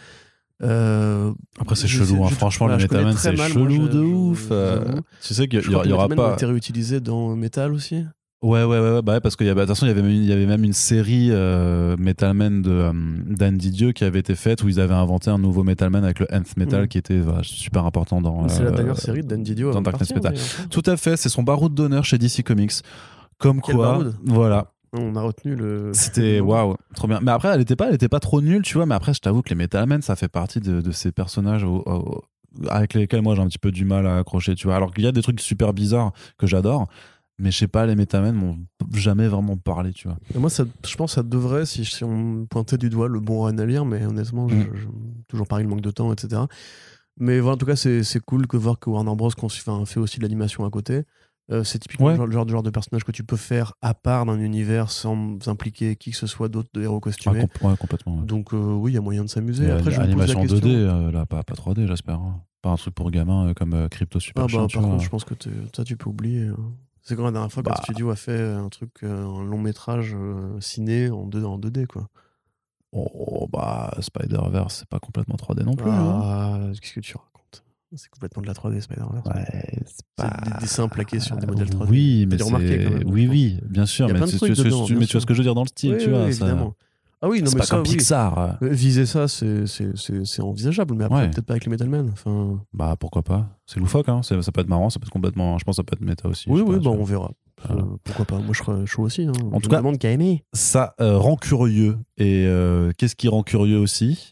Euh, 0.64 1.32
Après, 1.60 1.76
c'est 1.76 1.88
chelou, 1.88 2.24
hein. 2.26 2.30
franchement, 2.30 2.66
voilà, 2.68 2.78
le 2.78 2.84
je 2.84 2.88
connais 2.88 3.04
Metal 3.06 3.14
Man, 3.14 3.16
très 3.16 3.30
c'est 3.32 3.36
moi, 3.38 3.48
chelou 3.70 3.86
je- 3.86 3.92
de 3.92 4.00
ouf. 4.00 4.48
euh, 4.52 4.86
tu 5.22 5.34
sais 5.34 5.48
qu'il 5.48 5.60
y, 5.60 5.62
que 5.62 5.70
y 5.88 5.92
aura 5.92 6.10
pas. 6.10 6.34
été 6.34 6.46
réutilisés 6.48 7.00
dans 7.00 7.36
Metal 7.36 7.72
aussi. 7.74 8.04
Ouais, 8.44 8.64
ouais, 8.64 8.80
ouais, 8.80 8.92
ouais, 8.92 9.02
bah 9.02 9.14
ouais, 9.14 9.20
parce 9.20 9.36
qu'il 9.36 9.48
y 9.48 9.50
avait, 9.50 9.62
toute 9.66 9.76
façon, 9.76 9.88
il 9.88 9.90
y 9.90 9.92
avait, 9.92 10.04
même- 10.04 10.12
il 10.12 10.26
y 10.26 10.32
avait 10.32 10.46
même 10.46 10.64
une 10.64 10.74
série 10.74 11.30
euh, 11.32 11.96
Metal 11.98 12.34
Man 12.36 12.62
de 12.62 12.70
euh, 12.72 12.92
Dan 13.30 13.58
qui 13.94 14.04
avait 14.04 14.20
été 14.20 14.36
faite 14.36 14.64
où 14.64 14.70
ils 14.70 14.80
avaient 14.80 14.94
inventé 14.94 15.32
un 15.32 15.40
nouveau 15.40 15.64
Metal 15.64 15.90
Man 15.90 16.04
avec 16.04 16.20
le 16.20 16.28
Nth 16.32 16.56
Metal 16.56 16.82
Mhm. 16.82 16.88
qui 16.88 16.98
était 17.00 17.18
voilà, 17.20 17.42
super 17.44 17.86
important 17.86 18.22
dans. 18.22 18.48
c'est 18.48 18.62
la 18.64 18.70
euh, 18.70 18.76
dernière 18.76 18.98
série 18.98 19.24
de 19.24 19.28
Dan 19.28 19.42
Didio. 19.42 19.72
dans 19.72 19.82
partir, 19.82 20.16
Metal. 20.16 20.36
Tout 20.70 20.84
à 20.86 20.98
fait, 20.98 21.18
c'est 21.18 21.30
son 21.30 21.42
baroud 21.42 21.74
d'honneur 21.74 22.06
chez 22.06 22.18
DC 22.20 22.44
Comics. 22.44 22.74
Comme 23.40 23.62
Quel 23.62 23.76
quoi, 23.76 24.00
voilà, 24.26 24.72
On 24.94 25.16
a 25.16 25.22
retenu 25.22 25.56
le. 25.56 25.92
c'était 25.94 26.40
waouh, 26.40 26.76
trop 26.96 27.08
bien. 27.08 27.20
Mais 27.22 27.32
après, 27.32 27.50
elle 27.50 27.62
était 27.62 27.76
pas, 27.76 27.88
elle 27.90 27.96
était 27.96 28.08
pas 28.10 28.20
trop 28.20 28.42
nulle, 28.42 28.62
tu 28.62 28.76
vois. 28.76 28.86
Mais 28.86 28.96
après, 28.96 29.14
je 29.14 29.20
t'avoue 29.20 29.42
que 29.42 29.50
les 29.50 29.56
Metal 29.56 29.86
Man, 29.88 30.02
ça 30.02 30.16
fait 30.16 30.28
partie 30.30 30.60
de, 30.60 30.82
de 30.82 30.92
ces 30.92 31.12
personnages 31.12 31.64
au- 31.64 31.84
au- 31.86 32.24
avec 32.70 32.94
lesquels 32.94 33.22
moi 33.22 33.36
j'ai 33.36 33.42
un 33.42 33.48
petit 33.48 33.60
peu 33.60 33.72
du 33.72 33.86
mal 33.86 34.08
à 34.08 34.18
accrocher, 34.18 34.56
tu 34.56 34.68
vois. 34.68 34.76
Alors 34.76 34.94
qu'il 34.94 35.04
y 35.04 35.08
a 35.08 35.12
des 35.12 35.22
trucs 35.22 35.40
super 35.42 35.74
bizarres 35.74 36.14
que 36.38 36.48
j'adore, 36.48 36.88
mais 37.38 37.52
je 37.52 37.58
sais 37.58 37.68
pas, 37.68 37.86
les 37.86 37.96
Metal 37.96 38.22
Man 38.24 38.34
m'ont 38.36 38.58
jamais 38.96 39.28
vraiment 39.28 39.58
parlé, 39.58 39.92
tu 39.94 40.08
vois. 40.08 40.18
Et 40.34 40.40
moi, 40.40 40.50
ça, 40.50 40.64
je 40.88 40.96
pense 40.96 41.12
que 41.12 41.16
ça 41.16 41.24
devrait, 41.24 41.66
si, 41.66 41.86
si 41.86 42.04
on 42.04 42.46
pointait 42.50 42.78
du 42.78 42.90
doigt 42.90 43.08
le 43.10 43.20
bon 43.20 43.42
run 43.42 43.58
à 43.60 43.66
lire, 43.66 43.86
mais 43.86 44.04
honnêtement, 44.06 44.48
je- 44.48 44.56
Mm. 44.56 44.70
je- 44.74 44.88
toujours 45.28 45.48
pareil, 45.48 45.66
le 45.66 45.70
manque 45.70 45.82
de 45.82 45.92
temps, 45.92 46.12
etc. 46.14 46.42
Mais 47.20 47.40
voilà, 47.40 47.56
en 47.56 47.58
tout 47.58 47.66
cas, 47.66 47.76
c'est 47.76 48.20
cool 48.26 48.48
que 48.48 48.58
voir 48.58 48.80
que 48.80 48.90
Warner 48.90 49.16
Bros. 49.16 49.32
fait 49.86 50.00
aussi 50.00 50.18
de 50.18 50.24
l'animation 50.24 50.66
à 50.66 50.70
côté. 50.70 51.04
Euh, 51.50 51.64
c'est 51.64 51.80
typiquement 51.80 52.08
Ouais. 52.08 52.18
le, 52.18 52.32
genre, 52.32 52.46
le 52.46 52.62
de 52.62 52.70
personnage 52.70 53.06
que 53.06 53.12
tu 53.14 53.24
peux 53.24 53.38
faire 53.38 53.74
à 53.82 53.94
part 53.94 54.26
d'un 54.26 54.38
univers 54.40 54.92
sans 54.92 55.38
impliquer 55.48 55.96
qui 55.96 56.12
que 56.12 56.18
ce 56.18 56.28
soit 56.28 56.50
d'autre 56.50 56.70
de 56.74 56.82
héros 56.82 56.98
Ah, 56.98 57.00
costumés. 57.02 57.46
ouais, 57.62 57.78
complètement. 57.78 58.18
ouais. 58.18 58.26
Donc 58.26 58.54
euh, 58.54 58.58
oui, 58.58 58.92
il 58.92 58.96
y 58.96 58.98
a 58.98 59.02
moyen 59.02 59.24
de 59.24 59.30
s'amuser. 59.30 59.72
Après, 59.72 59.92
je 59.92 60.02
me 60.02 60.06
pose 60.12 60.30
animation 60.30 60.42
la 60.42 60.48
question. 60.48 60.68
2D, 60.70 60.74
euh, 60.76 61.12
là, 61.12 61.26
pas, 61.26 61.44
pas 61.44 61.54
3D, 61.54 61.88
j'espère. 61.88 62.16
hein. 62.20 62.42
Pas 62.62 62.72
un 62.72 62.76
truc 62.76 62.94
pour 62.96 63.10
gamins 63.12 63.54
comme 63.54 63.88
Crypto 63.88 64.20
Super 64.20 64.44
Ah 64.44 64.48
bah, 64.48 64.68
par 64.74 64.82
vois. 64.82 64.92
contre, 64.92 65.04
je 65.04 65.10
pense 65.10 65.24
que 65.24 65.36
ça, 65.74 65.84
tu 65.86 65.96
peux 65.96 66.10
oublier. 66.10 66.48
hein. 66.48 66.56
C'est 67.02 67.16
quand 67.16 67.24
la 67.24 67.32
dernière 67.32 67.52
fois 67.52 67.64
que 67.64 67.70
Bah. 67.70 67.76
le 67.78 67.84
studio 67.84 68.10
a 68.10 68.18
fait 68.18 68.42
un 68.42 68.68
truc, 68.68 68.92
un 69.04 69.44
long 69.46 69.60
métrage 69.60 70.18
ciné 70.60 71.10
en, 71.10 71.26
2, 71.28 71.46
en 71.46 71.58
2D, 71.58 71.86
quoi. 71.86 72.10
Oh, 72.92 73.48
bah, 73.52 73.94
Spider-Verse, 74.00 74.80
c'est 74.80 74.90
pas 74.90 75.00
complètement 75.00 75.36
3D 75.36 75.64
non 75.64 75.76
plus. 75.76 75.90
hein. 75.90 76.20
Ah, 76.22 76.60
qu'est-ce 76.82 76.94
que 76.94 77.00
tu 77.00 77.16
racontes? 77.16 77.37
C'est 77.96 78.10
complètement 78.10 78.42
de 78.42 78.48
la 78.48 78.54
3D 78.54 78.82
Spider-Verse. 78.82 79.26
Ouais, 79.28 79.46
c'est 79.86 80.26
C'est 80.26 80.44
des 80.54 80.60
dessins 80.60 80.88
plaqués 80.90 81.20
sur 81.20 81.38
des 81.38 81.48
modèles 81.48 81.70
3D. 81.70 81.90
Oui, 81.90 82.26
mais 82.30 82.38
c'est- 82.38 82.44
quand 82.52 82.60
même, 82.60 83.04
Oui, 83.06 83.28
oui, 83.30 83.60
bien 83.70 83.86
sûr. 83.86 84.08
Mais, 84.08 84.14
tu, 84.14 84.20
vois 84.20 84.28
ce 84.28 85.26
que 85.26 85.34
je 85.34 85.38
veux 85.40 85.44
dire 85.44 85.56
dans 85.56 85.64
le 85.64 85.68
style, 85.70 85.94
Oui, 85.94 85.98
tu 86.00 86.06
oui, 86.08 86.12
vois. 86.12 86.22
ça- 86.24 86.28
évidemment. 86.46 86.74
Ah 87.22 87.30
oui, 87.30 87.40
non, 87.42 87.48
C'est 87.48 87.56
mais 87.56 87.60
pas 87.62 87.66
ça, 87.66 87.76
comme 87.78 87.86
oui. 87.88 87.96
Pixar. 87.96 88.38
euh. 88.62 88.70
Viser 88.70 89.06
ça, 89.08 89.28
c'est- 89.28 89.66
c'est 89.66 89.98
c'est- 89.98 90.24
c'est 90.26 90.42
envisageable, 90.44 90.94
mais 90.96 91.06
après, 91.06 91.22
Ouais. 91.22 91.30
peut-être 91.32 91.46
pas 91.48 91.54
avec 91.54 91.66
les 91.66 91.72
Metal 91.72 91.90
Men. 91.90 92.10
Enfin, 92.14 92.60
Bah, 92.74 92.96
pourquoi 93.00 93.24
pas 93.24 93.48
C'est 93.66 93.80
loufoque, 93.80 94.08
hein. 94.10 94.22
Ça 94.22 94.36
peut 94.36 94.62
être 94.62 94.68
marrant, 94.70 94.90
ça 94.92 95.00
peut 95.00 95.06
être 95.06 95.12
complètement. 95.12 95.58
Je 95.58 95.64
pense 95.64 95.78
que 95.78 95.78
ça 95.78 95.84
peut 95.84 95.96
être 95.96 96.06
méta 96.06 96.28
aussi. 96.28 96.48
oui, 96.50 96.62
oui, 96.62 96.76
pas, 96.78 96.84
bah, 96.84 96.90
on 96.92 97.04
verra. 97.04 97.32
Voilà. 97.68 97.82
Euh, 97.82 97.86
pourquoi 98.04 98.26
pas 98.26 98.38
Moi, 98.38 98.52
je 98.54 98.60
serais 98.64 98.86
chaud 98.86 99.02
aussi. 99.04 99.24
Hein. 99.24 99.32
En 99.52 99.58
Je 99.58 99.64
tout 99.64 99.70
cas- 99.70 99.78
demande 99.78 99.98
qui 99.98 100.06
a 100.06 100.12
aimé. 100.12 100.44
Ça 100.54 100.94
euh, 101.02 101.18
rend 101.18 101.38
curieux. 101.38 101.98
Et 102.18 102.46
euh, 102.46 102.92
qu'est-ce 102.98 103.16
qui 103.16 103.30
rend 103.30 103.42
curieux 103.42 103.80
aussi? 103.80 104.30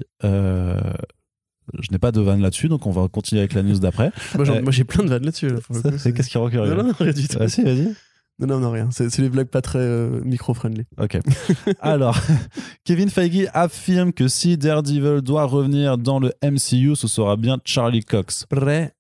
Je 1.82 1.92
n'ai 1.92 1.98
pas 1.98 2.12
de 2.12 2.22
vanne 2.22 2.42
là-dessus, 2.42 2.68
donc 2.70 2.86
on 2.86 2.92
va 2.92 3.08
continuer 3.08 3.42
avec 3.42 3.54
la 3.54 3.64
news 3.64 3.80
d'après. 3.80 4.12
Moi, 4.36 4.48
Euh, 4.50 4.62
moi, 4.62 4.72
j'ai 4.72 4.84
plein 4.84 5.04
de 5.04 5.10
vannes 5.10 5.24
là-dessus. 5.26 5.50
là, 5.50 5.60
Qu'est-ce 5.82 6.30
qui 6.30 6.38
rend 6.38 6.50
curieux 6.50 6.70
Non, 6.70 6.78
non, 6.84 6.90
non, 6.90 6.94
rien 7.00 7.12
du 7.14 7.28
tout. 7.28 7.40
Vas-y, 7.40 7.64
vas-y. 7.64 7.94
Non, 8.38 8.48
non, 8.48 8.60
non, 8.60 8.72
rien. 8.72 8.90
C'est 8.92 9.10
c'est 9.10 9.22
les 9.22 9.30
blagues 9.30 9.48
pas 9.48 9.62
très 9.62 9.80
euh, 9.80 10.22
micro-friendly. 10.26 10.84
Ok. 11.00 11.18
Alors, 11.80 12.20
Kevin 12.84 13.10
Feige 13.10 13.48
affirme 13.54 14.12
que 14.12 14.28
si 14.28 14.58
Daredevil 14.58 15.22
doit 15.22 15.46
revenir 15.46 15.98
dans 15.98 16.20
le 16.20 16.34
MCU, 16.44 16.96
ce 16.96 17.08
sera 17.08 17.38
bien 17.38 17.60
Charlie 17.64 18.04
Cox. 18.04 18.46
Prêt, 18.50 18.94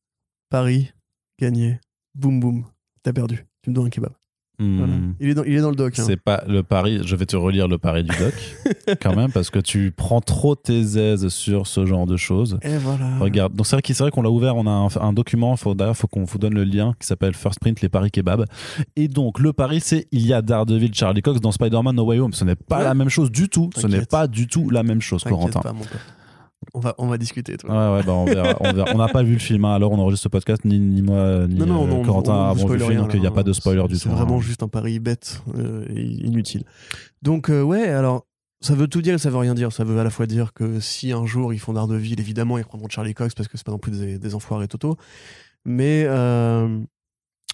Paris, 0.49 0.93
gagné, 1.39 1.79
boum 2.13 2.39
boum, 2.39 2.63
t'as 3.03 3.11
perdu. 3.11 3.45
Tu 3.61 3.69
me 3.71 3.75
dois 3.75 3.85
un 3.85 3.89
kebab. 3.89 4.13
Hmm, 4.59 4.77
Voilà. 4.77 4.93
Il, 5.19 5.29
est 5.29 5.33
dans, 5.33 5.43
il 5.43 5.53
est 5.55 5.59
dans 5.61 5.69
le 5.69 5.75
doc. 5.75 5.97
hein. 5.99 6.03
C'est 6.05 6.19
pas 6.19 6.43
le 6.47 6.63
pari. 6.63 7.01
Je 7.05 7.15
vais 7.15 7.25
te 7.25 7.35
relire 7.35 7.67
le 7.67 7.77
pari 7.77 8.03
du 8.03 8.15
doc, 8.17 8.33
quand 9.01 9.15
même, 9.15 9.31
parce 9.31 9.49
que 9.49 9.59
tu 9.59 9.91
prends 9.95 10.21
trop 10.21 10.55
tes 10.55 10.79
aises 10.97 11.27
sur 11.29 11.67
ce 11.67 11.85
genre 11.85 12.05
de 12.05 12.15
choses. 12.17 12.57
Et 12.61 12.77
voilà. 12.77 13.17
Regarde, 13.19 13.53
donc 13.53 13.67
c'est 13.67 13.75
vrai 13.75 13.81
c'est 13.85 13.99
vrai 13.99 14.11
qu'on 14.11 14.21
l'a 14.21 14.29
ouvert, 14.31 14.55
on 14.55 14.65
a 14.65 14.69
un, 14.71 14.87
un 15.07 15.13
document, 15.13 15.55
faut, 15.57 15.73
d'ailleurs 15.75 15.97
faut 15.97 16.07
qu'on 16.07 16.23
vous 16.23 16.37
donne 16.37 16.53
le 16.53 16.63
lien 16.63 16.93
qui 16.99 17.07
s'appelle 17.07 17.33
First 17.33 17.59
Print, 17.59 17.81
les 17.81 17.89
paris 17.89 18.11
kebab. 18.11 18.45
Et 18.95 19.07
donc 19.07 19.39
le 19.39 19.51
pari 19.53 19.79
c'est 19.81 20.07
il 20.11 20.25
y 20.25 20.33
a 20.33 20.41
Daredevil, 20.41 20.93
Charlie 20.93 21.21
Cox 21.21 21.39
dans 21.41 21.51
Spider-Man 21.51 21.95
No 21.95 22.05
Way 22.05 22.19
Home. 22.19 22.33
Ce 22.33 22.43
n'est 22.45 22.55
pas 22.55 22.77
Ouais. 22.79 22.83
la 22.83 22.93
même 22.93 23.09
chose 23.09 23.31
du 23.31 23.49
tout, 23.49 23.69
ce 23.75 23.87
n'est 23.87 24.05
pas 24.05 24.27
du 24.27 24.47
tout 24.47 24.69
la 24.69 24.83
même 24.83 25.01
chose, 25.01 25.23
Corentin. 25.23 25.59
pas, 25.61 25.73
mon. 25.73 25.81
On 26.73 26.79
va, 26.79 26.95
on 26.97 27.07
va 27.07 27.17
discuter, 27.17 27.57
toi. 27.57 27.69
Ouais, 27.69 27.97
ouais, 27.97 28.03
bah 28.05 28.13
on 28.13 28.25
verra. 28.25 28.57
On 28.93 28.97
n'a 28.97 29.07
pas 29.07 29.23
vu 29.23 29.33
le 29.33 29.39
film, 29.39 29.65
hein, 29.65 29.75
alors 29.75 29.91
on 29.91 29.99
enregistre 29.99 30.23
ce 30.23 30.29
podcast, 30.29 30.65
ni, 30.65 30.79
ni 30.79 31.01
moi, 31.01 31.47
ni 31.47 31.55
non, 31.55 31.65
non, 31.65 31.83
euh, 31.85 31.87
non, 31.87 32.03
Corentin 32.03 32.51
on- 32.51 32.55
spoil 32.57 32.73
le 32.73 32.79
film, 32.79 32.89
rien, 32.91 33.01
donc 33.01 33.13
il 33.13 33.21
n'y 33.21 33.27
a 33.27 33.31
pas 33.31 33.43
de 33.43 33.51
hein. 33.51 33.53
spoiler 33.53 33.81
C'est- 33.83 33.87
du 33.87 33.93
tout. 33.95 33.99
C'est 33.99 34.09
hein. 34.09 34.15
vraiment 34.15 34.39
juste 34.41 34.63
un 34.63 34.67
pari 34.67 34.99
bête 34.99 35.41
euh, 35.57 35.85
et 35.89 36.01
inutile. 36.03 36.63
Donc, 37.21 37.49
euh, 37.49 37.61
ouais, 37.61 37.87
alors, 37.87 38.25
ça 38.61 38.73
veut 38.75 38.87
tout 38.87 39.01
dire 39.01 39.13
et 39.15 39.17
ça 39.17 39.29
veut 39.29 39.37
rien 39.37 39.53
dire. 39.53 39.71
Ça 39.71 39.83
veut 39.83 39.99
à 39.99 40.03
la 40.03 40.09
fois 40.09 40.25
dire 40.25 40.53
que 40.53 40.79
si 40.79 41.11
un 41.11 41.25
jour 41.25 41.53
ils 41.53 41.59
font 41.59 41.73
Daredevil, 41.73 42.19
évidemment, 42.19 42.57
ils 42.57 42.65
prendront 42.65 42.89
Charlie 42.89 43.13
Cox 43.13 43.35
parce 43.35 43.47
que 43.47 43.57
c'est 43.57 43.65
pas 43.65 43.71
non 43.71 43.77
plus 43.79 43.91
des, 43.99 44.17
des 44.17 44.35
enfoirés 44.35 44.67
totaux. 44.67 44.97
Mais, 45.65 46.05
euh, 46.07 46.79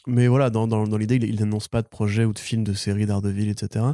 mais 0.08 0.28
voilà, 0.28 0.50
dans, 0.50 0.68
dans, 0.68 0.88
dans 0.88 0.98
l'idée, 0.98 1.16
ils 1.18 1.26
ils 1.26 1.40
n'annoncent 1.40 1.70
pas 1.70 1.82
de 1.82 1.88
projet 1.88 2.26
ou 2.26 2.34
de 2.34 2.40
film, 2.40 2.64
de 2.64 2.74
série 2.74 3.06
Daredevil, 3.06 3.50
etc. 3.50 3.86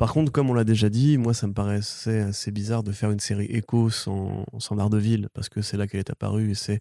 Par 0.00 0.14
contre, 0.14 0.32
comme 0.32 0.48
on 0.48 0.54
l'a 0.54 0.64
déjà 0.64 0.88
dit, 0.88 1.18
moi, 1.18 1.34
ça 1.34 1.46
me 1.46 1.52
paraissait 1.52 2.20
assez 2.20 2.50
bizarre 2.50 2.82
de 2.82 2.90
faire 2.90 3.10
une 3.10 3.20
série 3.20 3.44
Echo 3.50 3.90
sans, 3.90 4.46
Daredevil, 4.70 5.28
parce 5.34 5.50
que 5.50 5.60
c'est 5.60 5.76
là 5.76 5.86
qu'elle 5.86 6.00
est 6.00 6.08
apparue 6.08 6.52
et 6.52 6.54
c'est 6.54 6.80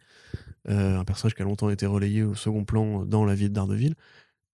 euh, 0.69 0.97
un 0.97 1.03
personnage 1.03 1.35
qui 1.35 1.41
a 1.41 1.45
longtemps 1.45 1.69
été 1.69 1.85
relayé 1.85 2.23
au 2.23 2.33
second 2.33 2.63
plan 2.63 3.03
dans 3.03 3.25
la 3.25 3.35
vie 3.35 3.49
de 3.49 3.53
Daredevil. 3.53 3.95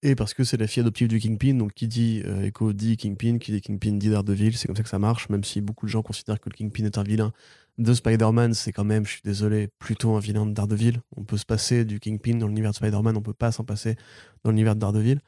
Et 0.02 0.16
parce 0.16 0.34
que 0.34 0.44
c'est 0.44 0.58
la 0.58 0.66
fille 0.66 0.82
adoptive 0.82 1.08
du 1.08 1.20
Kingpin, 1.20 1.54
donc 1.54 1.74
qui 1.76 1.88
dit 1.88 2.24
euh, 2.26 2.42
Echo 2.42 2.74
dit 2.74 2.98
Kingpin, 2.98 3.38
qui 3.38 3.52
dit 3.52 3.62
Kingpin 3.62 3.98
dit 3.98 4.10
Daredevil, 4.10 4.58
c'est 4.58 4.66
comme 4.66 4.76
ça 4.76 4.82
que 4.82 4.90
ça 4.90 4.98
marche, 4.98 5.30
même 5.30 5.44
si 5.44 5.62
beaucoup 5.62 5.86
de 5.86 5.92
gens 5.92 6.02
considèrent 6.02 6.40
que 6.40 6.50
le 6.50 6.56
Kingpin 6.56 6.86
est 6.86 6.98
un 6.98 7.04
vilain 7.04 7.34
de 7.78 7.94
Spider-Man, 7.94 8.56
c'est 8.56 8.72
quand 8.72 8.84
même, 8.84 9.06
je 9.06 9.12
suis 9.12 9.22
désolé, 9.24 9.70
plutôt 9.78 10.16
un 10.16 10.20
vilain 10.20 10.48
de 10.48 10.54
Daredevil. 10.54 11.02
On 11.16 11.24
peut 11.24 11.38
se 11.38 11.46
passer 11.46 11.86
du 11.86 12.00
Kingpin 12.00 12.38
dans 12.38 12.48
l'univers 12.48 12.72
de 12.72 12.78
Spider-Man, 12.78 13.16
on 13.16 13.22
peut 13.22 13.34
pas 13.34 13.52
s'en 13.52 13.64
passer 13.64 13.96
dans 14.44 14.50
l'univers 14.50 14.74
de 14.74 14.80
Daredevil. 14.80 15.22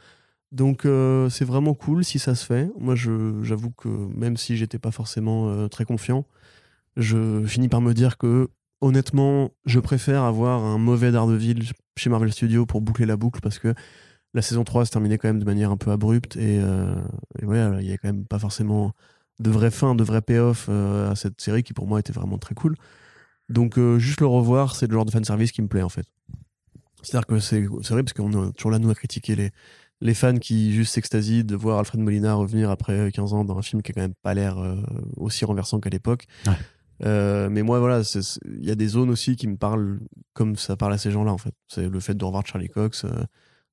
Donc 0.51 0.85
euh, 0.85 1.29
c'est 1.29 1.45
vraiment 1.45 1.73
cool 1.73 2.03
si 2.03 2.19
ça 2.19 2.35
se 2.35 2.45
fait. 2.45 2.69
Moi, 2.77 2.95
j'avoue 2.95 3.71
que 3.71 3.87
même 3.87 4.37
si 4.37 4.55
j'étais 4.55 4.79
pas 4.79 4.91
forcément 4.91 5.49
euh, 5.49 5.67
très 5.67 5.85
confiant, 5.85 6.25
je 6.95 7.43
finis 7.45 7.69
par 7.69 7.81
me 7.81 7.93
dire 7.93 8.17
que 8.17 8.49
honnêtement, 8.81 9.51
je 9.65 9.79
préfère 9.79 10.23
avoir 10.23 10.63
un 10.63 10.77
mauvais 10.77 11.11
Daredevil 11.11 11.71
chez 11.97 12.09
Marvel 12.09 12.31
Studios 12.31 12.65
pour 12.65 12.81
boucler 12.81 13.05
la 13.05 13.17
boucle 13.17 13.41
parce 13.41 13.59
que 13.59 13.73
la 14.33 14.41
saison 14.41 14.63
3 14.63 14.85
se 14.85 14.91
terminait 14.91 15.17
quand 15.17 15.27
même 15.27 15.39
de 15.39 15.45
manière 15.45 15.71
un 15.71 15.77
peu 15.77 15.91
abrupte 15.91 16.35
et, 16.37 16.59
euh, 16.61 16.95
il 17.41 17.87
y 17.87 17.91
a 17.91 17.97
quand 17.97 18.07
même 18.07 18.25
pas 18.25 18.39
forcément 18.39 18.93
de 19.39 19.49
vraie 19.49 19.71
fin, 19.71 19.95
de 19.95 20.03
vrai 20.03 20.21
payoff 20.21 20.67
euh, 20.69 21.11
à 21.11 21.15
cette 21.15 21.41
série 21.41 21.63
qui 21.63 21.73
pour 21.73 21.87
moi 21.87 21.99
était 21.99 22.13
vraiment 22.13 22.37
très 22.37 22.55
cool. 22.55 22.75
Donc 23.49 23.79
juste 23.97 24.19
le 24.19 24.27
revoir, 24.27 24.75
c'est 24.75 24.87
le 24.87 24.93
genre 24.93 25.05
de 25.05 25.11
fanservice 25.11 25.51
qui 25.51 25.61
me 25.61 25.67
plaît 25.67 25.81
en 25.81 25.89
fait. 25.89 26.05
C'est-à-dire 27.01 27.27
que 27.27 27.39
c'est 27.39 27.61
vrai 27.61 28.03
parce 28.03 28.13
qu'on 28.13 28.49
est 28.49 28.51
toujours 28.53 28.71
là 28.71 28.79
nous 28.79 28.89
à 28.89 28.95
critiquer 28.95 29.35
les, 29.35 29.51
les 30.01 30.13
fans 30.13 30.37
qui 30.37 30.73
juste 30.73 30.93
s'extasient 30.93 31.43
de 31.43 31.55
voir 31.55 31.79
Alfred 31.79 31.99
Molina 32.01 32.33
revenir 32.35 32.69
après 32.69 33.11
15 33.11 33.33
ans 33.33 33.43
dans 33.43 33.57
un 33.57 33.61
film 33.61 33.81
qui 33.81 33.91
a 33.91 33.93
quand 33.95 34.01
même 34.01 34.13
pas 34.21 34.33
l'air 34.33 34.57
euh, 34.59 34.75
aussi 35.15 35.43
renversant 35.45 35.79
qu'à 35.79 35.89
l'époque. 35.89 36.25
Ouais. 36.45 36.53
Euh, 37.05 37.47
mais 37.49 37.61
moi 37.61 37.79
voilà, 37.79 38.01
il 38.45 38.65
y 38.65 38.71
a 38.71 38.75
des 38.75 38.87
zones 38.87 39.09
aussi 39.11 39.35
qui 39.35 39.47
me 39.47 39.55
parlent 39.57 39.99
comme 40.33 40.55
ça 40.55 40.75
parle 40.75 40.93
à 40.93 40.97
ces 40.97 41.11
gens-là 41.11 41.31
en 41.31 41.37
fait. 41.37 41.53
C'est 41.67 41.89
le 41.89 41.99
fait 41.99 42.15
de 42.15 42.25
revoir 42.25 42.45
Charlie 42.45 42.69
Cox. 42.69 43.05
euh, 43.05 43.09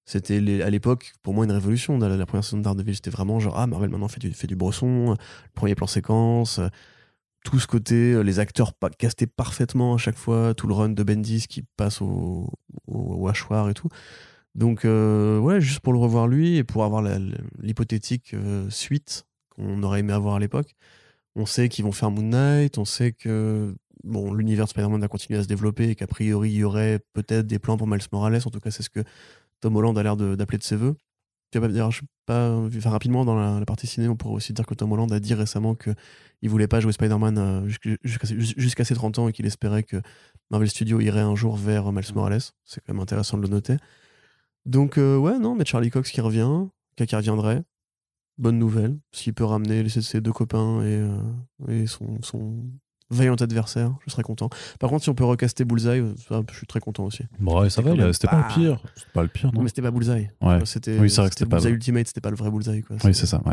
c'était 0.06 0.62
à 0.62 0.68
l'époque 0.68 1.14
pour 1.22 1.32
moi 1.32 1.46
une 1.46 1.52
révolution. 1.52 1.96
La, 1.98 2.08
la 2.14 2.26
première 2.26 2.44
saison 2.44 2.58
de 2.58 2.62
Daredevil 2.62 2.94
c'était 2.94 3.10
vraiment 3.10 3.40
genre 3.40 3.58
ah 3.58 3.66
Marvel 3.66 3.88
maintenant 3.90 4.08
fait 4.08 4.20
du, 4.20 4.32
fait 4.32 4.46
du 4.46 4.56
bresson, 4.56 5.12
le 5.12 5.50
premier 5.54 5.74
plan 5.74 5.86
séquence, 5.86 6.58
euh, 6.58 6.68
tout 7.44 7.58
ce 7.58 7.66
côté, 7.66 8.12
euh, 8.12 8.20
les 8.22 8.38
acteurs 8.40 8.74
pa- 8.74 8.90
castés 8.90 9.26
parfaitement 9.26 9.94
à 9.94 9.98
chaque 9.98 10.16
fois, 10.18 10.52
tout 10.54 10.66
le 10.66 10.74
run 10.74 10.90
de 10.90 11.02
Bendis 11.02 11.46
qui 11.48 11.62
passe 11.78 12.02
au, 12.02 12.50
au, 12.86 12.98
au 13.22 13.28
hachoir 13.28 13.70
et 13.70 13.74
tout. 13.74 13.88
Donc, 14.54 14.84
euh, 14.84 15.38
ouais, 15.38 15.60
juste 15.60 15.80
pour 15.80 15.92
le 15.92 15.98
revoir 15.98 16.28
lui 16.28 16.56
et 16.56 16.64
pour 16.64 16.84
avoir 16.84 17.02
l'hypothétique 17.60 18.34
euh, 18.34 18.68
suite 18.70 19.26
qu'on 19.50 19.82
aurait 19.82 20.00
aimé 20.00 20.12
avoir 20.12 20.36
à 20.36 20.38
l'époque. 20.38 20.74
On 21.34 21.46
sait 21.46 21.68
qu'ils 21.68 21.84
vont 21.84 21.92
faire 21.92 22.10
Moon 22.10 22.22
Knight, 22.22 22.78
on 22.78 22.84
sait 22.84 23.12
que 23.12 23.74
bon, 24.04 24.32
l'univers 24.32 24.66
de 24.66 24.70
Spider-Man 24.70 25.00
va 25.00 25.08
continuer 25.08 25.38
à 25.38 25.42
se 25.42 25.48
développer 25.48 25.90
et 25.90 25.94
qu'a 25.96 26.06
priori, 26.06 26.50
il 26.50 26.58
y 26.58 26.64
aurait 26.64 27.00
peut-être 27.12 27.46
des 27.46 27.58
plans 27.58 27.76
pour 27.76 27.88
Miles 27.88 28.00
Morales. 28.12 28.40
En 28.44 28.50
tout 28.50 28.60
cas, 28.60 28.70
c'est 28.70 28.84
ce 28.84 28.90
que 28.90 29.00
Tom 29.60 29.74
Holland 29.76 29.96
a 29.98 30.02
l'air 30.02 30.16
de- 30.16 30.36
d'appeler 30.36 30.58
de 30.58 30.62
ses 30.62 30.76
voeux. 30.76 30.96
Je 31.52 32.00
pas 32.26 32.90
rapidement, 32.90 33.24
dans 33.24 33.36
la, 33.36 33.64
partie 33.64 33.86
ciné, 33.86 34.08
on 34.08 34.16
pourrait 34.16 34.34
aussi 34.34 34.52
dire 34.52 34.66
que 34.66 34.74
Tom 34.74 34.90
Holland 34.92 35.12
a 35.12 35.20
dit 35.20 35.34
récemment 35.34 35.74
qu'il 35.74 36.50
voulait 36.50 36.66
pas 36.66 36.80
jouer 36.80 36.92
Spider-Man 36.92 37.38
euh, 37.38 37.96
jusqu'à 38.56 38.84
ses 38.84 38.94
30 38.94 39.18
ans 39.20 39.28
et 39.28 39.32
qu'il 39.32 39.46
espérait 39.46 39.84
que 39.84 40.00
Marvel 40.50 40.68
Studios 40.68 41.00
irait 41.00 41.20
un 41.20 41.36
jour 41.36 41.56
vers 41.56 41.92
Miles 41.92 42.12
Morales. 42.14 42.40
C'est 42.64 42.80
quand 42.84 42.92
même 42.92 43.02
intéressant 43.02 43.36
de 43.36 43.42
le 43.42 43.48
noter. 43.48 43.76
Donc, 44.66 44.98
euh, 44.98 45.16
ouais, 45.16 45.38
non, 45.38 45.54
mais 45.54 45.64
Charlie 45.64 45.90
Cox 45.90 46.10
qui 46.10 46.20
revient, 46.20 46.48
qui 46.96 47.06
qui 47.06 47.16
reviendrait. 47.16 47.62
Bonne 48.38 48.58
nouvelle. 48.58 48.96
S'il 49.12 49.32
peut 49.34 49.44
ramener 49.44 49.88
ses, 49.88 50.02
ses 50.02 50.20
deux 50.20 50.32
copains 50.32 50.80
et, 50.82 50.86
euh, 50.96 51.18
et 51.68 51.86
son, 51.86 52.18
son 52.22 52.64
vaillant 53.10 53.34
adversaire, 53.36 53.94
je 54.04 54.10
serais 54.10 54.24
content. 54.24 54.48
Par 54.80 54.90
contre, 54.90 55.04
si 55.04 55.10
on 55.10 55.14
peut 55.14 55.24
recaster 55.24 55.64
Bullseye, 55.64 56.00
euh, 56.00 56.14
ça, 56.28 56.42
je 56.50 56.56
suis 56.56 56.66
très 56.66 56.80
content 56.80 57.04
aussi. 57.04 57.22
Bon, 57.38 57.60
ouais, 57.60 57.70
ça 57.70 57.80
va, 57.82 58.12
c'était 58.12 58.26
pas 58.26 58.42
pas- 58.42 58.48
le 58.48 58.54
pire. 58.54 58.82
C'était 58.96 59.10
pas 59.12 59.22
le 59.22 59.28
pire, 59.28 59.46
Non, 59.52 59.58
non 59.58 59.62
mais 59.62 59.68
c'était 59.68 59.82
pas 59.82 59.92
Bullseye. 59.92 60.30
Ouais. 60.40 60.58
C'était, 60.64 60.98
Oui, 60.98 61.10
c'est 61.10 61.20
vrai 61.20 61.28
que 61.30 61.36
c'était 61.36 61.44
pas 61.48 61.56
Bullseye 61.58 61.68
vrai. 61.68 61.76
Ultimate, 61.76 62.06
c'était 62.08 62.20
pas 62.22 62.30
le 62.30 62.36
vrai 62.36 62.50
Bullseye. 62.50 62.82
Quoi. 62.82 62.96
Oui, 63.04 63.14
c'est 63.14 63.26
ça, 63.26 63.40
ouais. 63.46 63.52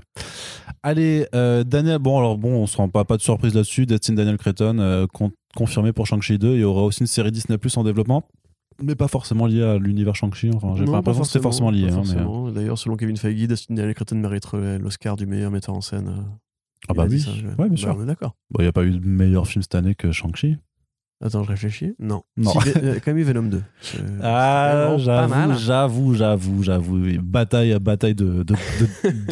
Allez, 0.82 1.28
euh, 1.36 1.64
Daniel, 1.64 2.00
bon, 2.00 2.18
alors 2.18 2.38
bon, 2.40 2.54
on 2.64 2.66
se 2.66 2.78
rend 2.78 2.90
pas, 2.90 3.04
pas 3.04 3.18
de 3.18 3.22
surprise 3.22 3.54
là-dessus. 3.54 3.86
Destin 3.86 4.14
Daniel 4.14 4.38
Cretton, 4.38 4.80
euh, 4.80 5.06
con- 5.14 5.32
confirmé 5.56 5.94
pour 5.94 6.08
Shang-Chi 6.08 6.40
2. 6.40 6.56
Il 6.56 6.62
y 6.62 6.64
aura 6.64 6.82
aussi 6.84 7.02
une 7.02 7.08
série 7.08 7.32
Disney 7.32 7.60
Plus 7.60 7.76
en 7.78 7.84
développement, 7.84 8.24
mais 8.84 8.95
pas 8.95 9.08
forcément 9.08 9.45
liée 9.48 9.64
à 9.64 9.78
l'univers 9.78 10.16
Shang-Chi. 10.16 10.49
Enfin, 10.56 10.76
j'ai 10.76 10.86
pas 10.86 10.91
l'impression 10.94 11.22
que 11.24 11.28
c'était 11.28 11.41
forcément 11.44 11.72
lié. 11.72 11.90
hein, 11.90 12.02
mais, 12.06 12.22
euh. 12.22 12.52
D'ailleurs, 12.52 12.78
selon 12.78 12.95
Kevin 12.98 13.18
Feige, 13.18 13.48
Dustin 13.48 13.94
Cretton 13.94 14.16
mériterait 14.18 14.80
l'Oscar 14.80 15.16
du 15.18 15.26
meilleur 15.26 15.52
metteur 15.52 15.76
en 15.76 15.82
scène. 15.82 16.08
euh, 16.08 16.22
Ah 16.90 16.94
bah 16.94 17.06
oui, 17.10 17.20
ça, 17.20 17.32
je- 17.32 17.45
ouais, 17.45 17.53
bien 17.56 17.68
Bah, 17.70 17.76
sûr. 17.78 17.95
On 17.98 18.03
est 18.03 18.06
d'accord. 18.08 18.36
Bon, 18.49 18.60
il 18.60 18.64
n'y 18.64 18.68
a 18.70 18.74
pas 18.74 18.84
eu 18.84 18.91
de 18.91 19.06
meilleur 19.08 19.45
film 19.48 19.62
cette 19.62 19.76
année 19.76 19.94
que 19.95 20.12
Shang-Chi. 20.12 20.58
Attends, 21.23 21.43
je 21.43 21.49
réfléchis. 21.49 21.93
Non. 21.99 22.23
Non. 22.35 22.52
Si, 22.52 22.69
il 22.81 22.88
y 22.88 22.89
a 22.91 22.95
quand 22.95 23.07
même 23.11 23.19
eu 23.19 23.23
Venom 23.23 23.43
2. 23.43 23.61
C'est- 23.81 23.98
c'est 23.98 24.03
Ah, 24.23 24.95
j'avoue, 24.98 25.53
j'avoue, 25.57 26.14
j'avoue, 26.15 26.64
j'avoue. 26.64 26.99
Bataille, 27.22 27.77
bataille 27.80 28.15
de, 28.15 28.41
de, 28.43 28.56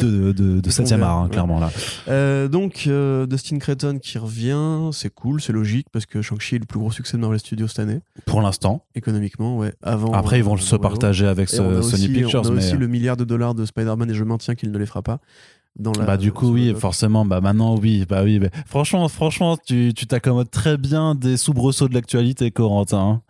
de, 0.00 0.32
de, 0.32 0.60
de 0.60 0.70
7 0.70 0.86
ton 0.88 1.02
art, 1.02 1.18
hein, 1.18 1.28
clairement, 1.28 1.58
là. 1.58 1.70
Euh, 2.08 2.46
donc, 2.48 2.84
euh, 2.86 3.26
Dustin 3.26 3.58
Cretton 3.58 3.98
qui 4.00 4.18
revient, 4.18 4.90
c'est 4.92 5.12
cool, 5.12 5.40
c'est 5.40 5.52
logique, 5.52 5.88
parce 5.92 6.06
que 6.06 6.22
Shang-Chi 6.22 6.56
est 6.56 6.58
le 6.60 6.64
plus 6.66 6.78
gros 6.78 6.92
succès 6.92 7.16
de 7.16 7.22
Marvel 7.22 7.40
Studios 7.40 7.66
cette 7.68 7.80
année, 7.80 8.00
Pour 8.24 8.40
l'instant. 8.40 8.84
économiquement, 8.94 9.58
ouais. 9.58 9.72
Avant, 9.82 10.12
Après, 10.12 10.38
ils 10.38 10.44
vont 10.44 10.54
euh, 10.54 10.58
se 10.58 10.76
partager 10.76 11.26
avec 11.26 11.48
ce- 11.48 11.56
Sony 11.56 11.76
aussi, 11.78 12.08
Pictures, 12.08 12.42
on 12.44 12.48
a 12.48 12.50
mais. 12.52 12.58
aussi 12.58 12.76
le 12.76 12.86
milliard 12.86 13.16
de 13.16 13.24
dollars 13.24 13.54
de 13.54 13.64
Spider-Man 13.64 14.10
et 14.10 14.14
je 14.14 14.22
maintiens 14.24 14.54
qu'il 14.54 14.70
ne 14.70 14.78
les 14.78 14.86
fera 14.86 15.02
pas. 15.02 15.18
Dans 15.78 15.92
la, 15.92 16.04
bah 16.04 16.16
du 16.16 16.32
coup 16.32 16.46
le 16.46 16.52
oui 16.52 16.74
forcément 16.76 17.24
bah 17.24 17.40
maintenant 17.40 17.76
oui 17.78 18.04
bah 18.06 18.22
oui 18.24 18.38
mais 18.40 18.50
franchement 18.66 19.08
franchement 19.08 19.56
tu 19.56 19.94
tu 19.94 20.06
t'accommodes 20.06 20.50
très 20.50 20.76
bien 20.76 21.14
des 21.14 21.36
soubresauts 21.36 21.88
de 21.88 21.94
l'actualité 21.94 22.50
Corentin 22.50 22.98
hein. 22.98 23.22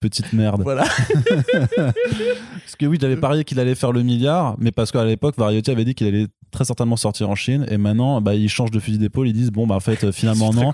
petite 0.00 0.32
merde 0.32 0.62
Voilà. 0.62 0.84
parce 1.76 2.76
que 2.78 2.84
oui 2.86 2.98
j'avais 3.00 3.16
parié 3.16 3.44
qu'il 3.44 3.60
allait 3.60 3.74
faire 3.76 3.92
le 3.92 4.02
milliard 4.02 4.56
mais 4.58 4.72
parce 4.72 4.90
qu'à 4.90 5.04
l'époque 5.04 5.36
Variety 5.38 5.70
avait 5.70 5.84
dit 5.84 5.94
qu'il 5.94 6.08
allait 6.08 6.26
très 6.50 6.64
certainement 6.64 6.96
sortir 6.96 7.30
en 7.30 7.34
Chine 7.34 7.64
et 7.70 7.78
maintenant 7.78 8.20
bah 8.20 8.34
ils 8.34 8.48
changent 8.48 8.70
de 8.70 8.80
fusil 8.80 8.98
d'épaule 8.98 9.28
ils 9.28 9.32
disent 9.32 9.52
bon 9.52 9.66
bah 9.66 9.76
en 9.76 9.80
fait 9.80 10.04
euh, 10.04 10.12
finalement 10.12 10.52
non. 10.52 10.72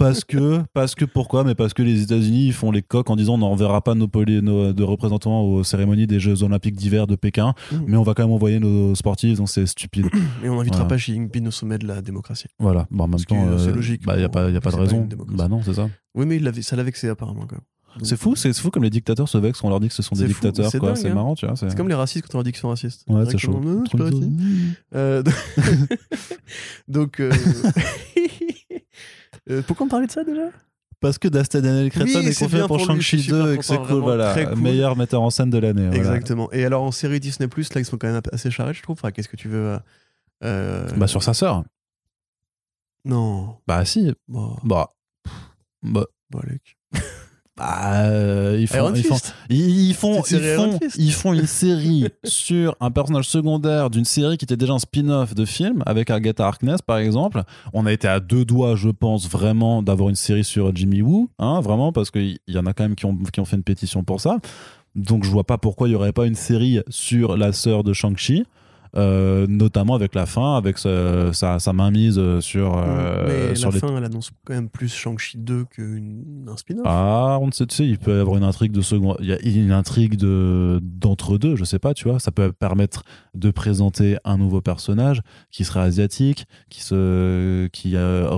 Parce 0.00 0.24
que 0.24 0.62
parce 0.72 0.94
que 0.96 1.04
pourquoi? 1.04 1.44
Mais 1.44 1.54
parce 1.54 1.72
que 1.74 1.82
les 1.82 2.02
États-Unis 2.02 2.50
font 2.52 2.72
les 2.72 2.82
coques 2.82 3.08
en 3.10 3.16
disant 3.16 3.34
on 3.34 3.38
n'enverra 3.38 3.80
pas 3.82 3.94
nos, 3.94 4.08
poli- 4.08 4.42
nos 4.42 4.72
de 4.72 4.82
représentants 4.82 5.42
aux 5.42 5.62
cérémonies 5.62 6.06
des 6.08 6.18
Jeux 6.18 6.42
Olympiques 6.42 6.74
d'hiver 6.74 7.06
de 7.06 7.14
Pékin 7.14 7.54
Mhm. 7.70 7.84
mais 7.86 7.96
on 7.96 8.02
va 8.02 8.14
quand 8.14 8.24
même 8.24 8.32
envoyer 8.32 8.58
nos 8.58 8.94
sportifs 8.94 9.38
donc 9.38 9.48
c'est 9.48 9.66
stupide 9.66 10.06
Et 10.44 10.48
on 10.48 10.56
n'invitera 10.56 10.80
Voilà. 10.84 10.88
pas 10.88 10.96
Xi 10.96 11.12
Jinping 11.14 11.46
au 11.46 11.50
sommet 11.52 11.78
de 11.78 11.86
la 11.86 12.02
démocratie. 12.02 12.46
Voilà, 12.58 12.86
bon, 12.90 13.04
en 13.04 13.06
même 13.06 13.12
Parce 13.12 13.26
temps, 13.26 13.46
euh, 13.46 13.58
c'est 13.58 13.68
euh, 13.70 13.74
logique. 13.74 14.04
Bah, 14.04 14.14
il 14.16 14.18
n'y 14.20 14.24
a 14.24 14.28
pas, 14.28 14.50
y 14.50 14.56
a 14.56 14.60
pas 14.60 14.70
de 14.70 14.76
pas 14.76 14.82
raison. 14.82 15.06
Bah 15.28 15.46
non, 15.48 15.60
c'est 15.62 15.74
ça. 15.74 15.88
Oui, 16.14 16.26
mais 16.26 16.36
il 16.36 16.42
l'avait- 16.42 16.62
ça 16.62 16.74
l'a 16.76 16.82
vexé 16.82 17.08
apparemment. 17.08 17.46
quoi. 17.46 17.58
C'est 18.02 18.16
fou, 18.16 18.36
c'est 18.36 18.52
fou 18.56 18.70
comme 18.70 18.84
les 18.84 18.90
dictateurs 18.90 19.28
se 19.28 19.36
vexent 19.36 19.64
on 19.64 19.68
leur 19.68 19.80
dit 19.80 19.88
que 19.88 19.94
ce 19.94 20.02
sont 20.02 20.14
des 20.14 20.22
fou, 20.28 20.28
dictateurs. 20.28 20.70
c'est 20.70 20.78
quoi. 20.78 20.94
C'est 20.94 21.10
hein. 21.10 21.14
marrant, 21.14 21.34
tu 21.34 21.44
vois. 21.44 21.56
C'est 21.56 21.76
comme 21.76 21.88
les 21.88 21.94
racistes 21.94 22.24
quand 22.28 22.34
on 22.34 22.38
leur 22.38 22.44
dit 22.44 22.52
qu'ils 22.52 22.60
sont 22.60 22.68
racistes. 22.68 23.04
Ouais, 23.08 23.24
c'est 23.28 23.36
chaud. 23.36 23.52
Non, 23.52 23.60
non, 23.60 23.82
je 23.84 23.88
suis 23.88 23.98
pas. 23.98 24.96
Euh, 24.96 25.22
donc, 26.88 27.18
euh, 27.20 27.32
euh, 29.48 29.62
pourquoi 29.66 29.86
on 29.86 29.88
parlait 29.88 30.06
de 30.06 30.12
ça 30.12 30.24
déjà? 30.24 30.42
Parce 31.00 31.16
que 31.16 31.28
Dustin 31.28 31.60
Daniel 31.62 31.90
Cretton 31.90 32.20
Oui, 32.20 32.26
est 32.26 32.38
confié 32.38 32.66
pour 32.66 32.78
Shang-Chi 32.78 33.02
suis 33.02 33.22
super 33.22 33.44
2 33.44 33.54
et 33.54 33.58
que 33.58 33.64
c'est 33.64 33.78
cool, 33.78 34.00
voilà. 34.00 34.34
cool. 34.34 34.56
Meilleur 34.56 34.96
metteur 34.96 35.22
en 35.22 35.30
scène 35.30 35.48
de 35.48 35.56
l'année. 35.56 35.86
voilà. 35.86 35.96
Exactement. 35.96 36.52
Et 36.52 36.62
alors 36.64 36.82
en 36.82 36.90
série 36.92 37.20
Disney 37.20 37.48
Plus, 37.48 37.72
là, 37.72 37.80
ils 37.80 37.86
sont 37.86 37.96
quand 37.96 38.12
même 38.12 38.20
assez 38.32 38.50
charrés, 38.50 38.74
je 38.74 38.82
trouve. 38.82 38.98
Enfin, 38.98 39.10
qu'est-ce 39.10 39.28
que 39.28 39.36
tu 39.36 39.48
veux 39.48 39.68
euh, 39.68 39.78
euh, 40.44 40.86
Bah, 40.96 41.06
sur 41.06 41.22
sa 41.22 41.32
sœur. 41.32 41.64
Non. 43.06 43.56
Bah, 43.66 43.84
si. 43.86 44.12
Bon, 44.28 44.56
Bah. 44.62 44.92
Bah. 45.82 46.04
bon, 46.28 46.40
Luc. 46.46 46.76
bah, 47.60 48.04
euh, 48.06 48.56
ils, 48.58 48.66
font, 48.66 48.94
ils, 48.94 49.04
font, 49.04 49.18
ils, 49.50 49.94
font, 49.94 50.22
ils 50.96 51.12
font 51.12 51.34
une 51.34 51.46
série 51.46 52.06
sur 52.24 52.74
un 52.80 52.90
personnage 52.90 53.28
secondaire 53.28 53.90
d'une 53.90 54.06
série 54.06 54.38
qui 54.38 54.46
était 54.46 54.56
déjà 54.56 54.72
un 54.72 54.78
spin-off 54.78 55.34
de 55.34 55.44
film 55.44 55.82
avec 55.84 56.08
Agatha 56.08 56.46
Harkness 56.46 56.80
par 56.80 56.96
exemple. 56.96 57.42
On 57.74 57.84
a 57.84 57.92
été 57.92 58.08
à 58.08 58.18
deux 58.18 58.46
doigts, 58.46 58.76
je 58.76 58.88
pense, 58.88 59.28
vraiment 59.28 59.82
d'avoir 59.82 60.08
une 60.08 60.14
série 60.14 60.42
sur 60.42 60.74
Jimmy 60.74 61.02
Woo, 61.02 61.28
hein, 61.38 61.60
vraiment, 61.60 61.92
parce 61.92 62.10
qu'il 62.10 62.38
y 62.48 62.56
en 62.56 62.64
a 62.64 62.72
quand 62.72 62.84
même 62.84 62.94
qui 62.94 63.04
ont, 63.04 63.18
qui 63.30 63.40
ont 63.40 63.44
fait 63.44 63.56
une 63.56 63.62
pétition 63.62 64.04
pour 64.04 64.22
ça. 64.22 64.38
Donc 64.94 65.24
je 65.24 65.30
vois 65.30 65.44
pas 65.44 65.58
pourquoi 65.58 65.86
il 65.86 65.92
y 65.92 65.94
aurait 65.94 66.14
pas 66.14 66.24
une 66.24 66.36
série 66.36 66.80
sur 66.88 67.36
la 67.36 67.52
sœur 67.52 67.84
de 67.84 67.92
Shang-Chi. 67.92 68.46
Euh, 68.96 69.46
notamment 69.48 69.94
avec 69.94 70.14
la 70.14 70.26
fin, 70.26 70.56
avec 70.56 70.78
sa, 70.78 71.32
sa, 71.32 71.58
sa 71.58 71.72
mainmise 71.72 72.18
euh, 72.18 72.40
sur, 72.40 72.76
euh, 72.76 73.24
mais 73.50 73.54
sur 73.54 73.68
la 73.68 73.74
les 73.74 73.80
fin, 73.80 73.96
elle 73.96 74.04
annonce 74.04 74.30
quand 74.44 74.54
même 74.54 74.68
plus 74.68 74.92
Shang-Chi 74.92 75.38
2 75.38 75.64
qu'un 75.64 76.56
spin-off. 76.56 76.84
ah, 76.86 77.38
on 77.40 77.46
ne 77.46 77.52
sait, 77.52 77.66
tu 77.66 77.76
sais, 77.76 77.86
il 77.86 77.98
peut 77.98 78.16
y 78.16 78.20
avoir 78.20 78.36
une 78.36 78.44
intrigue 78.44 78.72
de 78.72 78.80
second, 78.80 79.16
il 79.20 79.26
y 79.26 79.32
a 79.32 79.38
une 79.40 79.72
intrigue 79.72 80.16
de 80.16 80.80
d'entre 80.82 81.38
deux, 81.38 81.56
je 81.56 81.64
sais 81.64 81.78
pas, 81.78 81.94
tu 81.94 82.08
vois, 82.08 82.18
ça 82.18 82.32
peut 82.32 82.52
permettre 82.52 83.04
de 83.34 83.50
présenter 83.50 84.16
un 84.24 84.38
nouveau 84.38 84.60
personnage 84.60 85.20
qui 85.50 85.64
serait 85.64 85.80
asiatique, 85.80 86.46
qui 86.68 86.82
se, 86.82 87.68
qui 87.68 87.94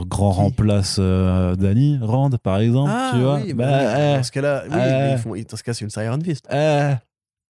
grand 0.06 0.32
remplace 0.32 0.98
Danny 0.98 1.98
Rand 2.00 2.30
par 2.42 2.58
exemple, 2.58 2.90
Ah, 2.94 3.10
tu 3.14 3.20
vois. 3.20 3.36
oui, 3.36 3.54
bah, 3.54 3.64
bah, 3.64 4.12
eh, 4.12 4.16
dans 4.16 4.22
ce 4.22 4.32
cas-là, 4.32 4.64
oui, 4.68 5.40
eh. 5.40 5.44
dans 5.44 5.56
ce 5.56 5.62
cas, 5.62 5.72
c'est 5.72 5.84
une 5.84 6.02
Iron 6.04 6.20
Fist. 6.20 6.46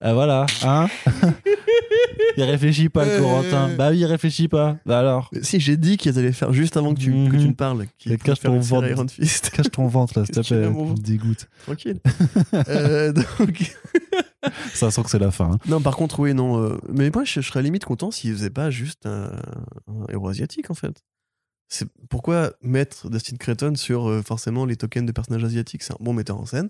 Eh, 0.05 0.13
voilà, 0.13 0.47
hein. 0.65 0.89
il 2.37 2.43
réfléchit 2.45 2.89
pas, 2.89 3.05
le 3.05 3.11
Euh. 3.13 3.21
Corentin. 3.21 3.71
Bah 3.77 3.91
oui, 3.91 3.99
il 3.99 4.05
réfléchit 4.07 4.49
pas. 4.49 4.77
Bah 4.87 4.99
alors. 4.99 5.31
Si 5.43 5.61
j'ai 5.61 5.77
dit 5.77 5.97
qu'ils 5.97 6.19
allaient 6.19 6.33
faire 6.33 6.53
juste 6.53 6.77
avant 6.77 6.95
que 6.95 7.01
tu, 7.01 7.11
que 7.11 7.17
Mhm. 7.37 7.41
tu 7.41 7.49
ne 7.49 7.53
parles, 7.53 7.87
qu'ils 7.99 8.17
cache 8.19 8.41
faire 8.41 8.51
ton 8.51 8.59
ventre. 8.61 8.89
Iron 8.89 9.07
Fist. 9.09 9.51
Cache 9.51 9.71
ton 9.71 9.87
ventre 9.87 10.19
là, 10.19 10.25
s'il 10.27 10.35
te 10.35 10.41
plaît. 10.41 10.69
me 10.69 10.95
dégoûtes. 10.97 11.49
Tranquille. 11.65 12.01
Euh, 12.69 13.13
donc, 13.13 13.77
Ça 14.75 14.91
sent 14.91 15.03
que 15.05 15.11
c'est 15.11 15.19
la 15.19 15.31
fin. 15.31 15.53
hein. 15.53 15.59
non, 15.69 15.81
par 15.81 15.97
contre, 15.97 16.19
oui, 16.21 16.35
non. 16.35 16.61
euh, 16.63 16.79
mais 16.93 17.11
moi, 17.15 17.25
je, 17.25 17.41
je 17.41 17.47
serais 17.49 17.63
limite 17.63 17.85
content 17.85 18.11
s'ils 18.11 18.33
faisaient 18.35 18.51
pas 18.51 18.71
juste 18.71 19.07
un, 19.07 19.31
un 19.89 20.07
héros 20.11 20.29
asiatique, 20.29 20.71
en 20.71 20.75
fait. 20.75 21.03
C'est 21.69 21.89
pourquoi 22.11 22.53
mettre 22.61 23.09
Dustin 23.09 23.37
Cretton 23.37 23.75
sur 23.77 24.09
euh, 24.11 24.21
forcément 24.23 24.67
les 24.67 24.77
tokens 24.77 25.07
de 25.07 25.13
personnages 25.13 25.45
asiatiques? 25.45 25.83
C'est 25.83 25.93
un 25.95 25.99
bon 26.01 26.13
metteur 26.13 26.39
en 26.39 26.45
scène. 26.45 26.69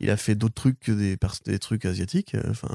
Il 0.00 0.10
a 0.10 0.16
fait 0.16 0.34
d'autres 0.34 0.54
trucs 0.54 0.80
que 0.80 0.92
des, 0.92 1.16
trucs 1.58 1.84
asiatiques. 1.84 2.34
euh, 2.34 2.42
Enfin, 2.50 2.68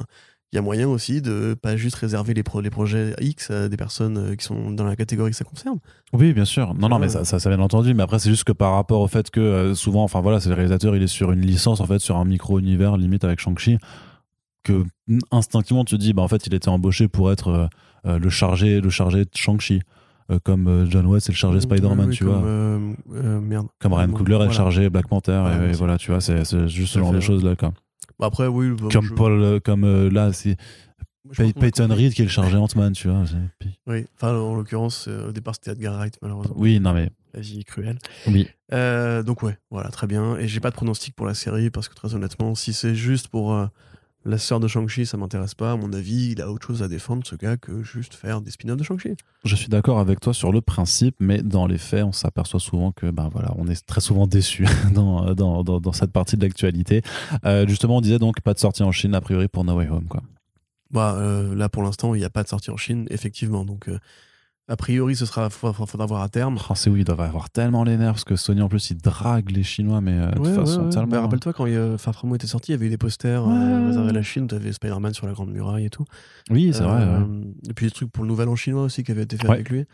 il 0.53 0.55
y 0.55 0.59
a 0.59 0.61
moyen 0.61 0.87
aussi 0.87 1.21
de 1.21 1.53
pas 1.59 1.75
juste 1.75 1.95
réserver 1.95 2.33
les, 2.33 2.43
pro- 2.43 2.61
les 2.61 2.69
projets 2.69 3.13
X 3.19 3.51
à 3.51 3.67
des 3.67 3.75
personnes 3.77 4.17
euh, 4.17 4.35
qui 4.35 4.45
sont 4.45 4.71
dans 4.71 4.85
la 4.85 4.95
catégorie 4.95 5.31
que 5.31 5.35
ça 5.37 5.43
concerne. 5.43 5.79
Oui, 6.13 6.31
bien 6.33 6.45
sûr. 6.45 6.73
Non, 6.75 6.87
non, 6.87 6.97
mais 6.99 7.09
ça, 7.09 7.25
ça, 7.25 7.39
ça 7.39 7.49
bien 7.49 7.59
entendu. 7.59 7.93
Mais 7.93 8.03
après, 8.03 8.19
c'est 8.19 8.29
juste 8.29 8.45
que 8.45 8.53
par 8.53 8.73
rapport 8.73 9.01
au 9.01 9.07
fait 9.07 9.29
que 9.31 9.39
euh, 9.41 9.75
souvent, 9.75 10.03
enfin 10.03 10.21
voilà, 10.21 10.39
c'est 10.39 10.49
le 10.49 10.55
réalisateur, 10.55 10.95
il 10.95 11.01
est 11.03 11.07
sur 11.07 11.31
une 11.31 11.41
licence, 11.41 11.81
en 11.81 11.85
fait, 11.87 11.99
sur 11.99 12.15
un 12.17 12.25
micro-univers 12.25 12.95
limite 12.95 13.23
avec 13.25 13.39
Shang-Chi, 13.39 13.79
que 14.63 14.83
instinctivement 15.31 15.83
tu 15.83 15.95
te 15.95 15.99
dis, 16.01 16.13
bah 16.13 16.21
en 16.21 16.27
fait, 16.27 16.47
il 16.47 16.53
était 16.53 16.69
embauché 16.69 17.07
pour 17.07 17.31
être 17.31 17.69
euh, 18.05 18.17
le 18.19 18.29
chargé, 18.29 18.79
le 18.81 18.89
chargé 18.89 19.25
de 19.25 19.29
Shang-Chi, 19.35 19.81
Euh, 20.31 20.39
comme 20.43 20.67
euh, 20.67 20.85
John 20.89 21.05
Watts 21.05 21.23
est 21.25 21.29
le 21.31 21.35
chargé 21.35 21.59
Spider-Man, 21.61 21.99
Oui, 21.99 22.05
oui, 22.07 22.15
tu 22.15 22.23
comme, 22.25 22.33
vois. 22.39 22.47
euh, 22.47 22.93
euh, 23.13 23.39
merde. 23.41 23.67
Comme 23.79 23.93
Ryan 23.93 24.09
Coogler 24.11 24.35
voilà. 24.37 24.51
chargé 24.51 24.89
Black 24.89 25.07
Panther, 25.07 25.43
Ouais, 25.59 25.69
et, 25.69 25.73
voilà, 25.73 25.97
tu 25.99 26.09
vois, 26.11 26.19
c'est 26.21 26.43
juste 26.67 26.93
ce 26.93 26.99
genre 26.99 27.11
de 27.13 27.19
choses 27.19 27.43
là, 27.43 27.55
quoi. 27.55 27.73
Bah, 28.19 28.27
après, 28.27 28.47
oui. 28.47 28.71
bah, 28.71 28.87
Comme 28.91 29.05
je- 29.05 29.13
Paul, 29.13 29.61
comme 29.61 30.09
là, 30.09 30.33
c'est 30.33 30.57
Pey- 31.35 31.53
Peyton. 31.53 31.87
Reed 31.91 32.13
qui 32.13 32.21
est 32.21 32.25
le 32.25 32.31
chargé 32.31 32.55
Ant-Man, 32.57 32.93
tu 32.93 33.07
vois. 33.07 33.23
Oui, 33.87 34.05
enfin, 34.15 34.33
en 34.35 34.55
l'occurrence, 34.55 35.07
au 35.07 35.31
départ, 35.31 35.53
c'était 35.55 35.71
Edgar 35.71 35.95
Wright, 35.97 36.17
malheureusement. 36.21 36.55
Oui, 36.57 36.79
non, 36.79 36.93
mais 36.93 37.09
La 37.33 37.41
vie 37.41 37.59
est 37.59 37.63
cruelle. 37.63 37.99
oui. 38.27 38.47
Euh, 38.73 39.21
donc 39.21 39.43
ouais, 39.43 39.57
voilà, 39.69 39.89
très 39.89 40.07
bien. 40.07 40.37
Et 40.37 40.47
j'ai 40.47 40.59
pas 40.59 40.71
de 40.71 40.75
pronostic 40.75 41.15
pour 41.15 41.27
la 41.27 41.35
série 41.35 41.69
parce 41.69 41.87
que 41.87 41.93
très 41.93 42.15
honnêtement, 42.15 42.55
si 42.55 42.73
c'est 42.73 42.95
juste 42.95 43.27
pour 43.27 43.53
euh, 43.53 43.67
la 44.25 44.37
sœur 44.37 44.59
de 44.59 44.67
Shang-Chi, 44.67 45.05
ça 45.05 45.17
m'intéresse 45.17 45.53
pas. 45.53 45.73
À 45.73 45.75
mon 45.75 45.93
avis, 45.93 46.31
il 46.31 46.41
a 46.41 46.51
autre 46.51 46.67
chose 46.67 46.81
à 46.81 46.87
défendre, 46.87 47.25
ce 47.25 47.35
gars, 47.35 47.57
que 47.57 47.83
juste 47.83 48.15
faire 48.15 48.41
des 48.41 48.51
spin-offs 48.51 48.77
de 48.77 48.83
Shang-Chi. 48.83 49.15
Je 49.43 49.55
suis 49.55 49.69
d'accord 49.69 49.99
avec 49.99 50.19
toi 50.19 50.33
sur 50.33 50.51
le 50.51 50.61
principe, 50.61 51.15
mais 51.19 51.43
dans 51.43 51.67
les 51.67 51.77
faits, 51.77 52.03
on 52.03 52.11
s'aperçoit 52.11 52.59
souvent 52.59 52.91
que, 52.91 53.11
ben 53.11 53.29
voilà, 53.31 53.53
on 53.57 53.67
est 53.67 53.85
très 53.85 54.01
souvent 54.01 54.25
déçu 54.25 54.65
dans, 54.93 55.33
dans, 55.35 55.63
dans, 55.63 55.79
dans 55.79 55.93
cette 55.93 56.11
partie 56.11 56.37
de 56.37 56.41
l'actualité. 56.41 57.03
Euh, 57.45 57.67
justement, 57.67 57.97
on 57.97 58.01
disait 58.01 58.19
donc 58.19 58.41
pas 58.41 58.53
de 58.53 58.59
sortie 58.59 58.83
en 58.83 58.91
Chine 58.91 59.13
a 59.13 59.21
priori 59.21 59.47
pour 59.47 59.63
No 59.63 59.75
Way 59.75 59.89
Home, 59.89 60.07
quoi. 60.07 60.23
Bah, 60.91 61.15
euh, 61.17 61.55
là, 61.55 61.69
pour 61.69 61.83
l'instant, 61.83 62.15
il 62.15 62.19
n'y 62.19 62.25
a 62.25 62.29
pas 62.29 62.43
de 62.43 62.47
sortie 62.47 62.71
en 62.71 62.77
Chine, 62.77 63.05
effectivement. 63.09 63.65
Donc, 63.65 63.89
euh, 63.89 63.99
a 64.67 64.75
priori, 64.75 65.15
ce 65.15 65.25
sera, 65.25 65.49
faudra, 65.49 66.05
voir 66.07 66.21
à 66.21 66.29
terme. 66.29 66.57
Oh, 66.69 66.73
c'est 66.75 66.89
où 66.89 66.95
ils 66.97 67.03
doivent 67.03 67.21
avoir 67.21 67.49
tellement 67.51 67.83
les 67.83 67.97
nerfs 67.97 68.13
parce 68.13 68.23
que 68.23 68.35
Sony 68.35 68.61
en 68.61 68.67
plus 68.69 68.89
ils 68.89 68.97
draguent 68.97 69.51
les 69.51 69.61
Chinois, 69.63 70.01
mais 70.01 70.13
euh, 70.13 70.31
de 70.31 70.39
Ouais, 70.39 70.47
toute 70.55 70.65
façon 70.65 70.83
ouais. 70.85 70.89
tellement. 70.89 71.07
Bah, 71.07 71.21
Rappelle-toi, 71.21 71.53
quand 71.53 71.65
il 71.67 71.77
a- 71.77 71.97
Far 71.97 72.15
From 72.15 72.29
Home 72.31 72.35
était 72.35 72.47
sorti, 72.47 72.71
il 72.71 72.73
y 72.73 72.77
avait 72.77 72.87
eu 72.87 72.89
des 72.89 72.97
posters 72.97 73.47
euh, 73.47 73.87
réservés 73.87 74.09
à 74.09 74.13
la 74.13 74.21
Chine. 74.23 74.47
Tu 74.47 74.55
avais 74.55 74.73
Spider-Man 74.73 75.13
sur 75.13 75.27
la 75.27 75.33
Grande 75.33 75.51
Muraille 75.51 75.85
et 75.85 75.89
tout. 75.89 76.05
Oui, 76.49 76.71
c'est 76.73 76.83
vrai. 76.83 77.03
Euh. 77.03 77.25
Et 77.69 77.73
puis 77.73 77.85
des 77.85 77.91
trucs 77.91 78.11
pour 78.11 78.23
le 78.23 78.29
nouvel 78.29 78.47
an 78.49 78.55
chinois 78.55 78.83
aussi 78.83 79.03
qui 79.03 79.11
avaient 79.11 79.23
été 79.23 79.37
faits 79.37 79.47
Ouais. 79.49 79.55
avec 79.55 79.69
lui. 79.69 79.85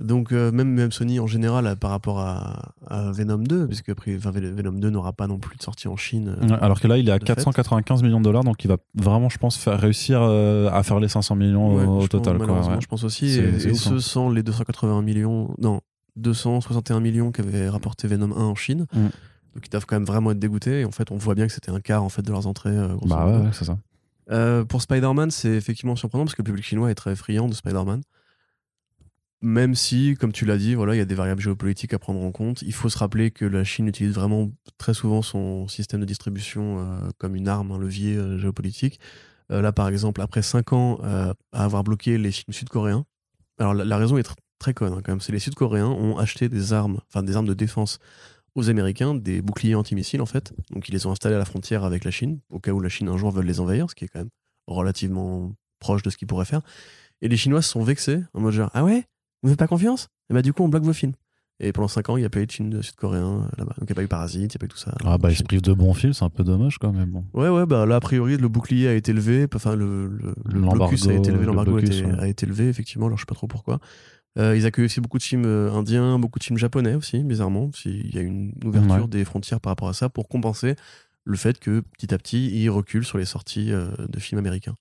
Donc 0.00 0.32
euh, 0.32 0.50
même, 0.50 0.68
même 0.70 0.92
Sony 0.92 1.20
en 1.20 1.26
général 1.26 1.66
euh, 1.66 1.76
par 1.76 1.90
rapport 1.90 2.20
à, 2.20 2.72
à 2.86 3.12
Venom 3.12 3.38
2, 3.38 3.66
parce 3.66 3.82
que 3.82 3.92
après, 3.92 4.16
enfin, 4.16 4.30
Venom 4.30 4.72
2 4.72 4.90
n'aura 4.90 5.12
pas 5.12 5.26
non 5.26 5.38
plus 5.38 5.56
de 5.56 5.62
sortie 5.62 5.88
en 5.88 5.96
Chine. 5.96 6.36
euh, 6.42 6.56
Alors 6.60 6.80
que 6.80 6.88
là, 6.88 6.96
il 6.96 7.08
est 7.08 7.12
à 7.12 7.18
de 7.18 7.24
fait. 7.24 7.34
495 7.34 8.02
millions 8.02 8.18
de 8.18 8.24
dollars, 8.24 8.44
donc 8.44 8.64
il 8.64 8.68
va 8.68 8.78
vraiment, 8.94 9.28
je 9.28 9.38
pense, 9.38 9.56
faire 9.58 9.78
réussir 9.78 10.22
à 10.22 10.82
faire 10.82 11.00
les 11.00 11.08
500 11.08 11.36
millions 11.36 11.76
ouais, 11.76 11.84
au, 11.84 12.00
je 12.02 12.06
total. 12.06 12.38
pense, 12.38 12.38
quoi, 12.38 12.46
malheureusement, 12.46 12.74
ouais. 12.76 12.80
je 12.80 12.86
pense 12.86 13.04
aussi. 13.04 13.38
Et, 13.38 13.74
ce 13.74 13.98
sans 13.98 14.30
les 14.30 14.42
281 14.42 15.02
millions, 15.02 15.54
non, 15.58 15.80
261 16.16 17.00
millions 17.00 17.30
qu'avait 17.30 17.68
rapporté 17.68 18.08
Venom 18.08 18.32
1 18.34 18.40
en 18.42 18.54
Chine. 18.54 18.86
Mm. 18.92 19.06
Donc 19.54 19.66
ils 19.66 19.70
doivent 19.70 19.86
quand 19.86 19.96
même 19.96 20.04
vraiment 20.04 20.30
être 20.30 20.38
dégoûtés. 20.38 20.80
Et 20.80 20.84
en 20.84 20.92
fait, 20.92 21.10
on 21.10 21.16
voit 21.16 21.34
bien 21.34 21.46
que 21.46 21.52
c'était 21.52 21.72
un 21.72 21.80
quart 21.80 22.04
en 22.04 22.08
fait 22.08 22.22
de 22.22 22.30
leurs 22.30 22.46
entrées. 22.46 22.76
Bah 23.04 23.26
ouais, 23.26 23.48
c'est 23.52 23.64
ça. 23.66 24.64
Pour 24.64 24.80
Spider-Man, 24.80 25.30
c'est 25.30 25.50
effectivement 25.50 25.96
surprenant 25.96 26.24
parce 26.24 26.36
que 26.36 26.42
le 26.42 26.46
public 26.46 26.64
chinois 26.64 26.90
est 26.90 26.94
très 26.94 27.14
friand 27.16 27.48
de 27.48 27.54
Spider-Man. 27.54 28.00
Même 29.42 29.74
si, 29.74 30.16
comme 30.20 30.32
tu 30.32 30.44
l'as 30.44 30.58
dit, 30.58 30.74
voilà, 30.74 30.94
il 30.94 30.98
y 30.98 31.00
a 31.00 31.06
des 31.06 31.14
variables 31.14 31.40
géopolitiques 31.40 31.94
à 31.94 31.98
prendre 31.98 32.20
en 32.20 32.30
compte. 32.30 32.60
Il 32.60 32.74
faut 32.74 32.90
se 32.90 32.98
rappeler 32.98 33.30
que 33.30 33.46
la 33.46 33.64
Chine 33.64 33.88
utilise 33.88 34.12
vraiment 34.12 34.50
très 34.76 34.92
souvent 34.92 35.22
son 35.22 35.66
système 35.66 36.00
de 36.00 36.04
distribution 36.04 36.80
euh, 36.80 37.08
comme 37.16 37.34
une 37.34 37.48
arme, 37.48 37.72
un 37.72 37.78
levier 37.78 38.16
euh, 38.16 38.38
géopolitique. 38.38 39.00
Euh, 39.50 39.62
là, 39.62 39.72
par 39.72 39.88
exemple, 39.88 40.20
après 40.20 40.42
5 40.42 40.72
ans 40.74 40.98
à 41.02 41.34
avoir 41.52 41.84
bloqué 41.84 42.18
les 42.18 42.32
films 42.32 42.52
sud-coréens, 42.52 43.06
alors 43.58 43.74
la, 43.74 43.96
raison 43.98 44.16
est 44.16 44.26
tr- 44.26 44.36
très 44.58 44.74
conne 44.74 44.92
hein, 44.94 45.00
quand 45.04 45.12
même, 45.12 45.20
c'est 45.20 45.32
les 45.32 45.38
Sud-Coréens 45.38 45.88
ont 45.88 46.16
acheté 46.16 46.48
des 46.48 46.72
armes, 46.72 47.00
enfin 47.08 47.22
des 47.22 47.36
armes 47.36 47.46
de 47.46 47.54
défense 47.54 47.98
aux 48.54 48.70
Américains, 48.70 49.14
des 49.14 49.42
boucliers 49.42 49.74
antimissiles 49.74 50.22
en 50.22 50.26
fait. 50.26 50.54
Donc 50.70 50.88
ils 50.88 50.92
les 50.92 51.06
ont 51.06 51.12
installés 51.12 51.34
à 51.34 51.38
la 51.38 51.44
frontière 51.44 51.84
avec 51.84 52.04
la 52.04 52.10
Chine, 52.10 52.40
au 52.50 52.58
cas 52.58 52.72
où 52.72 52.80
la 52.80 52.88
Chine 52.88 53.08
un 53.08 53.16
jour 53.16 53.30
veuille 53.30 53.46
les 53.46 53.60
envahir, 53.60 53.90
ce 53.90 53.94
qui 53.94 54.04
est 54.04 54.08
quand 54.08 54.20
même 54.20 54.30
relativement 54.66 55.52
proche 55.78 56.02
de 56.02 56.10
ce 56.10 56.16
qu'ils 56.16 56.26
pourraient 56.26 56.46
faire. 56.46 56.62
Et 57.20 57.28
les 57.28 57.36
Chinois 57.36 57.62
se 57.62 57.70
sont 57.70 57.82
vexés, 57.82 58.22
en 58.32 58.40
mode 58.40 58.54
genre, 58.54 58.70
ah 58.72 58.84
ouais, 58.84 59.04
vous 59.42 59.48
n'avez 59.48 59.56
pas 59.56 59.66
confiance? 59.66 60.08
Et 60.30 60.34
bah 60.34 60.42
du 60.42 60.52
coup 60.52 60.62
on 60.62 60.68
bloque 60.68 60.84
vos 60.84 60.92
films. 60.92 61.12
Et 61.62 61.72
pendant 61.72 61.88
5 61.88 62.08
ans, 62.08 62.16
il 62.16 62.20
n'y 62.20 62.26
a 62.26 62.30
pas 62.30 62.40
eu 62.40 62.46
de 62.46 62.52
films 62.52 62.82
sud-coréens 62.82 63.42
euh, 63.42 63.48
là-bas. 63.58 63.74
Donc 63.78 63.82
il 63.82 63.86
n'y 63.88 63.92
a 63.92 63.94
pas 63.96 64.02
eu 64.02 64.08
Parasite, 64.08 64.40
il 64.40 64.46
n'y 64.46 64.56
a 64.56 64.58
pas 64.60 64.64
eu 64.64 64.68
tout 64.68 64.78
ça. 64.78 64.94
Ah 65.04 65.18
bah, 65.18 65.30
ils 65.30 65.36
se 65.36 65.42
privent 65.42 65.60
de 65.60 65.74
bons 65.74 65.92
films, 65.92 66.14
c'est 66.14 66.24
un 66.24 66.30
peu 66.30 66.42
dommage 66.42 66.78
quand 66.78 66.90
même. 66.90 67.10
Bon. 67.10 67.24
Ouais, 67.34 67.50
ouais, 67.50 67.66
bah 67.66 67.84
là, 67.84 67.96
a 67.96 68.00
priori, 68.00 68.38
le 68.38 68.48
bouclier 68.48 68.88
a 68.88 68.94
été 68.94 69.12
levé, 69.12 69.46
enfin, 69.54 69.76
le, 69.76 70.06
le, 70.06 70.34
le 70.46 70.60
blocus 70.62 71.06
a 71.08 71.12
été 71.12 71.30
levé, 71.30 71.40
le 71.42 71.46
l'embargo 71.48 71.76
a, 71.76 71.80
été- 71.82 72.02
ouais. 72.02 72.18
a 72.18 72.26
été 72.28 72.46
levé, 72.46 72.68
effectivement, 72.68 73.06
alors 73.08 73.18
je 73.18 73.22
sais 73.22 73.26
pas 73.26 73.34
trop 73.34 73.46
pourquoi. 73.46 73.78
Euh, 74.38 74.56
ils 74.56 74.64
accueillent 74.64 74.86
aussi 74.86 75.02
beaucoup 75.02 75.18
de 75.18 75.22
films 75.22 75.44
euh, 75.44 75.70
indiens, 75.72 76.18
beaucoup 76.18 76.38
de 76.38 76.44
films 76.44 76.56
japonais 76.56 76.94
aussi, 76.94 77.22
bizarrement. 77.24 77.70
Il 77.84 78.14
y 78.14 78.16
a 78.18 78.22
une 78.22 78.54
ouverture 78.64 79.02
Ouais. 79.02 79.08
des 79.08 79.24
frontières 79.26 79.60
par 79.60 79.72
rapport 79.72 79.88
à 79.90 79.92
ça 79.92 80.08
pour 80.08 80.28
compenser 80.28 80.76
le 81.24 81.36
fait 81.36 81.58
que 81.58 81.80
petit 81.98 82.14
à 82.14 82.16
petit, 82.16 82.46
ils 82.58 82.70
reculent 82.70 83.04
sur 83.04 83.18
les 83.18 83.26
sorties 83.26 83.70
de 83.70 84.18
films 84.18 84.38
américains. 84.38 84.76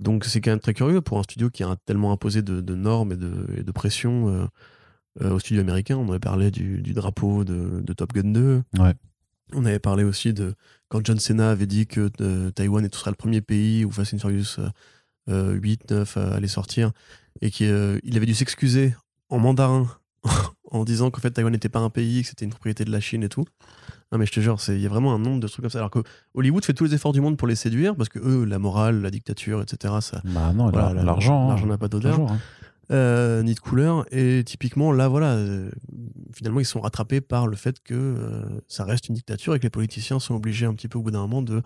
Donc 0.00 0.24
c'est 0.24 0.40
quand 0.40 0.50
même 0.50 0.60
très 0.60 0.74
curieux 0.74 1.00
pour 1.00 1.18
un 1.18 1.22
studio 1.22 1.48
qui 1.50 1.62
a 1.62 1.76
tellement 1.86 2.12
imposé 2.12 2.42
de, 2.42 2.60
de 2.60 2.74
normes 2.74 3.12
et 3.12 3.16
de, 3.16 3.46
et 3.56 3.62
de 3.62 3.72
pression 3.72 4.28
euh, 4.28 4.46
euh, 5.22 5.32
au 5.32 5.38
studio 5.38 5.62
américain. 5.62 5.96
On 5.96 6.08
avait 6.08 6.18
parlé 6.18 6.50
du, 6.50 6.82
du 6.82 6.92
drapeau 6.92 7.44
de, 7.44 7.80
de 7.80 7.92
Top 7.92 8.12
Gun 8.12 8.32
2. 8.32 8.62
Ouais. 8.78 8.94
On 9.52 9.64
avait 9.64 9.78
parlé 9.78 10.04
aussi 10.04 10.32
de 10.32 10.54
quand 10.88 11.04
John 11.04 11.18
Cena 11.18 11.50
avait 11.50 11.66
dit 11.66 11.86
que 11.86 12.10
euh, 12.20 12.50
Taïwan 12.50 12.88
sera 12.92 13.10
le 13.10 13.16
premier 13.16 13.40
pays 13.40 13.84
où 13.84 13.90
Fast 13.90 14.14
and 14.14 14.18
Furious 14.18 14.58
euh, 14.58 14.68
euh, 15.28 15.52
8, 15.54 15.90
9 15.90 16.16
euh, 16.16 16.36
allait 16.36 16.48
sortir 16.48 16.92
et 17.40 17.50
qu'il 17.50 18.00
il 18.02 18.16
avait 18.16 18.26
dû 18.26 18.34
s'excuser 18.34 18.94
en 19.28 19.38
mandarin 19.38 19.88
en 20.70 20.84
disant 20.84 21.10
qu'en 21.10 21.20
fait 21.20 21.30
Taïwan 21.30 21.52
n'était 21.52 21.68
pas 21.68 21.80
un 21.80 21.90
pays, 21.90 22.22
que 22.22 22.28
c'était 22.28 22.44
une 22.44 22.50
propriété 22.50 22.84
de 22.84 22.90
la 22.90 23.00
Chine 23.00 23.22
et 23.22 23.28
tout. 23.28 23.44
Non 24.12 24.18
mais 24.18 24.26
je 24.26 24.32
te 24.32 24.40
jure, 24.40 24.56
il 24.68 24.80
y 24.80 24.86
a 24.86 24.88
vraiment 24.88 25.12
un 25.14 25.18
nombre 25.18 25.40
de 25.40 25.48
trucs 25.48 25.62
comme 25.62 25.70
ça. 25.70 25.78
Alors 25.78 25.90
que 25.90 25.98
Hollywood 26.34 26.64
fait 26.64 26.74
tous 26.74 26.84
les 26.84 26.94
efforts 26.94 27.12
du 27.12 27.20
monde 27.20 27.36
pour 27.36 27.48
les 27.48 27.56
séduire 27.56 27.96
parce 27.96 28.08
que 28.08 28.20
eux, 28.20 28.44
la 28.44 28.58
morale, 28.60 29.02
la 29.02 29.10
dictature, 29.10 29.60
etc. 29.62 29.94
Ça, 30.00 30.20
Bah 30.24 30.52
non, 30.54 30.70
Voilà, 30.70 31.02
l'argent. 31.02 31.46
hein. 31.46 31.48
l'argent 31.48 31.66
n'a 31.66 31.78
pas 31.78 31.88
d'odeur. 31.88 32.20
Hein. 32.20 32.38
euh, 32.92 33.42
ni 33.42 33.54
de 33.54 33.58
couleur. 33.60 34.06
Et 34.12 34.44
typiquement, 34.46 34.92
là, 34.92 35.08
voilà, 35.08 35.32
euh, 35.32 35.70
finalement, 36.32 36.60
ils 36.60 36.64
sont 36.64 36.80
rattrapés 36.80 37.20
par 37.20 37.48
le 37.48 37.56
fait 37.56 37.80
que 37.82 37.94
euh, 37.94 38.44
ça 38.68 38.84
reste 38.84 39.08
une 39.08 39.16
dictature 39.16 39.56
et 39.56 39.58
que 39.58 39.64
les 39.64 39.70
politiciens 39.70 40.20
sont 40.20 40.36
obligés 40.36 40.66
un 40.66 40.74
petit 40.74 40.86
peu 40.86 40.98
au 40.98 41.02
bout 41.02 41.10
d'un 41.10 41.22
moment 41.22 41.42
de 41.42 41.62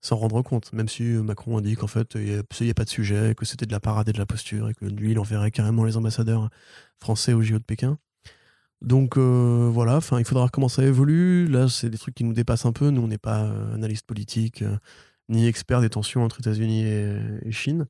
s'en 0.00 0.14
rendre 0.14 0.40
compte. 0.42 0.72
Même 0.72 0.88
si 0.88 1.02
Macron 1.02 1.58
a 1.58 1.60
dit 1.60 1.74
qu'en 1.74 1.88
fait, 1.88 2.12
il 2.14 2.22
n'y 2.22 2.34
a, 2.36 2.70
a 2.70 2.74
pas 2.74 2.84
de 2.84 2.88
sujet, 2.88 3.34
que 3.36 3.44
c'était 3.44 3.66
de 3.66 3.72
la 3.72 3.80
parade 3.80 4.08
et 4.08 4.12
de 4.12 4.18
la 4.18 4.26
posture 4.26 4.68
et 4.68 4.74
que 4.74 4.84
lui, 4.84 5.10
il 5.10 5.18
enverrait 5.18 5.50
carrément 5.50 5.82
les 5.84 5.96
ambassadeurs 5.96 6.50
français 7.00 7.32
au 7.32 7.42
JO 7.42 7.58
de 7.58 7.64
Pékin. 7.64 7.98
Donc 8.82 9.18
euh, 9.18 9.68
voilà, 9.72 9.96
enfin, 9.96 10.18
il 10.18 10.24
faudra 10.24 10.42
voir 10.44 10.50
comment 10.50 10.68
ça 10.68 10.82
évolue. 10.84 11.46
Là, 11.46 11.68
c'est 11.68 11.90
des 11.90 11.98
trucs 11.98 12.14
qui 12.14 12.24
nous 12.24 12.32
dépassent 12.32 12.64
un 12.66 12.72
peu. 12.72 12.90
Nous, 12.90 13.02
on 13.02 13.08
n'est 13.08 13.18
pas 13.18 13.42
euh, 13.44 13.74
analyste 13.74 14.06
politique 14.06 14.62
euh, 14.62 14.76
ni 15.28 15.46
expert 15.46 15.80
des 15.80 15.90
tensions 15.90 16.24
entre 16.24 16.40
États-Unis 16.40 16.82
et, 16.84 17.16
et 17.44 17.52
Chine. 17.52 17.86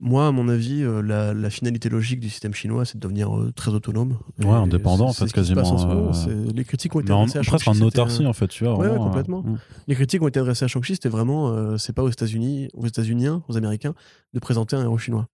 Moi, 0.00 0.26
à 0.26 0.32
mon 0.32 0.48
avis, 0.48 0.84
la, 1.04 1.32
la 1.32 1.50
finalité 1.50 1.88
logique 1.88 2.20
du 2.20 2.28
système 2.28 2.52
chinois, 2.52 2.84
c'est 2.84 2.96
de 2.96 3.00
devenir 3.00 3.30
très 3.54 3.70
autonome. 3.70 4.18
Ouais, 4.40 4.50
indépendant, 4.50 5.06
en 5.06 5.12
fait, 5.12 5.22
c'est 5.24 5.28
ce 5.30 5.34
qui 5.34 5.46
se 5.46 5.54
passe 5.54 5.68
en 5.70 5.78
ce 5.78 5.84
quasiment, 5.86 6.12
C'est- 6.12 6.52
Les 6.52 6.64
critiques 6.64 6.94
ont 6.96 7.00
été 7.00 7.12
en- 7.12 7.22
adressées 7.22 7.38
à 7.38 7.42
presque 7.42 7.64
Shang-Chi, 7.64 7.80
en 7.82 7.84
c'était, 7.86 8.00
autarcie, 8.00 8.26
en 8.26 8.32
fait, 8.32 8.48
tu 8.48 8.64
vois. 8.64 8.76
Ouais, 8.76 8.88
vraiment, 8.88 9.04
complètement. 9.06 9.42
mm. 9.42 9.56
Les 9.86 9.94
critiques 9.94 10.20
ont 10.20 10.28
été 10.28 10.40
adressées 10.40 10.64
à 10.64 10.68
Shang-Chi, 10.68 10.94
c'était 10.96 11.08
vraiment, 11.08 11.78
c'est 11.78 11.92
pas 11.94 12.02
aux 12.02 12.10
États-Unis, 12.10 12.68
aux 12.74 12.86
États-Uniens, 12.86 13.44
aux 13.48 13.56
Américains, 13.56 13.94
de 14.34 14.40
présenter 14.40 14.76
un 14.76 14.82
héros 14.82 14.98
chinois. 14.98 15.28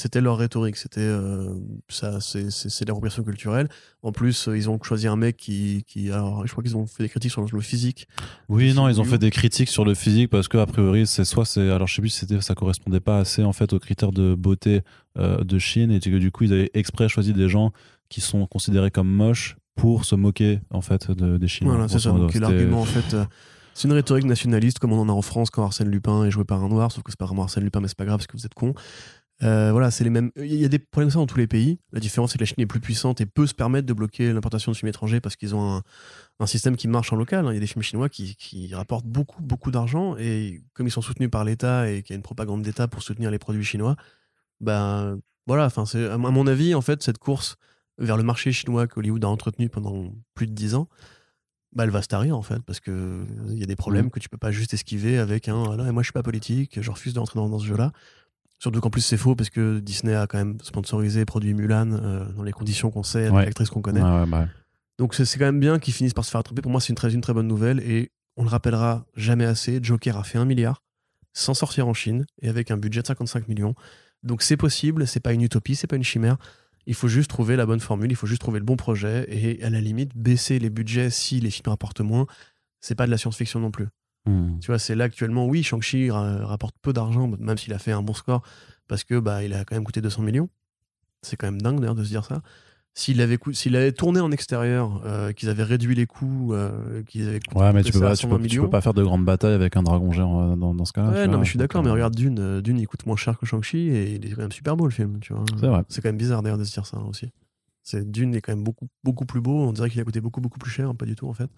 C'était 0.00 0.20
leur 0.20 0.38
rhétorique, 0.38 0.76
c'était 0.76 1.00
euh, 1.00 1.52
ça, 1.88 2.20
c'est 2.20 2.50
c'est- 2.50 2.68
c'est 2.70 2.84
l'appropriation 2.86 3.22
culturelle. 3.22 3.68
En 4.02 4.12
plus, 4.12 4.48
euh, 4.48 4.56
ils 4.56 4.68
ont 4.70 4.78
choisi 4.82 5.06
un 5.06 5.16
mec 5.16 5.36
qui, 5.36 5.84
qui, 5.86 6.10
alors, 6.10 6.46
je 6.46 6.52
crois 6.52 6.64
qu'ils 6.64 6.76
ont 6.76 6.86
fait 6.86 7.02
des 7.02 7.08
critiques 7.08 7.30
sur 7.32 7.42
le 7.42 7.60
physique. 7.60 8.08
Oui, 8.48 8.72
non, 8.72 8.88
ils 8.88 9.00
ont 9.00 9.04
fait 9.04 9.18
des 9.18 9.30
critiques 9.30 9.68
sur 9.68 9.84
le 9.84 9.94
physique 9.94 10.30
parce 10.30 10.48
que 10.48 10.56
a 10.58 10.66
priori, 10.66 11.06
c'est 11.06 11.24
soit 11.24 11.44
c'est, 11.44 11.70
alors 11.70 11.86
je 11.86 11.94
sais 11.94 12.00
plus 12.02 12.08
si 12.08 12.20
c'était, 12.20 12.40
ça 12.40 12.54
correspondait 12.54 13.00
pas 13.00 13.18
assez 13.18 13.42
en 13.44 13.52
fait 13.52 13.72
aux 13.72 13.78
critères 13.78 14.12
de 14.12 14.34
beauté 14.34 14.80
euh, 15.18 15.44
de 15.44 15.58
Chine 15.58 15.90
et 15.92 16.00
que 16.00 16.18
du 16.18 16.30
coup 16.30 16.44
ils 16.44 16.52
avaient 16.52 16.70
exprès 16.74 17.08
choisi 17.08 17.32
des 17.32 17.48
gens 17.48 17.72
qui 18.08 18.20
sont 18.20 18.46
considérés 18.46 18.90
comme 18.90 19.08
moches 19.08 19.56
pour 19.76 20.04
se 20.04 20.14
moquer 20.14 20.60
en 20.70 20.80
fait 20.80 21.10
de- 21.10 21.36
des 21.38 21.48
Chinois. 21.48 21.74
Voilà, 21.74 21.88
c'est 21.88 21.94
grosso 21.94 22.04
ça. 22.04 22.12
modo. 22.12 22.22
Donc 22.24 22.32
C'était- 22.32 22.44
l'argument, 22.44 22.80
en 22.80 22.84
fait, 22.84 23.14
euh, 23.14 23.24
c'est 23.74 23.86
une 23.88 23.94
rhétorique 23.94 24.24
nationaliste 24.26 24.78
comme 24.78 24.92
on 24.92 25.00
en 25.00 25.08
a 25.08 25.12
en 25.12 25.22
France 25.22 25.48
quand 25.50 25.64
Arsène 25.64 25.88
Lupin 25.88 26.24
est 26.24 26.30
joué 26.30 26.44
par 26.44 26.62
un 26.62 26.68
noir, 26.68 26.90
sauf 26.92 27.02
que 27.02 27.10
c'est 27.10 27.18
pas 27.18 27.26
vraiment 27.26 27.42
Arsène 27.44 27.64
Lupin, 27.64 27.80
mais 27.80 27.88
c'est 27.88 27.96
pas 27.96 28.04
grave 28.04 28.18
parce 28.18 28.26
que 28.26 28.36
vous 28.36 28.44
êtes 28.46 28.54
con. 28.54 28.74
Euh, 29.42 29.72
voilà, 29.72 29.90
c'est 29.90 30.04
les 30.04 30.10
mêmes. 30.10 30.30
Il 30.36 30.54
y 30.54 30.64
a 30.64 30.68
des 30.68 30.78
problèmes 30.78 31.06
comme 31.08 31.12
ça 31.12 31.18
dans 31.18 31.26
tous 31.26 31.38
les 31.38 31.46
pays. 31.46 31.78
La 31.92 32.00
différence, 32.00 32.32
c'est 32.32 32.38
que 32.38 32.42
la 32.42 32.46
Chine 32.46 32.56
est 32.58 32.66
plus 32.66 32.80
puissante 32.80 33.20
et 33.22 33.26
peut 33.26 33.46
se 33.46 33.54
permettre 33.54 33.86
de 33.86 33.92
bloquer 33.94 34.32
l'importation 34.32 34.70
de 34.70 34.76
films 34.76 34.90
étrangers 34.90 35.20
parce 35.20 35.36
qu'ils 35.36 35.54
ont 35.54 35.76
un, 35.76 35.82
un 36.40 36.46
système 36.46 36.76
qui 36.76 36.88
marche 36.88 37.12
en 37.12 37.16
local. 37.16 37.46
Il 37.50 37.54
y 37.54 37.56
a 37.56 37.60
des 37.60 37.66
films 37.66 37.82
chinois 37.82 38.08
qui, 38.10 38.36
qui 38.36 38.74
rapportent 38.74 39.06
beaucoup, 39.06 39.42
beaucoup 39.42 39.70
d'argent 39.70 40.14
et 40.18 40.62
comme 40.74 40.86
ils 40.86 40.90
sont 40.90 41.00
soutenus 41.00 41.30
par 41.30 41.44
l'État 41.44 41.90
et 41.90 42.02
qu'il 42.02 42.12
y 42.12 42.14
a 42.14 42.16
une 42.16 42.22
propagande 42.22 42.62
d'État 42.62 42.86
pour 42.86 43.02
soutenir 43.02 43.30
les 43.30 43.38
produits 43.38 43.64
chinois, 43.64 43.96
ben 44.60 45.18
voilà. 45.46 45.64
Enfin, 45.64 45.86
c'est 45.86 46.06
à 46.06 46.18
mon 46.18 46.46
avis, 46.46 46.74
en 46.74 46.82
fait, 46.82 47.02
cette 47.02 47.18
course 47.18 47.56
vers 47.98 48.16
le 48.16 48.22
marché 48.22 48.52
chinois 48.52 48.86
qu'Hollywood 48.86 49.24
a 49.24 49.28
entretenu 49.28 49.68
pendant 49.68 50.12
plus 50.34 50.46
de 50.46 50.52
dix 50.52 50.74
ans, 50.74 50.88
bah, 51.72 51.84
elle 51.84 51.90
va 51.90 52.02
se 52.02 52.08
tarir 52.08 52.36
en 52.36 52.42
fait, 52.42 52.60
parce 52.66 52.80
que 52.80 53.24
il 53.50 53.58
y 53.58 53.62
a 53.62 53.66
des 53.66 53.76
problèmes 53.76 54.06
Mhm. 54.06 54.10
que 54.10 54.20
tu 54.20 54.28
peux 54.28 54.38
pas 54.38 54.50
juste 54.50 54.74
esquiver 54.74 55.18
avec 55.18 55.48
un 55.48 55.62
ah 55.72 55.76
là, 55.76 55.92
moi 55.92 56.02
je 56.02 56.06
suis 56.06 56.12
pas 56.12 56.22
politique, 56.22 56.80
je 56.80 56.90
refuse 56.90 57.14
d'entrer 57.14 57.38
dans, 57.38 57.48
dans 57.48 57.58
ce 57.58 57.66
jeu-là. 57.66 57.92
Surtout 58.60 58.80
qu'en 58.80 58.90
plus 58.90 59.00
c'est 59.00 59.16
faux 59.16 59.34
parce 59.34 59.50
que 59.50 59.80
Disney 59.80 60.14
a 60.14 60.26
quand 60.28 60.38
même 60.38 60.58
sponsorisé 60.62 61.20
et 61.22 61.24
produit 61.24 61.54
Mulan 61.54 61.90
euh, 61.92 62.24
dans 62.36 62.42
les 62.44 62.52
conditions 62.52 62.90
qu'on 62.90 63.02
sait, 63.02 63.22
avec 63.22 63.32
Ouais. 63.32 63.44
l'actrice 63.46 63.70
qu'on 63.70 63.80
connaît. 63.82 64.02
Ouais, 64.02 64.20
ouais, 64.20 64.26
bah, 64.26 64.46
Donc 64.98 65.14
c'est 65.14 65.24
c'est 65.24 65.38
quand 65.38 65.46
même 65.46 65.60
bien 65.60 65.78
qu'ils 65.78 65.94
finissent 65.94 66.14
par 66.14 66.24
se 66.24 66.30
faire 66.30 66.40
attraper. 66.40 66.60
Pour 66.62 66.70
moi, 66.70 66.80
c'est 66.80 66.90
une 66.90 66.94
très, 66.94 67.12
une 67.12 67.22
très 67.22 67.32
bonne 67.32 67.48
nouvelle 67.48 67.80
et 67.80 68.12
on 68.36 68.42
le 68.44 68.48
rappellera 68.50 69.06
jamais 69.16 69.46
assez. 69.46 69.80
Joker 69.82 70.16
a 70.16 70.22
fait 70.24 70.38
un 70.38 70.44
milliard 70.44 70.82
sans 71.32 71.54
sortir 71.54 71.88
en 71.88 71.94
Chine 71.94 72.26
et 72.42 72.48
avec 72.48 72.70
un 72.70 72.76
budget 72.76 73.00
de 73.02 73.06
55 73.06 73.48
millions. 73.48 73.74
Donc 74.22 74.42
c'est 74.42 74.56
possible, 74.58 75.06
c'est 75.06 75.20
pas 75.20 75.32
une 75.32 75.40
utopie, 75.42 75.74
c'est 75.74 75.86
pas 75.86 75.96
une 75.96 76.04
chimère. 76.04 76.36
Il 76.86 76.94
faut 76.94 77.08
juste 77.08 77.30
trouver 77.30 77.56
la 77.56 77.64
bonne 77.66 77.80
formule, 77.80 78.10
il 78.10 78.16
faut 78.16 78.26
juste 78.26 78.40
trouver 78.42 78.58
le 78.58 78.64
bon 78.64 78.76
projet 78.76 79.26
et 79.28 79.62
à 79.62 79.70
la 79.70 79.80
limite 79.80 80.14
baisser 80.16 80.58
les 80.58 80.68
budgets 80.70 81.08
si 81.10 81.40
les 81.40 81.50
films 81.50 81.68
rapportent 81.70 82.00
moins. 82.00 82.26
C'est 82.80 82.94
pas 82.94 83.06
de 83.06 83.10
la 83.10 83.16
science-fiction 83.18 83.60
non 83.60 83.70
plus. 83.70 83.86
Hmm. 84.30 84.58
Tu 84.60 84.66
vois, 84.68 84.78
c'est 84.78 84.94
là 84.94 85.04
actuellement, 85.04 85.46
oui, 85.46 85.62
Shang-Chi 85.62 86.10
ra- 86.10 86.46
rapporte 86.46 86.74
peu 86.82 86.92
d'argent, 86.92 87.30
même 87.38 87.58
s'il 87.58 87.72
a 87.72 87.78
fait 87.78 87.92
un 87.92 88.02
bon 88.02 88.14
score, 88.14 88.42
parce 88.88 89.04
que 89.04 89.18
bah, 89.18 89.44
il 89.44 89.52
a 89.54 89.64
quand 89.64 89.74
même 89.74 89.84
coûté 89.84 90.00
200 90.00 90.22
millions. 90.22 90.48
C'est 91.22 91.36
quand 91.36 91.46
même 91.46 91.60
dingue 91.60 91.80
d'ailleurs 91.80 91.94
de 91.94 92.04
se 92.04 92.08
dire 92.08 92.24
ça. 92.24 92.42
S'il 92.94 93.20
avait, 93.20 93.38
s'il 93.52 93.76
avait 93.76 93.92
tourné 93.92 94.18
en 94.20 94.32
extérieur, 94.32 95.00
euh, 95.06 95.32
qu'ils 95.32 95.48
avaient 95.48 95.62
réduit 95.62 95.94
les 95.94 96.06
coûts, 96.06 96.54
euh, 96.54 97.02
qu'ils 97.04 97.28
avaient 97.28 97.38
Ouais, 97.54 97.72
mais 97.72 97.84
tu 97.84 97.92
peux, 97.92 98.00
pas, 98.00 98.16
tu, 98.16 98.22
120 98.22 98.36
peux, 98.36 98.42
tu 98.42 98.48
millions. 98.50 98.64
peux 98.64 98.70
pas 98.70 98.80
faire 98.80 98.94
de 98.94 99.02
grandes 99.04 99.24
batailles 99.24 99.54
avec 99.54 99.76
un 99.76 99.82
dragon 99.84 100.10
géant 100.10 100.52
euh, 100.52 100.56
dans, 100.56 100.74
dans 100.74 100.84
ce 100.84 100.92
cas-là. 100.92 101.10
Ouais, 101.10 101.24
non, 101.26 101.32
vois. 101.32 101.38
mais 101.38 101.44
je 101.44 101.50
suis 101.50 101.58
d'accord, 101.58 101.84
mais 101.84 101.90
regarde 101.90 102.16
Dune, 102.16 102.60
Dune, 102.60 102.80
il 102.80 102.88
coûte 102.88 103.06
moins 103.06 103.16
cher 103.16 103.38
que 103.38 103.46
Shang-Chi 103.46 103.78
et 103.78 104.14
il 104.14 104.26
est 104.26 104.30
quand 104.30 104.42
même 104.42 104.50
super 104.52 104.76
beau 104.76 104.86
le 104.86 104.90
film, 104.90 105.20
tu 105.20 105.32
vois. 105.32 105.44
C'est 105.60 105.66
vrai. 105.68 105.82
C'est 105.88 106.02
quand 106.02 106.08
même 106.08 106.16
bizarre 106.16 106.42
d'ailleurs 106.42 106.58
de 106.58 106.64
se 106.64 106.72
dire 106.72 106.84
ça 106.84 106.98
aussi. 106.98 107.30
C'est 107.82 108.10
Dune 108.10 108.34
est 108.34 108.40
quand 108.40 108.52
même 108.52 108.64
beaucoup 108.64 108.88
beaucoup 109.04 109.24
plus 109.24 109.40
beau. 109.40 109.60
On 109.60 109.72
dirait 109.72 109.88
qu'il 109.88 110.00
a 110.00 110.04
coûté 110.04 110.20
beaucoup 110.20 110.40
beaucoup 110.40 110.58
plus 110.58 110.70
cher, 110.70 110.94
pas 110.94 111.06
du 111.06 111.14
tout 111.14 111.28
en 111.28 111.32
fait. 111.32 111.48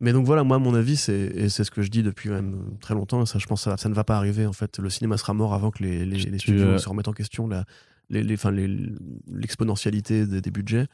Mais 0.00 0.12
donc 0.12 0.26
voilà, 0.26 0.44
moi, 0.44 0.58
mon 0.58 0.74
avis, 0.74 0.96
c'est, 0.96 1.18
et 1.34 1.48
c'est 1.48 1.64
ce 1.64 1.70
que 1.70 1.80
je 1.82 1.90
dis 1.90 2.02
depuis 2.02 2.28
même 2.28 2.76
très 2.80 2.94
longtemps, 2.94 3.22
et 3.22 3.26
ça, 3.26 3.38
je 3.38 3.46
pense 3.46 3.64
que 3.64 3.70
ça, 3.70 3.76
ça 3.78 3.88
ne 3.88 3.94
va 3.94 4.04
pas 4.04 4.16
arriver. 4.16 4.44
En 4.46 4.52
fait, 4.52 4.78
le 4.78 4.90
cinéma 4.90 5.16
sera 5.16 5.32
mort 5.32 5.54
avant 5.54 5.70
que 5.70 5.82
les, 5.82 6.04
les, 6.04 6.18
les 6.18 6.36
Tu, 6.36 6.50
studios 6.50 6.66
euh, 6.66 6.78
se 6.78 6.88
remettent 6.88 7.08
en 7.08 7.12
question 7.12 7.46
la, 7.48 7.64
les, 8.10 8.22
les, 8.22 8.36
les- 8.52 8.92
l'exponentialité 9.32 10.26
des, 10.26 10.40
des 10.40 10.50
budgets. 10.50 10.86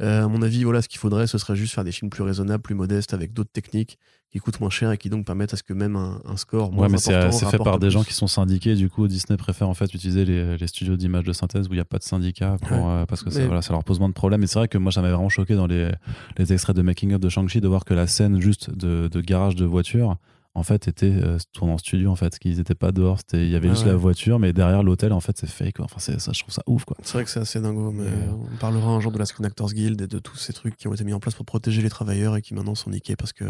Euh, 0.00 0.24
à 0.24 0.28
mon 0.28 0.40
avis, 0.42 0.64
voilà, 0.64 0.80
ce 0.82 0.88
qu'il 0.88 0.98
faudrait, 0.98 1.26
ce 1.26 1.36
serait 1.38 1.56
juste 1.56 1.74
faire 1.74 1.84
des 1.84 1.92
films 1.92 2.10
plus 2.10 2.22
raisonnables, 2.22 2.62
plus 2.62 2.74
modestes, 2.74 3.12
avec 3.14 3.32
d'autres 3.32 3.50
techniques 3.52 3.98
qui 4.32 4.38
coûtent 4.38 4.60
moins 4.60 4.70
cher 4.70 4.92
et 4.92 4.96
qui 4.98 5.10
donc 5.10 5.26
permettent 5.26 5.52
à 5.54 5.56
ce 5.56 5.62
que 5.64 5.72
même 5.72 5.96
un, 5.96 6.20
un 6.24 6.36
score 6.36 6.70
moins 6.72 6.86
Ouais, 6.86 6.92
mais 6.92 6.98
c'est 6.98 7.12
important 7.14 7.36
c'est 7.36 7.50
fait 7.50 7.58
par 7.58 7.78
des 7.80 7.90
gens 7.90 8.04
qui 8.04 8.14
sont 8.14 8.28
syndiqués. 8.28 8.76
Du 8.76 8.88
coup, 8.88 9.08
Disney 9.08 9.36
préfère 9.36 9.68
en 9.68 9.74
fait 9.74 9.92
utiliser 9.92 10.24
les, 10.24 10.56
les 10.56 10.66
studios 10.68 10.96
d'images 10.96 11.24
de 11.24 11.32
synthèse 11.32 11.66
où 11.68 11.72
il 11.72 11.76
n'y 11.76 11.80
a 11.80 11.84
pas 11.84 11.98
de 11.98 12.04
syndicat 12.04 12.56
pour, 12.62 12.76
Ouais. 12.78 12.82
euh, 13.02 13.06
parce 13.06 13.22
que 13.24 13.30
ça, 13.30 13.40
Mais- 13.40 13.46
voilà, 13.46 13.60
ça 13.60 13.72
leur 13.72 13.82
pose 13.84 13.98
moins 13.98 14.08
de 14.08 14.14
problèmes. 14.14 14.42
Et 14.42 14.46
c'est 14.46 14.58
vrai 14.60 14.68
que 14.68 14.78
moi, 14.78 14.92
ça 14.92 15.02
m'avait 15.02 15.12
vraiment 15.14 15.28
choqué 15.28 15.56
dans 15.56 15.66
les, 15.66 15.90
les 16.38 16.52
extraits 16.52 16.76
de 16.76 16.82
Making 16.82 17.14
of 17.14 17.20
de 17.20 17.28
Shang-Chi 17.28 17.60
de 17.60 17.66
voir 17.68 17.84
que 17.84 17.92
la 17.92 18.06
scène 18.06 18.40
juste 18.40 18.70
de, 18.70 19.08
de 19.08 19.20
garage 19.20 19.56
de 19.56 19.64
voiture 19.64 20.16
en 20.54 20.62
fait 20.64 20.88
était 20.88 21.12
euh, 21.12 21.38
tournée 21.52 21.72
en 21.72 21.78
studio 21.78 22.10
en 22.10 22.16
fait 22.16 22.38
qu'ils 22.38 22.56
n'étaient 22.56 22.74
pas 22.74 22.90
dehors 22.92 23.18
c'était 23.18 23.44
il 23.44 23.50
y 23.50 23.54
avait 23.56 23.68
Ah 23.68 23.72
juste 23.72 23.84
ouais. 23.84 23.90
la 23.92 23.96
voiture 23.96 24.38
mais 24.40 24.52
derrière 24.52 24.82
l'hôtel 24.82 25.12
en 25.12 25.20
fait 25.20 25.36
c'est 25.38 25.48
fake 25.48 25.74
quoi. 25.76 25.84
enfin 25.84 25.96
c'est 26.00 26.18
ça 26.20 26.32
je 26.34 26.40
trouve 26.40 26.52
ça 26.52 26.62
ouf 26.66 26.84
quoi 26.84 26.96
C'est 27.02 27.12
vrai 27.14 27.24
que 27.24 27.30
c'est 27.30 27.40
assez 27.40 27.60
dingo, 27.60 27.92
mais 27.92 28.02
Ouais. 28.04 28.28
on 28.52 28.56
parlera 28.56 28.88
un 28.90 29.00
jour 29.00 29.12
de 29.12 29.18
la 29.18 29.26
Screen 29.26 29.46
Actors 29.46 29.72
Guild 29.72 30.00
et 30.00 30.06
de 30.08 30.18
tous 30.18 30.36
ces 30.36 30.52
trucs 30.52 30.76
qui 30.76 30.88
ont 30.88 30.94
été 30.94 31.04
mis 31.04 31.12
en 31.12 31.20
place 31.20 31.34
pour 31.34 31.46
protéger 31.46 31.82
les 31.82 31.90
travailleurs 31.90 32.36
et 32.36 32.42
qui 32.42 32.54
maintenant 32.54 32.74
sont 32.74 32.90
niqués 32.90 33.14
parce 33.16 33.32
que 33.32 33.44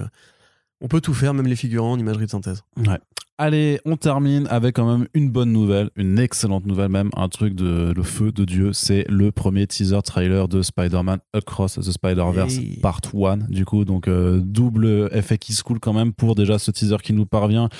on 0.82 0.88
peut 0.88 1.00
tout 1.02 1.12
faire, 1.12 1.34
même 1.34 1.46
les 1.46 1.56
figurants 1.56 1.92
en 1.92 1.98
imagerie 1.98 2.24
de 2.24 2.30
synthèse. 2.30 2.62
Ouais. 2.78 2.98
Allez, 3.42 3.80
on 3.86 3.96
termine 3.96 4.46
avec 4.50 4.76
quand 4.76 4.98
même 4.98 5.08
une 5.14 5.30
bonne 5.30 5.50
nouvelle, 5.50 5.88
une 5.96 6.18
excellente 6.18 6.66
nouvelle 6.66 6.90
même, 6.90 7.08
un 7.16 7.30
truc 7.30 7.54
de 7.54 7.90
le 7.96 8.02
feu 8.02 8.32
de 8.32 8.44
Dieu. 8.44 8.74
C'est 8.74 9.06
le 9.08 9.32
premier 9.32 9.66
teaser 9.66 10.02
trailer 10.02 10.46
de 10.46 10.60
Spider-Man 10.60 11.20
Across 11.32 11.76
the 11.76 11.90
Spider-Verse 11.90 12.58
Hey. 12.58 12.80
Part 12.82 13.00
1. 13.14 13.38
Du 13.48 13.64
coup, 13.64 13.86
donc 13.86 14.08
euh, 14.08 14.42
double 14.44 15.08
effet 15.12 15.38
qui 15.38 15.54
se 15.54 15.62
coule 15.62 15.80
quand 15.80 15.94
même 15.94 16.12
pour 16.12 16.34
déjà 16.34 16.58
ce 16.58 16.70
teaser 16.70 16.98
qui 17.02 17.14
nous 17.14 17.24
parvient 17.24 17.70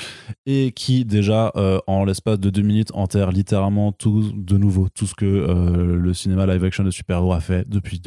et 0.47 0.73
qui 0.73 1.05
déjà 1.05 1.53
euh, 1.57 1.79
en 1.87 2.07
l'espace 2.07 2.41
de 2.41 2.49
deux 2.49 2.63
minutes 2.63 2.93
enterre 2.95 3.31
littéralement 3.31 3.93
tout 3.93 4.33
de 4.35 4.57
nouveau, 4.57 4.89
tout 4.89 5.07
ce 5.07 5.15
que 5.15 5.27
euh, 5.27 5.95
le 5.95 6.15
cinéma 6.15 6.47
live 6.47 6.65
action 6.65 6.85
de 6.85 6.91
super-héros 6.91 7.35
a 7.35 7.41
fait 7.41 7.69
depuis 7.69 8.01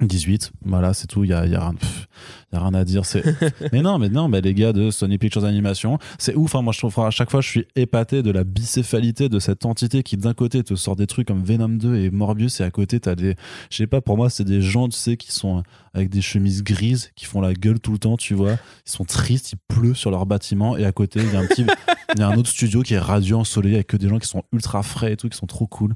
2018. 0.00 0.52
Voilà, 0.64 0.92
c'est 0.94 1.06
tout. 1.06 1.24
Il 1.24 1.30
y 1.30 1.32
a, 1.32 1.46
y 1.46 1.54
a 1.54 1.72
y 2.52 2.56
a 2.56 2.60
rien 2.60 2.74
à 2.74 2.84
dire. 2.84 3.04
C'est 3.04 3.24
mais 3.72 3.82
non, 3.82 3.98
mais 3.98 4.08
non, 4.08 4.28
mais 4.28 4.40
les 4.40 4.54
gars 4.54 4.72
de 4.72 4.90
Sony 4.90 5.18
Pictures 5.18 5.44
Animation, 5.44 5.98
c'est 6.18 6.34
ouf. 6.34 6.54
hein. 6.54 6.62
Moi, 6.62 6.72
je 6.72 6.78
trouve 6.78 6.98
à 7.00 7.10
chaque 7.10 7.30
fois, 7.30 7.40
je 7.40 7.48
suis 7.48 7.66
épaté 7.76 8.22
de 8.22 8.30
la 8.30 8.44
bicéphalité 8.44 9.28
de 9.28 9.38
cette 9.38 9.64
entité 9.64 10.02
qui, 10.02 10.16
d'un 10.16 10.34
côté, 10.34 10.62
te 10.62 10.74
sort 10.74 10.96
des 10.96 11.06
trucs 11.06 11.28
comme 11.28 11.42
Venom 11.44 11.68
2 11.68 11.96
et 11.96 12.10
Morbius, 12.10 12.60
et 12.60 12.64
à 12.64 12.70
côté, 12.70 13.00
t'as 13.00 13.14
des, 13.14 13.36
je 13.70 13.76
sais 13.76 13.86
pas, 13.86 14.00
pour 14.00 14.16
moi, 14.16 14.30
c'est 14.30 14.44
des 14.44 14.60
gens, 14.60 14.88
tu 14.88 14.96
sais, 14.96 15.16
qui 15.16 15.32
sont 15.32 15.62
avec 15.94 16.10
des 16.10 16.20
chemises 16.22 16.62
grises, 16.62 17.10
qui 17.14 17.24
font 17.24 17.40
la 17.40 17.54
gueule 17.54 17.78
tout 17.80 17.92
le 17.92 17.98
temps, 17.98 18.16
tu 18.16 18.34
vois. 18.34 18.52
Ils 18.52 18.90
sont 18.90 19.04
tristes, 19.04 19.52
il 19.52 19.58
pleut 19.68 19.94
sur 19.94 20.10
leur 20.10 20.26
bâtiment, 20.26 20.76
et 20.76 20.84
à 20.84 20.92
côté, 20.92 21.20
il 21.22 21.32
y 21.32 21.36
a 21.36 21.40
un 21.40 21.46
petit, 21.46 21.64
il 22.14 22.20
y 22.20 22.22
a 22.22 22.28
un 22.28 22.36
autre 22.36 22.50
studio 22.50 22.82
qui 22.82 22.94
est 22.94 22.98
radieux, 22.98 23.36
ensoleillé, 23.36 23.76
avec 23.76 23.86
que 23.86 23.96
des 23.96 24.08
gens 24.08 24.18
qui 24.18 24.28
sont 24.28 24.42
ultra 24.52 24.82
frais 24.82 25.12
et 25.12 25.16
tout, 25.16 25.28
qui 25.28 25.36
sont 25.38 25.46
trop 25.46 25.66
cool 25.66 25.94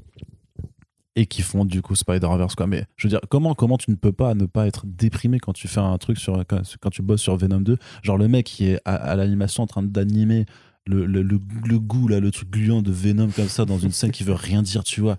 et 1.15 1.25
qui 1.25 1.41
font 1.41 1.65
du 1.65 1.81
coup 1.81 1.95
Spider-Verse 1.95 2.55
quoi. 2.55 2.67
Mais 2.67 2.85
je 2.95 3.07
veux 3.07 3.09
dire 3.09 3.21
comment 3.29 3.55
comment 3.55 3.77
tu 3.77 3.91
ne 3.91 3.95
peux 3.95 4.11
pas 4.11 4.33
ne 4.35 4.45
pas 4.45 4.67
être 4.67 4.85
déprimé 4.85 5.39
quand 5.39 5.53
tu 5.53 5.67
fais 5.67 5.79
un 5.79 5.97
truc 5.97 6.17
sur 6.17 6.43
quand, 6.47 6.89
tu 6.89 7.01
bosses 7.01 7.21
sur 7.21 7.35
Venom 7.35 7.61
2 7.61 7.77
genre 8.03 8.17
le 8.17 8.27
mec 8.27 8.45
qui 8.45 8.67
est 8.67 8.79
à, 8.85 9.15
l'animation 9.15 9.63
en 9.63 9.67
train 9.67 9.83
d'animer 9.83 10.45
le, 10.85 11.05
le, 11.05 11.21
le, 11.21 11.39
le 11.65 11.79
goût 11.79 12.07
là 12.07 12.19
le 12.19 12.31
truc 12.31 12.49
gluant 12.49 12.81
de 12.81 12.91
Venom 12.91 13.29
comme 13.29 13.49
ça 13.49 13.65
dans 13.65 13.77
une 13.79 13.91
scène 13.91 14.11
qui 14.11 14.23
veut 14.23 14.33
rien 14.33 14.61
dire 14.61 14.83
tu 14.83 15.01
vois. 15.01 15.17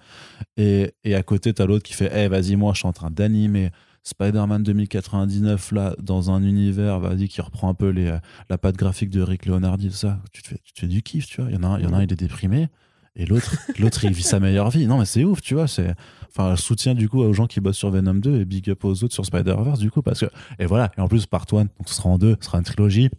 Et, 0.57 0.95
et 1.05 1.15
à 1.15 1.23
côté 1.23 1.53
t'as 1.53 1.67
l'autre 1.67 1.85
qui 1.85 1.95
fait 1.95 2.11
eh 2.15 2.29
vas-y 2.29 2.57
moi 2.57 2.73
je 2.73 2.79
suis 2.79 2.89
en 2.89 2.93
train 2.93 3.11
d'animer 3.11 3.71
Spider-Man 4.03 4.62
2099 4.62 5.73
là 5.73 5.95
dans 6.01 6.31
un 6.31 6.43
univers 6.43 7.01
vas-y 7.01 7.29
qui 7.29 7.41
reprend 7.41 7.69
un 7.69 7.75
peu 7.75 7.91
les, 7.91 8.17
la 8.49 8.59
patte 8.59 8.77
graphique 8.77 9.11
de 9.11 9.21
Rick 9.21 9.47
Leonardi 9.47 9.89
tout 9.89 9.95
ça. 9.95 10.21
Tu 10.33 10.43
te 10.43 10.49
fais, 10.49 10.61
tu 10.65 10.73
fais 10.81 10.87
du 10.87 11.03
kiff 11.03 11.27
tu 11.27 11.41
vois. 11.41 11.51
Il 11.51 11.57
y 11.57 11.59
en 11.59 11.62
a 11.62 11.79
il 11.79 11.85
y 11.85 11.87
en 11.87 11.93
a 11.93 11.99
un 11.99 12.03
il 12.03 12.12
est 12.12 12.17
déprimé 12.17 12.69
et 13.16 13.27
l'autre 13.27 13.57
l'autre 13.78 14.05
il 14.05 14.12
vit 14.12 14.23
sa 14.23 14.41
meilleure 14.41 14.70
vie. 14.70 14.87
Non 14.87 14.99
mais 14.99 15.05
c'est 15.05 15.24
ouf 15.24 15.41
tu 15.41 15.55
vois 15.55 15.66
c'est 15.66 15.95
enfin 16.28 16.57
soutien 16.57 16.95
du 16.95 17.09
coup 17.09 17.20
aux 17.20 17.32
gens 17.32 17.47
qui 17.47 17.61
bossent 17.61 17.77
sur 17.78 17.91
Venom 17.91 18.15
2 18.15 18.41
et 18.41 18.45
big 18.45 18.70
up 18.70 18.85
aux 18.85 19.03
autres 19.05 19.15
sur 19.15 19.27
Spider-Verse 19.27 19.81
du 19.81 19.91
coup 19.91 20.03
parce 20.03 20.20
que 20.20 20.27
et 20.59 20.66
voilà. 20.66 20.91
Et 20.97 21.01
en 21.01 21.09
plus 21.09 21.27
part 21.27 21.47
1 21.53 21.57
donc 21.57 21.69
ce 21.87 21.95
sera 21.95 22.09
en 22.09 22.19
deux 22.19 22.37
ce 22.41 22.47
sera 22.47 22.59
une 22.59 22.65
trilogie. 22.65 23.11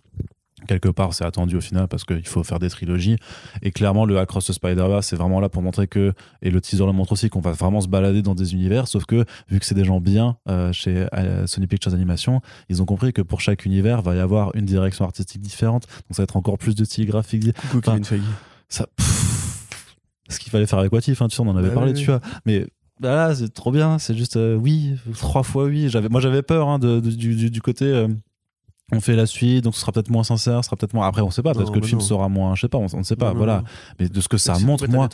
Quelque 0.68 0.90
part 0.90 1.14
c'est 1.16 1.26
attendu 1.26 1.58
au 1.58 1.62
final 1.62 1.88
parce 1.88 2.04
qu'il 2.06 2.26
faut 2.28 2.44
faire 2.44 2.60
des 2.60 2.70
trilogies. 2.70 3.18
Et 3.64 3.72
clairement 3.72 4.06
le 4.06 4.18
Across 4.20 4.46
the 4.46 4.52
Spider-Verse 4.54 5.08
c'est 5.08 5.16
vraiment 5.16 5.40
là 5.40 5.50
pour 5.50 5.62
montrer 5.64 5.88
que 5.88 6.14
et 6.42 6.52
le 6.52 6.62
teaser 6.62 6.86
le 6.86 6.92
montre 6.94 7.12
aussi 7.14 7.30
qu'on 7.30 7.42
va 7.42 7.52
vraiment 7.52 7.82
se 7.82 7.88
balader 7.88 8.22
dans 8.22 8.36
des 8.36 8.54
univers. 8.54 8.88
Sauf 8.88 9.06
que 9.06 9.26
vu 9.50 9.60
que 9.60 9.66
c'est 9.66 9.76
des 9.76 9.84
gens 9.86 10.00
bien 10.00 10.38
euh, 10.48 10.72
chez 10.72 11.08
euh, 11.16 11.48
Sony 11.48 11.66
Pictures 11.68 11.94
Animation 11.94 12.42
ils 12.70 12.82
ont 12.82 12.86
compris 12.86 13.12
que 13.12 13.22
pour 13.24 13.42
chaque 13.42 13.66
univers 13.66 14.02
va 14.04 14.16
y 14.16 14.20
avoir 14.20 14.56
une 14.56 14.66
direction 14.66 15.04
artistique 15.04 15.42
différente. 15.42 15.88
Donc 15.88 16.16
ça 16.16 16.22
va 16.22 16.26
être 16.26 16.38
encore 16.38 16.58
plus 16.60 16.76
de 16.76 16.86
style 16.86 17.08
graphique. 17.08 17.52
Coucou 17.72 17.80
Enfin, 17.80 17.92
Kevin 17.94 18.06
Feige. 18.06 18.22
ça 18.70 18.86
pff, 18.96 19.21
ce 20.32 20.40
qu'il 20.40 20.52
fallait 20.52 20.66
faire 20.66 20.80
avec 20.80 20.92
What 20.92 21.02
If, 21.08 21.22
hein, 21.22 21.28
tu 21.28 21.36
sais 21.36 21.42
on 21.42 21.48
en 21.50 21.56
avait 21.58 21.70
Bah 21.70 21.76
parlé 21.76 21.92
oui, 21.94 22.00
tu 22.00 22.06
vois. 22.08 22.22
Mais 22.46 22.66
bah 23.00 23.16
là 23.16 23.36
c'est 23.36 23.54
trop 23.54 23.72
bien 23.72 23.98
c'est 24.00 24.16
juste 24.16 24.38
euh, 24.38 24.56
oui 24.56 24.96
trois 25.18 25.44
fois 25.44 25.66
oui. 25.66 25.90
J'avais 25.90 26.10
moi 26.10 26.22
j'avais 26.22 26.42
peur 26.42 26.68
hein, 26.70 26.80
de, 26.80 27.00
de- 27.00 27.10
du, 27.12 27.36
du, 27.36 27.50
du 27.52 27.62
côté 27.62 27.86
euh, 27.86 28.08
on 28.92 29.00
fait 29.00 29.16
la 29.16 29.26
suite 29.26 29.64
donc 29.64 29.76
ce 29.76 29.82
sera 29.82 29.92
peut-être 29.92 30.10
moins 30.10 30.24
sincère 30.24 30.58
ce 30.64 30.68
sera 30.70 30.76
peut-être 30.76 30.94
moins 30.94 31.08
après 31.08 31.22
on 31.22 31.32
sait 31.32 31.42
pas 31.44 31.54
peut-être 31.54 31.72
que 31.72 31.80
le 31.80 31.86
film 31.86 32.00
non. 32.00 32.06
sera 32.06 32.30
moins 32.30 32.56
je 32.56 32.62
sais 32.62 32.68
pas 32.70 32.78
on, 32.78 32.98
ne 32.98 33.04
sait 33.04 33.16
pas 33.16 33.32
Non, 33.32 33.38
voilà 33.38 33.58
non. 33.58 33.64
mais 34.00 34.10
de 34.10 34.22
ce 34.22 34.28
que 34.28 34.38
ça 34.38 34.58
montre 34.60 34.88
moi 34.90 35.08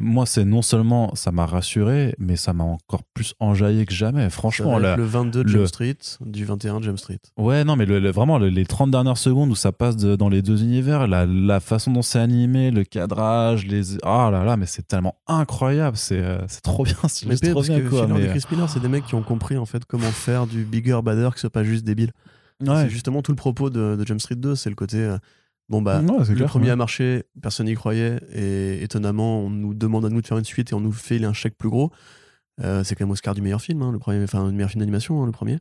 moi 0.00 0.26
c'est 0.26 0.44
non 0.44 0.62
seulement 0.62 1.14
ça 1.14 1.32
m'a 1.32 1.46
rassuré 1.46 2.14
mais 2.18 2.36
ça 2.36 2.52
m'a 2.52 2.64
encore 2.64 3.02
plus 3.14 3.34
enjaillé 3.40 3.86
que 3.86 3.94
jamais 3.94 4.28
franchement 4.30 4.78
le 4.78 4.94
22 5.04 5.44
de 5.44 5.48
le- 5.48 5.52
Jump 5.52 5.66
Street, 5.66 5.96
du 6.24 6.44
21 6.44 6.78
de 6.80 6.84
Jump 6.84 6.98
Street. 6.98 7.18
Ouais, 7.36 7.64
non, 7.64 7.76
mais 7.76 7.86
le- 7.86 7.98
le- 7.98 8.10
vraiment, 8.10 8.38
le- 8.38 8.48
les 8.48 8.64
30 8.66 8.90
dernières 8.90 9.16
secondes 9.18 9.50
où 9.50 9.54
ça 9.54 9.72
passe 9.72 9.96
de- 9.96 10.16
dans 10.16 10.28
les 10.28 10.42
deux 10.42 10.62
univers, 10.62 11.06
la, 11.06 11.26
la 11.26 11.60
façon 11.60 11.90
dont 11.92 12.02
c'est 12.02 12.18
animé, 12.18 12.70
le 12.70 12.84
cadrage, 12.84 13.66
les. 13.66 13.96
Ah 14.02 14.28
là 14.32 14.44
là, 14.44 14.56
mais 14.56 14.66
c'est 14.66 14.86
tellement 14.86 15.14
incroyable, 15.26 15.96
c'est 15.96 16.20
euh, 16.20 16.38
trop 16.62 16.84
bien, 16.84 16.94
c'est 17.08 17.26
trop 17.50 17.54
parce 17.54 17.68
bien, 17.68 17.80
que 17.80 17.88
quoi. 17.88 18.06
Mais, 18.06 18.24
et 18.24 18.28
Chris 18.28 18.44
Miller, 18.50 18.68
c'est 18.68 18.80
des 18.80 18.88
mecs 18.88 19.06
qui 19.06 19.14
ont 19.14 19.22
compris 19.22 19.56
en 19.56 19.66
fait 19.66 19.84
comment 19.84 20.10
faire 20.10 20.46
du 20.46 20.64
bigger, 20.64 21.00
badder, 21.02 21.28
que 21.30 21.36
ce 21.36 21.42
soit 21.42 21.50
pas 21.50 21.64
juste 21.64 21.84
débile. 21.84 22.12
Ouais. 22.68 22.82
C'est 22.84 22.90
justement 22.90 23.22
tout 23.22 23.32
le 23.32 23.36
propos 23.36 23.70
de, 23.70 23.96
de 23.96 24.06
Jump 24.06 24.20
Street 24.20 24.36
2, 24.36 24.54
c'est 24.54 24.70
le 24.70 24.76
côté. 24.76 24.98
euh, 24.98 25.18
bon, 25.68 25.82
bah, 25.82 26.00
Ouais, 26.00 26.18
le 26.28 26.34
clair, 26.34 26.48
premier 26.48 26.66
ouais. 26.66 26.70
a 26.72 26.76
marché, 26.76 27.24
personne 27.40 27.66
n'y 27.66 27.74
croyait, 27.74 28.18
et 28.32 28.82
étonnamment, 28.82 29.40
on 29.40 29.50
nous 29.50 29.74
demande 29.74 30.04
à 30.04 30.08
nous 30.10 30.20
de 30.20 30.26
faire 30.26 30.38
une 30.38 30.44
suite 30.44 30.72
et 30.72 30.74
on 30.74 30.80
nous 30.80 30.92
fait 30.92 31.22
un 31.24 31.32
chèque 31.32 31.56
plus 31.56 31.70
gros. 31.70 31.90
Euh, 32.60 32.84
c'est 32.84 32.94
quand 32.94 33.04
même 33.04 33.12
Oscar 33.12 33.34
du 33.34 33.40
meilleur 33.40 33.62
film, 33.62 33.80
hein, 33.82 33.90
le 33.92 33.98
premier, 33.98 34.22
enfin, 34.22 34.44
le 34.46 34.52
meilleur 34.52 34.70
film 34.70 34.80
d'animation, 34.80 35.22
hein, 35.22 35.26
le 35.26 35.32
premier. 35.32 35.58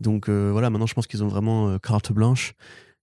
Donc 0.00 0.28
euh, 0.28 0.50
voilà, 0.52 0.70
maintenant 0.70 0.86
je 0.86 0.94
pense 0.94 1.06
qu'ils 1.08 1.22
ont 1.24 1.28
vraiment 1.28 1.68
euh, 1.70 1.78
carte 1.78 2.12
blanche 2.12 2.54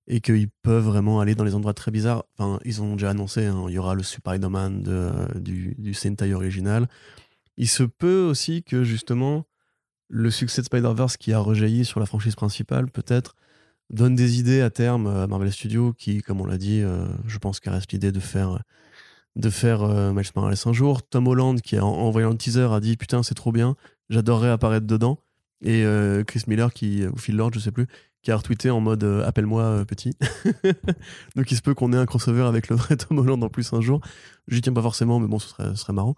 et 0.08 0.22
qu'ils 0.22 0.48
peuvent 0.64 0.86
vraiment 0.86 1.20
aller 1.20 1.36
dans 1.36 1.44
les 1.44 1.54
endroits 1.54 1.74
très 1.74 1.92
bizarres. 1.92 2.24
Enfin, 2.38 2.60
ils 2.64 2.82
ont 2.82 2.94
déjà 2.94 3.10
annoncé, 3.10 3.46
hein, 3.46 3.66
il 3.68 3.74
y 3.74 3.78
aura 3.78 3.94
le 3.94 4.04
Spider-Man 4.04 4.82
de- 4.82 5.38
du, 5.40 5.76
du 5.78 5.94
Sentai 5.94 6.34
original. 6.34 6.88
Il 7.58 7.68
se 7.68 7.84
peut 7.84 8.22
aussi 8.22 8.64
que 8.64 8.84
justement 8.86 9.46
le 10.10 10.32
succès 10.32 10.62
de 10.62 10.66
Spider-Verse 10.66 11.18
qui 11.18 11.34
a 11.34 11.40
rejailli 11.40 11.86
sur 11.86 12.00
la 12.00 12.06
franchise 12.06 12.36
principale, 12.36 12.90
peut-être, 12.90 13.36
donne 13.90 14.16
des 14.16 14.40
idées 14.40 14.62
à 14.62 14.70
terme 14.70 15.08
à 15.08 15.28
Marvel 15.28 15.52
Studios 15.52 15.94
qui, 15.94 16.22
comme 16.22 16.42
on 16.42 16.46
l'a 16.46 16.58
dit, 16.58 16.82
euh, 16.82 17.06
je 17.26 17.38
pense 17.38 17.60
qu'il 17.60 17.72
reste 17.72 17.92
l'idée 17.92 18.12
de 18.12 18.20
faire 18.20 18.60
de 19.36 19.50
faire 19.52 19.84
euh, 19.84 20.14
Miles 20.14 20.26
Morales 20.36 20.56
un 20.66 20.74
jour. 20.74 21.08
Tom 21.08 21.28
Holland, 21.28 21.62
qui 21.62 21.80
en, 21.80 22.10
voyant 22.10 22.32
le 22.32 22.38
teaser, 22.38 22.74
a 22.74 22.80
dit 22.80 22.98
Putain, 22.98 23.22
c'est 23.22 23.36
trop 23.36 23.52
bien, 23.52 23.76
j'adorerais 24.10 24.50
apparaître 24.50 24.88
dedans. 24.88 25.20
Et 25.62 25.84
euh, 25.86 26.24
Chris 26.24 26.44
Miller, 26.48 26.74
qui, 26.74 27.06
ou 27.06 27.18
Phil 27.18 27.36
Lord, 27.36 27.52
je 27.54 27.60
sais 27.60 27.72
plus, 27.72 27.88
qui 28.24 28.32
a 28.32 28.36
retweeté 28.36 28.72
en 28.72 28.80
mode 28.80 29.04
Appelle-moi 29.04 29.86
petit. 29.86 30.16
Donc 31.36 31.52
il 31.52 31.56
se 31.56 31.62
peut 31.62 31.76
qu'on 31.76 31.94
ait 31.94 31.98
un 31.98 32.06
crossover 32.06 32.44
avec 32.44 32.68
le 32.70 32.76
vrai 32.76 32.98
Tom 32.98 33.20
Holland 33.20 33.44
en 33.44 33.50
plus 33.50 33.74
un 33.74 33.82
jour. 33.82 34.02
J'y 34.48 34.62
tiens 34.62 34.74
pas 34.74 34.82
forcément, 34.82 35.20
mais 35.20 35.28
bon, 35.28 35.40
ce 35.40 35.76
serait 35.76 35.94
marrant. 35.94 36.16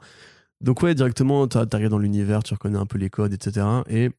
Donc 0.61 0.81
ouais, 0.84 0.94
directement, 0.95 1.48
t'arrives 1.48 1.90
dans 1.90 1.99
l'univers, 1.99 2.44
tu 2.44 2.53
reconnais 2.53 2.77
un 2.77 2.86
peu 2.86 2.98
les 2.98 3.10
codes, 3.10 3.34
etc. 3.34 3.84
Et 3.90 4.11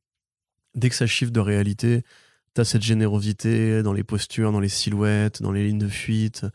dès 0.74 0.88
que 0.90 0.96
ça 0.96 1.06
chiffre 1.06 1.32
de 1.32 1.40
réalité, 1.40 2.04
t'as 2.54 2.64
cette 2.64 2.82
générosité 2.82 3.82
dans 3.82 3.92
les 3.94 4.04
postures, 4.04 4.52
dans 4.52 4.60
les 4.60 4.68
silhouettes, 4.70 5.42
dans 5.42 5.52
les 5.52 5.66
lignes 5.68 5.78
de 5.78 5.88
fuite, 5.88 6.46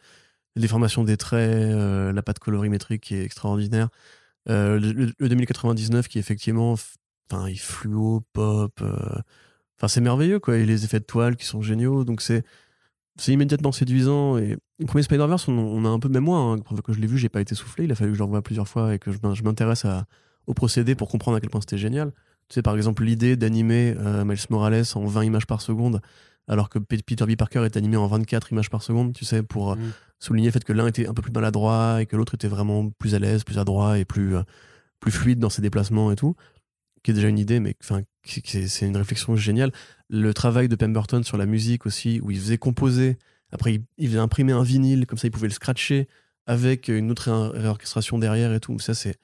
les 0.56 0.62
déformations 0.64 1.04
des 1.04 1.18
traits, 1.18 1.52
euh, 1.52 2.14
la 2.14 2.24
patte 2.24 2.40
colorimétrique 2.40 3.04
qui 3.04 3.16
est 3.16 3.24
extraordinaire. 3.24 3.90
Euh, 4.50 4.80
le, 4.80 4.92
le- 4.94 5.14
le 5.20 5.30
2099 5.30 6.08
qui 6.10 6.20
effectivement, 6.20 6.74
enfin, 7.32 7.48
fluo, 7.58 8.22
pop. 8.34 8.74
euh, 8.82 8.96
Enfin, 9.80 9.88
c'est 9.90 10.02
merveilleux, 10.02 10.40
quoi. 10.40 10.58
Et 10.58 10.66
les 10.66 10.86
effets 10.86 11.00
de 11.02 11.06
toile 11.06 11.36
qui 11.38 11.46
sont 11.46 11.62
géniaux. 11.62 12.04
Donc, 12.06 12.22
c'est 12.22 12.44
c'est 13.18 13.34
immédiatement 13.34 13.72
séduisant. 13.72 14.38
Et 14.38 14.58
le 14.80 14.86
premier 14.86 15.04
Spider-Verse, 15.04 15.48
on, 15.48 15.54
on 15.54 15.86
a 15.86 15.90
un 15.90 16.00
peu, 16.00 16.10
même 16.10 16.24
moi, 16.26 16.38
hein, 16.40 16.58
que 16.84 16.94
je 16.94 17.00
l'ai 17.00 17.08
vu, 17.08 17.18
j'ai 17.18 17.30
pas 17.30 17.42
été 17.42 17.56
soufflé. 17.56 17.86
Il 17.86 17.92
a 17.92 17.96
fallu 17.96 18.12
que 18.12 18.16
je 18.16 18.20
le 18.20 18.26
revoie 18.26 18.42
plusieurs 18.42 18.68
fois 18.68 18.94
et 18.94 19.00
que 19.00 19.12
je, 19.12 19.18
m'in- 19.24 19.34
je 19.34 19.44
m'intéresse 19.44 19.86
au 20.48 20.54
procédé 20.54 20.96
pour 20.96 21.08
comprendre 21.10 21.38
à 21.38 21.42
quel 21.42 21.50
point 21.50 21.62
c'était 21.62 21.78
génial. 21.78 22.12
Tu 22.50 22.56
sais, 22.56 22.62
par 22.62 22.76
exemple, 22.76 23.04
l'idée 23.04 23.36
d'animer 23.38 23.96
euh, 23.98 24.24
Miles 24.26 24.38
Morales 24.50 24.84
en 24.96 25.06
20 25.06 25.24
images 25.24 25.48
par 25.48 25.62
seconde, 25.62 26.02
alors 26.48 26.70
que 26.70 26.78
Pe- 26.78 27.02
Peter 27.04 27.26
B. 27.26 27.36
Parker 27.36 27.64
est 27.66 27.76
animé 27.78 27.98
en 27.98 28.06
24 28.08 28.52
images 28.52 28.70
par 28.70 28.84
seconde, 28.84 29.14
tu 29.14 29.26
sais, 29.26 29.42
pour 29.42 29.72
euh, 29.72 29.76
Mm. 29.76 29.92
souligner 30.20 30.48
le 30.50 30.52
fait 30.52 30.64
que 30.64 30.74
l'un 30.74 30.86
était 30.88 31.08
un 31.08 31.14
peu 31.14 31.22
plus 31.24 31.32
maladroit 31.32 32.02
et 32.02 32.06
que 32.06 32.16
l'autre 32.16 32.36
était 32.36 32.48
vraiment 32.48 32.90
plus 33.00 33.16
à 33.16 33.20
l'aise, 33.20 33.44
plus 33.44 33.58
adroit 33.58 33.98
et 33.98 34.06
plus, 34.06 34.36
euh, 34.36 34.44
plus 35.00 35.12
fluide 35.12 35.40
dans 35.40 35.50
ses 35.50 35.62
déplacements 35.64 36.12
et 36.12 36.16
tout, 36.16 36.36
qui 37.02 37.12
est 37.12 37.14
déjà 37.16 37.28
une 37.30 37.40
idée, 37.40 37.60
mais 37.60 37.76
c'est 38.24 38.86
une 38.86 38.98
réflexion 38.98 39.36
géniale. 39.36 39.72
Le 40.10 40.34
travail 40.34 40.68
de 40.68 40.76
Pemberton 40.76 41.24
sur 41.24 41.38
la 41.38 41.46
musique 41.48 41.86
aussi, 41.86 42.20
où 42.22 42.30
il 42.32 42.40
faisait 42.40 42.58
composer, 42.58 43.18
après 43.56 43.82
il, 43.98 44.08
faisait 44.08 44.20
imprimer 44.20 44.52
un 44.52 44.64
vinyle, 44.64 45.08
comme 45.08 45.18
ça 45.18 45.28
il 45.28 45.32
pouvait 45.32 45.48
le 45.48 45.54
scratcher 45.54 46.08
avec 46.46 46.90
une 46.90 47.10
autre 47.10 47.32
ré- 47.32 47.60
réorchestration 47.60 48.20
derrière 48.20 48.54
et 48.54 48.60
tout. 48.60 48.78
Ça, 48.80 48.94
c'est. 48.94 49.18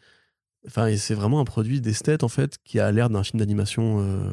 Enfin, 0.68 0.96
c'est 0.98 1.14
vraiment 1.16 1.40
un 1.40 1.46
produit 1.46 1.82
d'esthète, 1.82 2.24
en 2.24 2.28
fait, 2.28 2.58
qui 2.64 2.80
a 2.80 2.92
l'air 2.92 3.10
d'un 3.10 3.24
film 3.24 3.40
d'animation 3.40 4.00
euh, 4.00 4.32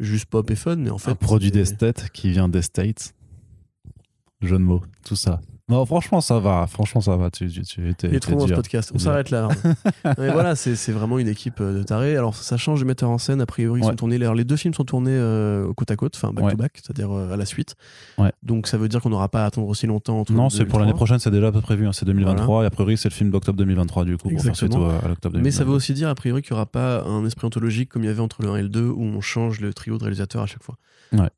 juste 0.00 0.26
pop 0.26 0.50
et 0.50 0.56
fun, 0.56 0.76
mais 0.76 0.90
en 0.90 0.98
fait. 0.98 1.10
un 1.10 1.14
produit 1.14 1.50
d'esthète 1.50 2.10
qui 2.10 2.30
vient 2.30 2.48
des 2.48 2.62
States. 2.62 3.14
Jeu 4.40 4.58
de 4.58 4.62
mots, 4.62 4.82
tout 5.04 5.16
ça. 5.16 5.40
Non, 5.68 5.84
franchement, 5.84 6.20
ça 6.20 6.38
va. 6.38 6.66
Franchement, 6.66 7.00
ça 7.00 7.16
va. 7.16 7.30
Tu, 7.30 7.48
tu, 7.50 7.60
tu 7.62 7.94
t'es- 7.94 8.08
Il 8.08 8.14
est 8.14 8.20
trop 8.20 8.36
dans 8.36 8.46
ce 8.46 8.54
podcast. 8.54 8.90
On 8.94 8.98
s'arrête 8.98 9.30
là. 9.30 9.48
Non, 10.04 10.14
mais 10.18 10.30
voilà, 10.30 10.56
c'est 10.56 10.92
vraiment 10.92 11.18
une 11.18 11.28
équipe 11.28 11.60
euh, 11.60 11.78
de 11.78 11.82
tarés. 11.82 12.16
Alors, 12.16 12.34
ça 12.34 12.56
change 12.56 12.80
de 12.80 12.84
metteur 12.86 13.10
en 13.10 13.18
scène. 13.18 13.40
A 13.40 13.46
priori, 13.46 13.80
ils 13.80 13.84
Ouais. 13.84 13.90
sont 13.90 13.96
tournés. 13.96 14.16
Alors, 14.16 14.34
les 14.34 14.44
deux 14.44 14.56
films 14.56 14.72
sont 14.74 14.84
tournés 14.84 15.10
euh, 15.12 15.70
côte 15.74 15.90
à 15.90 15.96
côte, 15.96 16.14
enfin 16.16 16.32
back 16.32 16.44
Ouais. 16.46 16.50
to 16.52 16.56
back, 16.56 16.72
c'est-à-dire 16.82 17.10
euh, 17.12 17.32
à 17.32 17.36
la 17.36 17.44
suite. 17.44 17.74
Ouais. 18.16 18.32
Donc, 18.42 18.66
ça 18.66 18.78
veut 18.78 18.88
dire 18.88 19.00
qu'on 19.02 19.10
n'aura 19.10 19.28
pas 19.28 19.42
à 19.42 19.46
attendre 19.46 19.68
aussi 19.68 19.86
longtemps. 19.86 20.20
entre 20.20 20.32
Non, 20.32 20.48
c'est 20.48 20.64
pour 20.64 20.78
l'année 20.80 20.94
prochaine, 20.94 21.18
c'est 21.18 21.30
déjà 21.30 21.52
pas 21.52 21.60
prévu. 21.60 21.86
hein, 21.86 21.92
C'est 21.92 22.06
2023. 22.06 22.62
Et 22.62 22.66
a 22.66 22.70
priori, 22.70 22.96
c'est 22.96 23.08
le 23.10 23.14
film 23.14 23.30
d'octobre 23.30 23.58
2023, 23.58 24.04
du 24.04 24.16
coup. 24.16 24.30
Pour 24.30 24.40
faire 24.40 24.52
à 25.04 25.08
l'octobre 25.08 25.38
Mais 25.38 25.50
ça 25.50 25.64
2022. 25.64 25.64
veut 25.64 25.72
aussi 25.76 25.92
dire, 25.92 26.08
a 26.08 26.14
priori, 26.14 26.40
qu'il 26.42 26.54
n'y 26.54 26.56
aura 26.56 26.66
pas 26.66 27.02
un 27.04 27.24
esprit 27.26 27.46
anthologique 27.46 27.90
comme 27.90 28.02
il 28.04 28.06
y 28.06 28.10
avait 28.10 28.20
entre 28.20 28.42
le 28.42 28.48
1 28.48 28.56
et 28.56 28.62
le 28.62 28.68
2, 28.68 28.88
où 28.88 29.02
on 29.02 29.20
change 29.20 29.60
le 29.60 29.74
trio 29.74 29.98
de 29.98 30.04
réalisateurs 30.04 30.42
à 30.42 30.46
chaque 30.46 30.62
fois. 30.62 30.76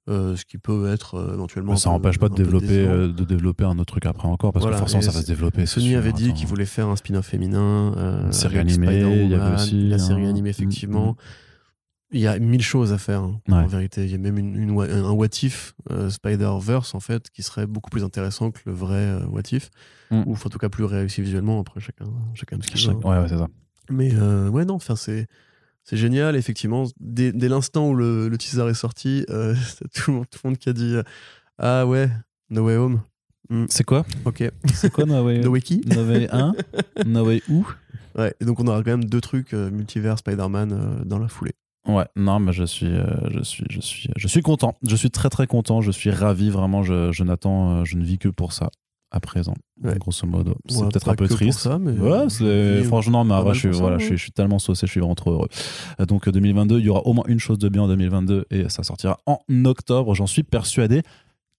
Euh, 0.08 0.34
ce 0.34 0.44
qui 0.44 0.58
peut 0.58 0.90
être 0.92 1.30
éventuellement. 1.32 1.72
Mais 1.72 1.78
ça 1.78 1.90
n'empêche 1.90 2.18
pas 2.18 2.28
de 2.28 2.34
développer, 2.34 2.86
de 2.86 3.24
développer 3.24 3.62
un 3.64 3.78
autre 3.78 3.92
truc 3.92 4.04
après 4.06 4.19
encore, 4.28 4.52
parce 4.52 4.62
Voilà, 4.64 4.76
que 4.76 4.80
forcément, 4.80 5.02
ça 5.02 5.10
va 5.12 5.20
se 5.22 5.26
développer. 5.26 5.66
Sony 5.66 5.94
avait 5.94 6.12
dit 6.12 6.32
qu'il 6.34 6.46
voulait 6.46 6.66
faire 6.66 6.88
un 6.88 6.96
spin-off 6.96 7.26
féminin. 7.26 7.94
euh, 7.96 8.26
Une 8.26 8.32
série 8.32 8.58
animée, 8.58 9.00
il 9.24 9.30
y 9.30 9.34
avait 9.34 9.54
aussi, 9.54 9.88
La 9.88 9.98
série 9.98 10.26
animée, 10.26 10.50
effectivement. 10.50 11.12
Mm, 11.12 11.16
Il 12.12 12.20
y 12.20 12.26
a 12.26 12.36
mille 12.40 12.62
choses 12.62 12.92
à 12.92 12.98
faire, 12.98 13.20
hein, 13.22 13.40
Ouais. 13.48 13.54
en 13.54 13.66
vérité. 13.68 14.04
Il 14.04 14.10
y 14.10 14.14
a 14.16 14.18
même 14.18 14.36
une, 14.36 14.56
une 14.56 14.72
wa- 14.72 14.90
un 14.90 15.12
what 15.12 15.28
if 15.42 15.74
euh, 15.92 16.10
Spider-Verse, 16.10 16.94
en 16.96 17.00
fait, 17.00 17.30
qui 17.30 17.44
serait 17.44 17.68
beaucoup 17.68 17.88
plus 17.88 18.02
intéressant 18.02 18.50
que 18.50 18.58
le 18.66 18.72
vrai 18.72 18.96
euh, 18.96 19.24
what 19.26 19.42
if. 19.52 19.70
Mm. 20.10 20.24
Ou 20.26 20.32
en 20.34 20.48
tout 20.48 20.58
cas 20.58 20.68
plus 20.68 20.82
réussi 20.84 21.22
visuellement. 21.22 21.60
Après, 21.60 21.78
chacun, 21.78 22.06
chacun 22.34 22.58
ce 22.60 22.66
qu'il 22.68 22.88
veut. 22.88 22.96
Ouais, 22.96 23.16
ouais, 23.18 23.28
c'est 23.28 23.38
ça. 23.38 23.46
Mais 23.90 24.10
euh, 24.14 24.48
ouais, 24.48 24.64
non, 24.64 24.74
enfin, 24.74 24.96
c'est. 24.96 25.26
C'est 25.84 25.96
génial, 25.96 26.36
effectivement. 26.36 26.84
Dès, 27.00 27.32
dès 27.32 27.48
l'instant 27.48 27.88
où 27.88 27.94
le, 27.94 28.28
le 28.28 28.38
teaser 28.38 28.68
est 28.68 28.74
sorti, 28.74 29.24
euh, 29.30 29.54
c'est 29.54 29.88
tout, 29.92 30.10
le 30.10 30.16
monde, 30.18 30.26
tout 30.30 30.38
le 30.44 30.50
monde 30.50 30.58
qui 30.58 30.68
a 30.68 30.72
dit 30.72 30.96
Ah 31.58 31.86
ouais, 31.86 32.10
No 32.50 32.66
Way 32.66 32.76
Home. 32.76 33.00
C'est 33.68 33.84
quoi 33.84 34.04
Ok. 34.24 34.44
C'est 34.74 34.92
quoi 34.92 35.04
No 35.04 35.24
Way 35.24 35.40
No 35.44 35.50
Way 35.50 35.60
qui? 35.62 35.80
No 35.86 36.04
Way 36.04 36.28
1 36.30 36.54
No 37.06 37.24
Way 37.26 37.42
où? 37.48 37.66
Ouais, 38.16 38.34
et 38.40 38.44
donc 38.44 38.60
on 38.60 38.66
aura 38.66 38.78
quand 38.82 38.90
même 38.90 39.04
deux 39.04 39.20
trucs 39.20 39.54
euh, 39.54 39.70
multivers 39.70 40.18
Spider-Man 40.18 40.72
euh, 40.72 41.04
dans 41.04 41.18
la 41.18 41.28
foulée. 41.28 41.52
Ouais, 41.88 42.04
non, 42.16 42.38
mais 42.40 42.52
je 42.52 42.64
suis, 42.64 42.86
euh, 42.86 43.06
je 43.30 43.42
suis, 43.42 43.64
je 43.70 43.80
suis, 43.80 44.08
je 44.16 44.28
suis 44.28 44.42
content. 44.42 44.74
Je 44.86 44.94
suis 44.96 45.10
très 45.10 45.30
très 45.30 45.46
content. 45.46 45.80
Je 45.80 45.90
suis 45.90 46.10
ravi. 46.10 46.50
Vraiment, 46.50 46.82
je, 46.82 47.10
je 47.12 47.24
n'attends, 47.24 47.70
euh, 47.80 47.84
je 47.84 47.96
ne 47.96 48.04
vis 48.04 48.18
que 48.18 48.28
pour 48.28 48.52
ça 48.52 48.70
à 49.12 49.18
présent. 49.18 49.54
Ouais. 49.82 49.96
Grosso 49.98 50.26
modo, 50.26 50.54
c'est 50.68 50.76
Ouais, 50.78 50.88
peut-être 50.88 51.08
un 51.08 51.14
peu 51.14 51.26
triste. 51.26 51.58
ça, 51.60 51.78
mais, 51.78 51.92
Ouais, 51.92 52.28
c'est 52.28 52.84
franchement, 52.84 53.24
mais 53.24 53.42
mal 53.42 53.54
je 53.54 53.58
suis, 53.58 53.68
pour 53.68 53.76
ça, 53.76 53.80
voilà, 53.82 53.96
ouais. 53.96 54.02
je 54.02 54.06
suis, 54.06 54.16
je 54.18 54.22
suis 54.22 54.30
tellement 54.32 54.58
saucé, 54.60 54.86
je 54.86 54.90
suis 54.92 55.00
vraiment 55.00 55.14
trop 55.16 55.32
heureux. 55.32 55.48
Donc 56.06 56.28
euh, 56.28 56.32
2022, 56.32 56.78
il 56.78 56.84
y 56.84 56.88
aura 56.90 57.00
au 57.06 57.12
moins 57.12 57.24
une 57.26 57.40
chose 57.40 57.58
de 57.58 57.68
bien 57.68 57.82
en 57.82 57.88
2022 57.88 58.44
et 58.50 58.68
ça 58.68 58.82
sortira 58.84 59.18
en 59.26 59.38
octobre. 59.64 60.14
J'en 60.14 60.26
suis 60.28 60.42
persuadé. 60.44 61.02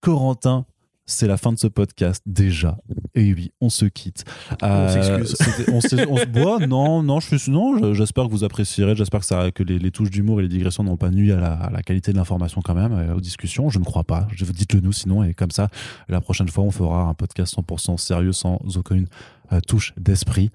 Corentin. 0.02 0.66
C'est 1.08 1.28
la 1.28 1.36
fin 1.36 1.52
de 1.52 1.58
ce 1.60 1.68
podcast 1.68 2.22
déjà. 2.26 2.78
Et 3.16 3.34
oui, 3.34 3.52
on 3.60 3.70
se 3.70 3.86
quitte. 3.86 4.24
On 4.62 4.88
s'excuse. 4.88 5.36
c'était- 5.38 5.72
On, 5.72 5.82
se 5.82 6.26
boit. 6.28 6.66
Non, 6.68 7.04
non, 7.04 7.20
je 7.20 7.36
suis 7.36 7.52
non. 7.52 7.78
je- 7.78 7.94
J'espère 7.94 8.26
que 8.26 8.30
vous 8.32 8.44
apprécierez. 8.46 8.96
J'espère 8.96 9.20
que 9.22 9.26
ça, 9.26 9.52
que 9.52 9.64
les, 9.64 9.78
les 9.80 9.92
touches 9.92 10.10
d'humour 10.12 10.40
et 10.40 10.44
les 10.44 10.50
digressions 10.50 10.84
n'ont 10.84 10.98
pas 10.98 11.10
nuit 11.10 11.32
à 11.32 11.38
la, 11.40 11.54
à 11.54 11.70
la 11.70 11.82
qualité 11.82 12.14
de 12.14 12.18
l'information 12.18 12.62
quand 12.62 12.76
même, 12.76 12.94
euh, 12.94 13.16
aux 13.16 13.20
discussions. 13.20 13.70
Je 13.70 13.80
ne 13.80 13.84
crois 13.84 14.04
pas. 14.06 14.28
Je 14.34 14.46
vous 14.46 14.54
dites-le 14.54 14.80
nous 14.80 14.94
sinon 14.94 15.24
et 15.24 15.34
comme 15.34 15.52
ça, 15.52 15.68
la 16.08 16.22
prochaine 16.22 16.48
fois, 16.50 16.64
on 16.64 16.72
fera 16.72 17.02
un 17.04 17.14
podcast 17.14 17.56
100% 17.58 17.98
sérieux 17.98 18.32
sans 18.32 18.60
aucune 18.78 19.08
euh, 19.52 19.60
touche 19.68 19.94
d'esprit. 19.98 20.50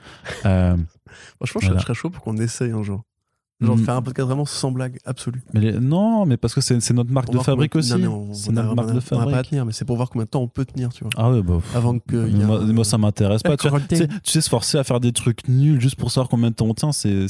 Euh, 0.47 0.77
Franchement, 1.37 1.61
Voilà. 1.63 1.77
je 1.79 1.83
serais 1.83 1.95
chaud 1.95 2.11
pour 2.11 2.23
qu'on 2.23 2.37
essaye 2.39 2.71
un 2.71 2.83
jour. 2.83 3.03
Genre 3.61 3.75
Mm. 3.77 3.85
faire 3.85 3.95
un 3.97 4.03
podcast 4.03 4.27
vraiment 4.27 4.45
sans 4.45 4.71
blague 4.71 4.99
absolue. 5.07 5.43
mais 5.55 5.61
les- 5.61 5.73
non, 5.81 6.27
mais 6.27 6.37
parce 6.37 6.55
que 6.55 6.61
c'est 6.61 6.91
notre 6.93 7.11
marque 7.11 7.31
de 7.31 7.39
fabrique 7.39 7.75
aussi. 7.75 7.89
C'est 8.35 8.53
notre 8.53 8.75
marque 8.75 8.89
de 8.93 8.93
On 8.93 8.95
n'a 8.97 9.01
pas 9.01 9.17
à 9.17 9.19
fabrique. 9.33 9.49
tenir, 9.49 9.65
mais 9.65 9.73
c'est 9.73 9.85
pour 9.87 9.97
voir 9.97 10.11
combien 10.11 10.25
de 10.27 10.31
temps 10.31 10.43
on 10.43 10.49
peut 10.49 10.67
tenir, 10.67 10.91
tu 10.93 11.05
vois. 11.05 11.11
Ah 11.17 11.31
ouais, 11.31 11.43
bah. 11.43 11.59
Avant 11.75 11.99
que. 11.99 12.17
moi, 12.17 12.61
un- 12.61 12.73
moi, 12.73 12.85
ça 12.85 12.99
m'intéresse 12.99 13.43
pas. 13.43 13.57
Tu, 13.57 13.69
vois. 13.69 13.81
Tu 13.81 13.97
sais, 13.97 14.09
tu 14.09 14.31
sais, 14.31 14.41
se 14.43 14.49
forcer 14.51 14.77
à 14.77 14.85
faire 14.85 15.01
des 15.01 15.13
trucs 15.13 15.49
nuls 15.49 15.81
juste 15.81 15.97
pour 15.97 16.11
savoir 16.11 16.29
combien 16.29 16.51
de 16.51 16.55
temps 16.55 16.67
on 16.67 16.75
tient, 16.75 16.93
c'est. 16.93 17.27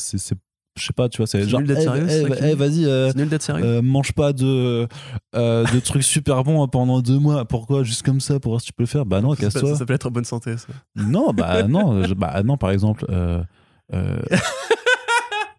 Je 0.78 0.84
sais 0.84 0.92
pas, 0.92 1.08
tu 1.08 1.16
vois, 1.18 1.26
c'est 1.26 1.48
genre. 1.48 1.60
nul 1.60 1.68
d'être 1.68 1.78
eh, 1.78 1.84
sérieux, 1.84 2.06
eh, 2.06 2.22
ça 2.22 2.28
qui 2.36 2.44
eh, 2.44 2.48
est 2.50 2.54
vas-y, 2.54 2.84
euh, 2.84 3.10
nul 3.14 3.28
d'être 3.30 3.40
sérieux. 3.42 3.64
euh, 3.64 3.80
mange 3.80 4.12
pas 4.12 4.34
de, 4.34 4.86
euh, 5.34 5.64
de 5.72 5.80
trucs 5.80 6.02
super 6.02 6.44
bons 6.44 6.68
pendant 6.68 7.00
deux 7.00 7.18
mois. 7.18 7.46
Pourquoi? 7.46 7.82
Juste 7.82 8.02
comme 8.02 8.20
ça, 8.20 8.38
pour 8.40 8.50
voir 8.52 8.60
si 8.60 8.66
tu 8.66 8.72
peux 8.74 8.82
le 8.82 8.86
faire 8.88 9.06
Bah 9.06 9.22
non, 9.22 9.30
ça, 9.30 9.36
s'appelle- 9.36 9.52
ça 9.52 9.60
casse-toi. 9.60 9.78
s'appelle 9.78 9.94
être 9.94 10.06
en 10.06 10.10
bonne 10.10 10.24
santé, 10.26 10.56
ça. 10.58 10.66
Non, 10.96 11.32
bah 11.32 11.62
non, 11.62 12.02
bah 12.18 12.42
non, 12.42 12.56
par 12.58 12.72
exemple. 12.72 13.06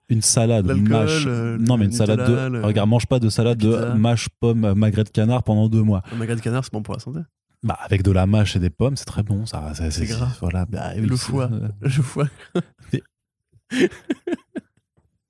euh, 0.09 0.13
euh, 0.13 0.15
une 0.15 0.21
salade 0.21 0.65
mâche. 0.67 1.23
euh, 1.27 1.57
non, 1.59 1.77
mais 1.77 1.85
une 1.85 1.91
le 1.91 1.97
salade 1.97 2.27
de. 2.27 2.57
le- 2.57 2.65
Regarde, 2.65 2.89
mange 2.89 3.05
pas 3.07 3.19
de 3.19 3.29
salade 3.29 3.61
la 3.63 3.91
de 3.93 3.97
mâche, 3.97 4.27
pomme, 4.39 4.73
magret 4.73 5.03
de 5.03 5.09
canard 5.09 5.43
pendant 5.43 5.67
deux 5.69 5.83
mois. 5.83 6.01
Un 6.11 6.15
magret 6.17 6.35
de 6.35 6.41
canard, 6.41 6.63
c'est 6.63 6.73
bon 6.73 6.81
pour 6.83 6.93
la 6.93 6.99
santé. 6.99 7.19
Bah, 7.63 7.77
avec 7.81 8.03
de 8.03 8.11
la 8.11 8.25
mâche 8.27 8.55
et 8.55 8.59
des 8.59 8.69
pommes, 8.69 8.95
c'est 8.97 9.05
très 9.05 9.23
bon. 9.23 9.45
Ça, 9.45 9.73
C'est 9.89 10.05
gras. 10.05 10.29
Voilà, 10.41 10.65
bah, 10.65 10.91
oui, 10.95 11.01
Le 11.07 11.15
c'est- 11.17 11.31
foie. 11.31 11.49
euh, 11.51 11.67
Je 11.81 12.01
vois. 12.01 12.27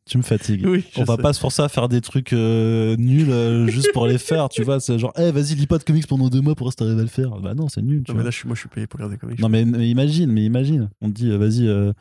tu 0.05 0.17
me 0.17 0.23
fatigues. 0.23 0.65
Oui, 0.65 0.85
On 0.97 1.03
va 1.03 1.15
sais. 1.17 1.21
pas 1.21 1.33
se 1.33 1.39
forcer 1.39 1.61
à 1.63 1.69
faire 1.69 1.89
des 1.89 1.99
trucs 2.01 2.31
euh, 2.33 2.95
nuls 2.97 3.29
euh, 3.29 3.67
juste 3.67 3.91
pour 3.93 4.07
les 4.07 4.17
faire, 4.17 4.47
tu 4.49 4.63
vois. 4.63 4.79
C'est 4.79 4.97
genre, 4.99 5.11
eh, 5.17 5.31
vas-y, 5.31 5.55
lis 5.55 5.67
pas 5.67 5.77
de 5.79 5.83
comics 5.83 6.07
pendant 6.07 6.29
deux 6.29 6.39
mois 6.41 6.55
pour 6.55 6.69
si 6.71 6.75
t'arrives 6.77 6.97
à 6.99 7.01
le 7.01 7.07
faire. 7.07 7.31
Bah 7.41 7.53
non, 7.55 7.67
c'est 7.67 7.81
nul, 7.81 8.03
tu 8.03 8.11
Non, 8.11 8.15
mais 8.17 8.21
vois. 8.21 8.23
là, 8.25 8.29
je 8.31 8.37
suis, 8.37 8.47
moi, 8.47 8.55
je 8.55 8.59
suis 8.61 8.69
payé 8.69 8.87
pour 8.87 8.99
regarder 8.99 9.15
des 9.15 9.19
comics. 9.19 9.39
Non, 9.39 9.49
mais, 9.49 9.65
mais 9.65 9.89
imagine, 9.89 10.31
mais 10.31 10.45
imagine. 10.45 10.89
On 11.01 11.07
te 11.09 11.13
dit, 11.13 11.29
euh, 11.31 11.37
vas-y, 11.37 11.67
euh, 11.67 11.91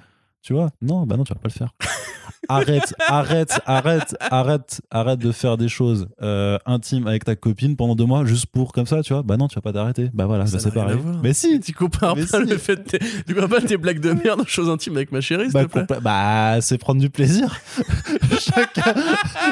tu 0.43 0.53
vois. 0.53 0.71
Non, 0.83 1.05
bah 1.07 1.17
non, 1.17 1.25
tu 1.25 1.33
vas 1.35 1.41
pas 1.41 1.49
le 1.49 1.53
faire. 1.53 1.73
arrête, 2.49 2.95
arrête, 3.07 3.61
arrête, 3.67 4.17
arrête, 4.31 4.81
arrête 4.91 5.19
de 5.19 5.33
faire 5.33 5.57
des 5.57 5.69
choses 5.69 6.09
euh, 6.23 6.59
intimes 6.67 7.07
avec 7.07 7.25
ta 7.25 7.37
copine 7.37 7.77
pendant 7.77 7.95
deux 7.95 8.05
mois 8.05 8.25
juste 8.25 8.47
pour 8.47 8.73
comme 8.73 8.87
ça, 8.87 9.03
tu 9.03 9.13
vois. 9.13 9.23
Bah 9.23 9.37
non, 9.37 9.49
tu 9.49 9.55
vas 9.57 9.61
pas 9.63 9.73
t'arrêter. 9.73 10.11
Bah 10.15 10.27
voilà, 10.27 10.45
bah, 10.45 10.59
c'est 10.59 10.73
pareil. 10.73 10.99
Mais 11.23 11.33
si, 11.33 11.61
Tu 11.61 11.73
compares 11.73 12.15
pas 12.15 12.41
si. 12.41 12.45
le 12.45 12.59
fait 12.59 12.77
de 12.77 12.99
tu 13.27 13.35
compares 13.35 13.61
pas 13.61 13.67
tes 13.67 13.77
blagues 13.77 14.01
de 14.01 14.13
merde 14.13 14.41
aux 14.41 14.47
choses 14.47 14.69
intimes 14.71 14.97
avec 14.97 15.13
ma 15.13 15.21
chérie, 15.21 15.45
s'il 15.45 15.53
Bah, 15.53 15.65
te 15.65 15.69
plaît. 15.85 15.99
bah, 16.03 16.59
c'est 16.61 16.79
prendre 16.79 17.01
du 17.01 17.11
plaisir. 17.11 17.57
chacun, 18.41 18.95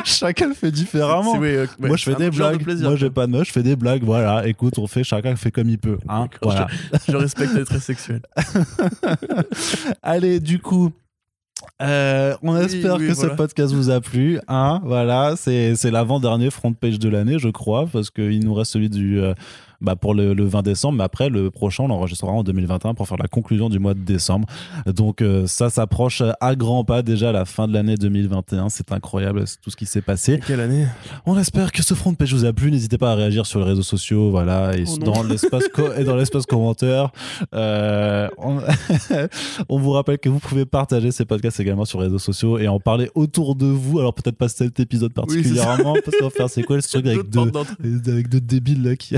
chacun 0.04 0.48
le 0.48 0.54
fait 0.54 0.70
différemment. 0.70 1.36
Euh, 1.36 1.38
ouais, 1.40 1.68
moi, 1.88 1.96
je 1.96 2.04
fais 2.04 2.14
des 2.14 2.30
de 2.30 2.36
blagues. 2.36 2.62
plaisir, 2.62 2.88
moi, 2.88 2.96
j'ai 2.96 3.10
pas 3.10 3.26
de 3.26 3.32
meuf, 3.32 3.46
je 3.48 3.52
fais 3.52 3.62
des 3.62 3.76
blagues. 3.76 4.02
Voilà, 4.04 4.46
écoute, 4.46 4.78
on 4.78 4.86
fait, 4.86 5.04
chacun 5.04 5.36
fait 5.36 5.50
comme 5.50 5.68
il 5.68 5.78
peut. 5.78 5.98
Hein, 6.08 6.28
voilà. 6.42 6.66
Je 7.08 7.16
respecte 7.16 7.54
les 7.54 7.64
traits 7.64 7.80
sexuels. 7.82 8.22
Allez, 10.02 10.40
du 10.40 10.58
coup. 10.58 10.90
Euh, 11.82 12.34
on 12.42 12.56
espère 12.56 12.96
oui, 12.96 13.08
que 13.08 13.12
voilà. 13.12 13.30
ce 13.30 13.36
podcast 13.36 13.74
vous 13.74 13.90
a 13.90 14.00
plu. 14.00 14.38
Hein, 14.48 14.80
voilà, 14.84 15.34
c'est 15.36 15.76
c'est 15.76 15.90
l'avant-dernier 15.90 16.50
front 16.50 16.72
page 16.72 16.98
de 16.98 17.08
l'année, 17.08 17.38
je 17.38 17.48
crois, 17.48 17.86
parce 17.92 18.10
qu'il 18.10 18.44
nous 18.44 18.54
reste 18.54 18.72
celui 18.72 18.88
du 18.88 19.20
euh, 19.20 19.34
bah, 19.80 19.96
pour 19.96 20.14
le, 20.14 20.34
le 20.34 20.44
20 20.44 20.62
décembre, 20.62 20.98
mais 20.98 21.04
après 21.04 21.28
le 21.28 21.50
prochain, 21.50 21.84
on 21.84 21.88
l'enregistrera 21.88 22.32
en 22.32 22.42
2021 22.42 22.94
pour 22.94 23.08
faire 23.08 23.18
la 23.18 23.28
conclusion 23.28 23.68
du 23.68 23.78
mois 23.78 23.94
de 23.94 24.00
décembre. 24.00 24.46
Donc 24.86 25.22
euh, 25.22 25.46
ça 25.46 25.70
s'approche 25.70 26.22
à 26.40 26.56
grands 26.56 26.84
pas 26.84 27.02
déjà 27.02 27.30
à 27.30 27.32
la 27.32 27.44
fin 27.44 27.68
de 27.68 27.72
l'année 27.72 27.96
2021. 27.96 28.68
C'est 28.68 28.92
incroyable 28.92 29.46
c'est 29.46 29.60
tout 29.60 29.70
ce 29.70 29.76
qui 29.76 29.86
s'est 29.86 30.02
passé. 30.02 30.40
Quelle 30.46 30.60
année? 30.60 30.86
On 31.26 31.38
espère 31.38 31.72
que 31.72 31.82
ce 31.82 31.94
front 31.94 32.14
page 32.14 32.32
vous 32.34 32.44
a 32.44 32.52
plu. 32.52 32.70
N'hésitez 32.70 32.98
pas 32.98 33.12
à 33.12 33.14
réagir 33.14 33.46
sur 33.46 33.60
les 33.60 33.66
réseaux 33.66 33.82
sociaux, 33.82 34.30
voilà, 34.30 34.76
et 34.76 34.84
Oh 34.86 34.98
dans 34.98 35.22
l'espace 35.28 35.68
co- 35.68 35.92
et 35.96 36.04
dans 36.04 36.16
l'espace 36.16 36.46
commentaire. 36.46 37.10
Euh, 37.54 38.28
on... 38.38 38.58
on 39.68 39.78
vous 39.78 39.90
rappelle 39.90 40.18
que 40.18 40.28
vous 40.28 40.38
pouvez 40.38 40.64
partager 40.64 41.10
ces 41.10 41.24
podcasts 41.24 41.60
également 41.60 41.84
sur 41.84 42.00
les 42.00 42.06
réseaux 42.06 42.18
sociaux 42.18 42.58
et 42.58 42.68
en 42.68 42.80
parler 42.80 43.10
autour 43.14 43.54
de 43.54 43.66
vous. 43.66 43.98
Alors 43.98 44.14
peut-être 44.14 44.36
pas 44.36 44.48
cet 44.48 44.80
épisode 44.80 45.12
Oui, 45.16 45.26
particulièrement, 45.26 45.94
parce 46.04 46.16
qu'on 46.16 46.24
va 46.24 46.30
faire 46.30 46.50
c'est 46.50 46.62
quoi 46.62 46.80
ce 46.80 46.88
truc 46.92 47.06
avec 47.06 47.28
deux 47.28 47.50
avec 48.06 48.28
deux 48.28 48.40
débiles 48.40 48.82
là 48.82 48.96
qui 48.96 49.14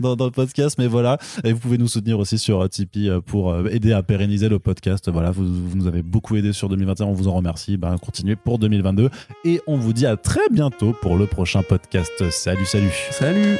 dans, 0.00 0.07
dans 0.16 0.26
le 0.26 0.30
podcast 0.30 0.76
mais 0.78 0.86
voilà. 0.86 1.18
Et 1.44 1.52
vous 1.52 1.58
pouvez 1.58 1.78
nous 1.78 1.88
soutenir 1.88 2.18
aussi 2.18 2.38
sur 2.38 2.62
euh, 2.62 2.68
Tipeee 2.68 3.08
euh, 3.08 3.20
pour 3.20 3.50
euh, 3.50 3.68
aider 3.70 3.92
à 3.92 4.02
pérenniser 4.02 4.48
le 4.48 4.58
podcast. 4.58 5.10
Voilà 5.10 5.30
vous, 5.30 5.44
vous 5.44 5.76
nous 5.76 5.86
avez 5.86 6.02
beaucoup 6.02 6.36
aidé 6.36 6.52
sur 6.52 6.68
2021 6.68 7.06
on 7.06 7.12
vous 7.12 7.28
en 7.28 7.34
remercie. 7.34 7.76
Ben, 7.76 7.96
continuez 7.98 8.36
pour 8.36 8.58
2022 8.58 9.10
et 9.44 9.60
on 9.66 9.76
vous 9.76 9.92
dit 9.92 10.06
à 10.06 10.16
très 10.16 10.48
bientôt 10.50 10.94
pour 11.00 11.16
le 11.16 11.26
prochain 11.26 11.62
podcast. 11.62 12.12
Salut 12.30 12.66
salut. 12.66 12.92
Salut 13.10 13.58